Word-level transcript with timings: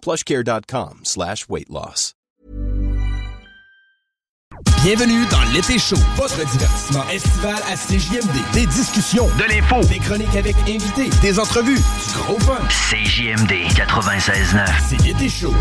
plushcare.com 0.00 1.00
slash 1.04 1.48
weight 1.48 1.68
loss. 1.70 2.14
Bienvenue 4.82 5.26
dans 5.30 5.42
l'été 5.52 5.78
chaud, 5.78 5.96
votre 6.16 6.36
divertissement 6.36 7.02
estival 7.10 7.56
à 7.68 7.76
CJMD. 7.76 8.52
Des 8.54 8.66
discussions, 8.66 9.26
de 9.36 9.44
l'info, 9.44 9.84
des 9.88 9.98
chroniques 9.98 10.36
avec 10.36 10.56
invités, 10.68 11.10
des 11.20 11.38
entrevues, 11.38 11.76
du 11.76 12.18
gros 12.18 12.38
fun. 12.40 12.58
CJMD 12.68 13.70
96.9. 13.74 14.66
C'est 14.88 15.02
l'été 15.04 15.28
chaud. 15.28 15.54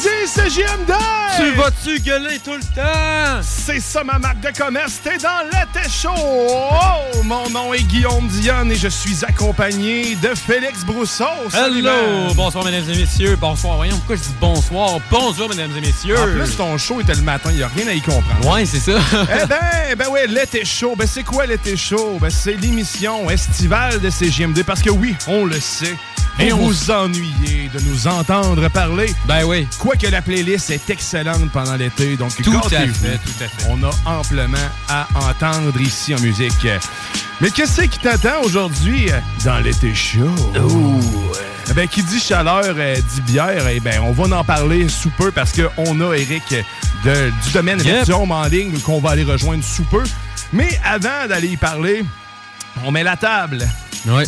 10, 0.00 0.08
CGMD! 0.26 0.94
Tu 1.36 1.50
vas-tu 1.56 2.00
gueuler 2.00 2.38
tout 2.42 2.54
le 2.54 2.62
temps? 2.74 3.40
C'est 3.42 3.80
ça 3.80 4.02
ma 4.02 4.18
marque 4.18 4.40
de 4.40 4.48
commerce, 4.56 4.94
t'es 5.04 5.18
dans 5.18 5.44
l'été 5.44 5.86
chaud! 5.90 6.08
Oh, 6.16 7.22
mon 7.24 7.50
nom 7.50 7.74
est 7.74 7.82
Guillaume 7.82 8.26
Dionne 8.28 8.72
et 8.72 8.76
je 8.76 8.88
suis 8.88 9.22
accompagné 9.26 10.14
de 10.22 10.34
Félix 10.34 10.84
Brousseau. 10.86 11.24
Hello! 11.52 12.32
Bonsoir, 12.34 12.64
mesdames 12.64 12.88
et 12.88 12.96
messieurs. 12.96 13.36
Bonsoir, 13.38 13.76
voyons 13.76 13.96
pourquoi 13.96 14.16
je 14.16 14.22
dis 14.22 14.34
bonsoir? 14.40 15.00
Bonjour, 15.10 15.50
mesdames 15.50 15.76
et 15.76 15.82
messieurs. 15.82 16.18
En 16.18 16.32
plus, 16.32 16.56
ton 16.56 16.78
show 16.78 17.02
était 17.02 17.14
le 17.14 17.22
matin, 17.22 17.52
y 17.52 17.62
a 17.62 17.68
rien 17.68 17.88
à 17.88 17.92
y 17.92 18.00
comprendre. 18.00 18.54
Ouais, 18.54 18.64
c'est 18.64 18.80
ça. 18.80 18.98
eh 19.12 19.46
ben, 19.46 19.96
ben 19.98 20.08
ouais, 20.08 20.26
l'été 20.26 20.64
chaud. 20.64 20.94
Ben 20.96 21.06
c'est 21.06 21.24
quoi 21.24 21.44
l'été 21.44 21.76
chaud? 21.76 22.16
Ben 22.22 22.30
c'est 22.30 22.54
l'émission 22.54 23.28
estivale 23.28 24.00
de 24.00 24.08
CGMD 24.08 24.62
parce 24.64 24.80
que 24.80 24.90
oui, 24.90 25.14
on 25.26 25.44
le 25.44 25.60
sait. 25.60 25.94
Et 26.38 26.52
vous, 26.52 26.68
vous 26.68 26.90
ennuyez 26.90 27.68
de 27.74 27.80
nous 27.80 28.06
entendre 28.06 28.66
parler. 28.70 29.12
Ben 29.26 29.44
oui. 29.44 29.66
Quoique 29.90 30.06
la 30.06 30.22
playlist 30.22 30.70
est 30.70 30.88
excellente 30.88 31.50
pendant 31.50 31.74
l'été, 31.74 32.16
donc 32.16 32.30
Tout 32.40 32.52
à 32.58 32.68
fait, 32.68 32.86
tout 32.86 33.42
à 33.44 33.48
fait. 33.48 33.66
On 33.70 33.82
a 33.82 33.90
amplement 34.18 34.56
à 34.88 35.08
entendre 35.16 35.80
ici 35.80 36.14
en 36.14 36.20
musique. 36.20 36.64
Mais 37.40 37.50
qu'est-ce 37.50 37.80
qui 37.82 37.98
t'attend 37.98 38.40
aujourd'hui 38.44 39.10
euh, 39.10 39.18
dans 39.44 39.58
l'été 39.58 39.92
chaud? 39.92 40.30
Eh 41.68 41.72
ben, 41.72 41.88
qui 41.88 42.04
dit 42.04 42.20
chaleur, 42.20 42.62
euh, 42.78 42.94
dit 42.94 43.20
bière. 43.22 43.66
Eh 43.68 43.80
ben, 43.80 44.00
on 44.04 44.12
va 44.12 44.36
en 44.38 44.44
parler 44.44 44.88
sous 44.88 45.10
peu 45.18 45.32
parce 45.32 45.50
qu'on 45.52 46.00
a 46.08 46.14
Eric 46.14 46.44
de- 47.04 47.32
du 47.44 47.50
domaine 47.52 47.80
Yep. 47.84 48.10
En 48.14 48.44
ligne 48.44 48.78
qu'on 48.78 49.00
va 49.00 49.10
aller 49.10 49.24
rejoindre 49.24 49.64
sous 49.64 49.82
peu. 49.84 50.04
Mais 50.52 50.78
avant 50.84 51.26
d'aller 51.28 51.48
y 51.48 51.56
parler, 51.56 52.04
on 52.84 52.92
met 52.92 53.02
la 53.02 53.16
table. 53.16 53.66
Ouais. 54.06 54.22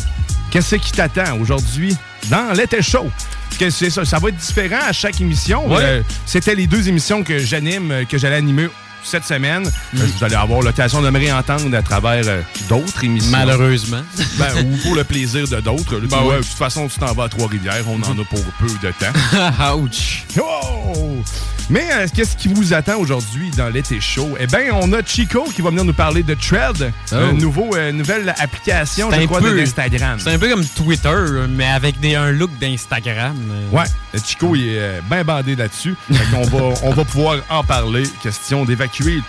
Qu'est-ce 0.53 0.77
qui 0.77 0.93
t'attend 0.93 1.39
aujourd'hui? 1.41 1.97
Dans 2.29 2.53
l'été 2.53 2.83
chaud? 2.83 3.11
Parce 3.49 3.59
que 3.59 3.71
c'est 3.71 3.89
ça, 3.89 4.05
ça 4.05 4.19
va 4.19 4.29
être 4.29 4.37
différent 4.37 4.81
à 4.87 4.93
chaque 4.93 5.19
émission. 5.19 5.67
Ouais. 5.67 5.83
Euh, 5.83 6.03
C'était 6.27 6.55
les 6.55 6.67
deux 6.67 6.91
émissions 6.91 7.25
que 7.25 7.39
j'anime, 7.39 8.05
que 8.07 8.19
j'allais 8.19 8.37
animer 8.37 8.69
cette 9.05 9.25
semaine. 9.25 9.67
Euh, 9.67 10.07
vous 10.17 10.25
allez 10.25 10.35
avoir 10.35 10.63
l'occasion 10.63 11.03
de 11.03 11.11
me 11.11 11.19
réentendre 11.19 11.75
à 11.77 11.83
travers 11.83 12.23
euh, 12.27 12.41
d'autres 12.69 13.05
émissions. 13.05 13.31
Malheureusement. 13.31 14.03
Ben, 14.39 14.49
ou 14.65 14.77
pour 14.79 14.95
le 14.95 15.05
plaisir 15.05 15.47
de 15.49 15.61
d'autres. 15.61 15.99
Ben 16.01 16.23
ouais. 16.23 16.37
De 16.39 16.43
toute 16.43 16.47
façon, 16.59 16.89
tu 16.89 16.99
t'en 16.99 17.13
vas 17.13 17.25
à 17.25 17.29
Trois-Rivières, 17.29 17.85
on 17.89 17.97
en 18.03 18.19
a 18.19 18.25
pour 18.25 18.43
peu 18.59 18.67
de 18.83 18.93
temps. 18.93 19.75
Ouch. 19.79 20.25
Oh! 20.41 21.23
Mais 21.71 21.87
euh, 21.93 22.07
qu'est-ce 22.13 22.37
qui 22.37 22.49
vous 22.49 22.75
attend 22.75 22.97
aujourd'hui 22.99 23.51
dans 23.57 23.69
l'été 23.69 24.01
chaud? 24.01 24.31
Eh 24.39 24.47
bien, 24.47 24.73
on 24.75 24.93
a 24.93 25.03
Chico 25.05 25.45
qui 25.55 25.63
va 25.63 25.71
venir 25.71 25.85
nous 25.85 25.93
parler 25.95 26.23
de 26.23 26.35
Thread, 26.35 26.93
Oh. 27.13 27.17
une 27.31 27.39
nouveau, 27.39 27.75
euh, 27.77 27.93
nouvelle 27.93 28.35
application, 28.39 29.11
je 29.11 29.17
un 29.17 29.27
crois, 29.27 29.41
l'Instagram. 29.41 30.19
C'est 30.19 30.33
un 30.33 30.39
peu 30.39 30.49
comme 30.49 30.65
Twitter, 30.65 31.15
mais 31.49 31.67
avec 31.67 32.01
des, 32.01 32.15
un 32.17 32.31
look 32.33 32.51
d'Instagram. 32.59 33.37
Euh, 33.51 33.77
Ouais, 33.77 33.85
Chico 34.25 34.55
il 34.57 34.69
est 34.69 35.01
bien 35.09 35.25
bandé 35.25 35.55
là-dessus. 35.57 35.95
Qu'on 36.33 36.43
va, 36.43 36.75
on 36.83 36.93
va 36.93 37.05
pouvoir 37.05 37.37
en 37.49 37.63
parler. 37.65 38.03
Question 38.23 38.65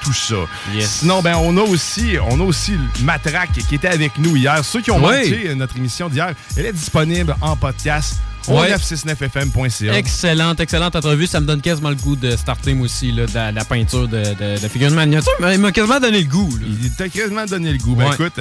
tout 0.02 0.14
ça. 0.14 0.36
Yes. 0.74 0.90
Sinon, 1.00 1.22
ben 1.22 1.36
on 1.36 1.56
a 1.58 1.62
aussi, 1.62 2.16
on 2.30 2.40
a 2.40 2.44
aussi 2.44 2.72
le 2.74 3.04
Matraque 3.06 3.52
qui 3.68 3.76
était 3.76 3.88
avec 3.88 4.18
nous 4.18 4.36
hier. 4.36 4.64
Ceux 4.64 4.82
qui 4.82 4.92
ont 4.92 5.00
manqué 5.00 5.50
euh, 5.50 5.56
notre 5.56 5.78
émission 5.78 6.10
d'hier, 6.10 6.34
elle 6.58 6.66
est 6.66 6.74
disponible 6.74 7.36
en 7.42 7.56
podcast 7.56 8.16
Ouais. 8.50 8.74
969fm.ca. 8.76 9.94
Excellente, 9.98 10.60
excellente 10.60 10.96
entrevue. 10.98 11.28
Ça 11.28 11.40
me 11.40 11.46
donne 11.46 11.62
quasiment 11.62 11.90
le 11.90 11.96
goût 11.96 12.18
de 12.18 12.36
starter, 12.36 12.74
moi 12.74 12.86
aussi, 12.86 13.14
là, 13.14 13.26
de, 13.26 13.34
la- 13.34 13.52
la 13.54 13.64
peinture 13.64 14.08
de, 14.10 14.18
de, 14.18 14.60
de. 14.60 15.40
Mais 15.40 15.54
Il 15.56 15.62
m'a 15.62 15.72
quasiment 15.72 16.00
donné 16.02 16.20
le 16.22 16.28
goût. 16.28 16.50
là. 16.60 16.68
Il 16.82 16.92
t'a 16.92 17.08
quasiment 17.08 17.46
donné 17.46 17.72
le 17.72 17.78
goût. 17.78 17.96
Ben 17.96 18.08
Ouais. 18.10 18.14
écoute, 18.16 18.34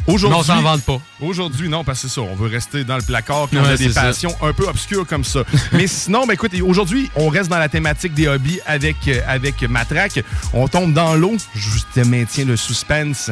euh, 0.00 0.04
on 0.08 0.14
aujourd'hui. 0.14 0.42
s'en 0.44 0.62
vante 0.62 0.82
pas. 0.82 0.98
Aujourd'hui, 1.20 1.68
non, 1.68 1.84
parce 1.84 2.02
que 2.02 2.08
c'est 2.08 2.14
ça. 2.14 2.20
On 2.22 2.34
veut 2.34 2.48
rester 2.48 2.84
dans 2.84 2.96
le 2.96 3.02
placard 3.02 3.48
on 3.52 3.56
Ouais, 3.56 3.68
a 3.70 3.76
des 3.76 3.92
ça. 3.92 4.02
passions 4.02 4.34
un 4.42 4.52
peu 4.52 4.66
obscures 4.68 5.06
comme 5.06 5.24
ça. 5.24 5.40
Mais 5.72 5.86
sinon, 5.86 6.26
ben 6.26 6.34
écoute, 6.34 6.52
aujourd'hui, 6.62 7.10
on 7.16 7.28
reste 7.28 7.48
dans 7.50 7.58
la 7.58 7.68
thématique 7.68 8.14
des 8.14 8.28
hobbies 8.28 8.60
avec, 8.66 8.96
euh, 9.08 9.20
avec 9.26 9.62
Matraque. 9.62 10.22
On 10.52 10.68
tombe 10.68 10.92
dans 10.92 11.14
l'eau. 11.14 11.36
Je 11.54 11.68
te 11.94 12.06
maintiens 12.06 12.44
le 12.44 12.56
suspense. 12.56 13.30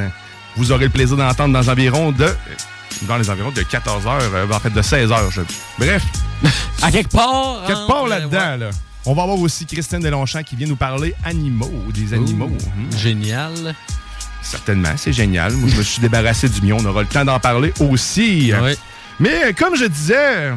Vous 0.56 0.72
aurez 0.72 0.84
le 0.84 0.90
plaisir 0.90 1.16
d'entendre 1.16 1.52
dans 1.52 1.70
environ 1.70 2.12
de. 2.12 2.24
euh, 2.24 2.34
Dans 3.02 3.16
les 3.16 3.28
environs 3.30 3.50
de 3.52 3.62
14 3.62 4.04
h 4.04 4.52
en 4.54 4.60
fait 4.60 4.70
de 4.70 4.82
16 4.82 5.10
h 5.10 5.40
Bref, 5.78 6.02
À 6.82 6.90
quelque 6.90 7.10
part. 7.10 7.64
quelque 7.66 7.78
entre- 7.78 7.86
part 7.86 8.06
là-dedans, 8.06 8.38
ouais. 8.52 8.58
là. 8.58 8.70
On 9.04 9.14
va 9.14 9.22
avoir 9.22 9.38
aussi 9.38 9.66
Christine 9.66 9.98
Delonchamp 9.98 10.42
qui 10.44 10.54
vient 10.54 10.68
nous 10.68 10.76
parler 10.76 11.12
animaux, 11.24 11.72
des 11.92 12.14
animaux. 12.14 12.46
Ouh, 12.52 12.68
Hmm. 12.78 12.96
Génial. 12.96 13.74
Certainement, 14.42 14.92
c'est 14.96 15.12
génial. 15.12 15.52
Moi, 15.52 15.68
je 15.70 15.76
me 15.76 15.82
suis 15.82 16.00
débarrassé 16.00 16.48
du 16.48 16.62
mien. 16.62 16.76
On 16.78 16.84
aura 16.84 17.02
le 17.02 17.08
temps 17.08 17.24
d'en 17.24 17.38
parler 17.40 17.72
aussi. 17.80 18.52
Mais 19.20 19.54
comme 19.54 19.76
je 19.76 19.84
disais 19.84 20.50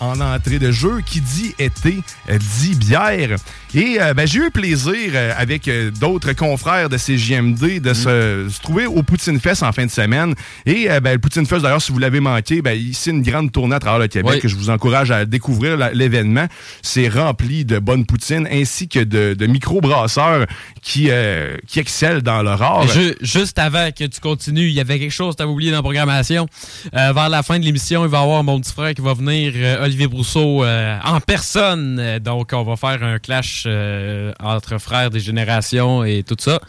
en 0.00 0.20
entrée 0.20 0.58
de 0.58 0.70
jeu, 0.72 1.00
qui 1.04 1.20
dit 1.20 1.54
été 1.58 2.00
euh, 2.30 2.38
dit 2.60 2.74
bière. 2.74 3.36
Et 3.74 3.98
euh, 4.00 4.14
ben, 4.14 4.26
j'ai 4.26 4.38
eu 4.38 4.44
le 4.44 4.50
plaisir 4.50 5.10
euh, 5.14 5.32
avec 5.36 5.68
euh, 5.68 5.90
d'autres 5.90 6.32
confrères 6.32 6.88
de 6.88 6.96
CJMD 6.96 7.80
de 7.80 7.92
se, 7.94 8.46
se 8.50 8.60
trouver 8.60 8.86
au 8.86 9.02
Poutine 9.02 9.38
Fest 9.40 9.62
en 9.62 9.72
fin 9.72 9.84
de 9.86 9.90
semaine. 9.90 10.34
Et 10.64 10.88
ben, 11.00 11.12
le 11.12 11.18
Poutine 11.18 11.44
Fest, 11.46 11.62
d'ailleurs, 11.62 11.82
si 11.82 11.92
vous 11.92 11.98
l'avez 11.98 12.20
manqué, 12.20 12.62
ben, 12.62 12.72
ici 12.78 13.10
une 13.10 13.22
grande 13.22 13.52
tournée 13.52 13.74
à 13.76 13.78
travers 13.80 13.98
le 14.00 14.08
Québec 14.08 14.32
Oui. 14.34 14.40
que 14.40 14.48
je 14.48 14.56
vous 14.56 14.70
encourage 14.70 15.10
à 15.10 15.24
découvrir 15.24 15.76
l'événement. 15.92 16.46
C'est 16.82 17.08
rempli 17.08 17.64
de 17.64 17.78
bonnes 17.78 18.06
poutines 18.06 18.48
ainsi 18.50 18.88
que 18.88 19.00
de, 19.00 19.34
de 19.34 19.46
micro-brasseurs 19.46 20.46
qui, 20.82 21.10
qui 21.66 21.78
excellent 21.80 22.20
dans 22.22 22.42
leur 22.42 22.62
art. 22.62 22.88
Ju- 22.88 23.14
juste 23.20 23.58
avant 23.58 23.90
que 23.90 24.04
tu 24.04 24.20
continues, 24.20 24.68
il 24.68 24.74
y 24.74 24.80
avait 24.80 24.98
quelque 24.98 25.10
chose 25.10 25.34
que 25.34 25.38
tu 25.38 25.42
avais 25.42 25.52
oublié 25.52 25.70
dans 25.70 25.78
la 25.78 25.82
programmation. 25.82 26.46
Vers 26.92 27.28
la 27.28 27.42
fin 27.42 27.58
de 27.58 27.64
l'émission, 27.64 28.04
il 28.04 28.10
va 28.10 28.18
y 28.18 28.22
avoir 28.22 28.42
mon 28.44 28.60
petit 28.60 28.72
frère 28.72 28.94
qui 28.94 29.02
va 29.02 29.12
venir, 29.14 29.52
euh, 29.66 29.84
Olivier 29.84 30.06
Brousseau, 30.06 30.64
euh, 30.64 30.98
en 31.04 31.20
personne. 31.20 32.18
Donc, 32.20 32.50
on 32.52 32.62
va 32.62 32.76
faire 32.76 33.02
un 33.02 33.18
clash 33.18 33.64
euh, 33.66 34.32
entre 34.40 34.78
frères 34.78 35.10
des 35.10 35.20
générations 35.20 36.04
et 36.04 36.22
tout 36.22 36.36
ça. 36.38 36.60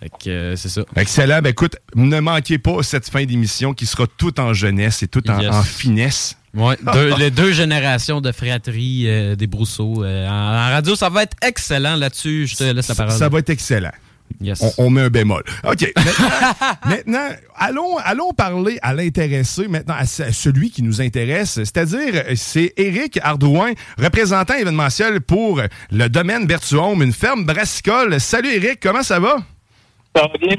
Fait 0.00 0.10
que, 0.22 0.54
c'est 0.56 0.68
ça. 0.68 0.82
Excellent. 0.96 1.40
Ben 1.42 1.50
écoute, 1.50 1.76
ne 1.96 2.20
manquez 2.20 2.58
pas 2.58 2.82
cette 2.82 3.08
fin 3.10 3.24
d'émission 3.24 3.74
qui 3.74 3.84
sera 3.86 4.06
toute 4.06 4.38
en 4.38 4.52
jeunesse 4.54 5.02
et 5.02 5.08
toute 5.08 5.28
en, 5.28 5.40
Yes. 5.40 5.52
en 5.54 5.62
finesse. 5.62 6.36
Deux- 6.54 7.14
les 7.18 7.30
deux 7.30 7.52
générations 7.52 8.20
de 8.20 8.32
fratrie 8.32 9.06
des 9.36 9.46
Brousseaux. 9.46 10.04
en, 10.04 10.28
en 10.28 10.70
radio, 10.70 10.96
ça 10.96 11.08
va 11.08 11.22
être 11.24 11.36
excellent 11.42 11.94
là-dessus. 11.96 12.46
Je 12.46 12.56
te 12.56 12.64
laisse 12.64 12.88
la 12.88 12.94
parole. 12.94 13.12
Ça 13.16 13.28
va 13.28 13.38
être 13.40 13.50
excellent. 13.50 13.92
Yes. 14.40 14.60
On, 14.78 14.86
on 14.86 14.90
met 14.90 15.02
un 15.02 15.08
bémol. 15.10 15.42
OK. 15.64 15.92
Maintenant, 16.86 17.28
allons, 17.56 17.96
allons 17.98 18.32
parler 18.32 18.78
à 18.82 18.94
l'intéressé, 18.94 19.66
maintenant 19.68 19.96
à 19.98 20.06
ce- 20.06 20.22
à 20.22 20.32
celui 20.32 20.70
qui 20.70 20.82
nous 20.82 21.00
intéresse, 21.00 21.54
c'est-à-dire 21.54 22.24
c'est 22.36 22.72
Éric 22.76 23.18
Ardouin, 23.22 23.72
représentant 23.98 24.54
événementiel 24.54 25.20
pour 25.20 25.60
le 25.90 26.08
domaine 26.08 26.46
Bertuome, 26.46 27.02
une 27.02 27.12
ferme 27.12 27.44
brassicole. 27.44 28.20
Salut 28.20 28.50
Éric, 28.50 28.80
comment 28.80 29.02
ça 29.02 29.18
va? 29.20 29.36
Ça 30.16 30.22
va 30.22 30.38
bien? 30.38 30.56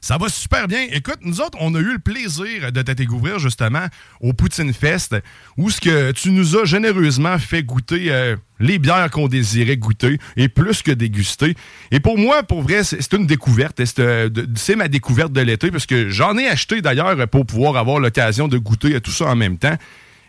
Ça 0.00 0.18
va 0.18 0.28
super 0.28 0.66
bien. 0.66 0.86
Écoute, 0.90 1.18
nous 1.22 1.40
autres, 1.40 1.56
on 1.60 1.74
a 1.74 1.78
eu 1.78 1.92
le 1.92 1.98
plaisir 1.98 2.72
de 2.72 2.82
te 2.82 2.90
découvrir 2.90 3.38
justement 3.38 3.86
au 4.20 4.32
Poutine 4.32 4.72
Fest, 4.72 5.14
où 5.56 5.70
ce 5.70 5.80
que 5.80 6.10
tu 6.12 6.30
nous 6.32 6.56
as 6.56 6.64
généreusement 6.64 7.38
fait 7.38 7.62
goûter 7.62 8.06
euh, 8.10 8.34
les 8.58 8.78
bières 8.80 9.10
qu'on 9.10 9.28
désirait 9.28 9.76
goûter 9.76 10.18
et 10.36 10.48
plus 10.48 10.82
que 10.82 10.90
déguster. 10.90 11.54
Et 11.92 12.00
pour 12.00 12.18
moi, 12.18 12.42
pour 12.42 12.62
vrai, 12.62 12.82
c'est 12.82 13.12
une 13.12 13.26
découverte. 13.26 13.80
Euh, 13.98 14.28
c'est 14.56 14.74
ma 14.74 14.88
découverte 14.88 15.32
de 15.32 15.40
l'été, 15.40 15.70
parce 15.70 15.86
que 15.86 16.08
j'en 16.08 16.36
ai 16.36 16.48
acheté 16.48 16.80
d'ailleurs 16.80 17.28
pour 17.28 17.46
pouvoir 17.46 17.76
avoir 17.76 18.00
l'occasion 18.00 18.48
de 18.48 18.58
goûter 18.58 19.00
tout 19.00 19.12
ça 19.12 19.26
en 19.26 19.36
même 19.36 19.58
temps. 19.58 19.76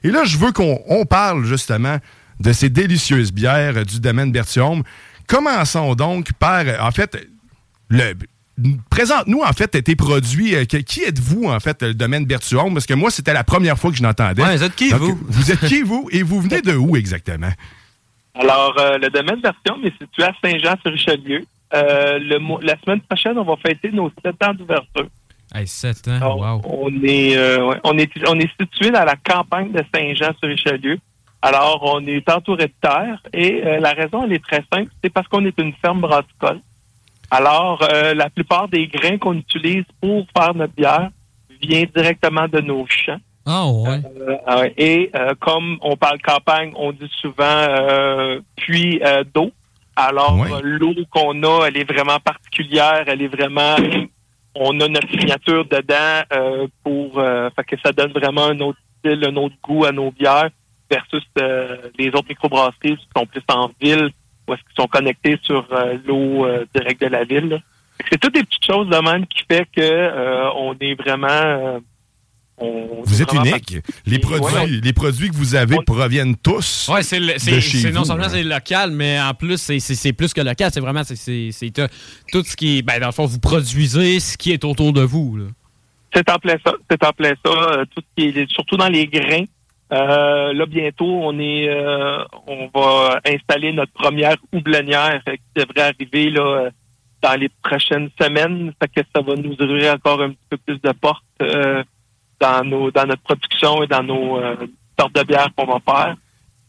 Et 0.03 0.11
là, 0.11 0.25
je 0.25 0.37
veux 0.37 0.51
qu'on 0.51 0.79
on 0.87 1.05
parle 1.05 1.45
justement 1.45 1.97
de 2.39 2.53
ces 2.53 2.69
délicieuses 2.69 3.31
bières 3.31 3.85
du 3.85 3.99
domaine 3.99 4.31
Bertium. 4.31 4.83
Commençons 5.27 5.95
donc 5.95 6.33
par, 6.33 6.65
en 6.81 6.91
fait, 6.91 7.17
le, 7.89 8.13
présente-nous, 8.89 9.41
en 9.41 9.53
fait, 9.53 9.81
tes 9.83 9.95
produits. 9.95 10.55
Euh, 10.55 10.65
qui 10.65 11.03
êtes-vous, 11.03 11.45
en 11.45 11.59
fait, 11.59 11.81
le 11.83 11.93
domaine 11.93 12.25
Bertuon? 12.25 12.73
Parce 12.73 12.85
que 12.85 12.93
moi, 12.93 13.11
c'était 13.11 13.33
la 13.33 13.43
première 13.43 13.77
fois 13.77 13.91
que 13.91 13.97
je 13.97 14.03
l'entendais. 14.03 14.41
Ouais, 14.41 14.57
vous 14.57 14.63
êtes 14.63 14.75
qui, 14.75 14.89
Donc, 14.89 14.99
vous? 14.99 15.19
Vous 15.27 15.51
êtes 15.51 15.65
qui, 15.65 15.81
vous? 15.81 16.07
Et 16.11 16.23
vous 16.23 16.41
venez 16.41 16.61
de 16.61 16.75
où, 16.75 16.95
exactement? 16.95 17.51
Alors, 18.35 18.75
euh, 18.79 18.97
le 18.97 19.09
domaine 19.09 19.41
version 19.41 19.77
est 19.83 19.93
situé 20.01 20.23
à 20.23 20.33
Saint-Jean-sur-Richelieu. 20.43 21.45
Euh, 21.73 22.19
la 22.61 22.77
semaine 22.81 23.01
prochaine, 23.01 23.37
on 23.37 23.43
va 23.43 23.55
fêter 23.57 23.91
nos 23.91 24.11
sept 24.23 24.35
ans 24.43 24.53
d'ouverture. 24.53 25.07
Hey, 25.55 25.67
7 25.67 26.07
ans, 26.07 26.11
Alors, 26.15 26.39
wow. 26.39 26.61
On 26.65 27.03
est, 27.03 27.37
euh, 27.37 27.65
ouais, 27.67 27.79
on 27.83 27.97
est, 27.97 28.09
on 28.27 28.39
est 28.39 28.49
situé 28.59 28.89
dans 28.89 29.05
la 29.05 29.15
campagne 29.15 29.71
de 29.71 29.83
Saint-Jean-sur-Richelieu. 29.93 30.97
Alors, 31.43 31.81
on 31.83 32.05
est 32.07 32.27
entouré 32.29 32.67
de 32.67 32.73
terre 32.81 33.21
et 33.33 33.61
euh, 33.63 33.79
la 33.79 33.91
raison, 33.91 34.23
elle 34.23 34.33
est 34.33 34.43
très 34.43 34.63
simple, 34.73 34.89
c'est 35.03 35.11
parce 35.11 35.27
qu'on 35.27 35.45
est 35.45 35.59
une 35.59 35.73
ferme 35.73 36.01
brassicole. 36.01 36.59
Alors, 37.33 37.79
euh, 37.81 38.13
la 38.13 38.29
plupart 38.29 38.67
des 38.67 38.85
grains 38.85 39.17
qu'on 39.17 39.33
utilise 39.33 39.85
pour 39.99 40.27
faire 40.37 40.53
notre 40.53 40.73
bière 40.73 41.09
vient 41.59 41.83
directement 41.95 42.47
de 42.47 42.61
nos 42.61 42.85
champs. 42.87 43.17
Ah, 43.47 43.67
ouais. 43.67 44.01
Euh, 44.19 44.37
ah 44.45 44.61
et 44.77 45.09
euh, 45.15 45.33
comme 45.39 45.79
on 45.81 45.97
parle 45.97 46.21
campagne, 46.21 46.71
on 46.75 46.91
dit 46.91 47.09
souvent 47.19 47.65
puits 48.55 49.01
d'eau. 49.33 49.51
Alors, 49.95 50.37
Ouais. 50.37 50.61
l'eau 50.61 50.93
qu'on 51.09 51.41
a, 51.41 51.65
elle 51.67 51.77
est 51.77 51.91
vraiment 51.91 52.19
particulière. 52.19 53.03
Elle 53.07 53.23
est 53.23 53.35
vraiment... 53.35 53.77
On 54.55 54.79
a 54.81 54.87
notre 54.87 55.09
signature 55.09 55.65
dedans 55.65 56.21
pour... 56.83 57.19
Fait 57.55 57.63
que 57.63 57.75
ça 57.83 57.91
donne 57.91 58.11
vraiment 58.11 58.45
un 58.45 58.59
autre 58.59 58.77
style, 58.99 59.25
un 59.25 59.35
autre 59.37 59.55
goût 59.63 59.85
à 59.85 59.91
nos 59.91 60.11
bières 60.11 60.51
versus 60.91 61.23
les 61.97 62.09
autres 62.09 62.29
microbrasseries 62.29 62.97
qui 62.97 63.07
sont 63.17 63.25
plus 63.25 63.41
en 63.49 63.71
ville 63.81 64.11
ou 64.47 64.53
est-ce 64.53 64.61
qu'ils 64.63 64.75
sont 64.81 64.87
connectés 64.87 65.37
sur 65.43 65.65
euh, 65.71 65.97
l'eau 66.05 66.45
euh, 66.45 66.65
directe 66.75 67.01
de 67.01 67.07
la 67.07 67.23
ville. 67.23 67.61
C'est 68.11 68.19
toutes 68.19 68.33
des 68.33 68.43
petites 68.43 68.65
choses 68.65 68.87
de 68.89 68.97
même 68.97 69.25
qui 69.27 69.39
fait 69.49 69.65
que 69.75 69.81
euh, 69.81 70.49
on 70.55 70.73
est 70.81 70.95
vraiment... 70.95 71.27
euh, 71.29 71.79
on- 72.57 73.01
Vous 73.03 73.21
êtes 73.21 73.33
unique. 73.33 73.77
Les 74.05 74.19
produits, 74.19 74.45
Ouais. 74.55 74.67
les 74.83 74.93
produits 74.93 75.29
que 75.29 75.35
vous 75.35 75.55
avez 75.55 75.77
On- 75.79 75.83
proviennent 75.83 76.35
tous. 76.35 76.89
Ouais, 76.93 77.01
c'est 77.03 77.19
le- 77.19 77.33
de 77.33 77.37
c'est 77.39 77.61
chez 77.61 77.77
c'est 77.79 77.91
non 77.91 78.03
seulement 78.03 78.29
c'est 78.29 78.43
local, 78.43 78.91
mais 78.91 79.19
en 79.19 79.33
plus 79.33 79.57
c'est- 79.57 80.13
plus 80.13 80.33
que 80.33 80.41
local. 80.41 80.69
C'est 80.73 80.79
vraiment 80.79 81.03
c'est- 81.03 81.15
c'est 81.15 81.49
c'est 81.51 81.71
tout 81.71 81.87
tout 82.31 82.43
ce 82.43 82.55
qui 82.55 82.77
est 82.77 82.81
ben 82.83 82.99
dans 82.99 83.07
le 83.07 83.11
fond 83.11 83.25
vous 83.25 83.39
produisez 83.39 84.19
ce 84.19 84.37
qui 84.37 84.51
est 84.51 84.63
autour 84.65 84.93
de 84.93 85.01
vous. 85.01 85.39
C'est 86.13 86.29
en 86.29 86.37
plein 86.37 86.55
ça. 86.63 86.73
C'est 86.89 87.03
en 87.03 87.11
plein 87.11 87.33
ça. 87.43 87.51
Euh, 87.51 87.85
tout 87.95 88.01
ce 88.17 88.21
qui 88.23 88.29
est, 88.39 88.51
surtout 88.51 88.77
dans 88.77 88.89
les 88.89 89.07
grains. 89.07 89.45
Euh, 89.93 90.53
là, 90.53 90.65
bientôt, 90.65 91.05
on 91.05 91.37
est, 91.39 91.69
euh, 91.69 92.23
on 92.47 92.69
va 92.73 93.21
installer 93.25 93.71
notre 93.71 93.91
première 93.93 94.37
houblonnière 94.51 95.21
qui 95.25 95.61
devrait 95.61 95.93
arriver 95.93 96.31
là 96.31 96.69
dans 97.21 97.39
les 97.39 97.49
prochaines 97.61 98.09
semaines. 98.19 98.73
Fait 98.81 98.87
que 98.87 99.07
ça 99.15 99.21
va 99.21 99.35
nous 99.35 99.53
ouvrir 99.53 99.93
encore 99.93 100.21
un 100.21 100.31
petit 100.31 100.47
peu 100.49 100.57
plus 100.57 100.81
de 100.81 100.91
portes 100.93 101.23
euh, 101.41 101.83
dans 102.39 102.63
nos, 102.65 102.91
dans 102.91 103.05
notre 103.05 103.21
production 103.21 103.83
et 103.83 103.87
dans 103.87 104.03
nos 104.03 104.41
sortes 104.99 105.15
de 105.15 105.23
bières 105.23 105.49
qu'on 105.55 105.65
va 105.65 105.79
faire. 105.85 106.15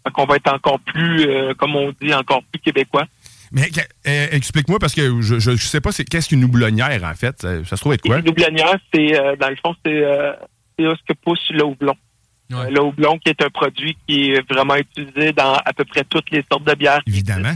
Fait 0.04 0.12
qu'on 0.12 0.26
va 0.26 0.36
être 0.36 0.52
encore 0.52 0.78
plus, 0.80 1.26
comme 1.56 1.74
on 1.76 1.92
dit, 2.00 2.12
encore 2.12 2.42
plus 2.52 2.60
québécois. 2.60 3.06
Mais 3.54 3.68
euh, 4.08 4.26
explique-moi, 4.32 4.80
parce 4.80 4.94
que 4.94 5.20
je, 5.20 5.38
je 5.38 5.56
sais 5.56 5.80
pas 5.80 5.92
c'est 5.92 6.04
qu'est-ce 6.04 6.28
qu'une 6.28 6.42
houblonnière, 6.42 7.04
en 7.04 7.14
fait? 7.14 7.40
Ça, 7.40 7.64
ça 7.64 7.76
se 7.76 7.80
trouve 7.80 7.94
être 7.94 8.02
quoi? 8.02 8.18
Une 8.18 8.28
houblonnière, 8.28 8.76
c'est 8.92 9.16
euh, 9.16 9.36
dans 9.36 9.48
le 9.48 9.56
fond, 9.56 9.76
c'est 9.86 10.04
euh, 10.04 10.32
c'est 10.76 10.84
ce 10.84 11.02
que 11.06 11.12
pousse 11.24 11.50
le 11.50 11.64
houblon. 11.64 11.94
Ouais. 12.50 12.56
Euh, 12.66 12.70
Le 12.70 12.82
houblon 12.82 13.18
qui 13.18 13.30
est 13.30 13.42
un 13.42 13.50
produit 13.50 13.96
qui 14.06 14.32
est 14.32 14.48
vraiment 14.52 14.76
utilisé 14.76 15.32
dans 15.32 15.54
à 15.54 15.72
peu 15.72 15.84
près 15.84 16.04
toutes 16.04 16.30
les 16.30 16.44
sortes 16.50 16.64
de 16.64 16.74
bières. 16.74 17.00
Évidemment. 17.06 17.54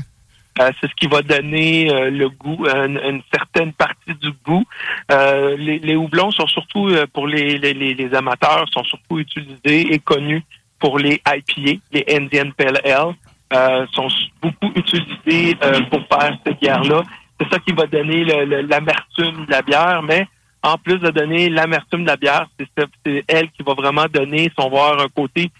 Euh, 0.60 0.70
c'est 0.80 0.88
ce 0.90 0.94
qui 0.96 1.06
va 1.06 1.22
donner 1.22 1.88
euh, 1.92 2.10
le 2.10 2.28
goût, 2.30 2.66
une, 2.66 2.98
une 2.98 3.22
certaine 3.32 3.72
partie 3.72 4.14
du 4.20 4.30
goût. 4.44 4.64
Euh, 5.12 5.56
les, 5.56 5.78
les 5.78 5.94
houblons 5.94 6.30
sont 6.32 6.46
surtout 6.48 6.90
pour 7.12 7.28
les, 7.28 7.58
les, 7.58 7.74
les- 7.74 7.94
les 7.94 8.14
amateurs, 8.14 8.64
sont 8.72 8.82
surtout 8.82 9.18
utilisés 9.20 9.92
et 9.94 9.98
connus 10.00 10.42
pour 10.80 10.98
les 10.98 11.20
IPA, 11.26 11.80
les 11.92 12.04
Indian 12.10 12.50
Pale 12.56 12.80
Ale. 12.84 13.86
Sont 13.92 14.08
beaucoup 14.42 14.72
utilisés 14.74 15.54
pour 15.90 16.00
faire 16.08 16.36
cette 16.44 16.60
bière-là. 16.60 17.02
C'est 17.40 17.48
ça 17.50 17.58
qui 17.60 17.72
va 17.72 17.86
donner 17.86 18.24
l'amertume 18.24 19.46
de 19.46 19.50
la 19.50 19.62
bière, 19.62 20.02
mais 20.02 20.26
en 20.62 20.76
plus 20.78 20.98
de 20.98 21.10
donner 21.10 21.48
l'amertume 21.50 22.02
de 22.02 22.08
la 22.08 22.16
bière, 22.16 22.46
c'est 22.58 23.24
elle 23.28 23.50
qui 23.50 23.62
va 23.62 23.74
vraiment 23.74 24.06
donner, 24.12 24.44
si 24.44 24.54
on 24.58 24.70
va 24.70 24.86
avoir 24.88 25.00
un 25.02 25.08
côté 25.08 25.50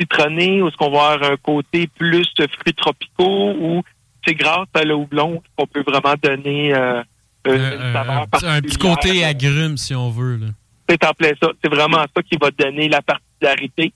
citronné 0.00 0.62
ou 0.62 0.68
est-ce 0.68 0.76
qu'on 0.76 0.90
va 0.90 1.10
avoir 1.12 1.32
un 1.32 1.36
côté 1.36 1.86
plus 1.86 2.26
de 2.38 2.46
fruits 2.58 2.74
tropicaux 2.74 3.54
ou 3.60 3.82
c'est 4.26 4.34
grâce 4.34 4.68
à 4.74 4.84
le 4.84 4.94
houblon 4.94 5.42
qu'on 5.56 5.66
peut 5.66 5.82
vraiment 5.86 6.14
donner 6.22 6.72
euh, 6.74 7.02
une, 7.46 7.52
une 7.52 7.58
Euh, 7.60 7.92
saveur 7.92 8.16
un, 8.22 8.26
petit- 8.26 8.46
un 8.46 8.60
petit 8.60 8.78
particulière. 8.78 8.96
côté 8.96 9.24
agrume 9.24 9.76
si 9.76 9.94
on 9.94 10.10
veut. 10.10 10.36
Là. 10.36 10.46
C'est 10.88 11.04
en 11.04 11.12
plein 11.12 11.32
ça. 11.42 11.50
C'est 11.62 11.70
vraiment 11.70 11.98
ça 12.14 12.22
qui 12.22 12.36
va 12.40 12.50
donner 12.50 12.88
la 12.88 13.02
particularité. 13.02 13.92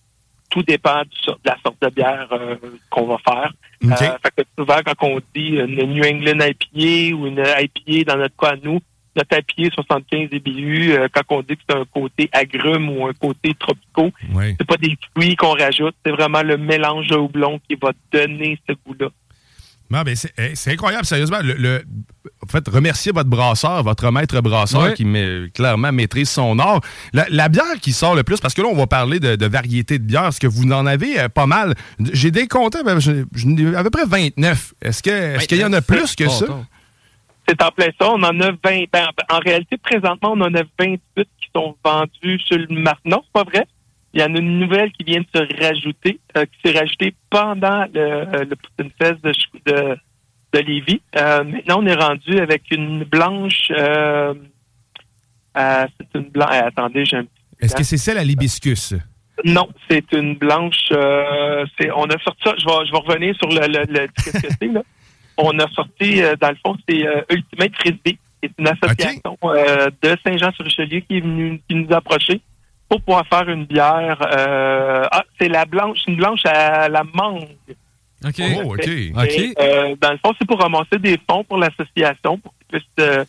Tout 0.50 0.62
dépend 0.62 1.02
du 1.02 1.16
sort- 1.22 1.38
de 1.44 1.48
la 1.50 1.56
sorte 1.64 1.80
de 1.82 1.88
bière 1.88 2.28
euh, 2.32 2.56
qu'on 2.90 3.06
va 3.06 3.16
faire. 3.18 3.52
OK. 3.84 3.90
Euh, 3.90 3.96
fait 3.96 4.32
que 4.36 4.42
souvent, 4.58 4.78
quand 4.84 5.06
on 5.08 5.20
dit 5.34 5.56
une 5.56 5.92
New 5.92 6.04
England 6.04 6.44
IPA 6.44 7.16
ou 7.16 7.26
une 7.26 7.42
IPA 7.42 8.12
dans 8.12 8.18
notre 8.18 8.36
cas 8.36 8.50
à 8.50 8.56
nous, 8.62 8.80
notre 9.16 9.36
IPA 9.58 9.74
75 9.74 10.28
IBU, 10.32 10.92
euh, 10.92 11.08
quand 11.12 11.22
on 11.36 11.40
dit 11.42 11.56
que 11.56 11.62
c'est 11.68 11.76
un 11.76 11.84
côté 11.84 12.28
agrume 12.32 12.88
ou 12.90 13.06
un 13.06 13.12
côté 13.12 13.54
tropicaux, 13.58 14.10
Oui. 14.32 14.54
c'est 14.58 14.66
pas 14.66 14.76
des 14.76 14.96
fruits 15.14 15.36
qu'on 15.36 15.52
rajoute, 15.54 15.94
c'est 16.04 16.12
vraiment 16.12 16.42
le 16.42 16.56
mélange 16.56 17.08
de 17.08 17.16
houblon 17.16 17.60
qui 17.68 17.76
va 17.80 17.92
donner 18.12 18.58
ce 18.68 18.74
goût-là. 18.86 19.08
Ben, 19.90 20.14
c'est 20.16 20.72
incroyable, 20.72 21.04
sérieusement. 21.04 21.40
Le, 21.42 21.52
le- 21.52 21.84
en 22.42 22.46
fait, 22.46 22.66
remerciez 22.66 23.12
votre 23.12 23.28
brasseur, 23.28 23.82
votre 23.82 24.10
maître 24.10 24.40
brasseur 24.40 24.94
qui 24.94 25.04
ma- 25.04 25.48
clairement 25.52 25.92
maîtrise 25.92 26.30
son 26.30 26.58
art. 26.58 26.80
La, 27.12 27.26
la 27.28 27.50
bière 27.50 27.74
qui 27.78 27.92
sort 27.92 28.14
le 28.14 28.22
plus, 28.22 28.40
parce 28.40 28.54
que 28.54 28.62
là, 28.62 28.68
on 28.68 28.74
va 28.74 28.86
parler 28.86 29.20
de, 29.20 29.36
de 29.36 29.46
variété 29.46 29.98
de 29.98 30.04
bière, 30.04 30.28
est-ce 30.28 30.40
que 30.40 30.46
vous 30.46 30.64
en 30.72 30.86
avez 30.86 31.20
euh, 31.20 31.28
pas 31.28 31.44
mal? 31.44 31.74
J'ai 32.14 32.30
décompté, 32.30 32.78
ben, 32.82 33.00
je- 33.00 33.24
je 33.34 33.46
n'ai 33.46 33.76
à 33.76 33.82
peu 33.84 33.90
près 33.90 34.06
29. 34.06 34.72
Est-ce 34.80 35.02
qu'il 35.46 35.58
y 35.58 35.64
en 35.64 35.74
a 35.74 35.82
plus 35.82 36.16
que 36.16 36.26
ça? 36.26 36.46
oh. 36.48 36.64
C'est 37.48 37.62
en 37.62 37.70
plein 37.70 37.88
ça. 38.00 38.10
On 38.10 38.22
en 38.22 38.40
a 38.40 38.50
20. 38.50 38.56
ben, 38.92 39.08
en 39.30 39.38
réalité, 39.38 39.76
présentement, 39.76 40.32
on 40.32 40.40
en 40.40 40.54
a 40.54 40.62
28 40.78 41.00
qui 41.14 41.48
sont 41.54 41.76
vendus 41.84 42.38
sur 42.44 42.58
le 42.58 42.66
marché. 42.68 43.00
Non, 43.04 43.22
c'est 43.24 43.32
pas 43.32 43.44
vrai. 43.44 43.66
Il 44.14 44.20
y 44.20 44.24
en 44.24 44.34
a 44.34 44.38
une 44.38 44.58
nouvelle 44.58 44.92
qui 44.92 45.04
vient 45.04 45.20
de 45.20 45.26
se 45.34 45.62
rajouter, 45.64 46.20
euh, 46.36 46.44
qui 46.44 46.58
s'est 46.70 46.78
rajoutée 46.78 47.14
pendant 47.30 47.86
le, 47.94 48.00
euh, 48.00 48.44
le 48.44 48.56
Poutine 48.56 48.90
Fest 49.00 49.22
de, 49.24 49.32
de, 49.72 49.96
de 50.52 50.58
Lévis. 50.58 51.00
Euh, 51.16 51.44
maintenant, 51.44 51.80
on 51.82 51.86
est 51.86 51.94
rendu 51.94 52.38
avec 52.38 52.70
une 52.70 53.04
blanche. 53.04 53.72
Euh, 53.78 54.34
c'est 55.54 56.18
une 56.18 56.28
blanche. 56.28 56.50
attendez, 56.52 57.04
j'ai 57.06 57.16
un 57.16 57.24
petit. 57.24 57.32
Est-ce 57.60 57.74
que 57.76 57.84
c'est 57.84 57.96
celle 57.96 58.18
à 58.18 58.24
l'hibiscus? 58.24 58.94
Non, 59.44 59.68
c'est 59.90 60.12
une 60.12 60.34
blanche. 60.36 60.88
c'est, 60.90 61.90
on 61.92 62.04
a 62.04 62.18
sorti 62.22 62.42
ça. 62.44 62.54
Je 62.58 62.66
vais, 62.66 62.86
je 62.86 62.92
vais 62.92 62.98
revenir 62.98 63.34
sur 63.36 63.48
le, 63.48 63.66
le, 63.66 63.84
le 63.88 64.06
qu'est-ce 64.08 64.42
que 64.42 64.52
c'est 64.60 64.66
là. 64.68 64.82
On 65.36 65.58
a 65.58 65.68
sorti, 65.68 66.22
euh, 66.22 66.36
dans 66.40 66.50
le 66.50 66.56
fond, 66.64 66.76
c'est 66.88 67.06
euh, 67.06 67.22
Ultimate 67.30 67.72
Frisbee. 67.76 68.18
C'est 68.42 68.50
une 68.58 68.68
association 68.68 69.38
euh, 69.44 69.88
de 70.02 70.16
Saint-Jean-sur-Richelieu 70.24 71.00
qui 71.00 71.18
est 71.18 71.20
venue, 71.20 71.60
qui 71.68 71.74
nous 71.76 71.86
a 71.92 71.96
approché 71.96 72.40
pour 72.88 73.00
pouvoir 73.00 73.26
faire 73.26 73.48
une 73.48 73.64
bière. 73.64 74.18
euh, 74.20 75.06
ah, 75.10 75.24
c'est 75.40 75.48
la 75.48 75.64
blanche, 75.64 75.98
une 76.08 76.16
blanche 76.16 76.44
à 76.44 76.88
la 76.88 77.04
mangue. 77.04 77.48
OK. 78.24 78.42
Oh, 78.64 78.74
OK. 78.74 78.86
Et, 78.88 79.54
euh, 79.58 79.94
dans 80.00 80.12
le 80.12 80.18
fond, 80.18 80.32
c'est 80.38 80.46
pour 80.46 80.60
ramasser 80.60 80.98
des 80.98 81.18
fonds 81.28 81.44
pour 81.44 81.58
l'association 81.58 82.38
pour 82.38 82.52
qu'ils 82.58 82.80
puissent 82.80 83.00
euh, 83.06 83.24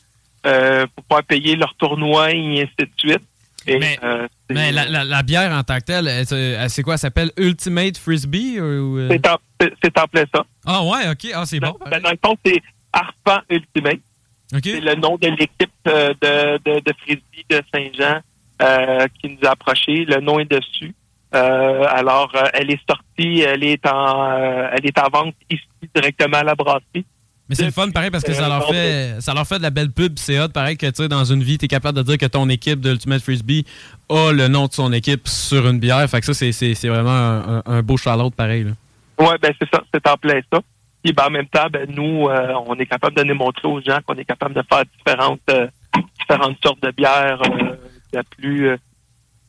euh, 0.46 0.86
pour 0.96 1.04
pouvoir 1.06 1.24
payer 1.24 1.56
leur 1.56 1.74
tournoi 1.76 2.32
et 2.32 2.62
ainsi 2.64 2.74
de 2.80 2.90
suite. 2.98 3.22
Et, 3.68 3.80
Mais- 3.80 3.98
euh, 4.04 4.28
Mais 4.50 4.72
la, 4.72 4.86
la- 4.88 5.04
la 5.04 5.24
bière 5.24 5.52
en 5.54 5.64
tant 5.64 5.78
que 5.78 5.86
telle, 5.86 6.08
elle, 6.08 6.70
c'est 6.70 6.84
quoi? 6.84 6.94
Elle 6.94 7.00
s'appelle 7.00 7.32
Ultimate 7.38 7.98
Frisbee? 7.98 8.60
Ou, 8.60 8.98
euh? 9.00 9.10
c'est 9.82 9.98
en, 9.98 10.08
plein 10.08 10.24
ça. 10.34 10.44
Ah 10.66 10.84
ouais, 10.84 11.10
OK. 11.12 11.32
Ah, 11.34 11.46
c'est 11.46 11.60
bon. 11.60 11.76
Ben, 11.90 12.02
dans 12.02 12.12
le 12.12 12.18
fond, 12.24 12.36
c'est 12.46 12.62
Arpent 12.92 13.40
Ultimate. 13.50 14.00
C'est 14.64 14.80
le 14.82 14.96
nom 14.96 15.18
de 15.18 15.28
l'équipe 15.30 15.72
euh, 15.88 16.14
de, 16.22 16.58
de, 16.64 16.80
de 16.80 16.94
frisbee 17.02 17.46
de 17.50 17.62
Saint-Jean 17.74 18.20
euh, 18.62 19.08
qui 19.20 19.30
nous 19.30 19.48
a 19.48 19.52
approchés. 19.52 20.06
Le 20.06 20.20
nom 20.20 20.38
est 20.40 20.46
dessus. 20.52 20.94
Euh, 21.34 21.86
alors, 21.90 22.32
elle 22.54 22.70
est 22.70 22.80
sortie, 22.88 23.42
elle 23.42 23.64
est 23.64 23.84
en, 23.88 24.32
elle 24.72 24.86
est 24.86 25.00
en 25.00 25.10
vente 25.12 25.34
ici 25.50 25.64
directement 25.96 26.38
à 26.38 26.44
la 26.44 26.54
brasserie. 26.56 27.06
Mais 27.54 27.56
c'est 27.56 27.66
le 27.66 27.72
fun, 27.72 27.92
pareil, 27.92 28.10
parce 28.10 28.24
que 28.24 28.34
ça 28.34 28.50
leur 28.50 28.68
fait 28.68 29.22
ça 29.22 29.34
leur 29.36 29.46
fait 29.46 29.60
de 29.60 29.64
la 29.64 29.70
belle 29.70 29.92
pub. 29.92 30.14
C'est 30.18 30.40
hot, 30.40 30.50
pareil, 30.50 30.76
que 30.76 30.88
tu 30.88 31.04
sais, 31.04 31.08
dans 31.08 31.24
une 31.24 31.44
vie, 31.44 31.60
tu 31.60 31.66
es 31.66 31.68
capable 31.68 31.98
de 31.98 32.04
dire 32.04 32.18
que 32.18 32.26
ton 32.26 32.50
équipe 32.50 32.82
de 32.82 32.92
Ultimate 32.92 33.22
Frisbee 33.22 33.66
a 34.10 34.32
le 34.32 34.48
nom 34.48 34.66
de 34.66 34.74
son 34.74 34.92
équipe 34.92 35.28
sur 35.28 35.68
une 35.68 35.80
bière. 35.80 36.10
Fait 36.10 36.20
que 36.20 36.34
ça, 36.34 36.34
c'est 36.34 36.88
vraiment 36.88 37.12
un, 37.12 37.64
un, 37.66 37.82
beau 37.84 37.98
shout 37.98 38.10
pareil. 38.36 38.66
Oui, 39.20 39.28
ben 39.40 39.54
c'est 39.60 39.70
ça. 39.70 39.84
C'est 39.94 40.08
en 40.08 40.18
plein 40.18 40.40
ça. 40.52 40.60
Et 41.04 41.14
ben, 41.14 41.26
en 41.28 41.30
même 41.30 41.48
temps, 41.48 41.68
ben, 41.72 41.88
nous, 41.90 42.28
euh, 42.28 42.54
on 42.66 42.76
est 42.76 42.86
capable 42.86 43.16
de 43.18 43.24
démontrer 43.24 43.68
aux 43.68 43.82
gens 43.82 44.00
qu'on 44.06 44.16
est 44.16 44.26
capable 44.26 44.56
de 44.56 44.64
faire 44.68 44.84
différentes, 44.98 45.42
euh, 45.52 45.68
différentes 46.20 46.58
sortes 46.64 46.82
de 46.82 46.92
bières 46.92 47.42
euh, 47.44 47.76
la 48.14 48.24
plus 48.24 48.78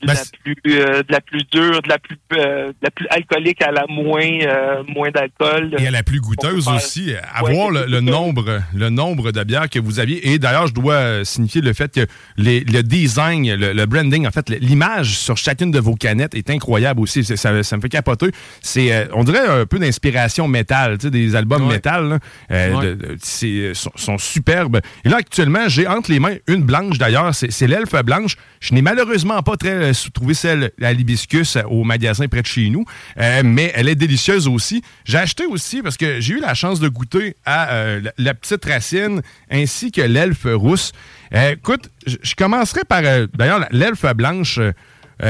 de, 0.07 0.13
la 0.13 0.23
plus, 0.43 0.57
euh, 0.67 1.03
de 1.03 1.13
la 1.13 1.21
plus 1.21 1.45
dure, 1.51 1.83
de 1.83 1.89
la 1.89 1.99
plus, 1.99 2.19
euh, 2.33 2.69
de 2.69 2.75
la 2.83 2.91
plus 2.91 3.07
alcoolique 3.11 3.63
à 3.63 3.73
la 3.73 3.85
moins, 3.89 4.23
euh, 4.23 4.83
moins 4.89 5.11
d'alcool. 5.11 5.77
Et 5.79 5.87
à 5.87 5.91
la 5.91 6.03
plus 6.03 6.21
goûteuse 6.21 6.69
aussi. 6.69 7.13
Avoir 7.33 7.71
le, 7.71 8.01
nombre, 8.01 8.61
le 8.75 8.91
nombre 8.91 9.33
de 9.33 9.43
bières 9.45 9.69
que 9.69 9.79
vous 9.79 10.01
aviez. 10.01 10.33
Et 10.33 10.39
d'ailleurs, 10.39 10.67
je 10.67 10.75
dois 10.75 11.25
signifier 11.25 11.61
le 11.61 11.73
fait 11.73 11.93
que 11.93 12.07
les, 12.37 12.61
le 12.61 12.83
design, 12.83 13.55
le, 13.55 13.87
branding, 13.87 14.27
en 14.27 14.31
fait, 14.31 14.49
l'image 14.51 15.19
sur 15.19 15.37
chacune 15.37 15.71
de 15.71 15.81
vos 15.81 15.95
canettes 15.95 16.35
est 16.35 16.51
incroyable 16.51 17.01
aussi. 17.01 17.25
Ça, 17.25 17.63
ça 17.63 17.77
me 17.77 17.83
fait 17.83 17.89
capoter. 17.89 18.31
C'est, 18.61 19.09
on 19.13 19.25
dirait 19.25 19.47
un 19.47 19.67
peu 19.67 19.79
d'inspiration 19.79 20.49
métal, 20.49 20.99
tu 20.99 21.07
sais, 21.07 21.11
des 21.11 21.37
albums 21.37 21.67
métal. 21.67 22.19
sont, 22.51 23.93
sont 23.97 24.19
superbes. 24.19 24.81
Et 25.05 25.09
là, 25.09 25.17
actuellement, 25.19 25.69
j'ai 25.69 25.87
entre 25.87 26.11
les 26.11 26.21
mains 26.21 26.37
une 26.47 26.63
blanche 26.63 26.99
d'ailleurs. 26.99 27.35
C'est 27.35 27.67
l'elfe 27.67 27.95
blanche. 28.03 28.37
Je 28.61 28.75
n'ai 28.75 28.83
malheureusement 28.83 29.43
pas 29.43 29.57
très 29.57 29.94
trouver 30.13 30.35
celle 30.35 30.71
à 30.83 30.93
l'hibiscus 30.93 31.59
au 31.69 31.85
magasin 31.85 32.27
près 32.29 32.43
de 32.43 32.47
chez 32.47 32.71
nous, 32.71 32.85
euh, 33.21 33.43
mais 33.45 33.73
elle 33.75 33.89
est 33.89 33.95
délicieuse 33.95 34.49
aussi. 34.49 34.83
J'ai 35.05 35.19
acheté 35.19 35.47
aussi 35.47 35.83
parce 35.83 35.97
que 35.97 36.21
j'ai 36.21 36.35
eu 36.35 36.41
la 36.41 36.55
chance 36.55 36.81
de 36.81 36.89
goûter 36.89 37.37
à 37.45 37.71
euh, 37.73 38.01
la, 38.19 38.35
petite 38.35 38.65
racine 38.65 39.23
ainsi 39.51 39.93
que 39.93 40.01
l'elfe 40.01 40.47
rousse. 40.47 40.93
Euh, 41.35 41.53
écoute, 41.53 41.91
je 42.07 42.35
commencerai 42.35 42.83
par 42.85 43.03
d'ailleurs 43.35 43.67
l'elfe 43.71 44.05
blanche. 44.15 44.61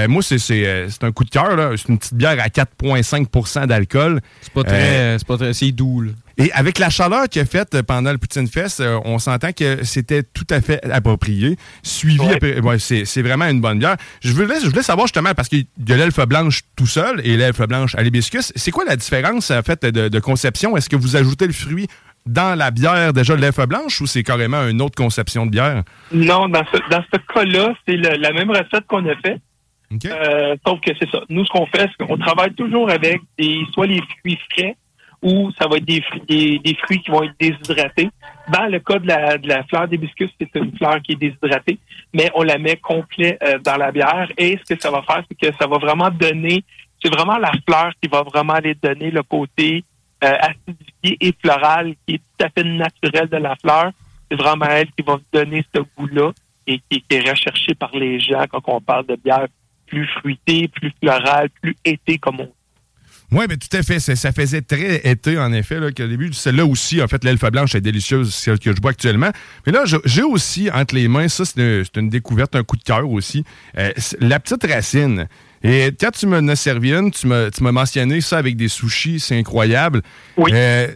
moi, 0.08 0.22
c'est 0.22 1.02
un 1.02 1.12
coup 1.12 1.24
de 1.24 1.30
cœur. 1.30 1.72
C'est 1.76 1.88
une 1.88 1.98
petite 1.98 2.14
bière 2.14 2.38
à 2.40 2.48
4,5% 2.48 3.66
d'alcool. 3.66 4.20
C'est 4.40 4.52
pas 4.52 4.64
très. 4.64 5.18
c'est 5.18 5.26
pas 5.26 5.36
très. 5.36 5.54
C'est 5.54 5.72
doux. 5.72 6.04
Et 6.36 6.50
avec 6.52 6.78
la 6.78 6.90
chaleur 6.90 7.28
qu'il 7.28 7.42
a 7.42 7.44
faite 7.44 7.80
pendant 7.82 8.10
le 8.10 8.18
Poutine 8.18 8.48
Fest, 8.48 8.80
euh, 8.80 8.98
on 9.04 9.18
s'entend 9.18 9.52
que 9.52 9.84
c'était 9.84 10.22
tout 10.22 10.46
à 10.50 10.60
fait 10.60 10.84
approprié. 10.90 11.56
Suivi, 11.82 12.18
ouais. 12.20 12.78
c'est 12.78 13.22
vraiment 13.22 13.46
une 13.46 13.60
bonne 13.60 13.78
bière. 13.78 13.96
Je 14.20 14.32
voulais, 14.32 14.60
je 14.60 14.68
voulais 14.68 14.82
savoir 14.82 15.06
justement, 15.06 15.34
parce 15.34 15.48
qu'il 15.48 15.66
y 15.86 15.92
a 15.92 15.96
l'elfe 15.96 16.20
blanche 16.26 16.62
tout 16.76 16.86
seul 16.86 17.20
et 17.24 17.36
l'elfe 17.36 17.62
blanche 17.62 17.94
à 17.94 18.02
l'hibiscus, 18.02 18.52
c'est 18.56 18.70
quoi 18.70 18.84
la 18.84 18.96
différence 18.96 19.50
en 19.50 19.62
fait 19.62 19.84
de, 19.84 20.18
conception? 20.18 20.76
Est-ce 20.76 20.88
que 20.88 20.96
vous 20.96 21.16
ajoutez 21.16 21.46
le 21.46 21.52
fruit 21.52 21.86
dans 22.26 22.58
la 22.58 22.70
bière 22.70 23.12
déjà 23.12 23.36
de 23.36 23.40
l'elfe 23.40 23.66
blanche 23.66 24.00
ou 24.00 24.06
c'est 24.06 24.22
carrément 24.22 24.66
une 24.66 24.80
autre 24.82 24.96
conception 24.96 25.46
de 25.46 25.50
bière? 25.50 25.84
Non, 26.12 26.48
dans 26.48 26.64
ce, 26.72 26.78
dans 26.90 27.04
ce 27.12 27.18
cas-là, 27.32 27.74
c'est 27.86 27.96
la 27.96 28.32
même 28.32 28.50
recette 28.50 28.86
qu'on 28.88 29.06
a 29.06 29.14
fait. 29.16 29.40
Euh, 30.06 30.56
sauf 30.66 30.80
que 30.80 30.90
c'est 30.98 31.08
ça. 31.10 31.20
Nous, 31.28 31.44
ce 31.44 31.50
qu'on 31.50 31.66
fait, 31.66 31.88
c'est 31.96 32.06
qu'on 32.06 32.16
travaille 32.16 32.52
toujours 32.54 32.90
avec 32.90 33.20
des, 33.38 33.60
soit 33.72 33.86
les 33.86 34.00
fruits 34.20 34.38
frais 34.50 34.76
ou 35.24 35.50
ça 35.58 35.66
va 35.66 35.78
être 35.78 35.86
des, 35.86 36.58
des, 36.58 36.74
fruits 36.74 37.00
qui 37.00 37.10
vont 37.10 37.22
être 37.22 37.34
déshydratés. 37.40 38.10
Dans 38.52 38.66
le 38.66 38.78
cas 38.78 38.98
de 38.98 39.08
la, 39.08 39.38
de 39.38 39.48
la 39.48 39.64
fleur 39.64 39.88
d'hibiscus, 39.88 40.30
c'est 40.38 40.54
une 40.54 40.76
fleur 40.76 41.00
qui 41.00 41.12
est 41.12 41.16
déshydratée, 41.16 41.78
mais 42.12 42.30
on 42.34 42.42
la 42.42 42.58
met 42.58 42.76
complet 42.76 43.38
euh, 43.42 43.58
dans 43.58 43.76
la 43.76 43.90
bière. 43.90 44.30
Et 44.36 44.58
ce 44.58 44.74
que 44.74 44.80
ça 44.80 44.90
va 44.90 45.00
faire, 45.02 45.24
c'est 45.26 45.34
que 45.34 45.56
ça 45.58 45.66
va 45.66 45.78
vraiment 45.78 46.10
donner, 46.10 46.62
c'est 47.02 47.08
vraiment 47.08 47.38
la 47.38 47.52
fleur 47.66 47.92
qui 48.02 48.08
va 48.08 48.22
vraiment 48.22 48.52
aller 48.52 48.74
donner 48.74 49.10
le 49.10 49.22
côté 49.22 49.82
euh, 50.22 50.36
acidifié 50.40 51.16
et 51.20 51.34
floral 51.42 51.94
qui 52.06 52.16
est 52.16 52.18
tout 52.18 52.44
à 52.44 52.50
fait 52.50 52.64
naturel 52.64 53.28
de 53.30 53.38
la 53.38 53.56
fleur. 53.56 53.92
C'est 54.30 54.36
vraiment 54.36 54.66
elle 54.66 54.90
qui 54.92 55.02
va 55.02 55.18
donner 55.32 55.64
ce 55.74 55.80
goût-là 55.80 56.32
et 56.66 56.80
qui, 56.90 57.00
qui, 57.00 57.16
est 57.16 57.30
recherché 57.30 57.74
par 57.74 57.96
les 57.96 58.20
gens 58.20 58.44
quand 58.50 58.62
on 58.66 58.80
parle 58.80 59.06
de 59.06 59.16
bière 59.16 59.46
plus 59.86 60.06
fruitée, 60.06 60.68
plus 60.68 60.92
florale, 61.02 61.48
plus 61.62 61.76
été 61.82 62.18
comme 62.18 62.40
on 62.40 62.44
dit. 62.44 62.63
Oui, 63.32 63.46
mais 63.48 63.56
tout 63.56 63.74
à 63.76 63.82
fait. 63.82 63.98
Ça, 63.98 64.32
faisait 64.32 64.62
très 64.62 64.96
été, 65.04 65.38
en 65.38 65.52
effet, 65.52 65.80
là, 65.80 65.90
qu'au 65.90 66.06
début. 66.06 66.32
Celle-là 66.32 66.64
aussi, 66.66 67.02
en 67.02 67.08
fait, 67.08 67.24
l'elfe 67.24 67.50
blanche 67.50 67.74
est 67.74 67.80
délicieuse, 67.80 68.34
celle 68.34 68.58
que 68.58 68.74
je 68.74 68.80
bois 68.80 68.92
actuellement. 68.92 69.30
Mais 69.66 69.72
là, 69.72 69.84
j'ai 70.04 70.22
aussi 70.22 70.70
entre 70.72 70.94
les 70.94 71.08
mains, 71.08 71.28
ça, 71.28 71.44
c'est 71.44 71.96
une, 71.96 72.08
découverte, 72.08 72.54
un 72.54 72.62
coup 72.62 72.76
de 72.76 72.82
cœur 72.82 73.08
aussi. 73.08 73.44
Euh, 73.78 73.92
la 74.20 74.38
petite 74.38 74.64
racine. 74.64 75.26
Et 75.62 75.90
quand 75.98 76.10
tu 76.10 76.26
m'en 76.26 76.46
as 76.48 76.56
servi 76.56 76.92
une, 76.92 77.10
tu 77.10 77.26
m'as 77.26 77.72
mentionné 77.72 78.20
ça 78.20 78.38
avec 78.38 78.56
des 78.56 78.68
sushis, 78.68 79.18
c'est 79.18 79.38
incroyable. 79.38 80.02
Oui. 80.36 80.50
Euh, 80.54 80.88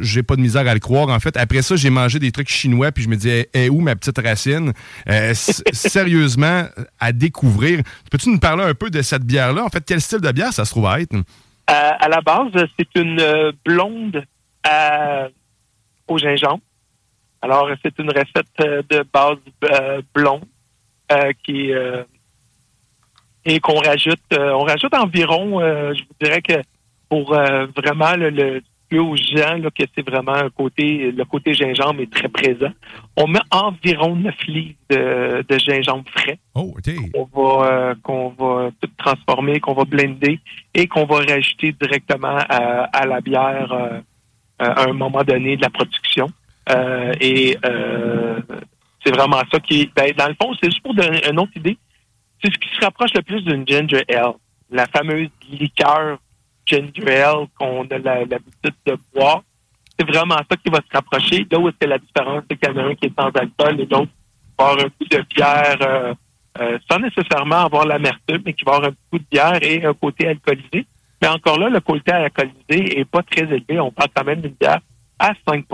j'ai 0.00 0.22
pas 0.22 0.36
de 0.36 0.40
misère 0.40 0.66
à 0.68 0.74
le 0.74 0.80
croire. 0.80 1.08
En 1.08 1.18
fait, 1.18 1.36
après 1.36 1.62
ça, 1.62 1.76
j'ai 1.76 1.90
mangé 1.90 2.18
des 2.18 2.30
trucs 2.30 2.50
chinois, 2.50 2.92
puis 2.92 3.04
je 3.04 3.08
me 3.08 3.16
disais, 3.16 3.48
est 3.52 3.68
où 3.68 3.80
ma 3.80 3.96
petite 3.96 4.18
racine? 4.18 4.72
Euh, 5.08 5.34
sérieusement, 5.72 6.66
à 6.98 7.12
découvrir. 7.12 7.82
Peux-tu 8.10 8.28
nous 8.30 8.38
parler 8.38 8.64
un 8.64 8.74
peu 8.74 8.90
de 8.90 9.02
cette 9.02 9.24
bière-là? 9.24 9.64
En 9.64 9.68
fait, 9.68 9.82
quel 9.84 10.00
style 10.00 10.20
de 10.20 10.30
bière 10.32 10.52
ça 10.52 10.64
se 10.64 10.70
trouve 10.70 10.86
à 10.86 11.00
être? 11.00 11.14
À, 11.72 12.08
la 12.08 12.20
base, 12.20 12.50
c'est 12.76 12.96
une 12.96 13.20
euh, 13.20 13.52
blonde 13.64 14.24
au 16.08 16.18
gingembre. 16.18 16.62
Alors, 17.40 17.70
c'est 17.80 17.96
une 18.00 18.10
recette 18.10 18.60
euh, 18.60 18.82
de 18.90 19.04
base 19.12 19.38
euh, 19.64 20.02
blonde 20.12 20.44
qui 21.44 21.72
et 23.44 23.58
qu'on 23.58 23.80
rajoute. 23.80 24.20
rajoute 24.32 24.94
environ, 24.94 25.58
je 25.92 26.02
vous 26.02 26.14
dirais 26.20 26.40
que 26.40 26.62
pour 27.08 27.34
vraiment 27.34 28.14
le 28.14 28.62
aux 28.98 29.16
gens 29.16 29.60
que 29.74 29.84
c'est 29.94 30.08
vraiment 30.08 30.34
un 30.34 30.50
côté, 30.50 31.12
le 31.12 31.24
côté 31.24 31.54
gingembre 31.54 32.00
est 32.00 32.12
très 32.12 32.28
présent. 32.28 32.70
On 33.16 33.26
met 33.26 33.40
environ 33.50 34.16
9 34.16 34.34
livres 34.46 34.74
de, 34.90 35.58
gingembre 35.58 36.04
frais. 36.10 36.38
Oh, 36.54 36.74
qu'on 37.12 37.28
va, 37.32 37.66
euh, 37.66 37.94
qu'on 38.02 38.28
va 38.30 38.70
tout 38.80 38.90
transformer, 38.96 39.60
qu'on 39.60 39.74
va 39.74 39.84
blender 39.84 40.40
et 40.74 40.86
qu'on 40.88 41.04
va 41.04 41.18
rajouter 41.18 41.72
directement 41.72 42.36
à, 42.48 43.06
la 43.06 43.20
bière 43.20 43.72
euh, 43.72 44.00
à 44.58 44.88
un 44.88 44.92
moment 44.92 45.22
donné 45.22 45.56
de 45.56 45.62
la 45.62 45.70
production. 45.70 46.26
Euh, 46.70 47.12
et 47.20 47.56
c'est 49.04 49.14
vraiment 49.14 49.40
ça 49.50 49.60
qui 49.60 49.82
est. 49.82 49.94
Ben, 49.94 50.12
dans 50.16 50.28
le 50.28 50.34
fond, 50.40 50.52
c'est 50.60 50.70
juste 50.70 50.82
pour 50.82 50.94
donner 50.94 51.20
une 51.28 51.38
autre 51.38 51.56
idée. 51.56 51.78
C'est 52.42 52.52
ce 52.52 52.58
qui 52.58 52.68
se 52.74 52.84
rapproche 52.84 53.12
le 53.14 53.22
plus 53.22 53.42
d'une 53.42 53.66
ginger 53.66 54.04
ale, 54.08 54.34
la 54.70 54.86
fameuse 54.86 55.28
liqueur 55.50 56.18
ginger 56.70 57.32
qu'on 57.58 57.86
a 57.86 57.98
l'habitude 57.98 58.74
de 58.86 58.96
boire. 59.14 59.42
C'est 59.98 60.06
vraiment 60.06 60.36
ça 60.36 60.56
qui 60.56 60.70
va 60.70 60.78
se 60.78 60.92
rapprocher. 60.92 61.46
Là 61.50 61.58
où 61.58 61.70
c'est 61.80 61.88
la 61.88 61.98
différence, 61.98 62.44
c'est 62.50 62.56
qu'il 62.56 62.74
y 62.74 62.78
en 62.78 62.84
a 62.84 62.86
un 62.86 62.94
qui 62.94 63.06
est 63.06 63.12
sans 63.18 63.28
alcool 63.28 63.80
et 63.80 63.86
l'autre 63.86 64.08
va 64.58 64.68
avoir 64.68 64.84
un 64.84 64.88
goût 64.88 65.08
de 65.10 65.24
bière 65.34 65.78
euh, 65.82 66.14
euh, 66.60 66.78
sans 66.90 66.98
nécessairement 66.98 67.66
avoir 67.66 67.86
l'amertume, 67.86 68.42
mais 68.44 68.52
qui 68.52 68.64
va 68.64 68.76
avoir 68.76 68.90
un 68.90 68.94
goût 69.12 69.18
de 69.18 69.24
bière 69.30 69.58
et 69.62 69.84
un 69.84 69.94
côté 69.94 70.28
alcoolisé. 70.28 70.86
Mais 71.20 71.28
encore 71.28 71.58
là, 71.58 71.68
le 71.68 71.80
côté 71.80 72.12
alcoolisé 72.12 72.98
est 73.00 73.04
pas 73.04 73.22
très 73.22 73.42
élevé. 73.42 73.78
On 73.78 73.90
parle 73.90 74.08
quand 74.14 74.24
même 74.24 74.40
d'une 74.40 74.54
bière 74.58 74.80
à 75.18 75.32
5 75.46 75.66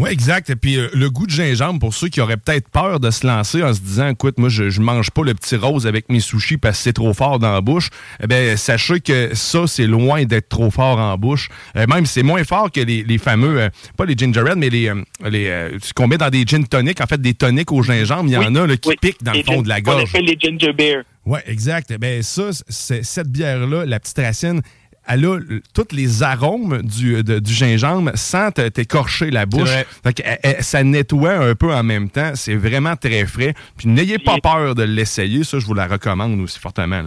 oui, 0.00 0.10
exact. 0.10 0.50
Et 0.50 0.56
puis 0.56 0.76
euh, 0.76 0.88
le 0.94 1.10
goût 1.10 1.26
de 1.26 1.30
gingembre, 1.30 1.78
pour 1.78 1.94
ceux 1.94 2.08
qui 2.08 2.20
auraient 2.20 2.36
peut-être 2.36 2.68
peur 2.68 3.00
de 3.00 3.10
se 3.10 3.26
lancer 3.26 3.62
en 3.62 3.72
se 3.72 3.80
disant, 3.80 4.08
écoute, 4.08 4.38
moi, 4.38 4.48
je, 4.48 4.70
je 4.70 4.80
mange 4.80 5.10
pas 5.10 5.22
le 5.22 5.34
petit 5.34 5.56
rose 5.56 5.86
avec 5.86 6.08
mes 6.08 6.20
sushis 6.20 6.56
parce 6.56 6.78
que 6.78 6.84
c'est 6.84 6.92
trop 6.92 7.14
fort 7.14 7.38
dans 7.38 7.52
la 7.52 7.60
bouche, 7.60 7.90
eh 8.22 8.26
bien, 8.26 8.56
sachez 8.56 9.00
que 9.00 9.34
ça, 9.34 9.66
c'est 9.66 9.86
loin 9.86 10.24
d'être 10.24 10.48
trop 10.48 10.70
fort 10.70 10.98
en 10.98 11.16
bouche. 11.16 11.48
Euh, 11.76 11.86
même, 11.86 12.06
c'est 12.06 12.22
moins 12.22 12.44
fort 12.44 12.70
que 12.70 12.80
les, 12.80 13.02
les 13.04 13.18
fameux, 13.18 13.60
euh, 13.60 13.68
pas 13.96 14.04
les 14.04 14.16
ginger 14.16 14.40
ale, 14.40 14.56
mais 14.56 14.70
les, 14.70 14.92
les 15.28 15.68
ce 15.82 15.92
qu'on 15.92 16.08
met 16.08 16.18
dans 16.18 16.30
des 16.30 16.44
gin 16.46 16.66
tonics, 16.66 17.00
en 17.00 17.06
fait, 17.06 17.20
des 17.20 17.34
toniques 17.34 17.70
au 17.70 17.82
gingembre, 17.82 18.28
il 18.28 18.32
y 18.32 18.36
en 18.36 18.54
a 18.54 18.66
là, 18.66 18.76
qui 18.76 18.96
piquent 18.96 19.22
dans 19.22 19.32
le 19.32 19.42
fond 19.42 19.62
de 19.62 19.68
la 19.68 19.80
gorge. 19.80 20.10
On 20.14 20.18
appelle 20.18 20.24
les 20.24 20.38
ginger 20.40 20.72
beer. 20.72 21.02
Oui, 21.26 21.38
exact. 21.46 21.94
Ben 21.98 22.22
ça, 22.22 22.50
c'est 22.68 23.04
cette 23.04 23.28
bière-là, 23.28 23.84
la 23.84 24.00
petite 24.00 24.18
racine, 24.18 24.62
elle 25.10 25.24
a 25.24 25.38
tous 25.74 25.94
les 25.94 26.22
arômes 26.22 26.82
du, 26.82 27.22
du 27.22 27.52
gingembre 27.52 28.12
sans 28.14 28.50
t'écorcher 28.52 29.30
la 29.30 29.46
bouche. 29.46 29.70
ça 30.60 30.84
nettoie 30.84 31.34
un 31.34 31.54
peu 31.54 31.74
en 31.74 31.82
même 31.82 32.10
temps. 32.10 32.32
C'est 32.34 32.54
vraiment 32.54 32.96
très 32.96 33.26
frais. 33.26 33.54
Puis 33.76 33.88
n'ayez 33.88 34.18
pas 34.18 34.38
peur 34.42 34.74
de 34.74 34.82
l'essayer. 34.82 35.44
Ça, 35.44 35.58
je 35.58 35.66
vous 35.66 35.74
la 35.74 35.86
recommande 35.86 36.38
aussi 36.40 36.58
fortement. 36.58 37.02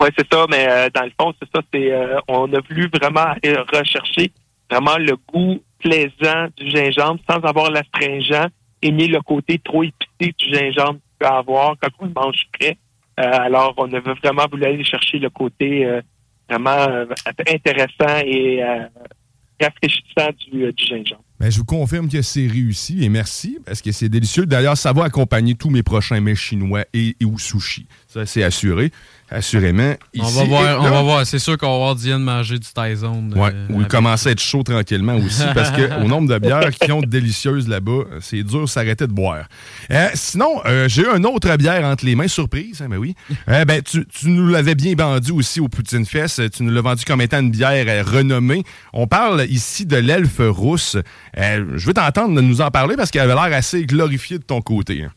Oui, 0.00 0.08
c'est 0.16 0.26
ça. 0.32 0.46
Mais 0.50 0.66
euh, 0.68 0.88
dans 0.94 1.04
le 1.04 1.12
fond, 1.18 1.32
c'est 1.40 1.48
ça. 1.54 1.62
C'est, 1.72 1.92
euh, 1.92 2.18
on 2.28 2.52
a 2.52 2.60
voulu 2.68 2.88
vraiment 2.92 3.34
rechercher 3.72 4.32
vraiment 4.70 4.96
le 4.98 5.16
goût 5.32 5.60
plaisant 5.78 6.48
du 6.56 6.70
gingembre 6.70 7.20
sans 7.28 7.40
avoir 7.40 7.70
l'astringent 7.70 8.48
et 8.82 8.90
ni 8.90 9.08
le 9.08 9.20
côté 9.20 9.58
trop 9.58 9.84
épicé 9.84 10.34
du 10.38 10.54
gingembre 10.54 10.94
qu'il 10.94 11.18
peut 11.18 11.26
avoir 11.26 11.74
quand 11.80 11.88
on 12.00 12.06
le 12.06 12.12
mange 12.14 12.46
frais. 12.54 12.76
Euh, 13.18 13.30
alors, 13.32 13.74
on 13.78 13.92
a 13.92 14.00
vraiment 14.00 14.46
voulu 14.50 14.64
aller 14.64 14.84
chercher 14.84 15.18
le 15.18 15.30
côté 15.30 15.86
vraiment 16.48 16.88
euh, 16.88 17.06
intéressant 17.48 18.18
et 18.24 18.62
euh, 18.62 18.84
rafraîchissant 19.60 20.30
du, 20.50 20.64
euh, 20.64 20.72
gingembre. 20.76 21.22
Ben, 21.38 21.50
je 21.50 21.58
vous 21.58 21.64
confirme 21.64 22.08
que 22.08 22.22
c'est 22.22 22.46
réussi 22.46 23.04
et 23.04 23.08
merci 23.08 23.58
parce 23.64 23.82
que 23.82 23.92
c'est 23.92 24.08
délicieux. 24.08 24.46
D'ailleurs, 24.46 24.76
ça 24.76 24.92
va 24.92 25.04
accompagner 25.04 25.54
tous 25.54 25.68
mes 25.68 25.82
prochains 25.82 26.20
mets 26.20 26.34
chinois 26.34 26.84
et, 26.94 27.14
ou 27.22 27.38
sushis. 27.38 27.86
Ça, 28.16 28.24
c'est 28.26 28.42
assuré. 28.42 28.92
assurément. 29.28 29.94
On 30.18 30.22
va 30.28 30.44
voir, 30.44 30.80
on 30.80 30.88
va 30.88 31.02
voir. 31.02 31.26
C'est 31.26 31.38
sûr 31.38 31.58
qu'on 31.58 31.70
va 31.72 31.76
voir 31.78 31.94
Diane 31.96 32.22
manger 32.22 32.58
du 32.58 32.66
Tyson. 32.66 33.28
Ouais, 33.34 33.50
euh, 33.52 33.66
ou 33.68 33.72
il 33.72 33.76
avec- 33.80 33.88
commence 33.88 34.26
à 34.26 34.30
être 34.30 34.40
chaud 34.40 34.62
tranquillement 34.62 35.16
aussi, 35.16 35.42
parce 35.54 35.70
que 35.70 36.02
au 36.02 36.08
nombre 36.08 36.28
de 36.32 36.38
bières 36.38 36.70
qui 36.70 36.90
ont 36.92 37.00
délicieuses 37.00 37.68
là-bas, 37.68 38.04
c'est 38.20 38.42
dur 38.42 38.62
de 38.62 38.66
s'arrêter 38.66 39.06
de 39.06 39.12
boire. 39.12 39.48
Euh, 39.90 40.06
sinon, 40.14 40.60
euh, 40.64 40.88
j'ai 40.88 41.02
eu 41.02 41.08
une 41.08 41.26
autre 41.26 41.54
bière 41.56 41.84
entre 41.84 42.06
les 42.06 42.14
mains, 42.14 42.28
surprise, 42.28 42.80
hein, 42.80 42.86
ben 42.88 42.96
oui. 42.98 43.14
Euh, 43.48 43.64
ben, 43.66 43.82
tu, 43.82 44.06
tu 44.06 44.28
nous 44.28 44.48
l'avais 44.48 44.74
bien 44.76 44.94
vendu 44.96 45.32
aussi 45.32 45.60
au 45.60 45.68
Poutine 45.68 46.06
Fest. 46.06 46.50
Tu 46.52 46.62
nous 46.62 46.70
l'as 46.72 46.80
vendu 46.80 47.04
comme 47.04 47.20
étant 47.20 47.40
une 47.40 47.50
bière 47.50 48.06
renommée. 48.06 48.62
On 48.92 49.06
parle 49.06 49.44
ici 49.50 49.84
de 49.84 49.96
l'elfe 49.96 50.40
rousse. 50.40 50.96
Je 51.36 51.86
veux 51.86 51.94
t'entendre 51.94 52.40
nous 52.40 52.60
en 52.62 52.70
parler 52.70 52.96
parce 52.96 53.10
qu'elle 53.10 53.28
avait 53.30 53.34
l'air 53.34 53.58
assez 53.58 53.84
glorifiée 53.84 54.38
de 54.38 54.44
ton 54.44 54.62
côté. 54.62 55.02
hein. 55.04 55.10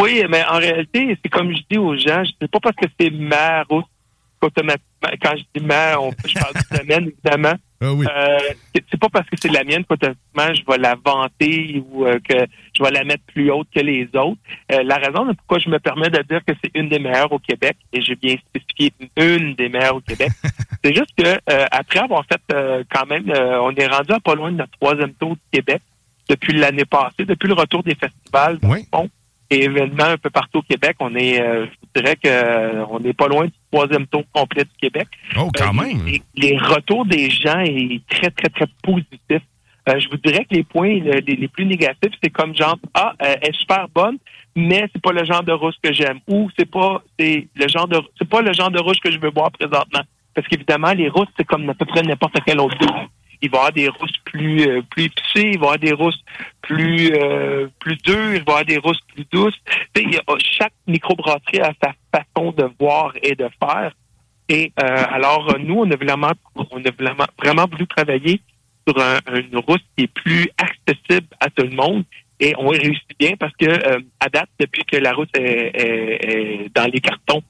Oui, 0.00 0.22
mais 0.28 0.44
en 0.44 0.58
réalité, 0.58 1.16
c'est 1.22 1.28
comme 1.28 1.52
je 1.52 1.60
dis 1.70 1.78
aux 1.78 1.96
gens, 1.96 2.24
je 2.24 2.30
dis 2.40 2.48
pas 2.50 2.60
parce 2.60 2.76
que 2.76 2.86
c'est 2.98 3.10
ma 3.10 3.62
route 3.64 3.84
qu'automatiquement, 4.40 5.10
quand 5.22 5.36
je 5.36 5.42
dis 5.60 5.64
ma, 5.66 5.98
on- 5.98 6.12
je 6.26 6.34
parle 6.34 6.54
de 6.54 6.76
la 6.78 6.84
mienne, 6.84 7.10
évidemment. 7.12 7.54
Ah 7.82 7.92
oui. 7.94 8.06
Euh, 8.10 8.38
c'est- 8.74 8.98
pas 8.98 9.08
parce 9.10 9.26
que 9.30 9.36
c'est 9.40 9.50
la 9.50 9.64
mienne 9.64 9.84
qu'automatiquement 9.84 10.52
je 10.54 10.62
vais 10.70 10.78
la 10.78 10.94
vanter 11.02 11.82
ou 11.90 12.04
euh, 12.06 12.18
que 12.26 12.34
je 12.76 12.82
vais 12.82 12.90
la 12.90 13.04
mettre 13.04 13.22
plus 13.32 13.50
haute 13.50 13.68
que 13.74 13.80
les 13.80 14.04
autres. 14.14 14.38
Euh, 14.72 14.82
la 14.82 14.96
raison 14.96 15.24
de 15.24 15.32
pourquoi 15.32 15.58
je 15.58 15.70
me 15.70 15.78
permets 15.78 16.10
de 16.10 16.22
dire 16.22 16.40
que 16.46 16.52
c'est 16.62 16.70
une 16.74 16.88
des 16.90 16.98
meilleures 16.98 17.32
au 17.32 17.38
Québec, 17.38 17.76
et 17.92 18.02
j'ai 18.02 18.16
bien 18.16 18.36
spécifié 18.48 18.92
une 19.16 19.54
des 19.54 19.68
meilleures 19.70 19.96
au 19.96 20.00
Québec, 20.00 20.28
c'est 20.84 20.94
juste 20.94 21.12
que 21.16 21.38
après 21.70 22.00
avoir 22.00 22.24
fait 22.26 22.84
quand 22.94 23.06
même, 23.06 23.24
on 23.30 23.74
est 23.74 23.86
rendu 23.86 24.12
à 24.12 24.20
pas 24.20 24.34
loin 24.34 24.52
de 24.52 24.56
notre 24.58 24.72
troisième 24.78 25.12
tour 25.14 25.32
du 25.36 25.40
Québec 25.52 25.80
depuis 26.28 26.52
l'année 26.58 26.84
passée, 26.84 27.24
depuis 27.24 27.48
le 27.48 27.54
retour 27.54 27.82
des 27.82 27.94
festivals 27.94 28.58
fond, 28.94 29.08
et 29.50 29.64
événements 29.64 30.04
un 30.04 30.16
peu 30.16 30.30
partout 30.30 30.58
au 30.58 30.62
Québec. 30.62 30.96
On 31.00 31.14
est, 31.16 31.40
euh, 31.40 31.66
je 31.94 32.00
dirais 32.00 32.16
que 32.16 32.28
euh, 32.28 32.84
on 32.88 33.00
n'est 33.00 33.12
pas 33.12 33.26
loin 33.28 33.46
du 33.46 33.52
troisième 33.70 34.06
tour 34.06 34.22
complet 34.32 34.64
du 34.64 34.70
Québec. 34.80 35.08
Oh, 35.36 35.50
quand 35.54 35.70
Euh, 35.76 35.82
même. 35.82 36.06
Les, 36.06 36.22
les 36.36 36.56
retours 36.58 37.04
des 37.06 37.28
gens 37.30 37.58
est 37.60 38.00
très, 38.08 38.30
très, 38.30 38.48
très 38.48 38.66
positif. 38.82 39.42
Euh, 39.88 39.98
je 39.98 40.08
vous 40.10 40.18
dirais 40.18 40.44
que 40.48 40.54
les 40.54 40.62
points 40.62 40.98
le- 41.00 41.20
les, 41.26 41.36
les 41.36 41.48
plus 41.48 41.64
négatifs, 41.66 42.12
c'est 42.22 42.30
comme 42.30 42.54
genre 42.54 42.78
Ah, 42.94 43.12
euh, 43.22 43.34
elle 43.40 43.48
est 43.50 43.56
super 43.58 43.88
bonne, 43.94 44.18
mais 44.54 44.88
c'est 44.92 45.02
pas 45.02 45.12
le 45.12 45.24
genre 45.24 45.42
de 45.42 45.52
rouge 45.52 45.74
que 45.82 45.92
j'aime. 45.92 46.20
Ou 46.28 46.48
c'est 46.58 46.70
pas 46.70 47.02
c'est 47.18 47.48
le 47.54 47.66
genre 47.68 47.88
de 47.88 47.98
c'est 48.18 48.28
pas 48.28 48.42
le 48.42 48.52
genre 48.52 48.70
de 48.70 48.78
rouge 48.78 49.00
que 49.02 49.10
je 49.10 49.18
veux 49.18 49.30
boire 49.30 49.50
présentement. 49.50 50.02
Parce 50.34 50.46
qu'évidemment, 50.46 50.92
les 50.92 51.08
rousses, 51.08 51.28
c'est 51.36 51.44
comme 51.46 51.68
à 51.70 51.74
peu 51.74 51.86
près 51.86 52.02
n'importe 52.02 52.36
quel 52.46 52.60
autre. 52.60 52.76
Il 53.42 53.50
va 53.50 53.56
y 53.56 53.60
avoir 53.60 53.72
des 53.72 53.88
rousses 53.88 54.16
plus 54.24 54.60
euh, 54.68 54.82
plus 54.90 55.04
épicées, 55.04 55.50
il 55.54 55.58
va 55.58 55.64
y 55.64 55.68
avoir 55.68 55.78
des 55.78 55.92
rousses 55.92 56.22
plus 56.60 57.12
euh, 57.14 57.68
plus 57.78 57.96
dures, 58.04 58.34
il 58.34 58.42
va 58.44 58.52
y 58.52 58.54
avoir 58.54 58.64
des 58.66 58.78
rousses 58.78 59.00
plus 59.14 59.26
douces. 59.30 59.58
Il 59.96 60.14
y 60.14 60.18
chaque 60.58 60.74
microbrasserie 60.86 61.60
a 61.60 61.72
sa 61.82 61.92
façon 62.14 62.52
de 62.52 62.68
voir 62.78 63.12
et 63.22 63.34
de 63.34 63.48
faire. 63.62 63.92
Et 64.48 64.72
euh, 64.82 65.04
alors, 65.10 65.56
nous, 65.58 65.76
on 65.76 65.90
a 65.90 65.96
vraiment, 65.96 66.32
on 66.54 66.84
a 66.84 66.90
vraiment, 66.98 67.26
vraiment 67.38 67.66
voulu 67.70 67.86
travailler 67.86 68.40
sur 68.86 68.98
un- 69.00 69.20
une 69.34 69.56
rousse 69.58 69.84
qui 69.96 70.04
est 70.04 70.12
plus 70.12 70.48
accessible 70.58 71.28
à 71.38 71.48
tout 71.50 71.62
le 71.64 71.74
monde. 71.76 72.04
Et 72.40 72.54
on 72.58 72.68
réussit 72.68 73.06
bien 73.18 73.36
parce 73.38 73.52
que 73.56 73.66
à 74.18 74.28
date, 74.28 74.48
depuis 74.58 74.84
que 74.84 74.96
la 74.96 75.12
rousse 75.12 75.28
est, 75.34 76.68
dans 76.74 76.90
les 76.90 77.00
cartons 77.00 77.42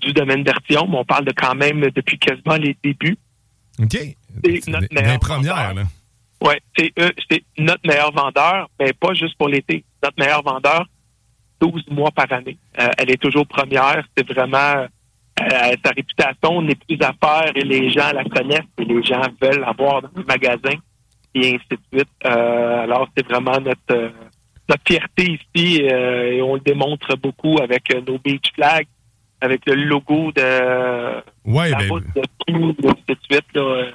du 0.00 0.12
domaine 0.12 0.42
Bertillon, 0.42 0.86
on 0.92 1.04
parle 1.04 1.24
de 1.26 1.32
quand 1.32 1.54
même 1.54 1.80
depuis 1.94 2.18
quasiment 2.18 2.56
les 2.56 2.76
débuts. 2.82 3.16
OK. 3.80 3.96
C'est 4.44 4.68
notre 4.68 4.92
meilleur. 4.92 5.74
Ouais, 6.42 6.60
c'est 6.76 6.92
eux, 6.98 7.12
c'est 7.30 7.42
notre 7.58 7.86
meilleur 7.86 8.12
vendeur, 8.12 8.68
mais 8.78 8.92
pas 8.92 9.14
juste 9.14 9.36
pour 9.38 9.48
l'été. 9.48 9.84
Notre 10.02 10.18
meilleur 10.18 10.42
vendeur, 10.42 10.86
12 11.60 11.84
mois 11.90 12.10
par 12.10 12.30
année. 12.32 12.58
Euh, 12.78 12.88
elle 12.98 13.10
est 13.10 13.20
toujours 13.20 13.46
première. 13.46 14.04
C'est 14.16 14.28
vraiment 14.30 14.86
euh, 15.40 15.76
sa 15.84 15.90
réputation 15.94 16.62
n'est 16.62 16.74
plus 16.74 16.98
à 17.00 17.12
faire 17.22 17.52
et 17.54 17.62
les 17.62 17.90
gens 17.90 18.12
la 18.12 18.24
connaissent 18.24 18.60
et 18.78 18.84
les 18.84 19.02
gens 19.02 19.22
veulent 19.40 19.64
avoir 19.64 20.02
dans 20.02 20.10
le 20.14 20.24
magasin 20.24 20.78
et 21.34 21.54
ainsi 21.54 21.66
de 21.70 21.78
suite. 21.92 22.08
Euh, 22.24 22.82
alors 22.82 23.08
c'est 23.16 23.26
vraiment 23.26 23.58
notre 23.58 24.12
notre 24.68 24.82
fierté 24.86 25.38
ici 25.54 25.80
et 25.82 26.42
on 26.42 26.54
le 26.54 26.60
démontre 26.60 27.16
beaucoup 27.16 27.56
avec 27.62 27.94
nos 28.06 28.18
beach 28.18 28.52
flags, 28.54 28.88
avec 29.40 29.64
le 29.66 29.74
logo 29.74 30.32
de 30.32 31.22
Ouais, 31.44 31.70
la 31.70 31.78
ben, 31.78 31.88
route 31.88 32.04
de 32.16 32.22
tout, 32.46 32.76
et 32.82 32.88
ainsi 32.88 33.04
de 33.08 33.16
suite. 33.30 33.46
Là, 33.54 33.86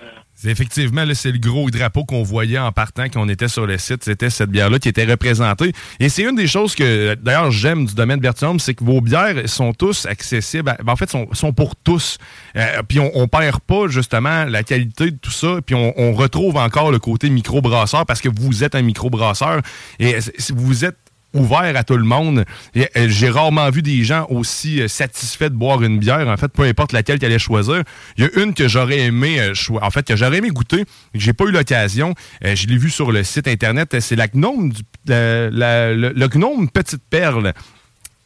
effectivement, 0.45 1.05
c'est 1.13 1.31
le 1.31 1.39
gros 1.39 1.69
drapeau 1.69 2.03
qu'on 2.05 2.23
voyait 2.23 2.57
en 2.57 2.71
partant 2.71 3.05
quand 3.05 3.21
on 3.21 3.29
était 3.29 3.47
sur 3.47 3.65
le 3.65 3.77
site. 3.77 4.03
C'était 4.03 4.29
cette 4.29 4.49
bière-là 4.49 4.79
qui 4.79 4.89
était 4.89 5.05
représentée. 5.05 5.73
Et 5.99 6.09
c'est 6.09 6.23
une 6.23 6.35
des 6.35 6.47
choses 6.47 6.75
que, 6.75 7.15
d'ailleurs, 7.15 7.51
j'aime 7.51 7.85
du 7.85 7.93
domaine 7.93 8.19
Bertium, 8.19 8.59
c'est 8.59 8.73
que 8.73 8.83
vos 8.83 9.01
bières 9.01 9.47
sont 9.47 9.73
tous 9.73 10.05
accessibles. 10.05 10.75
ben, 10.83 10.91
en 10.91 10.95
fait, 10.95 11.09
sont, 11.09 11.27
sont 11.33 11.53
pour 11.53 11.75
tous. 11.75 12.17
Euh, 12.55 12.81
puis 12.87 12.99
on, 12.99 13.11
on 13.15 13.27
perd 13.27 13.59
pas, 13.61 13.87
justement, 13.87 14.45
la 14.45 14.63
qualité 14.63 15.11
de 15.11 15.17
tout 15.17 15.31
ça. 15.31 15.57
Puis 15.65 15.75
on, 15.75 15.93
on 15.97 16.13
retrouve 16.13 16.57
encore 16.57 16.91
le 16.91 16.99
côté 16.99 17.29
microbrasseur 17.29 18.05
parce 18.05 18.21
que 18.21 18.29
vous 18.29 18.63
êtes 18.63 18.75
un 18.75 18.81
microbrasseur. 18.81 19.61
Et 19.99 20.17
vous 20.53 20.85
êtes 20.85 20.97
ouvert 21.33 21.75
à 21.77 21.83
tout 21.83 21.95
le 21.97 22.03
monde. 22.03 22.45
Euh, 22.75 22.85
J'ai 23.07 23.29
rarement 23.29 23.69
vu 23.69 23.81
des 23.81 24.03
gens 24.03 24.25
aussi 24.29 24.81
euh, 24.81 24.87
satisfaits 24.87 25.45
de 25.49 25.55
boire 25.55 25.81
une 25.83 25.97
bière, 25.99 26.27
en 26.27 26.37
fait, 26.37 26.49
peu 26.49 26.63
importe 26.63 26.91
laquelle 26.91 27.19
qu'ils 27.19 27.27
allaient 27.27 27.39
choisir. 27.39 27.83
Il 28.17 28.23
y 28.23 28.27
a 28.27 28.41
une 28.43 28.53
que 28.53 28.67
j'aurais 28.67 28.99
aimé, 28.99 29.39
euh, 29.39 29.53
en 29.81 29.89
fait, 29.89 30.05
que 30.05 30.15
j'aurais 30.15 30.37
aimé 30.39 30.49
goûter, 30.49 30.83
que 30.85 31.19
j'ai 31.19 31.33
pas 31.33 31.45
eu 31.45 31.51
l'occasion. 31.51 32.13
Je 32.43 32.67
l'ai 32.67 32.77
vu 32.77 32.89
sur 32.89 33.11
le 33.11 33.23
site 33.23 33.47
internet. 33.47 33.99
C'est 33.99 34.15
la 34.15 34.27
gnome, 34.27 34.71
du, 34.73 34.81
la- 35.05 35.49
la- 35.49 35.93
le, 35.93 36.09
le 36.09 36.27
gnome 36.27 36.69
Petite 36.69 37.03
Perle. 37.09 37.53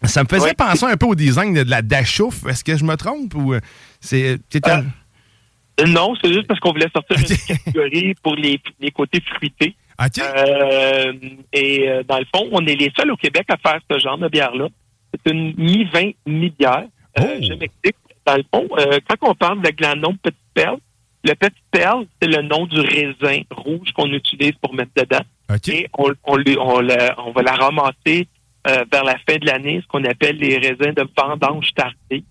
Ça 0.04 0.24
me 0.24 0.28
faisait 0.28 0.54
penser 0.58 0.86
un 0.86 0.98
peu 0.98 1.06
au 1.06 1.16
design 1.16 1.54
de, 1.54 1.64
de 1.64 1.70
la 1.70 1.82
Dachouf. 1.82 2.46
Est-ce 2.48 2.64
que 2.64 2.76
je 2.78 2.84
me 2.84 2.96
trompe 2.96 3.34
ou 3.36 3.56
c'est 4.02 4.40
Non, 5.88 6.14
c'est 6.22 6.32
juste 6.34 6.48
parce 6.48 6.60
qu'on 6.60 6.72
voulait 6.72 6.90
sortir 6.94 7.18
une 7.20 7.38
catégorie 7.38 8.16
pour 8.24 8.36
les, 8.36 8.60
les 8.80 8.92
côtés 8.92 9.22
fruités. 9.36 9.76
Euh, 10.36 11.14
et 11.54 11.90
euh, 11.90 12.04
dans 12.04 12.20
le 12.20 12.26
fond, 12.36 12.48
on 12.52 12.66
est 12.66 12.76
les 12.76 12.92
seuls 12.98 13.12
au 13.12 13.16
Québec 13.16 13.46
à 13.50 13.58
faire 13.58 13.80
ce 13.90 13.98
genre 14.00 14.18
de 14.18 14.28
bière-là. 14.28 14.68
C'est 15.14 15.32
une 15.32 15.54
mi-vin, 15.58 16.12
mi-bière. 16.26 16.86
Euh, 17.20 17.38
Je 17.42 17.54
m'explique. 17.54 17.96
Dans 18.26 18.36
le 18.36 18.44
fond, 18.54 18.68
euh, 18.78 19.00
quand 19.08 19.30
on 19.30 19.36
parle 19.36 19.62
de 19.62 19.70
glanon 19.70 20.16
petite 20.22 20.38
perle, 20.54 20.78
le 21.24 21.34
petit 21.36 21.62
perle, 21.72 22.06
c'est 22.22 22.28
le 22.28 22.42
nom 22.42 22.66
du 22.66 22.80
raisin 22.80 23.42
rouge 23.52 23.92
qu'on 23.96 24.12
utilise 24.12 24.54
pour 24.62 24.74
mettre 24.74 24.92
dedans. 24.98 25.24
Et 25.70 25.88
on, 25.98 26.12
on, 26.26 26.38
on, 26.60 26.80
la- 26.82 27.16
on 27.26 27.32
va 27.32 27.42
la 27.44 27.54
ramasser 27.54 28.28
euh, 28.68 28.84
vers 28.92 29.04
la 29.04 29.16
fin 29.30 29.38
de 29.38 29.46
l'année, 29.46 29.80
ce 29.82 29.88
qu'on 29.88 30.04
appelle 30.04 30.38
les 30.38 30.58
raisins 30.58 30.94
de 30.94 31.08
vendange 31.18 31.70
tardée, 31.76 32.24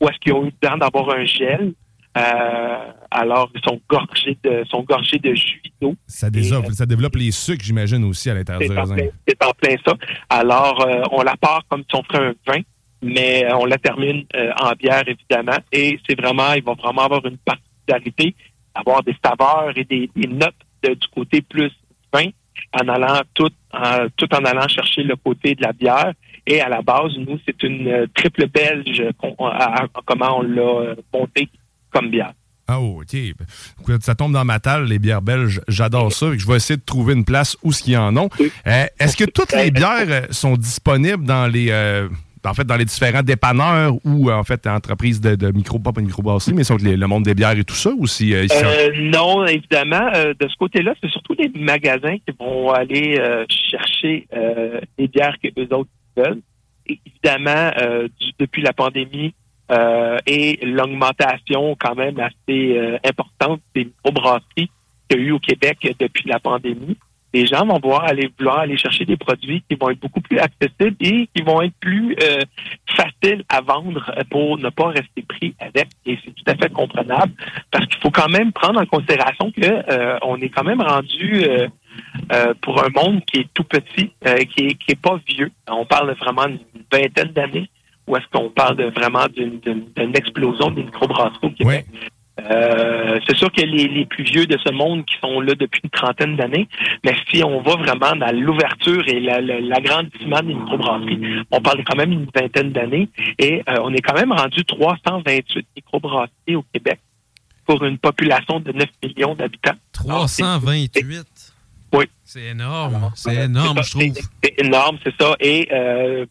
où 0.00 0.08
est-ce 0.08 0.18
qu'ils 0.20 0.32
ont 0.32 0.42
eu 0.44 0.52
le 0.60 0.68
temps 0.68 0.76
d'avoir 0.78 1.10
un 1.10 1.24
gel. 1.24 1.72
Euh, 2.16 2.92
alors, 3.10 3.50
ils 3.54 3.60
sont 3.62 3.80
gorgés 3.88 4.36
de, 4.42 4.64
sont 4.68 4.82
gorgés 4.82 5.18
de 5.18 5.34
jus 5.34 5.62
d'eau. 5.80 5.94
ça, 6.06 6.28
développe, 6.30 6.70
ça 6.72 6.84
développe 6.86 7.16
les 7.16 7.30
sucres, 7.30 7.64
j'imagine, 7.64 8.04
aussi 8.04 8.28
à 8.30 8.34
l'intérieur 8.34 8.62
C'est 8.62 8.68
du 8.74 8.78
raisin. 8.78 8.94
plein, 8.96 9.08
c'est 9.26 9.42
en 9.44 9.50
plein 9.52 9.76
ça. 9.86 9.94
Alors, 10.28 10.86
euh, 10.86 11.02
on 11.10 11.22
la 11.22 11.36
part 11.36 11.62
comme 11.68 11.82
si 11.88 11.96
on 11.96 12.02
ferait 12.02 12.26
un 12.28 12.34
vin, 12.46 12.60
mais 13.02 13.44
euh, 13.46 13.56
on 13.56 13.64
la 13.64 13.78
termine 13.78 14.24
euh, 14.36 14.50
en 14.60 14.72
bière, 14.72 15.02
évidemment. 15.06 15.56
Et 15.72 15.98
c'est 16.06 16.18
vraiment, 16.20 16.52
il 16.52 16.62
va 16.62 16.74
vraiment 16.74 17.02
avoir 17.02 17.24
une 17.26 17.38
particularité, 17.38 18.34
avoir 18.74 19.02
des 19.02 19.16
saveurs 19.24 19.72
et 19.76 19.84
des, 19.84 20.10
des 20.14 20.28
notes 20.28 20.54
de- 20.82 20.94
du 20.94 21.08
côté 21.08 21.40
plus 21.40 21.70
vin, 22.12 22.26
en 22.78 22.88
allant 22.88 23.22
tout, 23.34 23.50
en, 23.72 24.06
tout 24.16 24.28
en 24.34 24.44
allant 24.44 24.68
chercher 24.68 25.02
le 25.02 25.16
côté 25.16 25.54
de 25.54 25.62
la 25.62 25.72
bière. 25.72 26.12
Et 26.46 26.60
à 26.60 26.68
la 26.68 26.82
base, 26.82 27.12
nous, 27.18 27.38
c'est 27.46 27.62
une 27.62 27.88
euh, 27.88 28.06
triple 28.14 28.48
belge, 28.48 29.02
qu'on- 29.18 29.46
à- 29.46 29.84
à- 29.84 29.88
comment 30.04 30.38
on 30.40 30.42
l'a 30.42 30.62
euh, 30.62 30.94
montée 31.14 31.48
comme 31.92 32.10
bière. 32.10 32.32
Ah, 32.68 32.80
oh, 32.80 33.02
OK. 33.02 33.16
Ça 34.00 34.14
tombe 34.14 34.32
dans 34.32 34.44
ma 34.44 34.60
table, 34.60 34.86
les 34.86 34.98
bières 35.00 35.20
belges. 35.20 35.60
J'adore 35.68 36.12
ça. 36.12 36.26
Je 36.36 36.46
vais 36.46 36.56
essayer 36.56 36.76
de 36.76 36.84
trouver 36.84 37.12
une 37.14 37.24
place 37.24 37.56
où 37.62 37.72
ce 37.72 37.82
qu'il 37.82 37.94
y 37.94 37.96
en 37.96 38.16
a. 38.16 38.28
Euh, 38.66 38.86
Est-ce 39.00 39.16
que 39.16 39.24
toutes 39.24 39.52
les 39.52 39.70
bières 39.72 40.06
euh, 40.08 40.22
sont 40.30 40.56
disponibles 40.56 41.24
dans 41.24 41.48
les... 41.48 41.70
euh, 41.70 42.08
en 42.44 42.54
fait, 42.54 42.64
dans 42.64 42.76
les 42.76 42.84
différents 42.84 43.22
dépanneurs 43.22 43.94
ou 44.04 44.30
en 44.30 44.42
fait 44.44 44.66
entreprises 44.66 45.20
de, 45.20 45.34
de 45.34 45.50
micro, 45.52 45.78
pas 45.80 45.92
de 45.92 46.00
microbrasserie, 46.00 46.54
mais 46.54 46.64
sont 46.64 46.76
les- 46.76 46.96
le 46.96 47.06
monde 47.06 47.24
des 47.24 47.34
bières 47.34 47.56
et 47.58 47.64
tout 47.64 47.74
ça 47.74 47.90
ou 47.96 48.06
si 48.06 48.32
euh, 48.34 48.44
ils 48.44 48.48
sont- 48.48 48.64
Euh, 48.64 48.90
non, 49.00 49.44
évidemment. 49.46 50.10
de 50.12 50.48
ce 50.48 50.56
côté-là, 50.56 50.94
c'est 51.02 51.10
surtout 51.10 51.34
les 51.38 51.50
magasins 51.54 52.16
qui 52.16 52.34
vont 52.38 52.70
aller 52.70 53.20
chercher 53.70 54.26
les 54.98 55.08
bières 55.08 55.36
que 55.42 55.48
eux 55.60 55.68
autres 55.74 55.90
veulent. 56.16 56.40
Et 56.86 56.98
évidemment, 57.06 57.70
du- 58.20 58.32
depuis 58.38 58.62
la 58.62 58.72
pandémie 58.72 59.34
euh, 59.70 60.18
et 60.26 60.58
l'augmentation 60.66 61.76
quand 61.78 61.94
même 61.94 62.18
assez 62.18 62.76
euh, 62.76 62.98
importante 63.04 63.60
des 63.74 63.84
microbrasseries 63.84 64.70
qu'il 65.08 65.12
y 65.12 65.14
a 65.14 65.18
eu 65.18 65.32
au 65.32 65.38
Québec 65.38 65.78
depuis 65.98 66.28
la 66.28 66.40
pandémie, 66.40 66.96
les 67.32 67.46
gens 67.46 67.64
vont 67.64 67.96
aller 67.96 68.30
vouloir 68.38 68.58
aller 68.58 68.76
chercher 68.76 69.06
des 69.06 69.16
produits 69.16 69.62
qui 69.66 69.74
vont 69.76 69.88
être 69.88 70.00
beaucoup 70.00 70.20
plus 70.20 70.38
accessibles 70.38 70.96
et 71.00 71.28
qui 71.34 71.42
vont 71.42 71.62
être 71.62 71.74
plus 71.80 72.14
euh, 72.22 72.40
faciles 72.86 73.44
à 73.48 73.62
vendre 73.62 74.12
pour 74.30 74.58
ne 74.58 74.68
pas 74.68 74.88
rester 74.88 75.22
pris 75.22 75.54
avec. 75.58 75.88
Et 76.04 76.18
c'est 76.22 76.32
tout 76.32 76.44
à 76.46 76.54
fait 76.54 76.70
comprenable 76.70 77.32
parce 77.70 77.86
qu'il 77.86 78.00
faut 78.02 78.10
quand 78.10 78.28
même 78.28 78.52
prendre 78.52 78.80
en 78.80 78.84
considération 78.84 79.50
que 79.50 80.26
on 80.26 80.36
est 80.42 80.50
quand 80.50 80.64
même 80.64 80.82
rendu 80.82 81.46
pour 82.60 82.84
un 82.84 82.88
monde 82.90 83.24
qui 83.24 83.38
est 83.38 83.48
tout 83.54 83.64
petit, 83.64 84.12
qui 84.50 84.76
est 84.88 85.00
pas 85.00 85.18
vieux. 85.26 85.50
On 85.68 85.86
parle 85.86 86.12
vraiment 86.12 86.48
d'une 86.48 86.58
vingtaine 86.92 87.32
d'années. 87.32 87.70
Où 88.06 88.16
est-ce 88.16 88.26
qu'on 88.32 88.50
parle 88.50 88.76
de, 88.76 88.84
vraiment 88.84 89.26
d'une 89.34 89.60
d'une- 89.60 89.86
d'une 89.96 90.16
explosion 90.16 90.70
des 90.70 90.82
microbrasseries 90.84 91.38
au 91.42 91.50
Québec. 91.50 91.86
Euh, 92.50 93.20
c'est 93.28 93.36
sûr 93.36 93.52
que 93.52 93.60
les, 93.60 93.88
les 93.88 94.06
plus 94.06 94.24
vieux 94.24 94.46
de 94.46 94.56
ce 94.64 94.72
monde 94.72 95.04
qui 95.04 95.14
sont 95.22 95.40
là 95.42 95.54
depuis 95.54 95.82
une 95.84 95.90
trentaine 95.90 96.34
d'années, 96.34 96.66
mais 97.04 97.14
si 97.30 97.44
on 97.44 97.60
va 97.60 97.76
vraiment 97.76 98.16
dans 98.16 98.34
l'ouverture 98.34 99.06
et 99.06 99.20
la- 99.20 99.40
la- 99.42 99.60
l'agrandissement 99.60 100.40
des 100.40 100.54
microbrasseries, 100.54 101.20
on 101.50 101.60
parle 101.60 101.84
quand 101.84 101.96
même 101.96 102.10
d'une 102.10 102.26
vingtaine 102.34 102.72
d'années 102.72 103.08
et 103.38 103.62
euh, 103.68 103.76
on 103.82 103.92
est 103.92 104.00
quand 104.00 104.14
même 104.14 104.32
rendu 104.32 104.64
328 104.64 105.66
microbrasseries 105.76 106.56
au 106.56 106.64
Québec 106.72 107.00
pour 107.66 107.84
une 107.84 107.98
population 107.98 108.60
de 108.60 108.72
9 108.72 108.86
millions 109.04 109.34
d'habitants. 109.34 109.76
328. 109.92 111.52
Oui. 111.94 112.04
C'est 112.24 112.46
énorme. 112.46 113.10
C'est 113.14 113.34
énorme, 113.44 113.78
je 113.84 113.90
trouve. 113.90 114.02
C'est 114.42 114.54
énorme, 114.64 114.98
c'est 115.04 115.14
ça. 115.20 115.36
Et 115.38 115.68
euh, 115.70 116.24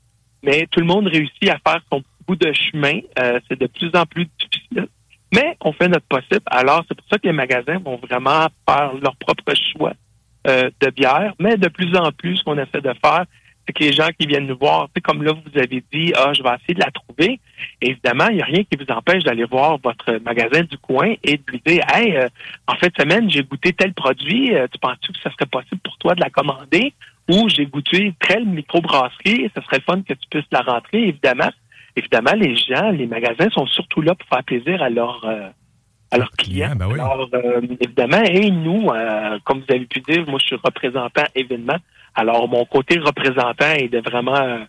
mais 0.43 0.67
tout 0.69 0.79
le 0.79 0.85
monde 0.85 1.07
réussit 1.07 1.49
à 1.49 1.57
faire 1.65 1.81
son 1.91 2.03
bout 2.27 2.35
de 2.35 2.51
chemin. 2.53 2.99
Euh, 3.19 3.39
c'est 3.47 3.59
de 3.59 3.67
plus 3.67 3.91
en 3.93 4.05
plus 4.05 4.27
difficile. 4.39 4.87
Mais 5.33 5.55
on 5.61 5.71
fait 5.71 5.87
notre 5.87 6.05
possible. 6.07 6.41
Alors, 6.47 6.83
c'est 6.87 6.95
pour 6.95 7.07
ça 7.09 7.17
que 7.17 7.27
les 7.27 7.33
magasins 7.33 7.79
vont 7.79 7.97
vraiment 7.97 8.47
faire 8.67 8.93
leur 9.01 9.15
propre 9.15 9.53
choix 9.73 9.93
euh, 10.47 10.69
de 10.81 10.89
bière. 10.89 11.33
Mais 11.39 11.55
de 11.57 11.69
plus 11.69 11.95
en 11.95 12.11
plus, 12.11 12.37
ce 12.37 12.43
qu'on 12.43 12.57
essaie 12.57 12.81
de 12.81 12.93
faire, 13.03 13.25
c'est 13.65 13.73
que 13.73 13.83
les 13.83 13.93
gens 13.93 14.09
qui 14.19 14.25
viennent 14.25 14.47
nous 14.47 14.57
voir, 14.57 14.89
c'est 14.93 15.01
comme 15.01 15.23
là, 15.23 15.33
vous 15.33 15.59
avez 15.59 15.83
dit, 15.93 16.13
ah, 16.15 16.33
je 16.33 16.41
vais 16.41 16.49
essayer 16.49 16.73
de 16.73 16.79
la 16.79 16.91
trouver. 16.91 17.39
évidemment, 17.79 18.27
il 18.29 18.37
n'y 18.37 18.41
a 18.41 18.45
rien 18.45 18.63
qui 18.63 18.77
vous 18.77 18.91
empêche 18.91 19.23
d'aller 19.23 19.45
voir 19.45 19.77
votre 19.77 20.13
magasin 20.23 20.61
du 20.63 20.77
coin 20.77 21.13
et 21.23 21.37
de 21.37 21.43
lui 21.47 21.61
dire, 21.65 21.83
hey, 21.93 22.15
euh, 22.17 22.27
en 22.67 22.75
fin 22.75 22.87
de 22.87 22.95
semaine, 22.99 23.29
j'ai 23.29 23.43
goûté 23.43 23.71
tel 23.71 23.93
produit. 23.93 24.53
euh, 24.55 24.67
tu 24.71 24.79
penses-tu 24.79 25.13
que 25.13 25.19
ça 25.19 25.31
serait 25.31 25.45
possible 25.45 25.79
pour 25.83 25.97
toi 25.97 26.15
de 26.15 26.21
la 26.21 26.29
commander? 26.29 26.93
Ou 27.29 27.47
j'ai 27.49 27.65
goûté 27.65 28.13
telle 28.19 28.45
microbrasserie, 28.45 29.49
ce 29.55 29.61
serait 29.61 29.77
le 29.77 29.83
fun 29.83 30.01
que 30.01 30.13
tu 30.13 30.27
puisses 30.29 30.51
la 30.51 30.61
rentrer, 30.61 31.09
évidemment. 31.09 31.51
Évidemment, 31.95 32.33
les 32.33 32.55
gens, 32.55 32.89
les 32.89 33.05
magasins 33.05 33.49
sont 33.51 33.67
surtout 33.67 34.01
là 34.01 34.15
pour 34.15 34.27
faire 34.27 34.43
plaisir 34.43 34.81
à 34.81 34.89
leurs 34.89 35.25
euh, 35.25 35.49
à 36.11 36.17
leurs 36.17 36.31
clients. 36.31 36.73
Alors, 36.79 37.29
euh, 37.33 37.61
évidemment, 37.79 38.21
et 38.23 38.51
nous, 38.51 38.89
euh, 38.89 39.39
comme 39.45 39.59
vous 39.59 39.73
avez 39.73 39.85
pu 39.85 40.01
dire, 40.01 40.25
moi, 40.27 40.39
je 40.39 40.47
suis 40.47 40.55
représentant 40.61 41.23
événement. 41.35 41.77
Alors, 42.15 42.47
mon 42.49 42.65
côté 42.65 42.99
représentant 42.99 43.71
est 43.77 43.87
de 43.87 43.99
vraiment 43.99 44.35
euh, 44.35 44.59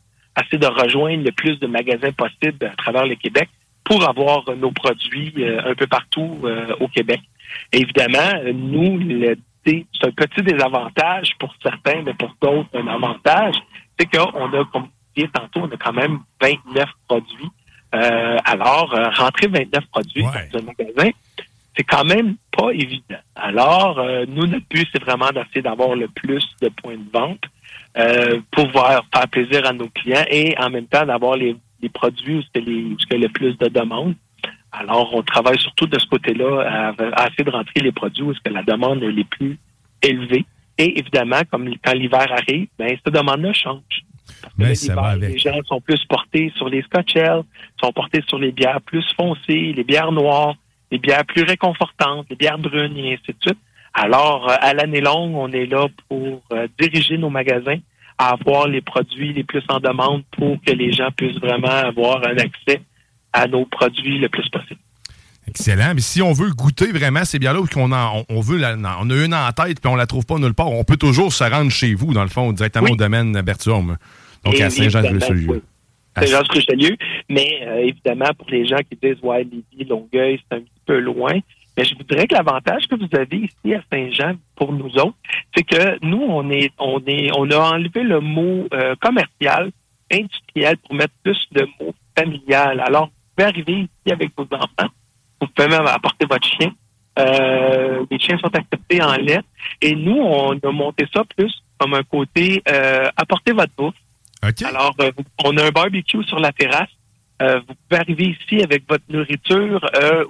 essayer 0.40 0.58
de 0.58 0.66
rejoindre 0.66 1.24
le 1.24 1.32
plus 1.32 1.58
de 1.58 1.66
magasins 1.66 2.12
possible 2.12 2.66
à 2.66 2.76
travers 2.76 3.06
le 3.06 3.16
Québec 3.16 3.48
pour 3.84 4.08
avoir 4.08 4.44
nos 4.56 4.70
produits 4.70 5.34
euh, 5.38 5.60
un 5.64 5.74
peu 5.74 5.88
partout 5.88 6.38
euh, 6.44 6.74
au 6.78 6.86
Québec. 6.88 7.20
Et 7.72 7.80
évidemment, 7.80 8.40
nous, 8.54 8.98
le, 8.98 9.36
c'est 9.64 9.86
un 10.02 10.10
petit 10.10 10.42
désavantage 10.42 11.30
pour 11.38 11.54
certains, 11.62 12.02
mais 12.02 12.14
pour 12.14 12.34
d'autres, 12.40 12.68
un 12.74 12.88
avantage. 12.88 13.54
C'est 13.98 14.06
qu'on 14.06 14.52
a, 14.52 14.64
comme 14.72 14.82
vous 14.82 14.90
disiez 15.14 15.28
tantôt, 15.28 15.60
on 15.60 15.70
a 15.70 15.76
quand 15.76 15.92
même 15.92 16.20
29 16.40 16.88
produits. 17.06 17.50
Euh, 17.94 18.38
alors, 18.44 18.94
euh, 18.94 19.10
rentrer 19.10 19.48
29 19.48 19.84
produits 19.86 20.24
dans 20.52 20.58
un 20.58 20.62
magasin, 20.62 21.10
c'est 21.76 21.84
quand 21.84 22.04
même 22.04 22.36
pas 22.50 22.70
évident. 22.70 23.20
Alors, 23.34 23.98
euh, 23.98 24.24
nous, 24.28 24.46
notre 24.46 24.66
but, 24.68 24.88
c'est 24.92 25.02
vraiment 25.02 25.30
d'essayer 25.30 25.62
d'avoir 25.62 25.94
le 25.94 26.08
plus 26.08 26.44
de 26.60 26.68
points 26.68 26.96
de 26.96 27.10
vente, 27.12 27.42
euh, 27.96 28.40
pouvoir 28.50 29.04
faire 29.14 29.28
plaisir 29.28 29.66
à 29.66 29.72
nos 29.72 29.88
clients 29.88 30.24
et 30.30 30.54
en 30.58 30.70
même 30.70 30.86
temps 30.86 31.04
d'avoir 31.04 31.36
les, 31.36 31.56
les 31.82 31.88
produits 31.88 32.38
où 32.38 32.42
c'est 32.52 32.60
le 33.18 33.28
plus 33.28 33.56
de 33.58 33.68
demandes. 33.68 34.14
Alors, 34.72 35.14
on 35.14 35.22
travaille 35.22 35.58
surtout 35.60 35.86
de 35.86 35.98
ce 35.98 36.06
côté-là 36.06 36.62
à, 36.62 36.88
à 36.88 37.28
essayer 37.28 37.44
de 37.44 37.50
rentrer 37.50 37.80
les 37.80 37.92
produits 37.92 38.22
où 38.22 38.32
est-ce 38.32 38.40
que 38.40 38.52
la 38.52 38.62
demande 38.62 39.02
est 39.02 39.12
les 39.12 39.24
plus 39.24 39.58
élevée. 40.02 40.46
Et 40.78 40.98
évidemment, 40.98 41.40
comme 41.50 41.68
quand 41.84 41.92
l'hiver 41.92 42.26
arrive, 42.30 42.68
ben, 42.78 42.96
cette 43.04 43.14
demande-là 43.14 43.52
change. 43.52 43.82
Parce 44.40 44.54
que 44.54 44.62
Mais 44.62 44.68
là, 44.68 44.74
ça 44.74 44.94
va 44.94 45.02
avec. 45.08 45.32
Les 45.32 45.38
gens 45.38 45.62
sont 45.66 45.80
plus 45.80 46.02
portés 46.06 46.52
sur 46.56 46.68
les 46.68 46.82
Scotch 46.82 47.14
sont 47.82 47.92
portés 47.92 48.22
sur 48.28 48.38
les 48.38 48.52
bières 48.52 48.80
plus 48.80 49.04
foncées, 49.14 49.72
les 49.76 49.84
bières 49.84 50.12
noires, 50.12 50.54
les 50.90 50.98
bières 50.98 51.24
plus 51.24 51.42
réconfortantes, 51.42 52.26
les 52.30 52.36
bières 52.36 52.58
brunes 52.58 52.96
et 52.96 53.14
ainsi 53.14 53.32
de 53.32 53.36
suite. 53.40 53.58
Alors, 53.94 54.50
euh, 54.50 54.54
à 54.60 54.72
l'année 54.72 55.00
longue, 55.00 55.34
on 55.34 55.50
est 55.52 55.66
là 55.66 55.86
pour 56.08 56.42
euh, 56.52 56.66
diriger 56.80 57.18
nos 57.18 57.30
magasins 57.30 57.78
à 58.18 58.30
avoir 58.30 58.68
les 58.68 58.80
produits 58.80 59.32
les 59.32 59.44
plus 59.44 59.62
en 59.68 59.80
demande 59.80 60.22
pour 60.30 60.56
que 60.64 60.72
les 60.72 60.92
gens 60.92 61.10
puissent 61.10 61.38
vraiment 61.38 61.68
avoir 61.68 62.26
un 62.26 62.36
accès 62.38 62.80
à 63.32 63.46
nos 63.48 63.64
produits 63.66 64.18
le 64.18 64.28
plus 64.28 64.48
possible. 64.48 64.80
Excellent. 65.48 65.92
Mais 65.94 66.00
si 66.00 66.22
on 66.22 66.32
veut 66.32 66.50
goûter 66.50 66.92
vraiment 66.92 67.24
ces 67.24 67.38
bières-là 67.38 67.60
ou 67.60 67.66
qu'on 67.66 67.90
en- 67.92 68.24
on, 68.28 68.40
veut 68.40 68.58
la- 68.58 68.76
on 69.00 69.10
a 69.10 69.24
une 69.24 69.34
en 69.34 69.50
tête 69.52 69.80
puis 69.80 69.90
on 69.90 69.96
la 69.96 70.06
trouve 70.06 70.24
pas 70.24 70.38
nulle 70.38 70.54
part, 70.54 70.70
on 70.70 70.84
peut 70.84 70.96
toujours 70.96 71.32
se 71.32 71.42
rendre 71.44 71.70
chez 71.70 71.94
vous, 71.94 72.14
dans 72.14 72.22
le 72.22 72.28
fond, 72.28 72.52
directement 72.52 72.90
au 72.90 72.96
domaine 72.96 73.32
Berthiaume. 73.42 73.96
Donc 74.44 74.54
Et 74.54 74.62
à 74.62 74.70
Saint-Jean-de-Richelieu. 74.70 75.48
oui. 75.50 75.60
Saint-Jean-de-Richelieu. 76.16 76.96
Mais 77.28 77.58
euh, 77.66 77.76
évidemment, 77.88 78.30
pour 78.38 78.48
les 78.50 78.66
gens 78.66 78.76
qui 78.88 78.96
disent 79.02 79.20
Ouais, 79.22 79.44
Lévis, 79.44 79.88
Longueuil, 79.88 80.40
c'est 80.50 80.56
un 80.58 80.60
petit 80.60 80.70
peu 80.86 80.98
loin. 81.00 81.32
Mais 81.76 81.84
je 81.86 81.94
vous 81.96 82.02
dirais 82.04 82.26
que 82.26 82.34
l'avantage 82.34 82.86
que 82.86 82.94
vous 82.96 83.08
avez 83.18 83.36
ici 83.38 83.74
à 83.74 83.82
Saint-Jean 83.90 84.34
pour 84.56 84.72
nous 84.72 84.90
autres, 84.98 85.16
c'est 85.56 85.64
que 85.64 86.04
nous, 86.04 86.20
on 86.22 86.50
est, 86.50 86.70
on 86.78 87.00
est, 87.06 87.30
on 87.36 87.50
a 87.50 87.56
enlevé 87.56 88.02
le 88.02 88.20
mot 88.20 88.68
euh, 88.74 88.94
commercial, 89.00 89.70
industriel 90.12 90.76
pour 90.78 90.94
mettre 90.94 91.14
plus 91.24 91.38
le 91.52 91.66
mot 91.80 91.94
familial. 92.16 92.80
Alors, 92.80 93.10
pouvez 93.36 93.48
arriver 93.48 93.72
ici 93.80 94.12
avec 94.12 94.30
vos 94.36 94.46
enfants, 94.52 94.90
vous 95.40 95.46
pouvez 95.48 95.68
même 95.68 95.86
apporter 95.86 96.26
votre 96.28 96.46
chien. 96.46 96.72
Euh, 97.18 98.06
les 98.10 98.18
chiens 98.18 98.38
sont 98.38 98.54
acceptés 98.54 99.02
en 99.02 99.12
lait. 99.16 99.40
Et 99.80 99.94
nous, 99.94 100.16
on 100.18 100.52
a 100.58 100.72
monté 100.72 101.06
ça 101.14 101.22
plus 101.36 101.52
comme 101.78 101.94
un 101.94 102.02
côté 102.04 102.62
euh, 102.68 103.10
apporter 103.16 103.52
votre 103.52 103.72
bouffe. 103.76 103.94
Alors, 104.64 104.94
euh, 105.00 105.10
vous- 105.16 105.24
on 105.44 105.56
a 105.58 105.64
un 105.66 105.70
barbecue 105.70 106.22
sur 106.24 106.38
la 106.38 106.52
terrasse. 106.52 106.88
Euh, 107.42 107.60
vous 107.66 107.74
pouvez 107.88 108.00
arriver 108.00 108.36
ici 108.40 108.62
avec 108.62 108.88
votre 108.88 109.04
nourriture 109.08 109.80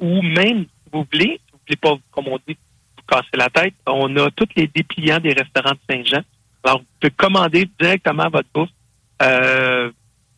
ou 0.00 0.22
même, 0.22 0.64
si 0.64 0.90
vous 0.92 1.06
voulez, 1.12 1.40
si 1.46 1.52
vous 1.52 1.58
voulez 1.66 1.76
pas, 1.76 1.94
comme 2.10 2.28
on 2.28 2.38
dit, 2.48 2.56
vous 2.96 3.02
casser 3.06 3.36
la 3.36 3.48
tête, 3.50 3.74
on 3.86 4.14
a 4.16 4.30
tous 4.30 4.48
les 4.56 4.66
dépliants 4.66 5.18
des 5.20 5.32
restaurants 5.34 5.72
de 5.72 5.78
Saint-Jean. 5.88 6.22
Alors, 6.64 6.78
vous 6.80 6.86
pouvez 7.00 7.10
commander 7.12 7.68
directement 7.78 8.28
votre 8.30 8.48
bouffe 8.54 8.70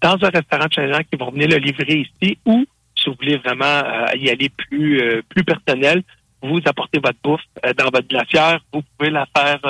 dans 0.05 0.19
un 0.23 0.31
restaurant 0.39 0.67
de 0.67 0.75
Saint-Jean 0.75 1.01
qui 1.11 1.17
vont 1.19 1.31
venir 1.31 1.49
le 1.49 1.57
livrer 1.57 2.07
ici 2.07 2.37
ou, 2.45 2.65
si 2.95 3.09
vous 3.09 3.17
voulez 3.19 3.39
vraiment 3.39 3.65
euh, 3.65 4.07
y 4.17 4.29
aller 4.29 4.51
plus, 4.51 5.01
euh, 5.01 5.23
plus 5.31 5.43
personnel, 5.45 6.03
vous 6.43 6.61
apportez 6.67 6.99
votre 6.99 7.19
bouffe 7.25 7.41
euh, 7.65 7.73
dans 7.73 7.87
votre 7.87 8.07
glacière. 8.07 8.61
Vous 8.73 8.83
pouvez 8.99 9.11
la 9.11 9.27
faire, 9.35 9.61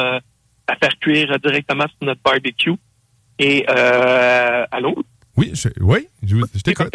la 0.69 0.77
faire 0.77 0.99
cuire 1.01 1.39
directement 1.39 1.87
sur 1.87 2.03
notre 2.09 2.21
barbecue. 2.23 2.75
Et, 3.39 3.65
allô? 3.69 4.95
Oui, 5.37 5.53
je, 5.55 5.69
oui, 5.81 6.07
je, 6.23 6.37
je 6.55 6.63
t'écoute. 6.63 6.93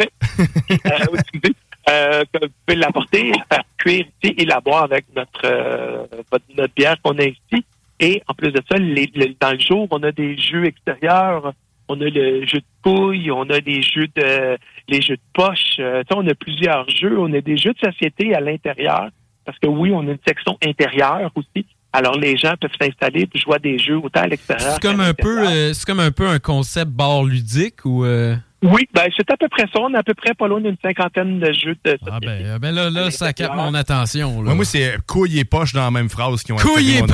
Vous 2.32 2.48
pouvez 2.66 2.76
l'apporter, 2.78 3.30
la 3.32 3.44
faire 3.56 3.64
cuire 3.78 4.06
ici 4.22 4.34
et 4.38 4.44
la 4.44 4.60
boire 4.60 4.84
avec 4.84 5.04
notre, 5.16 6.06
votre- 6.30 6.44
notre 6.56 6.74
bière 6.74 6.96
qu'on 7.02 7.18
a 7.18 7.24
ici. 7.24 7.64
Et 7.98 8.22
en 8.28 8.34
plus 8.34 8.52
de 8.52 8.62
ça, 8.70 8.76
les- 8.78 9.36
dans 9.40 9.52
le 9.52 9.58
jour, 9.58 9.86
on 9.90 10.02
a 10.02 10.12
des 10.12 10.36
jeux 10.38 10.64
extérieurs. 10.64 11.52
On 11.92 12.00
a 12.00 12.04
le 12.04 12.46
jeu 12.46 12.58
de 12.58 12.64
couilles, 12.84 13.32
on 13.32 13.42
a 13.50 13.60
des 13.60 13.82
jeux 13.82 14.06
de 14.14 14.56
les 14.88 15.00
jeux 15.02 15.16
de 15.16 15.22
poche. 15.32 15.76
Euh, 15.80 16.02
tu 16.08 16.14
sais, 16.14 16.20
on 16.22 16.26
a 16.28 16.34
plusieurs 16.34 16.88
jeux. 16.88 17.18
On 17.18 17.32
a 17.34 17.40
des 17.40 17.56
jeux 17.56 17.72
de 17.72 17.90
société 17.90 18.32
à 18.32 18.40
l'intérieur. 18.40 19.08
Parce 19.44 19.58
que 19.58 19.66
oui, 19.66 19.90
on 19.92 20.06
a 20.06 20.12
une 20.12 20.18
section 20.24 20.56
intérieure 20.64 21.32
aussi. 21.34 21.66
Alors 21.92 22.16
les 22.16 22.36
gens 22.36 22.54
peuvent 22.60 22.70
s'installer 22.80 23.28
et 23.34 23.38
jouer 23.40 23.56
à 23.56 23.58
des 23.58 23.76
jeux 23.76 23.96
autant 23.98 24.20
à 24.20 24.28
l'extérieur. 24.28 24.74
C'est 24.74 24.80
comme 24.88 25.00
un 25.00 25.14
peu, 25.14 25.48
euh, 25.48 25.72
c'est 25.72 25.84
comme 25.84 25.98
un 25.98 26.12
peu 26.12 26.28
un 26.28 26.38
concept 26.38 26.92
bar 26.92 27.24
ludique 27.24 27.84
ou. 27.84 28.04
euh, 28.04 28.36
Oui, 28.62 28.86
ben 28.94 29.04
c'est 29.16 29.30
à 29.32 29.36
peu 29.38 29.48
près 29.48 29.62
ça. 29.72 29.80
On 29.80 29.94
a 29.94 30.00
à 30.00 30.02
peu 30.02 30.12
près 30.14 30.34
pas 30.34 30.46
loin 30.46 30.60
d'une 30.60 30.76
cinquantaine 30.82 31.40
de 31.40 31.52
jeux 31.52 31.76
de 31.84 31.98
Ah 32.10 32.18
ben, 32.20 32.28
euh, 32.44 32.58
ben 32.58 32.74
là, 32.74 32.90
là, 32.90 33.10
ça 33.10 33.32
capte 33.32 33.54
mon 33.54 33.72
attention. 33.72 34.42
là. 34.42 34.50
Ouais, 34.50 34.54
moi, 34.54 34.64
c'est 34.66 34.98
couilles 35.06 35.38
et 35.38 35.44
poches 35.44 35.72
dans 35.72 35.84
la 35.84 35.90
même 35.90 36.10
phrase 36.10 36.42
qui 36.42 36.52
ont 36.52 36.56
et 36.58 37.00
mon- 37.00 37.06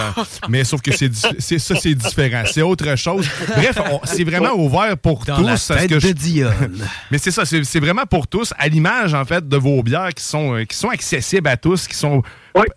Mais 0.49 0.65
sauf 0.65 0.83
que 0.83 0.93
c'est 0.93 1.15
c'est- 1.15 1.59
ça, 1.59 1.75
c'est 1.77 1.95
différent. 1.95 2.43
C'est 2.47 2.63
autre 2.63 2.97
chose. 2.97 3.29
Bref, 3.55 3.79
on- 3.93 4.01
c'est 4.05 4.25
vraiment 4.25 4.55
ouvert 4.55 4.97
pour 4.99 5.25
Dans 5.25 5.37
tous. 5.37 5.69
la 5.71 5.77
tête 5.77 5.91
que 5.91 6.01
je- 6.01 6.09
de 6.09 6.13
Dion. 6.13 6.51
Mais 7.11 7.19
c'est 7.19 7.31
ça, 7.31 7.45
c'est 7.45 7.63
c'est 7.65 7.81
vraiment 7.81 8.07
pour 8.11 8.27
tous, 8.27 8.53
à 8.59 8.67
l'image, 8.69 9.15
en 9.15 9.25
fait, 9.25 9.47
de 9.49 9.57
vos 9.57 9.83
bières 9.83 10.15
qui 10.15 10.25
sont, 10.25 10.55
euh, 10.57 10.65
qui 10.65 10.77
sont 10.77 10.89
accessibles 10.89 11.49
à 11.49 11.57
tous, 11.57 11.87
qui 11.87 11.95
sont 11.95 12.23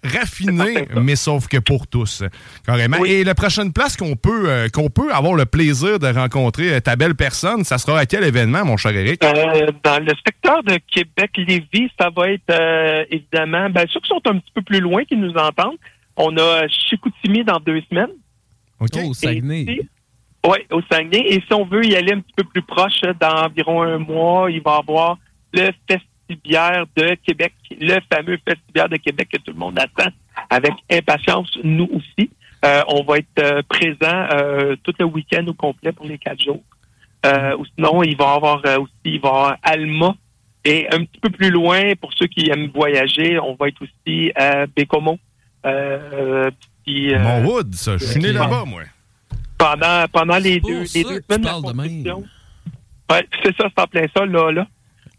raffinées, 0.04 0.88
mais 0.96 1.16
sauf 1.16 1.48
que 1.48 1.58
pour 1.58 1.88
tous, 1.88 2.24
carrément. 2.66 3.04
Et 3.06 3.24
la 3.24 3.36
prochaine 3.36 3.74
place 3.74 3.98
qu'on 3.98 4.16
peut, 4.16 4.50
euh, 4.50 4.68
qu'on 4.70 4.90
peut 4.90 5.12
avoir 5.14 5.34
le 5.34 5.46
plaisir 5.46 6.00
de 6.00 6.08
rencontrer 6.08 6.74
euh, 6.74 6.80
ta 6.80 6.96
belle 6.96 7.16
personne, 7.16 7.64
ça 7.64 7.78
sera 7.78 8.00
à 8.00 8.06
quel 8.06 8.24
événement, 8.24 8.66
mon 8.66 8.78
cher 8.78 8.96
Eric? 8.96 9.24
Euh, 9.24 9.68
dans 9.84 10.04
le 10.04 10.12
secteur 10.26 10.64
de 10.64 10.78
Québec-Lévis, 10.92 11.92
ça 12.00 12.10
va 12.16 12.30
être 12.30 12.50
euh, 12.52 13.04
évidemment, 13.10 13.70
ben, 13.70 13.86
ceux 13.92 14.00
qui 14.00 14.10
sont 14.10 14.22
un 14.26 14.38
petit 14.40 14.52
peu 14.54 14.62
plus 14.62 14.80
loin, 14.80 15.04
qui 15.06 15.16
nous 15.16 15.34
entendent, 15.34 15.78
on 16.16 16.36
a 16.38 16.68
Chicoutimi 16.68 17.44
dans 17.44 17.60
deux 17.60 17.82
semaines. 17.90 18.12
OK. 18.80 18.90
Oh, 19.04 19.14
Saguenay. 19.14 19.80
Oui, 20.46 20.58
au 20.72 20.82
Saguenay. 20.90 21.24
Et 21.28 21.44
si 21.46 21.54
on 21.54 21.66
veut 21.66 21.86
y 21.86 21.96
aller 21.96 22.14
un 22.14 22.22
petit 22.22 22.34
peu 22.36 22.44
plus 22.44 22.62
proche, 22.62 23.02
dans 23.20 23.46
environ 23.46 23.82
un 23.84 23.98
mois, 23.98 24.50
il 24.50 24.62
va 24.62 24.76
y 24.76 24.80
avoir 24.80 25.18
le 25.54 25.72
Festibière 26.30 26.86
de 26.96 27.16
Québec, 27.26 27.54
le 27.80 28.00
fameux 28.12 28.38
Festibière 28.48 28.90
de 28.90 28.98
Québec 28.98 29.30
que 29.32 29.38
tout 29.38 29.52
le 29.52 29.58
monde 29.58 29.80
attend 29.80 30.12
avec 30.50 30.74
impatience, 30.92 31.50
nous 31.64 31.90
aussi. 31.94 32.30
Euh, 32.66 32.84
on 32.88 33.04
va 33.04 33.18
être 33.18 33.28
euh, 33.40 33.62
présent 33.68 34.28
euh, 34.34 34.76
tout 34.84 34.94
le 35.00 35.06
week-end 35.06 35.46
au 35.48 35.54
complet 35.54 35.92
pour 35.92 36.06
les 36.06 36.18
quatre 36.18 36.42
jours. 36.42 36.62
Euh, 37.26 37.58
ou 37.58 37.66
sinon, 37.76 38.04
il 38.04 38.16
va 38.18 38.26
y 38.26 38.36
avoir 38.36 38.62
euh, 38.66 38.80
aussi 38.80 38.92
il 39.06 39.20
va 39.20 39.28
y 39.28 39.32
avoir 39.32 39.58
Alma. 39.64 40.16
Et 40.66 40.88
un 40.94 41.06
petit 41.06 41.20
peu 41.22 41.30
plus 41.30 41.50
loin, 41.50 41.96
pour 41.96 42.12
ceux 42.14 42.28
qui 42.28 42.50
aiment 42.50 42.70
voyager, 42.74 43.40
on 43.40 43.56
va 43.56 43.70
être 43.70 43.82
aussi 43.82 44.32
à 44.36 44.68
Bécomo. 44.68 45.18
Euh, 45.66 46.52
puis, 46.86 47.14
euh, 47.14 47.20
Monwood, 47.20 47.74
ça. 47.76 47.98
Je 47.98 48.06
suis 48.06 48.20
né 48.20 48.34
là-bas, 48.34 48.66
moi. 48.66 48.84
pendant, 49.58 50.06
pendant 50.12 50.38
les 50.38 50.60
deux, 50.60 50.84
les 50.94 51.04
deux 51.04 51.22
semaines 51.30 51.42
de 51.42 52.08
la. 52.08 52.16
Ouais, 53.12 53.28
c'est 53.42 53.56
ça, 53.56 53.70
c'est 53.76 53.82
en 53.82 53.88
plein 53.88 54.06
ça, 54.16 54.26
là. 54.26 54.52
là. 54.52 54.68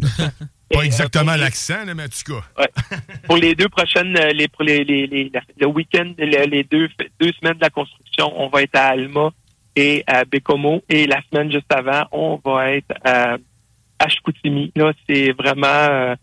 Pas 0.71 0.85
exactement 0.85 1.31
euh, 1.33 1.35
pour- 1.35 1.43
l'accent, 1.43 1.85
là, 1.85 1.95
mais 1.95 2.05
en 2.05 2.09
tout 2.09 2.33
cas. 2.35 2.63
Ouais. 2.63 2.99
pour 3.25 3.37
les 3.37 3.55
deux 3.55 3.69
prochaines, 3.69 4.17
euh, 4.17 4.33
les, 4.33 4.49
pour 4.49 4.63
les, 4.63 4.85
les, 4.85 5.07
les- 5.07 5.33
le 5.61 5.67
week-end, 5.67 6.13
les, 6.19 6.47
les 6.47 6.65
deux, 6.65 6.89
deux 7.21 7.33
semaines 7.33 7.55
de 7.55 7.61
la 7.63 7.71
construction, 7.71 8.33
on 8.41 8.49
va 8.49 8.63
être 8.63 8.77
à 8.77 8.89
Alma 8.89 9.31
et 9.77 10.05
à 10.07 10.25
Bécomo. 10.25 10.83
Et 10.89 11.07
la 11.07 11.21
semaine 11.31 11.51
juste 11.51 11.73
avant, 11.73 12.05
on 12.13 12.41
va 12.45 12.73
être 12.73 12.93
à, 13.05 13.37
à 13.99 14.09
Chicoutimi. 14.09 14.73
Là, 14.77 14.93
c'est 15.09 15.33
vraiment, 15.33 15.67
euh, 15.67 16.15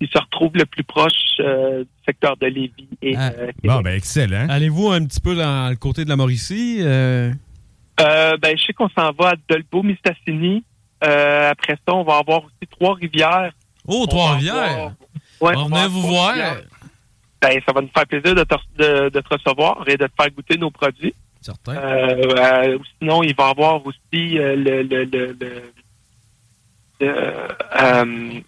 ils 0.00 0.08
se 0.08 0.18
retrouvent 0.18 0.54
le 0.56 0.66
plus 0.66 0.84
proche 0.84 1.12
euh, 1.40 1.80
du 1.84 1.88
secteur 2.06 2.36
de 2.36 2.46
Lévis. 2.46 2.88
Et, 3.02 3.14
Ah. 3.16 3.30
euh, 3.38 3.50
Bon, 3.64 3.80
ben, 3.80 3.94
excellent. 3.94 4.46
Allez-vous 4.50 4.90
un 4.90 5.04
petit 5.06 5.20
peu 5.20 5.34
dans 5.34 5.70
le 5.70 5.76
côté 5.76 6.04
de 6.04 6.08
la 6.10 6.16
Mauricie? 6.16 6.78
euh? 6.80 7.32
Euh, 8.00 8.36
ben, 8.36 8.56
je 8.56 8.64
sais 8.64 8.72
qu'on 8.72 8.88
s'en 8.90 9.10
va 9.12 9.30
à 9.30 9.34
Dolbeau, 9.48 9.82
Mistassini. 9.82 10.62
Euh, 11.04 11.50
après 11.50 11.74
ça, 11.74 11.94
on 11.94 12.04
va 12.04 12.18
avoir 12.18 12.44
aussi 12.44 12.68
Trois-Rivières. 12.70 13.52
Oh, 13.88 14.06
Trois-Rivières! 14.06 14.92
Ouais, 15.40 15.52
On 15.56 15.64
venait 15.66 15.88
vous 15.88 16.02
voir. 16.02 16.34
Ben, 17.40 17.60
ça 17.64 17.72
va 17.72 17.80
nous 17.80 17.90
faire 17.94 18.06
plaisir 18.06 18.34
de 18.34 18.44
te, 18.44 18.54
de, 18.76 19.08
de 19.10 19.20
te 19.20 19.28
recevoir 19.34 19.84
et 19.88 19.96
de 19.96 20.06
te 20.06 20.12
faire 20.20 20.30
goûter 20.32 20.56
nos 20.58 20.70
produits. 20.70 21.14
Certain. 21.40 21.76
Euh, 21.76 22.16
euh, 22.36 22.78
sinon, 23.00 23.22
il 23.22 23.34
va 23.34 23.46
y 23.48 23.50
avoir 23.50 23.86
aussi 23.86 24.38
euh, 24.38 24.56
le, 24.56 24.82
le, 24.82 25.04
le, 25.04 25.36
le- 27.00 28.42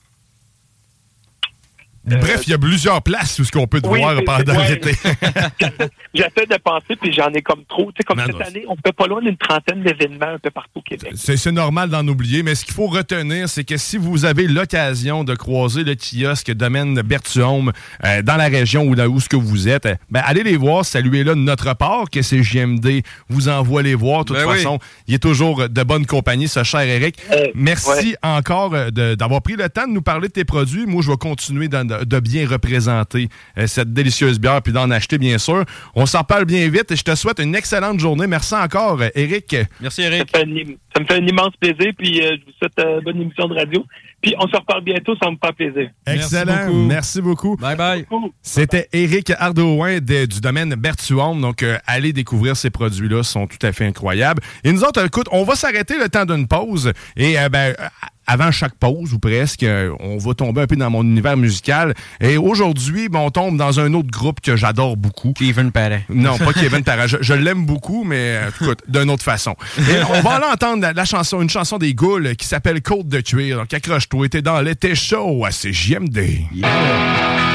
Bref, 2.05 2.43
il 2.47 2.51
y 2.51 2.55
a 2.55 2.59
plusieurs 2.59 3.03
places 3.03 3.39
où 3.39 3.45
ce 3.45 3.53
qu'on 3.53 3.67
peut 3.67 3.81
te 3.81 3.87
Oui, 3.87 4.01
voir 4.01 4.17
pendant 4.25 4.57
ouais. 4.57 4.71
l'été. 4.71 4.93
J'essaie 6.15 6.47
de 6.49 6.57
penser, 6.63 6.97
puis 7.01 7.13
j'en 7.13 7.29
ai 7.29 7.43
comme 7.43 7.65
trop. 7.69 7.93
Tu 7.93 7.99
sais, 7.99 8.03
comme 8.05 8.19
Non, 8.19 8.25
cette 8.27 8.35
non, 8.37 8.41
année, 8.41 8.65
on 8.69 8.75
fait 8.75 8.93
pas 8.93 9.07
loin 9.07 9.21
d'une 9.21 9.37
trentaine 9.37 9.83
d'événements 9.83 10.35
un 10.35 10.39
peu 10.39 10.51
partout 10.51 10.79
au 10.79 10.83
Québec. 10.83 11.13
C'est 11.15 11.53
normal 11.53 11.91
d'en 11.91 12.07
oublier, 12.09 12.43
mais 12.43 12.55
ce 12.55 12.65
qu'il 12.65 12.75
faut 12.75 12.87
retenir, 12.87 13.49
c'est 13.49 13.65
que 13.65 13.77
si 13.77 13.97
vous 13.99 14.25
avez 14.25 14.47
l'occasion 14.49 15.25
de 15.25 15.35
croiser 15.35 15.85
le 15.85 15.95
kiosque 15.95 16.51
domaine 16.53 17.01
Bertuome 17.03 17.73
euh, 18.05 18.23
dans 18.23 18.37
la 18.37 18.47
région 18.49 18.85
où, 18.85 18.95
là 18.95 19.09
où 19.09 19.21
ce 19.21 19.29
que 19.29 19.37
vous 19.37 19.69
êtes, 19.69 19.87
euh, 19.87 19.95
ben, 20.11 20.23
allez 20.25 20.43
les 20.43 20.57
voir, 20.57 20.85
saluez-le 20.85 21.31
de 21.35 21.41
notre 21.41 21.75
part, 21.77 22.11
que 22.11 22.23
c'est 22.23 22.43
JMD 22.43 23.03
vous 23.29 23.49
envoie 23.49 23.83
les 23.83 23.95
voir. 23.95 24.25
De 24.25 24.29
toute 24.29 24.37
Ben 24.39 24.47
oui. 24.49 24.57
façon, 24.57 24.79
il 25.07 25.15
est 25.15 25.19
toujours 25.23 25.69
de 25.69 25.83
bonne 25.83 26.07
compagnie, 26.07 26.49
ce 26.49 26.65
cher 26.65 26.81
Eric. 26.81 27.17
Euh, 27.31 27.47
Merci 27.55 27.91
ouais. 27.91 28.17
encore 28.23 28.75
euh, 28.75 28.91
d'avoir 28.91 29.43
pris 29.43 29.55
le 29.57 29.69
temps 29.69 29.87
de 29.87 29.93
nous 29.93 30.03
parler 30.03 30.29
de 30.29 30.33
tes 30.33 30.45
produits. 30.45 30.87
Moi, 30.87 31.03
je 31.03 31.11
vais 31.11 31.17
continuer 31.17 31.69
d'en- 31.69 31.85
de, 31.99 32.05
de 32.05 32.21
bien 32.21 32.47
représenter 32.49 33.29
euh, 33.59 33.67
cette 33.67 33.93
délicieuse 33.93 34.39
bière 34.41 34.63
puis 34.63 34.73
d'en 34.73 34.91
acheter, 34.91 35.19
bien 35.19 35.39
sûr. 35.39 35.65
On 35.95 36.07
s'en 36.07 36.25
parle 36.25 36.45
bien 36.45 36.69
vite 36.69 36.91
et 36.93 36.97
je 36.97 37.03
te 37.03 37.15
souhaite 37.15 37.41
une 37.41 37.55
excellente 37.55 37.99
journée. 38.01 38.27
Merci 38.27 38.55
encore, 38.55 39.01
euh, 39.03 39.09
Eric. 39.15 39.57
Merci, 39.81 40.03
Ça, 40.03 40.09
Eric. 40.09 40.31
fait 40.35 40.47
ça 40.95 41.01
me 41.01 41.07
fait 41.07 41.15
un 41.23 41.27
immense 41.27 41.55
plaisir, 41.61 41.93
puis 41.97 42.21
euh, 42.21 42.37
je 42.41 42.45
vous 42.47 42.53
souhaite 42.59 42.79
euh, 42.81 43.01
bonne 43.05 43.21
émission 43.21 43.47
de 43.49 43.55
radio. 43.55 43.85
Puis 44.23 44.35
on 44.39 44.47
se 44.49 44.57
reparle 44.57 44.83
bientôt, 44.85 45.15
ça 45.23 45.31
me 45.31 45.37
fait 45.43 45.53
plaisir. 45.55 45.91
Merci 46.07 46.23
Excellent. 46.37 46.67
beaucoup. 46.67 46.79
Merci 46.87 47.23
beaucoup. 47.23 47.57
Bye 47.57 47.77
bye. 47.77 48.07
C'était 48.43 48.89
Éric 48.93 49.31
Ardouin 49.39 49.99
de- 50.01 50.27
du 50.27 50.41
domaine 50.41 50.75
Bertuome. 50.75 51.41
Donc, 51.41 51.63
euh, 51.63 51.79
allez 51.87 52.13
découvrir 52.13 52.57
ces 52.57 52.69
produits-là. 52.71 53.19
Ils 53.19 53.25
sont 53.25 53.47
tout 53.47 53.65
à 53.67 53.73
fait 53.73 53.87
incroyables. 53.87 54.43
Et 54.65 54.73
nous 54.73 54.83
autres, 54.85 55.03
écoute, 55.07 55.27
on 55.33 55.45
va 55.45 55.55
s'arrêter 55.55 55.97
le 55.99 56.09
temps 56.11 56.27
d'une 56.27 56.47
pause. 56.47 56.93
Et 57.17 57.39
euh, 57.39 57.49
ben, 57.49 57.75
euh, 57.81 57.87
avant 58.31 58.53
chaque 58.53 58.75
pause, 58.75 59.13
ou 59.13 59.19
presque, 59.19 59.65
euh, 59.65 59.93
on 59.99 60.17
va 60.19 60.35
tomber 60.35 60.63
un 60.63 60.67
peu 60.69 60.77
dans 60.77 60.89
mon 60.89 61.03
univers 61.03 61.37
musical. 61.37 61.95
Et 62.21 62.37
aujourd'hui, 62.37 63.09
ben, 63.09 63.19
on 63.19 63.31
tombe 63.31 63.57
dans 63.57 63.81
un 63.81 63.93
autre 63.93 64.09
groupe 64.09 64.41
que 64.41 64.55
j'adore 64.55 64.97
beaucoup. 64.97 65.33
Kevin 65.33 65.73
Parent. 65.73 65.99
Non, 66.09 66.39
pas 66.39 66.53
Kevin 66.53 66.85
Parra. 66.85 67.09
Je, 67.09 67.17
je 67.21 67.35
l'aime 67.35 67.67
beaucoup, 67.67 68.05
mais 68.05 68.37
euh, 68.37 68.51
écoute, 68.51 68.83
d'une 68.87 69.11
autre 69.11 69.25
façon. 69.25 69.57
Et 69.79 69.97
on 70.09 70.21
va 70.21 70.37
aller 70.37 70.47
entendre 70.53 70.83
la, 70.83 70.93
la 70.93 71.05
chanson, 71.05 71.43
une 71.43 71.51
chanson 71.51 71.79
des 71.79 71.93
Goules 71.93 72.37
qui 72.37 72.47
s'appelle 72.47 72.81
Côte 72.83 73.09
de 73.09 73.21
cuir. 73.21 73.59
Donc, 73.59 73.75
accroche-toi, 73.75 74.29
t'es 74.29 74.43
dans 74.43 74.61
l'été 74.61 74.95
chaud 74.95 75.45
à 75.45 75.51
CJMD. 75.51 76.21
Black 76.53 77.50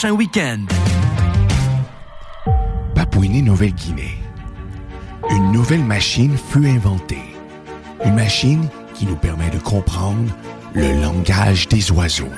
prochain 0.00 0.16
week-end. 0.16 0.64
Papouinie-Nouvelle-Guinée. 2.94 4.16
Une 5.28 5.52
nouvelle 5.52 5.84
machine 5.84 6.38
fut 6.38 6.66
inventée. 6.66 7.36
Une 8.06 8.14
machine 8.14 8.66
qui 8.94 9.04
nous 9.04 9.16
permet 9.16 9.50
de 9.50 9.58
comprendre 9.58 10.32
le 10.72 11.02
langage 11.02 11.68
des 11.68 11.92
oiseaux. 11.92 12.32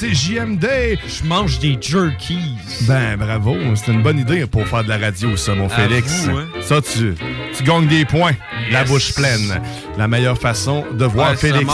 CJMD! 0.00 0.66
Je 1.06 1.24
mange 1.28 1.58
des 1.58 1.76
jerkies. 1.78 2.56
Ben, 2.88 3.18
bravo, 3.18 3.54
c'est 3.74 3.92
une 3.92 4.02
bonne 4.02 4.18
idée 4.18 4.46
pour 4.46 4.66
faire 4.66 4.82
de 4.82 4.88
la 4.88 4.96
radio, 4.96 5.36
ça, 5.36 5.54
mon 5.54 5.68
Félix. 5.68 6.24
vous, 6.24 6.38
hein? 6.38 6.46
Ça, 6.62 6.80
tu, 6.80 7.14
tu 7.54 7.62
gagnes 7.64 7.86
des 7.86 8.06
points, 8.06 8.32
la 8.70 8.84
bouche 8.84 9.12
pleine. 9.14 9.60
La 9.98 10.08
meilleure 10.08 10.38
façon 10.38 10.86
de 10.90 11.04
voir 11.04 11.32
Ouais, 11.32 11.36
Félix. 11.36 11.70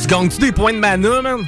Tu 0.00 0.08
gagnes-tu 0.08 0.38
des 0.40 0.52
points 0.52 0.72
de 0.72 0.78
mana, 0.78 1.20
man? 1.20 1.40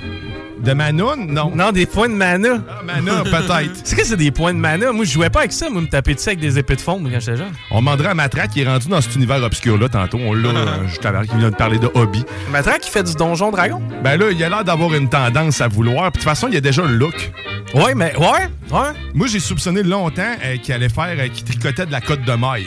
De 0.63 0.73
mana? 0.75 1.17
Non. 1.17 1.51
Non, 1.55 1.73
des 1.73 1.87
points 1.87 2.11
de 2.11 2.15
mana. 2.15 2.63
Mana, 2.95 3.23
peut-être. 3.25 3.81
C'est 3.85 3.97
que 3.97 4.05
c'est 4.05 4.17
des 4.17 4.31
points 4.31 4.55
de 4.55 4.59
mana? 4.59 4.93
Moi, 4.93 5.05
je 5.05 5.13
jouais 5.13 5.31
pas 5.31 5.41
avec 5.41 5.53
ça. 5.53 5.69
Moi, 5.71 5.83
me 5.83 5.87
taper 5.87 6.15
dessus 6.15 6.29
avec 6.29 6.41
des 6.41 6.59
épées 6.59 6.77
de 6.77 6.81
fond, 6.81 7.01
quand 7.03 7.21
j'étais 7.21 7.37
jeune. 7.37 7.53
On 7.71 7.81
demanderait 7.81 8.09
à 8.09 8.15
Matra 8.15 8.47
qui 8.47 8.63
est 8.63 8.67
rendu 8.67 8.89
dans 8.89 9.01
cet 9.01 9.15
univers 9.15 9.43
obscur-là 9.43 9.89
tantôt. 9.89 10.19
On 10.21 10.33
l'a, 10.33 10.49
euh, 10.49 10.89
juste 10.89 11.05
avant 11.05 11.23
qu'il 11.23 11.39
vient 11.39 11.51
de 11.51 11.57
parler 11.57 11.79
de 11.79 11.91
hobby. 11.95 12.25
Matra 12.51 12.79
qui 12.79 12.91
fait 12.91 13.03
du 13.03 13.15
donjon 13.15 13.51
dragon? 13.51 13.81
Ben 14.03 14.19
là, 14.19 14.31
il 14.31 14.43
a 14.43 14.49
l'air 14.49 14.65
d'avoir 14.65 14.95
une 14.95 15.09
tendance 15.09 15.61
à 15.61 15.69
vouloir. 15.69 16.11
Puis 16.13 16.21
de 16.21 16.25
toute 16.25 16.25
façon, 16.25 16.49
il 16.49 16.57
a 16.57 16.61
déjà 16.61 16.83
le 16.83 16.97
look. 16.97 17.33
Ouais, 17.75 17.95
mais 17.95 18.17
ouais, 18.17 18.49
ouais. 18.71 18.93
Moi, 19.15 19.27
j'ai 19.27 19.41
soupçonné 19.41 19.83
longtemps 19.83 20.23
euh, 20.45 20.57
qu'il 20.57 20.73
allait 20.75 20.89
faire, 20.89 21.15
euh, 21.19 21.29
qu'il 21.29 21.45
tricotait 21.45 21.87
de 21.87 21.93
la 21.93 22.01
côte 22.01 22.25
de 22.25 22.33
maille. 22.33 22.67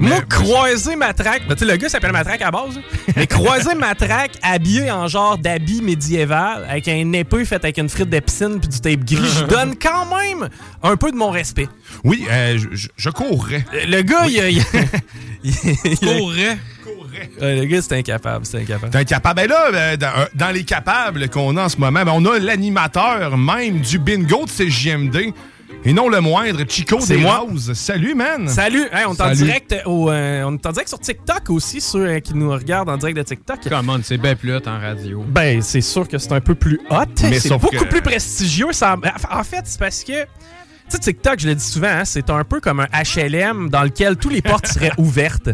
Moi, 0.00 0.20
croiser 0.22 0.96
Matraque, 0.96 1.42
ben, 1.48 1.54
tu 1.54 1.64
sais, 1.66 1.70
le 1.70 1.76
gars 1.76 1.88
s'appelle 1.88 2.12
Matraque 2.12 2.40
à 2.40 2.46
la 2.46 2.50
base, 2.50 2.78
hein. 2.78 3.12
mais 3.16 3.26
croiser 3.26 3.74
Matraque 3.78 4.32
habillé 4.42 4.90
en 4.90 5.06
genre 5.08 5.36
d'habit 5.38 5.82
médiéval, 5.82 6.66
avec 6.68 6.88
un 6.88 7.12
épée 7.12 7.44
faite 7.44 7.64
avec 7.64 7.76
une 7.78 7.88
frite 7.88 8.08
de 8.10 8.18
piscine 8.20 8.58
puis 8.60 8.68
du 8.68 8.80
tape 8.80 9.04
gris, 9.04 9.28
je 9.38 9.44
donne 9.54 9.76
quand 9.76 10.06
même 10.06 10.48
un 10.82 10.96
peu 10.96 11.10
de 11.12 11.16
mon 11.16 11.30
respect. 11.30 11.68
Oui, 12.02 12.26
euh, 12.30 12.58
je, 12.72 12.88
je- 12.96 13.10
courrais. 13.10 13.64
Le 13.86 14.00
gars, 14.02 14.26
il, 14.28 14.40
a- 14.40 14.48
il, 14.50 14.60
a- 14.60 14.64
il- 15.44 15.98
Courrait. 15.98 16.58
Ouais, 17.40 17.56
le 17.60 17.64
gars, 17.66 17.82
c'est 17.82 17.96
incapable, 17.98 18.46
c'est 18.46 18.58
incapable. 18.60 18.96
Incapable. 18.96 19.36
Ben 19.36 19.48
là, 19.48 19.66
euh, 19.72 19.96
dans, 19.96 20.06
euh, 20.06 20.24
dans 20.34 20.50
les 20.50 20.64
capables 20.64 21.28
qu'on 21.28 21.56
a 21.56 21.64
en 21.64 21.68
ce 21.68 21.76
moment, 21.76 22.04
ben 22.04 22.12
on 22.14 22.24
a 22.24 22.38
l'animateur 22.38 23.36
même 23.36 23.80
du 23.80 23.98
bingo 23.98 24.46
de 24.46 24.50
CJMD. 24.50 25.32
Et 25.84 25.92
non 25.94 26.08
le 26.08 26.20
moindre, 26.20 26.60
Chico 26.68 26.98
C'est 27.00 27.16
des 27.16 27.22
moi. 27.22 27.38
Roses. 27.38 27.72
Salut, 27.74 28.14
man! 28.14 28.48
Salut, 28.48 28.82
Hey, 28.92 29.04
on 29.06 29.12
est 29.14 29.20
en 29.20 29.24
Salut. 29.34 29.36
direct 29.36 29.74
au, 29.86 30.10
euh, 30.10 30.42
on 30.44 30.54
est 30.54 30.66
en 30.66 30.72
direct 30.72 30.88
sur 30.88 30.98
TikTok 30.98 31.48
aussi, 31.48 31.80
ceux 31.80 32.06
euh, 32.06 32.20
qui 32.20 32.34
nous 32.34 32.50
regardent 32.50 32.90
en 32.90 32.96
direct 32.98 33.16
de 33.16 33.22
TikTok. 33.22 33.60
Comment, 33.68 33.96
c'est 34.02 34.18
bien 34.18 34.34
plus 34.36 34.54
hot 34.54 34.60
en 34.66 34.78
radio. 34.78 35.24
Ben, 35.26 35.62
c'est 35.62 35.80
sûr 35.80 36.06
que 36.06 36.18
c'est 36.18 36.32
un 36.32 36.40
peu 36.40 36.54
plus 36.54 36.80
hot. 36.90 36.96
Mais 37.22 37.40
c'est 37.40 37.48
beaucoup 37.50 37.68
que- 37.76 37.84
plus 37.84 38.02
prestigieux. 38.02 38.72
Ça... 38.72 38.96
En 39.30 39.42
fait, 39.44 39.62
c'est 39.64 39.78
parce 39.80 40.04
que. 40.04 40.22
Tu 40.22 40.96
sais, 40.96 40.98
TikTok, 40.98 41.38
je 41.38 41.48
le 41.48 41.54
dis 41.54 41.64
souvent, 41.64 41.86
hein, 41.88 42.04
c'est 42.04 42.28
un 42.30 42.42
peu 42.42 42.60
comme 42.60 42.80
un 42.80 42.88
HLM 42.92 43.70
dans 43.70 43.84
lequel 43.84 44.16
toutes 44.16 44.32
les 44.32 44.42
portes 44.42 44.66
seraient 44.66 44.90
ouvertes. 44.98 45.48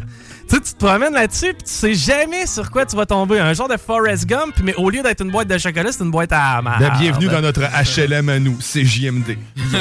Tu 0.48 0.54
sais, 0.54 0.60
tu 0.62 0.72
te 0.74 0.78
promènes 0.84 1.12
là-dessus, 1.14 1.54
puis 1.54 1.64
tu 1.66 1.72
sais 1.72 1.94
jamais 1.94 2.46
sur 2.46 2.70
quoi 2.70 2.86
tu 2.86 2.94
vas 2.94 3.04
tomber. 3.04 3.40
Un 3.40 3.52
genre 3.52 3.68
de 3.68 3.76
Forrest 3.76 4.26
Gump, 4.26 4.54
mais 4.62 4.74
au 4.76 4.90
lieu 4.90 5.02
d'être 5.02 5.22
une 5.24 5.30
boîte 5.32 5.48
de 5.48 5.58
chocolat, 5.58 5.90
c'est 5.90 6.04
une 6.04 6.10
boîte 6.12 6.32
à. 6.32 6.62
Ben, 6.62 6.92
bienvenue 7.00 7.26
dans 7.26 7.40
notre 7.40 7.62
HLM 7.62 8.28
à 8.28 8.38
nous, 8.38 8.56
CJMD. 8.58 9.36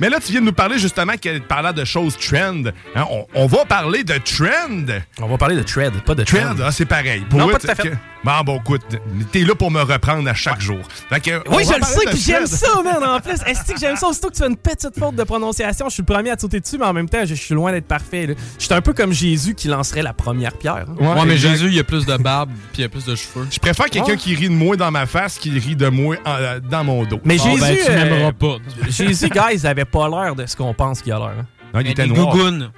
Mais 0.00 0.08
là, 0.10 0.18
tu 0.24 0.32
viens 0.32 0.40
de 0.40 0.46
nous 0.46 0.52
parler 0.52 0.78
justement 0.78 1.12
que 1.20 1.38
parlant 1.38 1.72
de 1.72 1.84
choses 1.84 2.16
trend. 2.18 2.62
Hein, 2.96 3.04
on, 3.10 3.26
on 3.34 3.46
va 3.46 3.64
parler 3.64 4.02
de 4.04 4.14
trend. 4.18 4.92
On 5.20 5.26
va 5.28 5.38
parler 5.38 5.56
de 5.56 5.62
trend, 5.62 5.90
pas 6.04 6.14
de 6.14 6.24
trend. 6.24 6.38
trend. 6.54 6.54
ah, 6.64 6.72
c'est 6.72 6.84
pareil. 6.86 7.24
Non, 7.32 7.48
eux, 7.48 7.52
pas 7.52 7.58
tout 7.58 7.70
à 7.70 7.74
fait. 7.74 7.90
que- 7.90 7.94
Bon, 8.24 8.32
bon, 8.44 8.56
écoute, 8.58 8.82
t'es 9.30 9.44
là 9.44 9.54
pour 9.54 9.70
me 9.70 9.80
reprendre 9.80 10.28
à 10.28 10.34
chaque 10.34 10.60
jour. 10.60 10.80
Que, 11.22 11.48
Oui, 11.50 11.62
je 11.64 11.78
le 11.78 11.84
sais, 11.84 12.00
puis 12.10 12.18
j'aime 12.18 12.46
ça, 12.48 12.82
man, 12.82 12.96
en 13.04 13.20
plus. 13.20 13.36
Est-ce 13.46 13.72
que 13.72 13.78
j'aime 13.78 13.94
ça? 13.96 14.08
Aussitôt 14.08 14.28
que 14.28 14.34
tu 14.34 14.42
fais 14.42 14.48
une 14.48 14.56
petite 14.56 14.98
faute 14.98 15.14
de 15.14 15.22
prononciation, 15.22 15.86
je 15.88 15.94
suis 15.94 16.02
le 16.02 16.12
premier 16.12 16.30
à 16.30 16.36
te 16.36 16.40
sauter 16.40 16.58
dessus, 16.58 16.78
mais 16.78 16.86
en 16.86 16.92
même 16.92 17.08
temps, 17.08 17.24
je 17.24 17.34
suis 17.34 17.54
loin 17.54 17.70
d'être 17.70 17.86
parfait. 17.86 18.34
Je 18.58 18.64
suis 18.64 18.74
un 18.74 18.80
peu 18.88 19.02
comme 19.02 19.12
Jésus 19.12 19.54
qui 19.54 19.68
lancerait 19.68 20.02
la 20.02 20.12
première 20.14 20.52
pierre. 20.54 20.86
hein. 20.88 20.94
Ouais, 20.98 21.24
mais 21.26 21.34
exact. 21.34 21.50
Jésus, 21.50 21.68
il 21.72 21.78
a 21.78 21.84
plus 21.84 22.06
de 22.06 22.16
barbe 22.16 22.50
puis 22.72 22.82
il 22.82 22.84
a 22.84 22.88
plus 22.88 23.04
de 23.04 23.14
cheveux. 23.14 23.46
Je 23.50 23.58
préfère 23.58 23.86
quelqu'un 23.86 24.12
Ouais. 24.12 24.16
qui 24.16 24.34
rit 24.34 24.48
de 24.48 24.54
moi 24.54 24.76
dans 24.76 24.90
ma 24.90 25.04
face 25.06 25.38
qu'il 25.38 25.58
rit 25.58 25.76
de 25.76 25.88
moi 25.88 26.16
en- 26.24 26.30
euh, 26.30 26.60
dans 26.60 26.84
mon 26.84 27.04
dos. 27.04 27.20
Mais 27.24 27.36
Bon, 27.36 27.44
Jésus. 27.44 27.60
ben, 27.60 27.76
tu 27.76 27.90
euh, 27.92 28.32
pas. 28.32 28.56
Jésus, 28.88 29.28
guys, 29.28 29.66
avait 29.66 29.84
pas 29.84 30.08
l'air 30.08 30.34
de 30.34 30.46
ce 30.46 30.56
qu'on 30.56 30.72
pense 30.74 31.02
qu'il 31.02 31.12
a 31.12 31.18
l'air. 31.18 31.28
hein. 31.40 31.46
Non, 31.74 31.80
il 31.80 31.90
était 31.90 32.06
noir. 32.06 32.28
gougounes. 32.34 32.70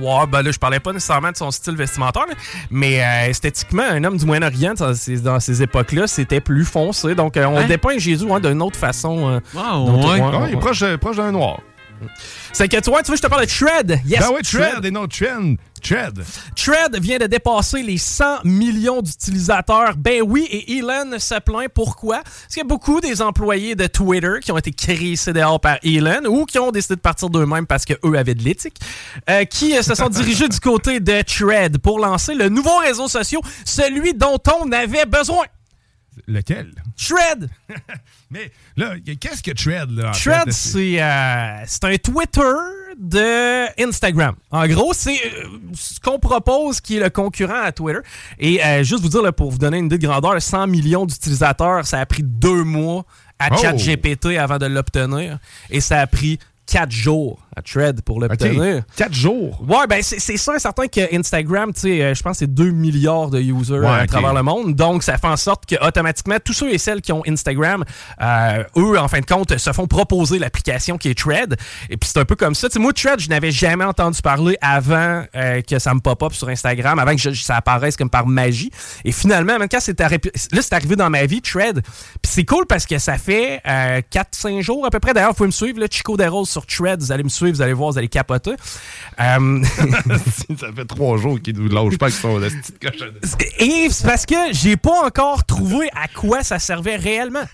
Ouais, 0.00 0.26
ben 0.30 0.42
là, 0.42 0.50
je 0.52 0.58
parlais 0.58 0.78
pas 0.80 0.92
nécessairement 0.92 1.32
de 1.32 1.36
son 1.36 1.50
style 1.50 1.74
vestimentaire, 1.76 2.26
là, 2.28 2.34
mais 2.70 3.02
euh, 3.02 3.28
esthétiquement, 3.30 3.82
un 3.82 4.04
homme 4.04 4.16
du 4.16 4.24
Moyen-Orient, 4.26 4.74
dans 4.74 4.94
ces, 4.94 5.18
dans 5.20 5.40
ces 5.40 5.62
époques-là, 5.62 6.06
c'était 6.06 6.40
plus 6.40 6.64
foncé. 6.64 7.14
Donc, 7.14 7.36
euh, 7.36 7.46
on 7.46 7.56
Hein? 7.58 7.66
dépeint 7.66 7.98
Jésus 7.98 8.26
hein, 8.30 8.38
d'une 8.40 8.62
autre 8.62 8.78
façon. 8.78 9.28
euh, 9.28 9.40
Ah, 9.56 9.78
ouais. 9.80 9.90
ouais, 9.90 10.20
Ah, 10.22 10.44
il 10.46 10.52
est 10.52 10.54
ouais. 10.54 10.60
proche, 10.60 10.84
proche 10.96 11.16
d'un 11.16 11.32
noir. 11.32 11.58
C'est 12.52 12.68
que 12.68 12.80
toi, 12.80 13.02
tu 13.02 13.10
veux, 13.10 13.16
je 13.16 13.22
te 13.22 13.26
parle 13.26 13.46
de 13.46 13.50
Tread. 13.50 14.00
Yes, 14.06 14.20
ben 14.20 14.28
oui, 14.34 14.42
Tread 14.42 14.84
et 14.84 14.90
non 14.90 15.06
Trend. 15.06 15.54
Tread. 15.82 16.24
Tread 16.54 16.96
vient 17.00 17.18
de 17.18 17.26
dépasser 17.26 17.82
les 17.82 17.98
100 17.98 18.44
millions 18.44 19.02
d'utilisateurs. 19.02 19.96
Ben 19.96 20.22
oui, 20.24 20.46
et 20.50 20.78
Elon 20.78 21.18
se 21.18 21.40
plaint. 21.40 21.68
Pourquoi? 21.74 22.22
Parce 22.22 22.48
qu'il 22.48 22.58
y 22.58 22.60
a 22.60 22.64
beaucoup 22.64 23.00
des 23.00 23.20
employés 23.20 23.74
de 23.74 23.86
Twitter 23.86 24.34
qui 24.42 24.52
ont 24.52 24.58
été 24.58 24.70
créés 24.70 25.16
dehors 25.26 25.60
par 25.60 25.78
Elon 25.82 26.24
ou 26.26 26.44
qui 26.44 26.58
ont 26.58 26.70
décidé 26.70 26.94
de 26.94 27.00
partir 27.00 27.30
d'eux-mêmes 27.30 27.66
parce 27.66 27.84
qu'eux 27.84 28.16
avaient 28.16 28.34
de 28.34 28.44
l'éthique, 28.44 28.76
euh, 29.28 29.44
qui 29.44 29.76
euh, 29.76 29.82
se 29.82 29.94
sont 29.94 30.08
dirigés 30.08 30.48
du 30.48 30.60
côté 30.60 31.00
de 31.00 31.22
Tread 31.22 31.78
pour 31.78 31.98
lancer 31.98 32.34
le 32.34 32.48
nouveau 32.48 32.76
réseau 32.78 33.08
social, 33.08 33.40
celui 33.64 34.14
dont 34.14 34.38
on 34.60 34.70
avait 34.70 35.06
besoin. 35.06 35.44
Lequel? 36.26 36.72
Tread! 36.96 37.48
Mais 38.30 38.50
là, 38.76 38.94
qu'est-ce 39.20 39.42
que 39.42 39.50
Tread, 39.52 39.90
là? 39.90 40.12
c'est 40.50 41.02
euh, 41.02 41.64
c'est 41.66 41.84
un 41.84 41.96
Twitter 41.96 42.54
de 42.98 43.82
Instagram. 43.82 44.34
En 44.50 44.66
gros, 44.66 44.92
c'est 44.94 45.16
euh, 45.16 45.46
ce 45.74 45.98
qu'on 46.00 46.18
propose 46.18 46.80
qui 46.80 46.96
est 46.96 47.00
le 47.00 47.10
concurrent 47.10 47.62
à 47.62 47.72
Twitter. 47.72 48.00
Et 48.38 48.64
euh, 48.64 48.82
juste 48.82 49.02
vous 49.02 49.08
dire, 49.08 49.22
là, 49.22 49.32
pour 49.32 49.50
vous 49.50 49.58
donner 49.58 49.78
une 49.78 49.86
idée 49.86 49.98
de 49.98 50.06
grandeur, 50.06 50.40
100 50.40 50.66
millions 50.66 51.06
d'utilisateurs, 51.06 51.86
ça 51.86 52.00
a 52.00 52.06
pris 52.06 52.22
deux 52.22 52.64
mois 52.64 53.04
à 53.38 53.48
Oh! 53.50 53.56
ChatGPT 53.56 54.38
avant 54.38 54.58
de 54.58 54.66
l'obtenir. 54.66 55.38
Et 55.70 55.80
ça 55.80 56.00
a 56.00 56.06
pris 56.06 56.38
quatre 56.66 56.92
jours 56.92 57.40
à 57.56 57.62
Thread 57.62 58.00
pour 58.02 58.20
l'obtenir. 58.20 58.78
OK. 58.78 58.84
Quatre 58.96 59.12
jours. 59.14 59.62
Ouais, 59.68 59.86
ben 59.88 60.00
c'est 60.02 60.36
sûr 60.36 60.54
et 60.54 60.58
certain 60.58 60.86
que 60.88 61.14
Instagram, 61.14 61.72
tu 61.72 61.80
sais, 61.80 62.02
euh, 62.02 62.14
je 62.14 62.22
pense 62.22 62.32
que 62.32 62.38
c'est 62.40 62.52
2 62.54 62.70
milliards 62.70 63.30
de 63.30 63.40
users 63.40 63.78
Ouais, 63.80 63.86
à 63.88 64.06
travers 64.06 64.32
le 64.34 64.42
monde. 64.42 64.74
Donc, 64.74 65.02
ça 65.02 65.18
fait 65.18 65.26
en 65.26 65.36
sorte 65.36 65.66
que 65.66 65.76
automatiquement, 65.86 66.36
tous 66.44 66.52
ceux 66.54 66.72
et 66.72 66.78
celles 66.78 67.00
qui 67.02 67.12
ont 67.12 67.22
Instagram, 67.26 67.84
euh, 68.20 68.64
eux, 68.76 68.98
en 68.98 69.08
fin 69.08 69.20
de 69.20 69.26
compte, 69.26 69.56
se 69.58 69.72
font 69.72 69.86
proposer 69.86 70.38
l'application 70.38 70.96
qui 70.98 71.08
est 71.10 71.18
Thread. 71.18 71.56
Et 71.90 71.96
puis, 71.96 72.08
c'est 72.12 72.18
un 72.20 72.24
peu 72.24 72.36
comme 72.36 72.54
ça. 72.54 72.68
Moi, 72.76 72.92
Thread, 72.92 73.20
je 73.20 73.28
n'avais 73.28 73.50
jamais 73.50 73.84
entendu 73.84 74.20
parler 74.22 74.56
avant 74.60 75.24
euh, 75.34 75.60
que 75.62 75.78
ça 75.78 75.92
me 75.94 76.00
pop-up 76.00 76.32
sur 76.32 76.48
Instagram, 76.48 76.98
avant 76.98 77.12
que 77.14 77.20
je- 77.20 77.30
ça 77.42 77.56
apparaisse 77.56 77.96
comme 77.96 78.10
par 78.10 78.26
magie. 78.26 78.70
Et 79.04 79.12
finalement, 79.12 79.58
même 79.58 79.68
quand 79.68 79.80
c'est 79.80 80.00
arri- 80.00 80.24
là, 80.54 80.62
c'est 80.62 80.72
arrivé 80.72 80.96
dans 80.96 81.10
ma 81.10 81.26
vie, 81.26 81.42
Thread. 81.42 81.82
Puis 81.82 82.32
c'est 82.32 82.44
cool 82.44 82.66
parce 82.66 82.86
que 82.86 82.98
ça 82.98 83.18
fait 83.18 83.60
4-5 84.10 84.60
jours 84.62 84.86
à 84.86 84.90
peu 84.90 85.00
près. 85.00 85.12
D'ailleurs, 85.12 85.30
vous 85.30 85.36
pouvez 85.36 85.48
me 85.48 85.52
suivre, 85.52 85.78
là, 85.80 85.86
Chico 85.90 86.16
Desroses 86.16 86.48
sur 86.48 86.64
Thread. 86.66 87.00
Vous 87.00 87.12
allez 87.12 87.22
me 87.24 87.28
suivre, 87.28 87.41
vous 87.50 87.62
allez 87.62 87.72
voir, 87.72 87.90
vous 87.92 87.98
allez 87.98 88.08
capoter. 88.08 88.52
Euh, 89.20 89.62
ça 90.58 90.72
fait 90.74 90.84
trois 90.84 91.16
jours 91.16 91.40
qu'il 91.40 91.58
nous 91.58 91.68
lâche 91.68 91.98
pas 91.98 92.06
avec 92.06 92.18
son 92.18 92.38
la 92.38 92.48
petite 92.48 92.78
cochonne. 92.80 93.14
Et 93.58 93.88
c'est 93.90 94.06
parce 94.06 94.26
que 94.26 94.34
j'ai 94.52 94.76
pas 94.76 95.06
encore 95.06 95.44
trouvé 95.44 95.88
à 95.94 96.08
quoi 96.08 96.42
ça 96.42 96.58
servait 96.58 96.96
réellement. 96.96 97.44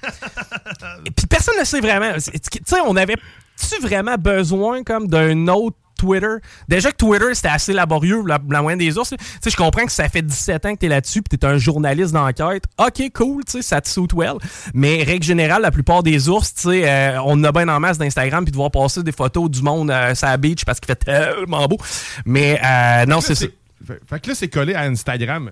Et 1.04 1.10
puis 1.16 1.26
personne 1.26 1.58
ne 1.58 1.64
sait 1.64 1.80
vraiment. 1.80 2.12
Tu 2.14 2.58
sais, 2.64 2.80
on 2.86 2.96
avait-tu 2.96 3.80
vraiment 3.80 4.16
besoin 4.16 4.82
comme 4.84 5.08
d'un 5.08 5.48
autre 5.48 5.76
Twitter? 5.98 6.36
Déjà 6.68 6.90
que 6.90 6.96
Twitter, 6.96 7.34
c'était 7.34 7.48
assez 7.48 7.72
laborieux, 7.74 8.22
la, 8.26 8.38
la 8.48 8.62
moyenne 8.62 8.78
des 8.78 8.96
ours. 8.96 9.10
Tu 9.10 9.16
sais, 9.42 9.50
je 9.50 9.56
comprends 9.56 9.84
que 9.84 9.92
ça 9.92 10.08
fait 10.08 10.22
17 10.22 10.66
ans 10.66 10.74
que 10.74 10.78
t'es 10.78 10.88
là-dessus 10.88 11.20
puis 11.22 11.36
t'es 11.36 11.46
un 11.46 11.58
journaliste 11.58 12.12
d'enquête. 12.12 12.64
OK, 12.78 13.10
cool, 13.14 13.44
tu 13.44 13.52
sais, 13.52 13.62
ça 13.62 13.80
te 13.80 13.88
suit 13.88 14.08
well. 14.14 14.34
Mais 14.72 15.02
règle 15.02 15.24
générale, 15.24 15.62
la 15.62 15.70
plupart 15.70 16.02
des 16.02 16.28
ours, 16.28 16.54
tu 16.54 16.62
sais, 16.62 16.88
euh, 16.88 17.20
on 17.24 17.42
a 17.44 17.52
bien 17.52 17.68
en 17.68 17.80
masse 17.80 17.98
d'Instagram 17.98 18.44
puis 18.44 18.52
de 18.52 18.56
voir 18.56 18.70
passer 18.70 19.02
des 19.02 19.12
photos 19.12 19.50
du 19.50 19.62
monde 19.62 19.90
euh, 19.90 20.14
sur 20.14 20.28
la 20.28 20.36
beach 20.36 20.64
parce 20.64 20.80
qu'il 20.80 20.86
fait 20.86 21.04
tellement 21.04 21.66
beau. 21.66 21.78
Mais 22.24 22.60
euh, 22.64 23.06
non, 23.06 23.20
c'est 23.20 23.34
ça. 23.34 23.46
Fait, 23.86 24.20
que 24.20 24.28
là, 24.28 24.34
c'est 24.34 24.48
collé 24.48 24.74
à 24.74 24.82
Instagram. 24.82 25.50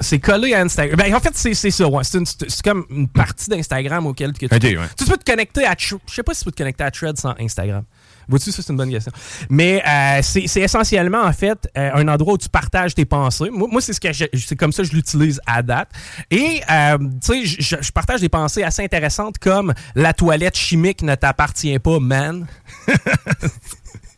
C'est- 0.00 0.18
collé 0.20 0.54
à 0.54 0.60
Instagram. 0.60 0.96
Ben, 0.96 1.12
en 1.14 1.20
fait, 1.20 1.32
c'est 1.34 1.54
ça. 1.70 1.88
ouais. 1.88 2.02
C'est 2.04 2.62
comme 2.62 2.84
une 2.90 3.08
partie 3.08 3.50
d'Instagram 3.50 4.06
auquel 4.06 4.32
que 4.32 4.46
tu, 4.46 4.54
Ok, 4.54 4.60
peux, 4.60 4.66
ouais. 4.68 4.86
tu 4.96 5.04
peux 5.04 5.16
te 5.16 5.24
connecter 5.28 5.66
à. 5.66 5.74
Je 5.78 5.96
sais 6.06 6.22
pas 6.22 6.34
si 6.34 6.40
tu 6.40 6.44
peux 6.44 6.52
te 6.52 6.58
connecter 6.58 6.84
à 6.84 6.90
Threads 6.90 7.16
sans 7.16 7.34
Instagram. 7.40 7.82
Vois-tu, 8.26 8.52
ça, 8.52 8.62
c'est 8.62 8.72
une 8.72 8.78
bonne 8.78 8.90
question. 8.90 9.12
Mais 9.50 9.82
euh, 9.86 10.20
c'est 10.22 10.60
essentiellement, 10.60 11.22
en 11.24 11.32
fait, 11.34 11.68
euh, 11.76 11.90
un 11.94 12.08
endroit 12.08 12.34
où 12.34 12.38
tu 12.38 12.48
partages 12.48 12.94
tes 12.94 13.04
pensées. 13.04 13.50
Moi, 13.50 13.68
moi, 13.70 13.82
c'est 13.82 13.92
ce 13.92 14.00
que 14.00 14.08
c'est 14.12 14.56
comme 14.56 14.72
ça 14.72 14.82
que 14.82 14.88
je 14.88 14.94
l'utilise 14.94 15.40
à 15.46 15.62
date. 15.62 15.90
Et, 16.30 16.62
euh, 16.70 16.96
tu 17.22 17.44
sais, 17.44 17.44
je 17.44 17.76
je 17.82 17.92
partage 17.92 18.20
des 18.22 18.30
pensées 18.30 18.62
assez 18.62 18.82
intéressantes 18.82 19.36
comme 19.38 19.74
«La 19.94 20.14
toilette 20.14 20.56
chimique 20.56 21.02
ne 21.02 21.14
t'appartient 21.16 21.78
pas, 21.80 21.98
man». 22.00 22.46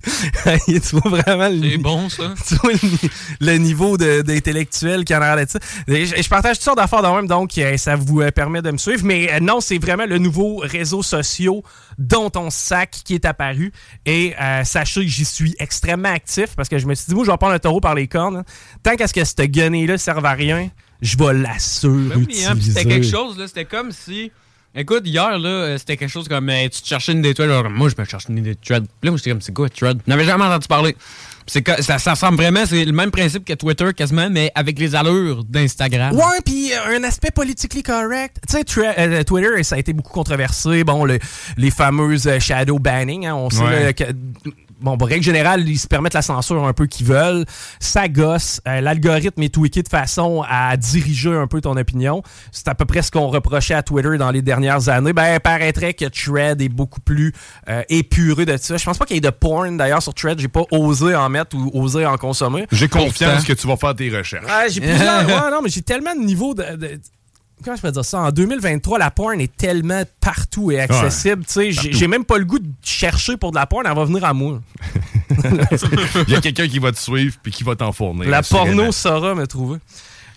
tu 0.66 0.96
vois 0.96 1.10
vraiment 1.22 1.48
le 1.48 1.76
bon, 1.78 2.08
ça. 2.08 2.34
tu 2.48 2.54
vois 2.56 2.72
le, 2.72 3.08
le 3.40 3.56
niveau 3.58 3.96
d'intellectuel 3.96 5.04
qui 5.04 5.14
en 5.14 5.20
a 5.22 5.44
de 5.44 5.50
ça. 5.50 5.58
Et 5.88 6.06
Je, 6.06 6.22
je 6.22 6.28
partage 6.28 6.56
toutes 6.56 6.64
sortes 6.64 6.78
d'affaires 6.78 7.02
de 7.02 7.08
même, 7.08 7.26
donc 7.26 7.56
euh, 7.58 7.76
ça 7.76 7.96
vous 7.96 8.20
euh, 8.20 8.30
permet 8.30 8.62
de 8.62 8.70
me 8.70 8.78
suivre. 8.78 9.02
Mais 9.04 9.32
euh, 9.32 9.40
non, 9.40 9.60
c'est 9.60 9.78
vraiment 9.78 10.06
le 10.06 10.18
nouveau 10.18 10.58
réseau 10.58 11.02
social 11.02 11.60
dont 11.98 12.30
on 12.36 12.50
sac 12.50 12.90
qui 13.04 13.14
est 13.14 13.24
apparu. 13.24 13.72
Et 14.04 14.34
euh, 14.40 14.64
sachez 14.64 15.00
que 15.02 15.06
j'y 15.10 15.24
suis 15.24 15.54
extrêmement 15.58 16.12
actif 16.12 16.54
parce 16.56 16.68
que 16.68 16.78
je 16.78 16.86
me 16.86 16.94
suis 16.94 17.06
dit, 17.08 17.14
moi, 17.14 17.24
je 17.24 17.30
vais 17.30 17.36
prendre 17.36 17.52
le 17.54 17.60
taureau 17.60 17.80
par 17.80 17.94
les 17.94 18.06
cornes. 18.08 18.36
hein. 18.38 18.44
Tant 18.82 18.94
qu'à 18.96 19.06
ce 19.06 19.12
que 19.12 19.24
cette 19.24 19.40
gunner-là 19.50 19.98
serve 19.98 20.24
à 20.24 20.32
rien, 20.32 20.70
je 21.02 21.16
vais 21.16 21.32
la 21.34 21.50
Ben 21.52 22.24
oui, 22.28 22.44
hein, 22.46 22.54
c'était 22.60 22.84
quelque 22.84 23.04
surutiliser. 23.04 23.10
chose, 23.10 23.38
là. 23.38 23.46
C'était 23.48 23.64
comme 23.64 23.92
si. 23.92 24.30
Écoute, 24.78 25.02
hier, 25.06 25.38
là, 25.38 25.48
euh, 25.48 25.78
c'était 25.78 25.96
quelque 25.96 26.10
chose 26.10 26.28
comme. 26.28 26.50
tu 26.70 26.82
te 26.82 26.86
cherchais 26.86 27.12
une 27.12 27.22
des 27.22 27.32
threads? 27.32 27.50
Alors, 27.50 27.70
moi, 27.70 27.88
je 27.88 27.94
me 28.00 28.06
cherchais 28.06 28.28
une 28.28 28.42
des 28.42 28.54
threads. 28.56 28.82
Puis 29.00 29.06
là, 29.06 29.10
moi, 29.10 29.16
j'étais 29.16 29.30
comme, 29.30 29.40
c'est 29.40 29.54
quoi, 29.54 29.70
thread? 29.70 30.00
Je 30.06 30.10
n'avais 30.10 30.24
jamais 30.26 30.44
entendu 30.44 30.66
parler. 30.68 30.94
C'est 31.48 31.62
que- 31.62 31.80
ça, 31.80 31.98
ça 31.98 32.10
ressemble 32.10 32.36
vraiment, 32.38 32.66
c'est 32.66 32.84
le 32.84 32.92
même 32.92 33.10
principe 33.12 33.44
que 33.44 33.52
Twitter, 33.54 33.94
quasiment, 33.96 34.28
mais 34.28 34.50
avec 34.56 34.78
les 34.80 34.94
allures 34.96 35.44
d'Instagram. 35.44 36.14
Ouais, 36.14 36.40
puis 36.44 36.72
euh, 36.72 36.98
un 36.98 37.04
aspect 37.04 37.30
politically 37.30 37.84
correct. 37.84 38.38
Tu 38.48 38.56
sais, 38.66 38.94
euh, 38.98 39.22
Twitter, 39.22 39.62
ça 39.62 39.76
a 39.76 39.78
été 39.78 39.92
beaucoup 39.92 40.12
controversé. 40.12 40.82
Bon, 40.84 41.04
le- 41.04 41.20
les 41.56 41.70
fameuses 41.70 42.28
shadow 42.40 42.78
banning, 42.80 43.26
hein, 43.26 43.34
on 43.36 43.48
sait 43.48 43.62
Ouais. 43.62 43.84
là, 43.84 43.92
que. 43.92 44.04
Bon, 44.80 44.98
pour 44.98 45.08
règle 45.08 45.24
générale, 45.24 45.66
ils 45.68 45.78
se 45.78 45.86
permettent 45.86 46.12
la 46.14 46.20
censure 46.22 46.66
un 46.66 46.72
peu 46.74 46.86
qu'ils 46.86 47.06
veulent. 47.06 47.46
Ça 47.80 48.08
gosse. 48.08 48.60
Euh, 48.68 48.80
L'algorithme 48.82 49.42
est 49.42 49.54
tweaké 49.54 49.82
de 49.82 49.88
façon 49.88 50.44
à 50.48 50.76
diriger 50.76 51.32
un 51.34 51.46
peu 51.46 51.60
ton 51.62 51.76
opinion. 51.76 52.22
C'est 52.52 52.68
à 52.68 52.74
peu 52.74 52.84
près 52.84 53.00
ce 53.02 53.10
qu'on 53.10 53.28
reprochait 53.28 53.72
à 53.74 53.82
Twitter 53.82 54.18
dans 54.18 54.30
les 54.30 54.42
dernières 54.42 54.88
années. 54.90 55.14
Ben, 55.14 55.40
paraîtrait 55.40 55.94
que 55.94 56.04
Thread 56.04 56.60
est 56.60 56.68
beaucoup 56.68 57.00
plus 57.00 57.32
euh, 57.70 57.82
épuré 57.88 58.44
de 58.44 58.56
ça. 58.58 58.76
Je 58.76 58.84
pense 58.84 58.98
pas 58.98 59.06
qu'il 59.06 59.16
y 59.16 59.18
ait 59.18 59.20
de 59.22 59.30
porn 59.30 59.76
d'ailleurs 59.78 60.02
sur 60.02 60.12
Thread. 60.12 60.38
J'ai 60.38 60.48
pas 60.48 60.64
osé 60.70 61.14
en 61.14 61.28
mettre 61.30 61.56
ou 61.56 61.70
osé 61.80 62.04
en 62.04 62.16
consommer. 62.18 62.66
J'ai 62.70 62.88
confiance 62.88 63.32
Pourtant- 63.36 63.46
que 63.46 63.52
tu 63.54 63.66
vas 63.66 63.76
faire 63.76 63.94
tes 63.94 64.10
recherches. 64.14 64.44
ah, 64.48 64.64
j'ai 64.68 64.80
plusieurs. 64.82 65.26
ouais, 65.26 65.50
non, 65.50 65.60
mais 65.62 65.70
j'ai 65.70 65.82
tellement 65.82 66.14
de 66.14 66.20
niveaux 66.20 66.52
de. 66.54 66.76
de- 66.76 67.00
Comment 67.66 67.76
je 67.76 67.82
peux 67.82 67.90
dire 67.90 68.04
ça? 68.04 68.20
En 68.20 68.30
2023, 68.30 68.98
la 68.98 69.10
porn 69.10 69.40
est 69.40 69.54
tellement 69.56 70.02
partout 70.20 70.70
et 70.70 70.78
accessible. 70.80 71.44
tu 71.44 71.52
sais, 71.52 71.90
j'ai 71.92 72.06
même 72.06 72.24
pas 72.24 72.38
le 72.38 72.44
goût 72.44 72.60
de 72.60 72.68
chercher 72.82 73.36
pour 73.36 73.50
de 73.50 73.56
la 73.56 73.66
porn, 73.66 73.84
elle 73.86 73.94
va 73.96 74.04
venir 74.04 74.24
à 74.24 74.32
moi. 74.32 74.60
Il 76.28 76.32
y 76.32 76.36
a 76.36 76.40
quelqu'un 76.40 76.68
qui 76.68 76.78
va 76.78 76.92
te 76.92 76.98
suivre 76.98 77.36
puis 77.42 77.50
qui 77.52 77.64
va 77.64 77.74
t'en 77.74 77.90
fournir. 77.92 78.28
la 78.28 78.42
porno 78.42 78.92
saura 78.92 79.34
me 79.34 79.46
trouver. 79.46 79.78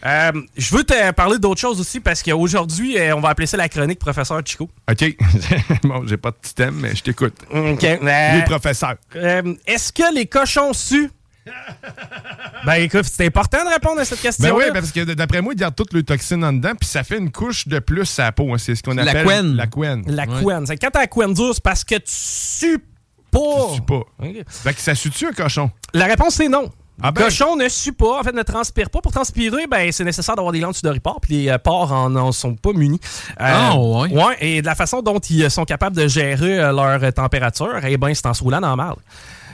Euh, 0.05 0.31
je 0.57 0.73
veux 0.75 0.83
te 0.85 1.11
parler 1.11 1.37
d'autre 1.39 1.59
chose 1.59 1.79
aussi 1.79 1.99
parce 1.99 2.23
qu'aujourd'hui, 2.23 2.97
euh, 2.97 3.15
on 3.15 3.19
va 3.19 3.29
appeler 3.29 3.47
ça 3.47 3.57
la 3.57 3.67
chronique 3.67 3.99
professeur 3.99 4.41
Chico. 4.45 4.69
OK. 4.89 5.17
bon, 5.83 6.07
j'ai 6.07 6.15
pas 6.17 6.31
de 6.31 6.37
petit 6.37 6.55
thème, 6.55 6.75
mais 6.75 6.95
je 6.95 7.03
t'écoute. 7.03 7.35
OK. 7.53 7.81
Les 7.81 7.99
Euh, 8.01 8.41
professeurs. 8.45 8.95
euh, 9.17 9.53
Est-ce 9.67 9.91
que 9.91 10.15
les 10.15 10.25
cochons 10.25 10.71
suent? 10.73 11.11
ben 12.65 12.73
écoute, 12.75 13.05
c'est 13.05 13.25
important 13.25 13.63
de 13.63 13.69
répondre 13.69 13.99
à 13.99 14.05
cette 14.05 14.21
question. 14.21 14.47
Ben 14.49 14.55
oui, 14.55 14.65
parce 14.73 14.91
que 14.91 15.03
d'après 15.13 15.41
moi, 15.41 15.53
ils 15.53 15.59
gardent 15.59 15.75
toutes 15.75 15.93
les 15.93 16.03
toxines 16.03 16.43
en 16.43 16.53
dedans, 16.53 16.73
puis 16.79 16.87
ça 16.87 17.03
fait 17.03 17.17
une 17.17 17.31
couche 17.31 17.67
de 17.67 17.79
plus 17.79 18.19
à 18.19 18.23
la 18.25 18.31
peau. 18.31 18.53
hein. 18.53 18.57
C'est 18.57 18.75
ce 18.75 18.83
qu'on 18.83 18.93
La 18.93 19.03
appelle 19.03 19.23
couenne. 19.25 19.55
la 19.55 19.67
couenne. 19.67 20.03
La 20.07 20.27
couenne. 20.27 20.65
C'est 20.67 20.77
quand 20.77 20.89
t'as 20.91 20.99
la 21.01 21.07
couenne 21.07 21.33
dure, 21.33 21.53
c'est 21.53 21.63
parce 21.63 21.83
que 21.83 21.95
tu 21.95 22.01
sues 22.05 22.83
pas. 23.31 23.39
Tu 23.69 23.75
sues 23.75 23.81
pas. 23.81 24.01
Fait 24.47 24.73
que 24.73 24.81
ça 24.81 24.95
sue-tu 24.95 25.27
un 25.27 25.31
cochon? 25.31 25.71
La 25.93 26.05
réponse 26.05 26.39
est 26.39 26.49
non. 26.49 26.69
Ah 27.01 27.07
Le 27.07 27.13
ben. 27.13 27.23
cochon 27.23 27.55
ne 27.55 27.69
sue 27.69 27.93
pas, 27.93 28.19
en 28.19 28.23
fait, 28.23 28.33
ne 28.33 28.43
transpire 28.43 28.89
pas. 28.89 28.99
Pour 28.99 29.13
transpirer, 29.13 29.67
ben, 29.67 29.89
c'est 29.93 30.03
nécessaire 30.03 30.35
d'avoir 30.35 30.51
des 30.51 30.59
glandes 30.59 30.75
sudoripores, 30.75 31.21
puis 31.21 31.43
les 31.43 31.49
euh, 31.49 31.57
porcs 31.57 31.93
en, 31.93 32.13
en 32.13 32.31
sont 32.33 32.55
pas 32.55 32.73
munis. 32.73 32.99
Euh, 33.29 33.35
Ah, 33.39 33.77
ouais. 33.77 34.09
Ouais, 34.13 34.37
et 34.41 34.61
de 34.61 34.65
la 34.65 34.75
façon 34.75 35.01
dont 35.01 35.19
ils 35.19 35.49
sont 35.49 35.63
capables 35.63 35.95
de 35.95 36.07
gérer 36.09 36.59
euh, 36.59 36.73
leur 36.73 37.01
euh, 37.01 37.11
température, 37.11 37.79
eh 37.83 37.95
ben, 37.95 38.13
c'est 38.13 38.25
en 38.25 38.33
se 38.33 38.43
roulant 38.43 38.59
dans 38.59 38.71
la 38.71 38.75
marde. 38.75 38.99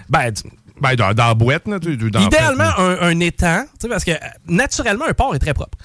Ben, 0.09 0.33
Ben, 0.81 0.95
dans, 0.95 1.13
dans 1.13 1.27
la 1.27 1.33
boîte, 1.33 1.67
là. 1.67 1.79
dans 1.79 2.19
Idéalement, 2.19 2.69
un, 2.77 2.97
un 3.01 3.19
étang, 3.21 3.65
parce 3.89 4.03
que 4.03 4.11
euh, 4.11 4.17
naturellement, 4.47 5.05
un 5.07 5.13
porc 5.13 5.35
est 5.35 5.39
très 5.39 5.53
propre. 5.53 5.77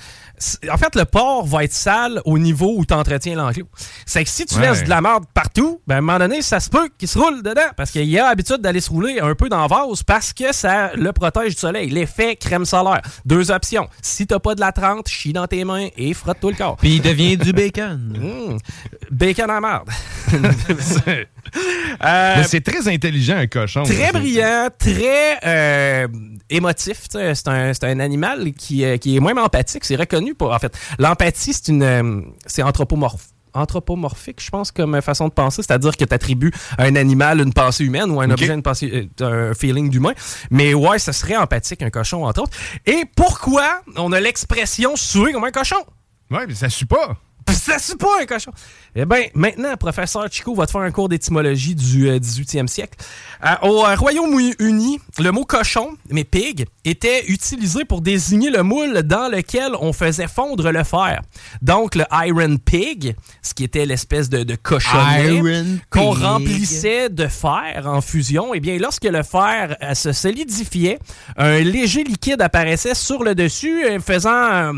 En 0.73 0.79
fait, 0.79 0.95
le 0.97 1.05
porc 1.05 1.47
va 1.47 1.65
être 1.65 1.73
sale 1.73 2.21
au 2.25 2.39
niveau 2.39 2.75
où 2.77 2.85
tu 2.87 2.95
entretiens 2.95 3.35
l'enclos. 3.37 3.67
C'est 4.07 4.25
que 4.25 4.31
si 4.31 4.47
tu 4.47 4.55
Ouais. 4.57 4.69
laisses 4.69 4.85
de 4.85 4.89
la 4.89 5.01
merde 5.01 5.25
partout, 5.35 5.81
ben, 5.87 5.97
à 5.97 5.99
un 5.99 6.01
moment 6.01 6.19
donné, 6.19 6.43
ça 6.43 6.61
se 6.61 6.69
peut 6.71 6.89
qu'il 6.99 7.09
se 7.09 7.19
roule 7.19 7.43
dedans. 7.43 7.61
Parce 7.77 7.91
qu'il 7.91 8.19
a 8.19 8.29
l'habitude 8.29 8.59
d'aller 8.59 8.81
se 8.81 8.91
rouler 8.91 9.21
un 9.21 9.35
peu 9.35 9.49
dans 9.49 9.61
la 9.61 9.67
vase 9.67 10.03
parce 10.03 10.33
que 10.33 10.53
ça 10.53 10.93
le 10.95 11.13
protège 11.13 11.55
du 11.55 11.61
soleil. 11.61 11.91
L'effet 11.91 12.37
crème 12.37 12.65
solaire. 12.65 13.01
Deux 13.27 13.51
options. 13.51 13.89
Si 14.03 14.27
t'as 14.27 14.39
pas 14.39 14.55
de 14.55 14.61
la 14.61 14.73
trente, 14.73 15.09
chie 15.09 15.33
dans 15.33 15.47
tes 15.47 15.65
mains 15.65 15.89
et 15.97 16.15
frotte-toi 16.15 16.51
le 16.53 16.57
corps. 16.57 16.77
Puis 16.77 16.97
il 16.97 17.03
devient 17.03 17.37
du 17.37 17.53
bacon. 17.53 18.17
Mmh. 18.21 18.59
Bacon 19.11 19.51
à 19.51 19.61
merde. 19.61 19.89
Mais 22.03 22.45
c'est 22.45 22.61
très 22.61 22.89
intelligent, 22.89 23.37
un 23.37 23.47
cochon. 23.47 23.83
Très 23.83 24.13
brillant, 24.13 24.69
très 24.79 25.39
euh, 25.45 26.09
émotif. 26.49 27.03
C'est 27.11 27.49
un, 27.49 27.73
un 27.83 28.01
animal 28.01 28.53
qui, 28.53 28.85
euh, 28.85 28.97
qui 28.97 29.17
est 29.17 29.21
moins 29.21 29.37
empathique. 29.37 29.85
C'est 29.85 29.97
reconnu 29.97 30.30
pour. 30.35 30.53
En 30.53 30.59
fait, 30.59 30.77
l'empathie, 30.99 31.53
c'est 31.53 31.69
une. 31.69 31.83
euh, 31.83 32.21
c'est 32.47 32.63
anthropomorphe 32.63 33.29
anthropomorphique, 33.53 34.41
je 34.41 34.49
pense, 34.51 34.71
comme 34.71 35.01
façon 35.03 35.29
de 35.29 35.33
penser, 35.33 35.63
c'est-à-dire 35.63 35.97
que 35.97 36.05
tu 36.05 36.15
attribues 36.15 36.53
à 36.79 36.85
un 36.85 36.95
animal 36.97 37.41
une 37.41 37.53
pensée 37.53 37.85
humaine 37.85 38.11
ou 38.11 38.21
à 38.21 38.25
un 38.25 38.31
objet 38.31 38.55
une 38.55 38.63
pensée, 38.63 39.11
euh, 39.21 39.51
un 39.51 39.55
feeling 39.55 39.91
d'humain. 39.91 40.13
Mais 40.51 40.75
ouais, 40.75 40.99
ça 40.99 41.13
serait 41.13 41.37
empathique, 41.37 41.83
un 41.83 41.91
cochon, 41.91 42.25
entre 42.27 42.43
autres. 42.43 42.57
Et 42.87 43.05
pourquoi 43.17 43.83
on 43.97 44.13
a 44.13 44.21
l'expression 44.21 44.97
suer 44.97 45.33
comme 45.33 45.45
un 45.45 45.51
cochon? 45.51 45.85
Ouais, 46.31 46.47
mais 46.47 46.55
ça 46.55 46.69
sue 46.69 46.87
pas. 46.87 47.17
Ça 47.61 47.79
suit 47.79 47.97
pas 47.97 48.21
un 48.23 48.27
cochon. 48.27 48.53
Eh 48.97 49.05
bien, 49.05 49.23
maintenant, 49.35 49.77
professeur 49.77 50.27
Chico 50.31 50.55
va 50.55 50.67
te 50.67 50.73
faire 50.73 50.81
un 50.81 50.91
cours 50.91 51.09
d'étymologie 51.09 51.75
du 51.77 52.09
euh, 52.09 52.19
18e 52.19 52.67
siècle. 52.67 52.99
Euh, 53.45 53.55
au 53.63 53.85
euh, 53.85 53.95
Royaume-Uni, 53.95 55.01
le 55.19 55.31
mot 55.31 55.45
cochon, 55.45 55.91
mais 56.11 56.25
pig, 56.25 56.67
était 56.85 57.25
utilisé 57.27 57.85
pour 57.85 58.01
désigner 58.01 58.51
le 58.51 58.63
moule 58.65 59.03
dans 59.03 59.31
lequel 59.31 59.73
on 59.81 59.93
faisait 59.93 60.27
fondre 60.27 60.73
le 60.73 60.83
fer. 60.83 61.23
Donc, 61.63 61.95
le 61.95 62.05
iron 62.13 62.57
pig, 62.57 63.15
ce 63.43 63.55
qui 63.55 63.63
était 63.65 63.87
l'espèce 63.87 64.29
de, 64.29 64.43
de 64.43 64.57
cochonnet 64.57 65.41
qu'on 65.91 66.11
remplissait 66.11 67.09
de 67.11 67.27
fer 67.29 67.85
en 67.87 68.01
fusion, 68.01 68.55
eh 68.55 68.61
bien, 68.61 68.77
lorsque 68.79 69.05
le 69.05 69.23
fer 69.23 69.77
euh, 69.83 69.95
se 69.95 70.13
solidifiait, 70.13 70.99
un 71.37 71.61
léger 71.61 72.03
liquide 72.03 72.43
apparaissait 72.43 72.95
sur 72.95 73.23
le 73.23 73.35
dessus, 73.37 73.85
faisant 74.05 74.73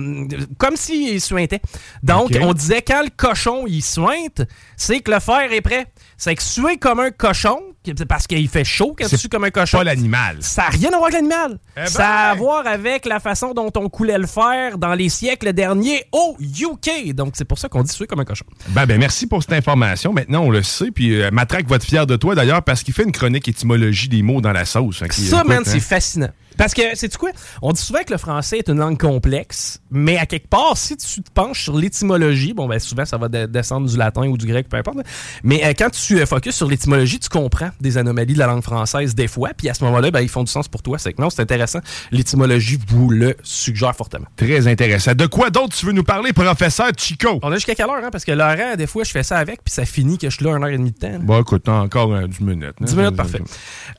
comme 0.59 0.77
s'il 0.77 1.21
suintait. 1.21 1.63
Donc, 2.03 2.33
Ok. 2.33 2.39
on 2.43 2.53
disait 2.63 2.83
quand 2.83 3.03
le 3.03 3.11
cochon 3.17 3.65
il 3.67 3.83
suinte, 3.83 4.43
c'est 4.77 5.01
que 5.01 5.11
le 5.11 5.21
fer 5.21 5.53
est 5.53 5.61
prêt. 5.61 5.87
C'est 6.17 6.35
que 6.35 6.43
suer 6.43 6.77
comme 6.77 7.01
un 7.01 7.11
cochon, 7.11 7.59
c'est 7.85 8.07
parce 8.07 8.27
qu'il 8.27 8.49
fait 8.49 8.65
chaud 8.65 8.95
quand 8.97 9.09
tu 9.09 9.17
sues 9.17 9.29
comme 9.29 9.45
un 9.45 9.51
cochon. 9.51 9.79
Pas 9.79 9.85
l'animal. 9.85 10.37
Ça 10.41 10.63
n'a 10.63 10.69
rien 10.69 10.91
à 10.93 10.99
voir 10.99 11.05
avec 11.05 11.15
l'animal. 11.15 11.59
Eh 11.77 11.81
ben! 11.81 11.87
Ça 11.87 12.09
a 12.09 12.31
à 12.31 12.35
voir 12.35 12.67
avec 12.67 13.07
la 13.07 13.19
façon 13.19 13.55
dont 13.55 13.73
on 13.77 13.89
coulait 13.89 14.19
le 14.19 14.27
fer 14.27 14.79
dans 14.79 14.95
les 14.95 15.09
siècles 15.09 15.53
derniers 15.53 16.05
au 16.13 16.37
UK. 16.41 17.13
Donc, 17.15 17.33
c'est 17.35 17.45
pour 17.45 17.59
ça 17.59 17.69
qu'on 17.69 17.83
dit 17.83 17.93
suer 17.93 18.07
comme 18.07 18.21
un 18.21 18.25
cochon. 18.25 18.45
Ben, 18.69 18.87
ben, 18.87 18.99
merci 18.99 19.27
pour 19.27 19.43
cette 19.43 19.53
information. 19.53 20.13
Maintenant, 20.13 20.43
on 20.43 20.51
le 20.51 20.63
sait. 20.63 20.91
Puis, 20.93 21.21
euh, 21.21 21.31
Matraque 21.33 21.67
va 21.67 21.77
être 21.77 21.85
fier 21.85 22.07
de 22.07 22.17
toi, 22.17 22.35
d'ailleurs, 22.35 22.63
parce 22.63 22.83
qu'il 22.83 22.95
fait 22.95 23.05
une 23.05 23.13
chronique 23.13 23.49
étymologie 23.49 24.09
des 24.09 24.23
mots 24.23 24.41
dans 24.41 24.53
la 24.53 24.65
sauce. 24.65 25.03
Ça, 25.11 25.45
man, 25.45 25.59
hein. 25.59 25.63
c'est 25.65 25.81
fascinant. 25.81 26.31
Parce 26.57 26.75
que, 26.75 26.83
c'est 26.95 27.15
quoi? 27.17 27.31
On 27.63 27.73
dit 27.73 27.81
souvent 27.81 28.01
que 28.07 28.13
le 28.13 28.19
français 28.19 28.59
est 28.59 28.69
une 28.69 28.79
langue 28.79 28.99
complexe, 28.99 29.81
mais 29.91 30.19
à 30.19 30.27
quelque 30.27 30.49
part, 30.49 30.77
si 30.77 30.97
tu 30.97 31.23
te 31.23 31.31
penches 31.33 31.63
sur 31.65 31.77
l'étymologie, 31.77 32.53
bon, 32.55 32.67
ben 32.69 32.79
souvent, 32.79 33.05
ça 33.05 33.17
va 33.19 33.29
de- 33.29 33.47
descendre 33.47 33.89
du 33.89 33.97
latin 33.97 34.27
ou 34.27 34.37
du 34.37 34.47
grec, 34.47 34.69
peu 34.69 34.77
importe. 34.77 34.99
Mais 35.43 35.65
euh, 35.65 35.73
quand 35.79 35.91
tu 35.91 36.21
euh, 36.21 36.27
focuses 36.27 36.55
sur 36.55 36.69
l'étymologie, 36.69 37.19
tu 37.19 37.29
comprends 37.29 37.71
des 37.81 37.99
anomalies 37.99 38.35
de 38.35 38.39
la 38.39 38.47
langue 38.47 38.63
française 38.63 39.15
des 39.15 39.29
fois, 39.29 39.51
puis 39.57 39.69
à 39.69 39.75
ce 39.75 39.85
moment-là, 39.85 40.11
ben, 40.11 40.21
ils 40.21 40.29
font 40.29 40.45
du 40.45 40.51
sens 40.51 40.69
pour 40.69 40.83
toi. 40.83 40.99
C'est 40.99 41.13
que 41.13 41.21
non, 41.23 41.31
c'est 41.31 41.43
intéressant. 41.43 41.81
L'étymologie 42.11 42.79
vous 42.89 43.09
le 43.11 43.35
suggère 43.43 43.95
fortement. 43.97 44.27
Très 44.37 44.67
intéressant. 44.69 45.15
De 45.15 45.27
quoi 45.27 45.51
d'autre 45.51 45.77
tu 45.77 45.87
veux 45.87 45.93
nous 45.93 46.05
parler, 46.05 46.33
professeur 46.33 46.89
Chico? 46.97 47.39
On 47.43 47.51
a 47.51 47.55
jusqu'à 47.57 47.75
quelle 47.75 47.87
heure, 47.87 48.03
hein? 48.05 48.09
Parce 48.11 48.25
que 48.25 48.33
Laurent, 48.33 48.77
des 48.77 48.87
fois, 48.87 49.05
je 49.05 49.11
fais 49.11 49.23
ça 49.23 49.39
avec, 49.39 49.63
puis 49.65 49.73
ça 49.73 49.85
finit 49.85 50.19
que 50.19 50.29
je 50.31 50.37
suis 50.37 50.45
là 50.45 50.53
une 50.57 50.63
heure 50.65 50.71
et 50.71 50.77
demie 50.79 50.93
de 50.93 50.99
temps. 50.99 51.19
Bon, 51.21 51.41
écoute, 51.41 51.69
encore 51.69 52.13
euh, 52.13 52.27
10 52.27 52.41
minutes. 52.41 52.75
hein. 52.81 52.85
10 52.85 52.97
minutes, 52.97 53.17
parfait. 53.17 53.41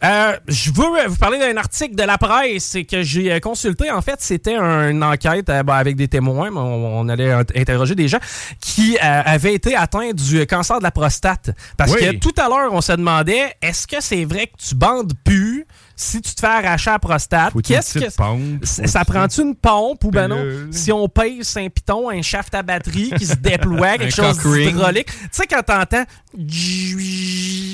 Euh, 0.04 0.38
je 0.48 0.72
veux 0.72 0.84
euh, 1.00 1.08
vous 1.08 1.16
parler 1.16 1.40
d'un 1.40 1.56
article 1.58 1.96
de 1.96 2.04
la 2.04 2.18
presse 2.18 2.43
que 2.88 3.02
j'ai 3.04 3.32
euh, 3.32 3.40
consulté. 3.40 3.90
En 3.92 4.02
fait, 4.02 4.16
c'était 4.20 4.56
une 4.56 5.04
enquête 5.04 5.50
euh, 5.50 5.64
ben, 5.64 5.74
avec 5.76 5.96
des 5.96 6.08
témoins. 6.08 6.50
mais 6.52 6.60
On, 6.60 7.00
on 7.00 7.10
allait 7.10 7.32
int- 7.32 7.60
interroger 7.60 7.96
des 7.96 8.08
gens 8.08 8.20
qui 8.60 8.96
euh, 8.98 9.22
avaient 9.26 9.54
été 9.54 9.76
atteints 9.76 10.12
du 10.14 10.46
cancer 10.48 10.78
de 10.80 10.84
la 10.84 10.92
prostate. 10.92 11.52
Parce 11.78 11.94
Oui. 11.94 12.00
que 12.02 12.16
tout 12.18 12.34
à 12.38 12.48
l'heure, 12.50 12.72
on 12.74 12.82
se 12.82 12.92
demandait 12.94 13.54
est-ce 13.62 13.88
que 13.88 13.98
c'est 14.00 14.26
vrai 14.26 14.48
que 14.48 14.58
tu 14.58 14.76
bandes 14.76 15.14
plus 15.24 15.66
si 15.96 16.22
tu 16.22 16.34
te 16.34 16.40
fais 16.40 16.48
arracher 16.48 16.92
la 16.92 17.00
prostate, 17.00 17.54
qu'est-ce 17.62 18.00
que. 18.00 18.16
pompe, 18.16 18.66
ça 18.66 19.06
prend-tu 19.06 19.42
une 19.42 19.56
pompe 19.56 20.04
ou 20.04 20.12
ben 20.12 20.28
non? 20.28 20.44
Si 20.72 20.92
on 20.92 21.08
pèse 21.08 21.56
un 21.58 21.70
piton, 21.70 22.10
un 22.10 22.22
shaft 22.22 22.54
à 22.56 22.64
batterie 22.64 23.12
qui 23.18 23.26
se 23.26 23.36
déploie, 23.36 23.98
quelque 23.98 24.14
chose 24.14 24.40
d'hydraulique. 24.40 25.08
Tu 25.08 25.30
sais, 25.32 25.48
quand 25.48 25.64
t'entends. 25.64 26.06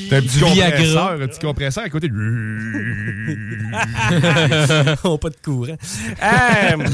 T'as 0.09 0.17
un 0.17 0.21
petit 0.21 0.39
compresseur, 0.39 1.11
un 1.11 1.27
petit 1.27 1.39
compresseur 1.39 1.83
à 1.83 1.89
côté. 1.89 2.09
Oh, 5.03 5.17
pas 5.17 5.29
de 5.29 5.35
courant. 5.43 5.75
Euh, 6.21 6.87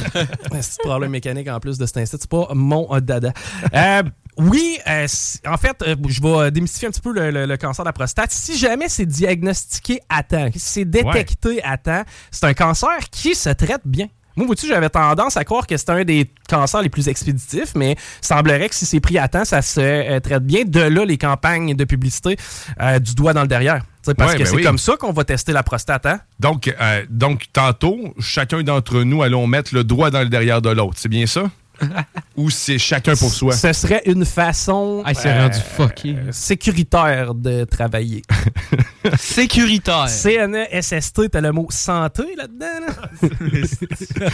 c'est 0.61 0.81
un 0.83 0.87
problème 0.87 1.11
mécanique 1.11 1.47
en 1.47 1.59
plus 1.59 1.77
de 1.77 1.85
cet 1.85 1.97
instant. 1.97 2.17
C'est 2.19 2.29
pas 2.29 2.47
mon 2.53 2.93
euh, 2.93 2.99
dada. 2.99 3.33
Euh, 3.73 4.03
oui, 4.37 4.77
euh, 4.87 5.07
en 5.47 5.57
fait, 5.57 5.75
euh, 5.81 5.95
je 6.07 6.21
vais 6.21 6.51
démystifier 6.51 6.87
un 6.87 6.91
petit 6.91 7.01
peu 7.01 7.13
le, 7.13 7.31
le- 7.31 7.45
le 7.45 7.57
cancer 7.57 7.83
de 7.83 7.89
la 7.89 7.93
prostate. 7.93 8.31
Si 8.31 8.57
jamais 8.57 8.89
c'est 8.89 9.05
diagnostiqué 9.05 9.99
à 10.09 10.23
temps, 10.23 10.49
si 10.53 10.59
c'est 10.59 10.85
détecté 10.85 11.63
à 11.63 11.77
temps, 11.77 12.03
c'est 12.31 12.45
un 12.45 12.53
cancer 12.53 12.97
qui 13.11 13.35
se 13.35 13.49
traite 13.49 13.81
bien. 13.85 14.07
Moi, 14.37 14.45
vois-tu, 14.47 14.67
j'avais 14.67 14.89
tendance 14.89 15.37
à 15.37 15.45
croire 15.45 15.65
que 15.65 15.77
c'était 15.77 15.93
un 15.93 16.03
des 16.03 16.29
cancers 16.49 16.81
les 16.81 16.89
plus 16.89 17.07
expéditifs, 17.07 17.71
mais 17.73 17.93
il 17.93 18.25
semblerait 18.27 18.67
que 18.67 18.75
si 18.75 18.85
c'est 18.85 18.99
pris 18.99 19.17
à 19.17 19.29
temps, 19.29 19.45
ça 19.45 19.61
se 19.61 19.79
euh, 19.79 20.19
traite 20.19 20.43
bien. 20.43 20.65
De 20.65 20.81
là, 20.81 21.05
les 21.05 21.17
campagnes 21.17 21.73
de 21.73 21.85
publicité 21.85 22.35
euh, 22.81 22.99
du 22.99 23.15
doigt 23.15 23.31
dans 23.31 23.43
le 23.43 23.47
derrière. 23.47 23.85
Parce 24.17 24.33
Ouais, 24.33 24.37
que 24.37 24.43
ben 24.43 24.45
c'est 24.49 24.55
oui. 24.57 24.63
comme 24.63 24.77
ça 24.77 24.97
qu'on 24.97 25.13
va 25.13 25.23
tester 25.23 25.53
la 25.53 25.63
prostate. 25.63 26.05
Hein? 26.05 26.19
Donc, 26.41 26.67
euh, 26.81 27.05
donc, 27.09 27.45
tantôt, 27.53 28.13
chacun 28.19 28.61
d'entre 28.61 29.03
nous 29.03 29.23
allons 29.23 29.47
mettre 29.47 29.73
le 29.73 29.85
doigt 29.85 30.11
dans 30.11 30.19
le 30.21 30.27
derrière 30.29 30.61
de 30.61 30.69
l'autre. 30.69 30.95
C'est 30.97 31.07
bien 31.09 31.25
ça? 31.25 31.49
Ou 32.37 32.49
c'est 32.49 32.77
chacun 32.77 33.15
pour 33.15 33.31
soi? 33.31 33.53
Ce 33.55 33.71
serait 33.73 34.01
une 34.05 34.25
façon 34.25 35.01
Ah, 35.05 35.11
il 35.11 35.15
s'est 35.17 35.37
rendu 35.39 35.57
fucké. 35.59 36.15
euh, 36.17 36.31
sécuritaire 36.31 37.33
de 37.33 37.63
travailler. 37.63 38.23
Sécuritaire. 39.17 40.07
CNESST, 40.09 41.29
t'as 41.31 41.41
le 41.41 41.51
mot 41.51 41.67
santé 41.69 42.23
là-dedans? 42.35 42.85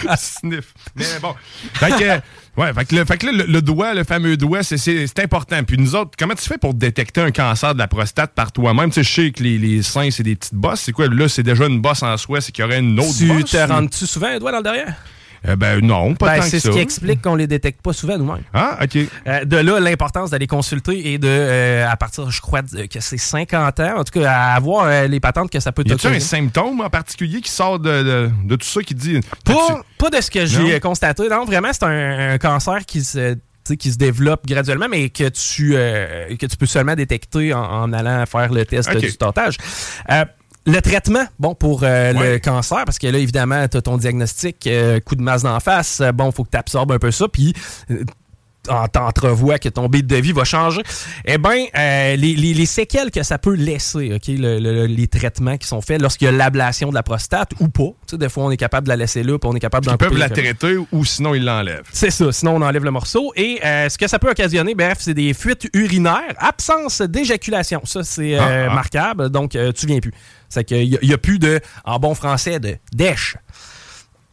là? 0.08 0.16
Sniff. 0.18 0.74
Mais 0.96 1.06
bon. 1.22 1.36
Fait 1.74 1.90
que, 1.92 2.60
ouais, 2.62 2.74
fait 2.74 2.86
que, 2.86 2.96
le, 2.96 3.06
fait 3.06 3.18
que 3.18 3.26
là, 3.28 3.32
le, 3.34 3.44
le 3.46 3.62
doigt, 3.62 3.94
le 3.94 4.04
fameux 4.04 4.38
doigt, 4.38 4.64
c'est- 4.64 5.20
important. 5.20 5.64
Puis 5.64 5.78
nous 5.78 5.96
autres, 5.96 6.12
comment 6.18 6.34
tu 6.36 6.48
fais 6.48 6.58
pour 6.58 6.74
détecter 6.74 7.22
un 7.22 7.32
cancer 7.32 7.74
de 7.74 7.80
la 7.80 7.88
prostate 7.88 8.34
par 8.34 8.52
toi-même? 8.52 8.90
Tu 8.90 8.96
sais, 8.96 9.04
je 9.04 9.14
sais 9.28 9.32
que 9.32 9.44
les, 9.44 9.58
les 9.58 9.84
seins, 9.84 10.10
c'est 10.10 10.24
des 10.24 10.36
petites 10.36 10.56
bosses. 10.56 10.82
C'est 10.82 10.92
quoi? 10.92 11.08
Là, 11.08 11.28
c'est 11.30 11.44
déjà 11.44 11.66
une 11.68 11.82
bosse 11.82 12.02
en 12.04 12.16
soi. 12.18 12.42
C'est 12.42 12.52
qu'il 12.52 12.64
y 12.64 12.66
aurait 12.68 12.80
une 12.80 13.00
autre 13.00 13.16
tu 13.18 13.28
bosse? 13.28 13.52
te 13.52 13.58
rentres-tu 13.58 14.08
souvent 14.08 14.28
un 14.28 14.40
doigt 14.40 14.52
dans 14.52 14.58
le 14.60 14.64
derrière? 14.64 14.96
Euh, 15.48 15.56
ben 15.56 15.80
non, 15.80 16.14
pas 16.14 16.28
Ben, 16.28 16.36
tant 16.38 16.42
c'est 16.44 16.52
que 16.52 16.60
ce 16.60 16.68
ça. 16.68 16.74
qui 16.74 16.80
explique 16.80 17.22
qu'on 17.22 17.34
les 17.36 17.48
détecte 17.48 17.82
pas 17.82 17.94
souvent 17.94 18.18
nous-mêmes. 18.18 18.44
Ah, 18.54 18.78
OK. 18.84 18.96
Euh, 19.28 19.44
de 19.46 19.58
là, 19.58 19.80
l'importance 19.80 20.30
d'aller 20.30 20.46
consulter 20.48 21.14
et 21.14 21.18
de, 21.18 21.28
euh, 21.28 21.90
à 21.90 21.98
partir, 21.98 22.30
je 22.30 22.42
crois, 22.42 22.62
de- 22.62 22.86
que 22.86 23.00
c'est 23.00 23.18
50 23.18 23.80
ans, 23.80 23.98
en 24.00 24.04
tout 24.04 24.20
cas, 24.20 24.32
à 24.32 24.54
avoir 24.54 24.86
euh, 24.86 25.08
les 25.08 25.20
patentes 25.20 25.50
que 25.50 25.60
ça 25.60 25.72
peut 25.72 25.84
Y 25.86 25.94
a-tu 25.94 26.08
un 26.08 26.20
symptôme 26.20 26.82
en 26.82 26.90
particulier 26.92 27.42
qui 27.42 27.50
sort 27.52 27.80
de, 27.80 28.04
de- 28.04 28.32
de 28.46 28.56
tout 28.56 28.68
ça 28.68 28.82
qui 28.84 28.94
dit. 28.94 29.20
Pas, 29.44 29.82
pas 29.98 30.10
de 30.12 30.22
ce 30.22 30.30
que 30.30 30.46
j'ai 30.46 30.80
constaté. 30.80 31.28
Non, 31.28 31.46
vraiment, 31.46 31.70
c'est 31.74 31.86
un, 31.86 32.34
un 32.34 32.38
cancer 32.38 32.86
qui 32.86 33.04
se, 33.04 33.36
qui 33.80 33.92
se 33.92 33.98
développe 33.98 34.46
graduellement, 34.46 34.88
mais 34.90 35.10
que 35.10 35.28
tu, 35.30 35.74
euh, 35.76 36.36
que 36.36 36.46
tu 36.46 36.58
peux 36.58 36.66
seulement 36.68 36.94
détecter 36.96 37.54
en, 37.54 37.64
en 37.64 37.94
allant 37.94 38.26
faire 38.28 38.52
le 38.54 38.66
test 38.66 38.96
du 38.96 39.12
tentage. 39.18 39.58
Euh, 40.12 40.26
le 40.66 40.80
traitement, 40.80 41.26
bon, 41.40 41.56
pour 41.56 41.82
euh, 41.84 42.14
le 42.14 42.38
cancer, 42.38 42.84
parce 42.86 43.00
que 43.00 43.08
là, 43.08 43.18
évidemment, 43.18 43.68
tu 43.68 43.78
as 43.78 43.82
ton 43.82 43.98
diagnostic, 43.98 44.68
euh, 44.68 45.00
coup 45.00 45.16
de 45.16 45.22
masse 45.22 45.44
d'en 45.44 45.60
face, 45.60 46.02
euh, 46.02 46.12
bon, 46.12 46.32
faut 46.32 46.44
que 46.44 46.52
tu 46.52 46.58
absorbes 46.58 46.92
un 46.92 47.00
peu 47.00 47.12
ça, 47.12 47.28
puis 47.28 47.54
t'entrevois 48.64 49.58
que 49.60 49.70
ton 49.70 49.88
beat 49.88 50.06
de 50.08 50.16
vie 50.18 50.32
va 50.32 50.44
changer, 50.44 50.82
eh 51.26 51.38
bien, 51.38 51.66
les, 51.76 52.16
les- 52.18 52.54
les 52.54 52.66
séquelles 52.66 53.12
que 53.12 53.24
ça 53.24 53.38
peut 53.38 53.56
laisser, 53.56 54.14
OK, 54.14 54.28
le- 54.28 54.60
le- 54.60 54.86
les 54.86 55.08
traitements 55.08 55.58
qui 55.58 55.68
sont 55.68 55.82
faits 55.82 56.02
lorsqu'il 56.02 56.26
y 56.26 56.30
a 56.30 56.32
l'ablation 56.32 56.90
de 56.90 56.94
la 56.96 57.04
prostate 57.04 57.52
ou 57.60 57.68
pas. 57.70 57.84
Tu 58.08 58.12
sais, 58.12 58.18
des 58.18 58.30
fois, 58.30 58.44
on 58.46 58.52
est 58.52 58.58
capable 58.58 58.86
de 58.86 58.90
la 58.90 58.98
laisser 58.98 59.24
là, 59.24 59.38
puis 59.40 59.50
on 59.52 59.56
est 59.56 59.60
capable 59.60 59.86
d'en 59.86 59.94
Ils 59.94 59.98
peuvent 59.98 60.18
la 60.18 60.30
traiter 60.30 60.78
ou 60.92 61.06
sinon 61.06 61.34
ils 61.34 61.44
l'enlèvent. 61.44 61.84
C'est 61.92 62.12
ça, 62.12 62.32
sinon 62.32 62.56
on 62.56 62.62
enlève 62.62 62.84
le 62.84 62.92
morceau. 62.92 63.32
Et 63.36 63.60
euh, 63.66 63.90
ce 63.90 63.98
que 63.98 64.08
ça 64.08 64.20
peut 64.20 64.30
occasionner, 64.30 64.76
bref, 64.76 64.98
c'est 65.00 65.14
des 65.14 65.34
fuites 65.34 65.68
urinaires, 65.74 66.34
absence 66.38 67.02
d'éjaculation. 67.02 67.82
Ça, 67.86 68.04
c'est 68.04 68.36
euh, 68.38 68.42
Ah, 68.68 68.68
ah. 68.72 68.76
marquable, 68.76 69.30
donc 69.30 69.56
euh, 69.56 69.72
tu 69.72 69.86
viens 69.88 70.00
plus. 70.00 70.12
C'est 70.50 70.64
qu'il 70.66 71.00
n'y 71.02 71.14
a, 71.14 71.18
plus 71.18 71.40
de, 71.40 71.60
en 71.86 71.98
bon 71.98 72.14
français, 72.14 72.60
de 72.60 72.76
dèche. 72.94 73.38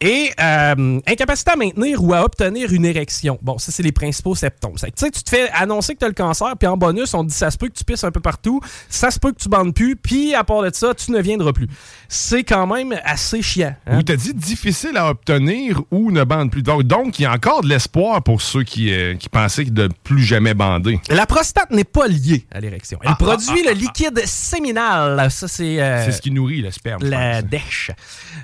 Et 0.01 0.31
euh, 0.39 0.99
incapacité 1.07 1.51
à 1.51 1.55
maintenir 1.57 2.01
ou 2.03 2.13
à 2.13 2.23
obtenir 2.23 2.71
une 2.71 2.85
érection. 2.85 3.37
Bon, 3.41 3.57
ça, 3.57 3.71
c'est 3.73 3.83
les 3.83 3.91
principaux 3.91 4.33
symptômes. 4.33 4.75
Tu 4.75 4.87
sais, 4.95 5.11
tu 5.11 5.23
te 5.23 5.29
fais 5.29 5.49
annoncer 5.51 5.93
que 5.93 5.99
tu 5.99 6.05
as 6.05 6.07
le 6.07 6.13
cancer, 6.13 6.53
puis 6.57 6.67
en 6.67 6.77
bonus, 6.77 7.13
on 7.13 7.23
te 7.23 7.29
dit 7.29 7.35
ça 7.35 7.51
se 7.51 7.57
peut 7.57 7.67
que 7.67 7.73
tu 7.73 7.83
pisses 7.83 8.03
un 8.05 8.11
peu 8.11 8.21
partout, 8.21 8.61
ça 8.87 9.11
se 9.11 9.19
peut 9.19 9.31
que 9.33 9.39
tu 9.39 9.49
bandes 9.49 9.73
plus, 9.73 9.95
puis 9.97 10.33
à 10.35 10.43
part 10.45 10.61
de 10.61 10.69
ça, 10.73 10.93
tu 10.93 11.11
ne 11.11 11.19
viendras 11.21 11.51
plus. 11.51 11.67
C'est 12.07 12.43
quand 12.45 12.65
même 12.65 12.97
assez 13.03 13.41
chiant. 13.41 13.75
hein? 13.87 13.97
Ou 13.99 14.03
t'as 14.03 14.15
dit 14.15 14.33
difficile 14.33 14.95
à 14.95 15.09
obtenir 15.09 15.81
ou 15.91 16.11
ne 16.11 16.23
bande 16.23 16.49
plus. 16.49 16.63
Donc, 16.63 16.83
donc 16.83 17.19
il 17.19 17.23
y 17.23 17.25
a 17.25 17.33
encore 17.33 17.61
de 17.61 17.67
l'espoir 17.67 18.23
pour 18.23 18.41
ceux 18.41 18.63
qui, 18.63 18.93
euh, 18.93 19.15
qui 19.15 19.27
pensaient 19.27 19.65
de 19.65 19.89
plus 20.03 20.23
jamais 20.23 20.53
bander. 20.53 20.99
La 21.09 21.25
prostate 21.25 21.71
n'est 21.71 21.83
pas 21.83 22.07
liée 22.07 22.45
à 22.51 22.59
l'érection. 22.61 22.99
Elle 23.03 23.09
Ah, 23.11 23.15
produit 23.15 23.63
le 23.63 23.73
liquide 23.73 24.21
séminal. 24.25 25.29
Ça, 25.31 25.47
c'est. 25.47 25.81
euh, 25.81 26.05
C'est 26.05 26.11
ce 26.13 26.21
qui 26.21 26.31
nourrit 26.31 26.61
le 26.61 26.71
sperme. 26.71 27.03
La 27.03 27.41
dèche. 27.41 27.91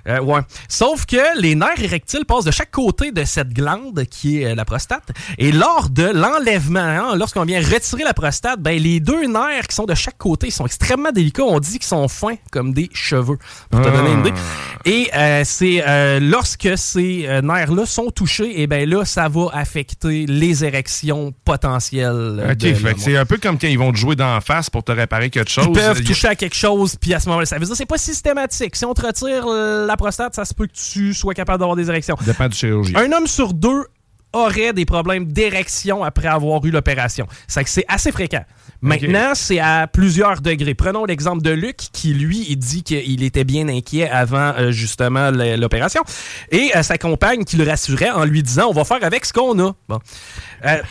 Euh, 0.08 0.20
ouais. 0.20 0.42
Sauf 0.68 1.06
que 1.06 1.40
les 1.46 1.54
nerfs 1.54 1.82
érectiles 1.84 2.26
passent 2.26 2.44
de 2.46 2.52
chaque 2.52 2.72
côté 2.72 3.12
de 3.12 3.24
cette 3.24 3.50
glande 3.54 4.04
qui 4.06 4.42
est 4.42 4.46
euh, 4.52 4.56
la 4.56 4.66
prostate. 4.66 5.10
Et 5.38 5.52
lors 5.52 5.90
de 5.92 6.04
l'enlèvement, 6.04 6.80
hein, 6.80 7.16
lorsqu'on 7.16 7.46
vient 7.46 7.60
retirer 7.62 8.04
la 8.04 8.16
prostate, 8.16 8.60
ben, 8.60 8.82
les 8.82 9.00
deux 9.00 9.28
nerfs 9.28 9.68
qui 9.68 9.76
sont 9.76 9.86
de 9.86 9.94
chaque 9.94 10.18
côté 10.18 10.50
sont 10.50 10.66
extrêmement 10.66 11.12
délicats. 11.12 11.44
On 11.44 11.60
dit 11.60 11.74
qu'ils 11.78 11.84
sont 11.84 12.08
fins 12.08 12.36
comme 12.52 12.74
des 12.74 12.90
cheveux. 12.94 13.38
Pour 13.70 13.82
te 13.82 13.88
Ah. 13.88 13.92
donner 13.92 14.12
une 14.14 14.20
idée. 14.22 14.34
Et 14.86 15.10
euh, 15.16 15.44
c'est 15.46 15.84
euh, 15.88 16.20
lorsque 16.20 16.76
ces 16.78 17.28
nerfs-là 17.44 17.86
sont 17.86 18.10
touchés, 18.10 18.62
et 18.62 18.66
ben 18.68 18.90
là, 18.90 19.06
ça 19.06 19.28
va 19.30 19.48
affecter 19.54 20.26
les 20.26 20.66
érections 20.66 21.32
potentielles. 21.46 22.44
Ok, 22.52 22.96
c'est 22.98 23.18
un 23.18 23.26
peu 23.26 23.38
comme 23.38 23.60
quand 23.60 23.68
ils 23.68 23.78
vont 23.78 23.92
te 23.92 23.98
jouer 23.98 24.16
d'en 24.16 24.42
face 24.42 24.70
pour 24.72 24.84
te 24.84 24.92
réparer 24.92 25.30
quelque 25.30 25.52
chose. 25.52 25.66
Ils 25.68 25.74
peuvent 25.74 26.00
Il 26.00 26.06
toucher 26.08 26.28
à 26.30 26.36
quelque 26.36 26.56
chose, 26.56 26.96
puis 27.00 27.14
à 27.14 27.20
ce 27.20 27.28
moment-là, 27.30 27.46
ça 27.46 27.58
veut 27.58 27.66
dire 27.66 27.72
que 27.72 27.78
c'est 27.78 27.86
pas 27.86 27.98
systématique. 28.00 28.76
Si 28.76 28.86
on 28.86 28.94
te 28.96 29.06
retire 29.06 29.46
la 29.48 29.96
prostate, 29.98 30.34
ça 30.34 30.46
se 30.46 30.54
peut 30.56 30.66
que 30.68 30.74
tu 30.74 31.14
sois 31.14 31.35
capable 31.36 31.60
d'avoir 31.60 31.76
des 31.76 31.90
érections. 31.90 32.16
Dépend 32.26 32.48
du 32.48 32.58
chirurgien. 32.58 33.00
Un 33.00 33.12
homme 33.12 33.28
sur 33.28 33.54
deux 33.54 33.84
aurait 34.34 34.74
des 34.74 34.86
problèmes 34.86 35.32
d'érection 35.32 36.04
après 36.04 36.28
avoir 36.28 36.64
eu 36.66 36.72
l'opération. 36.72 37.26
C'est 37.48 37.64
que 37.64 37.70
c'est 37.70 37.86
assez 37.88 38.12
fréquent. 38.12 38.44
Maintenant, 38.82 39.32
c'est 39.34 39.60
à 39.60 39.88
plusieurs 39.88 40.42
degrés. 40.42 40.76
Prenons 40.76 41.06
l'exemple 41.06 41.42
de 41.42 41.50
Luc, 41.50 41.78
qui 41.92 42.14
lui, 42.14 42.46
il 42.50 42.58
dit 42.58 42.84
qu'il 42.84 43.24
était 43.24 43.44
bien 43.44 43.68
inquiet 43.68 44.08
avant 44.08 44.54
euh, 44.58 44.72
justement 44.72 45.32
l'opération. 45.32 46.04
Et 46.52 46.72
euh, 46.76 46.84
sa 46.84 46.98
compagne 46.98 47.46
qui 47.46 47.58
le 47.58 47.64
rassurait 47.68 48.12
en 48.12 48.26
lui 48.26 48.44
disant 48.44 48.68
On 48.70 48.74
va 48.74 48.84
faire 48.84 49.04
avec 49.04 49.26
ce 49.26 49.34
qu'on 49.34 49.58
a. 49.60 49.74
Bon. 49.88 50.00
Euh, 50.66 50.82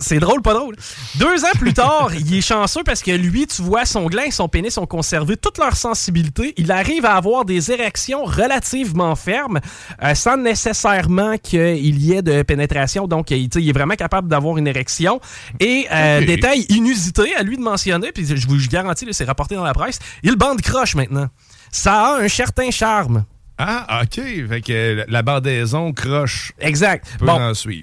c'est 0.00 0.18
drôle, 0.18 0.42
pas 0.42 0.54
drôle. 0.54 0.76
Deux 1.16 1.44
ans 1.44 1.52
plus 1.58 1.72
tard, 1.72 2.10
il 2.14 2.34
est 2.34 2.40
chanceux 2.40 2.82
parce 2.84 3.02
que 3.02 3.10
lui, 3.10 3.46
tu 3.46 3.62
vois, 3.62 3.84
son 3.84 4.06
gland 4.06 4.24
et 4.24 4.30
son 4.30 4.48
pénis 4.48 4.76
ont 4.78 4.86
conservé 4.86 5.36
toute 5.36 5.58
leur 5.58 5.76
sensibilité. 5.76 6.54
Il 6.56 6.70
arrive 6.70 7.04
à 7.04 7.14
avoir 7.16 7.44
des 7.44 7.72
érections 7.72 8.24
relativement 8.24 9.14
fermes 9.16 9.60
euh, 10.02 10.14
sans 10.14 10.36
nécessairement 10.36 11.38
qu'il 11.38 12.02
y 12.02 12.12
ait 12.12 12.22
de 12.22 12.42
pénétration. 12.42 13.06
Donc, 13.06 13.30
il, 13.30 13.46
est 13.46 13.72
vraiment 13.72 13.96
capable 13.96 14.28
d'avoir 14.28 14.58
une 14.58 14.66
érection. 14.66 15.20
Et 15.58 15.86
euh, 15.92 16.24
détail 16.24 16.66
inusité 16.68 17.34
à 17.36 17.42
lui 17.42 17.56
de 17.56 17.62
mentionner, 17.62 18.12
puis 18.12 18.26
je 18.26 18.48
vous 18.48 18.58
garantis, 18.70 19.06
c'est 19.12 19.24
rapporté 19.24 19.54
dans 19.54 19.64
la 19.64 19.74
presse, 19.74 19.98
il 20.22 20.36
bande 20.36 20.60
croche 20.60 20.94
maintenant. 20.94 21.28
Ça 21.72 22.16
a 22.16 22.22
un 22.22 22.28
certain 22.28 22.70
charme. 22.70 23.24
Ah, 23.62 24.00
OK. 24.02 24.22
Fait 24.48 24.60
que 24.62 25.04
la 25.06 25.22
bandaison 25.22 25.92
croche. 25.92 26.52
Exact. 26.60 27.06
Bon, 27.20 27.26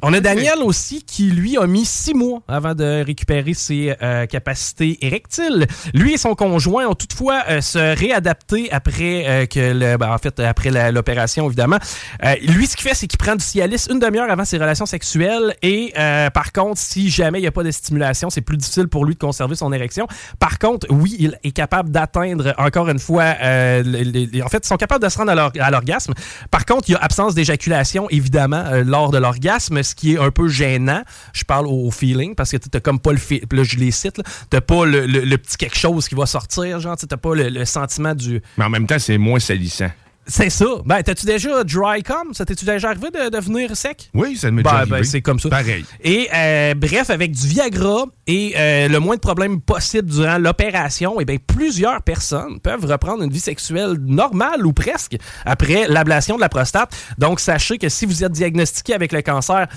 on 0.02 0.12
a 0.14 0.20
Daniel 0.20 0.60
aussi 0.64 1.04
qui, 1.04 1.30
lui, 1.30 1.56
a 1.58 1.68
mis 1.68 1.86
six 1.86 2.16
mois 2.16 2.42
avant 2.48 2.74
de 2.74 3.04
récupérer 3.06 3.54
ses 3.54 3.96
euh, 4.02 4.26
capacités 4.26 4.98
érectiles. 5.06 5.68
Lui 5.94 6.14
et 6.14 6.18
son 6.18 6.34
conjoint 6.34 6.88
ont 6.88 6.96
toutefois 6.96 7.44
euh, 7.50 7.62
se 7.62 7.78
réadapté 7.96 8.72
après 8.72 9.24
euh, 9.28 9.46
que 9.46 9.60
le, 9.74 9.98
ben, 9.98 10.10
en 10.12 10.18
fait, 10.18 10.40
après 10.40 10.92
l'opération, 10.92 11.46
évidemment. 11.46 11.78
Euh, 12.24 12.34
lui, 12.48 12.66
ce 12.66 12.76
qu'il 12.76 12.88
fait, 12.90 12.96
c'est 12.96 13.06
qu'il 13.08 13.20
prend 13.20 13.36
du 13.36 13.44
Cialis 13.44 13.86
une 13.92 14.00
demi-heure 14.00 14.32
avant 14.32 14.46
ses 14.46 14.58
relations 14.58 14.88
sexuelles 14.88 15.56
et, 15.62 15.94
euh, 15.98 16.30
par 16.32 16.52
contre, 16.54 16.80
si 16.82 17.10
jamais 17.12 17.38
il 17.38 17.42
n'y 17.44 17.48
a 17.48 17.52
pas 17.52 17.64
de 17.64 17.70
stimulation, 17.72 18.30
c'est 18.32 18.42
plus 18.42 18.58
difficile 18.58 18.88
pour 18.88 19.06
lui 19.06 19.14
de 19.14 19.20
conserver 19.20 19.56
son 19.56 19.72
érection. 19.74 20.08
Par 20.40 20.58
contre, 20.58 20.88
oui, 20.90 21.16
il 21.20 21.38
est 21.44 21.52
capable 21.52 21.92
d'atteindre, 21.92 22.56
encore 22.58 22.90
une 22.90 23.00
fois, 23.00 23.36
euh, 23.44 23.84
les- 23.84 24.04
les- 24.26 24.42
en 24.42 24.48
fait, 24.48 24.64
ils 24.64 24.68
sont 24.68 24.78
capables 24.78 25.04
de 25.04 25.10
se 25.10 25.18
rendre 25.18 25.32
à 25.32 25.36
leur- 25.36 25.52
à 25.60 25.67
l'orgasme. 25.72 26.14
Par 26.52 26.66
contre, 26.66 26.90
il 26.90 26.94
y 26.94 26.96
a 26.96 27.00
absence 27.00 27.36
d'éjaculation, 27.36 28.10
évidemment, 28.10 28.64
euh, 28.68 28.84
lors 28.84 29.12
de 29.12 29.18
l'orgasme, 29.18 29.82
ce 29.84 29.96
qui 29.96 30.14
est 30.14 30.20
un 30.20 30.32
peu 30.32 30.48
gênant. 30.48 31.04
Je 31.34 31.44
parle 31.44 31.68
au, 31.68 31.90
feeling, 31.92 32.36
parce 32.36 32.52
que 32.52 32.58
t'as 32.58 32.80
comme 32.80 33.00
pas 33.00 33.12
le 33.12 33.18
fi- 33.18 33.42
Là, 33.52 33.64
je 33.64 33.78
les 33.78 33.92
cite. 33.92 34.22
T'as 34.50 34.62
pas 34.62 34.86
le, 34.86 35.06
le- 35.06 35.22
le 35.26 35.38
petit 35.38 35.58
quelque 35.58 35.78
chose 35.78 36.08
qui 36.08 36.16
va 36.16 36.26
sortir, 36.26 36.80
genre, 36.80 36.96
t'as 36.98 37.18
pas 37.18 37.34
le, 37.36 37.50
le 37.50 37.66
sentiment 37.66 38.14
du. 38.16 38.42
Mais 38.58 38.66
en 38.66 38.70
même 38.70 38.86
temps, 38.88 39.00
c'est 39.00 39.18
moins 39.18 39.40
salissant. 39.40 39.90
C'est 40.30 40.50
ça. 40.50 40.66
Ben, 40.86 41.02
t'as-tu 41.02 41.26
déjà 41.26 41.64
dry 41.64 42.04
com? 42.04 42.34
Ça 42.34 42.44
t'es-tu 42.46 42.66
déjà 42.66 42.90
arrivé 42.90 43.10
de 43.12 43.30
devenir 43.30 43.76
sec? 43.78 44.10
Oui, 44.14 44.36
ça 44.36 44.52
m'est 44.52 44.62
Ben, 44.62 44.84
déjà 44.84 44.86
ben, 44.86 45.04
c'est 45.04 45.22
comme 45.22 45.40
ça. 45.40 45.50
Pareil. 45.50 45.86
Et 46.04 46.28
euh, 46.34 46.74
bref, 46.76 47.10
avec 47.10 47.32
du 47.32 47.48
Viagra 47.48 48.06
et 48.28 48.54
euh, 48.58 48.88
le 48.90 49.00
moins 49.00 49.16
de 49.16 49.22
problèmes 49.22 49.62
possible 49.62 50.10
durant 50.10 50.38
l'opération, 50.38 51.22
eh 51.22 51.26
bien, 51.26 51.38
plusieurs 51.46 52.02
personnes 52.02 52.60
peuvent 52.60 52.84
reprendre 52.86 53.24
une 53.24 53.32
vie 53.32 53.40
sexuelle 53.40 53.94
normale 54.02 54.66
ou 54.66 54.74
presque 54.74 55.16
après 55.46 55.88
l'ablation 55.88 56.36
de 56.36 56.42
la 56.42 56.50
prostate. 56.50 56.92
Donc, 57.18 57.40
sachez 57.40 57.78
que 57.78 57.88
si 57.88 58.06
vous 58.06 58.24
êtes 58.24 58.34
diagnostiqué 58.34 58.94
avec 58.94 59.14
le 59.14 59.22
cancer, 59.22 59.68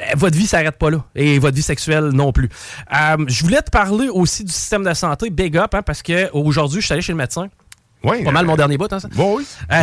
euh, 0.00 0.02
votre 0.16 0.36
vie 0.36 0.46
s'arrête 0.48 0.76
pas 0.76 0.90
là 0.90 1.04
et 1.14 1.38
votre 1.38 1.54
vie 1.54 1.62
sexuelle 1.62 2.08
non 2.08 2.32
plus. 2.32 2.48
Euh, 2.92 3.16
je 3.28 3.42
voulais 3.44 3.62
te 3.62 3.70
parler 3.70 4.08
aussi 4.08 4.42
du 4.42 4.52
système 4.52 4.82
de 4.82 4.92
santé, 4.92 5.30
big 5.30 5.56
up, 5.56 5.72
hein, 5.74 5.82
parce 5.82 6.02
que 6.02 6.28
aujourd'hui, 6.32 6.80
je 6.80 6.86
suis 6.86 6.92
allé 6.92 7.02
chez 7.02 7.12
le 7.12 7.18
médecin. 7.18 7.48
Oui. 8.02 8.24
Pas 8.24 8.30
mal 8.30 8.46
mon 8.46 8.56
dernier 8.56 8.78
bout, 8.78 8.92
hein, 8.92 9.00
ça? 9.00 9.08
Bon, 9.14 9.36
oui. 9.36 9.46
Euh, 9.72 9.82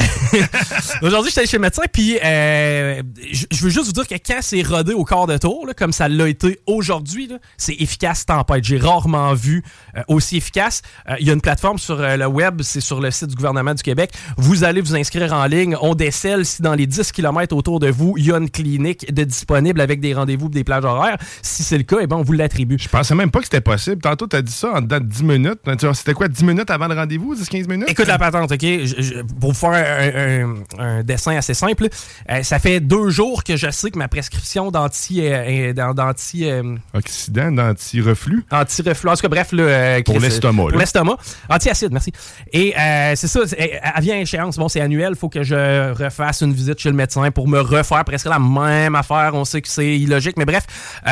Aujourd'hui, 1.01 1.30
j'étais 1.30 1.41
allé 1.41 1.47
chez 1.47 1.57
le 1.57 1.61
médecin, 1.61 1.84
puis 1.91 2.18
euh, 2.24 3.01
je 3.32 3.45
je 3.51 3.63
veux 3.63 3.70
juste 3.70 3.86
vous 3.88 3.91
dire 3.91 4.07
que 4.07 4.15
quand 4.15 4.39
c'est 4.41 4.61
rodé 4.61 4.93
au 4.93 5.03
quart 5.03 5.28
de 5.28 5.38
tour, 5.38 5.65
là, 5.65 5.74
comme 5.74 5.91
ça 5.91 6.07
l'a 6.07 6.28
été 6.28 6.59
aujourd'hui, 6.68 7.30
c'est 7.57 7.76
efficace 7.80 8.26
tempête. 8.26 8.63
J'ai 8.63 8.78
rarement 8.78 9.34
vu 9.34 9.63
euh, 9.95 10.01
aussi 10.07 10.38
efficace. 10.38 10.82
Euh, 11.09 11.15
Il 11.20 11.28
y 11.28 11.30
a 11.30 11.34
une 11.34 11.41
plateforme 11.41 11.78
sur 11.78 11.99
euh, 11.99 12.18
le 12.18 12.28
web, 12.28 12.61
c'est 12.61 12.82
sur 12.82 13.01
le 13.01 13.11
site 13.11 13.28
du 13.30 13.36
gouvernement 13.36 13.74
du 13.74 13.84
Québec. 13.84 14.11
Vous 14.38 14.63
allez 14.63 14.82
vous 14.82 14.95
inscrire 14.95 15.34
en 15.34 15.45
ligne. 15.45 15.76
On 15.82 15.95
décèle 15.95 16.45
si 16.45 16.61
dans 16.61 16.74
les 16.74 16.88
10 16.88 17.11
km 17.11 17.55
autour 17.55 17.80
de 17.80 17.89
vous, 17.89 18.15
il 18.18 18.28
y 18.28 18.32
a 18.32 18.38
une 18.38 18.49
clinique 18.49 19.13
de 19.13 19.24
disponible 19.24 19.82
avec 19.82 19.99
des 19.99 20.13
rendez-vous 20.13 20.47
et 20.47 20.51
des 20.51 20.63
plages 20.63 20.86
horaires. 20.86 21.18
Si 21.41 21.63
c'est 21.63 21.78
le 21.78 21.84
cas, 21.84 21.97
eh 22.01 22.07
ben, 22.07 22.18
on 22.18 22.24
vous 22.24 22.34
l'attribue. 22.34 22.78
Je 22.80 22.89
pensais 22.89 23.15
même 23.15 23.32
pas 23.32 23.39
que 23.39 23.45
c'était 23.45 23.61
possible. 23.61 24.01
Tantôt, 24.01 24.28
t'as 24.28 24.41
dit 24.41 24.51
ça 24.51 24.74
en 24.74 24.82
dedans 24.82 24.99
de 24.99 25.05
10 25.05 25.24
minutes. 25.24 25.59
Tu 25.80 25.88
C'était 25.93 26.13
quoi, 26.13 26.28
10 26.28 26.43
minutes 26.43 26.70
avant 26.70 26.88
le 26.88 26.95
rendez-vous? 26.95 27.36
10-15 27.36 27.68
minutes? 27.68 27.89
Écoute 27.89 28.07
la 28.08 28.18
patente, 28.18 28.51
OK? 28.51 28.62
Je- 28.62 28.86
je- 29.01 29.22
pour 29.39 29.51
vous 29.51 29.58
faire 29.58 29.72
un, 29.72 30.53
un- 30.80 30.97
un 30.99 31.03
dessin 31.03 31.36
assez 31.38 31.53
simple, 31.53 31.88
euh, 32.30 32.43
ça 32.43 32.60
fait 32.60 32.80
deux 32.80 33.10
jours 33.10 33.43
que 33.43 33.55
je 33.58 33.70
sais 33.72 33.91
que 33.91 33.97
ma 33.97 34.08
prescription 34.08 34.72
d'anti... 34.72 35.22
euh, 35.22 35.70
euh, 35.70 35.74
d'an- 35.74 35.93
d'anti 35.93 36.49
euh, 36.49 36.76
Oxydant, 36.93 37.51
d'anti-reflux? 37.51 38.45
Anti-reflux. 38.51 39.10
En 39.10 39.16
tout 39.16 39.22
cas, 39.22 39.28
bref, 39.28 39.51
là, 39.51 40.01
Pour 40.03 40.20
l'estomac, 40.20 40.64
Pour 40.70 40.80
l'estomac. 40.80 41.18
Anti-acide, 41.49 41.91
merci. 41.91 42.12
Et 42.53 42.74
c'est 43.16 43.28
ça, 43.28 43.39
elle 43.58 43.80
vient 44.01 44.16
à 44.16 44.20
échéance. 44.20 44.58
Bon, 44.58 44.68
c'est 44.68 44.82
annuel. 44.82 45.10
Il 45.12 45.18
faut 45.18 45.30
que 45.30 45.43
je 45.43 45.91
refasse 45.93 46.41
une 46.41 46.53
visite 46.53 46.80
chez 46.80 46.89
le 46.89 46.95
médecin 46.95 47.30
pour 47.32 47.47
me 47.47 47.60
refaire 47.60 48.03
presque 48.05 48.28
la 48.28 48.39
même 48.39 48.95
affaire. 48.95 49.32
On 49.34 49.45
sait 49.45 49.62
que 49.62 49.68
c'est 49.68 49.97
illogique, 49.97 50.36
mais 50.38 50.45
bref, 50.45 50.66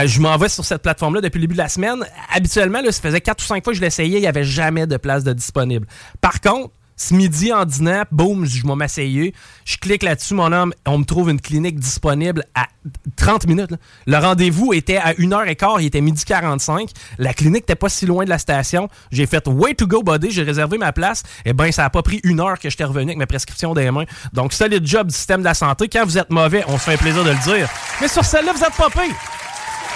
je 0.06 0.20
m'en 0.20 0.38
vais 0.38 0.50
sur 0.50 0.66
cette 0.66 0.82
plateforme-là 0.82 1.22
depuis 1.22 1.38
le 1.40 1.44
début 1.44 1.54
de 1.56 1.60
la 1.60 1.70
semaine. 1.70 2.04
Habituellement, 2.34 2.82
là, 2.82 2.92
ça 2.92 3.02
faisait 3.02 3.22
quatre 3.22 3.42
ou 3.44 3.46
cinq 3.46 3.64
fois 3.64 3.74
que 3.74 3.78
je 3.78 3.82
l'essayais, 3.82 4.18
il 4.18 4.22
n'y 4.22 4.28
avait 4.28 4.44
jamais 4.44 4.88
de 4.88 4.98
place 4.98 5.24
de 5.24 5.34
disponible. 5.34 5.88
Par 6.22 6.42
contre, 6.42 6.72
ce 6.98 7.14
midi 7.14 7.52
en 7.52 7.66
dînant, 7.66 8.04
boum, 8.12 8.46
je 8.46 8.66
vais 8.66 8.76
m'essayer. 8.76 9.34
Je 9.66 9.78
clique 9.78 10.04
là-dessus, 10.04 10.34
mon 10.34 10.52
homme, 10.52 10.74
on 10.86 11.00
me 11.00 11.04
trouve 11.04 11.30
une 11.30 11.42
clinique 11.42 11.80
disponible 11.80 12.46
à 12.56 12.68
30 13.16 13.48
minutes. 13.48 13.72
Le 14.06 14.18
rendez-vous 14.18 14.74
était 14.74 14.98
à 14.98 15.14
1h15, 15.14 15.78
il 15.80 15.86
était 15.88 16.02
midi 16.02 16.24
45. 16.24 16.90
La 17.18 17.34
clinique 17.34 17.64
n'était 17.64 17.76
pas 17.76 17.90
si 17.90 18.06
loin 18.06 18.24
de 18.24 18.30
la 18.30 18.38
station. 18.38 18.90
J'ai 19.12 19.26
fait 19.26 19.48
way 19.48 19.74
to 19.74 19.88
go, 19.88 20.04
buddy, 20.04 20.32
j'ai 20.32 20.44
réservé 20.44 20.78
ma 20.78 20.94
place. 20.94 21.24
Et 21.46 21.54
ben, 21.54 21.72
ça 21.72 21.86
a 21.86 21.90
pas 21.90 22.02
pris 22.02 22.20
une 22.24 22.40
heure 22.40 22.60
que 22.60 22.70
j'étais 22.70 22.84
revenu 22.84 23.10
avec 23.10 23.18
ma 23.18 23.28
prescription 23.28 23.74
des 23.74 23.90
mains. 23.92 24.06
Donc, 24.34 24.54
solide 24.54 24.86
job 24.86 25.08
du 25.08 25.16
système 25.16 25.40
de 25.40 25.46
la 25.46 25.54
santé. 25.54 25.90
Quand 25.90 26.06
vous 26.06 26.18
êtes 26.18 26.30
mauvais, 26.30 26.64
on 26.68 26.78
se 26.78 26.84
fait 26.84 26.94
un 26.94 26.98
plaisir 26.98 27.24
de 27.24 27.32
le 27.32 27.44
dire. 27.44 27.70
Mais 28.02 28.08
sur 28.08 28.24
celle-là, 28.24 28.54
vous 28.54 28.64
êtes 28.64 28.76
pas 28.76 28.90
pire. 28.90 29.16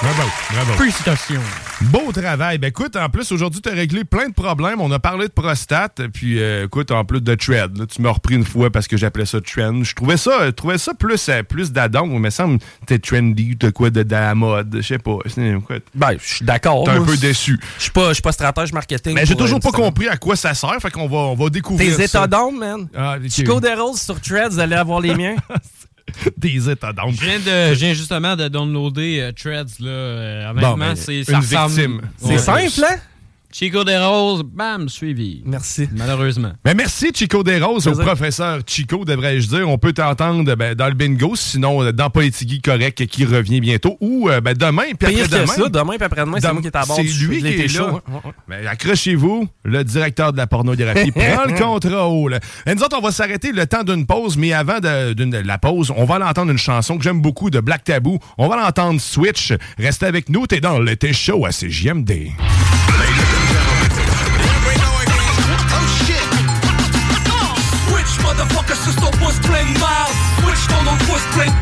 Bravo, 0.02 0.30
bravo. 0.54 0.74
Félicitations. 0.78 1.42
Beau 1.82 2.14
travail. 2.14 2.58
Ben 2.58 2.68
écoute, 2.68 2.96
en 2.96 3.10
plus, 3.10 3.34
aujourd'hui, 3.34 3.60
tu 3.60 3.68
as 3.68 3.74
réglé 3.74 4.06
plein 4.06 4.30
de 4.30 4.34
problèmes. 4.34 4.80
On 4.80 4.90
a 4.94 5.00
parlé 5.00 5.28
de 5.28 5.34
prostate, 5.34 6.02
puis 6.14 6.42
euh, 6.42 6.66
écoute, 6.68 6.92
en 6.92 7.04
plus 7.04 7.20
de 7.20 7.36
tread. 7.36 7.78
là, 7.78 7.86
tu 7.86 8.02
m'as 8.02 8.12
repris 8.12 8.36
une 8.36 8.46
fois 8.46 8.70
parce 8.70 8.88
que 8.88 8.96
j'appelais 8.96 9.26
ça 9.26 9.42
trend. 9.42 9.84
Je 9.84 9.94
trouvais 9.94 10.16
ça, 10.16 10.46
je 10.46 10.52
trouvais 10.52 10.78
ça 10.78 10.94
plus, 10.94 11.28
euh, 11.28 11.44
plus 11.44 11.74
d'adon. 11.74 12.08
Il 12.14 12.20
me 12.22 12.30
semble 12.30 12.60
que 12.60 12.64
t'es 12.86 13.00
trendy, 13.00 13.58
de 13.58 13.72
quoi, 13.72 13.90
de, 13.90 14.04
de 14.04 14.12
la 14.12 14.36
mode. 14.36 14.78
Je 14.78 14.88
sais 14.88 15.00
pas. 15.00 15.18
Ben, 15.94 16.12
je 16.18 16.26
suis 16.36 16.46
d'accord. 16.46 16.86
T'es 16.86 16.92
un 16.92 17.04
peu 17.04 17.18
déçu. 17.18 17.60
Je 17.78 17.84
suis 17.84 17.92
pas, 17.92 18.10
je 18.10 18.14
suis 18.14 18.22
pas 18.24 18.32
stratège 18.32 18.72
marketing. 18.72 19.16
Mais 19.16 19.26
j'ai 19.26 19.36
toujours 19.36 19.58
euh, 19.58 19.70
pas 19.70 19.72
compris 19.72 20.08
à 20.08 20.16
quoi 20.16 20.38
ça 20.38 20.54
sert. 20.54 20.78
Fait 20.82 20.92
qu'on 20.92 21.10
va, 21.10 21.18
on 21.18 21.36
va 21.36 21.50
découvrir 21.50 21.98
Tes 21.98 22.06
états 22.06 22.26
d'âme, 22.26 22.58
man. 22.58 22.88
Ah, 22.96 23.18
ok. 23.22 23.30
Chico 23.30 23.60
des 23.60 23.74
Roses 23.74 24.00
sur 24.02 24.22
Threads, 24.22 24.52
vous 24.52 24.60
allez 24.60 24.76
avoir 24.76 25.02
les 25.02 25.14
miens. 25.14 25.36
Des 26.38 26.70
états 26.70 26.94
d'âme. 26.94 27.12
Je 27.12 27.26
viens, 27.26 27.40
de, 27.40 27.74
je 27.74 27.80
viens 27.80 27.94
justement 27.94 28.36
de 28.36 28.48
downloader 28.48 29.20
euh, 29.20 29.32
Threads. 29.32 29.80
Là, 29.80 29.90
euh, 29.90 30.50
honnêtement, 30.52 30.78
ben, 30.78 30.96
c'est 30.96 31.20
une 31.20 31.24
ça 31.24 31.68
victime. 31.68 32.02
C'est 32.18 32.38
simple, 32.38 32.86
hein? 32.86 32.96
Chico 33.52 33.84
des 33.84 33.98
Roses, 33.98 34.44
bam, 34.44 34.88
suivi. 34.90 35.42
Merci. 35.44 35.90
Malheureusement. 35.96 36.52
Ben 36.64 36.78
merci 36.78 37.08
Chico 37.16 37.42
Desroses, 37.44 37.88
au 37.88 37.92
Plaisir. 37.92 38.06
professeur 38.06 38.60
Chico, 38.68 39.04
devrais-je 39.06 39.48
dire. 39.48 39.68
On 39.68 39.80
peut 39.80 39.92
t'entendre 39.92 40.54
ben, 40.56 40.76
dans 40.76 40.88
le 40.88 40.94
bingo, 40.94 41.36
sinon 41.36 41.82
euh, 41.84 41.92
dans 41.92 42.12
Politigui 42.12 42.62
Correct 42.62 43.08
qui 43.08 43.26
revient 43.26 43.60
bientôt, 43.60 43.98
ou 44.02 44.30
euh, 44.30 44.40
ben, 44.40 44.54
demain, 44.54 44.84
puis 45.00 45.16
après-demain. 45.22 45.48
ça, 45.48 45.68
demain 45.68 45.94
puis 45.96 46.04
après-demain, 46.06 46.38
c'est 46.40 46.42
Demain- 46.48 46.54
moi 46.54 46.62
qui 46.62 46.68
est 46.68 46.76
à 46.76 46.86
bord 46.86 46.96
C'est 46.98 47.04
du- 47.04 47.28
lui 47.28 47.42
qui 47.42 47.48
est 47.48 47.68
chaud, 47.68 47.88
là. 47.88 48.02
hein. 48.24 48.32
Ben, 48.48 48.68
accrochez-vous, 48.68 49.48
le 49.64 49.84
directeur 49.84 50.32
de 50.32 50.38
la 50.38 50.46
pornographie 50.46 51.12
prend 51.12 51.46
le 51.46 51.58
contrôle. 51.58 52.40
Et 52.68 52.76
nous 52.76 52.84
autres, 52.84 52.98
on 53.00 53.04
va 53.04 53.12
s'arrêter 53.12 53.52
le 53.52 53.66
temps 53.66 53.84
d'une 53.84 54.06
pause, 54.06 54.38
mais 54.38 54.54
avant 54.54 54.80
de 54.80 55.48
la 55.48 55.58
pause, 55.58 55.92
on 55.98 56.06
va 56.06 56.20
l'entendre 56.20 56.52
une 56.52 56.58
chanson 56.60 56.98
que 57.00 57.04
j'aime 57.04 57.20
beaucoup 57.22 57.50
de 57.50 57.60
Black 57.60 57.84
Tabou. 57.84 58.20
On 58.38 58.48
va 58.48 58.58
l'entendre 58.58 59.02
Switch. 59.02 59.54
Restez 59.80 60.06
avec 60.06 60.30
nous, 60.30 60.46
t'es 60.46 60.60
dans 60.62 60.80
l'été 60.80 61.14
chaud 61.14 61.48
à 61.48 61.50
CJMD. 61.50 62.28
Ton 68.96 69.10
pouce 69.18 69.40
plein 69.40 69.66
de 69.74 69.80
marde 69.80 70.14
Switch 70.44 70.68
ton 70.68 70.86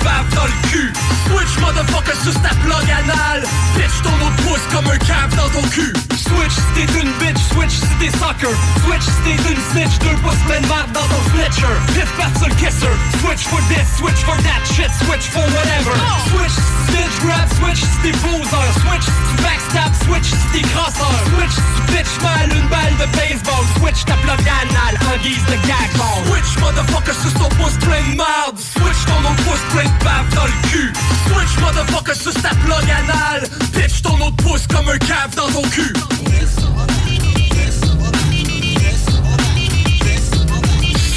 bave 0.03 0.35
dans 0.35 0.45
le 0.45 0.69
cul 0.69 0.93
Switch, 1.27 1.59
motherfucker, 1.59 2.15
sur 2.23 2.33
ta 2.41 2.55
plug 2.63 2.87
anal 2.89 3.43
Pitch 3.75 4.01
ton 4.03 4.15
autre 4.25 4.39
pouce 4.47 4.65
comme 4.71 4.87
un 4.87 4.97
cave 4.97 5.35
dans 5.35 5.49
ton 5.49 5.67
cul. 5.69 5.93
Switch 6.15 6.55
si 6.55 6.71
t'es 6.75 6.99
une 6.99 7.11
bitch, 7.19 7.39
switch 7.53 7.75
si 7.79 7.93
t'es 7.99 8.11
soccer 8.17 8.51
Switch 8.83 9.03
si 9.03 9.19
t'es 9.23 9.37
une 9.51 9.61
snitch, 9.71 9.99
deux 9.99 10.15
pouces 10.23 10.39
plein 10.47 10.61
de 10.61 10.67
marde 10.67 10.91
dans 10.91 11.07
ton 11.07 11.21
snitcher 11.31 11.75
Piff 11.95 12.09
pat 12.17 12.31
sur 12.37 12.51
kisser. 12.57 12.95
Switch 13.21 13.43
for 13.47 13.61
this, 13.69 13.87
switch 13.97 14.21
for 14.23 14.35
that 14.43 14.61
shit, 14.75 14.91
switch 15.05 15.27
for 15.31 15.43
whatever. 15.55 15.95
Switch 16.31 16.55
si 16.55 16.63
tu 16.63 16.95
snitch 16.95 17.15
grab, 17.23 17.47
switch 17.59 17.81
si 17.83 17.97
t'es 18.03 18.15
Switch 18.17 19.07
si 19.07 19.35
backstab, 19.43 19.91
switch 20.07 20.29
si 20.31 20.47
t'es 20.53 20.65
crosseur. 20.71 21.11
Switch 21.35 21.55
si 21.55 21.81
bitch 21.91 22.13
mal 22.23 22.49
une 22.51 22.67
balle 22.67 22.95
de 22.99 23.07
baseball. 23.15 23.63
Switch 23.79 24.05
ta 24.05 24.15
plug 24.23 24.39
anal 24.39 24.95
en 25.11 25.17
guise 25.23 25.43
de 25.45 25.57
gag 25.67 25.89
ball 25.97 26.25
Switch 26.27 26.57
motherfucker 26.59 27.13
sur 27.13 27.33
ton 27.33 27.49
pouce 27.55 27.77
plein 27.79 28.03
de 28.11 28.15
marde 28.15 28.57
Switch 28.57 29.05
ton 29.05 29.19
autre 29.29 29.43
pouce 29.43 29.63
plein 29.73 29.83
de 29.83 30.03
bave 30.03 30.33
dans 30.35 30.45
le 30.45 30.69
cul 30.69 30.93
Switch 31.25 31.59
motherfucker 31.59 32.15
sur 32.15 32.33
ta 32.41 32.49
plug 32.49 32.89
anal 32.89 33.49
Pitch 33.73 34.01
ton 34.01 34.19
autre 34.21 34.35
pouce 34.37 34.67
comme 34.67 34.87
un 34.89 34.97
cave 34.97 35.35
dans 35.35 35.49
ton 35.49 35.61
cul. 35.69 35.93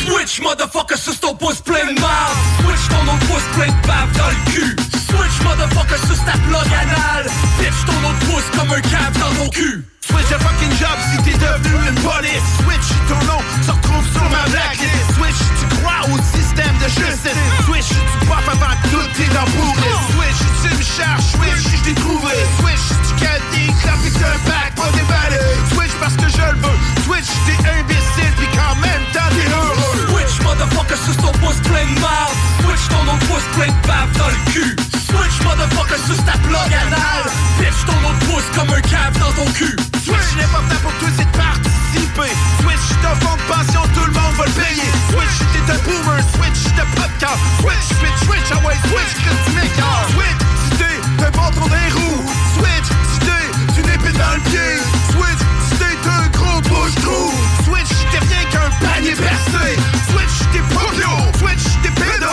Switch 0.04 0.40
motherfucker 0.40 0.96
sur 0.96 1.18
ton 1.20 1.34
pouce 1.34 1.60
plein 1.60 1.92
de 1.92 2.00
marde. 2.00 2.36
Switch 2.64 2.88
ton 2.88 3.12
autre 3.12 3.26
pouce 3.26 3.48
plein 3.56 3.66
de 3.66 3.86
bave 3.86 4.16
dans 4.16 4.28
le 4.28 4.52
cul. 4.52 4.76
Switch 5.08 5.42
motherfucker 5.44 6.06
sur 6.06 6.24
ta 6.24 6.32
plug 6.32 6.72
anal 6.72 7.26
Pitch 7.58 7.84
ton 7.86 8.08
autre 8.08 8.18
pouce 8.30 8.58
comme 8.58 8.70
un 8.70 8.80
cave 8.80 9.18
dans 9.18 9.44
ton 9.44 9.50
cul 9.50 9.84
Switch 10.02 10.32
a 10.32 10.38
fucking 10.38 10.72
job 10.80 10.96
si 11.10 11.16
t'es 11.22 11.36
devenu 11.38 11.88
une 11.88 12.00
police 12.00 12.46
Switch 12.64 12.88
ton 13.08 13.20
nom 13.26 13.40
se 13.62 13.70
retrouve 13.70 14.06
sur 14.12 14.24
ma 14.30 14.48
blacklist 14.48 15.12
Switch 15.14 15.40
tu 15.60 15.66
crois 15.76 16.00
au 16.08 16.16
système 16.36 16.74
de 16.78 16.88
justice. 16.88 17.36
Switch 17.66 17.88
tu 17.88 18.26
pop 18.26 18.40
avant 18.46 18.74
que 18.82 18.88
tout 18.88 19.22
est 19.22 19.34
dans 19.34 19.46
Switch 20.16 20.40
tu 20.62 20.74
me 20.74 20.82
cherches, 20.82 21.36
switch 21.36 21.76
je 21.76 21.84
t'ai 21.84 21.94
trouvé 21.94 22.32
Switch 22.60 22.86
tu 23.06 23.24
calmes 23.24 23.42
des 23.52 23.72
claps 23.82 24.06
et 24.06 24.12
t'as 24.18 24.32
un 24.32 24.40
bac 24.48 24.74
pas 24.76 24.90
déballé. 24.96 25.40
Switch 25.74 25.92
parce 26.00 26.16
que 26.16 26.28
je 26.28 26.44
le 26.48 26.58
veux. 26.64 26.78
Switch 27.04 27.28
t'es 27.46 27.58
imbécile 27.68 28.32
puis 28.38 28.48
qu'en 28.56 28.74
même 28.80 29.04
temps 29.12 29.30
t'es 29.30 29.48
heureux. 29.52 30.08
Switch 30.08 30.40
motherfucker 30.42 30.96
sur 30.96 31.16
ton 31.16 31.32
pouce 31.38 31.60
plein 31.68 31.86
marde. 32.00 32.34
Switch 32.64 32.88
ton 32.88 33.04
autre 33.04 33.26
pouce 33.28 33.48
plein 33.56 33.68
de 33.68 34.18
dans 34.18 34.28
le 34.28 34.52
cul 34.52 34.99
Switch 35.10 35.36
motherfucker 35.44 36.00
sur 36.06 36.24
ta 36.24 36.32
plug 36.46 36.70
anal 36.72 37.24
Pitch 37.58 37.84
ton 37.86 37.98
autre 38.08 38.22
pouce 38.30 38.48
comme 38.54 38.70
un 38.70 38.80
cave 38.80 39.18
dans 39.18 39.32
ton 39.32 39.50
cul. 39.52 39.76
Switch. 40.04 40.30
L'important 40.38 40.80
pour 40.82 40.92
toi 40.98 41.08
c'est 41.16 41.24
de 41.30 41.36
participer. 41.36 42.32
Switch 42.62 42.86
t'as 43.02 43.14
fond 43.22 43.36
de 43.36 43.46
pension 43.52 43.82
tout 43.94 44.06
le 44.06 44.12
monde 44.12 44.34
va 44.38 44.44
le 44.46 44.52
payer. 44.52 44.90
Switch 45.10 45.36
t'es 45.52 45.72
un 45.72 45.78
boomer 45.84 46.20
Switch 46.34 46.60
pas 46.96 47.08
de 47.08 47.20
cœur 47.20 47.36
Switch, 47.60 47.86
switch, 47.98 48.20
switch, 48.26 48.48
ah 48.52 48.66
ouais 48.66 48.76
switch 48.88 49.12
tu 49.44 49.52
m'écœures 49.52 50.06
Switch 50.14 50.40
si 50.64 50.70
t'es 50.78 50.96
bâton 51.18 51.66
dans 51.68 51.74
les 51.74 51.92
roues. 51.92 52.24
Switch 52.56 52.88
si 53.12 53.18
t'es 53.20 53.80
une 53.80 53.88
épée 53.88 54.16
dans 54.16 54.34
le 54.34 54.40
pied. 54.48 54.70
Switch 55.12 55.42
si 55.68 55.76
t'es 55.78 56.08
un 56.08 56.26
gros 56.36 56.60
bouche-trou 56.62 57.34
Switch 57.64 57.92
t'es 58.10 58.18
rien 58.18 58.44
qu'un 58.50 58.70
panier 58.86 59.14
percé. 59.14 59.76
Switch 60.10 60.36
t'es 60.52 60.62
polio 60.74 61.12
Switch 61.38 61.64
t'es 61.82 61.90
pédo 61.90 62.32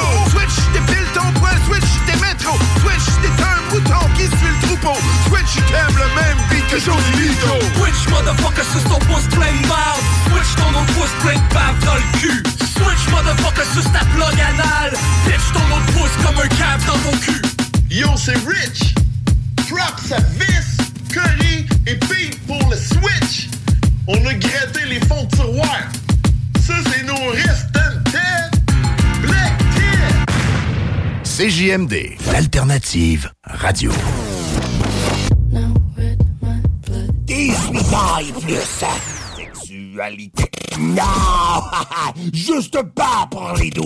Switch 5.58 5.66
si 5.66 5.72
t'aimes 5.72 5.98
le 5.98 6.10
même 6.16 6.38
beat 6.50 6.68
que 6.68 6.80
Johnny 6.80 7.12
Lito 7.18 7.56
Switch 7.76 8.08
motherfucker 8.10 8.64
sur 8.64 8.84
ton 8.84 9.00
pouce 9.06 9.28
plein 9.32 9.54
de 9.62 9.68
marde 9.68 10.02
Switch 10.30 10.56
ton 10.56 10.70
autre 10.70 10.94
pouce 10.94 11.16
plein 11.22 11.36
de 11.36 11.54
bave 11.54 11.86
dans 11.86 11.96
le 11.96 12.20
cul 12.20 12.44
Switch 12.60 13.10
motherfucker 13.12 13.66
sur 13.74 13.92
ta 13.92 14.08
comme 16.24 16.38
un 16.38 16.48
cave 16.48 16.86
dans 16.86 16.98
ton 17.10 17.18
cul. 17.18 17.42
Yo, 17.90 18.08
c'est 18.16 18.38
Rich. 18.38 18.96
Props 19.70 20.12
à 20.12 20.20
Vis, 20.40 20.78
Curry 21.12 21.66
et 21.86 21.96
Pete 21.96 22.40
pour 22.46 22.70
le 22.70 22.76
Switch. 22.76 23.50
On 24.08 24.26
a 24.26 24.34
gratté 24.34 24.86
les 24.88 25.00
fonds 25.08 25.24
de 25.24 25.36
tiroir. 25.36 25.80
Ça, 26.66 26.74
c'est 26.92 27.04
nos 27.04 27.32
restant 27.32 28.02
Black 29.22 29.58
Tit. 29.76 31.50
CJMD, 31.50 32.18
l'alternative 32.32 33.32
radio. 33.44 33.92
18 37.28 37.94
ans 37.94 38.20
et 38.22 38.32
plus. 38.40 38.86
Sexualité. 39.36 40.50
Non! 40.80 41.04
Juste 42.34 42.82
pas 42.96 43.28
pour 43.30 43.54
les 43.60 43.70
doux. 43.70 43.84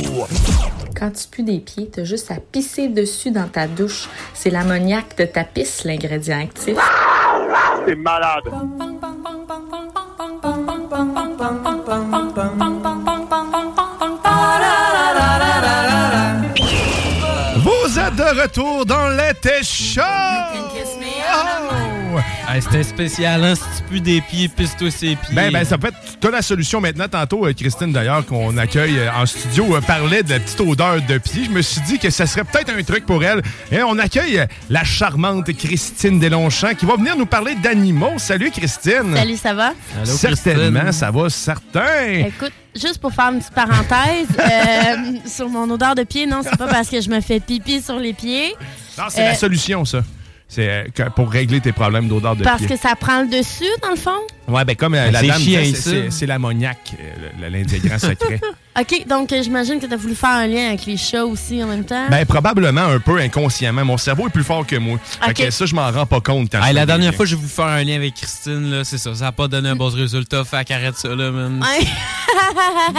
Quand 0.95 1.09
tu 1.09 1.27
pues 1.31 1.43
des 1.43 1.59
pieds, 1.59 1.89
t'as 1.91 2.03
juste 2.03 2.29
à 2.29 2.35
pisser 2.35 2.87
dessus 2.87 3.31
dans 3.31 3.47
ta 3.47 3.65
douche. 3.65 4.07
C'est 4.35 4.51
l'ammoniaque 4.51 5.17
de 5.17 5.25
ta 5.25 5.43
pisse, 5.43 5.85
l'ingrédient 5.85 6.41
actif. 6.41 6.77
C'est 7.87 7.95
malade. 7.95 8.43
Vous 17.55 17.99
êtes 17.99 18.15
de 18.15 18.41
retour 18.41 18.85
dans 18.85 19.07
l'été 19.07 19.63
chaud! 19.63 20.01
Hey, 22.49 22.61
C'était 22.61 22.83
spécial, 22.83 23.43
hein? 23.43 23.55
Si 23.55 23.61
tu 23.77 23.83
pues 23.89 24.01
des 24.01 24.21
pieds, 24.21 24.47
pisse-toi 24.47 24.91
ses 24.91 25.15
pieds. 25.15 25.33
Ben, 25.35 25.51
ben, 25.51 25.63
ça 25.65 25.77
peut 25.77 25.87
être. 25.87 25.97
T'as 26.19 26.31
la 26.31 26.41
solution 26.41 26.81
maintenant. 26.81 27.07
Tantôt, 27.07 27.45
euh, 27.45 27.53
Christine, 27.53 27.91
d'ailleurs, 27.91 28.25
qu'on 28.25 28.57
accueille 28.57 28.97
euh, 28.99 29.11
en 29.13 29.25
studio, 29.25 29.75
euh, 29.75 29.81
parlait 29.81 30.23
de 30.23 30.29
la 30.31 30.39
petite 30.39 30.59
odeur 30.61 31.01
de 31.01 31.17
pied. 31.17 31.45
Je 31.45 31.49
me 31.51 31.61
suis 31.61 31.81
dit 31.81 31.99
que 31.99 32.09
ça 32.09 32.25
serait 32.25 32.43
peut-être 32.43 32.71
un 32.77 32.83
truc 32.83 33.05
pour 33.05 33.23
elle. 33.23 33.41
Et 33.71 33.81
on 33.83 33.97
accueille 33.99 34.45
la 34.69 34.83
charmante 34.83 35.51
Christine 35.53 36.19
Delonchamp 36.19 36.75
qui 36.75 36.85
va 36.85 36.95
venir 36.95 37.15
nous 37.17 37.25
parler 37.25 37.55
d'animaux. 37.55 38.13
Salut, 38.17 38.51
Christine. 38.51 39.15
Salut, 39.15 39.37
ça 39.37 39.53
va? 39.53 39.71
Certainement, 40.03 40.91
ça 40.91 41.11
va, 41.11 41.29
certain. 41.29 42.25
Écoute, 42.27 42.53
juste 42.75 42.99
pour 42.99 43.13
faire 43.13 43.31
une 43.31 43.39
petite 43.39 43.53
parenthèse, 43.53 44.27
euh, 44.39 44.95
sur 45.27 45.49
mon 45.49 45.69
odeur 45.69 45.95
de 45.95 46.03
pied, 46.03 46.25
non, 46.25 46.41
c'est 46.43 46.57
pas 46.57 46.67
parce 46.67 46.89
que 46.89 47.01
je 47.01 47.09
me 47.09 47.19
fais 47.21 47.39
pipi 47.39 47.81
sur 47.81 47.97
les 47.97 48.13
pieds. 48.13 48.55
Non, 48.97 49.05
c'est 49.09 49.21
Euh, 49.21 49.25
la 49.29 49.35
solution, 49.35 49.85
ça. 49.85 50.01
C'est 50.53 50.67
euh, 50.99 51.09
pour 51.15 51.31
régler 51.31 51.61
tes 51.61 51.71
problèmes 51.71 52.09
d'odeur 52.09 52.35
de 52.35 52.43
Parce 52.43 52.57
pied. 52.57 52.67
que 52.67 52.75
ça 52.77 52.93
prend 52.97 53.21
le 53.21 53.29
dessus, 53.29 53.63
dans 53.81 53.91
le 53.91 53.95
fond? 53.95 54.19
Ouais, 54.49 54.65
ben 54.65 54.75
comme 54.75 54.95
euh, 54.95 55.05
Ben, 55.05 55.13
la 55.13 55.21
dame 55.21 55.41
c'est- 56.09 56.25
l'ammoniaque, 56.25 56.91
euh, 56.99 57.49
l'indigrant 57.49 57.97
secret. 57.97 58.41
OK, 58.79 59.07
donc 59.07 59.31
euh, 59.31 59.41
j'imagine 59.43 59.79
que 59.79 59.85
tu 59.85 59.93
as 59.93 59.97
voulu 59.97 60.13
faire 60.13 60.31
un 60.31 60.47
lien 60.47 60.67
avec 60.67 60.85
les 60.85 60.97
chats 60.97 61.25
aussi 61.25 61.63
en 61.63 61.67
même 61.67 61.85
temps. 61.85 62.05
Ben, 62.09 62.25
probablement 62.25 62.81
un 62.81 62.99
peu 62.99 63.17
inconsciemment. 63.19 63.85
Mon 63.85 63.95
cerveau 63.97 64.27
est 64.27 64.31
plus 64.31 64.43
fort 64.43 64.67
que 64.67 64.75
moi. 64.75 64.97
Fait 65.21 65.29
Ok. 65.29 65.45
que 65.45 65.51
ça, 65.51 65.65
je 65.65 65.73
m'en 65.73 65.89
rends 65.89 66.05
pas 66.05 66.19
compte 66.19 66.51
quand 66.51 66.61
Hey, 66.61 66.71
je 66.71 66.75
la 66.75 66.85
dernière 66.85 67.15
fois, 67.15 67.25
j'ai 67.25 67.37
voulu 67.37 67.47
faire 67.47 67.65
un 67.67 67.81
lien 67.85 67.95
avec 67.95 68.15
Christine, 68.15 68.71
là, 68.71 68.83
c'est 68.83 68.97
ça. 68.97 69.15
Ça 69.15 69.23
n'a 69.25 69.31
pas 69.31 69.47
donné 69.47 69.69
un 69.69 69.75
bon 69.77 69.87
résultat. 69.87 70.43
Fait 70.43 70.65
qu'arrête 70.65 70.97
ça, 70.97 71.15
là, 71.15 71.31
man. 71.31 71.63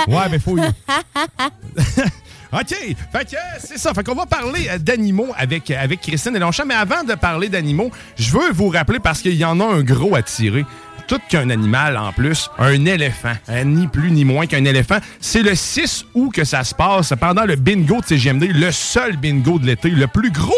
Ouais, 0.09 0.29
mais 0.31 0.39
faut. 0.39 0.57
OK, 2.53 2.69
fait 2.69 3.31
que 3.31 3.35
euh, 3.35 3.39
c'est 3.59 3.79
ça. 3.79 3.95
Fait 3.95 4.05
qu'on 4.05 4.15
va 4.15 4.27
parler 4.27 4.69
euh, 4.69 4.79
d'animaux 4.79 5.29
avec, 5.39 5.71
avec 5.71 6.01
Christine 6.03 6.35
Delonchamp. 6.35 6.67
Mais 6.67 6.75
avant 6.75 7.03
de 7.03 7.15
parler 7.15 7.49
d'animaux, 7.49 7.91
je 8.19 8.31
veux 8.31 8.53
vous 8.53 8.69
rappeler, 8.69 8.99
parce 9.01 9.23
qu'il 9.23 9.35
y 9.37 9.45
en 9.45 9.59
a 9.61 9.65
un 9.65 9.83
gros 9.83 10.15
à 10.15 10.23
tirer, 10.23 10.67
tout 11.09 11.19
qu'un 11.29 11.51
animal 11.51 11.97
en 11.97 12.13
plus, 12.13 12.49
un 12.59 12.85
éléphant, 12.85 13.33
Euh, 13.49 13.65
ni 13.65 13.87
plus 13.89 14.11
ni 14.11 14.25
moins 14.25 14.47
qu'un 14.47 14.65
éléphant. 14.65 14.99
C'est 15.21 15.43
le 15.43 15.55
6 15.55 16.05
août 16.15 16.31
que 16.33 16.45
ça 16.45 16.63
se 16.65 16.75
passe 16.75 17.13
pendant 17.19 17.45
le 17.45 17.57
bingo 17.57 18.01
de 18.01 18.07
CGMD, 18.07 18.45
le 18.53 18.71
seul 18.71 19.17
bingo 19.17 19.59
de 19.59 19.67
l'été, 19.67 19.91
le 19.91 20.07
plus 20.07 20.31
gros 20.31 20.53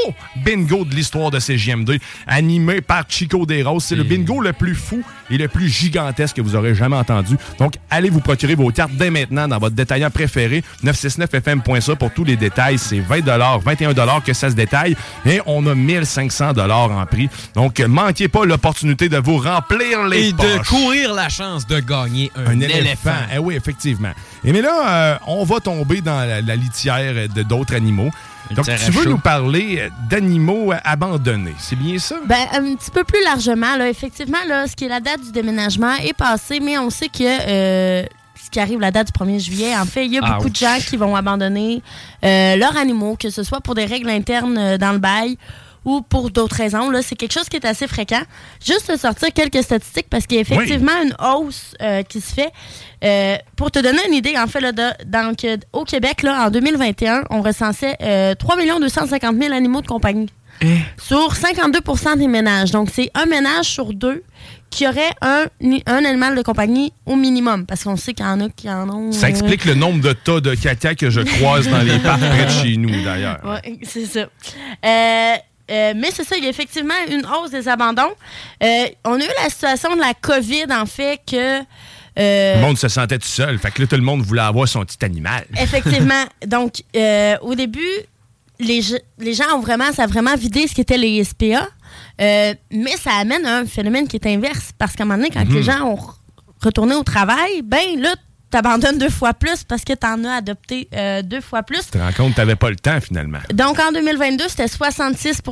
bingo 0.45 0.85
de 0.85 0.95
l'histoire 0.95 1.31
de 1.31 1.39
CGMD, 1.39 1.99
animé 2.27 2.81
par 2.81 3.05
Chico 3.09 3.47
Desroses. 3.47 3.85
C'est 3.85 3.97
le 3.97 4.03
bingo 4.05 4.41
le 4.41 4.53
plus 4.53 4.75
fou 4.75 5.03
et 5.31 5.39
le 5.39 5.49
plus 5.49 5.69
gigantesque 5.69 6.37
que 6.37 6.41
vous 6.43 6.55
aurez 6.57 6.75
jamais 6.75 6.97
entendu. 6.97 7.37
Donc, 7.59 7.75
allez 7.91 8.11
vous 8.11 8.21
procurer 8.21 8.55
vos 8.55 8.71
cartes 8.71 8.93
dès 8.93 9.11
maintenant 9.11 9.49
dans 9.49 9.59
votre 9.59 9.75
détaillant 9.75 10.11
préféré, 10.11 10.63
969fm.ca 10.85 11.97
pour 11.97 12.11
tous 12.13 12.25
les 12.25 12.37
détails. 12.37 12.79
C'est 12.79 13.01
20 13.01 13.25
21 13.65 13.95
que 14.25 14.33
ça 14.33 14.51
se 14.51 14.55
détaille 14.55 14.97
et 15.27 15.41
on 15.47 15.67
a 15.67 15.75
1500 15.75 16.53
en 16.59 17.07
prix. 17.07 17.29
Donc, 17.55 17.81
manquez 17.81 18.29
pas 18.29 18.45
l'opportunité 18.45 19.09
de 19.09 19.19
vous 19.19 19.39
remplir 19.39 20.05
les 20.07 20.29
Et 20.29 20.33
de 20.33 20.37
poches. 20.37 20.69
courir 20.69 21.15
la 21.15 21.29
chance 21.29 21.67
de 21.67 21.81
gagner 21.81 22.31
un, 22.37 22.47
Un 22.53 22.61
éléphant. 22.61 22.79
éléphant. 22.79 23.11
Eh 23.35 23.39
oui, 23.39 23.55
effectivement. 23.57 24.13
Et 24.45 24.53
mais 24.53 24.63
là, 24.63 24.89
euh, 24.89 25.17
on 25.27 25.45
va 25.45 25.61
tomber 25.61 26.01
dans 26.01 26.21
la, 26.21 26.41
la 26.41 26.57
litière 26.57 27.29
de 27.29 27.43
d'autres 27.43 27.75
animaux. 27.75 28.11
Donc, 28.51 28.67
tu 28.67 28.91
veux 28.91 29.03
chaud. 29.05 29.11
nous 29.11 29.19
parler 29.19 29.79
euh, 29.81 29.89
d'animaux 30.09 30.73
euh, 30.73 30.77
abandonnés. 30.85 31.55
C'est 31.59 31.77
bien 31.77 31.99
ça? 31.99 32.17
Ben, 32.27 32.47
un 32.53 32.75
petit 32.75 32.91
peu 32.91 33.05
plus 33.05 33.23
largement, 33.25 33.77
là, 33.77 33.89
effectivement, 33.89 34.39
là, 34.47 34.67
ce 34.67 34.77
qui 34.77 34.85
est 34.85 34.89
la 34.89 35.01
date 35.01 35.23
du 35.23 35.33
déménagement 35.33 35.95
est 35.95 36.13
passé, 36.13 36.61
mais 36.61 36.79
on 36.79 36.91
sait 36.91 37.09
que 37.09 37.23
euh, 37.23 38.05
ce 38.45 38.51
qui 38.51 38.61
arrive 38.61 38.81
la 38.81 38.91
date 38.91 39.09
du 39.09 39.25
1er 39.25 39.41
juillet, 39.41 39.77
en 39.77 39.87
fait, 39.87 40.07
il 40.07 40.13
y 40.13 40.19
a 40.19 40.21
beaucoup 40.21 40.51
de 40.51 40.57
gens 40.57 40.77
qui 40.87 40.97
vont 40.97 41.17
abandonner 41.17 41.83
euh, 42.25 42.57
leurs 42.57 42.77
animaux, 42.77 43.17
que 43.17 43.31
ce 43.31 43.43
soit 43.43 43.61
pour 43.61 43.75
des 43.75 43.87
règles 43.87 44.11
internes 44.11 44.59
euh, 44.59 44.79
dans 44.79 44.93
le 44.93 44.99
bail 44.99 45.39
ou 45.85 46.01
pour 46.03 46.31
d'autres 46.31 46.57
raisons. 46.57 46.91
Là, 46.91 47.01
c'est 47.03 47.15
quelque 47.15 47.33
chose 47.33 47.49
qui 47.49 47.57
est 47.57 47.65
assez 47.67 47.87
fréquent. 47.87 48.23
Juste 48.65 48.91
de 48.91 48.97
sortir 48.97 49.33
quelques 49.33 49.63
statistiques 49.63 50.07
parce 50.11 50.27
qu'il 50.27 50.37
y 50.37 50.39
a 50.39 50.43
effectivement 50.43 50.93
une 51.03 51.15
hausse 51.25 51.75
euh, 51.83 52.03
qui 52.03 52.21
se 52.21 52.33
fait. 52.35 52.51
Euh, 53.05 53.37
pour 53.57 53.71
te 53.71 53.79
donner 53.79 54.01
une 54.09 54.15
idée, 54.15 54.35
en 54.39 54.47
fait, 54.47 54.61
là, 54.61 54.73
de- 54.73 55.05
donc, 55.05 55.45
euh, 55.45 55.57
au 55.73 55.85
Québec, 55.85 56.23
là, 56.23 56.47
en 56.47 56.51
2021, 56.51 57.25
on 57.31 57.43
recensait 57.43 57.97
euh, 58.03 58.35
3 58.35 58.57
250 58.81 59.37
000 59.41 59.53
animaux 59.55 59.83
de 59.83 59.87
compagnie 59.87 60.29
sur 60.97 61.35
52% 61.35 62.17
des 62.17 62.29
ménages. 62.29 62.71
Donc, 62.71 62.89
c'est 62.93 63.11
un 63.15 63.27
ménage 63.27 63.67
sur 63.67 63.93
deux 63.93 64.23
qui 64.71 64.87
aurait 64.89 65.11
un, 65.21 65.45
un 65.87 66.05
animal 66.05 66.35
de 66.37 66.43
compagnie 66.43 66.93
au 67.07 67.17
minimum. 67.17 67.67
Parce 67.67 67.85
qu'on 67.85 67.97
sait 67.97 68.15
qu'il 68.15 68.25
y 68.25 68.29
en 68.29 68.41
a 68.41 68.49
qui 68.49 68.71
en 68.71 68.89
ont. 68.89 69.13
Ça 69.13 69.27
euh, 69.27 69.31
explique 69.31 69.65
le 69.67 69.75
nombre 69.75 70.01
de 70.01 70.13
tas 70.13 70.41
de 70.41 70.55
caca 70.55 70.95
que 70.95 71.11
je 71.11 71.21
croise 71.21 71.69
dans 71.69 71.83
les 71.83 71.99
parcs 72.03 72.21
près 72.21 72.47
de 72.47 72.51
chez 72.51 72.77
nous, 72.77 73.03
d'ailleurs. 73.05 73.41
Ouais, 73.45 73.79
c'est 73.83 74.07
ça. 74.07 74.21
Euh, 74.85 75.35
euh, 75.71 75.93
mais 75.97 76.11
c'est 76.13 76.25
ça, 76.25 76.37
il 76.37 76.45
y 76.45 76.47
a 76.47 76.51
effectivement 76.51 76.95
une 77.11 77.25
hausse 77.27 77.51
des 77.51 77.69
abandons. 77.69 78.13
Euh, 78.63 78.85
on 79.05 79.15
a 79.21 79.25
eu 79.25 79.29
la 79.43 79.49
situation 79.51 79.95
de 79.95 80.01
la 80.01 80.15
COVID, 80.15 80.67
en 80.71 80.87
fait, 80.87 81.21
que. 81.27 81.61
euh, 81.61 82.55
Le 82.57 82.61
monde 82.61 82.79
se 82.79 82.89
sentait 82.89 83.19
tout 83.19 83.27
seul. 83.29 83.59
Fait 83.59 83.71
que 83.71 83.81
là, 83.83 83.89
tout 83.89 83.97
le 83.97 84.03
monde 84.03 84.23
voulait 84.23 84.43
avoir 84.43 84.69
son 84.69 84.85
petit 84.85 85.03
animal. 85.05 85.45
Effectivement. 85.59 86.25
Donc, 86.47 86.83
euh, 86.97 87.37
au 87.43 87.55
début, 87.55 87.81
les, 88.61 88.81
les 89.19 89.35
gens 89.35 89.57
ont 89.57 89.61
vraiment, 89.61 89.93
ça 89.93 90.05
a 90.05 90.07
vraiment 90.07 90.37
vidé 90.37 90.67
ce 90.69 90.75
qu'étaient 90.75 90.99
les 90.99 91.25
SPA. 91.25 91.69
Mais 92.19 92.97
ça 93.03 93.13
amène 93.21 93.45
à 93.47 93.59
un 93.59 93.67
phénomène 93.67 94.07
qui 94.07 94.17
est 94.17 94.27
inverse. 94.27 94.71
Parce 94.79 94.95
qu'à 94.95 95.03
un 95.03 95.07
moment 95.07 95.19
donné, 95.19 95.31
quand 95.33 95.45
Mhm. 95.45 95.55
les 95.55 95.63
gens 95.63 95.81
ont 95.83 95.95
re- 95.97 96.15
retourné 96.63 96.95
au 96.95 97.03
travail, 97.03 97.63
ben 97.63 98.01
là, 98.01 98.15
t'abandonnes 98.55 98.99
deux 98.99 99.11
fois 99.11 99.35
plus 99.35 99.65
parce 99.65 99.83
que 99.83 99.95
t'en 99.95 100.23
as 100.23 100.35
adopté 100.35 100.89
euh, 100.95 101.23
deux 101.23 101.41
fois 101.41 101.65
plus. 101.65 101.87
Tu 101.87 101.91
te 101.91 101.99
rends 101.99 102.13
compte 102.13 102.31
que 102.31 102.37
t'avais 102.37 102.55
pas 102.55 102.71
le 102.71 102.77
temps, 102.77 103.01
finalement. 103.01 103.41
Donc, 103.53 103.81
en 103.81 103.91
2022, 103.91 104.45
c'était 104.47 104.69
66 104.69 105.43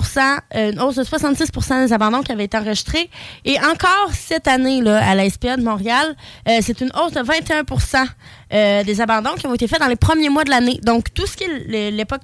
euh, 0.54 0.70
une 0.70 0.80
hausse 0.80 0.94
de 0.94 1.02
66% 1.02 1.86
des 1.86 1.92
abandons 1.92 2.22
qui 2.22 2.30
avaient 2.30 2.44
été 2.44 2.56
enregistrés. 2.56 3.10
Et 3.44 3.58
encore 3.58 4.10
cette 4.12 4.46
année, 4.46 4.80
là, 4.82 5.04
à 5.04 5.16
la 5.16 5.28
SPA 5.28 5.56
de 5.56 5.64
Montréal, 5.64 6.14
euh, 6.48 6.58
c'est 6.62 6.80
une 6.80 6.92
hausse 6.94 7.12
de 7.12 7.22
21% 7.22 8.06
euh, 8.52 8.84
des 8.84 9.00
abandons 9.00 9.34
qui 9.34 9.48
ont 9.48 9.54
été 9.54 9.66
faits 9.66 9.80
dans 9.80 9.88
les 9.88 9.96
premiers 9.96 10.28
mois 10.28 10.44
de 10.44 10.50
l'année. 10.50 10.78
Donc, 10.84 11.12
tout 11.12 11.26
ce 11.26 11.36
qui 11.36 11.42
est 11.42 11.90
l'époque, 11.90 12.20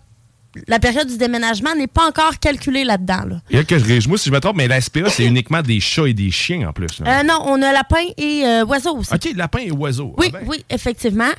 la 0.66 0.78
période 0.78 1.06
du 1.08 1.16
déménagement 1.16 1.74
n'est 1.74 1.86
pas 1.86 2.06
encore 2.08 2.38
calculé 2.40 2.84
là-dedans. 2.84 3.24
là. 3.28 3.40
Et 3.50 3.56
là, 3.56 3.64
que 3.64 3.78
je, 3.78 4.08
moi, 4.08 4.18
si 4.18 4.28
je 4.28 4.34
me 4.34 4.40
trompe, 4.40 4.56
mais 4.56 4.68
la 4.68 4.80
SPA, 4.80 5.08
c'est 5.10 5.24
uniquement 5.26 5.62
des 5.62 5.80
chats 5.80 6.06
et 6.08 6.14
des 6.14 6.30
chiens 6.30 6.68
en 6.68 6.72
plus. 6.72 7.00
là. 7.00 7.20
Euh, 7.20 7.22
non, 7.22 7.40
on 7.46 7.60
a 7.62 7.72
lapin 7.72 8.04
et 8.16 8.42
euh, 8.44 8.64
oiseau 8.64 8.96
aussi. 8.96 9.12
OK, 9.14 9.28
lapin 9.36 9.60
et 9.60 9.70
oiseau. 9.70 10.14
Oui, 10.18 10.26
Ah 10.34 10.38
ben. 10.38 10.46
oui, 10.48 10.64
effectivement. 10.70 11.30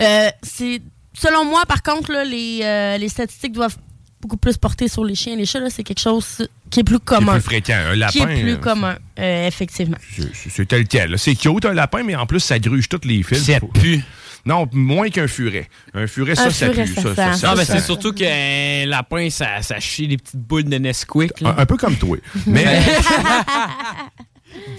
Euh, 0.00 0.28
c'est 0.42 0.82
selon 1.18 1.44
moi, 1.44 1.62
par 1.66 1.82
contre, 1.82 2.12
là, 2.12 2.24
les, 2.24 2.60
euh, 2.62 2.98
les 2.98 3.08
statistiques 3.08 3.52
doivent 3.52 3.76
beaucoup 4.20 4.36
plus 4.38 4.56
porter 4.56 4.88
sur 4.88 5.04
les 5.04 5.14
chiens 5.14 5.34
et 5.34 5.36
les 5.36 5.46
chats. 5.46 5.60
là, 5.60 5.70
C'est 5.70 5.82
quelque 5.84 6.00
chose 6.00 6.48
qui 6.70 6.80
est 6.80 6.84
plus 6.84 6.96
Qui 6.98 7.02
est 7.02 7.04
commun. 7.04 7.32
plus 7.34 7.42
fréquent. 7.42 7.78
Un 7.92 7.94
lapin. 7.96 8.12
Qui 8.12 8.18
est 8.18 8.40
plus 8.42 8.52
euh, 8.52 8.56
commun, 8.56 8.96
euh, 9.18 9.46
effectivement. 9.46 9.98
c'est- 10.34 10.64
tel 10.66 10.86
quel. 10.88 11.18
C'est 11.18 11.34
cute, 11.34 11.64
un 11.64 11.74
lapin, 11.74 12.02
mais 12.02 12.16
en 12.16 12.26
plus, 12.26 12.40
ça 12.40 12.58
gruge 12.58 12.88
toutes 12.88 13.04
les 13.04 13.22
fils. 13.22 13.44
Ça 13.44 13.60
Faut- 13.60 13.68
pue. 13.68 14.02
Non, 14.46 14.66
moins 14.72 15.10
qu'un 15.10 15.26
furet. 15.28 15.68
Un 15.92 16.06
furet, 16.06 16.34
ça, 16.36 16.44
Un 16.46 16.50
ça 16.50 16.66
furet, 16.70 16.84
pue. 16.84 16.94
ça 16.94 17.02
Ça, 17.02 17.08
sent. 17.08 17.14
ça, 17.16 17.32
ça, 17.34 17.48
Non, 17.50 17.56
mais 17.56 17.64
ça- 17.64 17.74
c'est 17.78 17.84
surtout 17.84 18.12
qu'un 18.12 18.86
lapin, 18.86 19.28
ça, 19.28 19.60
ça 19.60 19.78
chie 19.80 20.06
des 20.08 20.16
petites 20.16 20.36
boules 20.36 20.64
de 20.64 20.78
Nesquik. 20.78 21.42
un, 21.44 21.58
un 21.58 21.66
peu 21.66 21.76
comme 21.76 21.96
toi. 21.96 22.16
Mais 22.46 22.64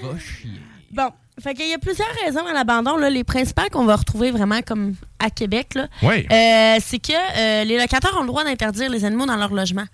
Va 0.02 0.18
chier. 0.20 0.52
Bon, 0.92 1.10
fait 1.44 1.54
qu'il 1.54 1.68
y 1.70 1.74
a 1.74 1.78
plusieurs 1.78 2.08
raisons 2.26 2.46
à 2.48 2.54
l'abandon. 2.54 2.98
là. 2.98 3.10
Les 3.10 3.24
principales 3.24 3.70
qu'on 3.70 3.86
va 3.86 3.96
retrouver 3.98 4.32
vraiment 4.32 4.62
comme 4.62 4.96
à 5.20 5.30
Québec, 5.30 5.76
là, 5.76 5.88
Oui. 6.02 6.26
euh, 6.32 6.78
c'est 6.82 7.00
que 7.00 7.12
euh, 7.14 7.64
les 7.66 7.78
locataires 7.78 8.16
ont 8.18 8.22
le 8.22 8.28
droit 8.28 8.44
d'interdire 8.44 8.90
les 8.90 9.06
animaux 9.06 9.26
dans 9.26 9.36
leur 9.36 9.54
logement. 9.54 9.86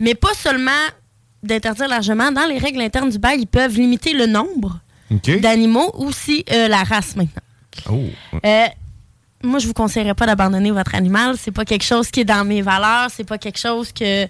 Mais 0.00 0.14
pas 0.14 0.34
seulement 0.34 0.70
d'interdire 1.42 1.86
largement. 1.88 2.32
Dans 2.32 2.46
les 2.46 2.58
règles 2.58 2.80
internes 2.80 3.10
du 3.10 3.18
bail, 3.18 3.40
ils 3.42 3.46
peuvent 3.46 3.76
limiter 3.76 4.12
le 4.14 4.26
nombre 4.26 4.80
d'animaux 5.10 5.92
ou 5.98 6.10
si 6.12 6.44
euh, 6.50 6.66
la 6.68 6.82
race 6.82 7.14
maintenant. 7.14 7.42
Oh. 7.90 8.02
Moi, 9.42 9.58
je 9.60 9.66
vous 9.66 9.72
conseillerais 9.72 10.14
pas 10.14 10.26
d'abandonner 10.26 10.70
votre 10.70 10.94
animal. 10.94 11.36
C'est 11.38 11.52
pas 11.52 11.64
quelque 11.64 11.84
chose 11.84 12.10
qui 12.10 12.20
est 12.20 12.24
dans 12.24 12.44
mes 12.44 12.60
valeurs. 12.62 13.08
C'est 13.14 13.24
pas 13.26 13.38
quelque 13.38 13.58
chose 13.58 13.92
que. 13.92 14.26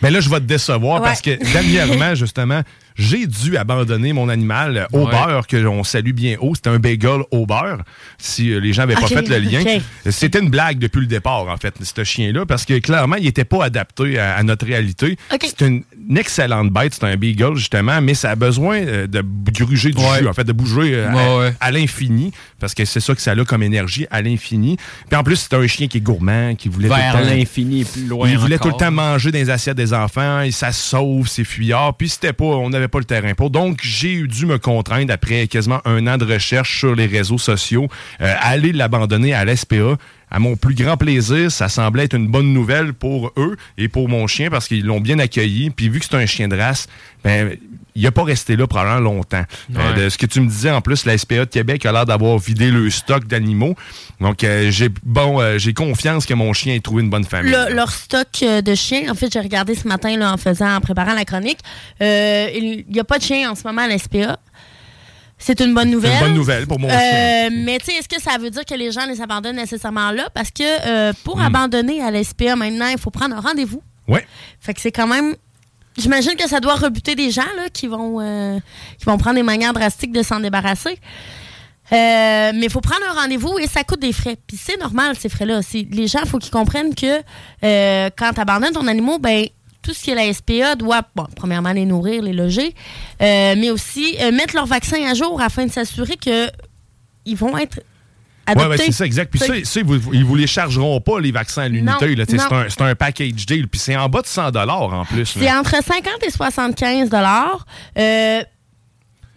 Mais 0.00 0.10
là, 0.10 0.20
je 0.20 0.28
vais 0.28 0.36
te 0.40 0.44
décevoir 0.44 1.00
Ouais. 1.00 1.08
parce 1.08 1.20
que 1.20 1.30
dernièrement, 1.52 2.14
justement, 2.16 2.62
j'ai 2.96 3.26
dû 3.26 3.56
abandonner 3.56 4.12
mon 4.12 4.28
animal 4.28 4.86
au 4.92 5.04
Ouais. 5.06 5.10
beurre, 5.10 5.46
que 5.46 5.56
l'on 5.56 5.82
salue 5.84 6.12
bien 6.12 6.36
haut. 6.40 6.54
C'était 6.54 6.70
un 6.70 6.78
bagel 6.78 7.20
au 7.30 7.46
beurre, 7.46 7.82
si 8.18 8.50
euh, 8.52 8.58
les 8.60 8.72
gens 8.72 8.82
n'avaient 8.82 8.94
pas 9.00 9.06
fait 9.08 9.28
le 9.28 9.38
lien. 9.38 9.62
C'était 10.10 10.38
une 10.40 10.50
blague 10.50 10.78
depuis 10.78 11.00
le 11.00 11.06
départ, 11.06 11.48
en 11.48 11.56
fait, 11.56 11.74
ce 11.82 12.04
chien-là, 12.04 12.46
parce 12.46 12.64
que 12.64 12.78
clairement, 12.78 13.16
il 13.16 13.24
n'était 13.24 13.44
pas 13.44 13.64
adapté 13.64 14.18
à, 14.18 14.36
à 14.36 14.42
notre 14.42 14.66
réalité. 14.66 15.16
C'est 15.40 15.60
une, 15.62 15.82
une 16.08 16.16
excellente 16.18 16.70
bête, 16.70 16.94
c'est 16.94 17.04
un 17.06 17.16
beagle, 17.16 17.56
justement, 17.56 18.00
mais 18.00 18.14
ça 18.14 18.30
a 18.30 18.36
besoin 18.36 18.76
euh, 18.82 19.06
de 19.06 19.22
gruger 19.52 19.90
du 19.90 20.02
Ouais. 20.02 20.18
jus, 20.20 20.28
en 20.28 20.32
fait, 20.32 20.44
de 20.44 20.52
bouger 20.52 20.92
euh, 20.94 21.50
à- 21.60 21.70
l'infini, 21.70 22.32
parce 22.60 22.74
que 22.74 22.84
c'est 22.84 23.00
ça 23.00 23.14
que 23.14 23.20
ça 23.20 23.32
a 23.32 23.44
comme 23.44 23.62
énergie, 23.62 24.06
à 24.10 24.20
l'infini. 24.22 24.76
Puis 25.08 25.16
en 25.18 25.22
plus, 25.24 25.36
c'est 25.36 25.54
un 25.54 25.66
chien 25.66 25.88
qui 25.88 25.98
est 25.98 26.00
gourmand, 26.00 26.54
qui 26.54 26.68
voulait 26.68 26.88
tout 26.88 26.94
le 26.94 27.00
Vers 27.00 27.22
l'infini 27.22 27.80
et 27.80 27.84
plus 27.84 28.06
loin 28.06 28.28
il 28.28 28.36
voulait 28.38 28.56
encore. 28.56 28.72
tout 28.72 28.76
le 28.78 28.84
temps 28.84 28.90
manger 28.92 29.30
dans 29.32 29.38
les 29.38 29.50
assiettes 29.50 29.76
des 29.76 29.92
enfants, 29.94 30.40
et 30.42 30.50
ça 30.50 30.70
sauve, 30.72 31.28
c'est 31.28 31.44
fuyard. 31.44 31.94
Puis 31.96 32.08
c'était 32.10 32.32
pas, 32.32 32.44
on 32.44 32.72
pas 32.88 32.98
le 32.98 33.04
terrain 33.04 33.34
pour. 33.34 33.50
Donc 33.50 33.80
j'ai 33.82 34.12
eu 34.12 34.28
dû 34.28 34.46
me 34.46 34.58
contraindre 34.58 35.12
après 35.12 35.46
quasiment 35.46 35.80
un 35.84 36.06
an 36.06 36.16
de 36.16 36.24
recherche 36.24 36.78
sur 36.78 36.94
les 36.94 37.06
réseaux 37.06 37.38
sociaux, 37.38 37.88
euh, 38.20 38.34
aller 38.40 38.72
l'abandonner 38.72 39.34
à 39.34 39.44
l'SPA. 39.44 39.96
À 40.30 40.38
mon 40.38 40.56
plus 40.56 40.74
grand 40.74 40.96
plaisir, 40.96 41.52
ça 41.52 41.68
semblait 41.68 42.04
être 42.04 42.16
une 42.16 42.28
bonne 42.28 42.54
nouvelle 42.54 42.94
pour 42.94 43.32
eux 43.36 43.56
et 43.76 43.88
pour 43.88 44.08
mon 44.08 44.26
chien 44.26 44.48
parce 44.48 44.66
qu'ils 44.66 44.86
l'ont 44.86 45.00
bien 45.00 45.18
accueilli. 45.18 45.68
Puis 45.70 45.90
vu 45.90 46.00
que 46.00 46.06
c'est 46.06 46.16
un 46.16 46.24
chien 46.24 46.48
de 46.48 46.56
race, 46.56 46.88
ben 47.22 47.56
il 47.94 48.02
n'a 48.02 48.10
pas 48.12 48.24
resté 48.24 48.56
là 48.56 48.66
probablement 48.66 49.00
longtemps. 49.00 49.44
Euh, 49.76 49.92
de 49.92 50.08
ce 50.08 50.16
que 50.18 50.26
tu 50.26 50.40
me 50.40 50.48
disais, 50.48 50.70
en 50.70 50.80
plus, 50.80 51.04
la 51.04 51.16
SPA 51.18 51.40
de 51.40 51.44
Québec 51.44 51.84
a 51.86 51.92
l'air 51.92 52.06
d'avoir 52.06 52.38
vidé 52.38 52.70
le 52.70 52.88
stock 52.90 53.26
d'animaux. 53.26 53.74
Donc, 54.20 54.44
euh, 54.44 54.70
j'ai 54.70 54.88
bon, 55.02 55.40
euh, 55.40 55.58
j'ai 55.58 55.74
confiance 55.74 56.24
que 56.26 56.34
mon 56.34 56.52
chien 56.52 56.74
ait 56.74 56.80
trouvé 56.80 57.02
une 57.02 57.10
bonne 57.10 57.24
famille. 57.24 57.52
Le- 57.52 57.74
leur 57.74 57.90
stock 57.92 58.28
de 58.42 58.74
chiens, 58.74 59.10
en 59.10 59.14
fait, 59.14 59.32
j'ai 59.32 59.40
regardé 59.40 59.74
ce 59.74 59.86
matin 59.86 60.16
là, 60.16 60.32
en 60.32 60.36
faisant, 60.36 60.76
en 60.76 60.80
préparant 60.80 61.14
la 61.14 61.24
chronique. 61.24 61.58
Euh, 62.00 62.48
il 62.54 62.84
n'y 62.90 63.00
a 63.00 63.04
pas 63.04 63.18
de 63.18 63.24
chiens 63.24 63.50
en 63.50 63.54
ce 63.54 63.62
moment 63.64 63.82
à 63.82 63.88
l'SPA. 63.88 64.38
C'est 65.38 65.60
une 65.60 65.74
bonne 65.74 65.90
nouvelle. 65.90 66.12
C'est 66.12 66.18
une 66.20 66.26
bonne 66.28 66.34
nouvelle 66.36 66.66
pour 66.68 66.78
mon 66.78 66.88
Euh, 66.88 66.92
chien. 66.92 67.50
Mais 67.64 67.78
tu 67.78 67.86
sais, 67.86 67.92
est-ce 67.98 68.08
que 68.08 68.20
ça 68.22 68.38
veut 68.38 68.50
dire 68.50 68.64
que 68.64 68.74
les 68.74 68.92
gens 68.92 69.06
les 69.06 69.20
abandonnent 69.20 69.56
nécessairement 69.56 70.12
là? 70.12 70.28
Parce 70.32 70.50
que 70.52 70.62
euh, 70.62 71.12
pour 71.24 71.38
Hmm. 71.38 71.46
abandonner 71.46 72.00
à 72.00 72.12
l'SPA 72.12 72.54
maintenant, 72.54 72.86
il 72.88 72.98
faut 72.98 73.10
prendre 73.10 73.34
un 73.36 73.40
rendez-vous. 73.40 73.82
Ouais. 74.06 74.24
Fait 74.60 74.72
que 74.72 74.80
c'est 74.80 74.92
quand 74.92 75.08
même. 75.08 75.34
J'imagine 75.96 76.36
que 76.36 76.48
ça 76.48 76.60
doit 76.60 76.76
rebuter 76.76 77.14
des 77.14 77.30
gens 77.30 77.42
là, 77.56 77.68
qui, 77.72 77.86
vont, 77.86 78.20
euh, 78.20 78.58
qui 78.98 79.04
vont 79.04 79.18
prendre 79.18 79.36
des 79.36 79.42
manières 79.42 79.72
drastiques 79.72 80.12
de 80.12 80.22
s'en 80.22 80.40
débarrasser. 80.40 80.98
Euh, 81.92 82.52
mais 82.54 82.64
il 82.64 82.70
faut 82.70 82.80
prendre 82.80 83.02
un 83.10 83.20
rendez-vous 83.20 83.58
et 83.58 83.66
ça 83.66 83.84
coûte 83.84 84.00
des 84.00 84.12
frais. 84.12 84.36
Puis 84.46 84.56
c'est 84.56 84.78
normal, 84.78 85.16
ces 85.16 85.28
frais-là. 85.28 85.60
Les 85.90 86.06
gens, 86.06 86.20
il 86.22 86.28
faut 86.28 86.38
qu'ils 86.38 86.52
comprennent 86.52 86.94
que 86.94 87.20
euh, 87.64 88.10
quand 88.16 88.32
tu 88.32 88.40
abandonnes 88.40 88.72
ton 88.72 88.86
animal, 88.86 89.18
ben, 89.20 89.46
tout 89.82 89.92
ce 89.92 90.04
qui 90.04 90.10
est 90.12 90.14
la 90.14 90.32
SPA 90.32 90.76
doit, 90.76 91.02
bon, 91.14 91.26
premièrement, 91.36 91.72
les 91.72 91.84
nourrir, 91.84 92.22
les 92.22 92.32
loger, 92.32 92.74
mais 93.20 93.70
aussi 93.70 94.16
mettre 94.32 94.54
leur 94.54 94.66
vaccin 94.66 95.02
à 95.10 95.14
jour 95.14 95.40
afin 95.42 95.66
de 95.66 95.72
s'assurer 95.72 96.16
que 96.16 96.48
ils 97.24 97.36
vont 97.36 97.56
être 97.58 97.80
Adoptés. 98.46 98.68
ouais, 98.68 98.76
c'est 98.78 98.92
ça, 98.92 99.06
exact. 99.06 99.30
Puis 99.30 99.40
ça, 99.40 99.80
ils 99.80 100.24
vous, 100.24 100.34
les 100.34 100.46
chargeront 100.46 101.00
pas, 101.00 101.20
les 101.20 101.32
vaccins 101.32 101.62
à 101.62 101.68
l'unité. 101.68 102.16
C'est 102.28 102.80
un, 102.82 102.86
un 102.86 102.94
package 102.94 103.46
deal. 103.46 103.68
Puis 103.68 103.80
c'est 103.80 103.96
en 103.96 104.08
bas 104.08 104.22
de 104.22 104.26
100 104.26 104.50
en 104.92 105.04
plus. 105.04 105.26
C'est 105.26 105.52
entre 105.52 105.70
50 105.82 106.06
et 106.26 106.30
75 106.30 107.08
dollars. 107.08 107.66
Euh, 107.98 108.42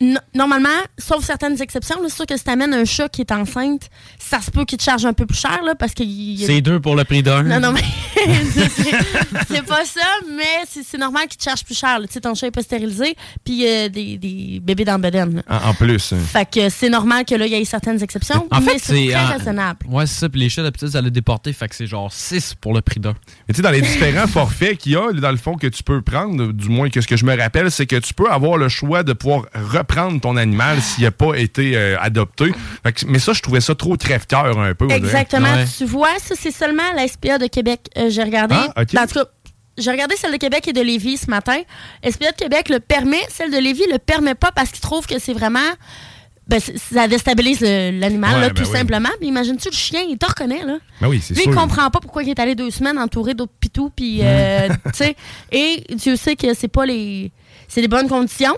no- 0.01 0.19
normalement, 0.33 0.69
sauf 0.97 1.23
certaines 1.23 1.61
exceptions, 1.61 2.01
là, 2.01 2.07
c'est 2.09 2.15
sûr 2.15 2.25
que 2.25 2.37
si 2.37 2.43
t'amènes 2.43 2.73
un 2.73 2.85
chat 2.85 3.09
qui 3.09 3.21
est 3.21 3.31
enceinte, 3.31 3.89
ça 4.19 4.41
se 4.41 4.51
peut 4.51 4.65
qu'il 4.65 4.77
te 4.77 4.83
charge 4.83 5.05
un 5.05 5.13
peu 5.13 5.25
plus 5.25 5.37
cher 5.39 5.61
là, 5.63 5.75
parce 5.75 5.93
a- 5.93 6.45
C'est 6.45 6.61
deux 6.61 6.79
pour 6.79 6.95
le 6.95 7.03
prix 7.03 7.23
d'un. 7.23 7.43
Non, 7.43 7.59
non, 7.59 7.71
mais 7.71 7.81
c'est- 9.47 9.61
pas 9.65 9.85
ça, 9.85 10.01
mais 10.35 10.43
c'est 10.67 10.83
c'est 10.83 10.97
normal 10.97 11.27
qu'il 11.27 11.37
te 11.37 11.43
charge 11.43 11.63
plus 11.63 11.77
cher. 11.77 11.97
Tu 12.03 12.07
sais, 12.13 12.21
ton 12.21 12.35
chat 12.35 12.47
est 12.47 12.51
pas 12.51 12.61
stérilisé, 12.61 13.15
puis 13.43 13.65
euh, 13.67 13.89
des, 13.89 14.17
des 14.17 14.59
bébés 14.61 14.85
dans 14.85 14.95
le 14.95 15.01
bedaine, 15.01 15.35
là. 15.47 15.61
En, 15.65 15.69
en 15.69 15.73
plus. 15.73 16.13
hein. 16.13 16.17
Fait 16.31 16.47
que 16.49 16.69
c'est 16.69 16.89
normal 16.89 17.25
que 17.25 17.35
là, 17.35 17.45
il 17.47 17.51
y 17.53 17.55
ait 17.55 17.65
certaines 17.65 18.01
exceptions, 18.03 18.47
En 18.51 18.61
mais 18.61 18.73
fait, 18.73 18.79
c'est 18.79 19.05
c'est. 19.07 19.11
très 19.13 19.23
en- 19.25 19.37
raisonnable. 19.37 19.79
Ouais, 19.87 20.05
c'est 20.07 20.19
ça. 20.19 20.29
Puis 20.29 20.39
les 20.39 20.49
chats, 20.49 20.63
d'habitude, 20.63 20.89
ça 20.89 21.01
l'a 21.01 21.09
déporté. 21.09 21.53
Fait 21.53 21.67
que 21.67 21.75
c'est 21.75 21.87
genre 21.87 22.11
6 22.11 22.55
pour 22.59 22.73
le 22.73 22.81
prix 22.81 22.99
d'un. 22.99 23.15
Mais 23.47 23.53
tu 23.53 23.55
sais, 23.55 23.61
dans 23.61 23.71
les 23.71 23.81
différents 23.81 24.27
forfaits 24.27 24.77
qu'il 24.77 24.91
y 24.93 24.95
a, 24.95 25.11
dans 25.13 25.31
le 25.31 25.37
fond, 25.37 25.55
que 25.55 25.67
tu 25.67 25.83
peux 25.83 26.01
prendre, 26.01 26.51
du 26.51 26.69
moins 26.69 26.89
que 26.89 27.01
ce 27.01 27.07
que 27.07 27.17
je 27.17 27.25
me 27.25 27.35
rappelle, 27.37 27.71
c'est 27.71 27.85
que 27.87 27.95
tu 27.97 28.13
peux 28.13 28.29
avoir 28.29 28.57
le 28.57 28.69
choix 28.69 29.03
de 29.03 29.13
pouvoir 29.13 29.45
reprendre 29.53 29.84
ton 29.85 30.37
animal 30.37 30.81
s'il 30.81 31.03
n'a 31.05 31.11
pas 31.11 31.35
été 31.35 31.75
euh, 31.77 31.97
adopté. 31.99 32.51
Fait 32.83 32.93
que- 32.93 33.05
mais 33.07 33.19
ça, 33.19 33.33
je 33.33 33.41
trouvais 33.41 33.61
ça 33.61 33.75
trop 33.75 33.95
crève-cœur 33.97 34.57
un 34.59 34.73
peu. 34.73 34.89
Exactement. 34.91 35.47
Tu 35.77 35.85
vois, 35.85 36.17
ça, 36.19 36.35
c'est 36.37 36.51
seulement 36.51 36.83
la 36.95 37.07
SPA 37.07 37.37
de 37.37 37.47
Québec. 37.47 37.81
Euh, 37.97 38.09
j'ai 38.09 38.23
regardé. 38.23 38.55
Ah, 38.75 38.81
ok. 38.81 38.95
En 38.99 39.07
tout 39.07 39.13
cas, 39.19 39.25
j'ai 39.77 39.91
regardé 39.91 40.15
celle 40.15 40.31
de 40.31 40.37
Québec 40.37 40.67
et 40.67 40.73
de 40.73 40.81
Lévis 40.81 41.17
ce 41.17 41.29
matin. 41.29 41.57
SPA 42.09 42.31
de 42.31 42.35
Québec 42.37 42.69
le 42.69 42.79
permet, 42.79 43.21
celle 43.29 43.51
de 43.51 43.57
Lévis 43.57 43.85
le 43.91 43.99
permet 43.99 44.35
pas 44.35 44.51
parce 44.51 44.71
qu'ils 44.71 44.81
trouvent 44.81 45.05
que 45.07 45.19
c'est 45.19 45.33
vraiment. 45.33 45.59
Ben, 46.47 46.59
ça 46.59 47.07
déstabilise 47.07 47.59
l'animal, 47.61 48.35
Ouais, 48.35 48.47
ben 48.49 48.53
tout 48.53 48.69
oui. 48.69 48.77
simplement. 48.77 49.09
Puis 49.19 49.29
imagines-tu 49.29 49.67
le 49.69 49.75
chien, 49.75 50.01
il 50.07 50.15
te 50.19 50.27
reconnaît, 50.27 50.63
là. 50.63 50.77
Ben 51.01 51.07
oui, 51.07 51.19
c'est 51.19 51.33
Lui, 51.33 51.41
sûr. 51.41 51.51
il 51.51 51.55
comprend 51.55 51.89
pas 51.89 51.99
pourquoi 51.99 52.21
il 52.21 52.29
est 52.29 52.39
allé 52.39 52.53
deux 52.53 52.69
semaines 52.69 52.99
entouré 52.99 53.33
d'autres 53.33 53.51
pitous, 53.59 53.89
puis, 53.95 54.19
euh, 54.21 54.67
tu 54.85 54.91
sais. 54.93 55.15
Et 55.51 55.83
Dieu 55.95 56.15
sait 56.15 56.35
que 56.35 56.53
c'est 56.53 56.67
pas 56.67 56.85
les. 56.85 57.31
C'est 57.67 57.81
des 57.81 57.87
bonnes 57.87 58.07
conditions, 58.07 58.55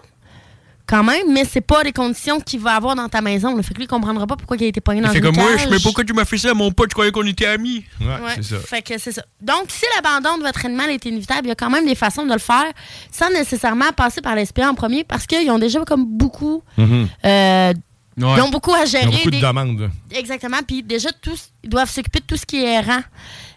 quand 0.88 1.03
même, 1.03 1.31
mais 1.33 1.43
c'est 1.45 1.61
pas 1.61 1.83
les 1.83 1.91
conditions 1.91 2.39
qu'il 2.39 2.59
va 2.61 2.75
avoir 2.75 2.95
dans 2.95 3.07
ta 3.09 3.21
maison. 3.21 3.55
Là. 3.55 3.61
Fait 3.61 3.73
que 3.73 3.77
lui, 3.79 3.83
il 3.83 3.88
comprendra 3.88 4.25
pas 4.25 4.35
pourquoi 4.38 4.57
il 4.57 4.63
a 4.63 4.67
été 4.67 4.81
pogné 4.81 5.01
dans 5.01 5.09
fait 5.09 5.17
une 5.19 5.23
comme 5.25 5.35
moi, 5.35 5.51
cage. 5.55 5.67
je 5.69 5.75
sais 5.75 5.83
pourquoi 5.83 6.03
tu 6.03 6.13
m'as 6.13 6.25
fait 6.25 6.38
ça 6.38 6.51
à 6.51 6.53
mon 6.53 6.71
pote, 6.71 6.89
je 6.89 6.93
croyais 6.95 7.11
qu'on 7.11 7.25
était 7.27 7.45
amis. 7.45 7.83
Ouais, 7.99 8.07
Ouais, 8.07 8.33
c'est 8.38 8.43
ça. 8.43 8.55
Fait 8.59 8.81
que 8.81 8.97
c'est 8.97 9.11
ça. 9.11 9.21
Donc, 9.41 9.65
si 9.67 9.83
l'abandon 9.95 10.38
de 10.38 10.43
votre 10.43 10.65
animal 10.65 10.89
est 10.89 11.05
inévitable, 11.05 11.41
il 11.43 11.49
y 11.49 11.51
a 11.51 11.55
quand 11.55 11.69
même 11.69 11.85
des 11.85 11.95
façons 11.95 12.25
de 12.25 12.31
le 12.33 12.39
faire 12.39 12.65
sans 13.11 13.29
nécessairement 13.29 13.91
passer 13.95 14.21
par 14.21 14.35
l'SPA 14.35 14.69
en 14.69 14.73
premier 14.75 15.03
parce 15.03 15.25
qu'ils 15.27 15.49
ont 15.51 15.59
déjà 15.59 15.83
comme 15.85 16.05
beaucoup. 16.05 16.63
Mhm. 16.77 17.07
euh, 17.25 17.73
Ouais. 18.19 18.33
Ils 18.38 18.41
ont 18.41 18.49
beaucoup 18.49 18.73
à 18.73 18.83
gérer. 18.85 19.03
Ils 19.03 19.09
ont 19.09 19.11
beaucoup 19.11 19.29
de 19.29 19.35
des- 19.35 19.41
demandes. 19.41 19.79
là. 19.79 19.88
Exactement. 20.17 20.57
Puis 20.65 20.81
déjà, 20.81 21.09
tous, 21.21 21.49
ils 21.63 21.69
doivent 21.69 21.88
s'occuper 21.91 22.19
de 22.19 22.25
tout 22.25 22.35
ce 22.35 22.47
qui 22.47 22.57
est 22.63 22.73
errant. 22.73 23.01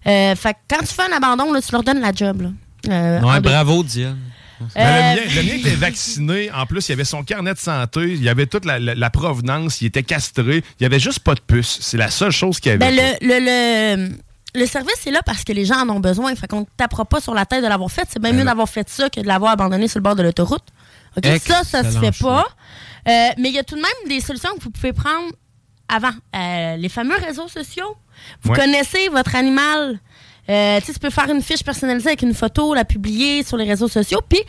Euh, 0.06 0.34
fait 0.36 0.52
que 0.52 0.58
quand 0.68 0.80
tu 0.80 0.88
fais 0.92 1.10
un 1.10 1.16
abandon, 1.16 1.50
là, 1.50 1.62
tu 1.62 1.72
leur 1.72 1.82
donnes 1.82 2.00
la 2.02 2.12
job. 2.12 2.42
Là. 2.42 2.48
Euh, 2.90 3.20
Ouais, 3.22 3.40
bravo, 3.40 3.82
Diane. 3.82 4.18
Ben, 4.74 4.80
Euh, 4.82 5.14
Le 5.14 5.20
mien, 5.28 5.34
le 5.36 5.42
mien 5.42 5.54
était 5.58 5.76
vacciné. 5.76 6.50
En 6.52 6.66
plus, 6.66 6.86
il 6.88 6.90
y 6.90 6.94
avait 6.94 7.04
son 7.04 7.22
carnet 7.22 7.54
de 7.54 7.58
santé. 7.58 8.00
Il 8.02 8.22
y 8.22 8.28
avait 8.28 8.46
toute 8.46 8.64
la, 8.64 8.78
la- 8.78 8.94
la 8.94 9.10
provenance. 9.10 9.80
Il 9.80 9.86
était 9.86 10.02
castré. 10.02 10.62
Il 10.78 10.82
y 10.82 10.86
avait 10.86 11.00
juste 11.00 11.20
pas 11.20 11.34
de 11.34 11.40
puce. 11.40 11.78
C'est 11.80 11.96
la 11.96 12.10
seule 12.10 12.32
chose 12.32 12.60
qu'il 12.60 12.70
y 12.70 12.74
avait. 12.74 12.78
Ben, 12.78 13.16
le, 13.20 13.26
le, 13.26 14.06
le, 14.06 14.12
le 14.60 14.66
service 14.66 15.06
est 15.06 15.10
là 15.10 15.22
parce 15.24 15.44
que 15.44 15.52
les 15.52 15.64
gens 15.64 15.80
en 15.80 15.88
ont 15.88 16.00
besoin. 16.00 16.34
Fait 16.36 16.46
qu'on 16.46 16.60
ne 16.60 16.64
tapera 16.76 17.04
pas 17.04 17.20
sur 17.20 17.34
la 17.34 17.46
tête 17.46 17.62
de 17.62 17.68
l'avoir 17.68 17.90
fait. 17.90 18.06
C'est 18.10 18.20
bien 18.20 18.32
mieux 18.32 18.44
d'avoir 18.44 18.68
fait 18.68 18.88
ça 18.88 19.08
que 19.08 19.20
de 19.20 19.26
l'avoir 19.26 19.52
abandonné 19.52 19.88
sur 19.88 19.98
le 19.98 20.02
bord 20.04 20.16
de 20.16 20.22
l'autoroute. 20.22 20.64
OK? 21.16 21.26
Ça, 21.44 21.64
ça 21.64 21.82
se 21.90 21.98
fait 21.98 22.12
choix. 22.12 22.46
pas. 23.04 23.10
Euh, 23.10 23.30
mais 23.38 23.48
il 23.48 23.54
y 23.54 23.58
a 23.58 23.64
tout 23.64 23.76
de 23.76 23.80
même 23.80 24.08
des 24.08 24.20
solutions 24.20 24.50
que 24.58 24.62
vous 24.64 24.70
pouvez 24.70 24.92
prendre 24.92 25.32
avant. 25.88 26.12
Euh, 26.36 26.76
les 26.76 26.88
fameux 26.88 27.16
réseaux 27.16 27.48
sociaux. 27.48 27.96
Vous 28.42 28.50
Ouais. 28.52 28.58
connaissez 28.58 29.08
votre 29.08 29.34
animal. 29.34 29.98
Euh, 30.50 30.80
tu 30.84 30.92
peux 30.98 31.10
faire 31.10 31.30
une 31.30 31.42
fiche 31.42 31.62
personnalisée 31.62 32.08
avec 32.08 32.22
une 32.22 32.34
photo, 32.34 32.74
la 32.74 32.84
publier 32.84 33.44
sur 33.44 33.56
les 33.56 33.64
réseaux 33.64 33.88
sociaux. 33.88 34.20
Puis, 34.28 34.40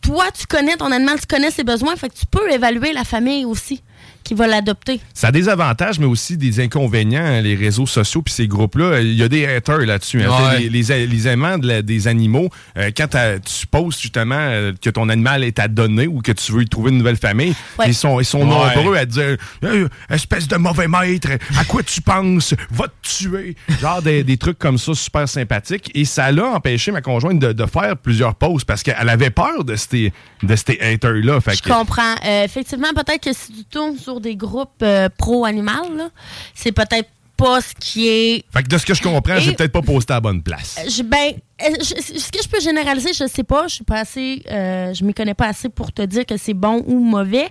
toi, 0.00 0.26
tu 0.32 0.46
connais 0.46 0.76
ton 0.76 0.90
animal, 0.92 1.20
tu 1.20 1.26
connais 1.26 1.50
ses 1.50 1.64
besoins. 1.64 1.96
Fait 1.96 2.08
tu 2.08 2.24
peux 2.26 2.50
évaluer 2.50 2.92
la 2.92 3.04
famille 3.04 3.44
aussi 3.44 3.82
qui 4.24 4.34
va 4.34 4.46
l'adopter. 4.46 5.00
Ça 5.14 5.28
a 5.28 5.32
des 5.32 5.48
avantages, 5.48 5.98
mais 5.98 6.06
aussi 6.06 6.36
des 6.36 6.60
inconvénients, 6.60 7.24
hein, 7.24 7.40
les 7.40 7.56
réseaux 7.56 7.86
sociaux 7.86 8.22
puis 8.22 8.32
ces 8.32 8.46
groupes-là. 8.46 9.00
Il 9.00 9.14
y 9.14 9.22
a 9.24 9.28
des 9.28 9.46
haters 9.46 9.80
là-dessus. 9.80 10.22
hein. 10.22 10.30
Ouais. 10.30 10.60
Les, 10.60 10.68
les, 10.82 11.06
les 11.06 11.28
aimants 11.28 11.58
de 11.58 11.66
la- 11.66 11.82
des 11.82 12.06
animaux, 12.06 12.48
euh, 12.78 12.90
quand 12.96 13.08
tu 13.44 13.66
postes 13.66 14.00
justement 14.00 14.36
euh, 14.38 14.72
que 14.80 14.90
ton 14.90 15.08
animal 15.08 15.42
est 15.42 15.58
à 15.58 15.66
donner 15.66 16.06
ou 16.06 16.20
que 16.20 16.30
tu 16.32 16.52
veux 16.52 16.62
y 16.62 16.68
trouver 16.68 16.90
une 16.92 16.98
nouvelle 16.98 17.16
famille, 17.16 17.54
Ouais. 17.78 17.86
ils 17.88 17.94
sont, 17.94 18.20
ils 18.20 18.24
sont 18.24 18.40
Ouais. 18.48 18.74
nombreux 18.76 18.96
à 18.96 19.04
dire 19.06 19.36
Euh, 19.64 19.88
Espèce 20.08 20.46
de 20.46 20.56
mauvais 20.56 20.86
maître, 20.88 21.28
à 21.58 21.64
quoi 21.64 21.82
tu 21.82 22.00
penses? 22.00 22.54
Va 22.70 22.86
te 22.86 23.08
tuer 23.08 23.56
Genre 23.80 24.02
des, 24.02 24.22
des 24.22 24.36
trucs 24.36 24.58
comme 24.58 24.78
ça 24.78 24.94
super 24.94 25.28
sympathiques. 25.28 25.90
Et 25.94 26.04
ça 26.04 26.30
l'a 26.30 26.46
empêché 26.46 26.92
ma 26.92 27.00
conjointe 27.02 27.38
de, 27.40 27.52
de 27.52 27.66
faire 27.66 27.96
plusieurs 27.96 28.34
posts 28.36 28.64
parce 28.66 28.82
qu'elle 28.84 29.08
avait 29.08 29.30
peur 29.30 29.64
de 29.64 29.74
ces, 29.76 30.12
de 30.42 30.54
ces 30.56 30.78
haters-là. 30.80 31.40
Je 31.46 31.60
que- 31.60 31.68
comprends. 31.68 32.14
Euh, 32.24 32.44
effectivement, 32.44 32.92
peut-être 32.94 33.22
que 33.24 33.32
si 33.32 33.52
tu 33.52 33.64
tournes 33.64 33.91
sur 33.98 34.20
des 34.20 34.36
groupes 34.36 34.82
euh, 34.82 35.08
pro-animal, 35.18 36.10
c'est 36.54 36.72
peut-être 36.72 37.08
pas 37.36 37.60
ce 37.60 37.74
qui 37.74 38.06
est. 38.08 38.44
Fait 38.52 38.62
que 38.62 38.68
de 38.68 38.78
ce 38.78 38.84
que 38.86 38.94
je 38.94 39.02
comprends, 39.02 39.38
j'ai 39.40 39.52
peut-être 39.54 39.72
pas 39.72 39.82
posté 39.82 40.12
à 40.12 40.16
la 40.16 40.20
bonne 40.20 40.42
place. 40.42 40.76
Euh, 40.78 40.88
Je, 40.88 41.02
ben, 41.02 41.32
euh, 41.62 41.74
ce 41.82 42.30
que 42.30 42.42
je 42.42 42.48
peux 42.48 42.60
généraliser, 42.60 43.12
je 43.14 43.26
sais 43.26 43.42
pas. 43.42 43.66
Je 43.68 43.76
suis 43.76 43.84
pas 43.84 44.00
assez. 44.00 44.42
euh, 44.50 44.92
je 44.94 45.02
m'y 45.02 45.12
connais 45.14 45.34
pas 45.34 45.46
assez 45.48 45.68
pour 45.68 45.90
te 45.92 46.02
dire 46.02 46.24
que 46.26 46.36
c'est 46.36 46.54
bon 46.54 46.84
ou 46.86 46.98
mauvais. 47.00 47.48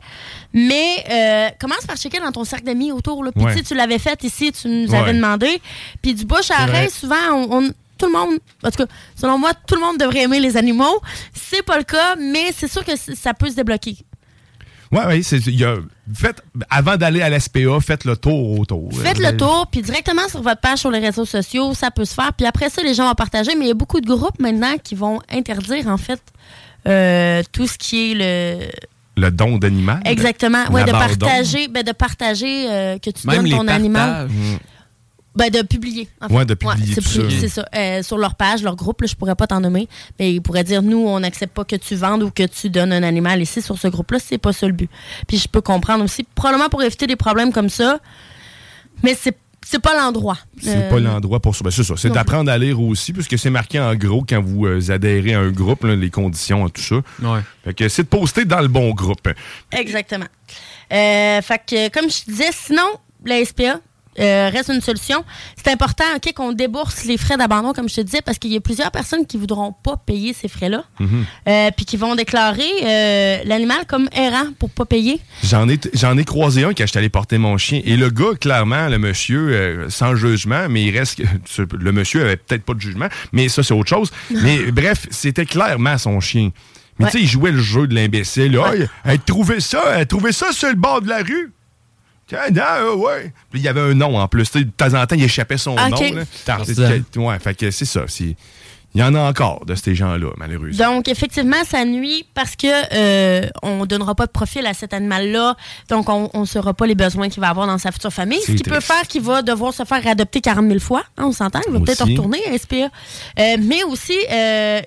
Mais 0.54 1.04
euh, 1.10 1.50
commence 1.60 1.86
par 1.86 1.98
checker 1.98 2.20
dans 2.20 2.32
ton 2.32 2.44
cercle 2.44 2.66
d'amis 2.66 2.92
autour. 2.92 3.24
Là. 3.24 3.32
Puis 3.32 3.44
Ouais. 3.44 3.62
tu 3.64 3.74
l'avais 3.76 4.00
fait 4.00 4.24
ici, 4.24 4.52
tu 4.52 4.68
nous 4.68 4.92
Ouais. 4.92 4.98
avais 4.98 5.14
demandé. 5.14 5.62
Puis 6.02 6.14
du 6.14 6.26
bouche 6.26 6.52
à 6.52 6.64
oreille, 6.64 6.90
souvent, 6.90 7.16
on, 7.34 7.58
on- 7.66 7.72
tout 7.98 8.08
le 8.08 8.14
monde, 8.14 8.40
en 8.64 8.72
tout 8.72 8.78
cas, 8.84 8.92
selon 9.16 9.38
moi, 9.38 9.52
tout 9.68 9.76
le 9.76 9.82
monde 9.82 9.98
devrait 10.00 10.22
aimer 10.22 10.40
les 10.40 10.58
animaux. 10.58 11.02
C'est 11.34 11.62
pas 11.64 11.78
le 11.78 11.84
cas, 11.84 12.16
mais 12.16 12.52
c'est 12.56 12.68
sûr 12.72 12.84
que 12.84 12.94
ça 12.96 13.34
peut 13.36 13.48
se 13.50 13.56
débloquer. 13.56 13.96
Ouais, 14.92 15.06
ouais, 15.06 15.24
c'est, 15.24 15.38
il 15.48 15.58
y 15.60 15.64
a, 15.64 15.76
faites, 16.14 16.44
avant 16.70 16.98
d'aller 16.98 17.22
à 17.22 17.30
l'SPA, 17.30 17.80
faites 17.80 18.04
le 18.04 18.18
tour 18.18 18.60
autour. 18.60 18.90
Faites 18.94 19.20
Euh, 19.22 19.32
le 19.32 19.38
tour, 19.38 19.68
puis 19.72 19.82
directement 19.82 20.28
sur 20.28 20.42
votre 20.42 20.60
page 20.60 20.80
sur 20.80 20.92
les 20.92 21.00
réseaux 21.00 21.26
sociaux, 21.26 21.74
ça 21.74 21.92
peut 21.92 22.04
se 22.06 22.14
faire. 22.14 22.34
Puis 22.34 22.46
après 22.46 22.70
ça, 22.70 22.84
les 22.84 22.94
gens 22.94 23.08
vont 23.08 23.14
partager. 23.16 23.56
Mais 23.56 23.66
il 23.66 23.68
y 23.70 23.72
a 23.72 23.76
beaucoup 23.76 24.02
de 24.02 24.08
groupes 24.08 24.40
maintenant 24.40 24.76
qui 24.84 24.96
vont 24.96 25.20
interdire, 25.32 25.88
en 25.88 25.98
fait, 25.98 26.22
euh, 26.88 27.42
tout 27.54 27.68
ce 27.68 27.78
qui 27.78 28.12
est 28.12 28.16
le. 28.16 28.68
Le 29.18 29.30
don 29.30 29.58
d'animal. 29.58 30.02
Exactement. 30.06 30.64
Ouais, 30.72 30.84
de 30.84 30.92
partager, 30.92 31.68
ben, 31.68 31.84
de 31.84 31.92
partager 31.92 32.70
euh, 32.70 32.98
que 32.98 33.10
tu 33.12 33.28
Même 33.28 33.44
donnes 33.48 33.60
ton 33.60 33.68
animal. 33.68 34.10
partages. 34.28 34.38
Ben, 35.34 35.50
de 35.50 35.62
publier. 35.62 36.10
En 36.20 36.28
fait. 36.28 36.34
Ouais, 36.36 36.46
de 36.46 36.54
publier 36.56 36.94
c'est 36.94 37.02
ça. 37.02 37.22
C'est 37.40 37.48
ça. 37.48 37.66
Euh, 37.74 38.04
sur 38.04 38.18
leur 38.18 38.36
page, 38.36 38.64
leur 38.64 38.76
groupe, 38.76 39.00
là, 39.02 39.08
je 39.08 39.16
pourrais 39.16 39.36
pas 39.36 39.48
t'en 39.48 39.62
nommer, 39.62 39.88
mais 40.20 40.34
ils 40.34 40.42
pourraient 40.42 40.64
dire 40.66 40.82
nous, 40.82 40.98
on 41.08 41.20
n'accepte 41.22 41.54
pas 41.54 41.64
que 41.64 41.78
tu 41.78 41.96
vendes 41.96 42.24
ou 42.24 42.32
que 42.32 42.44
tu 42.44 42.70
donnes 42.70 42.92
un 42.92 43.04
animal 43.04 43.42
ici 43.42 43.62
sur 43.62 43.78
ce 43.78 43.88
groupe-là. 43.88 44.20
C'est 44.20 44.38
pas 44.38 44.52
ça 44.52 44.68
le 44.68 44.74
but. 44.74 44.90
Puis 45.28 45.38
je 45.38 45.48
peux 45.48 45.62
comprendre 45.62 46.04
aussi, 46.04 46.24
probablement 46.36 46.68
pour 46.68 46.84
éviter 46.84 47.08
des 47.08 47.16
problèmes 47.16 47.54
comme 47.54 47.70
ça, 47.70 48.00
mais 49.04 49.16
c'est 49.20 49.38
c'est 49.64 49.80
pas 49.80 49.96
l'endroit. 49.96 50.38
C'est 50.60 50.76
Euh, 50.76 50.90
pas 50.90 51.00
l'endroit 51.00 51.40
pour 51.40 51.56
ça. 51.56 51.64
Ben, 51.64 51.70
c'est 51.70 51.84
ça. 51.84 51.94
C'est 51.96 52.10
d'apprendre 52.10 52.52
à 52.52 52.58
lire 52.58 52.82
aussi, 52.82 53.14
puisque 53.14 53.38
c'est 53.38 53.52
marqué 53.52 53.80
en 53.80 53.94
gros 53.96 54.26
quand 54.28 54.42
vous 54.42 54.66
euh, 54.66 54.82
adhérez 54.92 55.36
à 55.36 55.40
un 55.40 55.52
groupe, 55.52 55.84
là, 55.84 55.96
les 55.96 56.10
conditions, 56.10 56.68
tout 56.68 56.82
ça. 56.82 56.96
Fait 57.64 57.74
que 57.76 57.88
c'est 57.88 58.04
de 58.04 58.08
poster 58.08 58.44
dans 58.44 58.60
le 58.60 58.68
bon 58.68 58.90
groupe. 58.92 59.30
Exactement. 59.72 60.26
Euh, 60.92 61.42
fait 61.42 61.62
que, 61.66 61.90
comme 61.90 62.10
je 62.10 62.24
te 62.26 62.32
disais, 62.32 62.50
sinon, 62.52 62.84
la 63.24 63.46
SPA 63.46 63.80
euh, 64.20 64.50
reste 64.52 64.70
une 64.70 64.82
solution. 64.82 65.24
C'est 65.56 65.72
important 65.72 66.04
ok, 66.16 66.34
qu'on 66.34 66.52
débourse 66.52 67.06
les 67.06 67.18
frais 67.18 67.38
d'abandon, 67.38 67.74
comme 67.74 67.88
je 67.90 67.96
te 67.96 68.02
disais, 68.02 68.22
parce 68.22 68.38
qu'il 68.40 68.52
y 68.52 68.58
a 68.58 68.62
plusieurs 68.62 68.92
personnes 68.92 69.26
qui 69.26 69.38
voudront 69.38 69.74
pas 69.74 69.98
payer 69.98 70.34
ces 70.34 70.48
frais-là, 70.48 70.84
euh, 71.48 71.70
puis 71.76 71.86
qui 71.86 71.98
vont 71.98 72.16
déclarer 72.16 72.70
euh, 72.84 73.38
l'animal 73.46 73.86
comme 73.88 74.10
errant 74.14 74.48
pour 74.60 74.70
pas 74.70 74.86
payer. 74.86 75.20
J'en 75.44 75.68
ai, 75.70 75.80
j'en 75.94 76.18
ai 76.18 76.26
croisé 76.26 76.64
un 76.64 76.74
quand 76.74 76.86
j'étais 76.86 77.00
allé 77.00 77.10
porter 77.10 77.38
mon 77.38 77.58
chien. 77.58 77.82
Et 77.86 77.96
le 77.98 78.10
gars, 78.10 78.36
clairement, 78.40 78.88
le 78.88 78.98
monsieur, 79.00 79.88
sans 79.90 80.16
jugement, 80.16 80.68
mais 80.70 80.84
il 80.84 80.98
reste. 80.98 81.22
Le 81.80 81.92
monsieur 81.92 82.22
avait 82.24 82.38
peut-être 82.38 82.64
pas 82.64 82.74
de 82.74 82.80
jugement, 82.82 83.08
mais 83.32 83.50
ça, 83.50 83.64
c'est 83.64 83.74
autre 83.74 83.90
chose. 83.90 84.12
mais 84.44 84.72
bref, 84.72 85.08
c'était 85.10 85.46
clairement 85.46 85.98
son 85.98 86.20
chien. 86.20 86.50
Mais 87.00 87.08
tu 87.08 87.12
sais, 87.18 87.24
il 87.24 87.28
jouait 87.28 87.52
le 87.52 87.62
jeu 87.62 87.88
de 87.88 87.96
l'imbécile. 87.96 88.60
Il- 88.76 88.90
elle 89.04 89.20
trouvait 89.20 89.60
ça, 89.60 89.82
elle 89.98 90.06
trouvait 90.08 90.32
ça 90.32 90.52
sur 90.52 90.70
le 90.70 90.76
bord 90.76 91.02
de 91.02 91.08
la 91.10 91.20
rue. 91.24 91.52
Euh, 92.34 92.96
ouais. 92.96 93.34
Puis 93.52 93.60
il 93.60 93.64
y 93.64 93.68
avait 93.68 93.82
un 93.82 93.94
nom 93.94 94.18
en 94.18 94.28
plus. 94.28 94.52
De 94.52 94.64
temps 94.64 94.94
en 94.94 95.06
temps, 95.06 95.16
il 95.16 95.24
échappait 95.24 95.58
son 95.58 95.76
nom. 95.76 95.98
là. 96.16 96.24
Tarzan. 96.46 96.74
C'est- 96.76 97.18
Ouais, 97.20 97.40
fait 97.40 97.56
que 97.56 97.72
c'est 97.72 97.86
ça. 97.86 98.02
Il 98.94 99.00
y 99.00 99.04
en 99.04 99.16
a 99.16 99.20
encore 99.22 99.66
de 99.66 99.74
ces 99.74 99.96
gens-là, 99.96 100.28
malheureusement. 100.36 100.96
Donc, 100.96 101.08
effectivement, 101.08 101.64
ça 101.66 101.86
nuit 101.86 102.26
parce 102.34 102.58
que 102.58 102.68
euh, 102.94 103.48
on 103.64 103.86
donnera 103.86 104.16
pas 104.16 104.26
de 104.26 104.32
profil 104.32 104.66
à 104.66 104.74
cet 104.74 104.94
animal-là. 104.94 105.56
Donc, 105.88 106.10
on 106.10 106.30
ne 106.34 106.46
saura 106.46 106.74
pas 106.74 106.86
les 106.88 106.96
besoins 106.96 107.30
qu'il 107.30 107.40
va 107.40 107.48
avoir 107.50 107.68
dans 107.68 107.78
sa 107.78 107.94
future 107.94 108.12
famille. 108.12 108.42
Ce 108.42 108.52
qui 108.52 108.64
peut 108.64 108.82
faire 108.82 109.04
qu'il 109.08 109.22
va 109.22 109.42
devoir 109.44 109.74
se 109.74 109.86
faire 109.86 110.06
adopter 110.06 110.42
40 110.42 110.68
000 110.68 110.80
fois. 110.82 111.04
Hein, 111.18 111.24
on 111.28 111.32
s'entend. 111.32 111.62
Il 111.68 111.72
va 111.72 111.80
peut-être 111.86 112.02
retourner 112.12 112.40
à 112.54 112.58
SPA. 112.58 112.76
Euh, 113.40 113.58
mais 113.62 113.84
aussi 113.84 114.18
euh, 114.30 114.82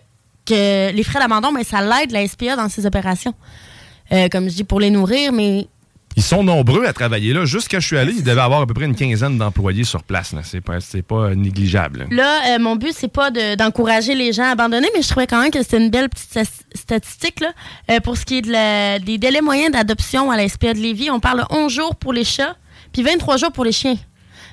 que 0.44 0.92
les 0.92 1.02
frais 1.02 1.18
d'abandon, 1.20 1.50
ben, 1.54 1.64
ça 1.64 1.80
l'aide, 1.80 2.10
la 2.12 2.26
SPA, 2.28 2.56
dans 2.56 2.68
ses 2.68 2.84
opérations. 2.84 3.32
Euh, 4.12 4.28
comme 4.28 4.50
je 4.50 4.54
dis, 4.56 4.64
pour 4.64 4.80
les 4.80 4.90
nourrir, 4.90 5.32
mais 5.32 5.66
Ils 6.16 6.22
sont 6.22 6.44
nombreux 6.44 6.84
à 6.86 6.92
travailler 6.92 7.32
là. 7.32 7.44
Juste 7.44 7.68
quand 7.70 7.80
je 7.80 7.86
suis 7.86 7.96
allé, 7.98 8.12
il 8.16 8.22
devait 8.22 8.40
avoir 8.40 8.60
à 8.62 8.66
peu 8.66 8.74
près 8.74 8.84
une 8.84 8.94
quinzaine 8.94 9.36
d'employés 9.38 9.84
sur 9.84 10.02
place. 10.04 10.32
là. 10.32 10.40
C'est 10.44 10.60
pas, 10.60 10.80
c'est 10.80 11.02
pas 11.02 11.16
euh, 11.30 11.34
négligeable. 11.34 12.06
Là, 12.10 12.54
euh, 12.54 12.58
mon 12.60 12.76
but, 12.76 12.92
c'est 12.94 13.08
pas 13.12 13.30
de- 13.30 13.56
d'encourager 13.56 14.14
les 14.14 14.32
gens 14.32 14.44
à 14.44 14.50
abandonner, 14.50 14.88
mais 14.94 15.02
je 15.02 15.08
trouvais 15.08 15.26
quand 15.26 15.40
même 15.42 15.50
que 15.50 15.62
c'était 15.62 15.78
une 15.78 15.90
belle 15.90 16.08
petite 16.08 16.38
statistique. 16.74 17.40
Là. 17.40 17.52
Euh, 17.90 18.00
pour 18.00 18.16
ce 18.16 18.24
qui 18.24 18.38
est 18.38 18.42
de 18.42 18.52
la- 18.52 18.98
des 18.98 19.18
délais 19.18 19.40
moyens 19.40 19.72
d'adoption 19.72 20.30
à 20.30 20.36
la 20.36 20.48
SPA 20.48 20.72
de 20.74 20.78
Lévis, 20.78 21.10
on 21.10 21.20
parle 21.20 21.40
de 21.40 21.44
11 21.54 21.72
jours 21.72 21.96
pour 21.96 22.12
les 22.12 22.24
chats, 22.24 22.56
puis 22.92 23.02
23 23.02 23.36
jours 23.36 23.52
pour 23.52 23.64
les 23.64 23.72
chiens. 23.72 23.96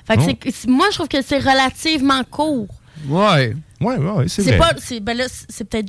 Fait 0.06 0.16
que 0.16 0.22
Oh. 0.22 0.50
moi, 0.68 0.86
je 0.90 0.96
trouve 0.96 1.08
que 1.08 1.22
c'est 1.22 1.38
relativement 1.38 2.22
court. 2.28 2.66
Ouais. 3.08 3.54
Ouais, 3.80 3.96
ouais, 3.96 4.24
c'est 4.28 4.42
C'est 4.42 4.56
vrai. 4.56 4.58
pas. 4.58 4.72
c'est- 4.78 5.00
Ben 5.00 5.16
là, 5.16 5.24
c'est 5.48 5.64
peut-être. 5.68 5.88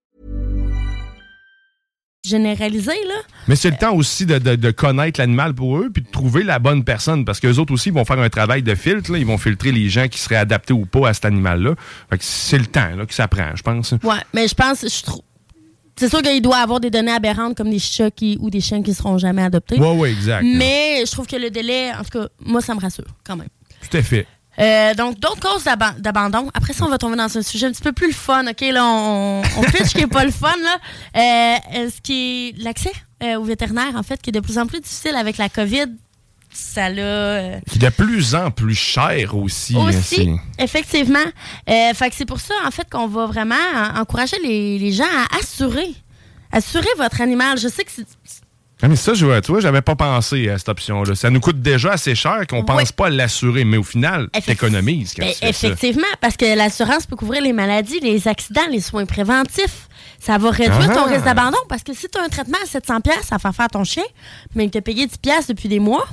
Généralisé, 2.23 2.91
là. 3.07 3.15
Mais 3.47 3.55
c'est 3.55 3.71
le 3.71 3.77
temps 3.77 3.95
aussi 3.95 4.27
de, 4.27 4.37
de- 4.37 4.55
de 4.55 4.69
connaître 4.71 5.19
l'animal 5.19 5.55
pour 5.55 5.77
eux 5.79 5.89
puis 5.91 6.03
de 6.03 6.07
trouver 6.09 6.43
la 6.43 6.59
bonne 6.59 6.83
personne 6.83 7.25
parce 7.25 7.39
que 7.39 7.47
les 7.47 7.57
autres 7.57 7.73
aussi 7.73 7.89
vont 7.89 8.05
faire 8.05 8.19
un 8.19 8.29
travail 8.29 8.61
de 8.61 8.75
filtre. 8.75 9.11
là. 9.11 9.17
Ils 9.17 9.25
vont 9.25 9.39
filtrer 9.39 9.71
les 9.71 9.89
gens 9.89 10.07
qui 10.07 10.19
seraient 10.19 10.35
adaptés 10.35 10.73
ou 10.73 10.85
pas 10.85 11.09
à 11.09 11.13
cet 11.15 11.25
animal-là. 11.25 11.73
Fait 12.11 12.19
que 12.19 12.23
c'est 12.23 12.59
le 12.59 12.67
temps 12.67 12.95
là, 12.95 13.07
que 13.07 13.13
ça 13.15 13.27
prend, 13.27 13.55
je 13.55 13.63
pense. 13.63 13.93
Ouais, 14.03 14.19
mais 14.35 14.47
je 14.47 14.53
pense, 14.53 14.81
je 14.87 15.03
trouve. 15.03 15.21
C'est 15.95 16.09
sûr 16.09 16.21
qu'il 16.21 16.41
doit 16.43 16.57
avoir 16.57 16.79
des 16.79 16.91
données 16.91 17.11
aberrantes 17.11 17.57
comme 17.57 17.71
des 17.71 17.79
chats 17.79 18.11
qui, 18.11 18.37
ou 18.39 18.51
des 18.51 18.61
chiens 18.61 18.83
qui 18.83 18.93
seront 18.93 19.17
jamais 19.17 19.41
adoptés. 19.43 19.79
Ouais, 19.79 19.95
ouais, 19.97 20.11
exact. 20.11 20.43
Mais 20.43 21.03
je 21.05 21.11
trouve 21.11 21.25
que 21.25 21.35
le 21.35 21.49
délai, 21.49 21.91
en 21.91 22.03
tout 22.03 22.19
cas, 22.19 22.27
moi, 22.45 22.61
ça 22.61 22.75
me 22.75 22.79
rassure 22.79 23.05
quand 23.25 23.35
même. 23.35 23.49
Tout 23.89 23.97
à 23.97 24.01
fait. 24.03 24.27
Euh, 24.59 24.93
donc, 24.93 25.19
d'autres 25.19 25.39
causes 25.39 25.63
d'aba- 25.63 25.95
d'abandon. 25.97 26.49
Après 26.53 26.73
ça, 26.73 26.85
on 26.85 26.89
va 26.89 26.97
tomber 26.97 27.15
dans 27.15 27.37
un 27.37 27.41
sujet 27.41 27.67
un 27.67 27.71
petit 27.71 27.81
peu 27.81 27.93
plus 27.93 28.07
le 28.07 28.13
fun, 28.13 28.45
OK? 28.47 28.61
Là, 28.61 28.85
on, 28.85 29.41
on 29.57 29.61
pitch 29.63 29.85
ce 29.87 29.93
qui 29.95 30.01
est 30.01 30.07
pas 30.07 30.25
le 30.25 30.31
fun, 30.31 30.53
là. 30.63 30.77
Euh, 31.15 31.89
ce 31.89 32.01
qui 32.01 32.49
est 32.49 32.63
l'accès 32.63 32.91
euh, 33.23 33.35
au 33.37 33.43
vétérinaire, 33.43 33.95
en 33.95 34.03
fait, 34.03 34.21
qui 34.21 34.29
est 34.29 34.33
de 34.33 34.39
plus 34.41 34.57
en 34.57 34.67
plus 34.67 34.81
difficile 34.81 35.15
avec 35.15 35.37
la 35.37 35.47
COVID. 35.49 35.85
Ça 36.53 36.89
l'a... 36.89 37.01
euh, 37.01 37.59
Qui 37.69 37.77
est 37.77 37.81
de 37.81 37.89
plus 37.89 38.35
en 38.35 38.51
plus 38.51 38.75
cher 38.75 39.37
aussi. 39.37 39.77
hein, 39.77 39.87
aussi, 39.87 40.29
effectivement. 40.59 41.17
Euh, 41.69 41.93
fait 41.93 42.09
que 42.09 42.15
c'est 42.17 42.25
pour 42.25 42.41
ça, 42.41 42.53
en 42.67 42.71
fait, 42.71 42.89
qu'on 42.91 43.07
va 43.07 43.25
vraiment 43.27 43.55
en- 43.73 44.01
encourager 44.01 44.35
les, 44.43 44.77
les 44.77 44.91
gens 44.91 45.05
à 45.05 45.37
assurer. 45.39 45.93
Assurer 46.51 46.89
votre 46.97 47.21
animal. 47.21 47.57
Je 47.57 47.69
sais 47.69 47.85
que 47.85 47.91
c'est... 47.95 48.05
Ah, 48.83 48.87
mais 48.87 48.95
ça, 48.95 49.13
je 49.13 49.25
vois, 49.25 49.41
tu 49.41 49.51
vois, 49.51 49.61
j'avais 49.61 49.81
pas 49.81 49.95
pensé 49.95 50.49
à 50.49 50.57
cette 50.57 50.69
option-là. 50.69 51.13
Ça 51.15 51.29
nous 51.29 51.39
coûte 51.39 51.61
déjà 51.61 51.91
assez 51.93 52.15
cher 52.15 52.47
qu'on 52.47 52.63
pense 52.63 52.91
pas 52.91 53.07
à 53.07 53.09
l'assurer, 53.11 53.63
mais 53.63 53.77
au 53.77 53.83
final, 53.83 54.27
t'économises 54.45 55.13
quand 55.15 55.23
Ben, 55.23 55.31
tu 55.33 55.37
fais 55.39 55.53
ça. 55.53 55.67
effectivement, 55.67 56.07
parce 56.19 56.35
que 56.37 56.55
l'assurance 56.57 57.05
peut 57.05 57.15
couvrir 57.15 57.41
les 57.43 57.53
maladies, 57.53 57.99
les 57.99 58.27
accidents, 58.27 58.61
les 58.71 58.81
soins 58.81 59.05
préventifs. 59.05 59.87
Ça 60.19 60.37
va 60.37 60.49
réduire 60.51 60.87
Ah. 60.91 60.95
ton 60.95 61.03
risque 61.05 61.25
d'abandon 61.25 61.57
parce 61.69 61.83
que 61.83 61.93
si 61.93 62.07
tu 62.09 62.17
as 62.19 62.23
un 62.23 62.27
traitement 62.29 62.57
à 62.63 62.67
700 62.67 63.01
pièces 63.01 63.31
à 63.31 63.39
faire 63.39 63.53
faire 63.55 63.67
ton 63.69 63.83
chien, 63.83 64.03
mais 64.55 64.65
il 64.65 64.71
t'a 64.71 64.81
payé 64.81 65.05
10 65.07 65.17
pièces 65.17 65.47
depuis 65.47 65.67
des 65.69 65.79
mois, 65.79 66.07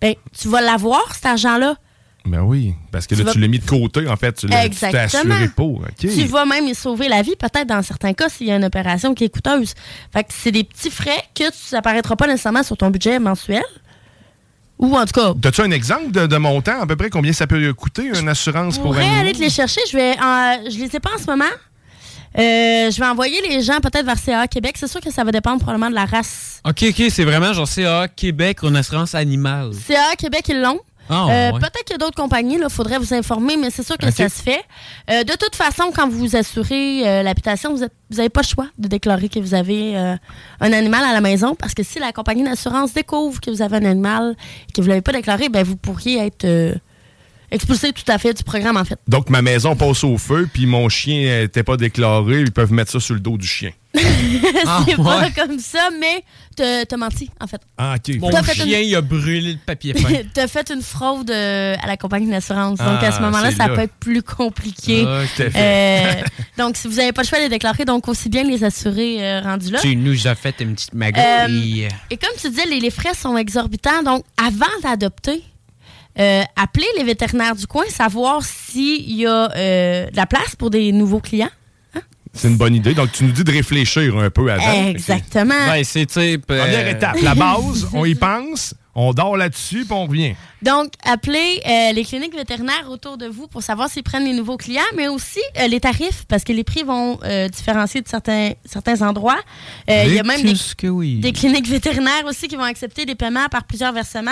ben 0.00 0.14
tu 0.36 0.48
vas 0.48 0.60
l'avoir 0.60 1.14
cet 1.14 1.26
argent-là. 1.26 1.76
Ben 2.24 2.40
oui, 2.42 2.74
parce 2.92 3.06
que 3.06 3.14
Tu 3.14 3.20
là, 3.20 3.26
vas- 3.26 3.32
tu 3.32 3.40
l'as 3.40 3.48
mis 3.48 3.58
de 3.58 3.66
côté, 3.68 4.06
en 4.06 4.16
fait. 4.16 4.32
Tu 4.34 4.46
l'as 4.46 4.68
tu 4.68 4.76
t'es 4.76 4.86
Exactement. 4.86 5.34
assuré 5.34 5.48
pour. 5.48 5.80
OK. 5.80 5.88
Tu 5.98 6.24
vas 6.26 6.44
même 6.44 6.66
y 6.66 6.74
sauver 6.74 7.08
la 7.08 7.22
vie, 7.22 7.34
peut-être 7.36 7.66
dans 7.66 7.82
certains 7.82 8.12
cas, 8.14 8.28
s'il 8.28 8.46
y 8.46 8.52
a 8.52 8.56
une 8.56 8.64
opération 8.64 9.14
qui 9.14 9.24
est 9.24 9.28
coûteuse. 9.28 9.74
Fait 10.12 10.22
que 10.22 10.30
c'est 10.32 10.52
des 10.52 10.62
petits 10.64 10.90
frais 10.90 11.22
que 11.34 11.44
tu, 11.50 11.56
ça 11.56 11.78
apparaîtra 11.78 12.14
pas 12.16 12.26
nécessairement 12.28 12.62
sur 12.62 12.76
ton 12.76 12.90
budget 12.90 13.18
mensuel. 13.18 13.64
Ou 14.78 14.96
en 14.96 15.04
tout 15.04 15.12
cas, 15.20 15.32
As-tu 15.48 15.60
un 15.60 15.70
exemple 15.70 16.10
de, 16.10 16.26
de 16.26 16.36
montant, 16.36 16.80
à 16.80 16.86
peu 16.86 16.96
près, 16.96 17.08
combien 17.10 17.32
ça 17.32 17.46
peut 17.46 17.72
coûter, 17.74 18.10
une 18.18 18.28
assurance 18.28 18.74
je 18.74 18.80
pour 18.80 18.90
pourrais 18.92 19.04
animaux? 19.04 19.20
aller 19.20 19.32
te 19.32 19.38
les 19.38 19.50
chercher. 19.50 19.80
Je 19.90 19.96
vais, 19.96 20.10
euh, 20.12 20.70
je 20.70 20.78
les 20.78 20.96
ai 20.96 21.00
pas 21.00 21.10
en 21.16 21.18
ce 21.18 21.26
moment. 21.26 21.44
Euh, 22.38 22.90
je 22.90 22.98
vais 22.98 23.06
envoyer 23.06 23.42
les 23.48 23.60
gens 23.62 23.78
peut-être 23.80 24.06
vers 24.06 24.18
CA 24.18 24.46
Québec. 24.48 24.76
C'est 24.78 24.88
sûr 24.88 25.00
que 25.00 25.10
ça 25.12 25.22
va 25.22 25.30
dépendre 25.32 25.60
probablement 25.60 25.90
de 25.90 25.94
la 25.94 26.06
race. 26.06 26.60
OK, 26.64 26.84
OK, 26.88 27.02
c'est 27.10 27.24
vraiment 27.24 27.52
genre 27.52 27.68
CA 27.68 28.08
Québec 28.08 28.62
ou 28.62 28.68
une 28.68 28.76
assurance 28.76 29.14
animale. 29.14 29.72
CA 29.86 30.16
Québec, 30.16 30.46
ils 30.48 30.60
l'ont. 30.60 30.80
Ah, 31.08 31.26
Euh, 31.28 31.52
ouais. 31.52 31.58
Peut-être 31.58 31.84
qu'il 31.84 31.92
y 31.92 31.94
a 31.94 31.98
d'autres 31.98 32.16
compagnies, 32.20 32.58
il 32.62 32.70
faudrait 32.70 32.98
vous 32.98 33.12
informer, 33.12 33.56
mais 33.56 33.70
c'est 33.70 33.84
sûr 33.84 33.98
que 33.98 34.10
ça 34.10 34.28
se 34.28 34.42
fait. 34.42 34.62
Euh, 35.10 35.24
de 35.24 35.32
toute 35.32 35.54
façon, 35.56 35.90
quand 35.94 36.08
vous 36.08 36.18
vous 36.18 36.36
assurez 36.36 37.06
euh, 37.06 37.22
l'habitation, 37.22 37.74
vous 37.74 37.84
n'avez 38.16 38.28
pas 38.28 38.40
le 38.42 38.46
choix 38.46 38.66
de 38.78 38.88
déclarer 38.88 39.28
que 39.28 39.38
vous 39.40 39.54
avez 39.54 39.96
un 39.96 40.72
animal 40.72 41.04
à 41.04 41.12
la 41.12 41.20
maison, 41.20 41.54
parce 41.54 41.74
que 41.74 41.82
si 41.82 41.98
la 41.98 42.12
compagnie 42.12 42.44
d'assurance 42.44 42.92
découvre 42.94 43.40
que 43.40 43.50
vous 43.50 43.62
avez 43.62 43.76
un 43.78 43.84
animal 43.84 44.36
et 44.68 44.72
que 44.72 44.80
vous 44.80 44.86
ne 44.86 44.90
l'avez 44.92 45.02
pas 45.02 45.12
déclaré, 45.12 45.48
ben, 45.48 45.64
vous 45.64 45.76
pourriez 45.76 46.18
être 46.26 46.46
euh, 47.52 47.54
expulsé 47.54 47.92
tout 47.92 48.10
à 48.10 48.18
fait 48.18 48.34
du 48.34 48.42
programme, 48.42 48.76
en 48.76 48.84
fait. 48.84 48.98
Donc, 49.08 49.30
ma 49.30 49.42
maison 49.42 49.76
passe 49.76 50.04
au 50.04 50.18
feu, 50.18 50.48
puis 50.52 50.66
mon 50.66 50.88
chien 50.88 51.42
n'était 51.42 51.62
pas 51.62 51.76
déclaré. 51.76 52.40
Ils 52.40 52.52
peuvent 52.52 52.72
mettre 52.72 52.90
ça 52.90 53.00
sur 53.00 53.14
le 53.14 53.20
dos 53.20 53.36
du 53.36 53.46
chien. 53.46 53.70
c'est 53.94 54.96
pas 54.96 55.20
ouais. 55.20 55.30
comme 55.36 55.58
ça, 55.58 55.90
mais 56.00 56.24
t'as 56.56 56.96
menti, 56.96 57.28
en 57.40 57.46
fait. 57.46 57.60
Ah, 57.76 57.96
OK. 57.96 58.16
Mon 58.18 58.30
chien, 58.42 58.80
il 58.80 58.94
a 58.94 59.02
brûlé 59.02 59.52
le 59.52 59.58
papier 59.58 59.92
peint. 59.92 60.22
T'as 60.34 60.48
fait 60.48 60.70
une 60.70 60.80
fraude 60.80 61.30
euh, 61.30 61.76
à 61.82 61.86
la 61.86 61.96
compagnie 61.98 62.30
d'assurance. 62.30 62.78
Donc, 62.78 62.98
Ah, 63.02 63.06
à 63.06 63.12
ce 63.12 63.20
moment-là, 63.20 63.50
c'est 63.50 63.58
ça 63.58 63.68
là. 63.68 63.74
peut 63.74 63.82
être 63.82 63.94
plus 64.00 64.22
compliqué. 64.22 65.04
Ah, 65.06 65.22
tout 65.36 65.42
à 65.42 65.50
fait. 65.50 65.58
Euh, 65.58 66.22
donc, 66.56 66.76
si 66.76 66.88
vous 66.88 66.94
n'avez 66.94 67.12
pas 67.12 67.22
le 67.22 67.28
choix 67.28 67.38
de 67.38 67.44
les 67.44 67.50
déclarer, 67.50 67.84
donc 67.84 68.08
aussi 68.08 68.30
bien 68.30 68.44
les 68.44 68.64
assurer 68.64 69.18
euh, 69.20 69.40
rendus 69.42 69.70
là. 69.70 69.78
Tu 69.80 69.94
nous 69.94 70.26
as 70.26 70.34
fait 70.34 70.58
une 70.60 70.74
petite 70.74 70.94
magouille. 70.94 71.88
Et 72.10 72.16
comme 72.16 72.34
tu 72.40 72.48
disais, 72.48 72.66
les, 72.66 72.80
les 72.80 72.90
frais 72.90 73.14
sont 73.14 73.36
exorbitants. 73.36 74.02
Donc, 74.02 74.24
avant 74.42 74.64
d'adopter, 74.82 75.42
euh, 76.18 76.42
appelez 76.56 76.86
les 76.98 77.04
vétérinaires 77.04 77.56
du 77.56 77.66
coin, 77.66 77.84
savoir 77.88 78.42
s'il 78.44 79.10
y 79.12 79.26
a 79.26 79.50
euh, 79.56 80.10
de 80.10 80.16
la 80.16 80.26
place 80.26 80.54
pour 80.56 80.70
des 80.70 80.92
nouveaux 80.92 81.20
clients. 81.20 81.50
C'est 82.34 82.48
une 82.48 82.56
bonne 82.56 82.74
idée. 82.74 82.94
Donc, 82.94 83.12
tu 83.12 83.24
nous 83.24 83.32
dis 83.32 83.44
de 83.44 83.52
réfléchir 83.52 84.16
un 84.16 84.30
peu 84.30 84.50
avant. 84.50 84.88
Exactement. 84.88 85.54
Ouais, 85.70 85.84
c'est 85.84 86.06
type. 86.06 86.50
euh, 86.50 86.62
Première 86.62 86.88
étape, 86.88 87.16
la 87.22 87.34
base, 87.34 87.88
on 87.92 88.06
y 88.06 88.14
pense, 88.14 88.74
on 88.94 89.12
dort 89.12 89.36
là-dessus, 89.36 89.84
puis 89.84 89.92
on 89.92 90.06
revient. 90.06 90.32
Donc, 90.62 90.92
appelez 91.04 91.60
euh, 91.66 91.92
les 91.92 92.02
cliniques 92.06 92.34
vétérinaires 92.34 92.86
autour 92.88 93.18
de 93.18 93.26
vous 93.26 93.48
pour 93.48 93.62
savoir 93.62 93.90
s'ils 93.90 94.02
prennent 94.02 94.24
les 94.24 94.32
nouveaux 94.32 94.56
clients, 94.56 94.80
mais 94.96 95.08
aussi 95.08 95.40
euh, 95.58 95.66
les 95.66 95.78
tarifs, 95.80 96.24
parce 96.26 96.42
que 96.42 96.54
les 96.54 96.64
prix 96.64 96.84
vont 96.84 97.18
euh, 97.22 97.48
différencier 97.48 98.00
de 98.00 98.08
certains, 98.08 98.52
certains 98.64 99.02
endroits. 99.06 99.40
Euh, 99.90 100.04
Il 100.06 100.14
y 100.14 100.18
a 100.18 100.22
même 100.22 100.40
des, 100.40 100.52
Qu'est-ce 100.52 100.74
que 100.74 100.86
oui. 100.86 101.16
des 101.16 101.32
cliniques 101.32 101.68
vétérinaires 101.68 102.24
aussi 102.26 102.48
qui 102.48 102.56
vont 102.56 102.62
accepter 102.64 103.04
des 103.04 103.14
paiements 103.14 103.48
par 103.50 103.64
plusieurs 103.64 103.92
versements. 103.92 104.30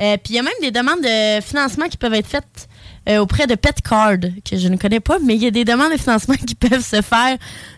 Euh, 0.00 0.16
Puis 0.22 0.34
il 0.34 0.36
y 0.36 0.38
a 0.38 0.42
même 0.42 0.52
des 0.60 0.70
demandes 0.70 1.00
de 1.02 1.40
financement 1.42 1.88
qui 1.88 1.96
peuvent 1.96 2.12
être 2.14 2.26
faites 2.26 2.68
euh, 3.08 3.18
auprès 3.18 3.46
de 3.46 3.54
Petcard, 3.54 4.18
que 4.44 4.56
je 4.56 4.68
ne 4.68 4.76
connais 4.76 5.00
pas, 5.00 5.18
mais 5.24 5.36
il 5.36 5.42
y 5.42 5.46
a 5.46 5.50
des 5.50 5.64
demandes 5.64 5.92
de 5.92 5.96
financement 5.96 6.34
qui 6.46 6.54
peuvent 6.54 6.84
se 6.84 7.00
faire 7.02 7.36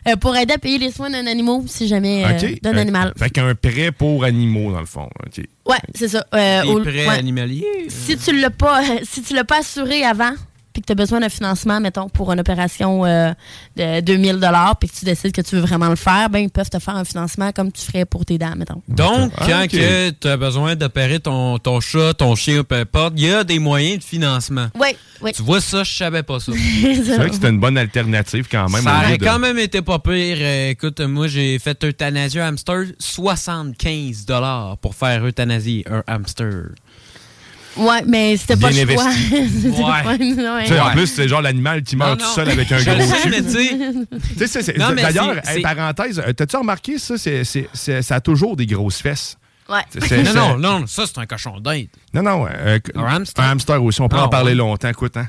euh, 0.09 0.17
pour 0.17 0.35
aider 0.37 0.55
à 0.55 0.59
payer 0.59 0.79
les 0.79 0.91
soins 0.91 1.11
d'un 1.11 1.27
animal 1.27 1.61
si 1.67 1.87
jamais 1.87 2.25
euh, 2.25 2.31
OK. 2.31 2.61
d'un 2.63 2.77
Euh, 2.77 2.81
animal. 2.81 3.13
Fait 3.17 3.31
qu'un 3.31 3.55
prêt 3.55 3.93
pour 3.93 4.25
animaux, 4.25 4.73
dans 4.73 4.81
le 4.81 4.87
fond. 4.87 5.09
Ouais, 5.67 5.77
c'est 5.95 6.09
ça. 6.09 6.27
Euh, 6.35 6.63
au- 6.65 6.81
prêts 6.81 7.07
ouais. 7.07 7.19
animaliers? 7.19 7.67
Si 7.89 8.17
tu 8.17 8.39
l'as 8.41 8.51
pas, 8.51 8.81
si 9.03 9.23
tu 9.23 9.35
l'as 9.35 9.45
pas 9.45 9.59
assuré 9.59 10.03
avant, 10.03 10.33
puis 10.79 10.83
que 10.83 10.87
tu 10.87 10.93
as 10.93 10.95
besoin 10.95 11.21
d'un 11.21 11.29
financement, 11.29 11.81
mettons, 11.81 12.09
pour 12.09 12.31
une 12.33 12.41
opération 12.41 13.05
euh, 13.05 13.33
de 13.77 14.01
2000 14.01 14.35
dollars, 14.37 14.77
puis 14.79 14.89
que 14.89 14.95
tu 14.97 15.05
décides 15.05 15.33
que 15.33 15.41
tu 15.41 15.57
veux 15.57 15.61
vraiment 15.61 15.89
le 15.89 15.97
faire, 15.97 16.31
ben 16.31 16.39
ils 16.41 16.51
peuvent 16.51 16.71
te 16.71 16.79
faire 16.79 16.95
un 16.97 17.05
financement 17.05 17.51
comme 17.53 17.73
tu 17.73 17.83
ferais 17.83 18.05
pour 18.05 18.25
tes 18.25 18.39
dents, 18.39 18.55
mettons. 18.57 18.81
Donc, 18.89 19.33
Ah, 19.37 19.45
quand 19.47 19.67
tu 19.69 20.29
as 20.29 20.37
besoin 20.37 20.77
d'opérer 20.77 21.21
ton, 21.21 21.59
ton 21.59 21.81
chat, 21.81 22.15
ton 22.15 22.35
chien, 22.37 22.63
peu 22.65 22.77
importe, 22.77 23.15
il 23.17 23.25
y 23.27 23.33
a 23.33 23.45
des 23.45 23.59
moyens 23.59 23.99
de 23.99 24.05
financement. 24.05 24.69
Oui, 24.81 24.89
oui. 25.23 25.33
Tu 25.35 25.43
vois 25.43 25.61
ça, 25.61 25.83
je 25.85 25.93
savais 25.93 26.23
pas 26.23 26.39
ça. 26.41 26.53
C'est 26.83 27.17
vrai 27.17 27.29
que 27.29 27.35
c'était 27.35 27.49
une 27.51 27.61
bonne 27.61 27.79
alternative 27.79 28.47
quand 28.51 28.69
même. 28.69 28.83
ça 28.83 28.99
aurait 28.99 29.19
de- 29.19 29.25
quand 29.25 29.39
même 29.39 29.59
été 29.59 29.83
pas 29.83 29.99
pire. 29.99 30.37
Euh, 30.41 30.71
écoute, 30.71 31.01
moi, 31.01 31.27
j'ai 31.29 31.59
fait 31.59 31.83
euthanasier 31.85 32.41
un 32.41 32.49
hamster, 32.49 32.85
75 32.99 34.27
pour 34.81 34.95
faire 34.95 35.25
euthanasier 35.25 35.85
un 35.91 36.03
hamster. 36.07 36.71
Ouais, 37.79 38.03
mais 38.07 38.37
c'était 38.37 38.57
pas 38.57 38.71
le 38.71 38.77
choix. 38.87 39.05
Ouais. 39.79 40.19
ouais. 40.71 40.81
En 40.81 40.91
plus, 40.91 41.07
c'est 41.07 41.29
genre 41.29 41.41
l'animal 41.43 41.83
qui 41.83 41.97
meurt 41.97 42.19
Non, 42.21 42.27
tout 42.27 42.33
seul 42.35 42.49
avec 42.51 42.71
un 42.73 42.83
gros 42.83 43.13
cul. 43.23 43.29
mais 43.31 43.43
tu 43.43 43.51
sais- 43.51 43.69
Tu 44.33 44.39
sais, 44.39 44.47
c'est- 44.47 44.63
c'est- 44.63 44.79
Non, 44.79 44.91
mais 44.95 45.03
D'ailleurs, 45.03 45.37
parenthèse, 45.63 46.23
t'as-tu 46.37 46.57
remarqué 46.57 46.99
ça? 46.99 47.17
C'est- 47.19 47.45
c'est- 47.45 47.69
c'est- 47.73 48.03
ça 48.03 48.17
a 48.17 48.21
toujours 48.21 48.57
des 48.57 48.67
grosses 48.67 49.01
fesses? 49.01 49.37
Ouais. 49.69 49.83
Non, 50.25 50.33
non, 50.35 50.59
non, 50.81 50.87
ça, 50.87 51.05
c'est 51.07 51.19
un 51.19 51.27
cochon 51.27 51.61
d'Inde. 51.61 51.89
Non, 52.15 52.23
non. 52.23 52.47
euh, 52.51 52.79
Un 52.95 53.05
hamster? 53.05 53.45
Un 53.45 53.51
hamster 53.51 53.83
aussi. 53.85 54.01
On 54.01 54.09
peut 54.09 54.17
Ah, 54.19 54.25
en 54.25 54.29
parler 54.31 54.53
ouais. 54.53 54.57
longtemps. 54.57 54.89
Écoute, 54.89 55.17
hein? 55.19 55.29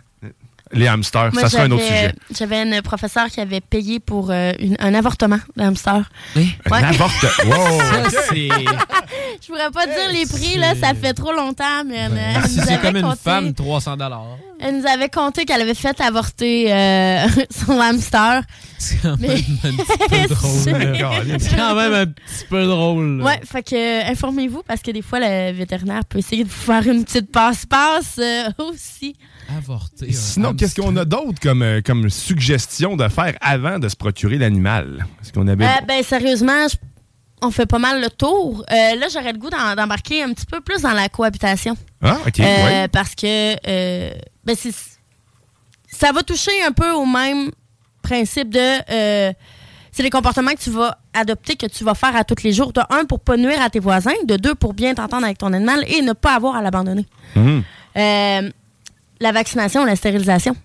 Les 0.71 0.87
hamsters, 0.87 1.31
Moi, 1.33 1.41
ça 1.41 1.49
serait 1.49 1.63
un 1.63 1.71
autre 1.71 1.83
sujet. 1.83 2.13
J'avais 2.37 2.61
une 2.61 2.81
professeure 2.83 3.27
qui 3.27 3.39
avait 3.41 3.59
payé 3.61 3.99
pour 3.99 4.29
euh, 4.29 4.51
une- 4.59 4.75
un 4.79 4.93
avortement 4.93 5.39
de 5.57 5.63
hamster. 5.63 6.09
Oui. 6.35 6.53
Ouais. 6.69 6.81
N'importe. 6.81 7.25
Wow! 7.45 7.79
Je 9.41 9.47
pourrais 9.47 9.71
pas 9.71 9.85
dire 9.87 10.11
les 10.11 10.25
prix, 10.25 10.57
là, 10.57 10.75
ça 10.75 10.93
fait 10.93 11.13
trop 11.13 11.31
longtemps, 11.31 11.83
mais 11.85 11.95
elle, 11.97 12.43
Si 12.47 12.55
c'est 12.55 12.73
avait 12.73 12.77
comme 12.79 12.97
une 12.97 13.03
compté- 13.03 13.19
femme, 13.23 13.53
300 13.53 13.97
Elle 14.59 14.79
nous 14.79 14.87
avait 14.87 15.09
compté 15.09 15.45
qu'elle 15.45 15.61
avait 15.61 15.73
fait 15.73 15.99
avorter 16.01 16.71
euh, 16.73 17.27
son 17.65 17.79
hamster. 17.79 18.43
C'est 18.77 19.01
quand 19.01 19.17
même 19.19 19.31
Mais- 19.63 19.69
un 19.69 19.73
petit 19.75 20.27
peu 20.27 20.27
drôle. 20.35 20.97
là. 20.99 21.11
C'est 21.39 21.55
quand 21.55 21.75
même 21.75 21.93
un 21.93 22.05
petit 22.05 22.45
peu 22.49 22.65
drôle. 22.65 23.17
là. 23.19 23.23
Ouais, 23.25 23.39
fait 23.43 23.63
que 23.63 23.75
euh, 23.75 24.11
informez-vous 24.11 24.63
parce 24.67 24.81
que 24.81 24.91
des 24.91 25.01
fois 25.01 25.19
le 25.19 25.51
vétérinaire 25.53 26.05
peut 26.05 26.19
essayer 26.19 26.43
de 26.43 26.49
vous 26.49 26.55
faire 26.61 26.85
une 26.87 27.03
petite 27.03 27.31
passe-passe 27.31 28.19
euh, 28.19 28.49
aussi. 28.59 29.15
Avorter. 29.57 30.11
Sinon, 30.11 30.53
qu'est-ce 30.53 30.75
qu'on 30.79 30.95
a 30.97 31.05
d'autre 31.05 31.39
comme, 31.41 31.61
euh, 31.61 31.81
comme 31.83 32.09
suggestion 32.09 32.95
de 32.97 33.07
faire 33.07 33.35
avant 33.41 33.79
de 33.79 33.87
se 33.89 33.95
procurer 33.95 34.37
l'animal? 34.37 35.05
Est-ce 35.21 35.33
qu'on 35.33 35.47
avait. 35.47 35.65
Euh, 35.65 35.85
ben 35.87 36.03
sérieusement, 36.03 36.67
je- 36.67 36.75
on 37.41 37.51
fait 37.51 37.65
pas 37.65 37.79
mal 37.79 38.01
le 38.01 38.09
tour. 38.09 38.63
Euh, 38.71 38.95
là, 38.95 39.07
j'aurais 39.13 39.31
le 39.33 39.39
goût 39.39 39.49
d'embarquer 39.49 40.23
un 40.23 40.33
petit 40.33 40.45
peu 40.45 40.61
plus 40.61 40.81
dans 40.81 40.91
la 40.93 41.07
cohabitation. 41.09 41.75
Ah, 42.01 42.17
OK. 42.27 42.39
Euh, 42.39 42.43
ouais. 42.43 42.87
Parce 42.89 43.15
que 43.15 43.55
euh, 43.67 44.11
ben, 44.45 44.55
c'est- 44.57 44.99
ça 45.87 46.11
va 46.11 46.21
toucher 46.23 46.51
un 46.67 46.71
peu 46.71 46.91
au 46.91 47.05
même 47.05 47.51
principe 48.01 48.49
de. 48.49 48.59
euh, 48.91 49.33
c'est 49.91 50.03
les 50.03 50.09
comportements 50.11 50.51
que 50.51 50.59
tu 50.61 50.69
vas 50.69 50.97
adopter, 51.13 51.55
que 51.55 51.65
tu 51.65 51.83
vas 51.83 51.95
faire 51.95 52.15
à 52.15 52.23
tous 52.23 52.43
les 52.43 52.53
jours. 52.53 52.71
De 52.73 52.81
un, 52.91 53.05
pour 53.05 53.19
pas 53.19 53.37
nuire 53.37 53.61
à 53.61 53.69
tes 53.69 53.79
voisins. 53.79 54.11
De 54.25 54.37
deux, 54.37 54.53
pour 54.55 54.73
bien 54.73 54.93
t'entendre 54.93 55.25
avec 55.25 55.39
ton 55.39 55.51
animal 55.51 55.83
et 55.87 56.01
ne 56.01 56.13
pas 56.13 56.35
avoir 56.35 56.55
à 56.55 56.61
l'abandonner. 56.61 57.05
Euh, 57.97 58.49
la 59.19 59.31
vaccination, 59.31 59.85
la 59.85 59.95
stérilisation. 59.95 60.55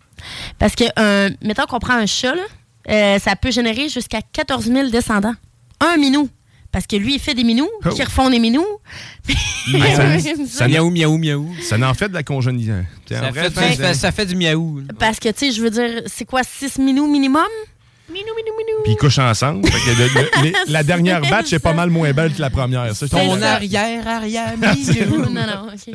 Parce 0.58 0.74
que, 0.74 0.84
euh, 0.98 1.30
mettons 1.42 1.64
qu'on 1.66 1.78
prend 1.80 1.94
un 1.94 2.06
chat, 2.06 2.34
là, 2.34 2.42
euh, 2.90 3.18
ça 3.18 3.36
peut 3.36 3.50
générer 3.50 3.88
jusqu'à 3.88 4.20
14 4.32 4.66
000 4.66 4.90
descendants. 4.90 5.34
Un 5.80 5.96
minou. 5.96 6.28
Parce 6.72 6.86
que 6.88 6.96
lui, 6.96 7.14
il 7.14 7.20
fait 7.20 7.34
des 7.34 7.44
minous, 7.44 7.68
Oh. 7.84 7.90
qui 7.90 8.02
refont 8.02 8.30
des 8.30 8.38
minous. 8.40 8.66
ça, 9.28 10.18
Ça- 10.46 10.68
miaou, 10.68 10.90
miaou, 10.90 11.18
miaou. 11.18 11.54
Ça 11.62 11.76
en 11.78 11.94
fait 11.94 12.08
de 12.08 12.14
la 12.14 12.22
congénition. 12.22 12.84
Ça 13.08 13.32
fait, 13.32 13.50
ça 13.54 13.62
fait- 13.62 13.94
ça 13.94 14.12
fait 14.12 14.26
du 14.26 14.34
miaou. 14.36 14.82
Parce 14.98 15.18
que, 15.20 15.28
tu 15.28 15.38
sais, 15.46 15.52
je 15.52 15.62
veux 15.62 15.70
dire, 15.70 16.02
c'est 16.06 16.24
quoi, 16.24 16.42
6 16.42 16.78
minous 16.78 17.06
minimum? 17.06 17.42
Minou, 18.14 18.26
minou, 18.36 18.56
minou. 18.56 18.82
Puis 18.84 18.92
ils 18.92 18.96
couchent 18.96 19.18
ensemble. 19.18 19.66
Fait 19.68 19.90
que 19.92 19.98
le- 19.98 20.20
le- 20.22 20.42
les- 20.66 20.72
la 20.72 20.82
dernière 20.84 21.20
batch 21.22 21.52
est 21.52 21.58
pas 21.58 21.72
mal 21.72 21.90
moins 21.90 22.12
belle 22.12 22.32
que 22.32 22.40
la 22.40 22.48
première. 22.50 22.94
Ça, 22.94 23.08
Ton 23.08 23.42
arrière, 23.42 24.06
arrière, 24.06 24.52
non, 24.60 24.68
miaou. 24.72 25.30
non, 25.30 25.68
OK. 25.72 25.94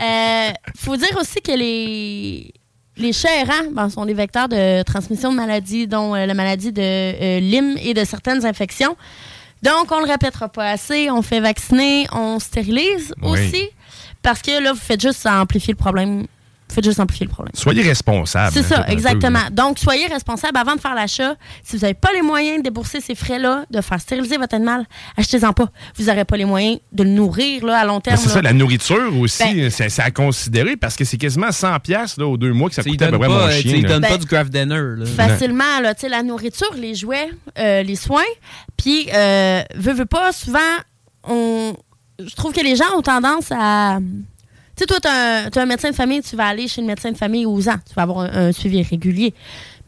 Euh, 0.00 0.50
faut 0.76 0.96
dire 0.96 1.14
aussi 1.20 1.40
que 1.42 1.52
les, 1.52 2.52
les 2.96 3.12
chats 3.12 3.36
errants 3.40 3.70
ben, 3.72 3.90
sont 3.90 4.06
des 4.06 4.14
vecteurs 4.14 4.48
de 4.48 4.82
transmission 4.82 5.30
de 5.30 5.36
maladies, 5.36 5.86
dont 5.86 6.14
euh, 6.14 6.24
la 6.26 6.34
maladie 6.34 6.72
de 6.72 6.80
euh, 6.82 7.40
Lyme 7.40 7.76
et 7.82 7.92
de 7.94 8.04
certaines 8.04 8.46
infections. 8.46 8.96
Donc, 9.62 9.90
on 9.92 9.98
le 10.00 10.06
répétera 10.06 10.48
pas 10.48 10.70
assez. 10.70 11.10
On 11.10 11.20
fait 11.20 11.40
vacciner, 11.40 12.06
on 12.12 12.38
stérilise 12.38 13.12
Oui. 13.22 13.30
aussi. 13.32 13.68
Parce 14.22 14.40
que 14.42 14.62
là, 14.62 14.72
vous 14.72 14.78
faites 14.80 15.00
juste 15.02 15.26
amplifier 15.26 15.72
le 15.74 15.78
problème. 15.78 16.26
Vous 16.68 16.74
faites 16.74 16.84
juste 16.84 17.00
amplifier 17.00 17.26
le 17.26 17.32
problème. 17.32 17.52
Soyez 17.54 17.82
responsable. 17.82 18.52
C'est 18.52 18.62
ça, 18.62 18.84
exactement. 18.88 19.38
Donc, 19.50 19.78
soyez 19.78 20.06
responsable 20.06 20.56
avant 20.58 20.74
de 20.76 20.80
faire 20.80 20.94
l'achat. 20.94 21.34
Si 21.64 21.76
vous 21.76 21.82
n'avez 21.82 21.94
pas 21.94 22.12
les 22.12 22.20
moyens 22.22 22.58
de 22.58 22.62
débourser 22.64 23.00
ces 23.00 23.14
frais-là, 23.14 23.64
de 23.70 23.80
faire 23.80 24.00
stériliser 24.00 24.36
votre 24.36 24.54
animal, 24.54 24.84
achetez-en 25.16 25.52
pas. 25.52 25.68
Vous 25.96 26.04
n'aurez 26.04 26.24
pas 26.26 26.36
les 26.36 26.44
moyens 26.44 26.78
de 26.92 27.04
le 27.04 27.10
nourrir 27.10 27.64
là, 27.64 27.78
à 27.80 27.84
long 27.86 27.96
Mais 27.96 28.00
terme. 28.12 28.16
c'est 28.18 28.28
ça, 28.28 28.42
la 28.42 28.52
nourriture 28.52 29.18
aussi, 29.18 29.42
Ben- 29.42 29.70
c'est 29.70 29.88
c'est 29.88 30.02
à 30.02 30.10
considérer 30.10 30.76
parce 30.76 30.94
que 30.96 31.04
c'est 31.04 31.16
quasiment 31.16 31.48
100$ 31.50 31.80
piastres, 31.80 32.20
là, 32.20 32.26
aux 32.26 32.36
deux 32.36 32.52
mois 32.52 32.68
que 32.68 32.74
ça 32.74 32.82
Tu 32.82 32.90
coûtait 32.90 33.04
à 33.04 33.08
peu 33.08 33.12
donnes 33.12 33.20
près 33.28 33.28
pas, 33.38 33.46
mon 33.46 33.50
chien. 33.50 33.72
lui 33.72 33.80
là. 33.82 33.88
donnes 33.88 34.02
pas 34.02 34.08
Ben, 34.10 34.18
du 34.18 34.26
craft 34.26 34.52
dinner. 34.52 34.80
Là. 34.98 35.06
Facilement, 35.06 35.80
là, 35.82 35.94
tu 35.94 36.02
sais, 36.02 36.08
la 36.08 36.22
nourriture, 36.22 36.74
les 36.76 36.94
jouets, 36.94 37.30
euh, 37.58 37.82
les 37.82 37.96
soins. 37.96 38.22
Puis, 38.76 39.08
euh, 39.14 39.62
veux 39.74 40.04
pas, 40.06 40.32
souvent, 40.32 40.58
on... 41.24 41.74
je 42.18 42.34
trouve 42.34 42.52
que 42.52 42.60
les 42.60 42.76
gens 42.76 42.84
ont 42.96 43.02
tendance 43.02 43.50
à. 43.52 43.98
Tu 44.78 44.84
sais, 44.84 44.86
toi, 44.86 45.00
tu 45.00 45.08
as, 45.58 45.60
un 45.62 45.66
médecin 45.66 45.90
de 45.90 45.94
famille, 45.96 46.22
tu 46.22 46.36
vas 46.36 46.46
aller 46.46 46.68
chez 46.68 46.80
le 46.80 46.86
médecin 46.86 47.10
de 47.10 47.16
famille 47.16 47.44
aux 47.46 47.68
ans. 47.68 47.76
Tu 47.88 47.94
vas 47.96 48.02
avoir 48.02 48.20
un, 48.20 48.48
un 48.48 48.52
suivi 48.52 48.80
régulier. 48.82 49.34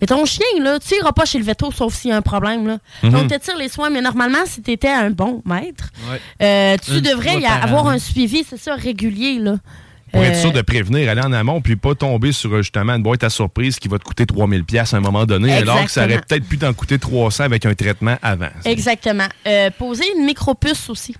Mais 0.01 0.07
ton 0.09 0.25
chien, 0.25 0.45
là, 0.61 0.79
tu 0.81 0.95
iras 0.97 1.12
pas 1.12 1.25
chez 1.27 1.39
le 1.39 1.45
veto 1.45 1.71
sauf 1.71 1.95
s'il 1.95 2.11
y 2.11 2.12
a 2.12 2.17
un 2.17 2.23
problème. 2.23 2.67
Là. 2.67 2.79
Mhm. 3.03 3.11
Donc, 3.12 3.31
tu 3.31 3.39
tires 3.39 3.57
les 3.57 3.69
soins, 3.69 3.91
mais 3.91 4.01
normalement, 4.01 4.39
si 4.47 4.62
tu 4.62 4.73
étais 4.73 4.89
un 4.89 5.11
bon 5.11 5.43
maître, 5.45 5.91
Ouais. 6.11 6.21
euh, 6.43 6.77
tu 6.85 6.93
Une 6.97 7.01
devrais 7.01 7.39
y 7.41 7.47
avoir 7.47 7.87
un 7.89 7.99
suivi, 7.99 8.45
c'est 8.49 8.57
ça, 8.59 8.75
régulier. 8.75 9.39
Là. 9.39 9.57
Pour 10.12 10.23
être 10.25 10.39
Euh, 10.39 10.41
sûr 10.41 10.53
de 10.53 10.62
prévenir, 10.62 11.09
aller 11.09 11.21
en 11.21 11.33
amont, 11.33 11.61
puis 11.61 11.77
pas 11.77 11.95
tomber 11.95 12.33
sur 12.33 12.53
euh, 12.53 12.62
justement 12.62 12.95
une 12.95 13.03
boîte 13.05 13.23
à 13.23 13.31
surprise 13.31 13.79
qui 13.79 13.87
va 13.87 13.97
te 13.99 14.03
coûter 14.03 14.25
3000$ 14.25 14.65
piastres 14.65 14.95
à 14.95 14.99
un 14.99 15.03
moment 15.03 15.25
donné, 15.25 15.53
alors 15.53 15.85
que 15.85 15.91
ça 15.91 16.05
aurait 16.05 16.21
peut-être 16.21 16.49
pu 16.49 16.59
t'en 16.59 16.73
coûter 16.73 16.99
300 16.99 17.45
avec 17.45 17.65
un 17.65 17.75
traitement 17.75 18.17
avant. 18.21 18.49
Exactement. 18.65 19.29
Euh, 19.47 19.71
poser 19.79 20.05
une 20.17 20.25
micropuce 20.25 20.91
aussi. 20.91 21.15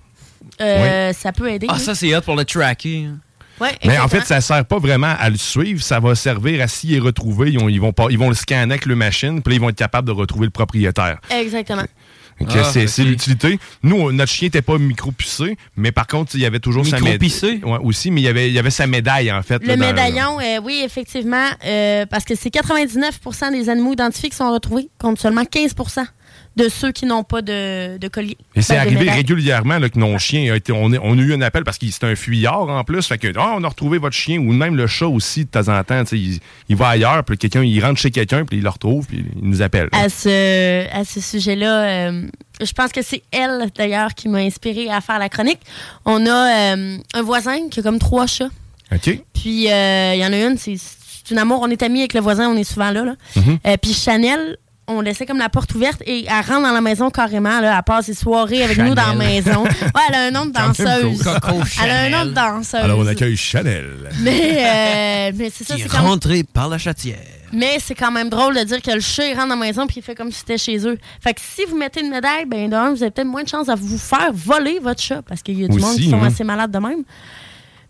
Euh, 0.61 1.13
Ça 1.13 1.31
peut 1.33 1.49
aider. 1.51 1.67
Ah, 1.71 1.79
ça, 1.79 1.95
c'est 1.95 2.17
hot 2.17 2.23
pour 2.23 2.35
le 2.35 2.45
tracker. 2.45 3.07
Mais 3.85 3.99
en 3.99 4.09
fait, 4.09 4.25
ça 4.25 4.41
sert 4.41 4.65
pas 4.65 4.79
vraiment 4.79 5.15
à 5.19 5.29
le 5.31 5.37
suivre. 5.37 5.83
Ça 5.83 6.01
va 6.01 6.15
servir 6.15 6.63
à 6.63 6.69
s'il 6.69 6.95
est 6.95 6.99
retrouvé, 6.99 7.51
ils, 7.53 7.59
ont- 7.59 7.69
ils 7.69 7.81
vont 7.81 7.93
pas, 7.93 8.07
ils 8.11 8.19
vont 8.19 8.29
le 8.29 8.35
scanner 8.35 8.73
avec 8.75 8.87
le 8.87 8.97
machine, 8.97 9.43
puis 9.43 9.53
là, 9.53 9.57
ils 9.57 9.61
vont 9.61 9.69
être 9.69 9.77
capables 9.77 10.07
de 10.07 10.13
retrouver 10.13 10.47
le 10.47 10.51
propriétaire. 10.51 11.19
Exactement. 11.31 11.85
Ah, 12.49 12.65
c'est 12.65 12.87
c'est 12.87 13.05
l'utilité. 13.05 13.59
Nous, 13.83 14.13
notre 14.13 14.33
chien 14.33 14.47
n'était 14.47 14.63
pas 14.63 14.79
micro-pucé, 14.79 15.59
mais 15.77 15.93
par 15.93 16.07
contre, 16.07 16.35
il 16.37 16.41
y 16.41 16.47
avait 16.47 16.59
toujours 16.59 16.87
sa 16.87 16.97
médaille. 16.99 17.19
Micro-pissé? 17.21 17.61
Ouais, 17.63 17.79
aussi, 17.83 18.11
mais 18.11 18.23
il 18.23 18.25
y 18.25 18.29
avait, 18.29 18.49
il 18.49 18.55
y 18.55 18.59
avait 18.59 18.71
sa 18.71 18.87
médaille, 18.87 19.31
en 19.31 19.43
fait. 19.43 19.61
Le 19.61 19.69
là, 19.69 19.77
dans- 19.77 19.87
médaillon, 19.87 20.41
euh, 20.41 20.59
oui, 20.65 20.81
effectivement, 20.83 21.49
euh, 21.67 22.07
parce 22.07 22.25
que 22.25 22.35
c'est 22.35 22.49
99% 22.49 23.51
des 23.53 23.69
animaux 23.69 23.93
identifiés 23.93 24.31
qui 24.31 24.37
sont 24.37 24.51
retrouvés, 24.53 24.89
contre 24.99 25.21
seulement 25.21 25.45
15 25.45 25.75
de 26.57 26.69
ceux 26.69 26.91
qui 26.93 27.07
n'ont 27.07 27.23
pas 27.23 27.43
de, 27.43 27.97
de 27.97 28.09
collier. 28.09 28.37
Et 28.55 28.63
c'est 28.63 28.75
Ben, 28.75 28.81
arrivé 28.81 29.11
régulièrement 29.11 29.79
là, 29.79 29.89
que 29.89 29.99
nos 29.99 30.19
chiens 30.19 30.53
a 30.53 30.57
été. 30.57 30.73
On, 30.73 30.93
a 30.93 30.97
eu 31.23 31.33
un 31.33 31.41
appel 31.43 31.65
parce 31.65 31.79
qu'il 31.79 31.93
c'est 31.93 32.05
un 32.05 32.17
fuyard 32.17 32.69
en 32.69 32.85
plus. 32.85 33.07
Fait 33.07 33.19
que 33.19 33.29
Ah, 33.37 33.55
on 33.57 33.65
a 33.65 33.69
retrouvé 33.69 33.99
votre 33.99 34.17
chien 34.17 34.39
ou 34.39 34.53
même 34.53 34.77
le 34.77 34.87
chat 34.87 35.07
aussi 35.07 35.45
de 35.45 35.51
temps 35.51 35.69
en 35.69 35.83
temps. 35.85 36.03
Il, 36.13 36.39
il 36.69 36.77
va 36.77 36.89
ailleurs, 36.89 37.25
puis 37.25 37.39
quelqu'un, 37.39 37.63
il 37.63 37.83
rentre 37.85 38.01
chez 38.01 38.11
quelqu'un, 38.11 38.45
puis 38.45 38.59
il 38.59 38.63
le 38.63 38.69
retrouve, 38.69 39.07
puis 39.07 39.25
il 39.41 39.49
nous 39.49 39.63
appelle. 39.63 39.89
À 39.93 40.09
ce, 40.09 40.87
à 40.93 41.05
ce 41.05 41.21
sujet-là, 41.21 41.85
euh, 42.11 42.23
je 42.61 42.73
pense 42.73 42.93
que 42.93 43.03
c'est 43.03 43.23
elle, 43.31 43.71
d'ailleurs, 43.77 44.15
qui 44.15 44.29
m'a 44.29 44.39
inspiré 44.39 44.91
à 44.91 45.01
faire 45.01 45.19
la 45.19 45.29
chronique. 45.29 45.61
On 46.05 46.27
a 46.27 46.75
euh, 46.75 46.99
un 47.15 47.23
voisin 47.23 47.69
qui 47.71 47.81
a 47.81 47.83
comme 47.83 47.99
trois 47.99 48.27
chats. 48.27 48.51
OK? 48.93 49.19
Puis 49.35 49.71
euh, 49.71 50.15
il 50.15 50.21
y 50.21 50.25
en 50.27 50.33
a 50.33 50.37
une, 50.37 50.59
c'est 50.59 50.77
une 51.31 51.39
amour. 51.39 51.61
On 51.63 51.69
est 51.71 51.83
amis 51.83 52.01
avec 52.01 52.13
le 52.15 52.21
voisin, 52.21 52.49
on 52.51 52.57
est 52.57 52.65
souvent 52.65 52.91
là. 52.91 53.05
là. 53.05 53.15
Mhm. 53.37 53.59
Euh, 53.67 53.77
puis 53.81 53.93
Chanel, 53.95 54.57
on 54.91 55.01
laissait 55.01 55.25
comme 55.27 55.39
la 55.39 55.49
porte 55.49 55.75
ouverte 55.75 56.03
et 56.07 56.27
elle 56.27 56.45
rentre 56.47 56.63
dans 56.63 56.73
la 56.73 56.81
maison 56.81 57.11
carrément. 57.11 57.61
Là, 57.61 57.75
elle 57.77 57.83
passe 57.85 58.07
ses 58.07 58.15
soirées 58.15 58.63
avec 58.63 58.79
nous 58.79 58.95
dans 58.95 59.07
la 59.09 59.15
maison. 59.15 59.65
Ouais, 59.95 60.03
elle 60.09 60.15
a 60.15 60.23
un 60.27 60.31
nom 60.31 60.47
de 60.47 60.53
danseuse. 60.53 61.23
Elle 61.83 61.91
a 61.91 62.01
un 62.03 62.11
nom 62.11 62.27
de 62.31 62.35
danseuse. 62.35 62.75
Alors, 62.81 62.99
on 62.99 63.07
accueille 63.07 63.37
Chanel. 63.37 64.09
Mais, 64.21 65.31
euh, 65.31 65.33
mais 65.35 65.51
c'est 65.55 65.65
ça, 65.65 65.75
Qui 65.75 65.81
est 65.81 65.85
c'est 65.85 65.89
quand 65.91 65.99
même- 66.03 66.07
rentré 66.11 66.43
par 66.45 66.69
la 66.69 66.79
chatière. 66.79 67.19
mais 67.53 67.79
c'est 67.85 67.95
quand 67.95 68.11
même 68.13 68.29
drôle 68.29 68.55
de 68.57 68.63
dire 68.65 68.81
que 68.83 68.91
le 68.93 69.01
chat 69.01 69.27
il 69.27 69.35
rentre 69.35 69.49
dans 69.49 69.57
la 69.57 69.67
maison 69.67 69.87
puis 69.87 69.97
il 69.99 70.03
fait 70.03 70.15
comme 70.15 70.31
si 70.31 70.39
c'était 70.41 70.59
chez 70.59 70.87
eux. 70.87 70.99
Fait 71.21 71.35
que 71.35 71.41
si 71.41 71.63
vous 71.69 71.77
mettez 71.77 72.01
une 72.01 72.11
médaille, 72.11 72.45
ben 72.47 72.69
d'un, 72.69 72.91
vous 72.91 73.03
avez 73.03 73.11
peut-être 73.11 73.27
moins 73.29 73.43
de 73.43 73.49
chances 73.49 73.69
à 73.69 73.75
vous 73.75 73.99
faire 73.99 74.31
voler 74.33 74.79
votre 74.81 75.01
chat 75.03 75.23
parce 75.23 75.43
qu'il 75.43 75.59
y 75.61 75.65
a 75.65 75.69
du 75.69 75.77
Aussi, 75.77 75.85
monde 75.85 75.97
qui 75.97 76.11
sont 76.11 76.23
hein. 76.23 76.27
assez 76.29 76.45
malades 76.45 76.71
de 76.71 76.79
même. 76.79 77.03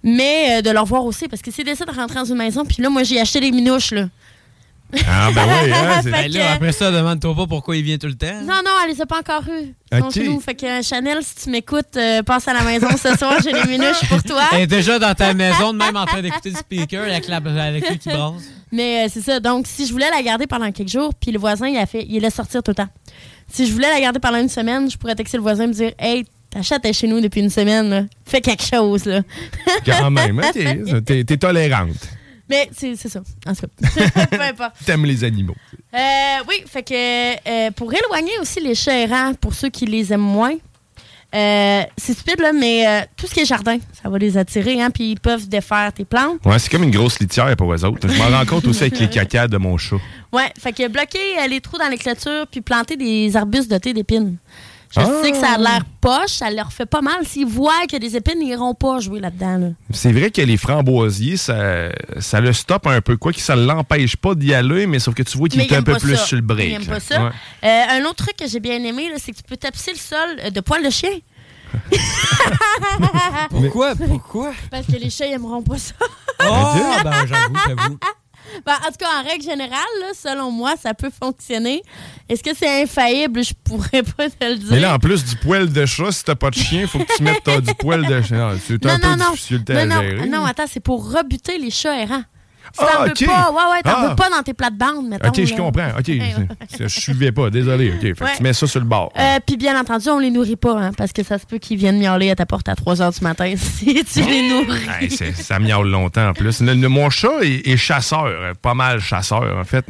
Mais 0.02 0.58
euh, 0.58 0.62
de 0.62 0.70
leur 0.70 0.86
voir 0.86 1.04
aussi 1.04 1.28
parce 1.28 1.42
que 1.42 1.50
s'ils 1.50 1.64
décident 1.64 1.92
de 1.92 1.96
rentrer 1.98 2.16
dans 2.20 2.24
une 2.24 2.36
maison 2.38 2.64
puis 2.64 2.82
là 2.82 2.88
moi 2.88 3.02
j'ai 3.02 3.20
acheté 3.20 3.40
des 3.40 3.50
minouches 3.50 3.90
là. 3.92 4.06
Ah, 5.08 5.30
ben 5.34 5.42
oui, 5.46 5.72
hein, 5.72 6.00
c'est- 6.02 6.10
Ben 6.10 6.30
là, 6.32 6.52
après 6.52 6.72
ça, 6.72 6.90
demande-toi 6.90 7.34
pas 7.34 7.46
pourquoi 7.46 7.76
il 7.76 7.82
vient 7.82 7.98
tout 7.98 8.06
le 8.08 8.14
temps. 8.16 8.40
Non 8.42 8.60
non, 8.64 8.70
elle 8.84 8.90
les 8.94 9.00
a 9.00 9.06
pas 9.06 9.18
encore 9.20 9.42
eues. 9.48 9.74
Ils 9.92 9.98
sont 9.98 10.04
Ok. 10.06 10.12
chez 10.14 10.28
nous. 10.28 10.40
Fait 10.40 10.54
que 10.54 10.66
euh, 10.66 10.82
Chanel, 10.82 11.18
si 11.22 11.44
tu 11.44 11.50
m'écoutes, 11.50 11.96
euh, 11.96 12.22
passe 12.22 12.48
à 12.48 12.52
la 12.54 12.62
maison 12.62 12.88
ce 12.90 13.16
soir, 13.16 13.34
j'ai 13.42 13.52
des 13.52 13.64
minouches 13.68 14.08
pour 14.08 14.22
toi. 14.22 14.42
Elle 14.52 14.62
est 14.62 14.66
déjà 14.66 14.98
dans 14.98 15.14
ta 15.14 15.32
maison, 15.34 15.72
de 15.72 15.78
même 15.78 15.96
en 15.96 16.04
train 16.06 16.22
d'écouter 16.22 16.50
le 16.50 16.56
speaker 16.56 17.02
avec 17.04 17.28
la 17.28 17.36
avec 17.36 17.88
lui 17.88 17.98
qui 17.98 18.08
brasse. 18.08 18.42
Mais 18.72 19.04
euh, 19.04 19.08
c'est 19.12 19.20
ça. 19.22 19.40
Donc, 19.40 19.66
si 19.66 19.86
je 19.86 19.92
voulais 19.92 20.10
la 20.10 20.22
garder 20.22 20.46
pendant 20.46 20.70
quelques 20.72 20.88
jours, 20.90 21.12
puis 21.14 21.30
le 21.32 21.38
voisin, 21.38 21.68
il 21.68 21.76
a 21.76 21.86
fait, 21.86 22.06
il 22.08 22.20
laisse 22.20 22.34
sortir 22.34 22.62
tout 22.62 22.70
le 22.70 22.76
temps. 22.76 22.88
Si 23.52 23.66
je 23.66 23.72
voulais 23.72 23.88
la 23.92 24.00
garder 24.00 24.20
pendant 24.20 24.38
une 24.38 24.48
semaine, 24.48 24.88
je 24.90 24.96
pourrais 24.96 25.14
texter 25.16 25.36
le 25.36 25.42
voisin 25.42 25.64
et 25.64 25.66
me 25.68 25.72
dire 25.72 25.92
Hey, 25.98 26.24
ta 26.50 26.62
chatte 26.62 26.84
est 26.84 26.92
chez 26.92 27.06
nous 27.08 27.20
depuis 27.20 27.40
une 27.40 27.50
semaine, 27.50 27.90
là. 27.90 28.02
Fais 28.24 28.40
quelque 28.40 28.62
chose, 28.64 29.04
là. 29.06 29.22
Quand 29.84 30.10
même, 30.10 30.38
hein, 30.40 30.50
t'es- 30.52 31.00
t'es 31.02 31.24
t'es 31.24 31.36
tolérante. 31.36 31.96
Mais 32.50 32.68
c'est 32.76 32.96
ça. 32.96 33.20
En 33.46 33.54
tout 33.54 33.62
cas. 33.62 34.26
Peu 34.30 34.40
importe. 34.40 34.74
T'aimes 34.84 35.06
les 35.06 35.22
animaux. 35.22 35.54
Euh, 35.94 35.98
oui, 36.48 36.64
fait 36.66 36.82
que 36.82 37.48
euh, 37.48 37.70
pour 37.70 37.92
éloigner 37.94 38.32
aussi 38.40 38.60
les 38.60 38.74
chats 38.74 38.98
errants, 38.98 39.34
pour 39.34 39.54
ceux 39.54 39.68
qui 39.68 39.86
les 39.86 40.12
aiment 40.12 40.20
moins, 40.20 40.56
euh, 41.32 41.82
c'est 41.96 42.12
stupide, 42.12 42.40
là, 42.40 42.52
mais 42.52 42.86
euh, 42.86 43.00
tout 43.16 43.28
ce 43.28 43.34
qui 43.34 43.40
est 43.40 43.44
jardin, 43.44 43.78
ça 44.02 44.08
va 44.08 44.18
les 44.18 44.36
attirer, 44.36 44.82
hein, 44.82 44.90
puis 44.90 45.12
ils 45.12 45.20
peuvent 45.20 45.48
défaire 45.48 45.92
tes 45.92 46.04
plantes. 46.04 46.44
Ouais, 46.44 46.58
c'est 46.58 46.68
comme 46.68 46.82
une 46.82 46.90
grosse 46.90 47.20
litière 47.20 47.54
pour 47.56 47.72
eux 47.72 47.84
autres. 47.84 48.08
Je 48.08 48.18
m'en 48.18 48.36
rends 48.36 48.46
compte 48.46 48.66
aussi 48.66 48.82
avec 48.82 48.98
les 48.98 49.08
cacas 49.10 49.46
de 49.46 49.56
mon 49.56 49.78
chat. 49.78 49.96
Ouais, 50.32 50.52
fait 50.58 50.72
que 50.72 50.88
bloquer 50.88 51.46
les 51.48 51.60
trous 51.60 51.78
dans 51.78 51.88
les 51.88 51.98
clôtures 51.98 52.46
puis 52.50 52.60
planter 52.60 52.96
des 52.96 53.36
arbustes 53.36 53.70
dotés 53.70 53.94
d'épines. 53.94 54.36
Je 54.90 54.98
Ah! 55.00 55.08
sais 55.22 55.30
que 55.30 55.36
ça 55.38 55.52
a 55.52 55.58
l'air 55.58 55.82
poche, 56.00 56.30
ça 56.32 56.50
leur 56.50 56.72
fait 56.72 56.86
pas 56.86 57.00
mal. 57.00 57.24
S'ils 57.24 57.46
voient 57.46 57.82
qu'il 57.82 57.92
y 57.92 57.96
a 57.96 57.98
des 58.00 58.16
épines, 58.16 58.40
ils 58.42 58.48
iront 58.48 58.74
pas 58.74 58.98
jouer 58.98 59.20
là-dedans. 59.20 59.58
là. 59.58 59.66
C'est 59.92 60.10
vrai 60.12 60.30
que 60.32 60.40
les 60.42 60.56
framboisiers, 60.56 61.36
ça, 61.36 61.90
ça 62.18 62.40
le 62.40 62.52
stoppe 62.52 62.86
un 62.88 63.00
peu. 63.00 63.16
Quoi 63.16 63.32
que 63.32 63.40
ça 63.40 63.54
l'empêche 63.54 64.16
pas 64.16 64.34
d'y 64.34 64.52
aller, 64.52 64.86
mais 64.88 64.98
sauf 64.98 65.14
que 65.14 65.22
tu 65.22 65.38
vois 65.38 65.48
qu'il 65.48 65.60
est 65.60 65.72
un 65.72 65.82
peu 65.82 65.94
plus 65.94 66.16
ça. 66.16 66.24
sur 66.26 66.36
le 66.36 66.42
break. 66.42 66.88
Pas 66.88 66.98
ça. 67.00 67.22
Ouais. 67.24 67.30
Euh, 67.64 68.00
un 68.00 68.04
autre 68.06 68.24
truc 68.24 68.36
que 68.36 68.48
j'ai 68.48 68.58
bien 68.60 68.82
aimé, 68.82 69.08
là, 69.10 69.16
c'est 69.18 69.30
que 69.30 69.36
tu 69.36 69.44
peux 69.44 69.56
tapisser 69.56 69.92
le 69.92 69.98
sol 69.98 70.40
euh, 70.44 70.50
de 70.50 70.60
poils 70.60 70.82
de 70.84 70.90
chien. 70.90 71.10
Pourquoi? 73.50 73.94
Pourquoi? 73.94 74.52
Parce 74.70 74.86
que 74.86 74.96
les 74.96 75.10
chats, 75.10 75.26
ils 75.26 75.34
aimeront 75.34 75.62
pas 75.62 75.78
ça. 75.78 75.94
Oh, 76.42 76.74
ben 77.04 77.12
j'avoue, 77.26 77.54
j'avoue. 77.68 77.98
Ben, 78.66 78.74
en 78.74 78.86
tout 78.90 78.98
cas, 78.98 79.06
en 79.20 79.28
règle 79.28 79.44
générale, 79.44 79.70
là, 80.00 80.08
selon 80.14 80.50
moi, 80.50 80.74
ça 80.82 80.94
peut 80.94 81.10
fonctionner. 81.10 81.82
Est-ce 82.28 82.42
que 82.42 82.54
c'est 82.54 82.82
infaillible? 82.82 83.42
Je 83.44 83.52
pourrais 83.64 84.02
pas 84.02 84.28
te 84.30 84.44
le 84.44 84.56
dire. 84.56 84.68
Mais 84.70 84.80
là, 84.80 84.94
en 84.94 84.98
plus 84.98 85.24
du 85.24 85.36
poil 85.36 85.70
de 85.72 85.86
chat, 85.86 86.12
si 86.12 86.24
t'as 86.24 86.34
pas 86.34 86.50
de 86.50 86.56
chien, 86.56 86.86
faut 86.86 86.98
que 86.98 87.16
tu 87.16 87.22
mettes 87.22 87.48
du 87.64 87.74
poil 87.74 88.04
de. 88.06 88.34
Non, 88.34 88.56
C'est 88.66 88.86
un 88.86 88.94
non, 88.94 88.98
peu 89.00 89.06
non, 89.08 89.16
non. 89.16 89.30
difficile 89.32 89.64
non, 89.68 89.76
à 89.76 89.84
non, 89.86 90.00
gérer. 90.02 90.26
non, 90.28 90.44
attends, 90.44 90.66
c'est 90.70 90.80
pour 90.80 91.12
rebuter 91.12 91.58
les 91.58 91.70
chats 91.70 91.96
errants. 92.00 92.22
Ah, 92.78 92.84
t'en 92.86 93.04
veux 93.04 93.26
pas, 93.26 93.50
ouais, 93.50 93.72
ouais, 93.72 93.82
t'en 93.82 93.90
Ah. 93.96 94.08
veux 94.08 94.14
pas 94.16 94.30
dans 94.30 94.42
tes 94.42 94.54
plates-bandes, 94.54 95.08
mettons. 95.08 95.28
Ok, 95.28 95.44
je 95.44 95.54
comprends. 95.54 95.88
Ok, 95.98 96.10
je 96.80 96.86
suivais 96.88 97.32
pas. 97.32 97.50
Désolé. 97.50 97.90
Ok, 97.94 98.00
fait 98.00 98.12
que 98.14 98.24
Ouais. 98.24 98.30
tu 98.36 98.42
mets 98.42 98.52
ça 98.52 98.66
sur 98.66 98.80
le 98.80 98.86
bord. 98.86 99.12
Euh, 99.18 99.38
Puis 99.46 99.56
bien 99.56 99.78
entendu, 99.78 100.08
on 100.10 100.18
les 100.18 100.30
nourrit 100.30 100.56
pas, 100.56 100.78
hein, 100.78 100.90
parce 100.96 101.12
que 101.12 101.22
ça 101.22 101.38
se 101.38 101.46
peut 101.46 101.58
qu'ils 101.58 101.76
viennent 101.78 101.98
miauler 101.98 102.30
à 102.30 102.36
ta 102.36 102.46
porte 102.46 102.68
à 102.68 102.74
3 102.76 102.94
h 102.96 103.18
du 103.18 103.24
matin 103.24 103.52
si 103.56 104.04
tu 104.04 104.22
les 104.22 104.48
nourris. 104.48 104.80
Hey, 105.00 105.10
ça 105.10 105.58
miaule 105.58 105.88
longtemps 105.90 106.28
en 106.28 106.32
plus. 106.32 106.60
Le- 106.60 106.74
le- 106.74 106.88
mon 106.88 107.10
chat 107.10 107.42
est, 107.42 107.66
est 107.66 107.76
chasseur, 107.76 108.28
pas 108.62 108.74
mal 108.74 109.00
chasseur 109.00 109.56
en 109.58 109.64
fait. 109.64 109.84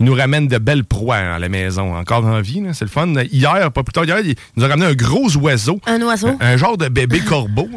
Il 0.00 0.06
nous 0.06 0.14
ramène 0.14 0.48
de 0.48 0.58
belles 0.58 0.84
proies 0.84 1.16
à 1.16 1.38
la 1.38 1.48
maison, 1.48 1.94
encore 1.96 2.24
en 2.24 2.40
vie. 2.40 2.62
C'est 2.72 2.84
le 2.84 2.90
fun. 2.90 3.12
Hier, 3.30 3.70
pas 3.72 3.82
plus 3.82 3.92
tard, 3.92 4.04
hier, 4.04 4.20
il 4.24 4.34
nous 4.56 4.64
a 4.64 4.68
ramené 4.68 4.86
un 4.90 4.94
gros 4.94 5.34
oiseau. 5.36 5.80
Un 5.86 6.00
oiseau? 6.02 6.28
Un, 6.40 6.52
un 6.52 6.56
genre 6.56 6.76
de 6.76 6.88
bébé 6.88 7.20
corbeau. 7.20 7.68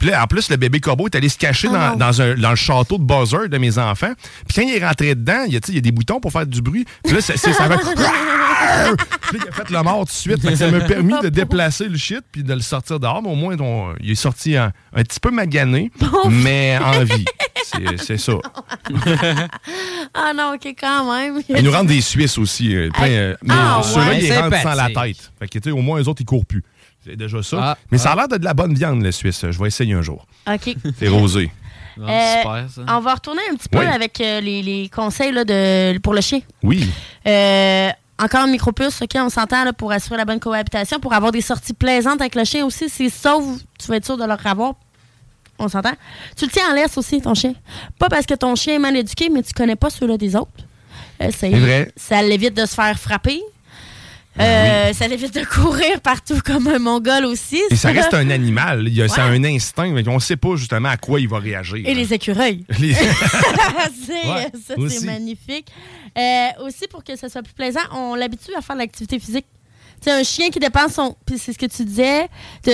Puis 0.00 0.08
là, 0.10 0.24
en 0.24 0.26
plus, 0.26 0.50
le 0.50 0.56
bébé 0.56 0.80
corbeau 0.80 1.06
est 1.06 1.14
allé 1.14 1.28
se 1.28 1.38
cacher 1.38 1.68
Oh 1.70 1.74
dans, 1.74 1.90
non. 1.90 1.96
dans 1.96 2.22
un- 2.22 2.34
dans 2.34 2.50
le 2.50 2.56
château 2.56 2.98
de 2.98 3.04
Buzzer 3.04 3.48
de 3.48 3.58
mes 3.58 3.78
enfants. 3.78 4.12
Puis 4.48 4.56
quand 4.56 4.62
il 4.62 4.74
est 4.74 4.84
rentré 4.84 5.14
dedans, 5.14 5.44
il 5.46 5.52
y 5.52 5.56
a, 5.56 5.60
il 5.68 5.76
y 5.76 5.82
des 5.82 5.92
boutons 5.92 6.18
pour 6.20 6.32
faire 6.32 6.46
du 6.46 6.60
bruit. 6.62 6.84
Puis 7.04 7.12
là, 7.14 7.20
ça 7.20 7.34
va... 7.68 7.76
Puis 9.30 9.38
là, 9.38 9.44
il 9.44 9.48
a 9.48 9.52
fait 9.52 9.70
le 9.70 9.82
mort 9.82 9.98
tout 10.00 10.04
de 10.06 10.10
suite. 10.10 10.40
Fait 10.42 10.48
que 10.50 10.56
ça 10.56 10.70
m'a 10.70 10.80
permis 10.80 11.14
de 11.22 11.28
déplacer 11.28 11.84
le 11.88 11.96
shit 11.96 12.20
puis 12.32 12.42
de 12.42 12.52
le 12.52 12.60
sortir 12.60 12.98
dehors. 12.98 13.22
Mais 13.22 13.30
au 13.30 13.34
moins, 13.34 13.56
on- 13.60 13.94
il 14.00 14.10
est 14.10 14.14
sorti 14.16 14.56
un 14.56 14.72
petit 14.92 15.20
peu 15.20 15.30
magané, 15.30 15.90
mais 16.30 16.78
en 16.82 17.04
vie. 17.04 17.24
C'est- 17.98 18.16
ça. 18.18 18.32
ah 20.14 20.32
non, 20.34 20.54
ok, 20.54 20.74
quand 20.78 21.12
même. 21.14 21.40
Ils 21.48 21.62
nous 21.64 21.70
rendent 21.70 21.86
des 21.86 22.00
Suisses 22.00 22.38
aussi. 22.38 22.74
euh, 22.74 22.90
plein, 22.90 23.06
euh, 23.08 23.36
mais 23.42 23.54
Ah, 23.56 23.80
ceux-là, 23.82 24.06
ouais. 24.08 24.18
ils 24.18 24.22
les 24.28 24.36
rendent 24.36 24.54
sans 24.54 24.74
la 24.74 24.88
tête. 24.88 25.30
Fait 25.38 25.48
que, 25.48 25.70
au 25.70 25.76
moins, 25.82 26.00
eux 26.00 26.08
autres, 26.08 26.20
ils 26.22 26.26
courent 26.26 26.46
plus. 26.46 26.62
C'est 27.04 27.16
déjà 27.16 27.42
ça. 27.42 27.58
Ah, 27.60 27.78
mais 27.90 27.98
ça 27.98 28.12
a 28.12 28.16
l'air 28.16 28.28
de 28.28 28.36
de 28.36 28.44
la 28.44 28.54
bonne 28.54 28.74
viande, 28.74 29.02
le 29.02 29.12
Suisse. 29.12 29.44
Je 29.50 29.58
vais 29.58 29.68
essayer 29.68 29.94
un 29.94 30.02
jour. 30.02 30.26
OK. 30.46 30.74
C'est 30.98 31.08
rosé. 31.08 31.50
Euh, 31.98 32.36
super, 32.38 32.64
ça. 32.70 32.82
on 32.96 33.00
va 33.00 33.14
retourner 33.14 33.40
un 33.50 33.56
petit 33.56 33.68
peu 33.68 33.78
Oui. 33.80 33.86
avec 33.86 34.20
euh, 34.20 34.40
les, 34.40 34.62
les 34.62 34.88
conseils 34.88 35.32
là, 35.32 35.44
de, 35.44 35.98
pour 35.98 36.14
le 36.14 36.20
chien. 36.20 36.40
Oui. 36.62 36.88
Euh, 37.26 37.90
encore 38.18 38.44
une 38.46 38.52
micropuce, 38.52 39.02
OK, 39.02 39.10
on 39.16 39.28
s'entend 39.28 39.64
là, 39.64 39.72
pour 39.72 39.90
assurer 39.92 40.16
la 40.16 40.24
bonne 40.24 40.40
cohabitation, 40.40 40.98
pour 41.00 41.12
avoir 41.12 41.32
des 41.32 41.40
sorties 41.42 41.74
plaisantes 41.74 42.20
avec 42.20 42.34
le 42.36 42.44
chien 42.44 42.64
aussi. 42.64 42.88
C'est 42.88 43.08
sauf, 43.10 43.44
tu 43.78 43.86
vas 43.88 43.96
être 43.96 44.04
sûr 44.06 44.16
de 44.16 44.24
leur 44.24 44.46
avoir. 44.46 44.74
On 45.58 45.68
s'entend. 45.68 45.92
Tu 46.36 46.46
le 46.46 46.50
tiens 46.50 46.70
en 46.70 46.74
laisse 46.74 46.96
aussi, 46.96 47.20
ton 47.20 47.34
chien. 47.34 47.52
Pas 47.98 48.08
parce 48.08 48.24
que 48.24 48.34
ton 48.34 48.54
chien 48.54 48.76
est 48.76 48.78
mal 48.78 48.96
éduqué, 48.96 49.28
mais 49.28 49.42
tu 49.42 49.52
connais 49.52 49.76
pas 49.76 49.90
ceux-là 49.90 50.16
des 50.16 50.36
autres. 50.36 50.50
Euh, 51.22 51.26
ça, 51.26 51.36
C'est 51.40 51.50
vrai. 51.50 51.92
ça 51.96 52.22
l'évite 52.22 52.54
de 52.54 52.64
se 52.64 52.74
faire 52.74 52.98
frapper. 52.98 53.40
Euh, 54.40 54.92
Ça 54.92 55.06
l'évite 55.08 55.34
de 55.34 55.44
courir 55.44 56.00
partout 56.00 56.40
comme 56.44 56.66
un 56.68 56.78
mongol 56.78 57.24
aussi. 57.26 57.60
Et 57.70 57.76
ça 57.76 57.90
reste 57.90 58.14
un 58.14 58.30
animal. 58.30 58.88
Il 58.88 59.00
a, 59.02 59.08
Ça 59.08 59.24
a 59.24 59.28
un 59.28 59.44
instinct. 59.44 59.90
mais 59.90 60.06
On 60.08 60.14
ne 60.14 60.18
sait 60.20 60.36
pas 60.36 60.56
justement 60.56 60.88
à 60.88 60.96
quoi 60.96 61.20
il 61.20 61.28
va 61.28 61.38
réagir. 61.38 61.82
Et 61.86 61.94
les 61.94 62.12
écureuils. 62.12 62.64
Les- 62.78 62.94
C'est- 62.94 63.06
Ouais, 64.30 64.50
ça, 64.66 64.74
c'est 64.88 65.04
magnifique. 65.06 65.68
Euh, 66.18 66.48
aussi, 66.66 66.86
pour 66.88 67.04
que 67.04 67.16
ce 67.16 67.28
soit 67.28 67.42
plus 67.42 67.52
plaisant, 67.54 67.80
on 67.92 68.14
l'habitue 68.14 68.52
à 68.56 68.60
faire 68.60 68.74
de 68.76 68.80
l'activité 68.80 69.18
physique. 69.18 69.46
Sais, 70.00 70.10
un 70.10 70.22
chien 70.22 70.50
qui 70.50 70.58
dépense 70.58 70.94
son. 70.94 71.16
Puis 71.26 71.38
c'est 71.38 71.52
ce 71.52 71.58
que 71.58 71.66
tu 71.66 71.84
disais. 71.84 72.26
Tu 72.64 72.70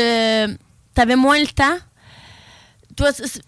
avais 1.00 1.16
moins 1.16 1.38
le 1.38 1.46
temps. 1.46 1.76
Toi, 2.96 3.12
c'est- 3.12 3.26
c'est- 3.26 3.42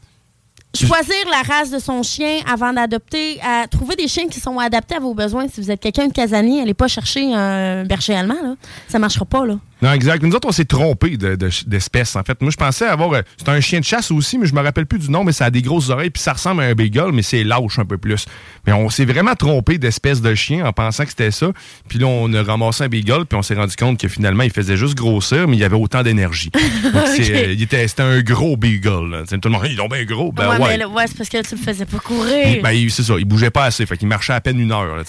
choisir 0.74 1.16
la 1.30 1.42
race 1.42 1.70
de 1.70 1.78
son 1.78 2.02
chien 2.02 2.40
avant 2.50 2.72
d'adopter, 2.72 3.40
trouver 3.70 3.96
des 3.96 4.08
chiens 4.08 4.28
qui 4.28 4.40
sont 4.40 4.58
adaptés 4.58 4.96
à 4.96 5.00
vos 5.00 5.14
besoins. 5.14 5.48
Si 5.48 5.60
vous 5.60 5.70
êtes 5.70 5.80
quelqu'un 5.80 6.08
de 6.08 6.12
casanier, 6.12 6.60
allez 6.62 6.74
pas 6.74 6.88
chercher 6.88 7.32
un 7.34 7.84
berger 7.84 8.14
allemand. 8.14 8.42
Là. 8.42 8.54
Ça 8.88 8.98
marchera 8.98 9.24
pas. 9.24 9.44
Là. 9.46 9.58
Non, 9.80 9.92
exact. 9.92 10.22
Nous 10.24 10.34
autres, 10.34 10.48
on 10.48 10.52
s'est 10.52 10.64
trompé 10.64 11.16
de- 11.16 11.36
de- 11.36 11.50
d'espèce, 11.66 12.16
en 12.16 12.24
fait. 12.24 12.40
Moi, 12.42 12.50
je 12.50 12.56
pensais 12.56 12.84
avoir. 12.86 13.12
euh, 13.12 13.22
C'est 13.36 13.48
un 13.48 13.60
chien 13.60 13.78
de 13.80 13.84
chasse 13.84 14.10
aussi, 14.10 14.36
mais 14.38 14.46
je 14.46 14.54
me 14.54 14.60
rappelle 14.60 14.86
plus 14.86 14.98
du 14.98 15.10
nom, 15.10 15.22
mais 15.22 15.32
ça 15.32 15.44
a 15.46 15.50
des 15.50 15.62
grosses 15.62 15.88
oreilles, 15.90 16.10
puis 16.10 16.20
ça 16.22 16.32
ressemble 16.32 16.62
à 16.62 16.66
un 16.66 16.74
beagle, 16.74 17.12
mais 17.12 17.22
c'est 17.22 17.44
lâche 17.44 17.78
un 17.78 17.84
peu 17.84 17.96
plus. 17.96 18.26
Mais 18.66 18.72
on 18.72 18.90
s'est 18.90 19.04
vraiment 19.04 19.34
trompé 19.36 19.78
d'espèce 19.78 20.20
de 20.20 20.34
chien 20.34 20.66
en 20.66 20.72
pensant 20.72 21.04
que 21.04 21.10
c'était 21.10 21.30
ça. 21.30 21.52
Puis 21.88 21.98
là, 22.00 22.06
on 22.06 22.32
a 22.34 22.42
ramassé 22.42 22.84
un 22.84 22.88
beagle, 22.88 23.24
puis 23.26 23.38
on 23.38 23.42
s'est 23.42 23.54
rendu 23.54 23.76
compte 23.76 24.00
que 24.00 24.08
finalement, 24.08 24.42
il 24.42 24.50
faisait 24.50 24.76
juste 24.76 24.96
grossir, 24.96 25.46
mais 25.46 25.56
il 25.56 25.62
avait 25.64 25.76
autant 25.76 26.02
d'énergie. 26.02 26.50
Donc, 26.92 27.06
c'est, 27.16 27.22
Ok. 27.22 27.30
euh, 27.30 27.54
était- 27.58 27.86
C'était 27.88 28.02
un 28.02 28.20
gros 28.20 28.56
beagle. 28.56 29.10
là. 29.10 29.22
Tout 29.26 29.38
le 29.44 29.50
monde, 29.50 29.62
ils 29.70 29.76
sont 29.76 29.86
bien 29.88 30.04
gros. 30.04 30.32
Ben 30.32 30.58
ouais, 30.58 30.84
ouais. 30.84 31.04
c'est 31.06 31.16
parce 31.16 31.28
que 31.30 31.40
tu 31.42 31.54
le 31.54 31.60
faisais 31.60 31.86
pas 31.86 31.98
courir. 31.98 32.62
Ben, 32.62 32.88
c'est 32.90 33.02
ça, 33.04 33.14
il 33.18 33.24
bougeait 33.24 33.50
pas 33.50 33.64
assez. 33.66 33.86
Fait 33.86 33.96
qu'il 33.96 34.08
marchait 34.08 34.32
à 34.32 34.40
peine 34.40 34.58
une 34.58 34.72
heure. 34.72 34.96
Là. 34.96 35.02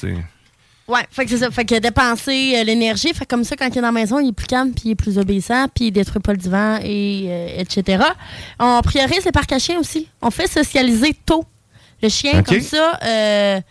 Ouais, 0.90 1.06
fait 1.12 1.24
que 1.26 1.30
c'est 1.30 1.38
ça. 1.38 1.52
Fait 1.52 1.66
que 1.66 1.76
dépenser 1.76 2.56
euh, 2.58 2.64
l'énergie. 2.64 3.14
Fait 3.14 3.26
que 3.26 3.30
comme 3.30 3.44
ça, 3.44 3.56
quand 3.56 3.68
il 3.68 3.78
est 3.78 3.82
dans 3.82 3.88
la 3.88 3.92
maison, 3.92 4.20
il 4.20 4.30
est 4.30 4.34
plus 4.34 4.48
calme, 4.48 4.72
puis 4.72 4.84
il 4.86 4.92
est 4.92 4.96
plus 4.96 5.20
obéissant, 5.20 5.68
puis 5.74 5.86
il 5.86 5.92
détruit 5.92 6.20
pas 6.20 6.32
le 6.32 6.40
divan, 6.40 6.80
et 6.84 7.26
euh, 7.28 7.60
etc. 7.60 8.04
On 8.60 8.82
priorise 8.82 9.24
les 9.24 9.32
parcs 9.32 9.52
à 9.52 9.60
chiens 9.60 9.80
aussi. 9.80 10.08
On 10.22 10.32
fait 10.32 10.48
socialiser 10.48 11.16
tôt 11.26 11.46
le 12.02 12.10
chien. 12.10 12.42
Comme 12.42 12.62
ça, 12.62 12.98
euh, 13.04 13.62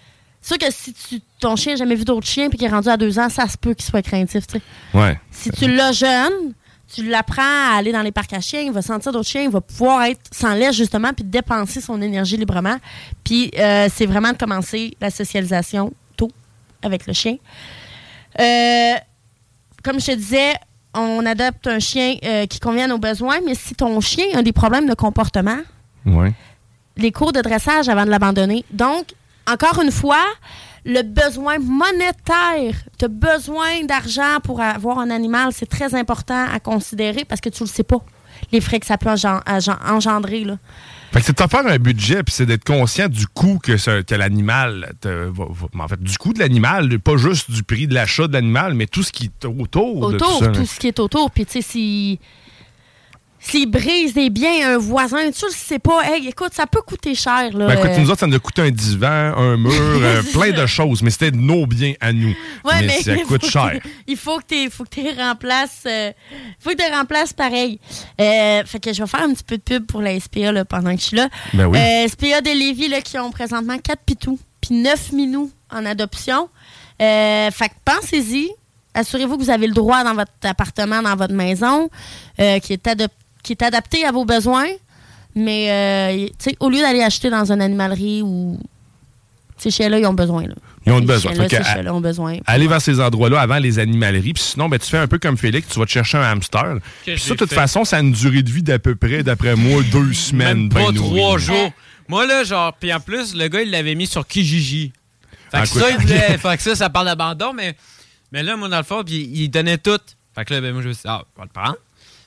c'est 0.41 0.49
sûr 0.49 0.59
que 0.59 0.73
si 0.73 0.93
tu, 0.93 1.21
ton 1.41 1.57
chien 1.57 1.73
n'a 1.73 1.79
jamais 1.79 1.97
vu 1.97 2.05
d'autres 2.05 2.27
chiens, 2.27 2.49
puis 2.49 2.57
qu'il 2.57 2.69
est 2.69 2.71
rendu 2.71 2.89
à 2.89 2.97
deux 2.97 3.19
ans, 3.19 3.29
ça 3.29 3.49
se 3.49 3.59
peut 3.59 3.75
qu'il 3.75 3.85
soit 3.85 4.03
craintif, 4.03 4.47
tu 4.47 4.59
sais. 4.59 4.63
Ouais. 4.97 5.19
Si 5.33 5.51
tu 5.51 5.67
l'as 5.67 5.91
jeune, 5.91 6.55
tu 6.95 7.05
l'apprends 7.05 7.43
à 7.43 7.79
aller 7.79 7.91
dans 7.91 8.03
les 8.03 8.13
parcs 8.13 8.33
à 8.33 8.41
chiens, 8.41 8.61
il 8.61 8.71
va 8.71 8.81
sentir 8.81 9.11
d'autres 9.11 9.29
chiens, 9.29 9.43
il 9.43 9.51
va 9.51 9.61
pouvoir 9.61 10.05
être 10.05 10.21
sans 10.31 10.55
laisse 10.55 10.77
justement, 10.77 11.13
puis 11.13 11.25
dépenser 11.25 11.81
son 11.81 12.01
énergie 12.01 12.37
librement. 12.37 12.77
Puis 13.25 13.51
euh, 13.59 13.89
c'est 13.93 14.07
vraiment 14.07 14.31
de 14.31 14.39
commencer 14.39 14.97
la 15.01 15.11
socialisation 15.11 15.93
avec 16.83 17.07
le 17.07 17.13
chien. 17.13 17.37
Euh, 18.41 18.95
comme 19.83 20.01
je 20.01 20.07
te 20.07 20.13
disais, 20.13 20.55
on 20.95 21.25
adopte 21.27 21.67
un 21.67 21.79
chien 21.79 22.17
euh, 22.25 22.47
qui 22.47 22.61
convient 22.61 22.85
à 22.85 22.89
nos 22.89 22.99
besoins, 22.99 23.39
mais 23.45 23.55
si 23.55 23.75
ton 23.75 24.01
chien 24.01 24.27
a 24.35 24.43
des 24.43 24.53
problèmes 24.53 24.89
de 24.89 24.95
comportement, 24.95 25.59
Ouais. 26.07 26.33
les 26.97 27.13
cours 27.13 27.33
de 27.33 27.41
dressage 27.41 27.89
avant 27.89 28.05
de 28.05 28.11
l'abandonner. 28.11 28.65
Donc, 28.71 29.15
encore 29.51 29.81
une 29.83 29.91
fois, 29.91 30.25
le 30.85 31.03
besoin 31.03 31.59
monétaire, 31.59 32.75
tu 32.99 33.05
as 33.05 33.09
besoin 33.09 33.83
d'argent 33.85 34.39
pour 34.43 34.61
avoir 34.61 34.99
un 34.99 35.11
animal, 35.11 35.53
c'est 35.53 35.69
très 35.69 35.95
important 35.95 36.47
à 36.53 36.61
considérer 36.61 37.25
parce 37.25 37.41
que 37.41 37.49
tu 37.49 37.63
le 37.65 37.69
sais 37.69 37.83
pas, 37.83 37.99
les 38.53 38.61
frais 38.61 38.81
que 38.81 38.87
ça 38.87 38.97
peut 38.97 39.11
agen- 39.11 39.43
engendrer. 39.87 40.45
Là. 40.45 40.57
Fait 41.13 41.21
que 41.21 41.27
c'est 41.27 41.39
de 41.39 41.43
te 41.43 41.49
faire 41.49 41.67
un 41.67 41.79
budget, 41.79 42.23
puis 42.23 42.35
c'est 42.35 42.45
d'être 42.45 42.65
conscient 42.65 43.09
du 43.09 43.27
coût 43.27 43.59
que, 43.63 44.03
que 44.03 44.15
l'animal. 44.15 44.93
En 45.79 45.89
fait, 45.89 46.03
du 46.03 46.19
coût 46.19 46.33
de 46.35 46.39
l'animal, 46.39 46.99
pas 46.99 47.17
juste 47.17 47.51
du 47.51 47.63
prix 47.63 47.87
de 47.87 47.95
l'achat 47.95 48.27
de 48.29 48.35
l'animal, 48.35 48.75
mais 48.75 48.87
tout 48.87 49.03
ce 49.03 49.13
qui 49.13 49.27
est 49.27 49.45
autour, 49.47 50.11
de 50.13 50.19
tout 50.19 50.25
Autour, 50.25 50.39
ça. 50.41 50.49
tout, 50.49 50.61
là. 50.61 50.67
ce 50.67 50.79
qui 50.79 50.89
est 50.89 50.99
autour. 51.01 51.31
Puis, 51.31 51.47
tu 51.47 51.53
sais, 51.53 51.63
si. 51.63 52.21
S'il 53.51 53.71
brise 53.71 54.13
des 54.15 54.29
biens 54.31 54.67
à 54.69 54.75
un 54.75 54.79
voisin, 54.79 55.31
tu 55.31 55.47
le 55.47 55.53
sais 55.53 55.79
pas. 55.79 56.03
Hey, 56.05 56.29
écoute, 56.29 56.53
ça 56.53 56.67
peut 56.67 56.83
coûter 56.83 57.15
cher. 57.15 57.51
Là. 57.57 57.67
Ben, 57.69 57.79
écoute, 57.79 57.91
nous 57.99 58.11
autres, 58.11 58.21
ça 58.21 58.27
nous 58.27 58.37
a 58.37 58.39
coûté 58.39 58.61
un 58.63 58.71
divan, 58.71 59.07
un 59.37 59.57
mur, 59.57 59.73
euh, 59.73 60.23
plein 60.33 60.51
de 60.51 60.67
choses, 60.67 61.01
mais 61.03 61.11
c'était 61.11 61.31
nos 61.31 61.65
biens 61.67 61.95
à 62.01 62.13
nous. 62.13 62.35
Ouais, 62.65 62.83
mais, 62.83 63.01
ça 63.01 63.17
coûte 63.17 63.47
cher. 63.47 63.79
que- 63.83 63.89
Il 64.07 64.17
faut 64.17 64.39
que 64.39 64.45
tu 64.49 64.71
faut 64.71 64.85
que 64.85 64.91
tu 64.91 65.21
remplaces 65.21 65.85
euh, 65.87 66.13
faut 66.59 66.71
que 66.71 66.77
tu 66.77 66.93
remplaces 66.93 67.33
pareil. 67.33 67.81
Euh, 68.21 68.63
fait 68.67 68.81
que 68.81 68.93
je 68.93 69.03
vais 69.03 69.09
faire 69.09 69.23
un 69.23 69.33
petit 69.33 69.45
peu 69.45 69.57
de 69.57 69.63
pub 69.63 69.87
pour 69.87 70.03
la 70.03 70.19
SPA 70.21 70.53
là, 70.53 70.65
pendant 70.67 70.95
que 70.95 71.01
je 71.01 71.07
suis 71.07 71.17
là. 71.17 71.29
Ben 71.55 71.67
oui. 71.67 71.79
Euh, 71.79 72.07
SPA 72.09 72.41
de 72.43 72.51
Lévis 72.51 72.89
là, 72.89 73.01
qui 73.01 73.19
ont 73.19 73.31
présentement 73.31 73.79
4 73.79 74.03
pitous 74.05 74.39
puis 74.61 74.75
9 74.75 75.13
minous 75.13 75.51
en 75.71 75.87
adoption. 75.87 76.49
Fait 76.99 77.51
que 77.51 77.75
pensez-y. 77.85 78.51
Assurez-vous 78.95 79.37
que 79.37 79.43
vous 79.45 79.51
avez 79.51 79.69
le 79.69 79.75
droit 79.75 80.03
dans 80.03 80.15
votre 80.15 80.33
appartement, 80.43 81.03
dans 81.03 81.15
votre 81.15 81.35
maison, 81.35 81.89
euh, 82.41 82.59
qui, 82.59 82.73
est 82.73 82.85
adop- 82.89 83.11
qui 83.49 83.53
est 83.53 83.63
adapté 83.63 84.05
à 84.05 84.13
vos 84.13 84.27
besoins. 84.27 84.69
Mais 85.35 85.71
euh, 85.71 86.27
tu 86.39 86.51
sais, 86.51 86.57
au 86.61 86.69
lieu 86.69 86.81
d'aller 86.81 87.03
acheter 87.03 87.31
dans 87.31 87.51
une 87.51 87.63
animalerie 87.63 88.21
ou 88.23 88.59
ces 89.57 89.71
chiens-là, 89.71 89.99
ils 89.99 90.07
ont 90.07 90.13
besoin. 90.13 90.47
Là. 90.47 90.55
Ils 90.85 90.93
ont 90.93 91.01
besoin. 91.01 91.33
Fait 91.35 91.49
que, 91.49 91.57
ces 91.57 91.63
chiens-là 91.65 91.95
ont 91.95 92.01
besoin. 92.01 92.37
Aller 92.47 92.67
vers 92.67 92.83
ces 92.83 93.01
endroits-là 93.01 93.41
avant 93.41 93.59
les 93.59 93.79
animaleries. 93.79 94.35
Puis 94.35 94.43
sinon, 94.43 94.69
ben, 94.69 94.79
tu 94.79 94.87
fais 94.87 94.99
un 94.99 95.07
peu 95.07 95.19
comme 95.19 95.39
Félix, 95.39 95.69
tu 95.69 95.79
vas 95.79 95.87
te 95.87 95.91
chercher 95.91 96.19
un 96.19 96.23
hamster. 96.25 96.77
Puis 97.07 97.19
ça, 97.19 97.31
de 97.31 97.39
toute 97.39 97.49
fait? 97.49 97.55
façon, 97.55 97.85
ça 97.85 97.97
a 97.97 98.01
une 98.01 98.13
durée 98.13 98.43
de 98.43 98.51
vie 98.51 98.63
d'à 98.63 98.79
peu 98.79 98.95
près, 98.95 99.23
d'après 99.23 99.57
moi, 99.57 99.83
deux 99.91 100.13
semaines. 100.13 100.65
Même 100.65 100.69
pas 100.69 100.93
ben 100.93 100.95
trois 100.95 101.39
jours. 101.39 101.73
Moi, 102.09 102.27
là, 102.27 102.45
genre, 102.45 102.75
puis 102.75 102.93
en 102.93 103.01
plus, 103.01 103.35
le 103.35 103.49
gars, 103.49 103.63
il 103.63 103.71
l'avait 103.71 103.95
mis 103.95 104.07
sur 104.07 104.27
Kijiji. 104.27 104.93
Fait 105.51 105.59
Ah, 105.59 105.63
que 105.63 105.69
ça, 105.69 105.91
il 105.91 105.97
voulait. 105.97 106.37
fait 106.39 106.57
que 106.57 106.63
ça, 106.63 106.75
ça 106.77 106.91
parle 106.91 107.07
d'abandon, 107.07 107.55
mais, 107.55 107.75
mais 108.31 108.43
là, 108.43 108.57
moi, 108.57 108.69
dans 108.69 108.79
le 108.79 108.83
fond, 108.85 109.03
puis 109.05 109.31
il 109.33 109.49
donnait 109.49 109.79
tout. 109.79 110.01
Fait 110.35 110.45
que 110.45 110.53
là, 110.55 110.61
ben, 110.61 110.73
moi, 110.73 110.83
je 110.83 110.89
me 110.89 110.93
suis 110.93 111.03
dit, 111.03 111.09
ah, 111.09 111.23
on 111.37 111.41
va 111.41 111.47
le 111.47 111.53
prendre. 111.53 111.77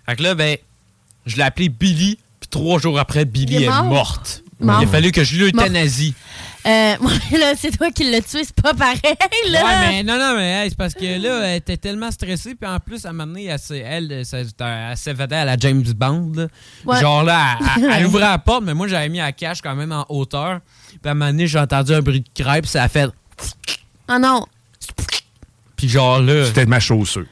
Fait 0.08 0.16
que 0.16 0.24
là, 0.24 0.34
ben, 0.36 0.58
je 1.26 1.38
l'ai 1.38 1.44
appelé 1.44 1.70
Billy, 1.70 2.18
puis 2.40 2.50
trois 2.50 2.80
jours 2.80 3.00
après, 3.00 3.26
Billy 3.26 3.56
Il 3.56 3.62
est 3.64 3.66
est, 3.66 3.70
mort? 3.70 3.84
morte. 3.86 4.44
Mort. 4.60 4.82
Il 4.82 4.86
a 4.88 4.92
fallu 4.92 5.12
que 5.12 5.24
je 5.24 5.38
l'euthanasie. 5.40 6.14
Euh, 6.68 6.96
là, 7.32 7.54
c'est 7.58 7.76
toi 7.76 7.90
qui 7.90 8.10
l'as 8.12 8.22
tué, 8.22 8.44
c'est 8.44 8.54
pas 8.62 8.76
pareil, 8.76 9.00
là. 9.50 9.64
Ouais, 9.66 9.88
mais 9.90 10.04
non, 10.04 10.20
non, 10.20 10.36
mais 10.36 10.64
hey, 10.66 10.70
c'est 10.70 10.78
parce 10.78 10.94
que 10.94 11.20
là, 11.20 11.48
elle 11.48 11.58
était 11.58 11.78
tellement 11.78 12.12
stressée, 12.12 12.54
puis 12.54 12.70
en 12.70 12.80
plus, 12.80 13.04
à 13.06 13.10
un 13.10 13.14
moment 13.14 13.26
donné, 13.26 13.46
elle, 13.46 13.58
s'est- 13.58 13.80
elle, 13.80 14.12
elle 14.12 14.98
s'évadait 14.98 15.38
à 15.38 15.46
la 15.46 15.58
James 15.58 15.82
Bond. 15.82 16.32
là. 16.36 16.48
Ouais. 16.86 17.02
Genre 17.02 17.24
là, 17.24 17.58
elle, 17.78 17.84
elle- 17.86 17.92
elle 17.92 18.06
ouvrait 18.08 18.22
la 18.22 18.38
porte, 18.38 18.64
mais 18.64 18.76
moi, 18.76 18.88
j'avais 18.88 19.10
mis 19.10 19.18
la 19.18 19.32
cache 19.32 19.62
quand 19.64 19.76
même 19.76 19.92
en 19.92 20.06
hauteur. 20.10 20.60
Puis 20.90 21.00
à 21.06 21.10
un 21.10 21.14
moment 21.16 21.32
donné, 21.32 21.48
j'ai 21.48 21.58
entendu 21.58 21.94
un 21.96 22.02
bruit 22.02 22.22
de 22.22 22.44
crêpe, 22.44 22.68
ça 22.68 22.84
a 22.84 22.88
fait. 22.90 23.10
Ah 24.08 24.20
non. 24.20 24.46
Puis 25.76 25.90
genre 25.90 26.20
là. 26.22 26.46
C'était 26.46 26.68
ma 26.68 26.80
chaussure. 26.80 27.26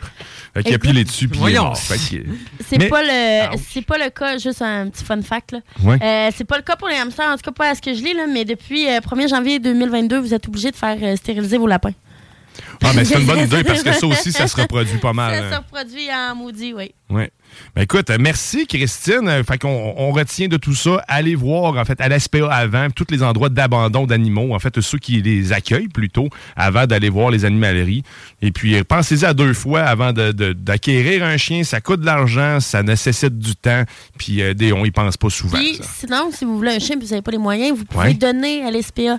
Fait 0.53 0.63
qu'il 0.63 0.73
a 0.73 0.79
pilé 0.79 1.03
dessus, 1.03 1.27
puis 1.27 1.39
Voyons. 1.39 1.73
C'est 1.75 2.77
Mais- 2.77 2.87
pas 2.89 3.01
le 3.03 3.57
c'est 3.57 3.81
pas 3.85 3.97
le 3.97 4.09
cas, 4.09 4.37
juste 4.37 4.61
un 4.61 4.89
petit 4.89 5.03
fun 5.03 5.21
fact. 5.21 5.51
Là. 5.53 5.59
Euh, 5.85 6.31
c'est 6.35 6.43
pas 6.45 6.57
le 6.57 6.63
cas 6.63 6.75
pour 6.75 6.87
les 6.87 6.95
hamsters, 6.95 7.29
en 7.29 7.35
tout 7.35 7.43
cas 7.43 7.51
pas 7.51 7.69
à 7.69 7.75
ce 7.75 7.81
que 7.81 7.93
je 7.93 8.03
lis, 8.03 8.13
là, 8.13 8.25
mais 8.27 8.45
depuis 8.45 8.87
euh, 8.87 8.99
1er 8.99 9.27
janvier 9.29 9.59
2022, 9.59 10.17
vous 10.19 10.33
êtes 10.33 10.47
obligé 10.47 10.71
de 10.71 10.75
faire 10.75 10.97
euh, 11.01 11.15
stériliser 11.15 11.57
vos 11.57 11.67
lapins. 11.67 11.93
Ah, 12.83 12.91
mais 12.95 13.05
c'est 13.05 13.19
une 13.19 13.25
bonne 13.25 13.39
idée 13.45 13.63
parce 13.63 13.83
que 13.83 13.93
ça 13.93 14.07
aussi, 14.07 14.31
ça 14.31 14.47
se 14.47 14.55
reproduit 14.59 14.97
pas 14.99 15.13
mal. 15.13 15.33
Ça 15.35 15.43
hein. 15.45 15.51
se 15.51 15.57
reproduit 15.57 16.07
en 16.11 16.35
maudit, 16.35 16.73
oui. 16.73 16.91
Oui. 17.09 17.23
Ben 17.75 17.81
écoute, 17.81 18.11
merci 18.19 18.67
Christine. 18.67 19.43
Fait 19.43 19.57
qu'on 19.57 19.95
on 19.97 20.11
retient 20.11 20.47
de 20.47 20.57
tout 20.57 20.75
ça. 20.75 21.03
Allez 21.07 21.33
voir 21.33 21.75
en 21.77 21.83
fait 21.83 21.99
à 21.99 22.07
la 22.07 22.19
SPA 22.19 22.47
avant 22.53 22.89
tous 22.91 23.07
les 23.09 23.23
endroits 23.23 23.49
d'abandon 23.49 24.05
d'animaux, 24.05 24.53
en 24.53 24.59
fait 24.59 24.79
ceux 24.81 24.99
qui 24.99 25.19
les 25.21 25.51
accueillent 25.51 25.87
plutôt 25.87 26.29
avant 26.55 26.85
d'aller 26.85 27.09
voir 27.09 27.31
les 27.31 27.45
animaleries. 27.45 28.03
Et 28.43 28.51
puis 28.51 28.75
euh, 28.75 28.83
pensez-y 28.87 29.25
à 29.25 29.33
deux 29.33 29.53
fois 29.55 29.81
avant 29.81 30.13
de- 30.13 30.31
de- 30.31 30.53
d'acquérir 30.53 31.23
un 31.23 31.37
chien. 31.37 31.63
Ça 31.63 31.81
coûte 31.81 32.01
de 32.01 32.05
l'argent, 32.05 32.59
ça 32.59 32.83
nécessite 32.83 33.39
du 33.39 33.55
temps. 33.55 33.83
Puis 34.19 34.41
euh, 34.43 34.53
on 34.75 34.85
y 34.85 34.91
pense 34.91 35.17
pas 35.17 35.29
souvent. 35.31 35.57
Puis 35.57 35.79
sinon, 35.97 36.29
si 36.31 36.45
vous 36.45 36.55
voulez 36.55 36.75
un 36.75 36.79
chien 36.79 36.95
et 36.97 36.99
vous 37.03 37.09
n'avez 37.09 37.23
pas 37.23 37.31
les 37.31 37.37
moyens, 37.39 37.75
vous 37.77 37.85
pouvez 37.85 38.09
Ouais. 38.09 38.13
donner 38.13 38.63
à 38.63 38.69
l'SPA. 38.71 39.17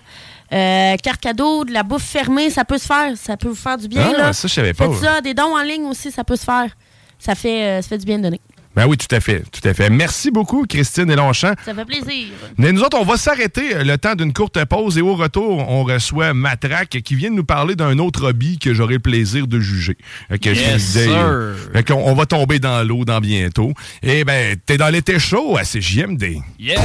Euh, 0.52 0.96
carte 0.96 1.20
cadeau, 1.20 1.64
de 1.64 1.72
la 1.72 1.82
bouffe 1.82 2.02
fermée, 2.04 2.50
ça 2.50 2.64
peut 2.64 2.78
se 2.78 2.86
faire. 2.86 3.12
Ça 3.16 3.36
peut 3.36 3.48
vous 3.48 3.54
faire 3.54 3.78
du 3.78 3.88
bien. 3.88 4.12
Ah, 4.14 4.18
là. 4.18 4.32
ça, 4.32 4.48
je 4.48 4.52
savais 4.54 4.74
pas, 4.74 4.84
Faites 4.86 5.00
ouais. 5.00 5.06
ça, 5.06 5.20
des 5.20 5.34
dons 5.34 5.56
en 5.56 5.62
ligne 5.62 5.84
aussi, 5.84 6.10
ça 6.10 6.24
peut 6.24 6.36
se 6.36 6.44
faire. 6.44 6.70
Ça 7.18 7.34
fait, 7.34 7.62
euh, 7.62 7.82
ça 7.82 7.88
fait 7.88 7.98
du 7.98 8.06
bien 8.06 8.18
de 8.18 8.24
donner. 8.24 8.40
Ben 8.74 8.86
oui, 8.86 8.96
tout 8.96 9.12
à 9.14 9.18
fait, 9.18 9.42
tout 9.50 9.68
à 9.68 9.74
fait. 9.74 9.90
Merci 9.90 10.30
beaucoup 10.30 10.64
Christine 10.64 11.10
et 11.10 11.16
Longchamp. 11.16 11.54
Ça 11.64 11.74
fait 11.74 11.84
plaisir. 11.84 12.28
Mais 12.56 12.70
nous 12.70 12.82
autres, 12.82 12.96
on 13.00 13.04
va 13.04 13.16
s'arrêter 13.16 13.74
euh, 13.74 13.82
le 13.82 13.98
temps 13.98 14.14
d'une 14.14 14.32
courte 14.32 14.64
pause 14.64 14.96
et 14.96 15.02
au 15.02 15.16
retour, 15.16 15.68
on 15.68 15.82
reçoit 15.82 16.34
Matraque 16.34 17.00
qui 17.04 17.16
vient 17.16 17.30
de 17.30 17.34
nous 17.34 17.44
parler 17.44 17.74
d'un 17.74 17.98
autre 17.98 18.28
hobby 18.28 18.58
que 18.58 18.72
j'aurai 18.72 18.94
le 18.94 19.00
plaisir 19.00 19.48
de 19.48 19.58
juger. 19.58 19.96
Fait 20.28 20.38
que 20.38 20.50
Yes, 20.50 20.82
sir. 20.82 21.10
euh, 21.12 21.56
fait 21.72 21.90
on 21.90 22.14
va 22.14 22.26
tomber 22.26 22.60
dans 22.60 22.86
l'eau 22.86 23.04
dans 23.04 23.18
bientôt. 23.18 23.72
Et 24.04 24.22
ben, 24.24 24.56
t'es 24.64 24.76
dans 24.76 24.88
l'été 24.88 25.18
chaud 25.18 25.56
à 25.56 25.62
CJMD. 25.64 26.36
Yeah! 26.60 26.80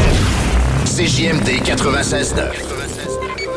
CJMD 0.86 1.62
96.9. 1.64 2.85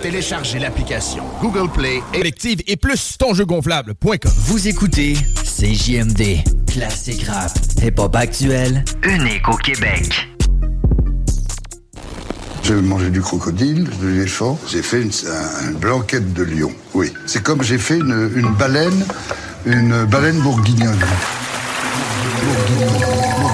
Téléchargez 0.03 0.59
l'application 0.59 1.25
Google 1.41 1.69
Play 1.70 1.97
et 2.12 2.19
Collective 2.19 2.62
et 2.66 2.77
plus 2.77 3.16
tonjeugonflable.com. 3.19 4.31
Vous 4.47 4.69
écoutez 4.69 5.15
CJMD, 5.45 6.45
classique 6.66 7.25
rap, 7.29 7.51
hip-hop 7.83 8.15
actuel, 8.15 8.85
unique 9.03 9.49
au 9.49 9.57
Québec. 9.57 10.29
J'ai 12.62 12.75
mangé 12.75 13.11
du 13.11 13.20
crocodile, 13.20 13.89
de 14.01 14.07
l'éléphant. 14.09 14.59
J'ai 14.70 14.83
fait 14.83 15.03
une, 15.03 15.11
un- 15.11 15.70
une 15.70 15.77
blanquette 15.77 16.33
de 16.33 16.43
lion. 16.45 16.70
Oui. 16.95 17.12
C'est 17.27 17.43
comme 17.43 17.62
j'ai 17.62 17.79
fait 17.79 17.97
une, 17.99 18.31
une 18.37 18.53
baleine, 18.55 19.05
une 19.66 20.05
baleine 20.05 20.39
bourguignonne. 20.41 20.99
Born 23.41 23.48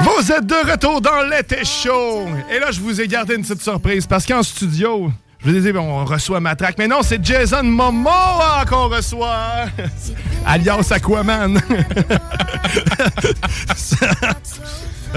Vous 0.00 0.32
êtes 0.32 0.46
de 0.46 0.70
retour 0.70 1.00
dans 1.00 1.22
l'été 1.22 1.64
chaud. 1.64 2.28
Et 2.50 2.58
là, 2.58 2.70
je 2.70 2.80
vous 2.80 3.00
ai 3.00 3.08
gardé 3.08 3.34
une 3.34 3.42
petite 3.42 3.62
surprise 3.62 4.06
parce 4.06 4.24
qu'en 4.24 4.42
studio, 4.42 5.10
Je 5.44 5.50
veux 5.50 5.60
dire, 5.60 5.82
on 5.82 6.04
reçoit 6.04 6.38
Matraque. 6.38 6.76
Mais 6.78 6.86
non, 6.86 7.00
c'est 7.02 7.24
Jason 7.24 7.64
Momoa 7.64 8.64
qu'on 8.68 8.88
reçoit. 8.88 9.66
Alias 10.46 10.88
Aquaman. 10.92 11.60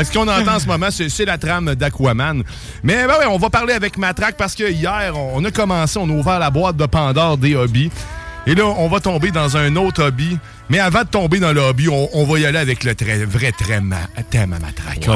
Ce 0.03 0.11
qu'on 0.11 0.27
entend 0.27 0.55
en 0.55 0.59
ce 0.59 0.67
moment, 0.67 0.89
c'est 0.89 1.25
la 1.25 1.37
trame 1.37 1.75
d'Aquaman. 1.75 2.43
Mais 2.83 3.05
ben 3.05 3.19
ouais, 3.19 3.25
on 3.27 3.37
va 3.37 3.49
parler 3.49 3.73
avec 3.73 3.97
Matraque 3.97 4.35
parce 4.35 4.55
que 4.55 4.69
hier, 4.69 5.13
on 5.15 5.43
a 5.45 5.51
commencé, 5.51 5.99
on 5.99 6.09
a 6.09 6.13
ouvert 6.13 6.39
la 6.39 6.49
boîte 6.49 6.75
de 6.75 6.85
Pandore 6.85 7.37
des 7.37 7.55
hobbies. 7.55 7.91
Et 8.47 8.55
là, 8.55 8.65
on 8.65 8.87
va 8.87 8.99
tomber 8.99 9.31
dans 9.31 9.55
un 9.57 9.75
autre 9.75 10.03
hobby. 10.03 10.37
Mais 10.69 10.79
avant 10.79 11.03
de 11.03 11.07
tomber 11.07 11.39
dans 11.39 11.53
le 11.53 11.61
on, 11.89 12.25
va 12.25 12.39
y 12.39 12.45
aller 12.45 12.57
avec 12.57 12.83
le 12.83 12.93
vrai 13.25 13.51
thème 13.51 13.93
à, 13.93 14.23
thème 14.23 14.53
à 14.53 14.59
Matraque. 14.59 15.05
Oh 15.07 15.13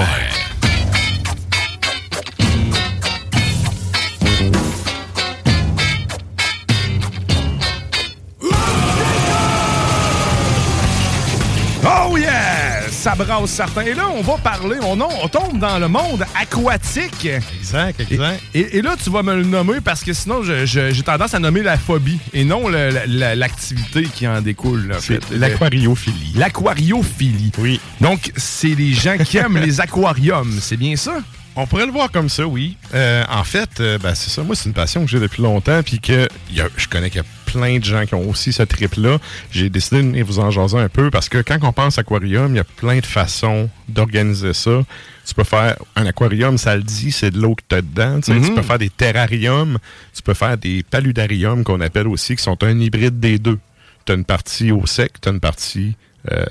Ça 12.99 13.15
brasse 13.15 13.51
certains. 13.51 13.83
Et 13.83 13.93
là, 13.93 14.09
on 14.13 14.21
va 14.21 14.37
parler, 14.37 14.75
on, 14.81 14.99
on 14.99 15.27
tombe 15.29 15.57
dans 15.57 15.79
le 15.79 15.87
monde 15.87 16.25
aquatique. 16.39 17.29
Exact, 17.57 17.97
exact. 18.01 18.41
Et, 18.53 18.59
et- 18.59 18.77
et 18.77 18.81
là, 18.81 18.95
tu 19.01 19.09
vas 19.09 19.23
me 19.23 19.35
le 19.37 19.45
nommer 19.45 19.79
parce 19.79 20.03
que 20.03 20.11
sinon, 20.11 20.41
j'ai 20.43 20.91
tendance 21.03 21.33
à 21.33 21.39
nommer 21.39 21.63
la 21.63 21.77
phobie 21.77 22.19
et 22.33 22.43
non 22.43 22.67
l'activité 22.67 24.03
qui 24.03 24.27
en 24.27 24.41
découle. 24.41 24.91
en 24.95 24.99
fait. 24.99 25.21
l'aquariophilie. 25.31 26.33
L'aquariophilie. 26.35 27.51
Oui. 27.59 27.79
Donc, 28.01 28.33
c'est 28.35 28.75
les 28.75 28.91
gens 28.93 29.17
qui 29.17 29.37
aiment 29.37 29.57
les 29.57 29.79
aquariums. 29.79 30.57
C'est 30.61 30.77
bien 30.77 30.97
ça? 30.97 31.19
On 31.55 31.65
pourrait 31.67 31.85
le 31.85 31.91
voir 31.91 32.11
comme 32.11 32.29
ça, 32.29 32.45
oui. 32.45 32.75
Euh, 32.93 33.23
en 33.29 33.43
fait, 33.43 33.79
euh, 33.79 33.97
ben, 33.97 34.13
c'est 34.15 34.29
ça. 34.29 34.43
Moi, 34.43 34.55
c'est 34.55 34.65
une 34.69 34.73
passion 34.73 35.03
que 35.03 35.09
j'ai 35.11 35.19
depuis 35.19 35.41
longtemps. 35.41 35.81
Puis 35.83 35.99
que 35.99 36.27
y 36.51 36.61
a- 36.61 36.67
je 36.77 36.87
connais 36.87 37.09
qu'il 37.09 37.21
y 37.21 37.23
a 37.23 37.27
plein 37.51 37.79
de 37.79 37.83
gens 37.83 38.05
qui 38.05 38.13
ont 38.15 38.29
aussi 38.29 38.53
ce 38.53 38.63
trip-là. 38.63 39.17
J'ai 39.51 39.69
décidé 39.69 39.97
de 40.01 40.07
venir 40.07 40.25
vous 40.25 40.39
en 40.39 40.51
jaser 40.51 40.77
un 40.77 40.89
peu 40.89 41.09
parce 41.09 41.29
que 41.29 41.39
quand 41.39 41.57
on 41.63 41.73
pense 41.73 41.97
aquarium, 41.97 42.53
il 42.53 42.57
y 42.57 42.59
a 42.59 42.63
plein 42.63 42.99
de 42.99 43.05
façons 43.05 43.69
d'organiser 43.87 44.53
ça. 44.53 44.83
Tu 45.25 45.33
peux 45.35 45.43
faire 45.43 45.75
un 45.95 46.05
aquarium, 46.05 46.57
ça 46.57 46.75
le 46.75 46.83
dit, 46.83 47.11
c'est 47.11 47.31
de 47.31 47.39
l'eau 47.39 47.55
que 47.55 47.63
tu 47.67 47.75
as 47.75 47.81
dedans. 47.81 48.19
Tu 48.21 48.31
Mhm. 48.31 48.45
Tu 48.45 48.53
peux 48.53 48.61
faire 48.61 48.79
des 48.79 48.89
terrariums, 48.89 49.77
tu 50.15 50.21
peux 50.21 50.33
faire 50.33 50.57
des 50.57 50.83
paludariums 50.83 51.63
qu'on 51.63 51.81
appelle 51.81 52.07
aussi, 52.07 52.35
qui 52.35 52.43
sont 52.43 52.61
un 52.63 52.79
hybride 52.79 53.19
des 53.19 53.37
deux. 53.37 53.59
Tu 54.05 54.11
as 54.11 54.15
une 54.15 54.25
partie 54.25 54.71
au 54.71 54.85
sec, 54.85 55.13
tu 55.21 55.29
as 55.29 55.31
une 55.31 55.39
partie 55.39 55.95
euh, 56.31 56.43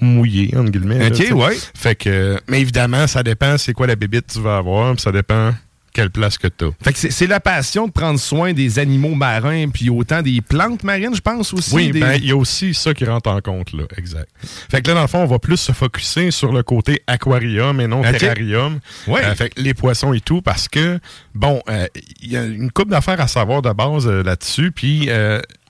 mouillée, 0.00 0.54
entre 0.56 0.70
guillemets. 0.70 1.06
Ok, 1.06 1.36
ouais. 1.36 1.56
Fait 1.74 1.94
que, 1.94 2.40
mais 2.48 2.60
évidemment, 2.60 3.06
ça 3.06 3.22
dépend 3.22 3.58
c'est 3.58 3.72
quoi 3.72 3.86
la 3.86 3.96
bébite 3.96 4.26
que 4.28 4.32
tu 4.34 4.40
vas 4.40 4.56
avoir, 4.58 4.92
puis 4.94 5.02
ça 5.02 5.12
dépend 5.12 5.52
quelle 5.92 6.10
place 6.10 6.38
que 6.38 6.48
tu 6.48 6.64
as. 6.66 6.70
Fait 6.82 6.92
que 6.92 6.98
c'est- 6.98 7.26
la 7.26 7.40
passion 7.40 7.86
de 7.86 7.92
prendre 7.92 8.18
soin 8.18 8.52
des 8.52 8.78
animaux 8.78 9.14
marins, 9.14 9.68
puis 9.68 9.90
autant 9.90 10.22
des 10.22 10.40
plantes 10.40 10.82
marines, 10.84 11.14
je 11.14 11.20
pense 11.20 11.52
aussi. 11.54 11.74
Oui, 11.74 11.90
des- 11.90 12.00
ben, 12.00 12.14
il 12.14 12.26
y 12.26 12.32
a 12.32 12.36
aussi 12.36 12.74
ça 12.74 12.92
qui 12.94 13.04
rentre 13.04 13.30
en 13.30 13.40
compte, 13.40 13.72
là. 13.72 13.84
Exact. 13.96 14.28
Fait 14.70 14.82
que 14.82 14.88
là, 14.88 14.94
dans 14.94 15.02
le 15.02 15.06
fond, 15.08 15.18
on 15.20 15.26
va 15.26 15.38
plus 15.38 15.56
se 15.56 15.72
focuser 15.72 16.30
sur 16.30 16.52
le 16.52 16.62
côté 16.62 17.02
aquarium 17.06 17.80
et 17.80 17.86
non 17.86 18.02
terrarium. 18.02 18.80
Ouais. 19.06 19.24
Euh, 19.24 19.34
fait 19.34 19.50
que 19.50 19.60
les 19.60 19.74
poissons 19.74 20.12
et 20.12 20.20
tout, 20.20 20.42
parce 20.42 20.68
que, 20.68 20.98
bon, 21.34 21.60
euh, 21.68 21.86
il 22.22 22.32
y 22.32 22.36
a 22.36 22.44
une 22.44 22.70
couple 22.70 22.90
d'affaires 22.90 23.20
à 23.20 23.28
savoir 23.28 23.62
de 23.62 23.72
base 23.72 24.06
euh, 24.06 24.22
là-dessus. 24.22 24.70
Puis, 24.72 25.08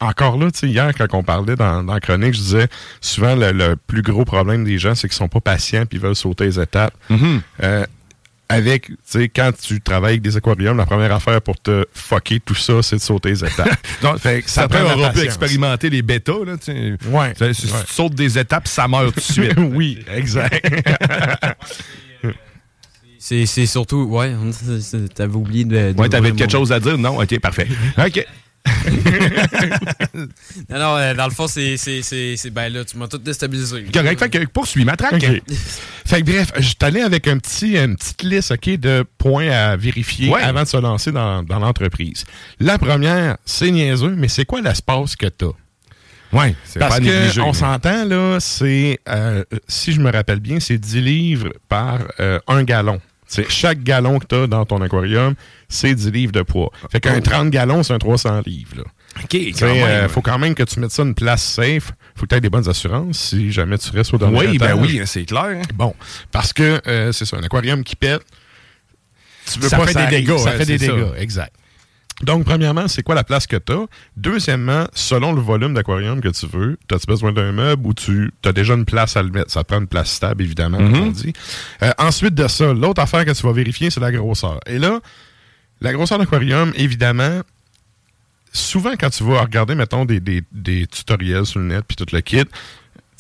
encore 0.01 0.39
là, 0.39 0.51
tu 0.51 0.61
sais, 0.61 0.69
hier, 0.69 0.93
quand 0.97 1.07
on 1.13 1.23
parlait 1.23 1.57
dans, 1.57 1.83
dans 1.83 1.95
la 1.95 2.01
chronique, 2.01 2.35
je 2.35 2.39
disais 2.41 2.69
souvent 3.01 3.35
le, 3.35 3.53
le 3.53 3.77
plus 3.77 4.03
gros 4.03 4.25
problème 4.25 4.65
des 4.65 4.79
gens, 4.79 4.95
c'est 4.95 5.09
qu'ils 5.09 5.17
sont 5.17 5.29
pas 5.29 5.41
patients 5.41 5.85
puis 5.87 5.99
ils 5.99 6.01
veulent 6.03 6.17
sauter 6.17 6.45
les 6.45 6.59
étapes. 6.61 6.95
Mhm. 7.11 7.41
Euh, 7.63 7.87
avec, 8.51 8.89
tu 8.89 8.97
sais, 9.05 9.29
quand 9.29 9.53
tu 9.59 9.81
travailles 9.81 10.15
avec 10.15 10.23
des 10.23 10.37
aquariums, 10.37 10.77
la 10.77 10.85
première 10.85 11.13
affaire 11.13 11.41
pour 11.41 11.59
te 11.61 11.87
fucker 11.95 12.41
tout 12.41 12.55
ça, 12.55 12.83
c'est 12.83 12.97
de 12.97 13.01
sauter 13.01 13.31
les 13.31 13.45
étapes. 13.45 13.69
Donc, 14.03 14.19
Fait 14.19 14.43
que 14.43 14.51
ça 14.51 14.67
de 14.67 14.75
la 14.75 14.97
aura 14.97 15.11
pu 15.11 15.21
expérimenter 15.21 15.89
les 15.89 16.03
bêtas. 16.03 16.45
Là, 16.45 16.57
tu 16.59 16.73
sais. 16.73 16.97
Ouais. 17.09 17.33
Si 17.55 17.67
Ouais. 17.67 17.79
tu 17.87 17.93
sautes 17.95 18.15
des 18.15 18.39
étapes, 18.39 18.67
ça 18.67 18.89
meurt 18.89 19.15
tout 19.15 19.21
de 19.21 19.25
suite. 19.25 19.55
oui, 19.59 19.99
exact. 20.15 20.67
C'est 23.23 23.45
c'est 23.45 23.67
surtout, 23.67 24.05
ouais, 24.05 24.35
t'avais 25.15 25.35
oublié 25.35 25.65
de. 25.67 25.93
de 25.93 26.01
Ouais, 26.01 26.09
t'avais 26.09 26.33
quelque 26.33 26.51
chose 26.51 26.73
à 26.73 26.81
dire? 26.81 26.97
Non? 26.97 27.21
OK, 27.21 27.39
parfait. 27.39 27.69
OK. 27.99 28.27
Non, 30.69 30.79
non, 30.79 30.97
euh, 30.97 31.15
dans 31.15 31.25
le 31.27 31.31
fond, 31.33 31.47
c'est. 31.47 31.77
c'est- 31.77 32.03
c'est- 32.03 32.37
c'est- 32.37 32.51
Ben 32.51 32.73
là, 32.73 32.85
tu 32.85 32.97
m'as 32.97 33.09
tout 33.09 33.19
déstabilisé. 33.19 33.85
Correct, 33.93 34.19
fait 34.19 34.31
que 34.31 34.45
poursuis 34.47 34.85
ma 34.85 34.97
traque. 34.97 35.25
Fait 36.07 36.23
que 36.23 36.31
bref, 36.31 36.53
je 36.57 36.63
suis 36.63 36.77
allé 36.81 37.01
avec 37.01 37.27
un 37.29 37.39
petit, 37.39 37.77
une 37.77 37.97
petite 37.97 38.23
liste 38.23 38.51
ok, 38.53 38.71
de 38.79 39.05
points 39.19 39.49
à 39.51 39.77
vérifier 39.77 40.29
Ouais. 40.31 40.43
avant 40.43 40.63
de 40.63 40.69
se 40.69 40.77
lancer 40.77 41.13
dans, 41.13 41.43
dans 41.43 41.59
l'entreprise. 41.59 42.25
La 42.59 42.79
première, 42.79 43.37
c'est 43.45 43.71
niaiseux, 43.71 44.15
mais 44.17 44.29
c'est 44.29 44.45
quoi 44.45 44.61
l'espace 44.61 45.17
que 45.17 45.27
tu 45.27 45.45
as? 45.47 45.53
Ouais, 46.37 46.55
c'est 46.65 46.79
Parce 46.79 46.99
pas 46.99 47.05
que 47.05 47.41
on 47.41 47.53
s'entend, 47.53 48.05
là, 48.05 48.39
c'est, 48.41 49.01
euh, 49.09 49.43
si 49.67 49.93
je 49.93 50.01
me 50.01 50.13
rappelle 50.13 50.39
bien, 50.41 50.61
c'est 50.61 50.79
10 50.79 51.01
livres 51.01 51.49
par 51.69 51.99
euh, 52.21 52.39
un 52.47 52.63
gallon. 52.63 53.01
C'est 53.33 53.49
chaque 53.49 53.85
gallon 53.85 54.19
que 54.19 54.27
tu 54.27 54.35
as 54.35 54.47
dans 54.49 54.65
ton 54.67 54.83
aquarium, 54.83 55.35
c'est 55.69 55.95
10 55.95 56.11
livres 56.11 56.33
de 56.33 56.43
poids. 56.43 56.73
Fait 56.91 56.99
qu'un 57.01 57.21
30 57.21 57.51
gallons, 57.51 57.85
c'est 57.85 57.93
un 57.93 57.99
300 57.99 58.43
livres. 58.45 58.79
Là. 58.79 58.83
OK, 59.23 59.35
quand 59.59 59.67
même. 59.67 59.85
euh, 59.85 60.09
faut 60.09 60.21
quand 60.21 60.39
même 60.39 60.55
que 60.57 60.65
tu 60.65 60.81
mettes 60.81 60.91
ça 60.91 61.05
une 61.05 61.15
place 61.15 61.43
safe. 61.45 61.93
Faut 62.17 62.23
que 62.23 62.27
tu 62.27 62.35
aies 62.35 62.41
des 62.41 62.51
bonnes 62.51 62.69
assurances 62.69 63.19
si 63.31 63.53
jamais 63.53 63.79
tu 63.79 63.91
restes 63.93 64.13
au 64.15 64.19
dernier 64.19 64.37
Oui, 64.37 64.59
ben 64.59 64.67
étage. 64.71 64.79
oui, 64.81 65.01
c'est 65.07 65.25
clair. 65.27 65.45
hein. 65.45 65.63
Bon, 65.75 65.95
parce 66.33 66.53
que 66.53 66.81
euh, 66.89 67.13
c'est 67.13 67.25
ça, 67.25 67.37
un 67.37 67.43
aquarium 67.45 67.85
qui 67.85 67.95
pète, 67.95 68.23
tu 69.53 69.61
veux 69.61 69.69
Ça 69.69 69.79
pas 69.79 69.87
fait 69.87 69.95
des 70.07 70.17
dégâts, 70.23 70.37
Ça 70.39 70.51
hein, 70.51 70.57
fait 70.59 70.67
des 70.67 70.79
dégâts, 70.79 71.07
exact. 71.17 71.55
Donc, 72.23 72.45
premièrement, 72.45 72.87
c'est 72.89 73.03
quoi 73.03 73.15
la 73.15 73.25
place 73.25 73.47
que 73.47 73.57
tu 73.57 73.73
as? 73.73 73.87
Deuxièmement, 74.17 74.87
selon 74.93 75.33
le 75.33 75.41
volume 75.41 75.73
d'aquarium 75.75 76.21
que 76.21 76.29
tu 76.29 76.47
veux, 76.47 76.79
as-tu 76.93 77.07
besoin 77.07 77.33
d'un 77.33 77.53
meuble 77.53 77.87
ou 77.87 77.95
tu 77.95 78.31
as 78.45 78.53
déjà 78.53 78.75
une 78.75 78.85
place 78.85 79.17
à 79.17 79.23
le 79.23 79.31
mettre? 79.31 79.51
Ça 79.51 79.65
prend 79.65 79.79
une 79.79 79.87
place 79.87 80.11
stable, 80.11 80.43
évidemment, 80.43 80.79
comme 80.79 80.91
Mhm. 80.91 81.01
on 81.03 81.11
dit. 81.11 81.33
Euh, 81.83 81.91
ensuite 81.99 82.35
de 82.35 82.47
ça, 82.49 82.73
l'autre 82.75 83.01
affaire 83.01 83.25
que 83.25 83.31
tu 83.31 83.43
vas 83.43 83.53
vérifier, 83.53 83.91
c'est 83.91 84.01
la 84.01 84.13
grosseur. 84.13 84.61
Et 84.67 84.79
là, 84.79 85.01
la 85.81 85.93
grosseur 85.95 86.19
d'aquarium, 86.19 86.73
évidemment, 86.77 87.41
souvent 88.53 88.93
quand 88.99 89.11
tu 89.11 89.25
vas 89.25 89.41
regarder, 89.43 89.75
mettons, 89.75 90.05
des, 90.05 90.21
des- 90.21 90.43
des 90.53 90.87
tutoriels 90.87 91.47
sur 91.47 91.61
le 91.61 91.67
net, 91.67 91.85
puis 91.87 91.97
tout 91.97 92.07
le 92.13 92.21
kit, 92.21 92.45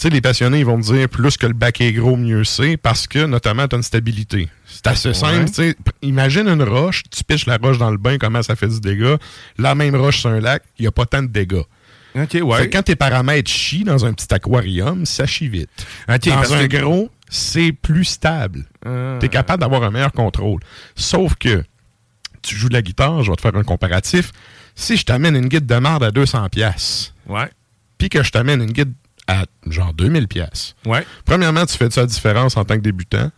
tu 0.00 0.04
sais, 0.08 0.10
les 0.14 0.22
passionnés, 0.22 0.60
ils 0.60 0.64
vont 0.64 0.80
te 0.80 0.92
dire 0.94 1.08
plus 1.10 1.36
que 1.36 1.44
le 1.46 1.52
bac 1.52 1.78
est 1.82 1.92
gros, 1.92 2.16
mieux 2.16 2.42
c'est, 2.44 2.78
parce 2.78 3.06
que, 3.06 3.26
notamment, 3.26 3.68
tu 3.68 3.74
as 3.74 3.78
une 3.78 3.82
stabilité. 3.82 4.48
C'est 4.64 4.86
assez 4.86 5.12
simple, 5.12 5.50
sais. 5.52 5.76
Imagine 6.00 6.48
une 6.48 6.62
roche, 6.62 7.02
tu 7.10 7.22
piches 7.22 7.44
la 7.44 7.58
roche 7.58 7.76
dans 7.76 7.90
le 7.90 7.98
bain, 7.98 8.16
comment 8.16 8.42
ça 8.42 8.56
fait 8.56 8.68
du 8.68 8.80
dégât. 8.80 9.18
La 9.58 9.74
même 9.74 9.94
roche 9.94 10.20
sur 10.20 10.30
un 10.30 10.40
lac, 10.40 10.62
il 10.78 10.82
n'y 10.82 10.88
a 10.88 10.90
pas 10.90 11.04
tant 11.04 11.22
de 11.22 11.26
dégâts. 11.28 11.60
OK, 12.16 12.30
Fait 12.30 12.40
ouais. 12.40 12.68
que 12.68 12.76
quand 12.76 12.82
tes 12.82 12.96
paramètres 12.96 13.50
chient 13.50 13.84
dans 13.84 14.06
un 14.06 14.14
petit 14.14 14.32
aquarium, 14.34 15.04
ça 15.04 15.26
chie 15.26 15.48
vite. 15.48 15.68
OK, 16.08 16.24
dans 16.28 16.34
parce 16.36 16.52
un 16.52 16.66
que- 16.66 16.78
gros, 16.78 17.10
c'est 17.28 17.72
plus 17.72 18.04
stable. 18.06 18.64
Ah. 18.86 19.18
Tu 19.20 19.26
es 19.26 19.28
capable 19.28 19.60
d'avoir 19.60 19.82
un 19.84 19.90
meilleur 19.90 20.12
contrôle. 20.12 20.60
Sauf 20.96 21.34
que 21.34 21.62
tu 22.42 22.56
joues 22.56 22.68
de 22.70 22.74
la 22.74 22.80
guitare, 22.82 23.22
je 23.22 23.30
vais 23.30 23.36
te 23.36 23.42
faire 23.42 23.54
un 23.54 23.62
comparatif. 23.64 24.32
Si 24.74 24.96
je 24.96 25.04
t'amène 25.04 25.36
une 25.36 25.48
guide 25.48 25.66
de 25.66 25.74
merde 25.74 26.02
à 26.02 26.10
200 26.10 26.48
pièces, 26.48 27.12
Ouais. 27.28 27.50
puis 27.98 28.08
que 28.08 28.22
je 28.22 28.30
t'amène 28.30 28.62
une 28.62 28.72
guide 28.72 28.92
à 29.30 29.44
genre 29.66 29.94
2000 29.94 30.26
pièces. 30.26 30.74
Ouais. 30.84 31.06
Premièrement, 31.24 31.64
tu 31.64 31.76
fais-tu 31.76 32.00
la 32.00 32.06
différence 32.06 32.56
en 32.56 32.64
tant 32.64 32.74
que 32.74 32.80
débutant? 32.80 33.30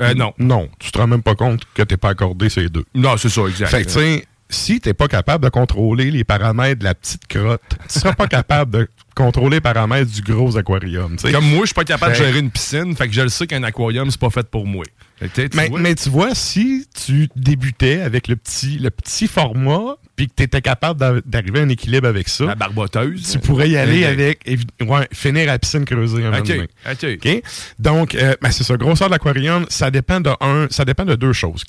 Euh, 0.00 0.14
non. 0.14 0.32
Non. 0.38 0.68
Tu 0.78 0.90
te 0.90 0.98
rends 0.98 1.06
même 1.06 1.22
pas 1.22 1.34
compte 1.34 1.62
que 1.74 1.82
t'es 1.82 1.98
pas 1.98 2.10
accordé 2.10 2.48
ces 2.48 2.68
deux. 2.68 2.84
Non, 2.94 3.16
c'est 3.16 3.28
ça, 3.28 3.42
exact. 3.42 3.68
Fait 3.68 3.84
que, 3.84 4.24
si 4.48 4.80
t'es 4.80 4.94
pas 4.94 5.08
capable 5.08 5.44
de 5.44 5.50
contrôler 5.50 6.10
les 6.10 6.24
paramètres 6.24 6.80
de 6.80 6.84
la 6.84 6.94
petite 6.94 7.26
crotte, 7.26 7.62
tu 7.88 7.98
seras 8.00 8.14
pas 8.14 8.26
capable 8.28 8.72
de 8.72 8.88
contrôler 9.14 9.56
les 9.56 9.60
paramètres 9.60 10.10
du 10.10 10.20
gros 10.22 10.56
aquarium. 10.56 11.16
Comme 11.16 11.44
moi, 11.48 11.60
je 11.60 11.66
suis 11.66 11.74
pas 11.74 11.84
capable 11.84 12.12
de 12.12 12.18
Fait- 12.18 12.24
gérer 12.26 12.38
une 12.40 12.50
piscine, 12.50 12.96
fait 12.96 13.06
que 13.08 13.14
je 13.14 13.20
le 13.22 13.28
sais 13.28 13.46
qu'un 13.46 13.62
aquarium, 13.62 14.10
c'est 14.10 14.20
pas 14.20 14.30
fait 14.30 14.46
pour 14.48 14.66
moi. 14.66 14.84
Tu 15.20 15.28
tu 15.30 15.56
mais, 15.56 15.68
vois- 15.68 15.80
mais 15.80 15.94
tu 15.94 16.10
vois, 16.10 16.34
si 16.34 16.86
tu 16.94 17.28
débutais 17.36 18.00
avec 18.00 18.28
le 18.28 18.36
petit, 18.36 18.78
le 18.78 18.90
petit 18.90 19.28
format, 19.28 19.96
puis 20.16 20.26
que 20.28 20.32
tu 20.36 20.42
étais 20.42 20.60
capable 20.60 20.98
d'a- 21.00 21.20
d'arriver 21.24 21.60
à 21.60 21.62
un 21.62 21.68
équilibre 21.68 22.08
avec 22.08 22.28
ça, 22.28 22.44
La 22.46 22.54
barboteuse. 22.56 23.30
tu 23.32 23.38
pourrais 23.38 23.70
y 23.70 23.76
aller 23.76 24.04
avec, 24.04 24.40
ouais, 24.80 25.08
finir 25.12 25.42
à 25.44 25.52
la 25.52 25.58
piscine 25.58 25.84
creusée 25.84 26.18
un 26.24 26.30
moment 26.30 26.38
OK, 26.38 26.46
donné. 26.48 26.68
OK. 26.90 27.06
OK? 27.24 27.42
Donc, 27.78 28.14
euh, 28.16 28.34
ben, 28.42 28.50
c'est 28.50 28.64
ça. 28.64 28.76
Grosseur 28.76 29.08
de 29.08 29.12
l'aquarium, 29.12 29.64
ça 29.68 29.90
dépend 29.90 30.20
de 30.20 30.30
un, 30.40 30.66
ça 30.70 30.84
dépend 30.84 31.04
de 31.04 31.14
deux 31.14 31.32
choses. 31.32 31.64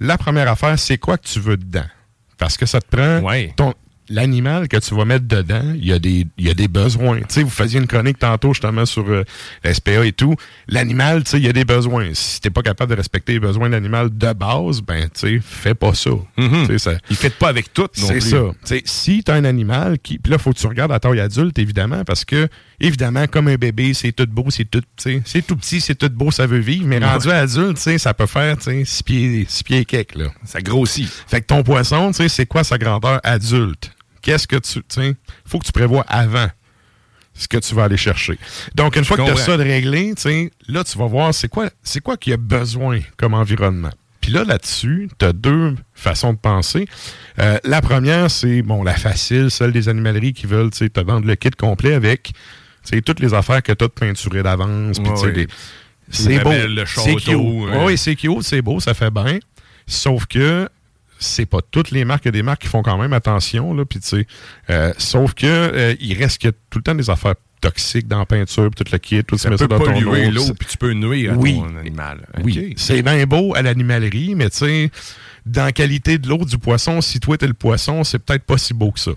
La 0.00 0.16
première 0.16 0.48
affaire, 0.48 0.78
c'est 0.78 0.96
quoi 0.98 1.18
que 1.18 1.26
tu 1.26 1.40
veux 1.40 1.56
dedans? 1.56 1.84
Parce 2.38 2.56
que 2.56 2.66
ça 2.66 2.80
te 2.80 2.86
prend 2.96 3.20
Ouais. 3.20 3.52
ton, 3.56 3.74
l'animal 4.08 4.68
que 4.68 4.76
tu 4.76 4.94
vas 4.94 5.04
mettre 5.04 5.26
dedans, 5.26 5.62
il 5.74 5.84
y 5.86 5.92
a 5.92 5.98
des, 5.98 6.26
il 6.38 6.46
y 6.46 6.50
a 6.50 6.54
des 6.54 6.68
besoins. 6.68 7.18
Tu 7.20 7.24
sais, 7.28 7.42
vous 7.42 7.50
faisiez 7.50 7.80
une 7.80 7.86
chronique 7.86 8.18
tantôt 8.18 8.52
justement 8.52 8.84
sur 8.86 9.08
euh, 9.08 9.24
la 9.62 9.72
SPA 9.74 10.04
et 10.06 10.12
tout. 10.12 10.34
L'animal, 10.68 11.24
tu 11.24 11.30
sais, 11.32 11.38
il 11.38 11.44
y 11.44 11.48
a 11.48 11.52
des 11.52 11.64
besoins. 11.64 12.10
Si 12.12 12.40
t'es 12.40 12.50
pas 12.50 12.62
capable 12.62 12.90
de 12.90 12.96
respecter 12.96 13.32
les 13.34 13.40
besoins 13.40 13.68
de 13.68 13.72
l'animal 13.74 14.10
de 14.16 14.32
base, 14.32 14.80
ben, 14.82 15.04
tu 15.04 15.20
sais, 15.20 15.40
fais 15.42 15.74
pas 15.74 15.94
ça. 15.94 16.10
Tu 16.36 16.66
sais, 16.66 16.78
ça 16.78 16.92
Il 17.10 17.16
fait 17.16 17.34
pas 17.34 17.48
avec 17.48 17.72
tout, 17.72 17.88
C'est 17.92 18.20
ça. 18.20 18.38
Tu 18.64 18.66
sais, 18.68 18.82
si 18.84 19.22
t'as 19.24 19.34
un 19.34 19.44
animal 19.44 19.98
qui, 19.98 20.18
puis 20.18 20.30
là, 20.30 20.38
faut 20.38 20.52
que 20.52 20.58
tu 20.58 20.66
regardes 20.66 20.92
à 20.92 20.98
taille 21.00 21.20
adulte, 21.20 21.58
évidemment, 21.58 22.04
parce 22.04 22.24
que, 22.24 22.48
évidemment, 22.80 23.26
comme 23.26 23.48
un 23.48 23.56
bébé, 23.56 23.94
c'est 23.94 24.12
tout 24.12 24.26
beau, 24.26 24.46
c'est 24.50 24.64
tout, 24.64 24.80
tu 24.80 24.86
sais, 24.96 25.22
c'est 25.24 25.46
tout 25.46 25.56
petit, 25.56 25.80
c'est 25.80 25.94
tout 25.94 26.10
beau, 26.10 26.30
ça 26.30 26.46
veut 26.46 26.58
vivre, 26.58 26.86
mais 26.86 26.98
Ouais. 26.98 27.06
rendu 27.06 27.30
adulte, 27.30 27.76
tu 27.76 27.82
sais, 27.82 27.98
ça 27.98 28.14
peut 28.14 28.26
faire, 28.26 28.56
tu 28.58 28.64
sais, 28.64 28.84
six 28.84 29.02
pieds, 29.02 29.46
six 29.48 29.62
pieds 29.64 29.78
et 29.78 29.84
quelques, 29.84 30.14
là. 30.14 30.26
Ça 30.44 30.60
grossit. 30.60 31.08
Fait 31.26 31.40
que 31.40 31.46
ton 31.46 31.62
poisson, 31.62 32.08
tu 32.08 32.14
sais, 32.18 32.28
c'est 32.28 32.46
quoi 32.46 32.64
sa 32.64 32.78
grandeur 32.78 33.20
adulte? 33.24 33.90
Qu'est-ce 34.24 34.48
que 34.48 34.56
tu, 34.56 34.82
sais, 34.88 35.16
faut 35.44 35.58
que 35.58 35.66
tu 35.66 35.72
prévois 35.72 36.04
avant 36.08 36.48
ce 37.34 37.46
que 37.46 37.58
tu 37.58 37.74
vas 37.74 37.84
aller 37.84 37.98
chercher. 37.98 38.38
Donc, 38.74 38.96
une 38.96 39.04
fois 39.04 39.18
que 39.18 39.24
tu 39.24 39.30
as 39.30 39.36
ça 39.36 39.58
de 39.58 39.62
réglé, 39.62 40.14
tu 40.16 40.22
sais, 40.22 40.50
là, 40.66 40.82
tu 40.82 40.96
vas 40.96 41.06
voir 41.06 41.34
c'est 41.34 41.48
quoi, 41.48 41.68
c'est 41.82 42.00
quoi 42.00 42.16
qu'il 42.16 42.30
y 42.30 42.34
a 42.34 42.38
besoin 42.38 43.00
comme 43.18 43.34
environnement. 43.34 43.90
Puis 44.22 44.32
là, 44.32 44.44
là-dessus, 44.44 45.10
tu 45.18 45.26
as 45.26 45.34
deux 45.34 45.74
façons 45.92 46.32
de 46.32 46.38
penser. 46.38 46.86
Euh, 47.38 47.58
la 47.64 47.82
première, 47.82 48.30
c'est, 48.30 48.62
bon, 48.62 48.82
la 48.82 48.94
facile, 48.94 49.50
celle 49.50 49.72
des 49.72 49.90
animaleries 49.90 50.32
qui 50.32 50.46
veulent, 50.46 50.70
tu 50.70 50.78
sais, 50.78 50.88
te 50.88 51.00
vendre 51.00 51.26
le 51.26 51.34
kit 51.34 51.50
complet 51.50 51.92
avec, 51.92 52.32
tu 52.32 52.32
sais, 52.84 53.02
toutes 53.02 53.20
les 53.20 53.34
affaires 53.34 53.62
que 53.62 53.72
tu 53.72 53.84
as 53.84 53.88
de 53.88 53.92
peinturées 53.92 54.42
d'avance. 54.42 54.98
Ouais, 55.00 55.10
ouais. 55.10 55.46
C'est 56.08 56.38
beau. 56.38 56.52
C'est 56.86 57.16
cute. 57.16 57.36
Oui, 57.36 57.98
c'est 57.98 58.16
cute, 58.16 58.42
c'est 58.42 58.62
beau, 58.62 58.80
ça 58.80 58.94
fait 58.94 59.10
bien. 59.10 59.38
Sauf 59.86 60.24
que 60.24 60.66
c'est 61.18 61.46
pas 61.46 61.60
toutes 61.70 61.90
les 61.90 62.04
marques. 62.04 62.24
Il 62.24 62.28
y 62.28 62.30
a 62.30 62.32
des 62.32 62.42
marques 62.42 62.62
qui 62.62 62.68
font 62.68 62.82
quand 62.82 62.98
même 62.98 63.12
attention. 63.12 63.74
Là, 63.74 63.84
puis 63.84 64.00
tu 64.00 64.08
sais, 64.08 64.26
euh, 64.70 64.92
sauf 64.98 65.34
que 65.34 65.46
euh, 65.46 65.94
il 66.00 66.16
reste 66.18 66.40
que 66.40 66.48
tout 66.48 66.78
le 66.78 66.82
temps 66.82 66.94
des 66.94 67.10
affaires 67.10 67.34
toxiques 67.60 68.06
dans 68.06 68.18
la 68.18 68.26
peinture, 68.26 68.68
puis 68.70 68.84
tout 68.84 68.92
le 68.92 68.98
kit, 68.98 69.24
tout 69.24 69.38
Ça 69.38 69.48
peut 69.48 69.56
dans 69.56 69.78
ton 69.78 69.84
polluer 69.84 70.26
eau, 70.28 70.30
l'eau, 70.30 70.54
puis 70.58 70.68
tu 70.68 70.76
peux 70.76 70.92
nuire 70.92 71.32
à 71.32 71.36
Oui. 71.36 71.54
ton 71.56 71.76
animal. 71.76 72.26
Oui, 72.42 72.74
c'est 72.76 73.00
bien 73.02 73.24
beau 73.24 73.54
à 73.54 73.62
l'animalerie, 73.62 74.34
mais 74.34 74.50
tu 74.50 74.58
sais, 74.58 74.90
dans 75.46 75.64
la 75.64 75.72
qualité 75.72 76.18
de 76.18 76.28
l'eau 76.28 76.44
du 76.44 76.58
poisson, 76.58 77.00
si 77.00 77.20
toi 77.20 77.38
t'es 77.38 77.46
le 77.46 77.54
poisson, 77.54 78.04
c'est 78.04 78.18
peut-être 78.18 78.44
pas 78.44 78.58
si 78.58 78.74
beau 78.74 78.90
que 78.90 79.00
ça. 79.00 79.12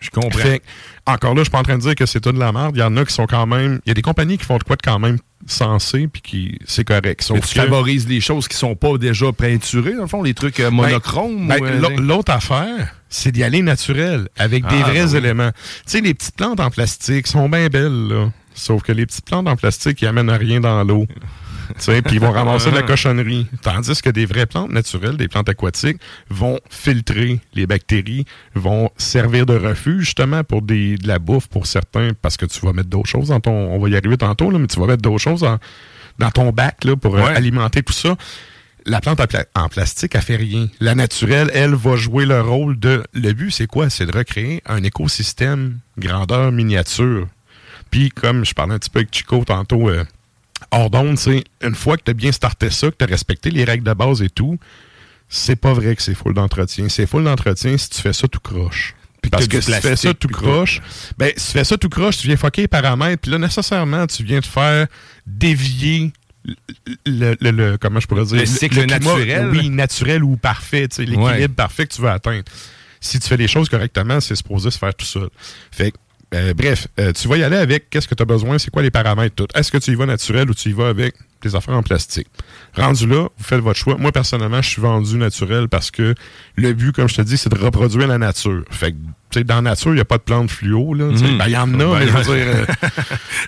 Je 0.00 0.10
comprends. 0.10 0.36
Fait 0.36 0.62
encore 1.06 1.34
là, 1.34 1.40
je 1.40 1.44
suis 1.44 1.50
pas 1.52 1.60
en 1.60 1.62
train 1.62 1.76
de 1.76 1.82
dire 1.82 1.94
que 1.94 2.06
c'est 2.06 2.20
tout 2.20 2.32
de 2.32 2.38
la 2.40 2.50
merde. 2.50 2.76
Il 2.76 2.80
y 2.80 2.82
en 2.82 2.96
a 2.96 3.04
qui 3.04 3.14
sont 3.14 3.26
quand 3.26 3.46
même. 3.46 3.80
Il 3.86 3.90
y 3.90 3.92
a 3.92 3.94
des 3.94 4.02
compagnies 4.02 4.36
qui 4.36 4.44
font 4.44 4.58
de 4.58 4.64
quoi 4.64 4.74
de 4.74 4.82
quand 4.82 4.98
même 4.98 5.18
sensé, 5.46 6.08
puis 6.08 6.22
qui 6.22 6.58
c'est 6.66 6.84
correct. 6.84 7.22
Sauf 7.22 7.36
Mais 7.36 7.40
tu 7.42 7.54
que- 7.54 7.60
favorises 7.60 8.06
les 8.08 8.20
choses 8.20 8.48
qui 8.48 8.56
sont 8.56 8.74
pas 8.74 8.96
déjà 8.98 9.32
peinturées, 9.32 9.94
dans 9.94 10.02
le 10.02 10.06
fond, 10.08 10.22
les 10.22 10.34
trucs 10.34 10.60
euh, 10.60 10.70
monochromes. 10.70 11.48
Ben, 11.48 11.62
euh, 11.62 11.80
l'au- 11.80 12.00
L'autre 12.00 12.32
affaire, 12.32 12.94
c'est 13.08 13.32
d'y 13.32 13.42
aller 13.42 13.62
naturel, 13.62 14.28
avec 14.38 14.62
des 14.66 14.76
Ah, 14.82 14.88
vrais 14.88 15.06
ben 15.06 15.16
éléments. 15.16 15.50
Tu 15.52 15.58
sais, 15.86 16.00
les 16.00 16.14
petites 16.14 16.36
plantes 16.36 16.60
en 16.60 16.70
plastique 16.70 17.26
sont 17.26 17.48
bien 17.48 17.68
belles, 17.68 18.08
là. 18.08 18.30
Sauf 18.54 18.82
que 18.82 18.92
les 18.92 19.06
petites 19.06 19.24
plantes 19.24 19.48
en 19.48 19.56
plastique, 19.56 20.02
ils 20.02 20.06
amènent 20.06 20.28
à 20.30 20.36
rien 20.36 20.60
dans 20.60 20.84
l'eau. 20.84 21.06
Puis 22.04 22.14
ils 22.16 22.20
vont 22.20 22.30
ramasser 22.32 22.70
de 22.70 22.76
la 22.76 22.82
cochonnerie. 22.82 23.46
Tandis 23.62 24.00
que 24.02 24.10
des 24.10 24.26
vraies 24.26 24.46
plantes 24.46 24.70
naturelles, 24.72 25.16
des 25.16 25.28
plantes 25.28 25.48
aquatiques, 25.48 25.98
vont 26.30 26.58
filtrer 26.70 27.40
les 27.54 27.66
bactéries, 27.66 28.24
vont 28.54 28.90
servir 28.96 29.46
de 29.46 29.56
refuge 29.56 30.04
justement 30.04 30.44
pour 30.44 30.62
des, 30.62 30.96
de 30.96 31.06
la 31.08 31.18
bouffe 31.18 31.48
pour 31.48 31.66
certains, 31.66 32.10
parce 32.20 32.36
que 32.36 32.46
tu 32.46 32.60
vas 32.64 32.72
mettre 32.72 32.88
d'autres 32.88 33.08
choses 33.08 33.28
dans 33.28 33.40
ton. 33.40 33.52
On 33.52 33.78
va 33.78 33.88
y 33.88 33.96
arriver 33.96 34.16
tantôt, 34.16 34.50
là, 34.50 34.58
mais 34.58 34.66
tu 34.66 34.78
vas 34.80 34.86
mettre 34.86 35.02
d'autres 35.02 35.18
choses 35.22 35.44
en- 35.44 35.58
dans 36.18 36.30
ton 36.30 36.50
bac 36.50 36.84
là, 36.84 36.96
pour 36.96 37.16
euh, 37.16 37.22
Ouais. 37.24 37.34
alimenter 37.36 37.82
tout 37.82 37.92
ça. 37.92 38.16
La 38.84 39.00
plante 39.00 39.20
en, 39.20 39.26
pla- 39.26 39.44
en 39.54 39.68
plastique, 39.68 40.14
elle 40.16 40.22
fait 40.22 40.34
rien. 40.36 40.66
La 40.80 40.94
naturelle, 40.96 41.50
elle, 41.54 41.74
va 41.74 41.94
jouer 41.96 42.26
le 42.26 42.40
rôle 42.40 42.78
de. 42.80 43.04
Le 43.14 43.32
but, 43.32 43.52
c'est 43.52 43.68
quoi? 43.68 43.88
C'est 43.90 44.06
de 44.06 44.16
recréer 44.16 44.60
un 44.66 44.82
écosystème 44.82 45.78
grandeur 45.98 46.50
miniature. 46.50 47.28
Puis, 47.92 48.08
comme 48.08 48.44
je 48.44 48.54
parlais 48.54 48.74
un 48.74 48.78
petit 48.78 48.90
peu 48.90 48.98
avec 49.00 49.14
Chico 49.14 49.44
tantôt, 49.44 49.88
euh, 49.88 50.02
hors 50.72 50.90
d'onde, 50.90 51.18
c'est 51.18 51.44
une 51.62 51.74
fois 51.76 51.96
que 51.96 52.02
tu 52.04 52.10
as 52.10 52.14
bien 52.14 52.32
starté 52.32 52.70
ça, 52.70 52.90
que 52.90 52.96
tu 52.98 53.04
as 53.04 53.08
respecté 53.08 53.50
les 53.50 53.62
règles 53.64 53.84
de 53.84 53.92
base 53.94 54.20
et 54.22 54.30
tout, 54.30 54.58
c'est 55.28 55.56
pas 55.56 55.72
vrai 55.72 55.94
que 55.96 56.02
c'est 56.02 56.14
full 56.14 56.34
d'entretien. 56.34 56.88
C'est 56.88 57.06
full 57.06 57.24
d'entretien 57.24 57.78
si 57.78 57.88
tu 57.90 58.00
fais 58.00 58.12
ça 58.12 58.26
tout 58.28 58.40
croche. 58.40 58.94
Parce 59.30 59.46
que 59.46 59.60
si 59.60 59.70
tu 59.72 59.80
fais 59.80 59.94
ça 59.94 60.12
tout 60.14 60.26
puis 60.26 60.34
croche, 60.36 60.80
ben, 61.16 61.30
si 61.36 61.46
tu 61.46 61.52
fais 61.52 61.62
ça 61.64 61.78
tout 61.78 61.88
croche, 61.88 62.16
tu 62.18 62.26
viens 62.26 62.36
fucker 62.36 62.62
les 62.62 62.68
paramètres, 62.68 63.22
puis 63.22 63.30
là, 63.30 63.38
nécessairement, 63.38 64.04
tu 64.08 64.24
viens 64.24 64.40
te 64.40 64.46
faire 64.48 64.88
dévier 65.26 66.12
le, 67.06 67.36
le- 67.40 67.50
le- 67.52 67.78
comment 67.78 68.00
je 68.00 68.06
pourrais 68.08 68.24
dire 68.24 68.38
Le 68.38 68.46
cycle 68.46 68.84
naturel. 68.84 69.48
oui 69.52 69.70
naturel 69.70 70.24
ou 70.24 70.36
parfait 70.36 70.88
tu 70.88 70.96
sais, 70.96 71.02
l'équilibre 71.04 71.30
Ouais. 71.30 71.46
parfait 71.48 71.86
que 71.86 71.94
tu 71.94 72.02
veux 72.02 72.08
atteindre 72.10 72.42
si 73.00 73.20
tu 73.20 73.28
fais 73.28 73.36
les 73.36 73.46
choses 73.46 73.68
correctement 73.68 74.18
c'est 74.20 74.34
supposé 74.34 74.72
se 74.72 74.78
faire 74.78 74.92
tout 74.92 75.06
seul 75.06 75.28
fait 75.70 75.92
que, 75.92 75.96
euh, 76.34 76.54
bref 76.54 76.88
euh, 76.98 77.12
tu 77.12 77.28
vas 77.28 77.36
y 77.36 77.42
aller 77.42 77.56
avec 77.56 77.90
qu'est-ce 77.90 78.08
que 78.08 78.14
tu 78.14 78.22
as 78.22 78.26
besoin 78.26 78.58
c'est 78.58 78.70
quoi 78.70 78.82
les 78.82 78.90
paramètres 78.90 79.34
tout 79.34 79.48
est-ce 79.54 79.70
que 79.70 79.78
tu 79.78 79.90
y 79.92 79.94
vas 79.94 80.06
naturel 80.06 80.50
ou 80.50 80.54
tu 80.54 80.70
y 80.70 80.72
vas 80.72 80.88
avec 80.88 81.14
des 81.42 81.56
affaires 81.56 81.74
en 81.74 81.82
plastique? 81.82 82.28
Rendu 82.74 83.06
là 83.06 83.28
vous 83.36 83.44
faites 83.44 83.60
votre 83.60 83.78
choix 83.78 83.96
moi 83.96 84.12
personnellement 84.12 84.62
je 84.62 84.68
suis 84.70 84.80
vendu 84.82 85.16
naturel 85.16 85.68
parce 85.68 85.90
que 85.90 86.14
le 86.56 86.72
but 86.72 86.94
comme 86.94 87.08
je 87.08 87.16
te 87.16 87.22
dis 87.22 87.36
c'est 87.36 87.52
de 87.52 87.58
reproduire 87.58 88.06
la 88.08 88.18
nature 88.18 88.64
fait 88.70 88.92
que 88.92 88.96
tu 89.30 89.38
sais, 89.38 89.44
dans 89.44 89.54
la 89.56 89.62
nature, 89.62 89.92
il 89.92 89.94
n'y 89.94 90.00
a 90.00 90.04
pas 90.04 90.18
de 90.18 90.22
plantes 90.24 90.50
fluo. 90.50 90.94
Mhm. 90.94 91.38
Ben, 91.38 91.46
il 91.46 91.52
y 91.52 91.56
en 91.56 91.72
a, 91.80 91.84
Ben, 91.86 91.98
mais 92.00 92.06
je 92.06 92.12
veux 92.12 92.36
dire. 92.36 92.66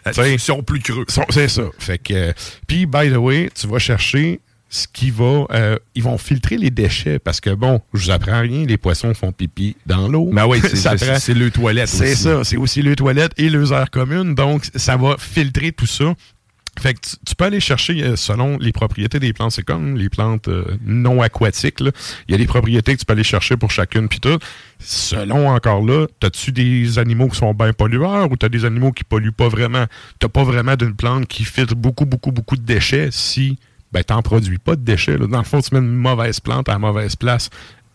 euh, 0.06 0.26
Ils 0.32 0.40
sont 0.40 0.62
plus 0.62 0.80
creux. 0.80 1.04
C'est 1.28 1.48
ça. 1.48 1.64
Fait 1.78 1.98
que, 1.98 2.14
euh, 2.14 2.32
puis, 2.66 2.86
by 2.86 3.10
the 3.10 3.16
way, 3.16 3.50
tu 3.54 3.66
vas 3.66 3.78
chercher 3.78 4.40
ce 4.76 4.88
qui 4.92 5.10
va. 5.12 5.46
euh, 5.52 5.76
ils 5.94 6.02
vont 6.02 6.18
filtrer 6.18 6.56
les 6.58 6.70
déchets 6.70 7.20
parce 7.20 7.40
que, 7.40 7.50
bon, 7.50 7.80
je 7.92 8.06
vous 8.06 8.10
apprends 8.10 8.40
rien, 8.40 8.66
les 8.66 8.76
poissons 8.76 9.14
font 9.14 9.30
pipi 9.30 9.76
dans 9.86 10.08
l'eau. 10.08 10.30
Ben 10.32 10.46
oui, 10.46 10.58
c'est- 10.74 11.32
le 11.34 11.50
toilette 11.52 11.88
C'est 11.88 12.16
ça. 12.16 12.42
C'est 12.42 12.56
aussi 12.56 12.82
le 12.82 12.96
toilette 12.96 13.32
et 13.36 13.48
les 13.50 13.72
aires 13.72 13.90
communes. 13.90 14.34
Donc, 14.34 14.64
ça 14.74 14.96
va 14.96 15.14
filtrer 15.16 15.70
tout 15.70 15.86
ça. 15.86 16.14
Fait 16.80 16.92
que 16.94 16.98
tu, 17.08 17.14
tu 17.24 17.36
peux 17.36 17.44
aller 17.44 17.60
chercher 17.60 18.02
euh, 18.02 18.16
selon 18.16 18.58
les 18.58 18.72
propriétés 18.72 19.20
des 19.20 19.32
plantes. 19.32 19.52
C'est 19.52 19.62
comme 19.62 19.96
les 19.96 20.08
plantes 20.08 20.48
euh, 20.48 20.64
non 20.84 21.22
aquatiques. 21.22 21.78
là. 21.78 21.92
Il 22.26 22.32
y 22.32 22.34
a 22.34 22.38
des 22.38 22.46
propriétés 22.48 22.94
que 22.94 22.98
tu 22.98 23.04
peux 23.04 23.12
aller 23.12 23.22
chercher 23.22 23.56
pour 23.56 23.70
chacune 23.70 24.08
puis 24.08 24.18
tout. 24.18 24.38
Selon 24.80 25.48
encore 25.50 25.82
là, 25.84 26.06
t'as-tu 26.18 26.50
des 26.50 26.98
animaux 26.98 27.28
qui 27.28 27.36
sont 27.38 27.54
bien 27.54 27.72
pollueurs 27.72 28.28
ou 28.30 28.36
t'as 28.36 28.48
des 28.48 28.64
animaux 28.64 28.90
qui 28.90 29.04
polluent 29.04 29.30
pas 29.30 29.48
vraiment? 29.48 29.84
T'as 30.18 30.28
pas 30.28 30.42
vraiment 30.42 30.74
d'une 30.74 30.96
plante 30.96 31.28
qui 31.28 31.44
filtre 31.44 31.76
beaucoup, 31.76 32.06
beaucoup, 32.06 32.32
beaucoup 32.32 32.56
de 32.56 32.62
déchets 32.62 33.10
si 33.12 33.56
ben 33.94 34.02
t'en 34.04 34.20
produis 34.20 34.58
pas 34.58 34.76
de 34.76 34.82
déchets. 34.82 35.16
là. 35.16 35.26
Dans 35.26 35.38
le 35.38 35.44
fond, 35.44 35.60
tu 35.62 35.72
mets 35.74 35.80
une 35.80 35.94
mauvaise 35.96 36.40
plante 36.40 36.68
à 36.68 36.72
la 36.72 36.78
mauvaise 36.78 37.16
place. 37.16 37.48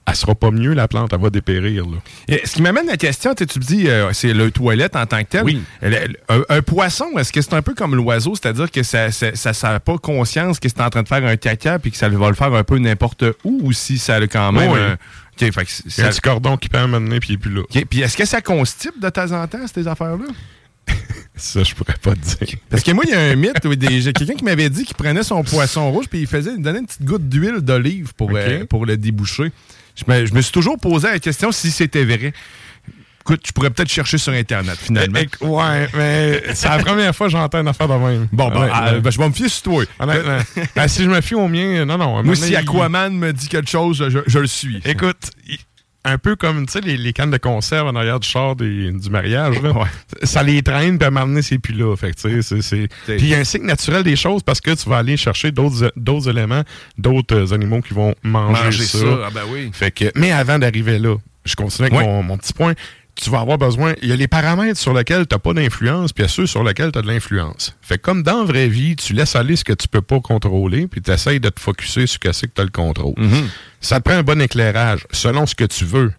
Elle 0.08 0.16
sera 0.16 0.34
pas 0.34 0.50
mieux, 0.50 0.74
la 0.74 0.88
plante, 0.88 1.14
elle 1.14 1.20
va 1.22 1.30
dépérir. 1.30 1.86
Là. 1.86 1.98
Et 2.28 2.42
ce 2.44 2.54
qui 2.56 2.64
m'amène 2.64 2.88
à 2.88 2.94
la 2.94 2.98
question, 2.98 3.36
tu 3.36 3.46
tu 3.46 3.60
me 3.60 3.64
dis, 3.64 3.88
euh, 3.88 4.12
c'est 4.12 4.34
le 4.34 4.50
toilette 4.50 4.96
en 4.96 5.06
tant 5.06 5.20
que 5.20 5.28
tel. 5.30 5.44
Oui. 5.44 5.62
Le- 5.84 6.08
un, 6.30 6.42
un 6.50 6.62
poisson, 6.64 7.06
est-ce 7.20 7.32
que 7.32 7.42
c'est 7.44 7.54
un 7.54 7.62
peu 7.62 7.76
comme 7.76 7.94
l'oiseau, 7.96 8.34
c'est-à-dire 8.34 8.72
que 8.72 8.82
ça 8.82 9.10
n'a 9.10 9.36
ça, 9.54 9.80
pas 9.80 9.98
conscience 10.00 10.60
que 10.60 10.68
c'est 10.68 10.82
en 10.82 10.90
train 10.90 11.04
de 11.04 11.08
faire 11.08 11.24
un 11.24 11.36
caca 11.38 11.78
puis 11.78 11.92
que 11.92 11.98
ça 11.98 12.10
va 12.10 12.28
le 12.30 12.34
faire 12.34 12.52
un 12.56 12.64
peu 12.64 12.80
n'importe 12.80 13.24
où 13.44 13.60
ou 13.62 13.72
si 13.72 14.00
ça 14.00 14.16
a 14.16 14.22
quand 14.26 14.52
même. 14.52 14.72
Oui. 14.72 14.80
fait 15.52 15.52
que 15.66 15.72
c'est- 15.72 15.84
Il 16.00 16.02
y 16.02 16.04
a 16.04 16.08
un 16.08 16.10
petit 16.10 16.22
cordon 16.22 16.58
qui 16.58 16.70
peut 16.70 16.80
amener 16.80 17.20
puis 17.20 17.30
il 17.30 17.36
est 17.36 17.38
plus 17.38 17.54
là. 17.54 17.62
Puis 17.88 18.02
est-ce 18.02 18.18
que 18.18 18.26
ça 18.26 18.42
constipe 18.42 19.00
de 19.00 19.10
temps 19.10 19.32
en 19.32 19.46
temps, 19.48 19.68
ces 19.72 19.88
affaires-là? 19.88 20.26
Ça, 21.40 21.64
je 21.64 21.74
pourrais 21.74 21.96
pas 22.02 22.16
te 22.16 22.20
dire. 22.20 22.58
Parce 22.70 22.84
que 22.84 22.92
moi, 22.92 23.04
il 23.08 23.12
y 23.12 23.16
a 23.16 23.20
un 23.20 23.36
mythe, 23.36 23.64
où 23.66 23.70
quelqu'un 23.70 24.36
qui 24.36 24.44
m'avait 24.44 24.70
dit 24.70 24.84
qu'il 24.84 24.96
prenait 24.96 25.24
son 25.24 25.44
poisson 25.44 25.92
rouge 25.92 26.06
puis 26.10 26.20
il 26.22 26.28
faisait, 26.28 26.52
il 26.56 26.62
donnait 26.62 26.80
une 26.80 26.86
petite 26.86 27.04
goutte 27.04 27.28
d'huile 27.28 27.62
d'olive 27.62 28.14
pour, 28.16 28.30
euh, 28.34 28.66
pour 28.66 28.86
le 28.86 28.98
déboucher. 28.98 29.52
Je 29.96 30.04
me, 30.08 30.26
je 30.26 30.34
me 30.34 30.42
suis 30.42 30.52
toujours 30.52 30.78
posé 30.78 31.08
la 31.08 31.20
question 31.20 31.52
si 31.52 31.72
c'était 31.72 32.04
vrai. 32.04 32.34
Écoute, 33.22 33.42
je 33.46 33.52
pourrais 33.52 33.70
peut-être 33.70 33.90
chercher 33.90 34.18
sur 34.18 34.34
Internet, 34.34 34.78
finalement. 34.82 35.20
Eh, 35.22 35.30
eh, 35.42 35.46
ouais, 35.46 35.88
mais 35.96 36.44
c'est 36.56 36.70
la 36.70 36.80
première 36.80 37.16
fois 37.16 37.28
que 37.28 37.32
j'entends 37.32 37.60
une 37.62 37.68
affaire 37.68 37.88
de 37.88 37.94
même. 37.94 38.28
Bon, 38.32 38.50
ben, 38.50 38.70
ah, 38.74 38.94
ben, 38.94 39.12
je 39.12 39.18
vais 39.20 39.28
me 39.28 39.34
fier 39.34 39.50
sur 39.50 39.64
toi. 39.64 39.84
Honnêtement. 40.00 40.40
Ben, 40.76 40.88
si 40.88 41.04
je 41.04 41.10
me 41.10 41.22
fie 41.22 41.36
au 41.36 41.48
mien, 41.48 41.86
non, 41.86 41.98
non. 41.98 42.24
Moi, 42.24 42.36
si 42.36 42.56
Aquaman 42.56 43.14
me 43.14 43.32
dit 43.32 43.48
quelque 43.48 43.70
chose, 43.70 44.04
je, 44.10 44.20
je 44.26 44.40
le 44.40 44.48
suis. 44.48 44.82
Écoute, 44.86 45.32
un 46.06 46.18
peu 46.18 46.36
comme, 46.36 46.66
tu 46.66 46.74
sais, 46.74 46.82
les, 46.82 46.96
les 46.98 47.12
cannes 47.14 47.30
de 47.32 47.38
conserve 47.38 47.88
en 47.88 47.96
arrière 47.96 48.20
du 48.20 48.28
char 48.28 48.56
des- 48.56 48.92
du 48.92 49.10
mariage, 49.10 49.62
là. 49.62 49.74
Ça 50.24 50.44
les 50.44 50.62
traîne, 50.64 50.98
puis 50.98 51.06
à 51.08 51.12
donné, 51.12 51.42
c'est 51.42 51.60
plus 51.60 51.74
là. 51.76 51.96
Fait 51.98 52.14
tu 52.14 52.22
sais, 52.22 52.42
c'est- 52.42 52.62
c'est... 52.62 52.88
Puis 53.06 53.18
il 53.20 53.28
y 53.28 53.36
a 53.36 53.40
un 53.40 53.44
cycle 53.44 53.66
naturel 53.66 54.04
des 54.04 54.16
choses 54.16 54.42
parce 54.44 54.62
que 54.62 54.72
tu 54.72 54.90
vas 54.90 54.98
aller 55.00 55.18
chercher 55.18 55.52
d'autres 55.52 55.92
d'autres 55.96 56.30
éléments, 56.30 56.64
d'autres 56.98 57.36
euh, 57.36 57.54
animaux 57.54 57.82
qui 57.82 57.94
vont 57.94 58.16
manger, 58.24 58.64
Manger 58.64 58.84
ça. 58.84 58.98
ça, 59.00 59.06
ah 59.28 59.30
ben 59.34 59.42
oui. 59.52 59.70
Fait 59.74 59.92
que, 59.92 60.06
mais 60.16 60.32
avant 60.32 60.58
d'arriver 60.58 61.00
là, 61.00 61.16
je 61.46 61.56
continue 61.56 61.88
avec 61.88 61.98
Ouais. 62.00 62.06
mon, 62.06 62.24
mon 62.24 62.38
petit 62.38 62.54
point. 62.54 62.74
Tu 63.22 63.30
vas 63.30 63.42
avoir 63.42 63.58
besoin. 63.58 63.96
Il 64.02 64.08
y 64.08 64.14
a 64.14 64.16
les 64.16 64.30
paramètres 64.30 64.80
sur 64.80 64.94
lesquels 64.94 65.28
tu 65.28 65.36
n'as 65.36 65.40
pas 65.40 65.54
d'influence, 65.54 66.14
puis 66.14 66.24
il 66.24 66.28
y 66.28 66.30
a 66.30 66.30
ceux 66.30 66.48
sur 66.48 66.64
lesquels 66.64 66.92
tu 66.94 67.00
as 67.00 67.02
de 67.02 67.08
l'influence. 67.08 67.76
Fait 67.82 67.98
que 67.98 68.04
comme 68.04 68.24
dans 68.24 68.40
la 68.40 68.46
vraie 68.46 68.70
vie, 68.70 68.96
tu 68.96 69.12
laisses 69.14 69.36
aller 69.36 69.58
ce 69.58 69.66
que 69.66 69.74
tu 69.74 69.88
peux 69.90 70.02
pas 70.02 70.22
contrôler, 70.22 70.88
puis 70.88 71.02
tu 71.02 71.12
essaies 71.12 71.40
de 71.40 71.50
te 71.50 71.60
focuser 71.60 72.08
sur 72.08 72.34
ce 72.34 72.46
que 72.46 72.52
tu 72.54 72.62
as 72.62 72.64
le 72.64 72.70
contrôle. 72.70 73.16
Ça 73.82 74.00
te 74.00 74.10
prend 74.10 74.18
un 74.18 74.24
bon 74.24 74.42
éclairage 74.42 75.06
selon 75.12 75.46
ce 75.46 75.56
que 75.56 75.66
tu 75.66 75.84
veux. 75.84 76.14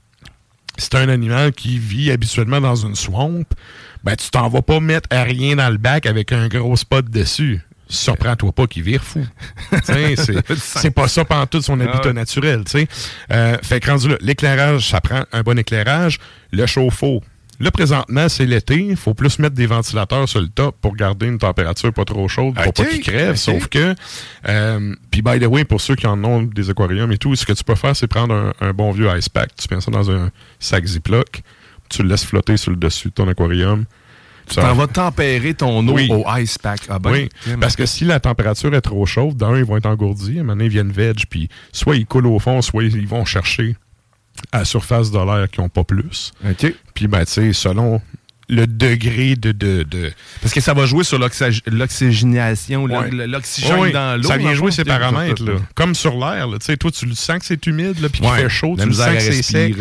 Si 0.77 0.89
tu 0.89 0.97
un 0.97 1.09
animal 1.09 1.53
qui 1.53 1.79
vit 1.79 2.11
habituellement 2.11 2.61
dans 2.61 2.77
une 2.77 2.95
swamp, 2.95 3.45
ben 4.05 4.17
tu 4.17 4.31
t'en 4.31 4.49
vas 4.49 4.63
pas 4.63 4.81
mettre 4.81 5.09
à 5.11 5.25
rien 5.25 5.57
dans 5.57 5.69
le 5.69 5.77
bac 5.79 6.07
avec 6.07 6.33
un 6.33 6.49
gros 6.49 6.77
spot 6.77 7.11
dessus. 7.11 7.61
Surprends-toi 7.91 8.53
pas 8.53 8.67
qu'il 8.67 8.83
vire 8.83 9.03
fou. 9.05 9.27
C'est 10.57 10.91
pas 10.91 11.09
ça 11.09 11.25
pendant 11.25 11.47
tout 11.47 11.61
son 11.61 11.79
habitat 11.81 12.01
Ah 12.05 12.07
ouais. 12.09 12.13
naturel. 12.15 12.65
tu 12.65 12.71
sais. 12.73 12.89
Euh, 13.33 13.59
fait 13.63 13.81
que 13.81 13.91
rendu 13.91 14.09
là, 14.09 14.17
l'éclairage, 14.21 14.89
ça 14.89 15.01
prend 15.01 15.25
un 15.33 15.43
bon 15.43 15.59
éclairage. 15.59 16.19
Le 16.53 16.65
chauffe-eau. 16.67 17.23
Là, 17.63 17.71
présentement, 17.71 18.27
c'est 18.31 18.47
l'été. 18.47 18.77
Il 18.79 18.97
faut 18.97 19.13
plus 19.13 19.39
mettre 19.39 19.55
des 19.55 19.67
ventilateurs 19.67 20.27
sur 20.27 20.41
le 20.41 20.49
top 20.49 20.77
pour 20.81 20.97
garder 20.97 21.27
une 21.27 21.37
température 21.37 21.93
pas 21.93 22.07
trop 22.07 22.27
chaude 22.27 22.55
pour 22.55 22.73
pas 22.73 22.85
qu'il 22.87 23.03
crève. 23.03 23.33
ok. 23.33 23.37
Sauf 23.37 23.69
que, 23.69 23.95
euh, 24.49 24.95
puis 25.11 25.21
by 25.21 25.39
the 25.39 25.45
way, 25.47 25.65
pour 25.67 25.79
ceux 25.83 25.95
qui 25.95 26.07
en 26.07 26.25
ont 26.25 26.41
des 26.43 26.71
aquariums 26.71 27.13
et 27.13 27.19
tout, 27.19 27.37
ce 27.37 27.45
que 27.45 27.53
tu 27.53 27.63
peux 27.63 27.75
faire, 27.75 27.95
c'est 27.95 28.07
prendre 28.07 28.35
un, 28.35 28.53
un 28.63 28.73
bon 28.73 28.93
vieux 28.93 29.11
ice 29.15 29.29
pack. 29.29 29.51
Tu 29.57 29.75
mets 29.75 29.81
ça 29.83 29.91
dans 29.91 30.11
un 30.11 30.31
sac 30.59 30.87
Ziploc. 30.87 31.43
Tu 31.91 32.03
le 32.03 32.09
laisses 32.09 32.25
flotter 32.25 32.57
sur 32.57 32.71
le 32.71 32.79
dessus 32.79 33.09
de 33.09 33.13
ton 33.15 33.29
aquarium. 33.29 33.85
T'en 34.55 34.75
vas 34.75 34.87
tempérer 34.87 35.55
ton 35.55 35.87
eau 35.87 35.93
Oui. 35.93 36.09
au 36.11 36.25
ice 36.39 36.59
pack. 36.59 36.81
Ah 36.89 36.99
ben, 36.99 37.11
oui, 37.13 37.29
parce 37.61 37.77
que 37.77 37.87
si 37.87 38.05
la 38.05 38.21
température 38.21 38.75
est 38.75 38.81
trop 38.81 39.07
chaude, 39.07 39.37
d'un, 39.37 39.57
ils 39.57 39.65
vont 39.65 39.77
être 39.77 39.87
engourdis, 39.87 40.37
donné, 40.37 40.65
ils 40.65 40.71
viennent 40.71 40.93
veg, 40.93 41.25
puis 41.29 41.49
soit 41.73 41.97
ils 41.97 42.07
coulent 42.07 42.27
au 42.27 42.39
fond, 42.39 42.61
soit 42.63 42.85
ils 42.85 43.07
vont 43.09 43.25
chercher 43.25 43.77
à 44.53 44.59
la 44.61 44.65
surface 44.65 45.11
de 45.11 45.19
l'air 45.19 45.49
qui 45.51 45.61
n'ont 45.61 45.69
pas 45.69 45.85
plus. 45.85 46.33
OK. 46.49 46.75
Puis, 46.95 47.07
ben, 47.09 47.25
tu 47.25 47.33
sais, 47.33 47.53
selon 47.53 48.01
le 48.51 48.67
degré 48.67 49.37
de... 49.37 49.53
de, 49.53 49.85
de- 49.85 50.13
Parce 50.43 50.53
que 50.53 50.61
ça 50.61 50.75
va 50.75 50.85
jouer 50.85 51.05
sur 51.05 51.19
l'oxy- 51.19 51.63
l'oxygénation, 51.67 52.85
Ouais. 52.85 53.11
l'oxygène 53.11 53.93
dans 53.93 54.17
l'eau. 54.21 54.29
Ça 54.29 54.37
vient 54.37 54.55
jouer 54.55 54.71
ses 54.73 54.85
paramètres, 54.85 55.43
là. 55.45 55.53
Comme 55.75 55.95
sur 55.95 56.15
l'air, 56.19 56.49
là. 56.49 56.59
Tu 56.59 56.67
sais, 56.67 56.77
toi, 56.77 56.91
tu 56.91 57.07
le 57.07 57.15
sens 57.15 57.39
que 57.39 57.45
c'est 57.47 57.65
humide, 57.67 57.99
là, 58.01 58.09
puis 58.09 58.21
qu'il 58.21 58.31
fait 58.31 58.49
chaud, 58.49 58.77
tu 58.79 58.87
le 58.87 58.93
sens 58.93 59.09
que 59.15 59.21
c'est 59.21 59.43
sec. 59.43 59.75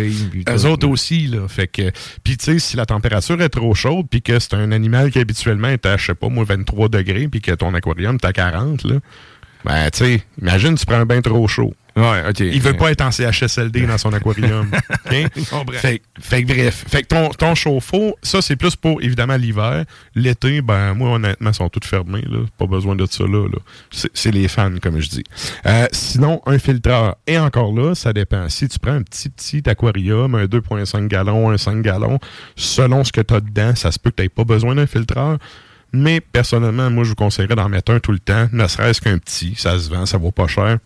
Eux 0.50 0.66
autres 0.66 0.88
aussi, 0.88 1.28
là. 1.28 1.48
Fait 1.48 1.68
que, 1.68 1.92
puis 2.24 2.38
tu 2.38 2.46
sais, 2.46 2.60
si 2.60 2.78
la 2.78 2.86
température 2.86 3.42
est 3.42 3.50
trop 3.50 3.74
chaude, 3.74 4.06
puis 4.10 4.22
que 4.22 4.40
c'est 4.40 4.54
un 4.54 4.72
animal 4.72 5.12
qui 5.12 5.20
habituellement 5.20 5.70
est 5.70 5.86
à, 5.86 5.98
je 5.98 6.06
sais 6.08 6.16
pas, 6.16 6.30
moi, 6.30 6.44
23 6.44 6.90
degrés, 6.90 7.28
puis 7.28 7.42
que 7.42 7.52
ton 7.52 7.74
aquarium 7.74 8.16
est 8.22 8.26
à 8.26 8.34
40, 8.34 8.84
là, 8.84 8.96
ben, 9.66 9.90
tu 9.92 10.00
sais, 10.00 10.24
imagine, 10.42 10.76
tu 10.76 10.86
prends 10.86 10.98
un 10.98 11.06
bain 11.06 11.22
trop 11.22 11.48
chaud. 11.48 11.74
Ouais, 11.96 12.24
OK. 12.30 12.40
Il 12.40 12.62
veut 12.62 12.76
pas 12.76 12.92
être 12.92 13.02
en 13.02 13.12
CHSLD 13.12 13.86
dans 13.86 13.98
son 13.98 14.14
aquarium. 14.14 14.72
OK? 15.06 15.46
comprends. 15.50 15.74
fait, 15.74 16.02
fait 16.20 16.44
que 16.44 16.54
bref. 16.54 16.86
Fait 16.88 17.02
que 17.04 17.08
ton, 17.08 17.30
ton 17.30 17.56
chauffe-eau, 17.56 18.16
ça, 18.22 18.42
c'est 18.42 18.56
plus 18.56 18.76
pour, 18.76 19.02
évidemment, 19.02 19.36
l'hiver. 19.36 19.84
L'été, 20.16 20.62
ben, 20.62 20.94
moi, 20.94 21.10
honnêtement, 21.10 21.50
ils 21.50 21.56
sont 21.56 21.70
toutes 21.70 21.86
fermées, 21.86 22.24
là. 22.30 22.40
Pas 22.58 22.68
besoin 22.68 22.96
de 22.96 23.06
ça, 23.06 23.26
là. 23.26 23.48
là. 23.48 23.60
C'est 23.92 24.10
c'est 24.14 24.32
les 24.32 24.48
fans, 24.48 24.76
comme 24.82 25.00
je 25.00 25.10
dis. 25.10 25.24
Euh, 25.66 25.88
sinon, 25.92 26.42
un 26.46 26.58
filtreur. 26.58 27.16
Et 27.28 27.38
encore 27.38 27.74
là, 27.74 27.96
ça 27.96 28.14
dépend. 28.14 28.48
Si 28.50 28.68
tu 28.70 28.80
prends 28.80 28.94
un 28.94 29.02
petit, 29.02 29.30
petit 29.30 29.70
aquarium, 29.70 30.36
un 30.36 30.46
2,5 30.46 31.08
gallons, 31.08 31.50
un 31.50 31.58
5 31.58 31.82
gallons, 31.82 32.20
selon 32.56 33.04
ce 33.04 33.12
que 33.12 33.22
tu 33.22 33.34
as 33.34 33.42
dedans, 33.42 33.76
ça 33.76 33.92
se 33.92 34.00
peut 34.00 34.12
que 34.12 34.18
tu 34.18 34.24
n'aies 34.24 34.30
pas 34.30 34.46
besoin 34.46 34.76
d'un 34.76 34.88
filtreur. 34.88 35.38
Mais 35.92 36.22
personnellement, 36.22 36.90
moi, 36.90 37.04
je 37.04 37.10
vous 37.10 37.16
conseillerais 37.16 37.56
d'en 37.56 37.70
mettre 37.70 37.92
un 37.92 38.00
tout 38.00 38.12
le 38.12 38.20
temps, 38.20 38.48
ne 38.52 38.68
serait-ce 38.68 39.02
qu'un 39.02 39.18
petit. 39.18 39.56
Ça 39.58 39.80
se 39.80 39.90
vend, 39.90 40.06
ça 40.06 40.18
vaut 40.18 40.32
pas 40.32 40.48
cher. 40.48 40.78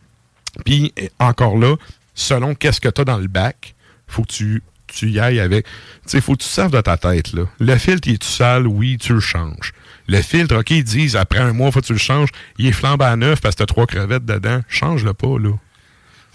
Puis, 0.65 0.93
eh, 0.97 1.09
encore 1.19 1.57
là, 1.57 1.75
selon 2.13 2.55
qu'est-ce 2.55 2.79
que 2.79 2.89
tu 2.89 3.01
as 3.01 3.05
dans 3.05 3.17
le 3.17 3.27
bac, 3.27 3.75
faut 4.07 4.23
que 4.23 4.31
tu, 4.31 4.63
tu 4.87 5.09
y 5.09 5.19
ailles 5.19 5.39
avec. 5.39 5.65
Tu 5.65 5.71
sais, 6.05 6.21
faut 6.21 6.33
que 6.33 6.43
tu 6.43 6.47
te 6.47 6.53
serves 6.53 6.71
de 6.71 6.81
ta 6.81 6.97
tête, 6.97 7.33
là. 7.33 7.43
Le 7.59 7.75
filtre, 7.77 8.07
il 8.07 8.13
est 8.15 8.23
sale, 8.23 8.67
oui, 8.67 8.97
tu 8.97 9.13
le 9.13 9.19
changes. 9.19 9.73
Le 10.07 10.21
filtre, 10.21 10.57
OK, 10.57 10.71
ils 10.71 10.83
disent, 10.83 11.15
après 11.15 11.39
un 11.39 11.53
mois, 11.53 11.71
faut 11.71 11.81
que 11.81 11.87
tu 11.87 11.93
le 11.93 11.99
changes. 11.99 12.29
Il 12.57 12.67
est 12.67 12.73
flambant 12.73 13.05
à 13.05 13.15
neuf 13.15 13.41
parce 13.41 13.55
que 13.55 13.59
tu 13.59 13.63
as 13.63 13.67
trois 13.67 13.87
crevettes 13.87 14.25
dedans. 14.25 14.61
Change-le 14.67 15.13
pas, 15.13 15.39
là. 15.39 15.51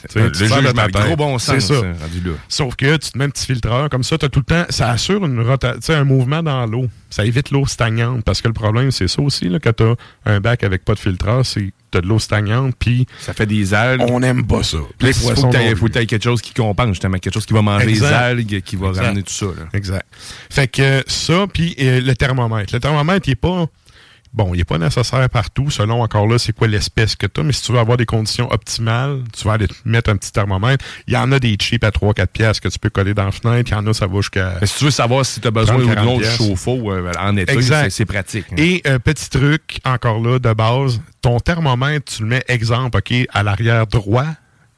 Tu 0.09 0.13
sais, 0.13 0.21
de 0.31 0.91
gros 1.07 1.17
bon 1.17 1.39
sens, 1.39 1.55
C'est 1.57 1.61
ça. 1.75 1.81
ça, 1.81 1.87
rendu 2.05 2.21
là. 2.25 2.33
Sauf 2.49 2.77
que 2.77 2.97
tu 2.99 3.11
te 3.11 3.19
mets 3.19 3.25
un 3.25 3.31
petit 3.31 3.47
filtreur, 3.47 3.89
comme 3.91 4.05
ça, 4.05 4.17
tu 4.17 4.27
as 4.27 4.29
tout 4.29 4.41
le 4.41 4.45
temps. 4.45 4.65
Ça 4.71 4.91
assure 4.91 5.25
une 5.25 5.45
un 5.89 6.05
mouvement 6.05 6.43
dans 6.43 6.67
l'eau. 6.67 6.87
Ça 7.11 7.25
évite 7.25 7.51
l'eau 7.51 7.67
stagnante. 7.67 8.23
Parce 8.25 8.41
que 8.43 8.49
le 8.49 8.55
problème, 8.55 8.91
c'est 8.91 9.09
ça 9.09 9.21
aussi, 9.23 9.49
là, 9.49 9.59
quand 9.59 9.73
tu 9.77 9.83
as 9.83 9.95
un 10.27 10.41
bac 10.41 10.63
avec 10.63 10.85
pas 10.85 10.95
de 10.95 10.99
filtreur, 11.01 11.45
c'est 11.45 11.73
tu 11.91 11.99
as 11.99 12.01
de 12.03 12.07
l'eau 12.07 12.19
stagnante, 12.19 12.75
puis. 12.79 13.07
Ça 13.19 13.33
fait 13.33 13.47
des 13.47 13.73
algues. 13.75 14.03
On 14.09 14.21
n'aime 14.21 14.47
pas 14.47 14.63
ça. 14.63 14.77
Les 15.01 15.09
il 15.09 15.15
faut 15.15 15.27
poissons 15.29 15.49
que 15.51 15.57
t'aies- 15.57 15.75
que 15.75 16.05
quelque 16.05 16.23
chose 16.25 16.43
qui 16.43 16.53
compense, 16.53 16.89
justement, 16.91 17.19
quelque 17.19 17.35
chose 17.35 17.47
qui 17.47 17.55
va 17.55 17.63
manger 17.63 17.87
les 17.87 17.93
Exact. 17.93 18.13
algues, 18.15 18.61
qui 18.61 18.77
va 18.77 18.89
Exact. 18.89 19.03
ramener 19.05 19.23
tout 19.23 19.33
ça. 19.33 19.47
là. 19.47 19.67
Exact. 19.73 20.07
Fait 20.51 20.69
que 20.69 21.03
ça, 21.07 21.47
puis 21.53 21.75
euh, 21.81 22.01
le 22.03 22.15
thermomètre. 22.15 22.75
Le 22.75 22.81
thermomètre, 22.81 23.27
il 23.29 23.33
est 23.33 23.35
pas. 23.37 23.67
Bon, 24.33 24.53
il 24.55 24.59
n'est 24.59 24.65
pas 24.65 24.79
nécessaire 24.79 25.29
partout, 25.31 25.71
selon 25.71 26.03
encore 26.03 26.27
là, 26.27 26.39
c'est 26.39 26.53
quoi 26.55 26.69
l'espèce 26.69 27.17
que 27.17 27.27
tu 27.27 27.41
as. 27.41 27.45
Mais 27.45 27.53
si 27.53 27.63
tu 27.63 27.73
veux 27.73 27.79
avoir 27.79 27.97
des 27.97 28.07
conditions 28.07 28.51
optimales, 28.53 29.21
tu 29.37 29.45
vas 29.47 29.55
aller 29.55 29.67
mettre 29.85 30.11
un 30.11 30.17
petit 30.17 30.31
thermomètre. 30.33 30.85
Il 31.07 31.15
y 31.15 31.17
en 31.17 31.33
a 31.33 31.39
des 31.39 31.57
cheap 31.61 31.83
à 31.85 31.91
3-4 31.91 32.27
piastres 32.29 32.63
que 32.63 32.69
tu 32.69 32.79
peux 32.79 32.91
coller 32.91 33.15
dans 33.15 33.25
la 33.25 33.33
fenêtre. 33.33 33.71
Il 33.71 33.75
y 33.75 33.77
en 33.77 33.87
a, 33.87 33.93
ça 33.95 34.07
va 34.07 34.17
jusqu'à. 34.17 34.55
Mais 34.61 34.67
si 34.67 34.79
tu 34.79 34.85
veux 34.85 34.91
savoir 34.91 35.25
si 35.27 35.41
tu 35.41 35.49
as 35.49 35.51
besoin 35.51 35.77
30, 35.77 35.85
ou 35.85 35.95
40 35.95 36.07
non 36.07 36.19
de 36.19 36.25
chauffe-eau 36.25 36.93
euh, 36.93 37.13
en 37.19 37.37
été, 37.37 37.53
c'est 37.91 38.05
pratique. 38.05 38.47
hein. 38.53 38.57
Et 38.59 38.83
euh, 38.87 38.99
petit 38.99 39.31
truc, 39.31 39.81
encore 39.85 40.21
là, 40.21 40.39
de 40.39 40.53
base, 40.53 41.01
ton 41.23 41.41
thermomètre, 41.41 42.13
tu 42.17 42.23
le 42.23 42.29
mets, 42.29 42.45
exemple, 42.49 42.99
OK, 42.99 43.13
à 43.33 43.43
l'arrière 43.43 43.87
droit, 43.87 44.27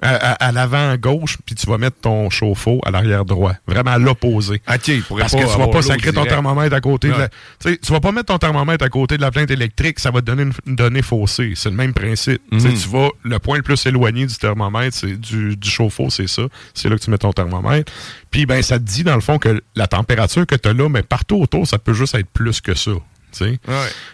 à, 0.03 0.15
à- 0.15 0.47
à 0.49 0.53
l'avant 0.53 0.97
gauche, 0.97 1.37
puis 1.45 1.55
tu 1.55 1.67
vas 1.67 1.79
mettre 1.79 1.99
ton 2.01 2.31
chauffe-eau 2.31 2.81
à 2.85 2.91
l'arrière 2.91 3.25
droit. 3.25 3.53
Vraiment 3.67 3.91
à 3.93 3.99
l'opposé. 3.99 4.63
OK, 4.69 4.91
Parce 5.19 5.33
que 5.35 5.53
tu 5.53 5.59
vas 5.59 5.69
pas 5.69 5.83
sacrer 5.83 6.13
ton 6.13 6.25
thermomètre 6.25 6.75
à 6.75 6.81
côté 6.81 7.09
de 7.09 7.13
la... 7.13 7.19
Ouais. 7.21 7.29
Tu 7.63 7.71
sais, 7.71 7.79
tu 7.79 7.93
vas 7.93 8.01
pas 8.01 8.13
mettre 8.13 8.27
ton 8.27 8.39
thermomètre 8.39 8.85
à 8.85 8.89
côté 8.89 9.17
de 9.17 9.23
la 9.23 9.31
plainte 9.31 9.51
électrique, 9.51 9.99
ça 10.01 10.11
va 10.11 10.21
te 10.21 10.27
donner 10.27 10.43
une, 10.45 10.53
une 10.67 10.77
donnée 10.77 11.03
faussée. 11.03 11.53
C'est 11.57 11.71
le 11.71 11.77
même 11.77 11.93
principe. 11.95 12.41
Mhm. 12.51 12.75
Tu 12.75 12.89
vas, 12.89 13.09
le 13.25 13.39
point 13.39 13.57
le 13.59 13.63
plus 13.63 13.85
éloigné 13.87 14.27
du 14.27 14.35
thermomètre, 14.37 14.97
c'est 14.97 15.17
du, 15.21 15.57
du 15.57 15.71
chauffe-eau, 15.71 16.09
c'est 16.11 16.29
ça. 16.29 16.43
C'est 16.75 16.89
là 16.89 16.97
que 16.97 17.03
tu 17.03 17.11
mets 17.11 17.19
ton 17.19 17.33
thermomètre. 17.33 17.93
Puis 18.31 18.47
ben 18.47 18.63
ça 18.63 18.79
te 18.79 18.85
dit 18.85 19.05
dans 19.05 19.15
le 19.17 19.21
fond 19.21 19.39
que 19.39 19.63
la 19.75 19.87
température 19.87 20.47
que 20.47 20.55
tu 20.55 20.69
as 20.69 20.73
là, 20.73 20.89
mais 20.89 21.03
partout 21.03 21.41
autour, 21.43 21.67
ça 21.67 21.79
peut 21.79 21.93
juste 21.95 22.15
être 22.15 22.29
plus 22.29 22.61
que 22.61 22.75
ça. 22.75 22.93
tu 22.93 23.01
sais. 23.33 23.59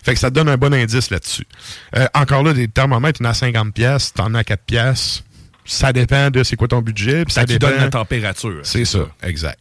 Fait 0.02 0.14
que 0.14 0.18
ça 0.20 0.30
te 0.30 0.34
donne 0.34 0.48
un 0.48 0.56
bon 0.56 0.72
indice 0.74 1.10
là-dessus. 1.10 1.46
Euh, 1.96 2.06
encore 2.14 2.42
là, 2.42 2.52
des 2.54 2.66
thermomètres, 2.68 3.20
il 3.20 3.24
y 3.24 3.26
en 3.26 3.28
a 3.28 3.32
à 3.32 3.34
50 3.34 3.72
pièces, 3.74 4.12
t'en 4.14 4.34
as 4.34 4.40
à 4.40 4.44
4 4.44 4.62
pièces. 4.64 5.22
Ça 5.66 5.92
dépend 5.92 6.30
de 6.30 6.42
c'est 6.42 6.56
quoi 6.56 6.68
ton 6.68 6.80
budget. 6.80 7.24
Ça 7.28 7.40
ça 7.40 7.42
te 7.42 7.48
dépend 7.52 7.68
donne 7.68 7.78
la 7.80 7.88
température. 7.88 8.60
C'est 8.62 8.84
ça, 8.84 9.08
exact. 9.22 9.58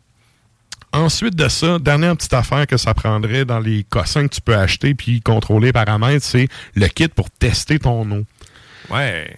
Ensuite 0.93 1.35
de 1.35 1.49
ça, 1.49 1.77
dernière 1.77 2.15
petite 2.15 2.33
affaire 2.33 2.65
que 2.67 2.77
ça 2.77 2.93
prendrait 2.93 3.43
dans 3.43 3.59
les 3.59 3.83
cossins 3.89 4.27
que 4.27 4.33
tu 4.35 4.41
peux 4.41 4.55
acheter 4.55 4.93
puis 4.95 5.19
contrôler 5.19 5.67
les 5.67 5.73
paramètres, 5.73 6.25
c'est 6.25 6.47
le 6.75 6.87
kit 6.87 7.09
pour 7.09 7.29
tester 7.29 7.79
ton 7.79 8.09
eau. 8.11 8.23
Ouais. 8.89 9.35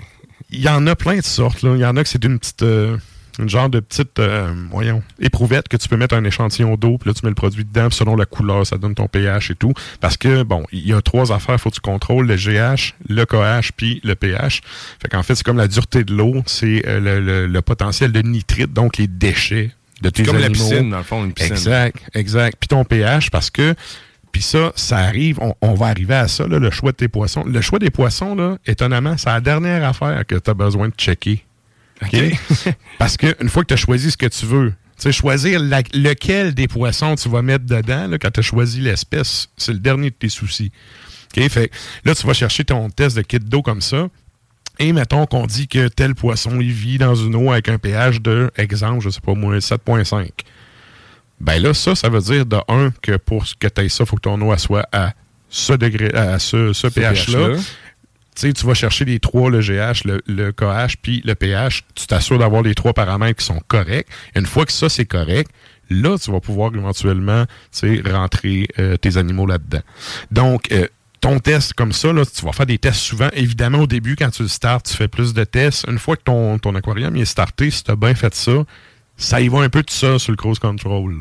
Il 0.52 0.61
y 0.61 0.69
en 0.69 0.85
a 0.85 0.95
plein 0.95 1.18
de 1.18 1.23
sortes. 1.23 1.64
Là. 1.64 1.72
Il 1.76 1.80
y 1.81 1.85
en 1.85 1.98
a 1.98 2.03
que 2.03 2.10
c'est 2.10 2.23
une 2.23 2.38
petite. 2.38 2.61
euh, 2.61 2.98
une 3.39 3.49
genre 3.49 3.69
de 3.69 3.80
petite, 3.80 4.19
euh, 4.19 4.51
voyons, 4.72 5.03
éprouvette 5.19 5.68
que 5.68 5.77
tu 5.77 5.88
peux 5.88 5.97
mettre 5.97 6.15
un 6.15 6.23
échantillon 6.23 6.76
d'eau, 6.76 6.97
puis 6.97 7.09
là, 7.09 7.14
tu 7.14 7.26
mets 7.26 7.30
le 7.30 7.35
produit 7.35 7.64
dedans, 7.65 7.88
puis 7.89 7.97
selon 7.97 8.15
la 8.15 8.26
couleur, 8.26 8.65
ça 8.65 8.77
donne 8.77 8.95
ton 8.95 9.07
pH 9.07 9.51
et 9.51 9.55
tout. 9.55 9.73
Parce 9.99 10.18
que, 10.18 10.43
bon, 10.43 10.64
il 10.72 10.88
y 10.88 10.93
a 10.93 11.01
trois 11.01 11.31
affaires, 11.31 11.59
faut 11.59 11.69
que 11.69 11.76
tu 11.76 11.81
contrôles, 11.81 12.27
le 12.27 12.35
GH, 12.35 12.93
le 13.07 13.26
KH, 13.26 13.72
puis 13.76 14.01
le 14.03 14.15
pH. 14.15 14.61
Fait 15.01 15.07
qu'en 15.09 15.23
fait, 15.23 15.35
c'est 15.35 15.43
comme 15.45 15.57
la 15.57 15.68
dureté 15.68 16.03
de 16.03 16.14
l'eau, 16.14 16.41
c'est 16.45 16.84
euh, 16.88 16.99
le, 16.99 17.19
le- 17.19 17.47
le 17.47 17.61
potentiel 17.61 18.11
de 18.11 18.22
nitrite, 18.22 18.73
donc 18.73 18.97
les 18.97 19.07
déchets 19.07 19.72
de 20.01 20.09
tes 20.09 20.23
comme 20.23 20.38
la 20.38 20.45
animaux. 20.45 20.64
piscine, 20.69 20.89
dans 20.89 20.97
le 20.97 21.03
fond, 21.03 21.26
une 21.26 21.34
piscine. 21.34 21.53
Exact, 21.53 21.97
exact. 22.14 22.57
Puis 22.59 22.68
ton 22.68 22.84
pH, 22.85 23.30
parce 23.31 23.49
que, 23.49 23.73
puis 24.31 24.41
ça, 24.43 24.72
ça 24.76 24.97
arrive, 24.97 25.39
on, 25.41 25.55
on 25.61 25.73
va 25.73 25.88
arriver 25.88 26.14
à 26.14 26.27
ça, 26.27 26.47
là, 26.47 26.59
le 26.59 26.69
choix 26.69 26.91
de 26.91 26.97
tes 26.97 27.07
poissons. 27.07 27.43
Le 27.45 27.61
choix 27.61 27.80
des 27.80 27.89
poissons, 27.89 28.35
là, 28.35 28.57
étonnamment, 28.68 29.18
c'est 29.18 29.30
la 29.30 29.41
dernière 29.41 29.84
affaire 29.88 30.23
que 30.27 30.35
tu 30.35 30.49
as 30.49 30.53
besoin 30.53 30.89
de 30.89 30.93
checker. 30.95 31.43
Parce 32.99 33.18
que 33.18 33.36
une 33.41 33.49
fois 33.49 33.64
que 33.64 33.68
tu 33.69 33.74
as 33.74 33.78
choisi 33.78 34.11
ce 34.11 34.18
que 34.18 34.26
tu 34.28 34.45
veux, 34.45 34.69
tu 34.69 35.03
sais, 35.03 35.11
choisir 35.11 35.60
la- 35.60 35.82
lequel 35.94 36.53
des 36.53 36.68
poissons 36.68 37.15
tu 37.15 37.30
vas 37.30 37.41
mettre 37.41 37.65
dedans, 37.65 38.07
là, 38.07 38.18
quand 38.18 38.32
tu 38.32 38.40
as 38.40 38.44
choisi 38.44 38.82
l'espèce, 38.82 39.48
c'est 39.57 39.74
le 39.74 39.80
dernier 39.80 40.10
de 40.10 40.15
tes 40.15 40.30
soucis. 40.30 40.72
OK? 41.36 41.48
Fait, 41.49 41.72
là, 42.06 42.15
tu 42.15 42.26
vas 42.26 42.34
chercher 42.34 42.64
ton 42.64 42.90
test 42.90 43.15
de 43.15 43.22
kit 43.22 43.40
d'eau 43.40 43.61
comme 43.61 43.82
ça. 43.82 44.07
Et 44.80 44.94
mettons 44.94 45.26
qu'on 45.26 45.48
dit 45.48 45.68
que 45.68 45.88
tel 45.88 46.14
poisson, 46.14 46.60
il 46.61 46.72
vit 46.72 46.98
dans 46.99 47.15
une 47.15 47.36
eau 47.36 47.52
avec 47.52 47.68
un 47.69 47.80
pH 47.80 48.22
de, 48.22 48.52
exemple, 48.57 49.03
je 49.03 49.10
sais 49.10 49.22
pas 49.22 49.34
moi, 49.34 49.57
7.5. 49.57 50.30
Ben 51.40 51.61
là, 51.61 51.74
ça, 51.74 51.95
ça 51.95 52.10
veut 52.10 52.22
dire 52.22 52.45
de 52.45 52.57
un 52.68 52.91
que 53.02 53.18
pour 53.18 53.45
que 53.60 53.68
tu 53.68 53.82
aies 53.82 53.90
ça, 53.90 54.03
il 54.03 54.07
faut 54.07 54.15
que 54.15 54.22
ton 54.22 54.40
eau 54.41 54.56
soit 54.57 54.88
à 54.91 55.14
ce 55.49 55.74
degré, 55.74 56.11
à 56.14 56.40
ce, 56.40 56.74
ce 56.74 56.88
pH-là. 56.88 57.49
Tu 58.38 58.65
vas 58.65 58.73
chercher 58.73 59.05
les 59.05 59.19
trois, 59.19 59.49
le 59.49 59.59
GH, 59.59 60.05
le, 60.05 60.22
le 60.27 60.51
KH, 60.51 60.97
puis 61.01 61.22
le 61.26 61.35
pH. 61.35 61.84
Tu 61.95 62.07
t'assures 62.07 62.39
d'avoir 62.39 62.61
les 62.61 62.76
trois 62.76 62.93
paramètres 62.93 63.39
qui 63.39 63.45
sont 63.45 63.61
corrects. 63.68 64.07
Une 64.35 64.45
fois 64.45 64.65
que 64.65 64.72
ça, 64.72 64.89
c'est 64.89 65.05
correct, 65.05 65.51
là, 65.89 66.18
tu 66.18 66.31
vas 66.31 66.39
pouvoir 66.39 66.72
éventuellement 66.76 67.45
rentrer 68.05 68.68
euh, 68.80 68.97
tes 68.97 69.18
animaux 69.18 69.45
là-dedans. 69.45 69.81
Donc, 70.31 70.72
euh, 70.72 70.88
ton 71.19 71.39
test 71.39 71.73
comme 71.73 71.93
ça, 71.93 72.14
là, 72.14 72.23
tu 72.26 72.45
vas 72.45 72.51
faire 72.51 72.65
des 72.65 72.77
tests 72.77 72.99
souvent. 72.99 73.30
Évidemment, 73.34 73.80
au 73.80 73.88
début, 73.88 74.15
quand 74.15 74.30
tu 74.30 74.43
le 74.43 74.49
startes, 74.49 74.88
tu 74.88 74.95
fais 74.95 75.07
plus 75.07 75.34
de 75.34 75.43
tests. 75.43 75.85
Une 75.88 75.97
fois 75.97 76.15
que 76.15 76.23
ton, 76.23 76.59
ton 76.59 76.76
aquarium 76.76 77.15
est 77.15 77.26
starté, 77.26 77.72
si 77.72 77.84
tu 77.84 77.91
as 77.91 77.95
bien 77.95 78.14
fait 78.14 78.35
ça, 78.35 78.64
ça 79.18 79.41
y 79.41 79.47
va 79.47 79.61
un 79.61 79.69
peu 79.69 79.81
tout 79.81 79.93
ça 79.93 80.19
sur 80.19 80.31
le 80.31 80.38
cruise 80.38 80.59
control. 80.59 81.15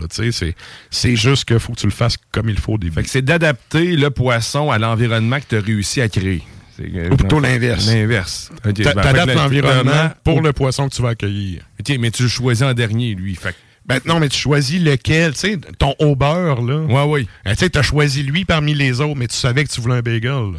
C'est 0.90 1.16
juste 1.16 1.46
qu'il 1.46 1.58
faut 1.58 1.72
que 1.72 1.78
tu 1.78 1.86
le 1.86 1.92
fasses 1.92 2.18
comme 2.30 2.50
il 2.50 2.58
faut 2.58 2.74
au 2.74 2.78
début. 2.78 3.02
C'est 3.06 3.22
d'adapter 3.22 3.96
le 3.96 4.10
poisson 4.10 4.70
à 4.70 4.78
l'environnement 4.78 5.40
que 5.40 5.46
tu 5.48 5.56
as 5.56 5.60
réussi 5.60 6.02
à 6.02 6.08
créer. 6.10 6.42
C'est- 6.76 7.10
Ou 7.10 7.16
plutôt 7.16 7.40
l'inverse. 7.40 7.86
L'inverse. 7.86 8.50
Ok, 8.66 8.82
T'a- 8.82 8.92
ben, 8.94 9.02
T'adaptes 9.02 9.34
l'environnement 9.34 10.10
pour 10.24 10.36
ou- 10.36 10.40
le 10.40 10.52
poisson 10.52 10.88
que 10.88 10.94
tu 10.94 11.02
vas 11.02 11.10
accueillir. 11.10 11.62
OK, 11.80 11.96
mais 11.98 12.10
tu 12.10 12.24
le 12.24 12.28
choisis 12.28 12.62
en 12.64 12.74
dernier, 12.74 13.14
lui. 13.14 13.34
Fait 13.34 13.54
Ben, 13.86 14.00
non, 14.04 14.18
mais 14.18 14.28
tu 14.28 14.36
choisis 14.38 14.82
lequel, 14.82 15.32
tu 15.34 15.38
sais, 15.38 15.58
ton 15.78 15.94
au 16.00 16.16
beurre, 16.16 16.60
là. 16.60 16.80
Ouais, 16.80 17.04
oui. 17.08 17.28
Ben, 17.44 17.52
tu 17.52 17.58
sais, 17.60 17.70
t'as 17.70 17.82
choisi 17.82 18.24
lui 18.24 18.44
parmi 18.44 18.74
les 18.74 19.00
autres, 19.00 19.14
mais 19.16 19.28
tu 19.28 19.36
savais 19.36 19.62
que 19.64 19.70
tu 19.70 19.80
voulais 19.80 19.94
un 19.94 20.00
bagel. 20.02 20.30
là. 20.32 20.58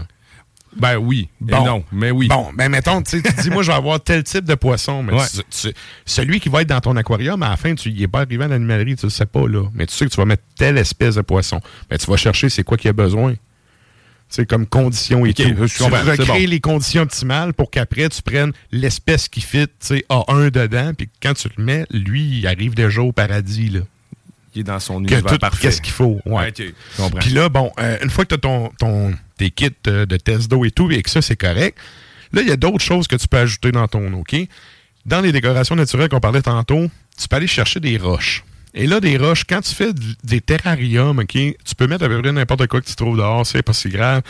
Ben 0.77 0.95
oui. 0.98 1.27
Et 1.41 1.52
Bon. 1.52 1.65
non, 1.65 1.84
mais 1.91 2.11
oui. 2.11 2.27
Bon, 2.27 2.49
ben 2.56 2.69
mettons, 2.69 3.02
tu 3.02 3.19
dis, 3.22 3.49
moi, 3.49 3.64
je 3.64 3.68
vais 3.72 3.77
avoir 3.77 3.99
tel 4.02 4.23
type 4.23 4.45
de 4.45 4.53
poisson. 4.56 5.02
Mais 5.02 5.14
Ouais. 5.14 5.23
tu- 5.34 5.41
tu- 5.69 5.73
celui 6.06 6.39
qui 6.39 6.49
va 6.49 6.61
être 6.61 6.69
dans 6.69 6.80
ton 6.81 6.95
aquarium, 6.95 7.41
à 7.41 7.49
la 7.49 7.57
fin, 7.57 7.73
tu 7.73 7.91
n'y 7.91 8.03
es 8.03 8.07
pas 8.07 8.22
arrivé 8.22 8.44
à 8.44 8.48
l'animalerie, 8.48 8.95
tu 8.95 9.07
le 9.07 9.10
sais 9.10 9.26
pas, 9.26 9.48
là. 9.48 9.64
Mais 9.73 9.88
tu 9.88 9.95
sais 9.95 10.06
que 10.06 10.11
tu 10.11 10.18
vas 10.18 10.26
mettre 10.26 10.44
telle 10.56 10.77
espèce 10.77 11.15
de 11.15 11.22
poisson. 11.22 11.60
Mais 11.89 11.98
tu 11.98 12.06
vas 12.10 12.18
chercher 12.18 12.49
c'est 12.49 12.64
quoi 12.64 12.77
qu'il 12.77 12.88
y 12.88 12.89
a 12.89 12.94
besoin. 12.94 13.34
C'est 14.29 14.45
comme 14.45 14.65
conditions 14.67 15.25
et 15.25 15.33
tout. 15.33 15.43
je 15.43 15.77
Tu 15.77 15.83
recrées 15.83 16.25
bon. 16.45 16.49
les 16.49 16.59
conditions 16.59 17.03
optimales 17.03 17.53
pour 17.53 17.71
qu'après, 17.71 18.09
tu 18.09 18.21
prennes 18.21 18.51
l'espèce 18.71 19.29
qui 19.29 19.39
fit, 19.41 19.67
tu 19.67 19.71
sais, 19.79 20.05
A1 20.09 20.51
dedans, 20.51 20.91
puis 20.97 21.07
quand 21.21 21.33
tu 21.33 21.47
le 21.57 21.63
mets, 21.63 21.85
lui, 21.91 22.39
il 22.39 22.47
arrive 22.47 22.75
déjà 22.75 23.01
au 23.01 23.11
paradis, 23.13 23.69
là. 23.69 23.79
Il 24.53 24.61
est 24.61 24.63
dans 24.63 24.79
son 24.79 24.95
Que 25.03 25.13
univers 25.13 25.23
tout, 25.33 25.37
parfait. 25.37 25.61
qu'est-ce 25.61 25.81
qu'il 25.81 25.93
faut. 25.93 26.19
Ouais. 26.25 26.51
Puis 26.51 27.29
là, 27.29 27.47
bon, 27.47 27.71
euh, 27.79 27.97
une 28.03 28.09
fois 28.09 28.25
que 28.25 28.29
tu 28.29 28.35
as 28.35 28.39
ton, 28.39 28.69
ton, 28.79 29.13
tes 29.37 29.49
kits 29.51 29.69
euh, 29.87 30.05
de 30.05 30.17
test 30.17 30.49
d'eau 30.49 30.65
et 30.65 30.71
tout, 30.71 30.89
et 30.91 31.01
que 31.03 31.09
ça, 31.09 31.21
c'est 31.21 31.35
correct, 31.35 31.77
là, 32.33 32.41
il 32.41 32.47
y 32.47 32.51
a 32.51 32.55
d'autres 32.57 32.83
choses 32.83 33.07
que 33.07 33.15
tu 33.15 33.27
peux 33.27 33.37
ajouter 33.37 33.71
dans 33.71 33.87
ton 33.87 34.11
OK? 34.13 34.35
Dans 35.05 35.21
les 35.21 35.31
décorations 35.31 35.75
naturelles 35.75 36.09
qu'on 36.09 36.19
parlait 36.19 36.41
tantôt, 36.41 36.89
tu 37.17 37.27
peux 37.29 37.35
aller 37.37 37.47
chercher 37.47 37.79
des 37.79 37.97
roches. 37.97 38.43
Et 38.79 38.85
là, 38.87 38.99
des 38.99 39.17
roches, 39.17 39.43
quand 39.49 39.61
tu 39.61 39.73
fais 39.73 39.91
des 40.23 40.39
terrariums, 40.39 41.17
OK, 41.19 41.31
tu 41.31 41.75
peux 41.75 41.87
mettre 41.87 42.05
à 42.05 42.07
peu 42.07 42.21
près 42.21 42.31
n'importe 42.31 42.67
quoi 42.67 42.79
que 42.79 42.85
tu 42.85 42.95
trouves 42.95 43.17
dehors, 43.17 43.45
c'est 43.45 43.63
pas 43.63 43.73
si 43.73 43.89
grave. 43.89 44.21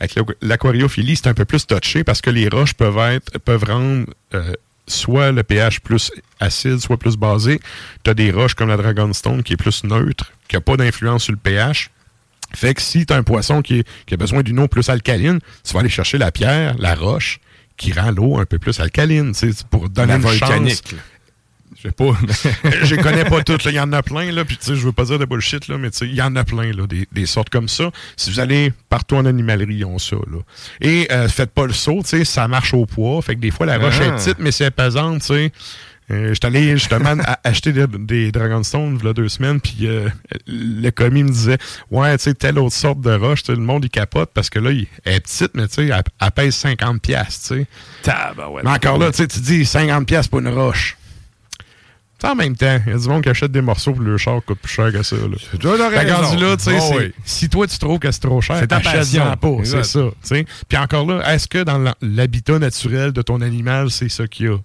Avec 0.00 0.14
l'aqu- 0.16 0.34
l'aquariophilie, 0.42 1.16
c'est 1.16 1.28
un 1.28 1.34
peu 1.34 1.44
plus 1.44 1.64
touché 1.66 2.02
parce 2.04 2.20
que 2.20 2.30
les 2.30 2.48
roches 2.48 2.74
peuvent 2.74 2.98
être 2.98 3.38
peuvent 3.38 3.64
rendre 3.64 4.06
euh, 4.34 4.52
soit 4.88 5.30
le 5.32 5.42
pH 5.44 5.80
plus 5.80 6.10
acide, 6.40 6.78
soit 6.80 6.98
plus 6.98 7.16
basé. 7.16 7.60
Tu 8.02 8.10
as 8.10 8.14
des 8.14 8.30
roches 8.32 8.54
comme 8.54 8.68
la 8.68 8.76
Dragonstone 8.76 9.42
qui 9.44 9.52
est 9.52 9.56
plus 9.56 9.84
neutre, 9.84 10.32
qui 10.48 10.56
n'a 10.56 10.60
pas 10.60 10.76
d'influence 10.76 11.24
sur 11.24 11.32
le 11.32 11.38
pH. 11.38 11.90
Fait 12.54 12.74
que 12.74 12.82
si 12.82 13.06
tu 13.06 13.12
as 13.12 13.16
un 13.16 13.22
poisson 13.22 13.62
qui, 13.62 13.78
est- 13.78 13.88
qui 14.06 14.14
a 14.14 14.16
besoin 14.16 14.42
d'une 14.42 14.58
eau 14.58 14.66
plus 14.68 14.88
alcaline, 14.88 15.38
tu 15.64 15.72
vas 15.72 15.80
aller 15.80 15.88
chercher 15.88 16.18
la 16.18 16.30
pierre, 16.32 16.74
la 16.78 16.94
roche, 16.96 17.38
qui 17.76 17.92
rend 17.92 18.10
l'eau 18.12 18.38
un 18.38 18.44
peu 18.44 18.58
plus 18.58 18.78
alcaline, 18.80 19.32
pour 19.70 19.88
donner 19.88 20.08
La 20.08 20.16
une 20.16 20.22
volcanique, 20.22 20.74
chance. 20.90 21.00
Je 21.84 21.88
sais 21.90 21.94
pas. 21.94 22.70
je 22.84 22.96
connais 22.96 23.24
pas 23.24 23.42
toutes. 23.42 23.64
Il 23.66 23.72
y 23.74 23.80
en 23.80 23.92
a 23.92 24.02
plein, 24.02 24.32
là. 24.32 24.44
Puis, 24.44 24.56
tu 24.56 24.66
sais, 24.66 24.76
je 24.76 24.84
veux 24.84 24.92
pas 24.92 25.04
dire 25.04 25.18
de 25.18 25.24
bullshit, 25.24 25.68
là, 25.68 25.76
mais 25.78 25.90
tu 25.90 25.98
sais, 25.98 26.06
il 26.06 26.14
y 26.14 26.22
en 26.22 26.34
a 26.36 26.44
plein, 26.44 26.72
là, 26.72 26.86
des, 26.86 27.06
des 27.12 27.26
sortes 27.26 27.50
comme 27.50 27.68
ça. 27.68 27.90
Si 28.16 28.30
vous 28.30 28.40
allez 28.40 28.72
partout 28.88 29.16
en 29.16 29.26
animalerie, 29.26 29.76
ils 29.76 29.84
ont 29.84 29.98
ça, 29.98 30.16
là. 30.16 30.38
Et 30.80 31.08
euh, 31.12 31.28
faites 31.28 31.50
pas 31.50 31.66
le 31.66 31.72
saut, 31.72 32.00
tu 32.02 32.08
sais, 32.08 32.24
ça 32.24 32.48
marche 32.48 32.74
au 32.74 32.86
poids. 32.86 33.20
Fait 33.22 33.34
que 33.34 33.40
des 33.40 33.50
fois, 33.50 33.66
la 33.66 33.78
roche 33.78 33.98
Ah. 34.00 34.04
est 34.06 34.12
petite, 34.16 34.38
mais 34.38 34.52
c'est 34.52 34.70
pesante, 34.70 35.20
tu 35.20 35.26
sais. 35.26 35.52
Euh, 36.10 36.34
J'étais 36.34 36.48
allé 36.48 36.72
justement 36.76 37.16
acheter 37.44 37.72
des, 37.72 37.86
des 37.86 38.30
Dragonstone 38.30 38.98
il 39.00 39.06
y 39.06 39.08
a 39.08 39.14
deux 39.14 39.30
semaines, 39.30 39.58
puis 39.58 39.86
euh, 39.86 40.08
le 40.46 40.90
commis 40.90 41.22
me 41.22 41.30
disait 41.30 41.56
Ouais, 41.90 42.14
tu 42.18 42.24
sais, 42.24 42.34
telle 42.34 42.58
autre 42.58 42.74
sorte 42.74 43.00
de 43.00 43.14
roche, 43.14 43.40
le 43.48 43.56
monde 43.56 43.86
il 43.86 43.90
capote 43.90 44.30
parce 44.34 44.50
que 44.50 44.58
là, 44.58 44.70
il, 44.70 44.86
est 45.06 45.20
petite, 45.20 45.52
mais 45.54 45.66
tu 45.66 45.74
sais, 45.76 45.86
elle, 45.86 46.02
elle 46.20 46.30
pèse 46.32 46.56
50$, 46.62 46.98
piastres, 46.98 47.54
tu 47.54 47.60
sais. 47.60 47.66
Tabarouette. 48.02 48.64
Mais 48.64 48.70
encore 48.72 48.98
là, 48.98 49.10
tu 49.12 49.16
sais, 49.16 49.28
tu 49.28 49.40
dis 49.40 49.62
50$ 49.62 50.04
piastres 50.04 50.28
pour 50.28 50.40
une 50.40 50.48
roche. 50.48 50.98
Tu 52.24 52.30
en 52.30 52.34
même 52.34 52.56
temps, 52.56 52.80
il 52.86 52.92
y 52.92 52.94
a 52.96 52.98
du 52.98 53.08
monde 53.08 53.22
qui 53.22 53.28
achète 53.28 53.52
des 53.52 53.60
morceaux 53.60 53.92
pour 53.92 54.02
le 54.02 54.16
char 54.16 54.40
coûte 54.44 54.58
plus 54.60 54.72
cher 54.72 54.90
que 54.92 55.02
ça. 55.02 55.16
Là. 55.16 55.22
rendu 56.22 56.42
là, 56.42 56.56
tu 56.56 56.64
sais, 56.64 56.76
Oh 56.80 56.86
c'est- 56.90 56.96
oui. 56.98 57.12
si 57.24 57.48
toi 57.48 57.66
tu 57.66 57.78
trouves 57.78 57.98
que 57.98 58.10
c'est 58.10 58.20
trop 58.20 58.40
cher, 58.40 58.56
C'est 58.58 58.66
ta 58.68 58.80
passion. 58.80 59.36
pas, 59.36 59.48
c'est 59.64 59.84
ça. 59.84 60.00
tu. 60.26 60.46
Puis 60.68 60.78
encore 60.78 61.06
là, 61.06 61.34
est-ce 61.34 61.46
que 61.48 61.62
dans 61.62 61.92
l'habitat 62.00 62.58
naturel 62.58 63.12
de 63.12 63.22
ton 63.22 63.40
animal, 63.40 63.90
c'est 63.90 64.08
ça 64.08 64.26
qu'il 64.26 64.46
y 64.46 64.48
a? 64.48 64.56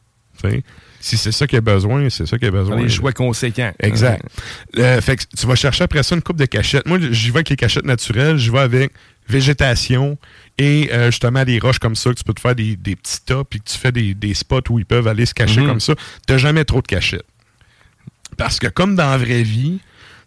Tu? 0.42 0.64
Si 1.02 1.18
c'est 1.18 1.32
ça 1.32 1.48
qu'il 1.48 1.58
a 1.58 1.62
besoin, 1.62 2.10
c'est 2.10 2.26
ça 2.26 2.38
qu'il 2.38 2.48
a 2.48 2.52
besoin. 2.52 2.76
Les 2.78 2.90
choix 2.90 3.12
conséquents. 3.14 3.72
Exact. 3.80 4.22
Euh, 4.78 5.00
fait 5.02 5.16
que 5.18 5.24
tu 5.38 5.46
vas 5.48 5.56
chercher 5.56 5.84
après 5.86 6.04
ça 6.04 6.16
une 6.16 6.22
coupe 6.22 6.36
de 6.38 6.46
cachettes. 6.46 6.86
Moi, 6.88 6.98
j'y 7.12 7.30
vais 7.30 7.38
avec 7.38 7.50
les 7.50 7.56
cachettes 7.56 7.86
naturelles, 7.86 8.38
j'y 8.38 8.50
vais 8.50 8.60
avec 8.60 8.92
végétation 9.28 10.18
et 10.58 10.90
euh, 10.92 11.06
justement 11.12 11.46
des 11.46 11.60
roches 11.60 11.80
comme 11.80 11.96
ça 11.96 12.10
que 12.10 12.16
tu 12.16 12.24
peux 12.24 12.34
te 12.34 12.42
faire 12.42 12.56
des, 12.56 12.76
des 12.76 12.96
petits 12.96 13.22
tas 13.26 13.44
puis 13.50 13.60
que 13.60 13.70
tu 13.70 13.78
fais 13.78 13.92
des, 13.92 14.14
des 14.14 14.34
spots 14.34 14.62
où 14.72 14.80
ils 14.80 14.86
peuvent 14.86 15.08
aller 15.08 15.26
se 15.26 15.34
cacher 15.34 15.62
Mhm. 15.62 15.68
comme 15.68 15.80
ça. 15.80 15.94
T'as 16.28 16.38
jamais 16.38 16.66
trop 16.66 16.82
de 16.82 16.88
cachettes. 16.88 17.24
Parce 18.40 18.58
que 18.60 18.68
comme 18.68 18.96
dans 18.96 19.10
la 19.10 19.18
vraie 19.18 19.44
vie, 19.44 19.80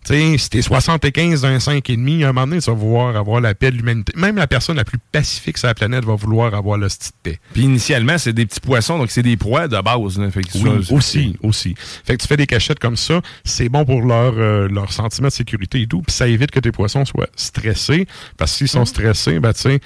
tu 0.04 0.14
sais, 0.14 0.36
si 0.36 0.50
t'es 0.50 0.62
75 0.62 1.42
d'un 1.42 1.58
5,5, 1.58 2.24
à 2.24 2.28
un 2.28 2.32
moment 2.32 2.46
donné, 2.46 2.60
tu 2.60 2.68
vas 2.70 2.76
vouloir 2.76 3.16
avoir 3.16 3.40
la 3.40 3.54
paix 3.54 3.70
de 3.70 3.76
l'humanité. 3.76 4.12
Même 4.16 4.36
la 4.36 4.48
personne 4.48 4.76
la 4.76 4.84
plus 4.84 4.98
pacifique 5.12 5.56
sur 5.58 5.68
la 5.68 5.74
planète 5.74 6.04
va 6.04 6.14
vouloir 6.16 6.54
avoir 6.54 6.76
le 6.76 6.88
paix. 7.22 7.38
Puis 7.52 7.62
initialement, 7.62 8.18
c'est 8.18 8.32
des 8.32 8.44
petits 8.44 8.60
poissons, 8.60 8.98
donc 8.98 9.10
c'est 9.12 9.22
des 9.22 9.36
proies 9.36 9.68
de 9.68 9.80
base. 9.80 10.18
là. 10.18 10.30
Fait 10.30 10.42
que 10.42 10.58
Oui, 10.58 10.84
ça, 10.84 10.92
aussi, 10.92 11.36
aussi. 11.42 11.74
Fait 12.04 12.16
que 12.16 12.22
tu 12.22 12.28
fais 12.28 12.36
des 12.36 12.46
cachettes 12.46 12.80
comme 12.80 12.96
ça, 12.96 13.22
c'est 13.44 13.68
bon 13.68 13.84
pour 13.84 14.02
leur, 14.02 14.34
euh, 14.36 14.68
leur 14.68 14.92
sentiment 14.92 15.28
de 15.28 15.32
sécurité 15.32 15.80
et 15.82 15.86
tout, 15.86 16.02
puis 16.02 16.12
ça 16.12 16.26
évite 16.26 16.50
que 16.50 16.60
tes 16.60 16.72
poissons 16.72 17.04
soient 17.04 17.28
stressés, 17.36 18.06
parce 18.36 18.50
que 18.52 18.58
s'ils 18.58 18.68
sont 18.68 18.84
stressés, 18.84 19.38
ben 19.38 19.52
tu 19.52 19.60
sais, 19.60 19.80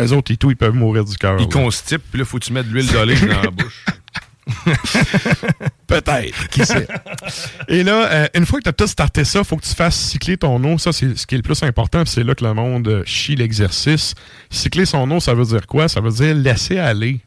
eux 0.00 0.12
autres 0.12 0.32
et 0.32 0.36
tout, 0.36 0.50
ils 0.50 0.56
peuvent 0.56 0.74
mourir 0.74 1.04
du 1.04 1.16
cœur. 1.16 1.36
Ils 1.40 1.48
constipent, 1.48 2.04
puis 2.10 2.20
là, 2.20 2.24
faut 2.24 2.38
que 2.38 2.44
tu 2.44 2.52
mettes 2.52 2.68
de 2.68 2.72
l'huile 2.72 2.90
d'olive 2.92 3.26
dans 3.26 3.42
la 3.42 3.50
bouche. 3.50 3.84
Peut-être, 5.86 6.48
qui 6.48 6.64
sait? 6.64 6.86
Et 7.68 7.82
là, 7.82 8.10
euh, 8.10 8.28
une 8.34 8.46
fois 8.46 8.58
que 8.58 8.64
tu 8.64 8.68
as 8.70 8.72
tout 8.72 8.86
starté 8.86 9.24
ça, 9.24 9.44
faut 9.44 9.56
que 9.56 9.64
tu 9.64 9.74
fasses 9.74 9.96
cycler 9.96 10.36
ton 10.36 10.62
eau. 10.64 10.78
Ça, 10.78 10.92
c'est 10.92 11.16
ce 11.16 11.26
qui 11.26 11.34
est 11.34 11.38
le 11.38 11.42
plus 11.42 11.62
important, 11.62 12.04
c'est 12.06 12.24
là 12.24 12.34
que 12.34 12.44
le 12.44 12.54
monde 12.54 13.02
chie 13.06 13.36
l'exercice. 13.36 14.14
Cycler 14.50 14.86
son 14.86 15.10
eau, 15.10 15.20
ça 15.20 15.34
veut 15.34 15.44
dire 15.44 15.66
quoi? 15.66 15.88
Ça 15.88 16.00
veut 16.00 16.10
dire 16.10 16.34
laisser 16.34 16.78
aller. 16.78 17.20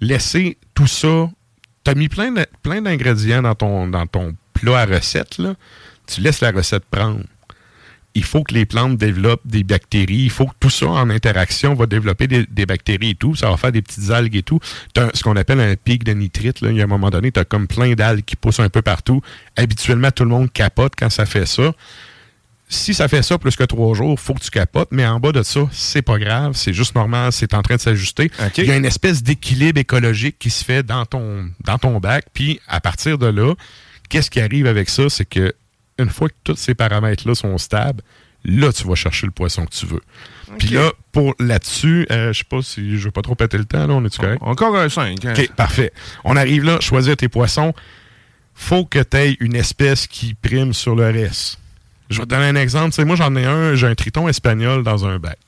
Laisser 0.00 0.58
tout 0.74 0.86
ça. 0.86 1.30
Tu 1.84 1.90
as 1.90 1.94
mis 1.94 2.08
plein 2.08 2.32
plein 2.62 2.82
d'ingrédients 2.82 3.42
dans 3.42 3.54
ton, 3.54 3.88
dans 3.88 4.06
ton 4.06 4.34
plat 4.52 4.80
à 4.80 4.84
recette, 4.86 5.38
là. 5.38 5.54
Tu 6.06 6.20
laisses 6.20 6.40
la 6.40 6.50
recette 6.50 6.84
prendre. 6.84 7.24
Il 8.14 8.24
faut 8.24 8.42
que 8.42 8.52
les 8.54 8.66
plantes 8.66 8.98
développent 8.98 9.46
des 9.46 9.64
bactéries. 9.64 10.24
Il 10.24 10.30
faut 10.30 10.46
que 10.46 10.54
tout 10.60 10.70
ça 10.70 10.86
en 10.86 11.08
interaction 11.10 11.74
va 11.74 11.86
développer 11.86 12.26
des, 12.26 12.46
des 12.46 12.66
bactéries 12.66 13.10
et 13.10 13.14
tout. 13.14 13.34
Ça 13.34 13.50
va 13.50 13.56
faire 13.56 13.72
des 13.72 13.82
petites 13.82 14.10
algues 14.10 14.36
et 14.36 14.42
tout. 14.42 14.60
Tu 14.94 15.00
as 15.00 15.10
ce 15.14 15.22
qu'on 15.22 15.36
appelle 15.36 15.60
un 15.60 15.74
pic 15.76 16.04
de 16.04 16.12
nitrite. 16.12 16.60
Là. 16.60 16.70
Il 16.70 16.76
y 16.76 16.80
a 16.80 16.84
un 16.84 16.88
moment 16.88 17.10
donné, 17.10 17.32
tu 17.32 17.40
as 17.40 17.44
comme 17.44 17.66
plein 17.66 17.94
d'algues 17.94 18.24
qui 18.24 18.36
poussent 18.36 18.60
un 18.60 18.68
peu 18.68 18.82
partout. 18.82 19.22
Habituellement, 19.56 20.10
tout 20.10 20.24
le 20.24 20.30
monde 20.30 20.52
capote 20.52 20.92
quand 20.98 21.10
ça 21.10 21.26
fait 21.26 21.46
ça. 21.46 21.72
Si 22.68 22.94
ça 22.94 23.06
fait 23.06 23.22
ça 23.22 23.36
plus 23.36 23.54
que 23.54 23.64
trois 23.64 23.94
jours, 23.94 24.18
faut 24.18 24.32
que 24.32 24.40
tu 24.40 24.50
capotes. 24.50 24.88
Mais 24.92 25.06
en 25.06 25.20
bas 25.20 25.32
de 25.32 25.42
ça, 25.42 25.68
c'est 25.72 26.00
pas 26.00 26.18
grave. 26.18 26.52
C'est 26.54 26.72
juste 26.72 26.94
normal. 26.94 27.30
C'est 27.32 27.52
en 27.52 27.62
train 27.62 27.76
de 27.76 27.80
s'ajuster. 27.80 28.30
Il 28.56 28.64
y 28.64 28.70
a 28.70 28.76
une 28.76 28.86
espèce 28.86 29.22
d'équilibre 29.22 29.78
écologique 29.78 30.36
qui 30.38 30.48
se 30.48 30.64
fait 30.64 30.82
dans 30.82 31.04
ton, 31.04 31.50
dans 31.64 31.78
ton 31.78 32.00
bac. 32.00 32.24
Puis, 32.32 32.60
à 32.68 32.80
partir 32.80 33.18
de 33.18 33.26
là, 33.26 33.54
qu'est-ce 34.08 34.30
qui 34.30 34.40
arrive 34.40 34.66
avec 34.66 34.88
ça? 34.88 35.10
C'est 35.10 35.26
que 35.26 35.54
une 35.98 36.08
fois 36.08 36.28
que 36.28 36.34
tous 36.44 36.56
ces 36.56 36.74
paramètres-là 36.74 37.34
sont 37.34 37.56
stables, 37.58 38.02
là, 38.44 38.72
tu 38.72 38.86
vas 38.86 38.94
chercher 38.94 39.26
le 39.26 39.32
poisson 39.32 39.64
que 39.64 39.74
tu 39.74 39.86
veux. 39.86 40.02
Puis 40.58 40.68
là, 40.68 40.92
pour 41.12 41.34
là-dessus, 41.38 42.06
euh, 42.10 42.32
je 42.32 42.38
sais 42.38 42.44
pas 42.44 42.60
si 42.62 42.98
je 42.98 43.04
veux 43.04 43.10
pas 43.10 43.22
trop 43.22 43.34
péter 43.34 43.58
le 43.58 43.64
temps, 43.64 43.86
là, 43.86 43.94
on 43.94 44.04
est-tu 44.04 44.18
correct? 44.18 44.42
Encore 44.42 44.76
un 44.76 44.88
5. 44.88 45.18
OK, 45.24 45.52
parfait. 45.54 45.92
On 46.24 46.36
arrive 46.36 46.64
là, 46.64 46.78
choisir 46.80 47.16
tes 47.16 47.28
poissons. 47.28 47.72
Faut 48.54 48.84
que 48.84 49.02
tu 49.02 49.16
aies 49.16 49.36
une 49.40 49.56
espèce 49.56 50.06
qui 50.06 50.34
prime 50.34 50.74
sur 50.74 50.94
le 50.94 51.10
reste. 51.10 51.58
Je 52.10 52.18
vais 52.18 52.24
te 52.24 52.30
donner 52.30 52.46
un 52.46 52.56
exemple. 52.56 52.90
Tu 52.90 52.96
sais, 52.96 53.04
moi, 53.04 53.16
j'en 53.16 53.34
ai 53.34 53.46
un, 53.46 53.74
j'ai 53.74 53.86
un 53.86 53.94
triton 53.94 54.28
espagnol 54.28 54.82
dans 54.82 55.06
un 55.06 55.18
bac. 55.18 55.38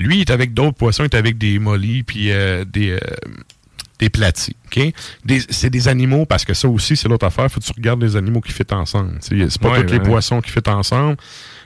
Lui, 0.00 0.16
il 0.16 0.20
est 0.22 0.30
avec 0.30 0.52
d'autres 0.52 0.76
poissons, 0.76 1.04
il 1.04 1.06
est 1.06 1.14
avec 1.14 1.38
des 1.38 1.60
mollies 1.60 2.02
puis 2.02 2.32
euh, 2.32 2.64
des, 2.64 2.90
euh, 2.90 2.98
des 3.98 4.10
platis. 4.10 4.54
OK? 4.66 4.92
Des- 5.24 5.42
c'est 5.48 5.70
des 5.70 5.88
animaux, 5.88 6.26
parce 6.26 6.44
que 6.44 6.54
ça 6.54 6.68
aussi, 6.68 6.96
c'est 6.96 7.08
l'autre 7.08 7.26
affaire. 7.26 7.50
faut 7.50 7.60
que 7.60 7.64
tu 7.64 7.72
regardes 7.76 8.02
les 8.02 8.16
animaux 8.16 8.40
qui 8.40 8.52
fit 8.52 8.62
ensemble. 8.70 9.18
C'est 9.20 9.36
pas 9.60 9.70
Ouais, 9.70 9.84
tous 9.86 9.92
les 9.92 10.00
poissons 10.00 10.40
qui 10.40 10.50
fit 10.50 10.58
ensemble. 10.68 11.16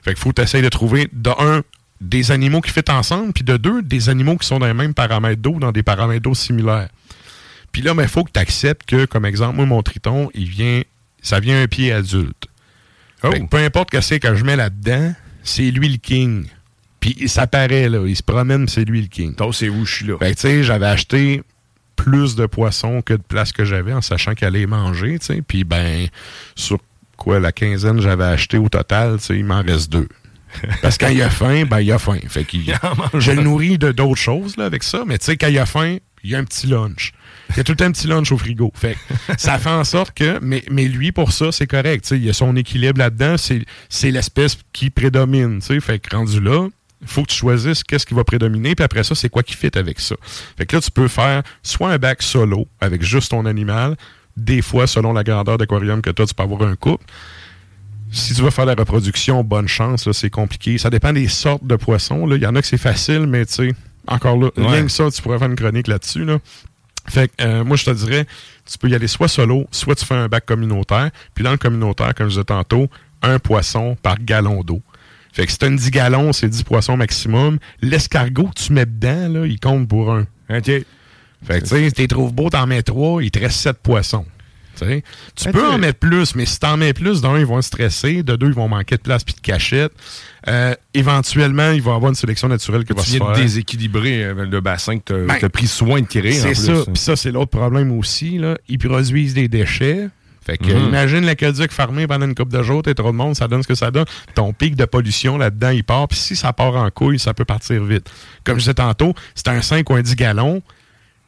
Fait 0.03 0.17
faut 0.19 0.31
que 0.31 0.37
tu 0.37 0.43
essayes 0.43 0.63
de 0.63 0.69
trouver, 0.69 1.09
de 1.13 1.31
un, 1.39 1.63
des 2.01 2.31
animaux 2.31 2.61
qui 2.61 2.71
fit 2.71 2.85
ensemble, 2.91 3.33
puis 3.33 3.45
de 3.45 3.57
deux, 3.57 3.83
des 3.83 4.09
animaux 4.09 4.37
qui 4.37 4.47
sont 4.47 4.59
dans 4.59 4.67
les 4.67 4.75
mêmes 4.75 4.95
paramètres 4.95 5.41
d'eau, 5.43 5.59
dans 5.59 5.73
des 5.73 5.83
paramètres 5.83 6.23
d'eau 6.23 6.35
similaires. 6.35 6.89
Puis 7.73 7.83
là, 7.83 7.93
il 7.99 8.09
faut 8.09 8.25
que 8.25 8.31
tu 8.33 8.41
acceptes 8.41 8.87
que, 8.89 9.05
comme 9.05 9.25
exemple, 9.27 9.57
moi, 9.57 9.67
mon 9.67 9.83
triton, 9.83 10.31
il 10.35 10.49
vient, 10.49 10.83
ça 11.23 11.41
vient 11.41 11.63
un 11.63 11.67
pied 11.67 11.93
adulte. 11.93 12.47
Fait 13.21 13.41
que 13.41 13.47
peu 13.47 13.57
importe 13.57 13.91
que 13.91 14.01
c'est 14.01 14.21
que 14.21 14.35
je 14.37 14.45
mets 14.45 14.55
là-dedans, 14.57 15.13
c'est 15.43 15.71
lui 15.71 15.89
le 15.89 15.97
king. 15.97 16.47
Puis 17.01 17.29
ça 17.29 17.47
paraît, 17.47 17.89
là. 17.89 18.05
Il 18.07 18.15
se 18.17 18.23
promène, 18.23 18.69
c'est 18.69 18.85
lui 18.85 19.01
le 19.03 19.09
king. 19.09 19.35
c'est 19.53 19.69
où 19.69 19.85
je 19.85 19.95
suis 19.95 20.07
là. 20.07 20.17
Fait 20.19 20.31
que, 20.31 20.37
tu 20.37 20.41
sais, 20.43 20.63
j'avais 20.63 20.87
acheté 20.87 21.43
plus 21.99 22.37
de 22.37 22.47
poissons 22.47 23.03
que 23.03 23.13
de 23.13 23.23
place 23.23 23.53
que 23.53 23.65
j'avais 23.65 23.93
en 23.93 24.01
sachant 24.01 24.35
qu'elle 24.35 24.55
allait 24.55 24.67
manger, 24.67 25.19
tu 25.19 25.27
sais. 25.27 25.43
Puis, 25.43 25.65
ben, 25.65 26.07
sur 26.55 26.79
quoi, 27.19 27.41
la 27.41 27.53
quinzaine, 27.53 28.01
j'avais 28.01 28.25
acheté 28.25 28.57
au 28.57 28.69
total, 28.69 29.19
tu 29.19 29.27
sais, 29.27 29.39
il 29.39 29.45
m'en 29.45 29.63
reste 29.63 29.91
deux. 29.91 30.09
Parce 30.83 30.97
que 30.97 31.05
quand 31.05 31.13
il 31.13 31.21
a 31.21 31.29
faim, 31.29 31.65
ben, 31.69 31.81
il 31.81 31.93
a 31.93 31.99
faim. 31.99 32.21
Fait 32.29 32.45
qu'il, 32.45 32.73
je 33.15 33.33
le 33.33 33.43
nourris 33.43 33.77
de 33.77 33.93
d'autres 33.93 34.21
choses, 34.21 34.57
là, 34.57 34.65
avec 34.65 34.85
ça. 34.85 35.03
Mais, 35.07 35.19
tu 35.19 35.27
sais, 35.27 35.37
quand 35.37 35.49
il 35.49 35.59
a 35.59 35.67
faim, 35.67 35.99
il 36.23 36.31
y 36.31 36.35
a 36.35 36.39
un 36.39 36.45
petit 36.45 36.69
lunch. 36.69 37.13
Il 37.51 37.57
y 37.57 37.61
a 37.61 37.65
tout 37.65 37.73
le 37.73 37.77
temps 37.77 37.85
un 37.87 37.93
petit 37.93 38.07
lunch 38.07 38.31
au 38.31 38.39
frigo. 38.39 38.73
Fait 38.75 38.95
que 38.95 39.35
ça 39.39 39.59
fait 39.59 39.69
en 39.69 39.85
sorte 39.85 40.15
que, 40.15 40.39
mais, 40.41 40.63
mais 40.71 40.85
lui, 40.85 41.11
pour 41.11 41.33
ça, 41.33 41.51
c'est 41.51 41.67
correct. 41.67 42.09
il 42.13 42.25
y 42.25 42.31
a 42.31 42.33
son 42.33 42.55
équilibre 42.57 42.99
là-dedans. 42.99 43.37
C'est, 43.37 43.65
c'est 43.89 44.13
l'espèce 44.13 44.57
qui 44.73 44.91
prédomine. 44.91 45.59
tu 45.59 45.67
sais. 45.67 45.81
Fait 45.81 45.99
que 45.99 46.15
rendu 46.15 46.41
là, 46.41 46.69
il 47.01 47.07
faut 47.09 47.23
que 47.23 47.29
tu 47.31 47.37
choisisses 47.37 47.83
qu'est-ce 47.85 48.05
qui 48.07 48.15
va 48.15 48.25
prédominer, 48.25 48.75
puis 48.75 48.85
après 48.85 49.05
ça, 49.05 49.15
c'est 49.15 49.29
quoi 49.29 49.43
qui 49.43 49.55
fit 49.55 49.71
avec 49.77 50.01
ça. 50.01 50.17
Fait 50.57 50.67
que 50.67 50.77
là, 50.77 50.83
tu 50.83 50.91
peux 50.91 51.09
faire 51.09 51.43
soit 51.63 51.91
un 51.93 51.99
bac 51.99 52.23
solo 52.23 52.67
avec 52.81 53.03
juste 53.03 53.31
ton 53.31 53.47
animal. 53.47 53.97
Des 54.37 54.63
fois, 54.63 54.87
selon 54.87 55.13
la 55.13 55.25
grandeur 55.25 55.59
d'aquarium 55.59 56.01
que 56.03 56.11
tu 56.11 56.23
as, 56.23 56.27
tu 56.27 56.35
peux 56.35 56.43
avoir 56.43 56.63
un 56.63 56.77
couple. 56.77 57.05
Si 58.11 58.35
tu 58.35 58.43
veux 58.43 58.51
faire 58.51 58.65
la 58.67 58.75
reproduction, 58.75 59.45
bonne 59.45 59.69
chance, 59.69 60.07
là, 60.07 60.13
c'est 60.13 60.31
compliqué. 60.31 60.79
Ça 60.79 60.89
dépend 60.91 61.13
des 61.13 61.29
sortes 61.29 61.65
de 61.67 61.77
poissons. 61.77 62.27
là. 62.27 62.37
Il 62.37 62.43
y 62.43 62.47
en 62.47 62.55
a 62.57 62.61
que 62.63 62.67
c'est 62.67 62.79
facile, 62.79 63.27
mais 63.27 63.45
tu 63.47 63.53
sais, 63.55 63.75
Encore 64.07 64.39
là, 64.39 64.49
Ouais. 64.57 64.67
rien 64.67 64.83
que 64.85 64.89
ça, 64.91 65.11
tu 65.11 65.21
pourrais 65.21 65.39
faire 65.39 65.49
une 65.51 65.57
chronique 65.57 65.87
là-dessus. 65.87 66.25
Là. 66.25 66.39
Fait 67.09 67.29
que 67.29 67.35
euh, 67.43 67.65
moi, 67.65 67.77
je 67.77 67.85
te 67.85 67.91
dirais, 67.91 68.27
tu 68.65 68.79
peux 68.79 68.89
y 68.89 68.95
aller 68.95 69.07
soit 69.09 69.29
solo, 69.29 69.67
soit 69.71 69.95
tu 69.97 70.05
fais 70.07 70.15
un 70.15 70.29
bac 70.29 70.47
communautaire. 70.47 71.11
Puis 71.35 71.45
dans 71.45 71.51
le 71.51 71.59
communautaire, 71.59 72.15
comme 72.15 72.27
je 72.29 72.33
disais 72.35 72.45
tantôt, 72.45 72.89
un 73.21 73.39
poisson 73.39 73.97
par 74.03 74.17
gallon 74.19 74.63
d'eau. 74.63 74.81
Fait 75.33 75.47
que 75.47 75.53
si 75.53 75.59
t'as 75.59 75.69
une 75.69 75.77
10 75.77 75.91
gallons, 75.91 76.33
c'est 76.33 76.49
10 76.49 76.63
poissons 76.65 76.97
maximum. 76.97 77.59
L'escargot 77.83 78.49
que 78.49 78.61
tu 78.61 78.73
mets 78.73 78.87
dedans, 78.87 79.29
là, 79.29 79.47
il 79.47 79.61
compte 79.61 79.89
pour 79.89 80.13
un. 80.13 80.23
OK. 80.51 80.65
Fait 80.65 80.85
que 81.47 81.61
tu 81.61 81.67
sais, 81.67 81.85
si 81.89 81.93
t'es 81.93 82.09
trouves 82.09 82.33
beau, 82.33 82.51
t'en 82.51 82.67
mets 82.67 82.83
3, 82.83 83.23
il 83.23 83.31
te 83.31 83.39
reste 83.39 83.59
7 83.61 83.79
poissons. 83.79 84.27
Tu. 84.77 85.03
Tu 85.35 85.51
peux 85.51 85.67
en 85.67 85.79
mettre 85.79 85.99
plus, 85.99 86.35
mais 86.37 86.47
si 86.47 86.61
t'en 86.61 86.77
mets 86.77 86.93
plus, 86.93 87.21
d'un, 87.21 87.37
ils 87.39 87.47
vont 87.47 87.61
stresser, 87.63 88.23
de 88.23 88.37
deux, 88.37 88.47
ils 88.49 88.53
vont 88.55 88.69
manquer 88.69 88.97
de 88.97 89.03
place 89.03 89.25
puis 89.25 89.35
de 89.35 89.41
cachette. 89.41 89.93
Euh, 90.47 90.73
éventuellement, 90.95 91.73
il 91.73 91.83
va 91.83 91.93
y 91.93 91.95
avoir 91.95 92.11
une 92.11 92.15
sélection 92.15 92.47
naturelle 92.49 92.85
qui 92.85 92.93
va 92.93 93.03
Tu 93.03 93.11
se 93.11 93.17
faire. 93.17 93.33
de 93.33 93.41
déséquilibrer 93.41 94.25
euh, 94.25 94.47
le 94.47 94.61
bassin 94.61 94.99
que 94.99 95.27
Ben, 95.27 95.35
tu 95.39 95.45
as 95.45 95.49
pris 95.49 95.67
soin 95.67 96.01
de 96.01 96.07
en 96.07 96.33
C'est 96.33 96.55
ça. 96.55 96.85
Puis 96.87 96.97
ça, 97.03 97.17
c'est 97.17 97.33
l'autre 97.33 97.51
problème 97.51 97.91
aussi. 97.99 98.39
Là. 98.39 98.57
Ils 98.69 98.79
produisent 98.79 99.35
des 99.35 99.49
déchets. 99.49 100.09
Fait 100.49 100.57
que, 100.57 100.73
Mhm. 100.73 100.87
imagine 100.89 101.27
l'aqueduc 101.27 101.71
fermé 101.73 102.07
pendant 102.07 102.25
une 102.25 102.35
coupe 102.35 102.51
de 102.51 102.63
jours, 102.63 102.83
t'es 102.83 102.95
trop 102.95 103.13
de 103.13 103.17
monde, 103.17 103.37
ça 103.37 103.49
donne 103.49 103.63
ce 103.63 103.69
que 103.69 103.75
ça 103.75 103.91
donne. 103.91 104.07
Ton 104.35 104.55
pic 104.55 104.77
de 104.77 104.87
pollution 104.87 105.37
là-dedans, 105.37 105.69
il 105.71 105.85
part. 105.85 106.09
Puis 106.09 106.17
si 106.19 106.37
ça 106.37 106.55
part 106.55 106.75
en 106.75 106.91
couille, 106.91 107.19
ça 107.19 107.35
peut 107.35 107.45
partir 107.45 107.85
vite. 107.85 108.11
Comme 108.45 108.55
je 108.57 108.61
disais 108.61 108.73
tantôt, 108.75 109.13
c'est 109.35 109.49
un 109.49 109.61
5 109.61 109.91
ou 109.91 109.95
un 109.95 110.01
10 110.01 110.17
gallons. 110.17 110.63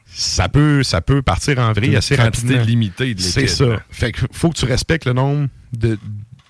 Ça 0.07 0.49
peut, 0.49 0.81
ça 0.83 1.01
peut 1.01 1.21
partir 1.21 1.59
en 1.59 1.71
vrille 1.71 1.95
assez 1.95 2.15
rapidement. 2.15 2.61
limitée 2.63 3.13
de 3.13 3.21
C'est 3.21 3.45
ça. 3.47 3.65
Fait 3.91 4.11
que 4.11 4.21
faut 4.31 4.49
que 4.49 4.57
tu 4.57 4.65
respectes 4.65 5.05
le 5.05 5.13
nombre 5.13 5.47
de 5.73 5.99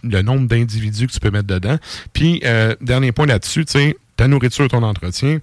le 0.04 0.22
nombre 0.24 0.48
d'individus 0.48 1.06
que 1.08 1.12
tu 1.12 1.20
peux 1.20 1.30
mettre 1.30 1.46
dedans. 1.48 1.78
Puis, 2.14 2.42
euh, 2.44 2.74
dernier 2.82 3.12
point 3.12 3.28
là-dessus, 3.28 3.66
tu 3.66 3.74
sais, 3.74 3.98
ta 4.18 4.28
nourriture, 4.28 4.68
ton 4.68 4.82
entretien. 4.82 5.40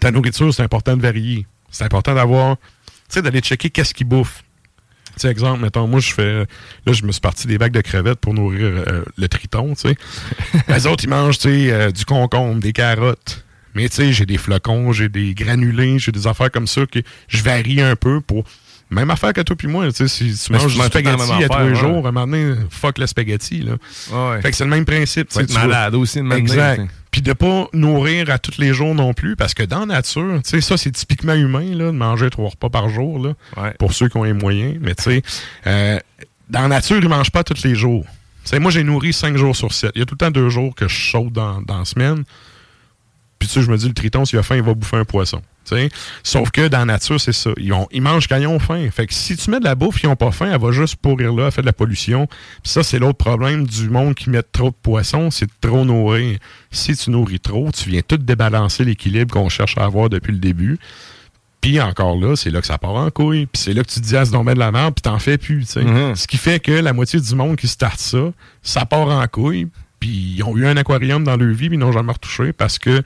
Ta 0.00 0.10
nourriture, 0.12 0.54
c'est 0.54 0.62
important 0.62 0.96
de 0.96 1.02
varier. 1.02 1.44
C'est 1.70 1.84
important 1.84 2.14
d'avoir, 2.14 2.56
tu 2.56 2.62
sais, 3.10 3.20
d'aller 3.22 3.40
checker 3.40 3.68
qu'est-ce 3.68 3.92
qu'ils 3.92 4.06
bouffent. 4.08 4.44
Sais, 5.16 5.28
exemple, 5.28 5.62
mettons, 5.62 5.86
moi, 5.86 6.00
je 6.00 6.12
fais. 6.12 6.46
Là, 6.86 6.92
je 6.92 7.04
me 7.04 7.12
suis 7.12 7.20
parti 7.20 7.46
des 7.46 7.56
bacs 7.56 7.72
de 7.72 7.80
crevettes 7.80 8.20
pour 8.20 8.34
nourrir 8.34 8.84
euh, 8.86 9.02
le 9.16 9.28
triton, 9.28 9.74
tu 9.74 9.88
sais. 9.88 9.96
Les 10.68 10.86
autres, 10.86 11.04
ils 11.04 11.10
mangent, 11.10 11.38
tu 11.38 11.48
sais, 11.48 11.72
euh, 11.72 11.90
du 11.90 12.04
concombre, 12.04 12.60
des 12.60 12.74
carottes. 12.74 13.44
Mais, 13.74 13.88
tu 13.88 13.96
sais, 13.96 14.12
j'ai 14.12 14.26
des 14.26 14.36
flocons, 14.36 14.92
j'ai 14.92 15.08
des 15.08 15.34
granulés, 15.34 15.98
j'ai 15.98 16.12
des 16.12 16.26
affaires 16.26 16.50
comme 16.50 16.66
ça 16.66 16.84
que 16.86 17.00
je 17.28 17.42
varie 17.42 17.80
un 17.80 17.96
peu 17.96 18.20
pour. 18.20 18.44
Même 18.88 19.10
affaire 19.10 19.32
que 19.32 19.40
toi 19.40 19.56
puis 19.56 19.66
moi, 19.66 19.86
tu 19.88 19.94
sais, 19.94 20.08
si 20.08 20.38
tu 20.38 20.52
manges 20.52 20.66
du 20.66 20.80
spaghetti 20.80 21.08
à 21.08 21.48
tous 21.48 21.58
les 21.58 21.64
ouais. 21.70 21.74
jours, 21.74 22.06
à 22.06 22.08
un 22.10 22.12
moment 22.12 22.26
donné, 22.26 22.54
fuck 22.70 22.98
le 22.98 23.06
spaghetti, 23.06 23.62
là. 23.62 23.72
Ouais. 24.12 24.42
Fait 24.42 24.50
que 24.50 24.56
c'est 24.56 24.64
le 24.64 24.70
même 24.70 24.84
principe. 24.84 25.28
Tu 25.28 25.52
malade 25.54 25.94
aussi, 25.94 26.20
de 26.20 26.32
Exact. 26.32 26.82
Puis 27.10 27.22
de 27.22 27.32
pas 27.32 27.68
nourrir 27.72 28.30
à 28.30 28.38
tous 28.38 28.58
les 28.58 28.74
jours 28.74 28.94
non 28.94 29.14
plus, 29.14 29.36
parce 29.36 29.54
que 29.54 29.62
dans 29.62 29.80
la 29.80 29.86
nature, 29.86 30.40
tu 30.44 30.50
sais, 30.50 30.60
ça, 30.60 30.76
c'est 30.76 30.92
typiquement 30.92 31.32
humain, 31.34 31.74
là, 31.74 31.86
de 31.86 31.96
manger 31.96 32.30
trois 32.30 32.50
repas 32.50 32.68
par 32.68 32.88
jour, 32.88 33.18
là, 33.18 33.72
pour 33.78 33.92
ceux 33.92 34.08
qui 34.08 34.16
ont 34.18 34.24
les 34.24 34.34
moyens. 34.34 34.76
Mais 34.80 34.94
tu 34.94 35.04
sais, 35.04 35.22
euh, 35.66 35.98
dans 36.48 36.62
la 36.62 36.68
nature, 36.68 36.98
ils 37.02 37.08
mangent 37.08 37.32
pas 37.32 37.42
tous 37.42 37.64
les 37.64 37.74
jours. 37.74 38.04
Tu 38.44 38.50
sais, 38.50 38.60
moi, 38.60 38.70
j'ai 38.70 38.84
nourri 38.84 39.12
cinq 39.12 39.36
jours 39.36 39.56
sur 39.56 39.72
sept. 39.72 39.92
Il 39.96 39.98
y 39.98 40.02
a 40.02 40.04
tout 40.04 40.14
le 40.14 40.18
temps 40.18 40.30
deux 40.30 40.48
jours 40.48 40.74
que 40.74 40.86
je 40.86 41.10
saute 41.10 41.32
dans, 41.32 41.60
dans 41.62 41.78
la 41.78 41.84
semaine. 41.84 42.22
Puis 43.38 43.48
tu 43.48 43.54
sais, 43.54 43.62
je 43.62 43.70
me 43.70 43.76
dis, 43.76 43.86
le 43.88 43.94
triton, 43.94 44.24
s'il 44.24 44.38
a 44.38 44.42
faim, 44.42 44.56
il 44.56 44.62
va 44.62 44.74
bouffer 44.74 44.96
un 44.96 45.04
poisson. 45.04 45.42
tu 45.64 45.76
sais. 45.76 45.88
Sauf 46.22 46.50
que 46.50 46.68
dans 46.68 46.78
la 46.78 46.84
nature, 46.86 47.20
c'est 47.20 47.32
ça. 47.32 47.50
Ils, 47.58 47.72
ont, 47.72 47.86
ils 47.92 48.00
mangent 48.00 48.28
quand 48.28 48.38
ils 48.38 48.46
ont 48.46 48.58
faim. 48.58 48.88
Fait 48.90 49.06
que 49.06 49.12
si 49.14 49.36
tu 49.36 49.50
mets 49.50 49.58
de 49.60 49.64
la 49.64 49.74
bouffe, 49.74 50.02
ils 50.02 50.06
ont 50.06 50.16
pas 50.16 50.30
faim, 50.30 50.50
elle 50.52 50.60
va 50.60 50.72
juste 50.72 50.96
pourrir 50.96 51.32
là, 51.34 51.46
elle 51.46 51.52
fait 51.52 51.60
de 51.60 51.66
la 51.66 51.72
pollution. 51.72 52.26
Puis 52.62 52.72
ça, 52.72 52.82
c'est 52.82 52.98
l'autre 52.98 53.18
problème 53.18 53.66
du 53.66 53.90
monde 53.90 54.14
qui 54.14 54.30
met 54.30 54.42
trop 54.42 54.70
de 54.70 54.76
poissons, 54.82 55.30
c'est 55.30 55.46
de 55.46 55.52
trop 55.60 55.84
nourrir. 55.84 56.38
Si 56.70 56.96
tu 56.96 57.10
nourris 57.10 57.40
trop, 57.40 57.70
tu 57.72 57.90
viens 57.90 58.00
tout 58.06 58.16
débalancer 58.16 58.84
l'équilibre 58.84 59.32
qu'on 59.32 59.48
cherche 59.48 59.76
à 59.76 59.84
avoir 59.84 60.08
depuis 60.08 60.32
le 60.32 60.38
début. 60.38 60.78
Puis 61.60 61.80
encore 61.80 62.16
là, 62.16 62.36
c'est 62.36 62.50
là 62.50 62.60
que 62.60 62.66
ça 62.66 62.78
part 62.78 62.94
en 62.94 63.10
couille. 63.10 63.46
Puis 63.46 63.60
c'est 63.62 63.72
là 63.72 63.82
que 63.82 63.88
tu 63.90 64.00
te 64.00 64.04
dis, 64.06 64.16
ah, 64.16 64.24
donc 64.24 64.46
ben 64.46 64.54
de 64.54 64.58
la 64.60 64.70
merde, 64.70 64.94
puis 64.94 65.02
t'en 65.02 65.18
fais 65.18 65.36
plus. 65.36 65.64
tu 65.66 65.72
sais. 65.72 65.82
Mhm. 65.82 66.14
Ce 66.14 66.26
qui 66.26 66.36
fait 66.36 66.60
que 66.60 66.70
la 66.70 66.92
moitié 66.92 67.20
du 67.20 67.34
monde 67.34 67.56
qui 67.56 67.66
starte 67.66 67.98
ça, 67.98 68.30
ça 68.62 68.86
part 68.86 69.08
en 69.08 69.26
couille. 69.26 69.68
Puis 70.06 70.34
ils 70.36 70.42
ont 70.44 70.56
eu 70.56 70.66
un 70.66 70.76
aquarium 70.76 71.24
dans 71.24 71.36
leur 71.36 71.48
vie, 71.52 71.68
puis 71.68 71.76
ils 71.76 71.80
n'ont 71.80 71.90
jamais 71.92 72.12
retouché 72.12 72.52
parce 72.52 72.78
que, 72.78 72.98
tu 73.00 73.04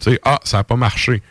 sais, 0.00 0.20
ah, 0.24 0.40
ça 0.42 0.56
n'a 0.58 0.64
pas 0.64 0.74
marché. 0.76 1.22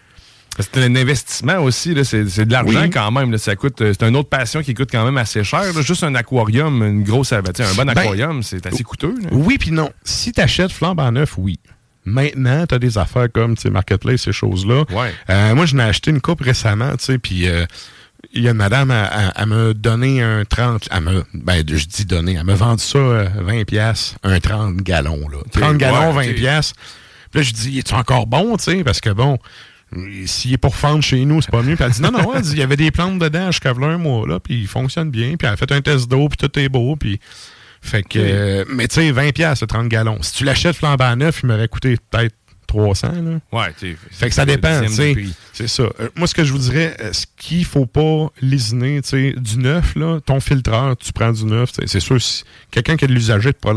C'est 0.58 0.78
un 0.78 0.96
investissement 0.96 1.58
aussi, 1.60 1.94
c'est 2.06 2.24
de 2.46 2.52
l'argent 2.52 2.82
Oui. 2.84 2.90
quand 2.90 3.12
même. 3.12 3.32
là. 3.32 3.38
Ça 3.38 3.56
coûte, 3.56 3.82
euh, 3.82 3.94
c'est 3.98 4.08
une 4.08 4.16
autre 4.16 4.30
passion 4.30 4.62
qui 4.62 4.74
coûte 4.74 4.90
quand 4.92 5.04
même 5.06 5.18
assez 5.18 5.44
cher. 5.44 5.62
là. 5.74 5.82
Juste 5.82 6.04
un 6.04 6.16
aquarium, 6.16 6.82
une 6.84 7.04
grosse, 7.04 7.34
un 7.34 7.42
bon 7.42 7.52
Ben, 7.78 7.90
aquarium, 7.90 8.44
c'est 8.44 8.66
assez 8.66 8.84
coûteux. 8.84 9.16
là. 9.22 9.30
Oui, 9.32 9.58
puis 9.58 9.72
non. 9.72 9.90
Si 10.04 10.32
tu 10.32 10.40
achètes 10.42 10.72
flambant 10.72 11.12
neuf, 11.12 11.36
oui. 11.38 11.60
Maintenant, 12.06 12.66
tu 12.66 12.76
as 12.76 12.80
des 12.80 12.98
affaires 12.98 13.28
comme 13.32 13.56
Marketplace, 13.72 14.22
ces 14.24 14.32
choses-là. 14.32 14.84
Ouais. 14.92 15.14
Euh, 15.30 15.54
moi, 15.56 15.66
je 15.66 15.76
n'ai 15.76 15.84
acheté 15.84 16.12
une 16.12 16.22
coupe 16.22 16.42
récemment, 16.42 16.92
tu 16.98 17.06
sais, 17.06 17.18
puis 17.20 17.48
euh, 17.48 17.66
il 18.34 18.44
y 18.44 18.48
a 18.48 18.52
une 18.52 18.58
madame, 18.58 18.92
elle, 18.92 19.46
m'a 19.46 19.74
donné 19.74 20.22
un 20.22 20.44
30, 20.46 20.90
elle 20.92 21.02
m'a, 21.02 21.12
ben, 21.34 21.64
je 21.68 21.86
dis 21.86 22.06
donné, 22.06 22.34
elle 22.34 22.44
m'a 22.44 22.56
vendu 22.56 22.84
ça 22.84 22.98
euh, 22.98 23.30
20 23.36 23.64
pièces 23.64 24.16
un 24.24 24.40
30 24.40 24.78
gallons, 24.78 25.28
là. 25.30 25.38
30 25.52 25.78
gallons, 25.78 26.14
ouais, 26.16 26.26
20 26.26 26.32
ok. 26.32 26.36
pièces. 26.36 26.74
Puis 27.32 27.40
là, 27.40 27.42
je 27.42 27.54
dis, 27.54 27.80
est-tu 27.80 27.94
encore 27.94 28.28
bon, 28.28 28.58
tu 28.58 28.64
sais, 28.66 28.84
parce 28.84 29.00
que 29.02 29.10
bon, 29.10 29.38
s'il 30.26 30.54
est 30.54 30.58
pour 30.58 30.76
fendre 30.76 31.02
chez 31.02 31.24
nous, 31.26 31.42
c'est 31.42 31.52
pas 31.52 31.62
mieux. 31.62 31.76
Puis 31.76 31.86
elle 31.86 31.92
dit, 31.92 32.02
non, 32.02 32.12
non, 32.12 32.34
elle 32.36 32.42
dit, 32.42 32.52
il 32.52 32.60
y 32.60 32.64
avait 32.64 32.76
des 32.76 32.92
plantes 32.92 33.20
dedans 33.20 33.52
jusqu'à 33.52 33.74
v'là 33.74 33.88
un 33.88 33.98
mois, 33.98 34.28
là, 34.28 34.40
puis 34.40 34.62
il 34.62 34.68
fonctionne 34.68 35.10
bien. 35.10 35.36
Puis 35.38 35.48
elle 35.48 35.54
a 35.54 35.58
fait 35.58 35.72
un 35.72 35.82
test 35.82 36.10
d'eau, 36.10 36.30
puis 36.30 36.38
tout 36.38 36.60
est 36.60 36.70
beau, 36.70 36.96
puis... 36.96 37.20
Fait 37.82 38.04
que, 38.04 38.20
euh, 38.20 38.66
mais 38.68 38.90
tu 38.90 38.96
sais, 38.96 39.12
20 39.12 39.32
pièces 39.32 39.64
30 39.66 39.88
gallons. 39.88 40.18
Si 40.22 40.34
tu 40.34 40.44
l'achètes 40.44 40.76
flambant 40.76 41.16
neuf, 41.16 41.40
il 41.44 41.46
m'aurait 41.48 41.70
coûté 41.70 41.96
peut-être 42.10 42.36
300, 42.70 43.12
là. 43.12 43.40
Ouais, 43.52 43.74
tu 43.78 43.92
sais, 43.92 43.98
Fait 44.12 44.30
que 44.30 44.36
ça 44.36 44.46
dépend. 44.46 44.82
C'est 45.54 45.68
ça. 45.68 45.84
Euh, 45.84 46.10
moi, 46.16 46.28
ce 46.28 46.36
que 46.36 46.44
je 46.44 46.52
vous 46.54 46.60
dirais, 46.60 46.96
euh, 47.02 47.12
ce 47.12 47.26
qu'il 47.36 47.66
faut 47.66 47.86
pas 47.86 48.28
lésiner, 48.42 49.02
tu 49.02 49.10
sais, 49.10 49.34
du 49.36 49.58
neuf, 49.58 49.96
là, 49.96 50.20
ton 50.26 50.40
filtreur, 50.40 50.96
tu 50.96 51.12
prends 51.12 51.32
du 51.32 51.46
neuf, 51.46 51.72
c'est 51.86 52.00
sûr, 52.00 52.22
si 52.22 52.44
quelqu'un 52.72 52.96
qui 52.96 53.06
a 53.06 53.08
de 53.08 53.14
l'usager 53.14 53.52
pas 53.54 53.74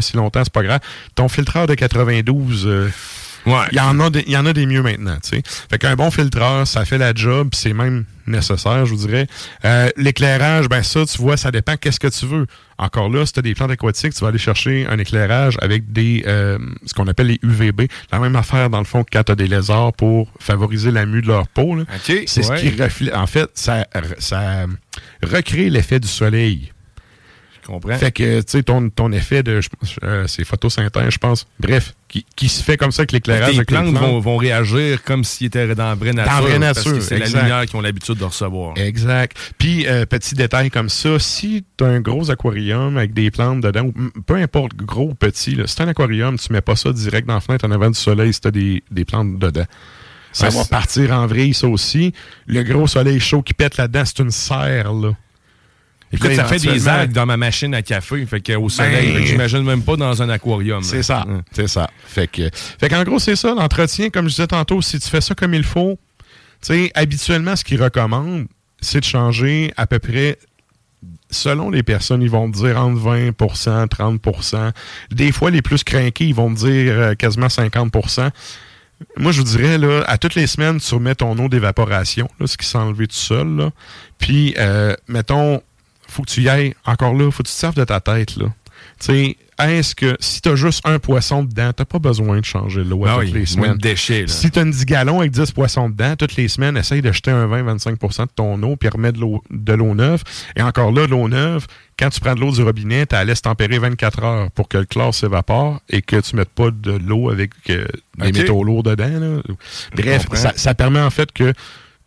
si 0.00 0.16
longtemps, 0.16 0.42
c'est 0.42 0.52
pas 0.52 0.62
grave. 0.62 0.80
Ton 1.14 1.28
filtreur 1.28 1.66
de 1.66 1.74
92, 1.74 2.66
euh, 2.66 2.90
il 3.46 3.76
y 3.76 3.80
en 3.80 4.00
a 4.00 4.10
des, 4.10 4.24
il 4.26 4.32
y 4.32 4.36
en 4.36 4.46
a 4.46 4.52
des 4.52 4.66
mieux 4.66 4.82
maintenant, 4.82 5.16
tu 5.22 5.36
sais. 5.36 5.42
Fait 5.70 5.78
qu'un 5.78 5.96
bon 5.96 6.10
filtreur, 6.10 6.66
ça 6.66 6.84
fait 6.84 6.98
la 6.98 7.14
job, 7.14 7.50
c'est 7.52 7.72
même 7.72 8.04
nécessaire, 8.26 8.86
je 8.86 8.94
vous 8.94 9.06
dirais. 9.06 9.26
Euh, 9.64 9.90
L'éclairage, 9.96 10.68
ben 10.68 10.82
ça, 10.82 11.04
tu 11.04 11.18
vois, 11.18 11.36
ça 11.36 11.50
dépend 11.50 11.76
qu'est-ce 11.76 12.00
que 12.00 12.08
tu 12.08 12.26
veux. 12.26 12.46
Encore 12.78 13.08
là, 13.08 13.24
si 13.26 13.32
tu 13.32 13.38
as 13.38 13.42
des 13.42 13.54
plantes 13.54 13.70
aquatiques, 13.70 14.14
tu 14.14 14.20
vas 14.20 14.28
aller 14.28 14.38
chercher 14.38 14.86
un 14.88 14.98
éclairage 14.98 15.56
avec 15.60 15.92
des 15.92 16.24
euh, 16.26 16.58
ce 16.86 16.94
qu'on 16.94 17.06
appelle 17.06 17.28
les 17.28 17.38
UVB. 17.42 17.82
La 18.10 18.18
même 18.18 18.34
affaire, 18.36 18.70
dans 18.70 18.78
le 18.78 18.84
fond, 18.84 19.04
que 19.04 19.10
quand 19.12 19.24
tu 19.24 19.32
as 19.32 19.36
des 19.36 19.46
lézards 19.46 19.92
pour 19.92 20.32
favoriser 20.40 20.90
la 20.90 21.06
mue 21.06 21.22
de 21.22 21.28
leur 21.28 21.46
peau. 21.48 21.76
là. 21.76 21.84
c'est 22.02 22.20
ouais. 22.20 22.26
ce 22.26 22.60
qui 22.60 22.82
reflète. 22.82 23.14
En 23.14 23.26
fait, 23.26 23.50
ça, 23.54 23.86
ça 24.18 24.66
recrée 25.22 25.70
l'effet 25.70 26.00
du 26.00 26.08
soleil. 26.08 26.72
Comprends. 27.66 27.96
Fait 27.96 28.12
que, 28.12 28.40
tu 28.40 28.44
sais, 28.46 28.62
ton, 28.62 28.90
ton 28.90 29.10
effet 29.12 29.42
de. 29.42 29.60
euh, 30.02 30.26
c'est 30.26 30.44
photosynthèse, 30.44 31.10
je 31.10 31.18
pense. 31.18 31.46
Bref, 31.58 31.94
qui, 32.08 32.26
qui 32.36 32.48
se 32.48 32.62
fait 32.62 32.76
comme 32.76 32.92
ça 32.92 33.00
avec 33.02 33.12
l'éclairage. 33.12 33.56
Les 33.56 33.64
plantes 33.64 33.94
vont, 33.94 34.20
vont 34.20 34.36
réagir 34.36 35.02
comme 35.02 35.24
s'ils 35.24 35.46
étaient 35.46 35.74
dans 35.74 35.88
la 35.88 35.94
vraie 35.94 36.12
nature. 36.12 36.30
Dans 36.32 36.40
la 36.40 36.46
vraie 36.46 36.58
nature, 36.58 37.02
c'est 37.02 37.18
la 37.18 37.26
lumière 37.26 37.64
qu'ils 37.66 37.76
ont 37.76 37.80
l'habitude 37.80 38.16
de 38.16 38.24
recevoir. 38.24 38.76
Exact. 38.76 39.36
Puis, 39.56 39.86
euh, 39.86 40.04
petit 40.04 40.34
détail 40.34 40.70
comme 40.70 40.90
ça, 40.90 41.18
si 41.18 41.64
tu 41.78 41.84
as 41.84 41.86
un 41.88 42.00
gros 42.00 42.30
aquarium 42.30 42.98
avec 42.98 43.14
des 43.14 43.30
plantes 43.30 43.62
dedans, 43.62 43.86
ou 43.86 43.92
peu 44.26 44.34
importe, 44.36 44.74
gros 44.76 45.08
ou 45.10 45.14
petit, 45.14 45.54
là, 45.54 45.66
si 45.66 45.76
tu 45.76 45.82
un 45.82 45.88
aquarium, 45.88 46.38
tu 46.38 46.52
mets 46.52 46.60
pas 46.60 46.76
ça 46.76 46.92
direct 46.92 47.26
dans 47.26 47.34
la 47.34 47.40
fenêtre 47.40 47.64
en 47.66 47.70
avant 47.70 47.88
du 47.88 47.98
soleil 47.98 48.32
si 48.34 48.40
tu 48.40 48.48
as 48.48 48.50
des, 48.50 48.82
des 48.90 49.04
plantes 49.04 49.38
dedans. 49.38 49.64
Ça 50.32 50.48
Ouais, 50.48 50.54
va 50.54 50.64
partir 50.64 51.12
en 51.12 51.26
vrille, 51.26 51.54
ça 51.54 51.68
aussi. 51.68 52.12
Le 52.46 52.62
gros 52.62 52.86
soleil 52.88 53.20
chaud 53.20 53.40
qui 53.40 53.54
pète 53.54 53.76
là-dedans, 53.76 54.02
c'est 54.04 54.18
une 54.18 54.30
serre, 54.32 54.92
là. 54.92 55.12
Écoute, 56.14 56.30
Là, 56.30 56.36
ça 56.36 56.44
fait 56.44 56.58
des 56.58 56.88
algues 56.88 57.12
dans 57.12 57.26
ma 57.26 57.36
machine 57.36 57.74
à 57.74 57.82
café, 57.82 58.24
fait 58.26 58.40
qu'au 58.40 58.68
soleil, 58.68 59.12
Ben- 59.12 59.22
que 59.22 59.26
j'imagine 59.26 59.62
même 59.62 59.82
pas 59.82 59.96
dans 59.96 60.22
un 60.22 60.28
aquarium. 60.28 60.82
C'est 60.82 61.02
ça. 61.02 61.26
C'est 61.52 61.68
ça. 61.68 61.90
Fait 62.06 62.26
que, 62.28 62.48
fait 62.52 62.88
qu'en 62.88 63.02
gros, 63.04 63.18
c'est 63.18 63.36
ça, 63.36 63.54
l'entretien, 63.54 64.10
comme 64.10 64.26
je 64.26 64.36
disais 64.36 64.46
tantôt, 64.46 64.80
si 64.82 64.98
tu 64.98 65.08
fais 65.08 65.20
ça 65.20 65.34
comme 65.34 65.54
il 65.54 65.64
faut, 65.64 65.98
tu 66.62 66.74
sais, 66.74 66.92
habituellement, 66.94 67.56
ce 67.56 67.64
qu'ils 67.64 67.82
recommandent, 67.82 68.46
c'est 68.80 69.00
de 69.00 69.04
changer 69.04 69.72
à 69.76 69.86
peu 69.86 69.98
près, 69.98 70.38
selon 71.30 71.70
les 71.70 71.82
personnes, 71.82 72.22
ils 72.22 72.30
vont 72.30 72.50
te 72.50 72.58
dire 72.58 72.78
entre 72.78 73.00
20% 73.00 73.86
30% 73.88 74.72
Des 75.10 75.32
fois, 75.32 75.50
les 75.50 75.62
plus 75.62 75.82
craqués, 75.84 76.26
ils 76.26 76.34
vont 76.34 76.52
te 76.54 76.60
dire 76.60 76.92
euh, 76.98 77.14
quasiment 77.14 77.48
50% 77.48 78.30
moi, 79.16 79.32
je 79.32 79.38
vous 79.38 79.44
dirais, 79.44 79.78
là, 79.78 80.02
à 80.06 80.18
toutes 80.18 80.34
les 80.34 80.46
semaines, 80.46 80.80
tu 80.80 80.94
remets 80.94 81.14
ton 81.14 81.36
eau 81.38 81.48
d'évaporation, 81.48 82.28
ce 82.44 82.56
qui 82.56 82.66
s'est 82.66 82.78
enlevé 82.78 83.06
tout 83.06 83.16
seul. 83.16 83.56
Là. 83.56 83.70
Puis, 84.18 84.54
euh, 84.58 84.94
mettons, 85.08 85.62
faut 86.08 86.22
que 86.22 86.30
tu 86.30 86.42
y 86.42 86.48
ailles, 86.48 86.74
encore 86.86 87.14
là, 87.14 87.30
faut 87.30 87.42
que 87.42 87.48
tu 87.48 87.54
te 87.54 87.58
serves 87.58 87.74
de 87.76 87.84
ta 87.84 88.00
tête. 88.00 88.36
Là. 88.36 88.46
tu 89.00 89.06
sais, 89.06 89.36
est-ce 89.56 89.94
que 89.94 90.16
si 90.18 90.40
tu 90.42 90.48
as 90.48 90.56
juste 90.56 90.80
un 90.84 90.98
poisson 90.98 91.44
dedans, 91.44 91.72
tu 91.72 91.84
pas 91.84 92.00
besoin 92.00 92.40
de 92.40 92.44
changer 92.44 92.82
l'eau 92.82 93.04
Ah 93.06 93.14
toutes 93.20 93.26
oui, 93.26 93.32
les 93.32 93.46
semaines. 93.46 93.74
de 93.74 93.78
déchets, 93.78 94.22
là. 94.22 94.26
Si 94.26 94.50
tu 94.50 94.58
as 94.58 94.62
une 94.62 94.72
10 94.72 94.84
gallons 94.84 95.20
avec 95.20 95.30
10 95.30 95.52
poissons 95.52 95.88
dedans, 95.88 96.16
toutes 96.16 96.34
les 96.34 96.48
semaines, 96.48 96.76
essaye 96.76 97.00
de 97.02 97.12
jeter 97.12 97.30
un 97.30 97.46
20-25 97.46 98.26
de 98.26 98.32
ton 98.34 98.60
eau 98.64 98.74
puis 98.76 98.88
remettre 98.88 99.18
de 99.50 99.72
l'eau- 99.74 99.94
neuve. 99.94 100.22
Et 100.56 100.62
encore 100.62 100.90
là, 100.90 101.06
l'eau 101.06 101.28
neuve, 101.28 101.66
quand 101.96 102.10
tu 102.10 102.18
prends 102.18 102.34
de 102.34 102.40
l'eau 102.40 102.50
du 102.50 102.62
robinet, 102.64 103.06
tu 103.06 103.14
la 103.14 103.24
laisses 103.24 103.42
tempérer 103.42 103.78
24 103.78 104.24
heures 104.24 104.50
pour 104.50 104.68
que 104.68 104.78
le 104.78 104.86
chlore 104.86 105.14
s'évapore 105.14 105.80
et 105.88 106.02
que 106.02 106.16
tu 106.20 106.34
mettes 106.34 106.48
pas 106.50 106.70
de 106.72 106.92
l'eau 106.92 107.30
avec 107.30 107.52
euh, 107.70 107.86
des 108.18 108.28
Ok. 108.30 108.34
métaux 108.36 108.64
lourds 108.64 108.82
dedans. 108.82 109.06
là. 109.20 109.40
Bref, 109.94 110.26
ça 110.56 110.74
permet 110.74 111.00
en 111.00 111.10
fait 111.10 111.30
que 111.32 111.52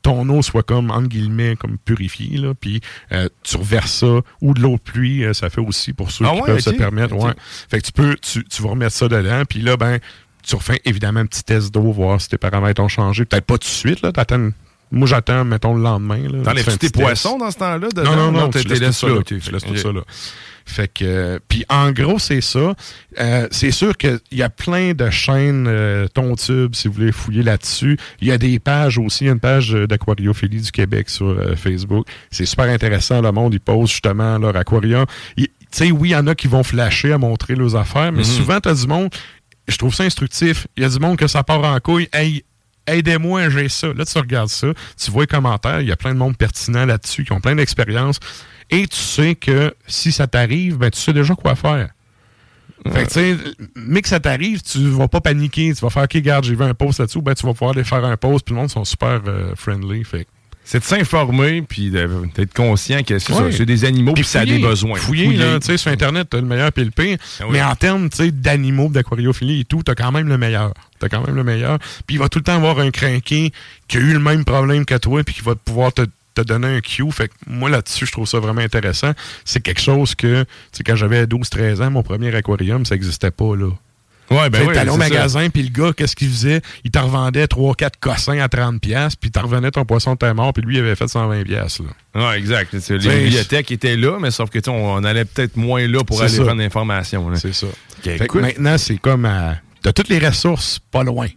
ton 0.08 0.30
eau 0.30 0.42
soit 0.42 0.64
comme, 0.64 0.90
entre 0.90 1.10
guillemets, 1.10 1.58
comme 1.58 1.78
purifiée, 1.78 2.38
là, 2.38 2.54
puis 2.54 2.80
euh, 3.12 3.28
tu 3.44 3.58
reverses 3.58 3.92
ça, 3.92 4.22
ou 4.42 4.54
de 4.54 4.62
l'eau 4.62 4.76
de 4.76 4.82
pluie, 4.82 5.26
euh, 5.26 5.34
ça 5.34 5.50
fait 5.50 5.60
aussi 5.60 5.92
pour 5.92 6.12
ceux 6.12 6.24
Ah 6.26 6.32
qui 6.32 6.42
ouais, 6.42 6.46
peuvent 6.46 6.60
se 6.62 6.70
permettre. 6.70 7.14
ouais. 7.16 7.34
Fait 7.70 7.82
que 7.82 7.86
tu 7.88 7.92
peux, 7.92 8.16
tu, 8.22 8.44
tu 8.46 8.62
vas 8.62 8.70
remettre 8.70 8.96
ça 8.96 9.10
dedans, 9.10 9.44
puis 9.44 9.62
là, 9.62 9.76
ben, 9.76 10.00
tu 10.48 10.56
refais 10.56 10.80
évidemment 10.86 11.20
un 11.20 11.26
petit 11.26 11.44
test 11.44 11.74
d'eau, 11.74 11.92
voir 11.92 12.22
si 12.22 12.30
tes 12.30 12.38
paramètres 12.38 12.82
ont 12.82 12.88
changé. 12.88 13.26
Peut-être 13.26 13.46
pas 13.46 13.58
tout 13.58 13.68
de 13.68 13.74
suite, 13.74 14.02
là, 14.02 14.14
t'attends 14.14 14.50
moi, 14.92 15.08
j'attends, 15.08 15.44
mettons, 15.46 15.76
le 15.76 15.82
lendemain. 15.84 16.20
T'enlèves-tu 16.44 16.78
tes 16.78 16.90
poissons 16.90 17.38
dans 17.38 17.52
ce 17.52 17.58
temps-là? 17.58 17.88
Non, 18.04 18.16
non, 18.16 18.32
non, 18.32 18.50
tu 18.50 18.60
laisses 18.60 18.80
tout 18.80 18.92
ça 18.94 19.08
là. 19.08 19.14
ok. 19.16 19.26
Tu 19.26 19.52
laisses 19.52 19.64
tout 19.64 19.72
Ok. 19.72 19.78
ça 19.78 19.92
là. 19.92 20.02
Fait 20.70 20.90
que, 20.94 21.06
euh, 21.06 21.40
puis 21.48 21.64
en 21.70 21.92
gros, 21.94 22.20
c'est 22.20 22.42
ça. 22.42 22.74
Euh, 23.22 23.48
c'est 23.52 23.72
sûr 23.72 23.96
qu'il 23.96 24.20
y 24.34 24.42
a 24.44 24.50
plein 24.50 24.94
de 24.94 25.10
chaînes 25.10 25.66
euh, 25.68 26.08
Tontube, 26.10 26.76
si 26.76 26.90
vous 26.90 26.94
voulez 26.96 27.12
fouiller 27.14 27.42
là-dessus. 27.42 27.98
Il 28.20 28.28
y 28.28 28.32
a 28.34 28.38
des 28.38 28.60
pages 28.60 28.98
aussi. 28.98 29.24
Il 29.24 29.28
y 29.28 29.30
a 29.30 29.34
une 29.34 29.40
page 29.40 29.74
euh, 29.74 29.88
d'aquariophilie 29.88 30.60
du 30.62 30.72
Québec 30.72 31.10
sur 31.10 31.28
euh, 31.28 31.56
Facebook. 31.56 32.06
C'est 32.32 32.46
super 32.46 32.66
intéressant. 32.66 33.22
Le 33.22 33.32
monde, 33.32 33.54
ils 33.54 33.62
posent 33.62 33.92
justement 33.92 34.38
leur 34.38 34.58
aquarium. 34.58 35.06
Tu 35.38 35.48
sais, 35.72 35.92
oui, 35.92 36.10
il 36.10 36.12
y 36.12 36.16
en 36.18 36.28
a 36.28 36.36
qui 36.36 36.48
vont 36.50 36.64
flasher 36.64 37.14
à 37.14 37.18
montrer 37.18 37.56
leurs 37.56 37.76
affaires, 37.78 38.12
mais 38.12 38.20
Mhm. 38.20 38.24
souvent, 38.26 38.60
tu 38.60 38.68
as 38.68 38.74
du 38.74 38.88
monde. 38.88 39.10
Je 39.70 39.78
trouve 39.78 39.94
ça 39.96 40.04
instructif. 40.04 40.68
Il 40.76 40.84
y 40.84 40.86
a 40.86 40.90
du 40.90 41.00
monde 41.00 41.16
que 41.18 41.28
ça 41.28 41.44
part 41.44 41.64
en 41.64 41.80
couille. 41.80 42.10
Hey, 42.12 42.44
aidez-moi, 42.88 43.50
j'ai 43.50 43.70
ça. 43.70 43.94
Là, 43.94 44.06
tu 44.06 44.18
regardes 44.18 44.50
ça, 44.50 44.68
tu 44.98 45.12
vois 45.12 45.24
les 45.24 45.28
commentaires, 45.28 45.82
il 45.82 45.88
y 45.88 45.92
a 45.92 45.96
plein 45.96 46.14
de 46.14 46.20
monde 46.20 46.38
pertinent 46.38 46.86
là-dessus, 46.86 47.26
qui 47.26 47.32
ont 47.34 47.42
plein 47.42 47.56
d'expérience. 47.56 48.20
Et 48.70 48.88
tu 48.88 48.98
sais 48.98 49.36
que 49.36 49.74
si 49.88 50.12
ça 50.12 50.28
t'arrive, 50.28 50.78
ben, 50.78 50.90
tu 50.90 51.00
sais 51.00 51.14
déjà 51.14 51.36
quoi 51.36 51.56
faire. 51.56 51.90
Fait 52.86 53.48
mais 53.76 54.02
que 54.02 54.08
ça 54.08 54.20
t'arrive, 54.20 54.62
tu 54.62 54.80
vas 54.90 55.08
pas 55.08 55.22
paniquer. 55.22 55.74
Tu 55.74 55.82
vas 55.82 55.90
faire, 55.90 56.04
OK, 56.04 56.14
regarde, 56.14 56.46
j'ai 56.46 56.56
vu 56.56 56.64
un 56.64 56.74
post 56.74 57.00
là-dessus, 57.00 57.22
ben, 57.22 57.34
tu 57.34 57.46
vas 57.46 57.54
pouvoir 57.54 57.72
aller 57.72 57.84
faire 57.84 58.04
un 58.06 58.18
post, 58.18 58.46
puis 58.46 58.54
le 58.54 58.62
monde 58.62 58.70
sont 58.70 58.86
super 58.86 59.22
euh, 59.28 59.56
friendly. 59.56 60.04
C'est 60.70 60.80
de 60.80 60.84
s'informer 60.84 61.62
puis 61.62 61.92
d'être 61.92 62.54
conscient 62.54 63.02
que 63.02 63.20
c'est 63.20 63.32
Ouais. 63.34 63.66
des 63.66 63.86
animaux 63.86 64.12
puis 64.14 64.26
ça 64.26 64.42
a 64.42 64.46
des 64.46 64.56
fouiller, 64.56 64.68
besoins. 64.68 65.00
Fouiller, 65.00 65.34
là, 65.38 65.60
tu 65.62 65.68
sais, 65.68 65.78
sur 65.78 65.90
Internet, 65.92 66.28
t'as 66.30 66.42
le 66.42 66.46
meilleur 66.46 66.74
puis 66.74 66.84
le 66.84 66.92
pire. 66.92 67.18
Ah 67.40 67.44
oui. 67.46 67.52
Mais 67.54 67.64
en 67.64 67.74
termes, 67.76 68.10
tu 68.10 68.18
sais, 68.18 68.32
d'animaux, 68.32 68.90
d'aquariophilie 68.90 69.62
et 69.62 69.64
tout, 69.64 69.82
t'as 69.82 69.96
quand 69.96 70.12
même 70.12 70.28
le 70.28 70.38
meilleur. 70.38 70.74
T'as 71.00 71.08
quand 71.08 71.26
même 71.26 71.36
le 71.38 71.44
meilleur. 71.46 71.80
Puis 72.06 72.18
il 72.18 72.20
va 72.20 72.28
tout 72.28 72.40
le 72.40 72.44
temps 72.44 72.56
avoir 72.56 72.80
un 72.80 72.92
crinqué 72.92 73.54
qui 73.88 73.98
a 73.98 74.02
eu 74.02 74.12
le 74.12 74.20
même 74.20 74.44
problème 74.44 74.84
que 74.84 74.96
toi 74.96 75.24
puis 75.24 75.36
qui 75.36 75.42
va 75.42 75.56
pouvoir 75.56 75.94
te, 75.94 76.02
te 76.36 76.42
donner 76.42 76.68
un 76.68 76.82
cue. 76.82 77.10
Fait 77.14 77.30
que 77.30 77.34
moi, 77.48 77.70
là-dessus, 77.70 78.06
je 78.06 78.12
trouve 78.12 78.28
ça 78.28 78.40
vraiment 78.40 78.60
intéressant. 78.62 79.14
C'est 79.46 79.62
quelque 79.62 79.82
chose 79.82 80.16
que, 80.16 80.44
tu 80.44 80.48
sais, 80.74 80.84
quand 80.84 80.98
j'avais 80.98 81.26
12-13 81.28 81.82
ans, 81.82 81.92
mon 81.92 82.04
premier 82.04 82.36
aquarium, 82.36 82.86
ça 82.86 82.96
n'existait 82.96 83.32
pas, 83.32 83.56
là. 83.56 83.70
Ouais, 84.30 84.50
ben 84.50 84.68
oui, 84.68 84.74
T'allais 84.74 84.92
au 84.92 84.98
magasin, 84.98 85.50
puis 85.50 85.64
le 85.64 85.70
gars, 85.70 85.94
qu'est-ce 85.96 86.16
qu'il 86.16 86.30
faisait? 86.30 86.62
Il 86.84 86.92
t'en 86.92 87.04
revendait 87.04 87.46
3-4 87.46 87.92
cossins 88.00 88.40
à 88.40 88.48
30$, 88.48 88.80
piastres, 88.80 89.20
puis 89.20 89.32
t'en 89.32 89.44
revenais 89.44 89.72
ton 89.72 89.86
poisson 89.86 90.16
de 90.20 90.32
mort, 90.32 90.52
puis 90.54 90.64
lui, 90.64 90.76
il 90.76 90.80
avait 90.80 90.96
fait 90.96 91.06
120$. 91.06 91.44
piastres, 91.46 91.84
Là. 92.14 92.30
Ouais, 92.30 92.38
exact. 92.38 92.74
Les 92.74 92.98
bibliothèques 92.98 93.72
étaient 93.72 93.96
là, 93.96 94.18
mais 94.20 94.32
sauf 94.32 94.50
que 94.50 94.60
tu 94.60 94.66
sais, 94.66 94.76
on, 94.76 94.96
on 94.96 95.04
allait 95.04 95.26
peut-être 95.26 95.56
moins 95.56 95.88
là 95.88 96.04
pour 96.04 96.20
aller 96.22 96.30
ça. 96.30 96.44
prendre 96.44 96.62
l'information. 96.62 97.30
C'est 97.36 97.54
ça. 97.54 97.68
Fait 98.02 98.18
que 98.18 98.24
écoute. 98.24 98.42
maintenant, 98.42 98.78
c'est 98.78 98.98
comme 98.98 99.26
à... 99.26 99.58
T'as 99.82 99.94
toutes 99.94 100.10
les 100.10 100.20
ressources 100.20 100.80
pas 100.92 101.04
loin. 101.04 101.28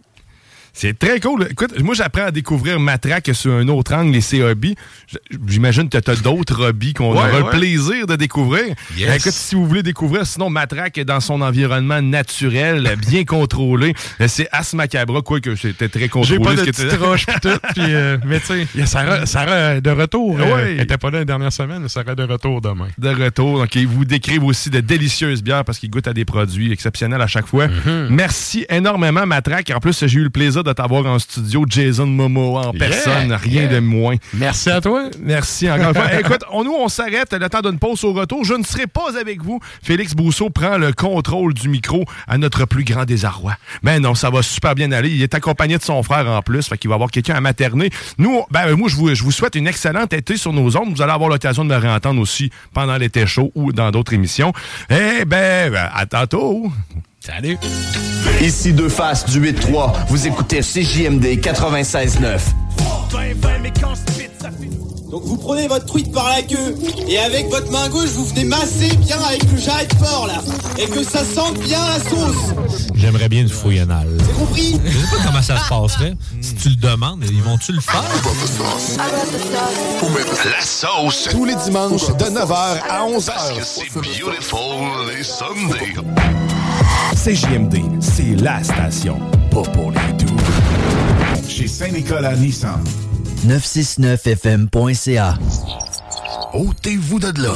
C'est 0.73 0.97
très 0.97 1.19
cool. 1.19 1.47
Écoute, 1.51 1.77
moi, 1.81 1.93
j'apprends 1.93 2.25
à 2.27 2.31
découvrir 2.31 2.79
Matraque 2.79 3.29
sur 3.33 3.51
un 3.53 3.67
autre 3.67 3.93
angle, 3.93 4.15
et 4.15 4.21
ses 4.21 4.41
hobbies. 4.41 4.75
J'imagine 5.47 5.89
que 5.89 5.97
tu 5.97 6.09
as 6.11 6.15
d'autres 6.15 6.69
hobbies 6.69 6.93
qu'on 6.93 7.11
Ouais, 7.11 7.17
aura 7.17 7.31
ouais. 7.31 7.39
le 7.39 7.49
plaisir 7.49 8.07
de 8.07 8.15
découvrir. 8.15 8.73
Yes. 8.97 9.17
Écoute, 9.17 9.33
si 9.33 9.55
vous 9.55 9.65
voulez 9.67 9.83
découvrir, 9.83 10.25
sinon, 10.25 10.49
Matraque 10.49 10.97
est 10.97 11.05
dans 11.05 11.19
son 11.19 11.41
environnement 11.41 12.01
naturel, 12.01 12.95
bien 13.09 13.25
contrôlé. 13.25 13.93
C'est 14.27 14.47
As 14.51 14.73
Macabra, 14.73 15.21
quoi 15.21 15.41
que 15.41 15.55
c'était 15.55 15.89
très 15.89 16.07
contrôlé. 16.07 16.39
J'ai 16.39 16.43
pas 16.43 16.55
de 16.55 16.71
petite 16.71 16.93
roche 17.01 17.25
pis 17.25 17.39
tout, 17.41 17.49
pis, 17.73 17.81
euh, 17.81 18.17
mais 18.25 18.39
tu 18.39 18.45
sais, 18.47 18.67
Sarah, 18.85 19.25
Sarah 19.25 19.81
de 19.81 19.89
retour. 19.89 20.39
euh, 20.39 20.55
Ouais. 20.55 20.75
Elle 20.75 20.81
était 20.81 20.97
pas 20.97 21.11
là 21.11 21.19
la 21.19 21.25
dernière 21.25 21.51
semaine, 21.53 21.81
mais 21.83 21.89
Sarah 21.89 22.15
de 22.15 22.23
retour 22.23 22.61
demain. 22.61 22.87
de 22.97 23.09
retour. 23.09 23.59
Donc, 23.59 23.75
ils 23.75 23.87
vous 23.87 24.05
décrivent 24.05 24.43
aussi 24.45 24.69
de 24.69 24.79
délicieuses 24.79 25.43
bières 25.43 25.65
parce 25.65 25.79
qu'ils 25.79 25.89
goûtent 25.89 26.07
à 26.07 26.13
des 26.13 26.25
produits 26.25 26.71
exceptionnels 26.71 27.21
à 27.21 27.27
chaque 27.27 27.47
fois. 27.47 27.67
Mm-hmm. 27.67 28.07
Merci 28.09 28.65
énormément, 28.69 29.25
Matraque. 29.25 29.71
En 29.75 29.79
plus, 29.79 30.05
j'ai 30.07 30.19
eu 30.19 30.23
le 30.23 30.29
plaisir 30.29 30.60
de 30.63 30.73
t'avoir 30.73 31.05
en 31.05 31.19
studio, 31.19 31.65
Jason 31.67 32.07
Momoa 32.07 32.67
en 32.67 32.71
Yeah, 32.71 32.79
personne, 32.79 33.33
rien 33.33 33.61
yeah. 33.63 33.67
de 33.67 33.79
moins. 33.79 34.15
Merci 34.33 34.69
à 34.69 34.81
toi. 34.81 35.09
Merci 35.21 35.69
encore 35.69 35.89
une 35.89 35.93
fois. 35.93 36.13
Écoute, 36.19 36.43
on, 36.51 36.63
nous, 36.63 36.73
on 36.73 36.87
s'arrête 36.87 37.33
le 37.33 37.49
temps 37.49 37.61
d'une 37.61 37.79
pause 37.79 38.03
au 38.03 38.13
retour. 38.13 38.45
Je 38.45 38.53
ne 38.53 38.63
serai 38.63 38.87
pas 38.87 39.17
avec 39.19 39.43
vous. 39.43 39.59
Félix 39.83 40.13
Brousseau 40.13 40.49
prend 40.49 40.77
le 40.77 40.93
contrôle 40.93 41.53
du 41.53 41.69
micro 41.69 42.05
à 42.27 42.37
notre 42.37 42.65
plus 42.65 42.83
grand 42.83 43.05
désarroi. 43.05 43.55
Mais 43.83 43.99
non, 43.99 44.15
ça 44.15 44.29
va 44.29 44.41
super 44.41 44.75
bien 44.75 44.91
aller. 44.91 45.09
Il 45.09 45.21
est 45.21 45.33
accompagné 45.33 45.77
de 45.77 45.83
son 45.83 46.01
frère 46.03 46.27
en 46.27 46.41
plus, 46.41 46.67
fait 46.67 46.77
qu'il 46.77 46.89
va 46.89 46.95
avoir 46.95 47.11
quelqu'un 47.11 47.35
à 47.35 47.41
materner. 47.41 47.89
Nous, 48.17 48.43
ben, 48.51 48.75
moi, 48.75 48.89
je 48.89 48.95
vous, 48.95 49.13
je 49.13 49.23
vous 49.23 49.31
souhaite 49.31 49.55
une 49.55 49.67
excellente 49.67 50.13
été 50.13 50.37
sur 50.37 50.53
nos 50.53 50.77
ondes. 50.77 50.95
Vous 50.95 51.01
allez 51.01 51.11
avoir 51.13 51.29
l'occasion 51.29 51.65
de 51.65 51.69
me 51.69 51.77
réentendre 51.77 52.21
aussi 52.21 52.51
pendant 52.73 52.97
l'été 52.97 53.25
chaud 53.25 53.51
ou 53.55 53.71
dans 53.71 53.91
d'autres 53.91 54.13
émissions. 54.13 54.53
Eh 54.89 55.25
ben, 55.25 55.71
ben, 55.71 55.89
à 55.93 56.05
tantôt. 56.05 56.71
Salut. 57.23 57.59
Ici 58.41 58.73
deux 58.73 58.89
faces 58.89 59.25
du 59.27 59.39
8-3. 59.39 60.07
Vous 60.07 60.25
écoutez 60.25 60.61
CJMD 60.61 61.39
96.9. 61.39 62.41
Donc 65.11 65.23
vous 65.25 65.35
prenez 65.35 65.67
votre 65.67 65.85
truite 65.85 66.11
par 66.13 66.29
la 66.29 66.41
queue 66.41 66.77
et 67.05 67.19
avec 67.19 67.49
votre 67.49 67.69
main 67.69 67.89
gauche 67.89 68.11
vous 68.11 68.25
venez 68.27 68.45
masser 68.45 68.95
bien 68.95 69.17
avec 69.21 69.43
le 69.51 69.57
jarret 69.57 69.85
de 69.85 69.95
porc 69.95 70.27
là 70.27 70.41
et 70.77 70.87
que 70.87 71.03
ça 71.03 71.25
sente 71.25 71.59
bien 71.59 71.85
la 71.85 71.99
sauce. 71.99 72.53
J'aimerais 72.95 73.27
bien 73.27 73.41
une 73.41 73.49
fouille 73.49 73.79
anale. 73.79 74.07
C'est 74.25 74.39
compris? 74.39 74.79
Je 74.85 74.97
sais 74.97 75.17
pas 75.17 75.23
comment 75.25 75.41
ça 75.41 75.57
se 75.57 75.67
passerait. 75.67 76.13
Si 76.39 76.55
tu 76.55 76.69
le 76.69 76.75
demandes, 76.75 77.25
ils 77.29 77.43
vont-tu 77.43 77.73
le 77.73 77.81
faire? 77.81 78.03
La 80.45 80.61
sauce. 80.61 81.27
Tous 81.29 81.43
les 81.43 81.55
dimanches 81.55 82.07
de 82.07 82.25
9h 82.25 82.79
à 82.89 83.05
11h. 83.05 83.63
c'est 83.63 83.93
beautiful 83.93 84.59
les 85.09 85.23
Sundays. 85.23 85.95
CJMD, 87.15 87.77
c'est 87.99 88.41
la 88.41 88.63
station, 88.63 89.19
pas 89.51 89.63
pour 89.63 89.91
les 89.91 90.13
doux. 90.13 90.35
Chez 91.47 91.67
Saint-Nicolas 91.67 92.35
Nissan. 92.37 92.81
969fm.ca. 93.45 95.37
Ôtez-vous 96.53 97.19
de 97.19 97.41
là. 97.41 97.53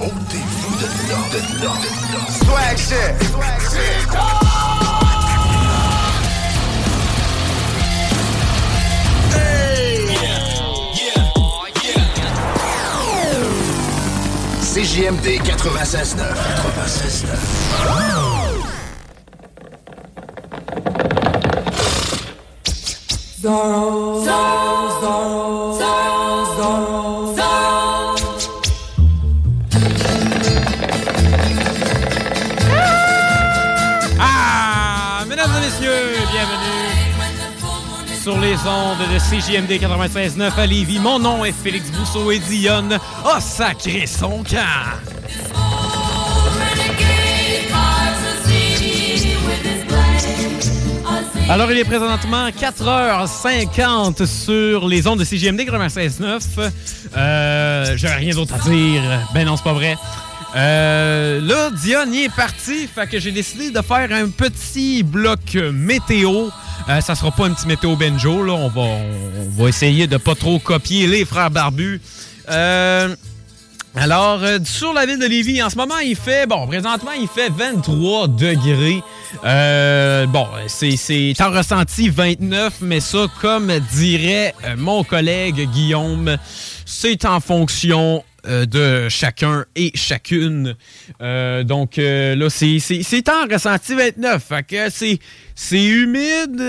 Ôtez-vous 0.00 0.76
de 0.76 0.86
là, 1.08 1.18
de 1.32 1.38
là, 1.62 1.72
de 1.82 1.88
là. 2.12 2.20
Swag 2.40 2.76
shit. 2.76 3.14
Swag 3.30 3.60
shit. 3.60 4.08
CJMD 14.74 15.26
96.9. 15.44 16.18
96.9. 20.96 21.03
Ah, 23.46 23.64
mesdames 35.28 35.50
et 35.56 35.60
messieurs, 35.60 35.90
bienvenue 36.32 36.56
sur 38.22 38.40
les 38.40 38.54
ondes 38.66 38.96
de 39.12 39.18
CJMD 39.18 39.72
96.9 39.72 40.52
à 40.56 40.66
Lévis. 40.66 40.98
Mon 40.98 41.18
nom 41.18 41.44
est 41.44 41.52
Félix 41.52 41.90
Bousseau 41.90 42.30
et 42.30 42.38
Dionne 42.38 42.98
a 43.26 43.40
sacré 43.40 44.06
son 44.06 44.42
camp. 44.42 44.94
Alors, 51.50 51.70
il 51.70 51.78
est 51.78 51.84
présentement 51.84 52.48
4h50 52.48 54.26
sur 54.26 54.88
les 54.88 55.06
ondes 55.06 55.18
de 55.18 55.24
CGMD 55.24 55.60
96.9. 55.60 56.70
Euh, 57.16 57.92
J'avais 57.96 58.14
rien 58.14 58.34
d'autre 58.34 58.54
à 58.54 58.68
dire. 58.68 59.02
Ben 59.34 59.44
non, 59.46 59.56
c'est 59.56 59.62
pas 59.62 59.74
vrai. 59.74 59.96
Euh, 60.56 61.40
là, 61.40 61.70
Dion 61.70 62.10
y 62.12 62.24
est 62.24 62.34
parti, 62.34 62.86
fait 62.86 63.06
que 63.06 63.20
j'ai 63.20 63.30
décidé 63.30 63.70
de 63.70 63.82
faire 63.82 64.08
un 64.10 64.28
petit 64.30 65.02
bloc 65.02 65.54
météo. 65.72 66.48
Euh, 66.88 67.00
ça 67.00 67.14
sera 67.14 67.30
pas 67.30 67.46
un 67.46 67.50
petit 67.50 67.66
météo 67.66 67.94
benjo, 67.94 68.42
là. 68.42 68.54
On 68.54 68.68
va, 68.68 68.80
on 68.80 69.62
va 69.62 69.68
essayer 69.68 70.06
de 70.06 70.16
pas 70.16 70.34
trop 70.34 70.58
copier 70.58 71.06
les 71.06 71.24
frères 71.24 71.50
barbus. 71.50 72.00
Euh, 72.50 73.14
Alors, 73.96 74.42
euh, 74.42 74.58
sur 74.64 74.92
la 74.92 75.06
ville 75.06 75.20
de 75.20 75.26
Lévis, 75.26 75.62
en 75.62 75.70
ce 75.70 75.76
moment, 75.76 75.98
il 76.04 76.16
fait, 76.16 76.46
bon, 76.48 76.66
présentement, 76.66 77.12
il 77.12 77.28
fait 77.28 77.48
23 77.48 78.26
degrés. 78.26 79.00
Euh, 79.44 80.26
bon, 80.26 80.46
c'est, 80.66 81.40
en 81.40 81.50
ressenti 81.52 82.08
29, 82.08 82.74
mais 82.80 82.98
ça, 82.98 83.26
comme 83.40 83.72
dirait 83.92 84.52
euh, 84.64 84.74
mon 84.76 85.04
collègue 85.04 85.68
Guillaume, 85.70 86.36
c'est 86.84 87.24
en 87.24 87.38
fonction 87.38 88.24
euh, 88.46 88.66
de 88.66 89.08
chacun 89.08 89.64
et 89.76 89.92
chacune. 89.94 90.74
Donc 91.20 91.98
euh, 91.98 92.34
là, 92.34 92.50
c'est, 92.50 93.28
en 93.28 93.46
ressenti 93.52 93.94
29. 93.94 94.42
Fait 94.42 94.62
que 94.66 94.90
c'est, 94.90 95.20
humide 95.84 96.60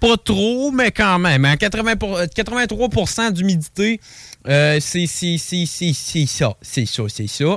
pas 0.00 0.16
trop, 0.16 0.70
mais 0.70 0.90
quand 0.90 1.18
même. 1.18 1.44
À 1.44 1.58
80 1.58 1.96
pour- 1.96 2.18
83% 2.18 3.30
d'humidité. 3.32 4.00
Euh, 4.48 4.78
c'est 4.80 5.06
ça. 5.06 6.54
C'est 6.62 6.86
ça, 6.86 7.02
c'est 7.08 7.26
ça. 7.28 7.56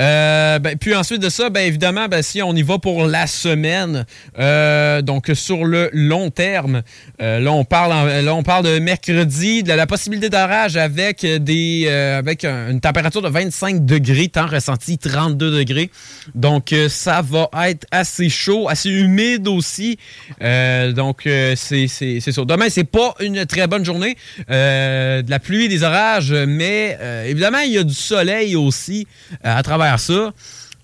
Euh, 0.00 0.58
ben, 0.58 0.76
puis 0.76 0.94
ensuite 0.94 1.22
de 1.22 1.28
ça, 1.28 1.50
ben, 1.50 1.60
évidemment, 1.60 2.08
ben, 2.08 2.22
si 2.22 2.42
on 2.42 2.54
y 2.54 2.62
va 2.62 2.78
pour 2.78 3.06
la 3.06 3.26
semaine, 3.26 4.06
euh, 4.38 5.02
donc 5.02 5.30
sur 5.34 5.64
le 5.64 5.88
long 5.92 6.30
terme, 6.30 6.82
euh, 7.22 7.38
là, 7.38 7.52
on 7.52 7.64
parle 7.64 8.10
là, 8.24 8.34
on 8.34 8.42
parle 8.42 8.64
de 8.64 8.78
mercredi, 8.78 9.62
de 9.62 9.72
la 9.72 9.86
possibilité 9.86 10.28
d'orage 10.28 10.76
avec, 10.76 11.24
des, 11.24 11.86
avec 11.88 12.44
un- 12.44 12.70
une 12.70 12.80
température 12.80 13.22
de 13.22 13.28
25 13.28 13.84
degrés, 13.86 14.28
temps 14.28 14.46
ressenti 14.46 14.98
32 14.98 15.56
degrés. 15.58 15.90
Donc, 16.34 16.74
ça 16.88 17.22
va 17.22 17.48
être 17.68 17.86
assez 17.90 18.28
chaud, 18.28 18.68
assez 18.68 18.90
humide 18.90 19.46
aussi. 19.48 19.98
Donc, 20.40 21.22
c'est 21.56 21.86
ça. 21.88 22.44
Demain, 22.44 22.66
c'est 22.68 22.84
pas 22.84 23.14
une 23.20 23.46
très 23.46 23.66
bonne 23.66 23.84
journée. 23.84 24.16
De 24.48 25.30
la 25.30 25.38
pluie, 25.38 25.68
des 25.68 25.82
orages, 25.82 26.15
mais 26.46 26.96
euh, 27.00 27.24
évidemment, 27.24 27.58
il 27.58 27.72
y 27.72 27.78
a 27.78 27.84
du 27.84 27.94
soleil 27.94 28.56
aussi 28.56 29.06
euh, 29.44 29.56
à 29.56 29.62
travers 29.62 29.98
ça. 29.98 30.32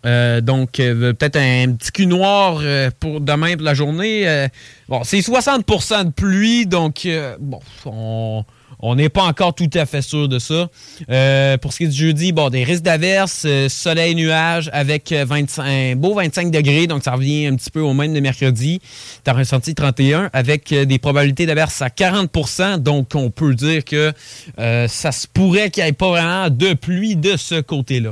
Euh, 0.05 0.41
donc, 0.41 0.73
peut-être 0.73 1.37
un 1.37 1.73
petit 1.75 1.93
cul 1.93 2.07
noir 2.07 2.61
pour 2.99 3.21
demain 3.21 3.55
pour 3.55 3.65
la 3.65 3.75
journée. 3.75 4.49
Bon, 4.89 5.05
c'est 5.05 5.21
60% 5.21 6.07
de 6.07 6.11
pluie, 6.11 6.67
donc 6.67 7.07
bon, 7.39 7.61
on 7.87 8.45
on 8.83 8.97
n'est 8.97 9.09
pas 9.09 9.23
encore 9.23 9.55
tout 9.55 9.71
à 9.75 9.87
fait 9.87 10.03
sûr 10.03 10.29
de 10.29 10.39
ça. 10.39 10.69
Euh, 11.09 11.57
pour 11.57 11.73
ce 11.73 11.79
qui 11.79 11.85
est 11.85 11.89
du 11.89 11.97
jeudi, 11.97 12.33
bon, 12.33 12.51
des 12.51 12.65
risques 12.65 12.83
d'averses, 12.83 13.45
euh, 13.47 13.69
soleil, 13.69 14.15
nuages 14.15 14.69
avec 14.73 15.13
euh, 15.13 15.25
25, 15.25 15.63
un 15.65 15.97
beau 15.97 16.15
25 16.15 16.51
degrés, 16.51 16.87
donc 16.89 17.05
ça 17.05 17.13
revient 17.13 17.47
un 17.47 17.57
petit 17.57 17.71
peu 17.71 17.81
au 17.81 17.95
même 17.95 18.13
de 18.13 18.21
mercredi. 18.21 18.81
T'as 19.25 19.33
ressenti 19.33 19.75
31 19.75 20.31
avec 20.33 20.73
euh, 20.73 20.85
des 20.85 20.99
probabilités 20.99 21.47
d'averses 21.47 21.81
à 21.81 21.89
40% 21.89 22.79
donc 22.79 23.15
on 23.15 23.31
peut 23.31 23.55
dire 23.55 23.85
que 23.85 24.13
euh, 24.59 24.89
ça 24.89 25.13
se 25.13 25.27
pourrait 25.27 25.71
qu'il 25.71 25.83
n'y 25.83 25.91
ait 25.91 25.93
pas 25.93 26.09
vraiment 26.09 26.51
de 26.51 26.75
pluie 26.75 27.17
de 27.17 27.37
ce 27.37 27.61
côté-là. 27.61 28.11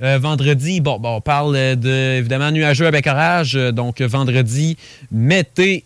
Euh, 0.00 0.18
vendredi, 0.18 0.80
bon, 0.80 1.00
on 1.02 1.20
parle 1.20 1.54
euh, 1.56 1.74
de, 1.74 2.18
évidemment, 2.18 2.50
nuageux 2.50 2.86
avec 2.86 3.06
orage. 3.06 3.56
Euh, 3.56 3.72
Donc, 3.72 4.00
vendredi, 4.00 4.76
mettez 5.10 5.84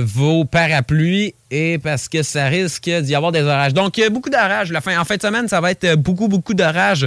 vos 0.00 0.46
parapluies 0.46 1.34
et 1.50 1.76
parce 1.76 2.08
que 2.08 2.22
ça 2.22 2.46
risque 2.46 2.88
d'y 2.88 3.14
avoir 3.14 3.32
des 3.32 3.42
orages. 3.42 3.74
Donc, 3.74 4.00
beaucoup 4.10 4.30
d'orages. 4.30 4.72
La 4.72 4.80
fin, 4.80 4.98
en 4.98 5.04
fin 5.04 5.16
de 5.16 5.20
semaine, 5.20 5.46
ça 5.46 5.60
va 5.60 5.70
être 5.70 5.94
beaucoup, 5.96 6.26
beaucoup 6.26 6.54
d'orages. 6.54 7.06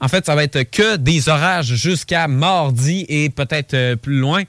En 0.00 0.08
fait, 0.08 0.26
ça 0.26 0.34
va 0.34 0.42
être 0.42 0.64
que 0.64 0.96
des 0.96 1.28
orages 1.28 1.72
jusqu'à 1.74 2.26
mardi 2.26 3.06
et 3.08 3.30
peut-être 3.30 3.94
plus 3.94 4.18
loin. 4.18 4.42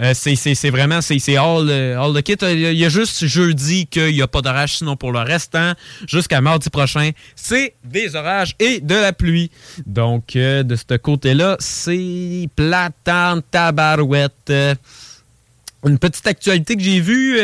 Euh, 0.00 0.12
c'est- 0.14 0.70
vraiment, 0.70 1.00
c'est 1.00 1.36
all, 1.36 1.68
euh, 1.68 1.98
all 2.00 2.14
the 2.14 2.22
kit. 2.22 2.36
Il 2.42 2.74
y 2.74 2.84
a- 2.84 2.88
juste 2.88 3.24
jeudi 3.26 3.86
qu'il 3.86 4.14
n'y 4.14 4.22
a 4.22 4.26
pas 4.28 4.42
d'orage, 4.42 4.78
sinon 4.78 4.96
pour 4.96 5.12
le 5.12 5.20
restant, 5.20 5.72
jusqu'à 6.06 6.40
mardi 6.40 6.70
prochain, 6.70 7.10
c'est 7.34 7.74
des 7.84 8.14
orages 8.14 8.54
et 8.58 8.80
de 8.80 8.94
la 8.94 9.12
pluie. 9.12 9.50
Donc, 9.86 10.36
euh, 10.36 10.62
de 10.62 10.76
ce 10.76 10.96
côté-là, 10.96 11.56
c'est 11.58 12.48
platane 12.54 13.42
tabarouette. 13.50 14.52
Une 15.86 15.98
petite 15.98 16.26
actualité 16.26 16.76
que 16.76 16.82
j'ai 16.82 17.00
vue, 17.00 17.38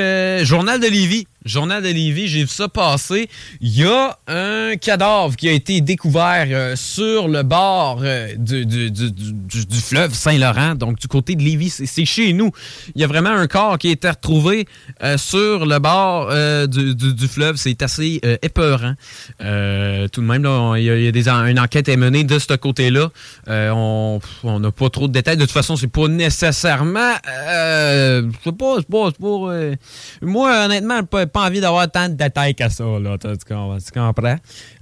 Journal 0.44 0.80
de 0.80 0.86
Lévis. 0.88 1.26
Journal 1.44 1.82
de 1.82 1.88
Lévis, 1.88 2.28
j'ai 2.28 2.40
vu 2.40 2.48
ça 2.48 2.68
passer. 2.68 3.28
Il 3.60 3.78
y 3.78 3.84
a 3.84 4.18
un 4.26 4.76
cadavre 4.76 5.36
qui 5.36 5.48
a 5.48 5.52
été 5.52 5.82
découvert 5.82 6.46
euh, 6.48 6.74
sur 6.74 7.28
le 7.28 7.42
bord 7.42 8.00
euh, 8.02 8.34
du, 8.38 9.80
fleuve 9.80 10.14
Saint-Laurent, 10.14 10.74
donc 10.74 10.98
du 10.98 11.06
côté 11.06 11.36
de 11.36 11.42
Lévis. 11.42 11.70
C'est- 11.70 12.04
chez 12.04 12.32
nous. 12.32 12.50
Il 12.94 13.00
y 13.00 13.04
a 13.04 13.06
vraiment 13.06 13.30
un 13.30 13.46
corps 13.46 13.78
qui 13.78 13.88
a 13.88 13.92
été 13.92 14.08
retrouvé 14.08 14.66
euh, 15.02 15.16
sur 15.16 15.66
le 15.66 15.78
bord 15.78 16.28
du, 16.68 17.28
fleuve. 17.28 17.56
C'est 17.56 17.82
assez 17.82 18.20
épeurant. 18.42 18.94
Tout 19.38 20.20
de 20.20 20.26
même, 20.26 20.46
il 20.76 20.82
y 20.82 21.08
a, 21.08 21.12
des 21.12 21.28
une 21.28 21.58
enquête 21.58 21.88
est 21.88 21.96
menée 21.96 22.24
de 22.24 22.38
ce 22.38 22.54
côté-là. 22.54 23.10
On 23.48 24.20
n'a 24.44 24.70
pas 24.70 24.90
trop 24.90 25.08
de 25.08 25.12
détails. 25.12 25.36
De 25.36 25.42
toute 25.42 25.50
façon, 25.50 25.76
c'est 25.76 25.88
pas 25.88 26.08
nécessairement. 26.08 27.14
Euh, 27.28 28.22
c'est 28.44 28.56
pas, 28.56 28.76
c'est 28.78 28.88
pas, 28.88 29.10
pas, 29.12 29.76
moi, 30.22 30.64
honnêtement, 30.64 31.02
pas, 31.04 31.26
pas 31.34 31.42
envie 31.46 31.60
d'avoir 31.60 31.90
tant 31.90 32.08
de 32.08 32.14
détails 32.14 32.54
que 32.54 32.68
ça. 32.70 32.84
Là, 32.84 33.18
tu, 33.18 33.28
tu 33.36 33.44
com- 33.52 33.76
tu 33.84 33.92
comprends? 34.00 34.36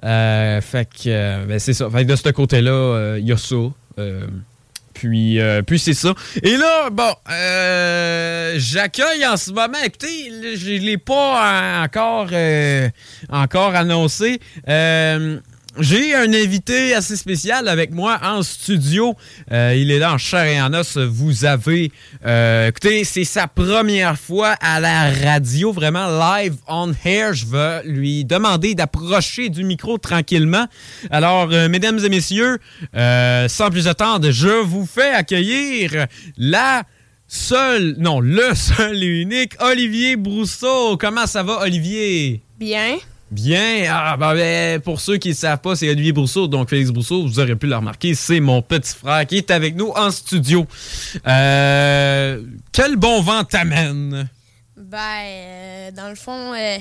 Euh, 0.04 0.60
fait 0.60 0.84
que, 0.88 1.08
euh, 1.08 1.44
ben, 1.46 1.58
c'est 1.58 1.72
ça. 1.72 1.88
Fait 1.90 2.04
que 2.04 2.10
de 2.12 2.16
ce 2.16 2.28
côté-là, 2.28 2.70
euh, 2.70 3.18
il 3.18 3.26
y 3.26 3.32
a 3.32 3.36
ça. 3.36 3.56
Euh, 3.98 4.26
puis, 4.94 5.40
euh, 5.40 5.62
puis 5.62 5.78
c'est 5.78 5.94
ça. 5.94 6.12
Et 6.42 6.56
là, 6.56 6.90
bon, 6.90 7.12
euh, 7.30 8.54
j'accueille 8.58 9.26
en 9.26 9.36
ce 9.36 9.50
moment. 9.50 9.78
Écoutez, 9.84 10.30
je 10.56 10.72
ne 10.74 10.78
l'ai 10.78 10.98
pas 10.98 11.80
en- 11.80 11.84
encore, 11.84 12.28
euh, 12.32 12.88
encore 13.30 13.74
annoncé. 13.74 14.38
J'ai 15.78 16.14
un 16.14 16.34
invité 16.34 16.94
assez 16.94 17.16
spécial 17.16 17.66
avec 17.66 17.92
moi 17.92 18.20
en 18.22 18.42
studio. 18.42 19.14
Euh, 19.50 19.74
il 19.74 19.90
est 19.90 19.98
là 19.98 20.12
en 20.12 20.18
chair 20.18 20.44
et 20.44 20.60
en 20.60 20.74
os. 20.74 20.98
Vous 20.98 21.46
avez, 21.46 21.90
euh, 22.26 22.68
écoutez, 22.68 23.04
c'est 23.04 23.24
sa 23.24 23.46
première 23.46 24.18
fois 24.18 24.50
à 24.60 24.80
la 24.80 25.10
radio, 25.10 25.72
vraiment 25.72 26.08
live 26.08 26.56
on 26.68 26.92
air. 27.06 27.32
Je 27.32 27.46
vais 27.46 27.84
lui 27.84 28.26
demander 28.26 28.74
d'approcher 28.74 29.48
du 29.48 29.64
micro 29.64 29.96
tranquillement. 29.96 30.66
Alors, 31.10 31.48
euh, 31.52 31.70
mesdames 31.70 31.98
et 32.04 32.10
messieurs, 32.10 32.58
euh, 32.94 33.48
sans 33.48 33.70
plus 33.70 33.88
attendre, 33.88 34.30
je 34.30 34.48
vous 34.48 34.84
fais 34.84 35.10
accueillir 35.10 36.06
la 36.36 36.82
seule, 37.26 37.96
non, 37.98 38.20
le 38.20 38.54
seul 38.54 39.02
et 39.02 39.22
unique 39.22 39.54
Olivier 39.58 40.16
Brousseau. 40.16 40.98
Comment 40.98 41.26
ça 41.26 41.42
va, 41.42 41.60
Olivier? 41.62 42.42
Bien. 42.58 42.98
Bien. 43.32 43.86
Ah, 43.88 44.18
ben, 44.18 44.34
ben, 44.34 44.80
pour 44.80 45.00
ceux 45.00 45.16
qui 45.16 45.30
ne 45.30 45.34
savent 45.34 45.58
pas, 45.58 45.74
c'est 45.74 45.88
Olivier 45.88 46.12
Brousseau. 46.12 46.48
Donc, 46.48 46.68
Félix 46.68 46.90
Brousseau, 46.90 47.22
vous 47.22 47.40
aurez 47.40 47.56
pu 47.56 47.66
le 47.66 47.74
remarquer, 47.74 48.14
c'est 48.14 48.40
mon 48.40 48.60
petit 48.60 48.94
frère 48.94 49.26
qui 49.26 49.38
est 49.38 49.50
avec 49.50 49.74
nous 49.74 49.88
en 49.96 50.10
studio. 50.10 50.66
Euh, 51.26 52.42
quel 52.72 52.96
bon 52.96 53.22
vent 53.22 53.42
t'amène? 53.44 54.28
Ben, 54.76 54.98
euh, 54.98 55.90
dans 55.92 56.10
le 56.10 56.14
fond, 56.14 56.52
euh, 56.52 56.76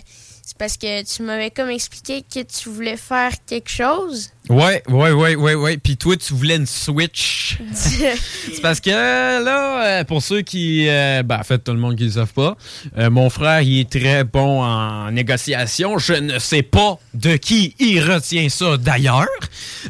parce 0.61 0.77
que 0.77 1.03
tu 1.03 1.23
m'avais 1.23 1.49
comme 1.49 1.71
expliqué 1.71 2.21
que 2.21 2.41
tu 2.43 2.69
voulais 2.69 2.95
faire 2.95 3.31
quelque 3.47 3.67
chose. 3.67 4.29
Ouais, 4.47 4.83
ouais, 4.89 5.11
ouais, 5.11 5.33
ouais, 5.33 5.55
ouais. 5.55 5.77
Puis 5.77 5.97
toi, 5.97 6.15
tu 6.15 6.35
voulais 6.35 6.55
une 6.55 6.67
Switch. 6.67 7.57
c'est 7.73 8.61
parce 8.61 8.79
que 8.79 8.91
là, 8.91 10.01
euh, 10.01 10.03
pour 10.03 10.21
ceux 10.21 10.41
qui, 10.43 10.88
euh, 10.88 11.23
ben, 11.23 11.39
en 11.39 11.43
fait, 11.43 11.57
tout 11.57 11.71
le 11.71 11.79
monde 11.79 11.95
qui 11.95 12.03
ne 12.03 12.09
le 12.09 12.13
savent 12.13 12.33
pas, 12.33 12.55
euh, 12.99 13.09
mon 13.09 13.31
frère, 13.31 13.61
il 13.61 13.79
est 13.79 13.89
très 13.89 14.23
bon 14.23 14.61
en 14.61 15.09
négociation. 15.09 15.97
Je 15.97 16.13
ne 16.13 16.38
sais 16.38 16.61
pas 16.61 16.99
de 17.15 17.38
qui 17.38 17.73
il 17.79 17.99
retient 17.99 18.47
ça 18.49 18.77
d'ailleurs. 18.77 19.25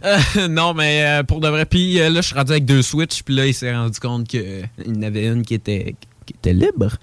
Euh, 0.05 0.47
non, 0.47 0.73
mais 0.73 1.21
pour 1.27 1.41
de 1.41 1.49
vrai. 1.49 1.65
Puis 1.65 1.95
là, 1.95 2.09
je 2.09 2.21
suis 2.21 2.35
rendu 2.35 2.53
avec 2.53 2.65
deux 2.65 2.81
Switch. 2.81 3.23
Puis 3.23 3.35
là, 3.35 3.45
il 3.45 3.53
s'est 3.53 3.73
rendu 3.73 3.99
compte 3.99 4.27
qu'il 4.27 4.69
y 4.85 4.97
en 4.97 5.01
avait 5.01 5.25
une 5.25 5.43
qui 5.43 5.53
était 5.53 5.95
était 6.41 6.53
libre. 6.53 6.97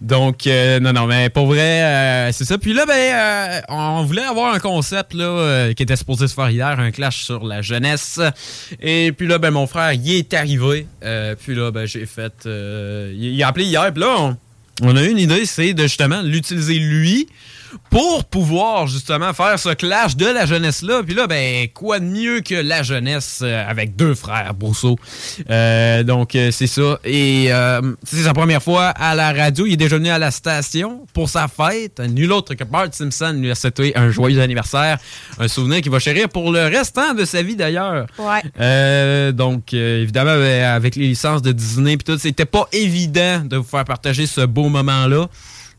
Donc, 0.00 0.46
euh, 0.46 0.80
non, 0.80 0.92
non, 0.92 1.06
mais 1.06 1.30
pour 1.30 1.46
vrai, 1.46 1.82
euh, 1.82 2.32
c'est 2.32 2.44
ça. 2.44 2.58
Puis 2.58 2.72
là, 2.72 2.86
ben, 2.86 2.94
euh, 2.94 3.60
on 3.68 4.02
voulait 4.04 4.24
avoir 4.24 4.52
un 4.52 4.58
concept 4.58 5.12
qui 5.12 5.82
était 5.82 5.96
supposé 5.96 6.28
se 6.28 6.34
faire 6.34 6.50
hier, 6.50 6.78
un 6.78 6.90
clash 6.90 7.24
sur 7.24 7.44
la 7.44 7.62
jeunesse. 7.62 8.20
Et 8.80 9.12
puis 9.12 9.26
là, 9.26 9.38
ben, 9.38 9.50
mon 9.50 9.66
frère, 9.66 9.92
il 9.92 10.10
est 10.12 10.34
arrivé. 10.34 10.86
Puis 11.40 11.54
là, 11.54 11.70
ben, 11.70 11.86
j'ai 11.86 12.06
fait... 12.06 12.32
il, 12.46 13.42
a 13.42 13.48
appelé 13.48 13.66
hier, 13.66 13.92
puis 13.92 14.02
là, 14.02 14.16
on, 14.18 14.36
on 14.82 14.96
a 14.96 15.02
eu 15.02 15.10
une 15.10 15.18
idée, 15.18 15.46
c'est 15.46 15.72
de 15.72 15.82
justement 15.84 16.22
l'utiliser 16.22 16.74
lui 16.74 17.28
pour 17.90 18.24
pouvoir 18.24 18.86
justement 18.86 19.32
faire 19.32 19.58
ce 19.58 19.70
clash 19.70 20.16
de 20.16 20.26
la 20.26 20.46
jeunesse-là. 20.46 21.02
Puis 21.04 21.14
là, 21.14 21.26
ben, 21.26 21.68
quoi 21.74 22.00
de 22.00 22.04
mieux 22.04 22.40
que 22.40 22.54
la 22.54 22.82
jeunesse 22.82 23.40
euh, 23.42 23.64
avec 23.68 23.96
deux 23.96 24.14
frères 24.14 24.54
Brousseau? 24.54 24.96
Euh, 25.50 26.02
donc, 26.02 26.34
euh, 26.34 26.50
c'est 26.50 26.66
ça. 26.66 26.98
Et 27.04 27.52
euh, 27.52 27.80
c'est 28.04 28.22
sa 28.22 28.32
première 28.32 28.62
fois 28.62 28.88
à 28.88 29.14
la 29.14 29.32
radio. 29.32 29.66
Il 29.66 29.74
est 29.74 29.76
déjà 29.76 29.96
venu 29.96 30.08
à 30.08 30.18
la 30.18 30.30
station 30.30 31.06
pour 31.12 31.28
sa 31.28 31.48
fête. 31.48 32.00
Nul 32.00 32.32
autre 32.32 32.54
que 32.54 32.64
Bart 32.64 32.88
Simpson 32.92 33.34
lui 33.36 33.50
a 33.50 33.54
souhaité 33.54 33.96
un 33.96 34.10
joyeux 34.10 34.40
anniversaire. 34.40 34.98
Un 35.38 35.48
souvenir 35.48 35.80
qu'il 35.80 35.92
va 35.92 35.98
chérir 35.98 36.28
pour 36.28 36.52
le 36.52 36.66
restant 36.66 37.14
de 37.14 37.24
sa 37.24 37.42
vie, 37.42 37.56
d'ailleurs. 37.56 38.06
Ouais. 38.18 38.42
Euh, 38.60 39.32
donc, 39.32 39.72
évidemment, 39.72 40.36
ben, 40.36 40.64
avec 40.64 40.96
les 40.96 41.08
licences 41.08 41.42
de 41.42 41.52
Disney 41.52 41.96
puis 41.96 42.12
tout, 42.12 42.18
c'était 42.18 42.44
pas 42.44 42.68
évident 42.72 43.40
de 43.44 43.56
vous 43.56 43.64
faire 43.64 43.84
partager 43.84 44.26
ce 44.26 44.42
beau 44.42 44.68
moment-là. 44.68 45.28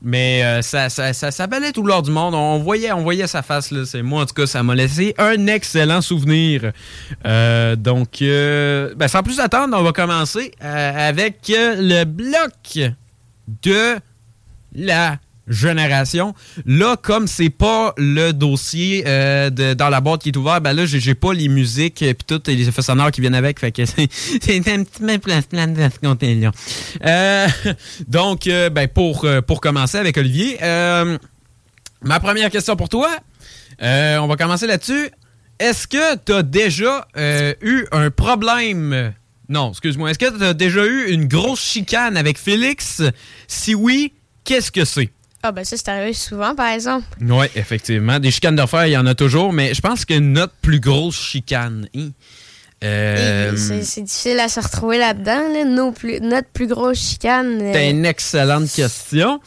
Mais 0.03 0.44
euh, 0.44 0.61
ça, 0.64 0.90
ça, 0.90 1.14
ça, 1.14 1.30
ça 1.30 1.48
valait 1.48 1.72
tout 1.72 1.84
l'or 1.84 2.02
du 2.02 2.10
monde. 2.10 2.34
On 2.34 2.57
voyait, 2.57 2.91
on 2.91 3.03
voyait 3.03 3.28
sa 3.28 3.44
face. 3.44 3.69
Là. 3.69 3.84
Moi, 4.02 4.23
en 4.23 4.26
tout 4.26 4.34
cas, 4.34 4.48
ça 4.48 4.64
m'a 4.64 4.73
laissé 4.73 5.14
un 5.19 5.45
excellent 5.48 6.02
souvenir. 6.02 6.72
Euh, 7.26 7.76
donc, 7.76 8.22
euh, 8.22 8.95
ben, 8.95 9.07
sans 9.07 9.22
plus 9.22 9.40
attendre, 9.40 9.78
on 9.78 9.84
va 9.84 9.91
commencer 9.91 10.53
euh, 10.64 11.10
avec 11.10 11.45
le 11.49 12.03
bloc 12.06 12.80
de 13.64 13.98
la 14.73 15.18
génération. 15.52 16.34
Là, 16.65 16.95
comme 17.02 17.28
c'est 17.28 17.49
pas 17.49 17.94
le 17.98 18.32
dossier 18.32 19.03
euh, 19.06 19.49
de- 19.49 19.73
dans 19.73 19.90
la 19.90 20.02
boîte 20.02 20.23
qui 20.23 20.30
est 20.30 20.38
ouvert, 20.38 20.61
ben 20.61 20.73
là, 20.73 20.86
j'ai, 20.86 21.15
pas 21.15 21.34
les 21.34 21.49
musiques 21.49 22.02
et 22.02 22.15
toutes 22.15 22.48
les 22.48 22.68
effets 22.68 22.82
sonores 22.82 23.11
qui 23.11 23.22
viennent 23.22 23.36
avec. 23.36 23.60
Fait 23.60 23.72
que 23.72 23.86
c'est, 23.86 24.03
un 24.68 24.84
petit 24.84 24.99
peu 24.99 25.18
plan 25.19 25.40
de 25.68 25.90
ce. 25.90 26.52
Euh, 27.06 27.48
donc, 28.07 28.48
euh, 28.48 28.69
ben, 28.69 28.88
pour, 28.88 29.26
euh, 29.26 29.41
pour 29.41 29.61
commencer 29.61 29.98
avec 29.98 30.18
Olivier, 30.18 30.57
euh, 30.61 31.18
ma 32.02 32.19
première 32.19 32.49
question 32.49 32.76
pour 32.76 32.90
toi, 32.90 33.10
euh, 33.82 34.18
on 34.18 34.28
va 34.28 34.36
commencer 34.36 34.68
là-dessus. 34.68 35.10
Est-ce 35.60 35.88
que 35.88 36.15
tu 36.26 36.34
as 36.34 36.44
déjà 36.44 37.07
euh, 37.18 37.53
eu 37.61 37.86
un 37.91 38.10
problème? 38.10 39.14
Non, 39.49 39.72
excuse-moi. 39.72 40.10
Est-ce 40.11 40.19
que 40.19 40.38
tu 40.38 40.44
as 40.44 40.53
déjà 40.53 40.86
eu 40.86 41.11
une 41.11 41.28
grosse 41.28 41.61
chicane 41.61 42.18
avec 42.18 42.40
Félix? 42.40 43.03
Si 43.48 43.76
oui, 43.76 44.14
qu'est-ce 44.44 44.72
que 44.72 44.86
c'est? 44.86 45.11
Ah, 45.43 45.51
ben 45.51 45.63
ça, 45.65 45.76
c'est 45.77 45.89
arrivé 45.89 46.13
souvent, 46.13 46.53
par 46.55 46.69
exemple. 46.72 47.05
Oui, 47.19 47.45
effectivement. 47.55 48.19
Des 48.19 48.30
chicanes 48.31 48.55
de 48.55 48.65
fer, 48.65 48.85
il 48.88 48.91
y 48.91 48.97
en 48.97 49.05
a 49.07 49.15
toujours, 49.15 49.51
mais 49.53 49.73
je 49.73 49.81
pense 49.81 50.05
que 50.05 50.18
notre 50.19 50.53
plus 50.61 50.80
grosse 50.80 51.19
chicane. 51.19 51.88
hein, 51.95 52.09
euh, 52.84 53.55
C'est 53.55 54.01
difficile 54.03 54.39
à 54.39 54.49
se 54.49 54.59
retrouver 54.59 54.97
là-dedans. 54.97 55.41
Là. 55.53 55.65
Nos 55.65 55.91
plus, 55.91 56.19
notre 56.22 56.47
plus 56.49 56.68
grosse 56.68 56.99
chicane. 56.99 57.59
euh, 57.61 57.73
C'est 57.73 57.89
une 57.89 58.05
excellente 58.05 58.72
question. 58.72 59.39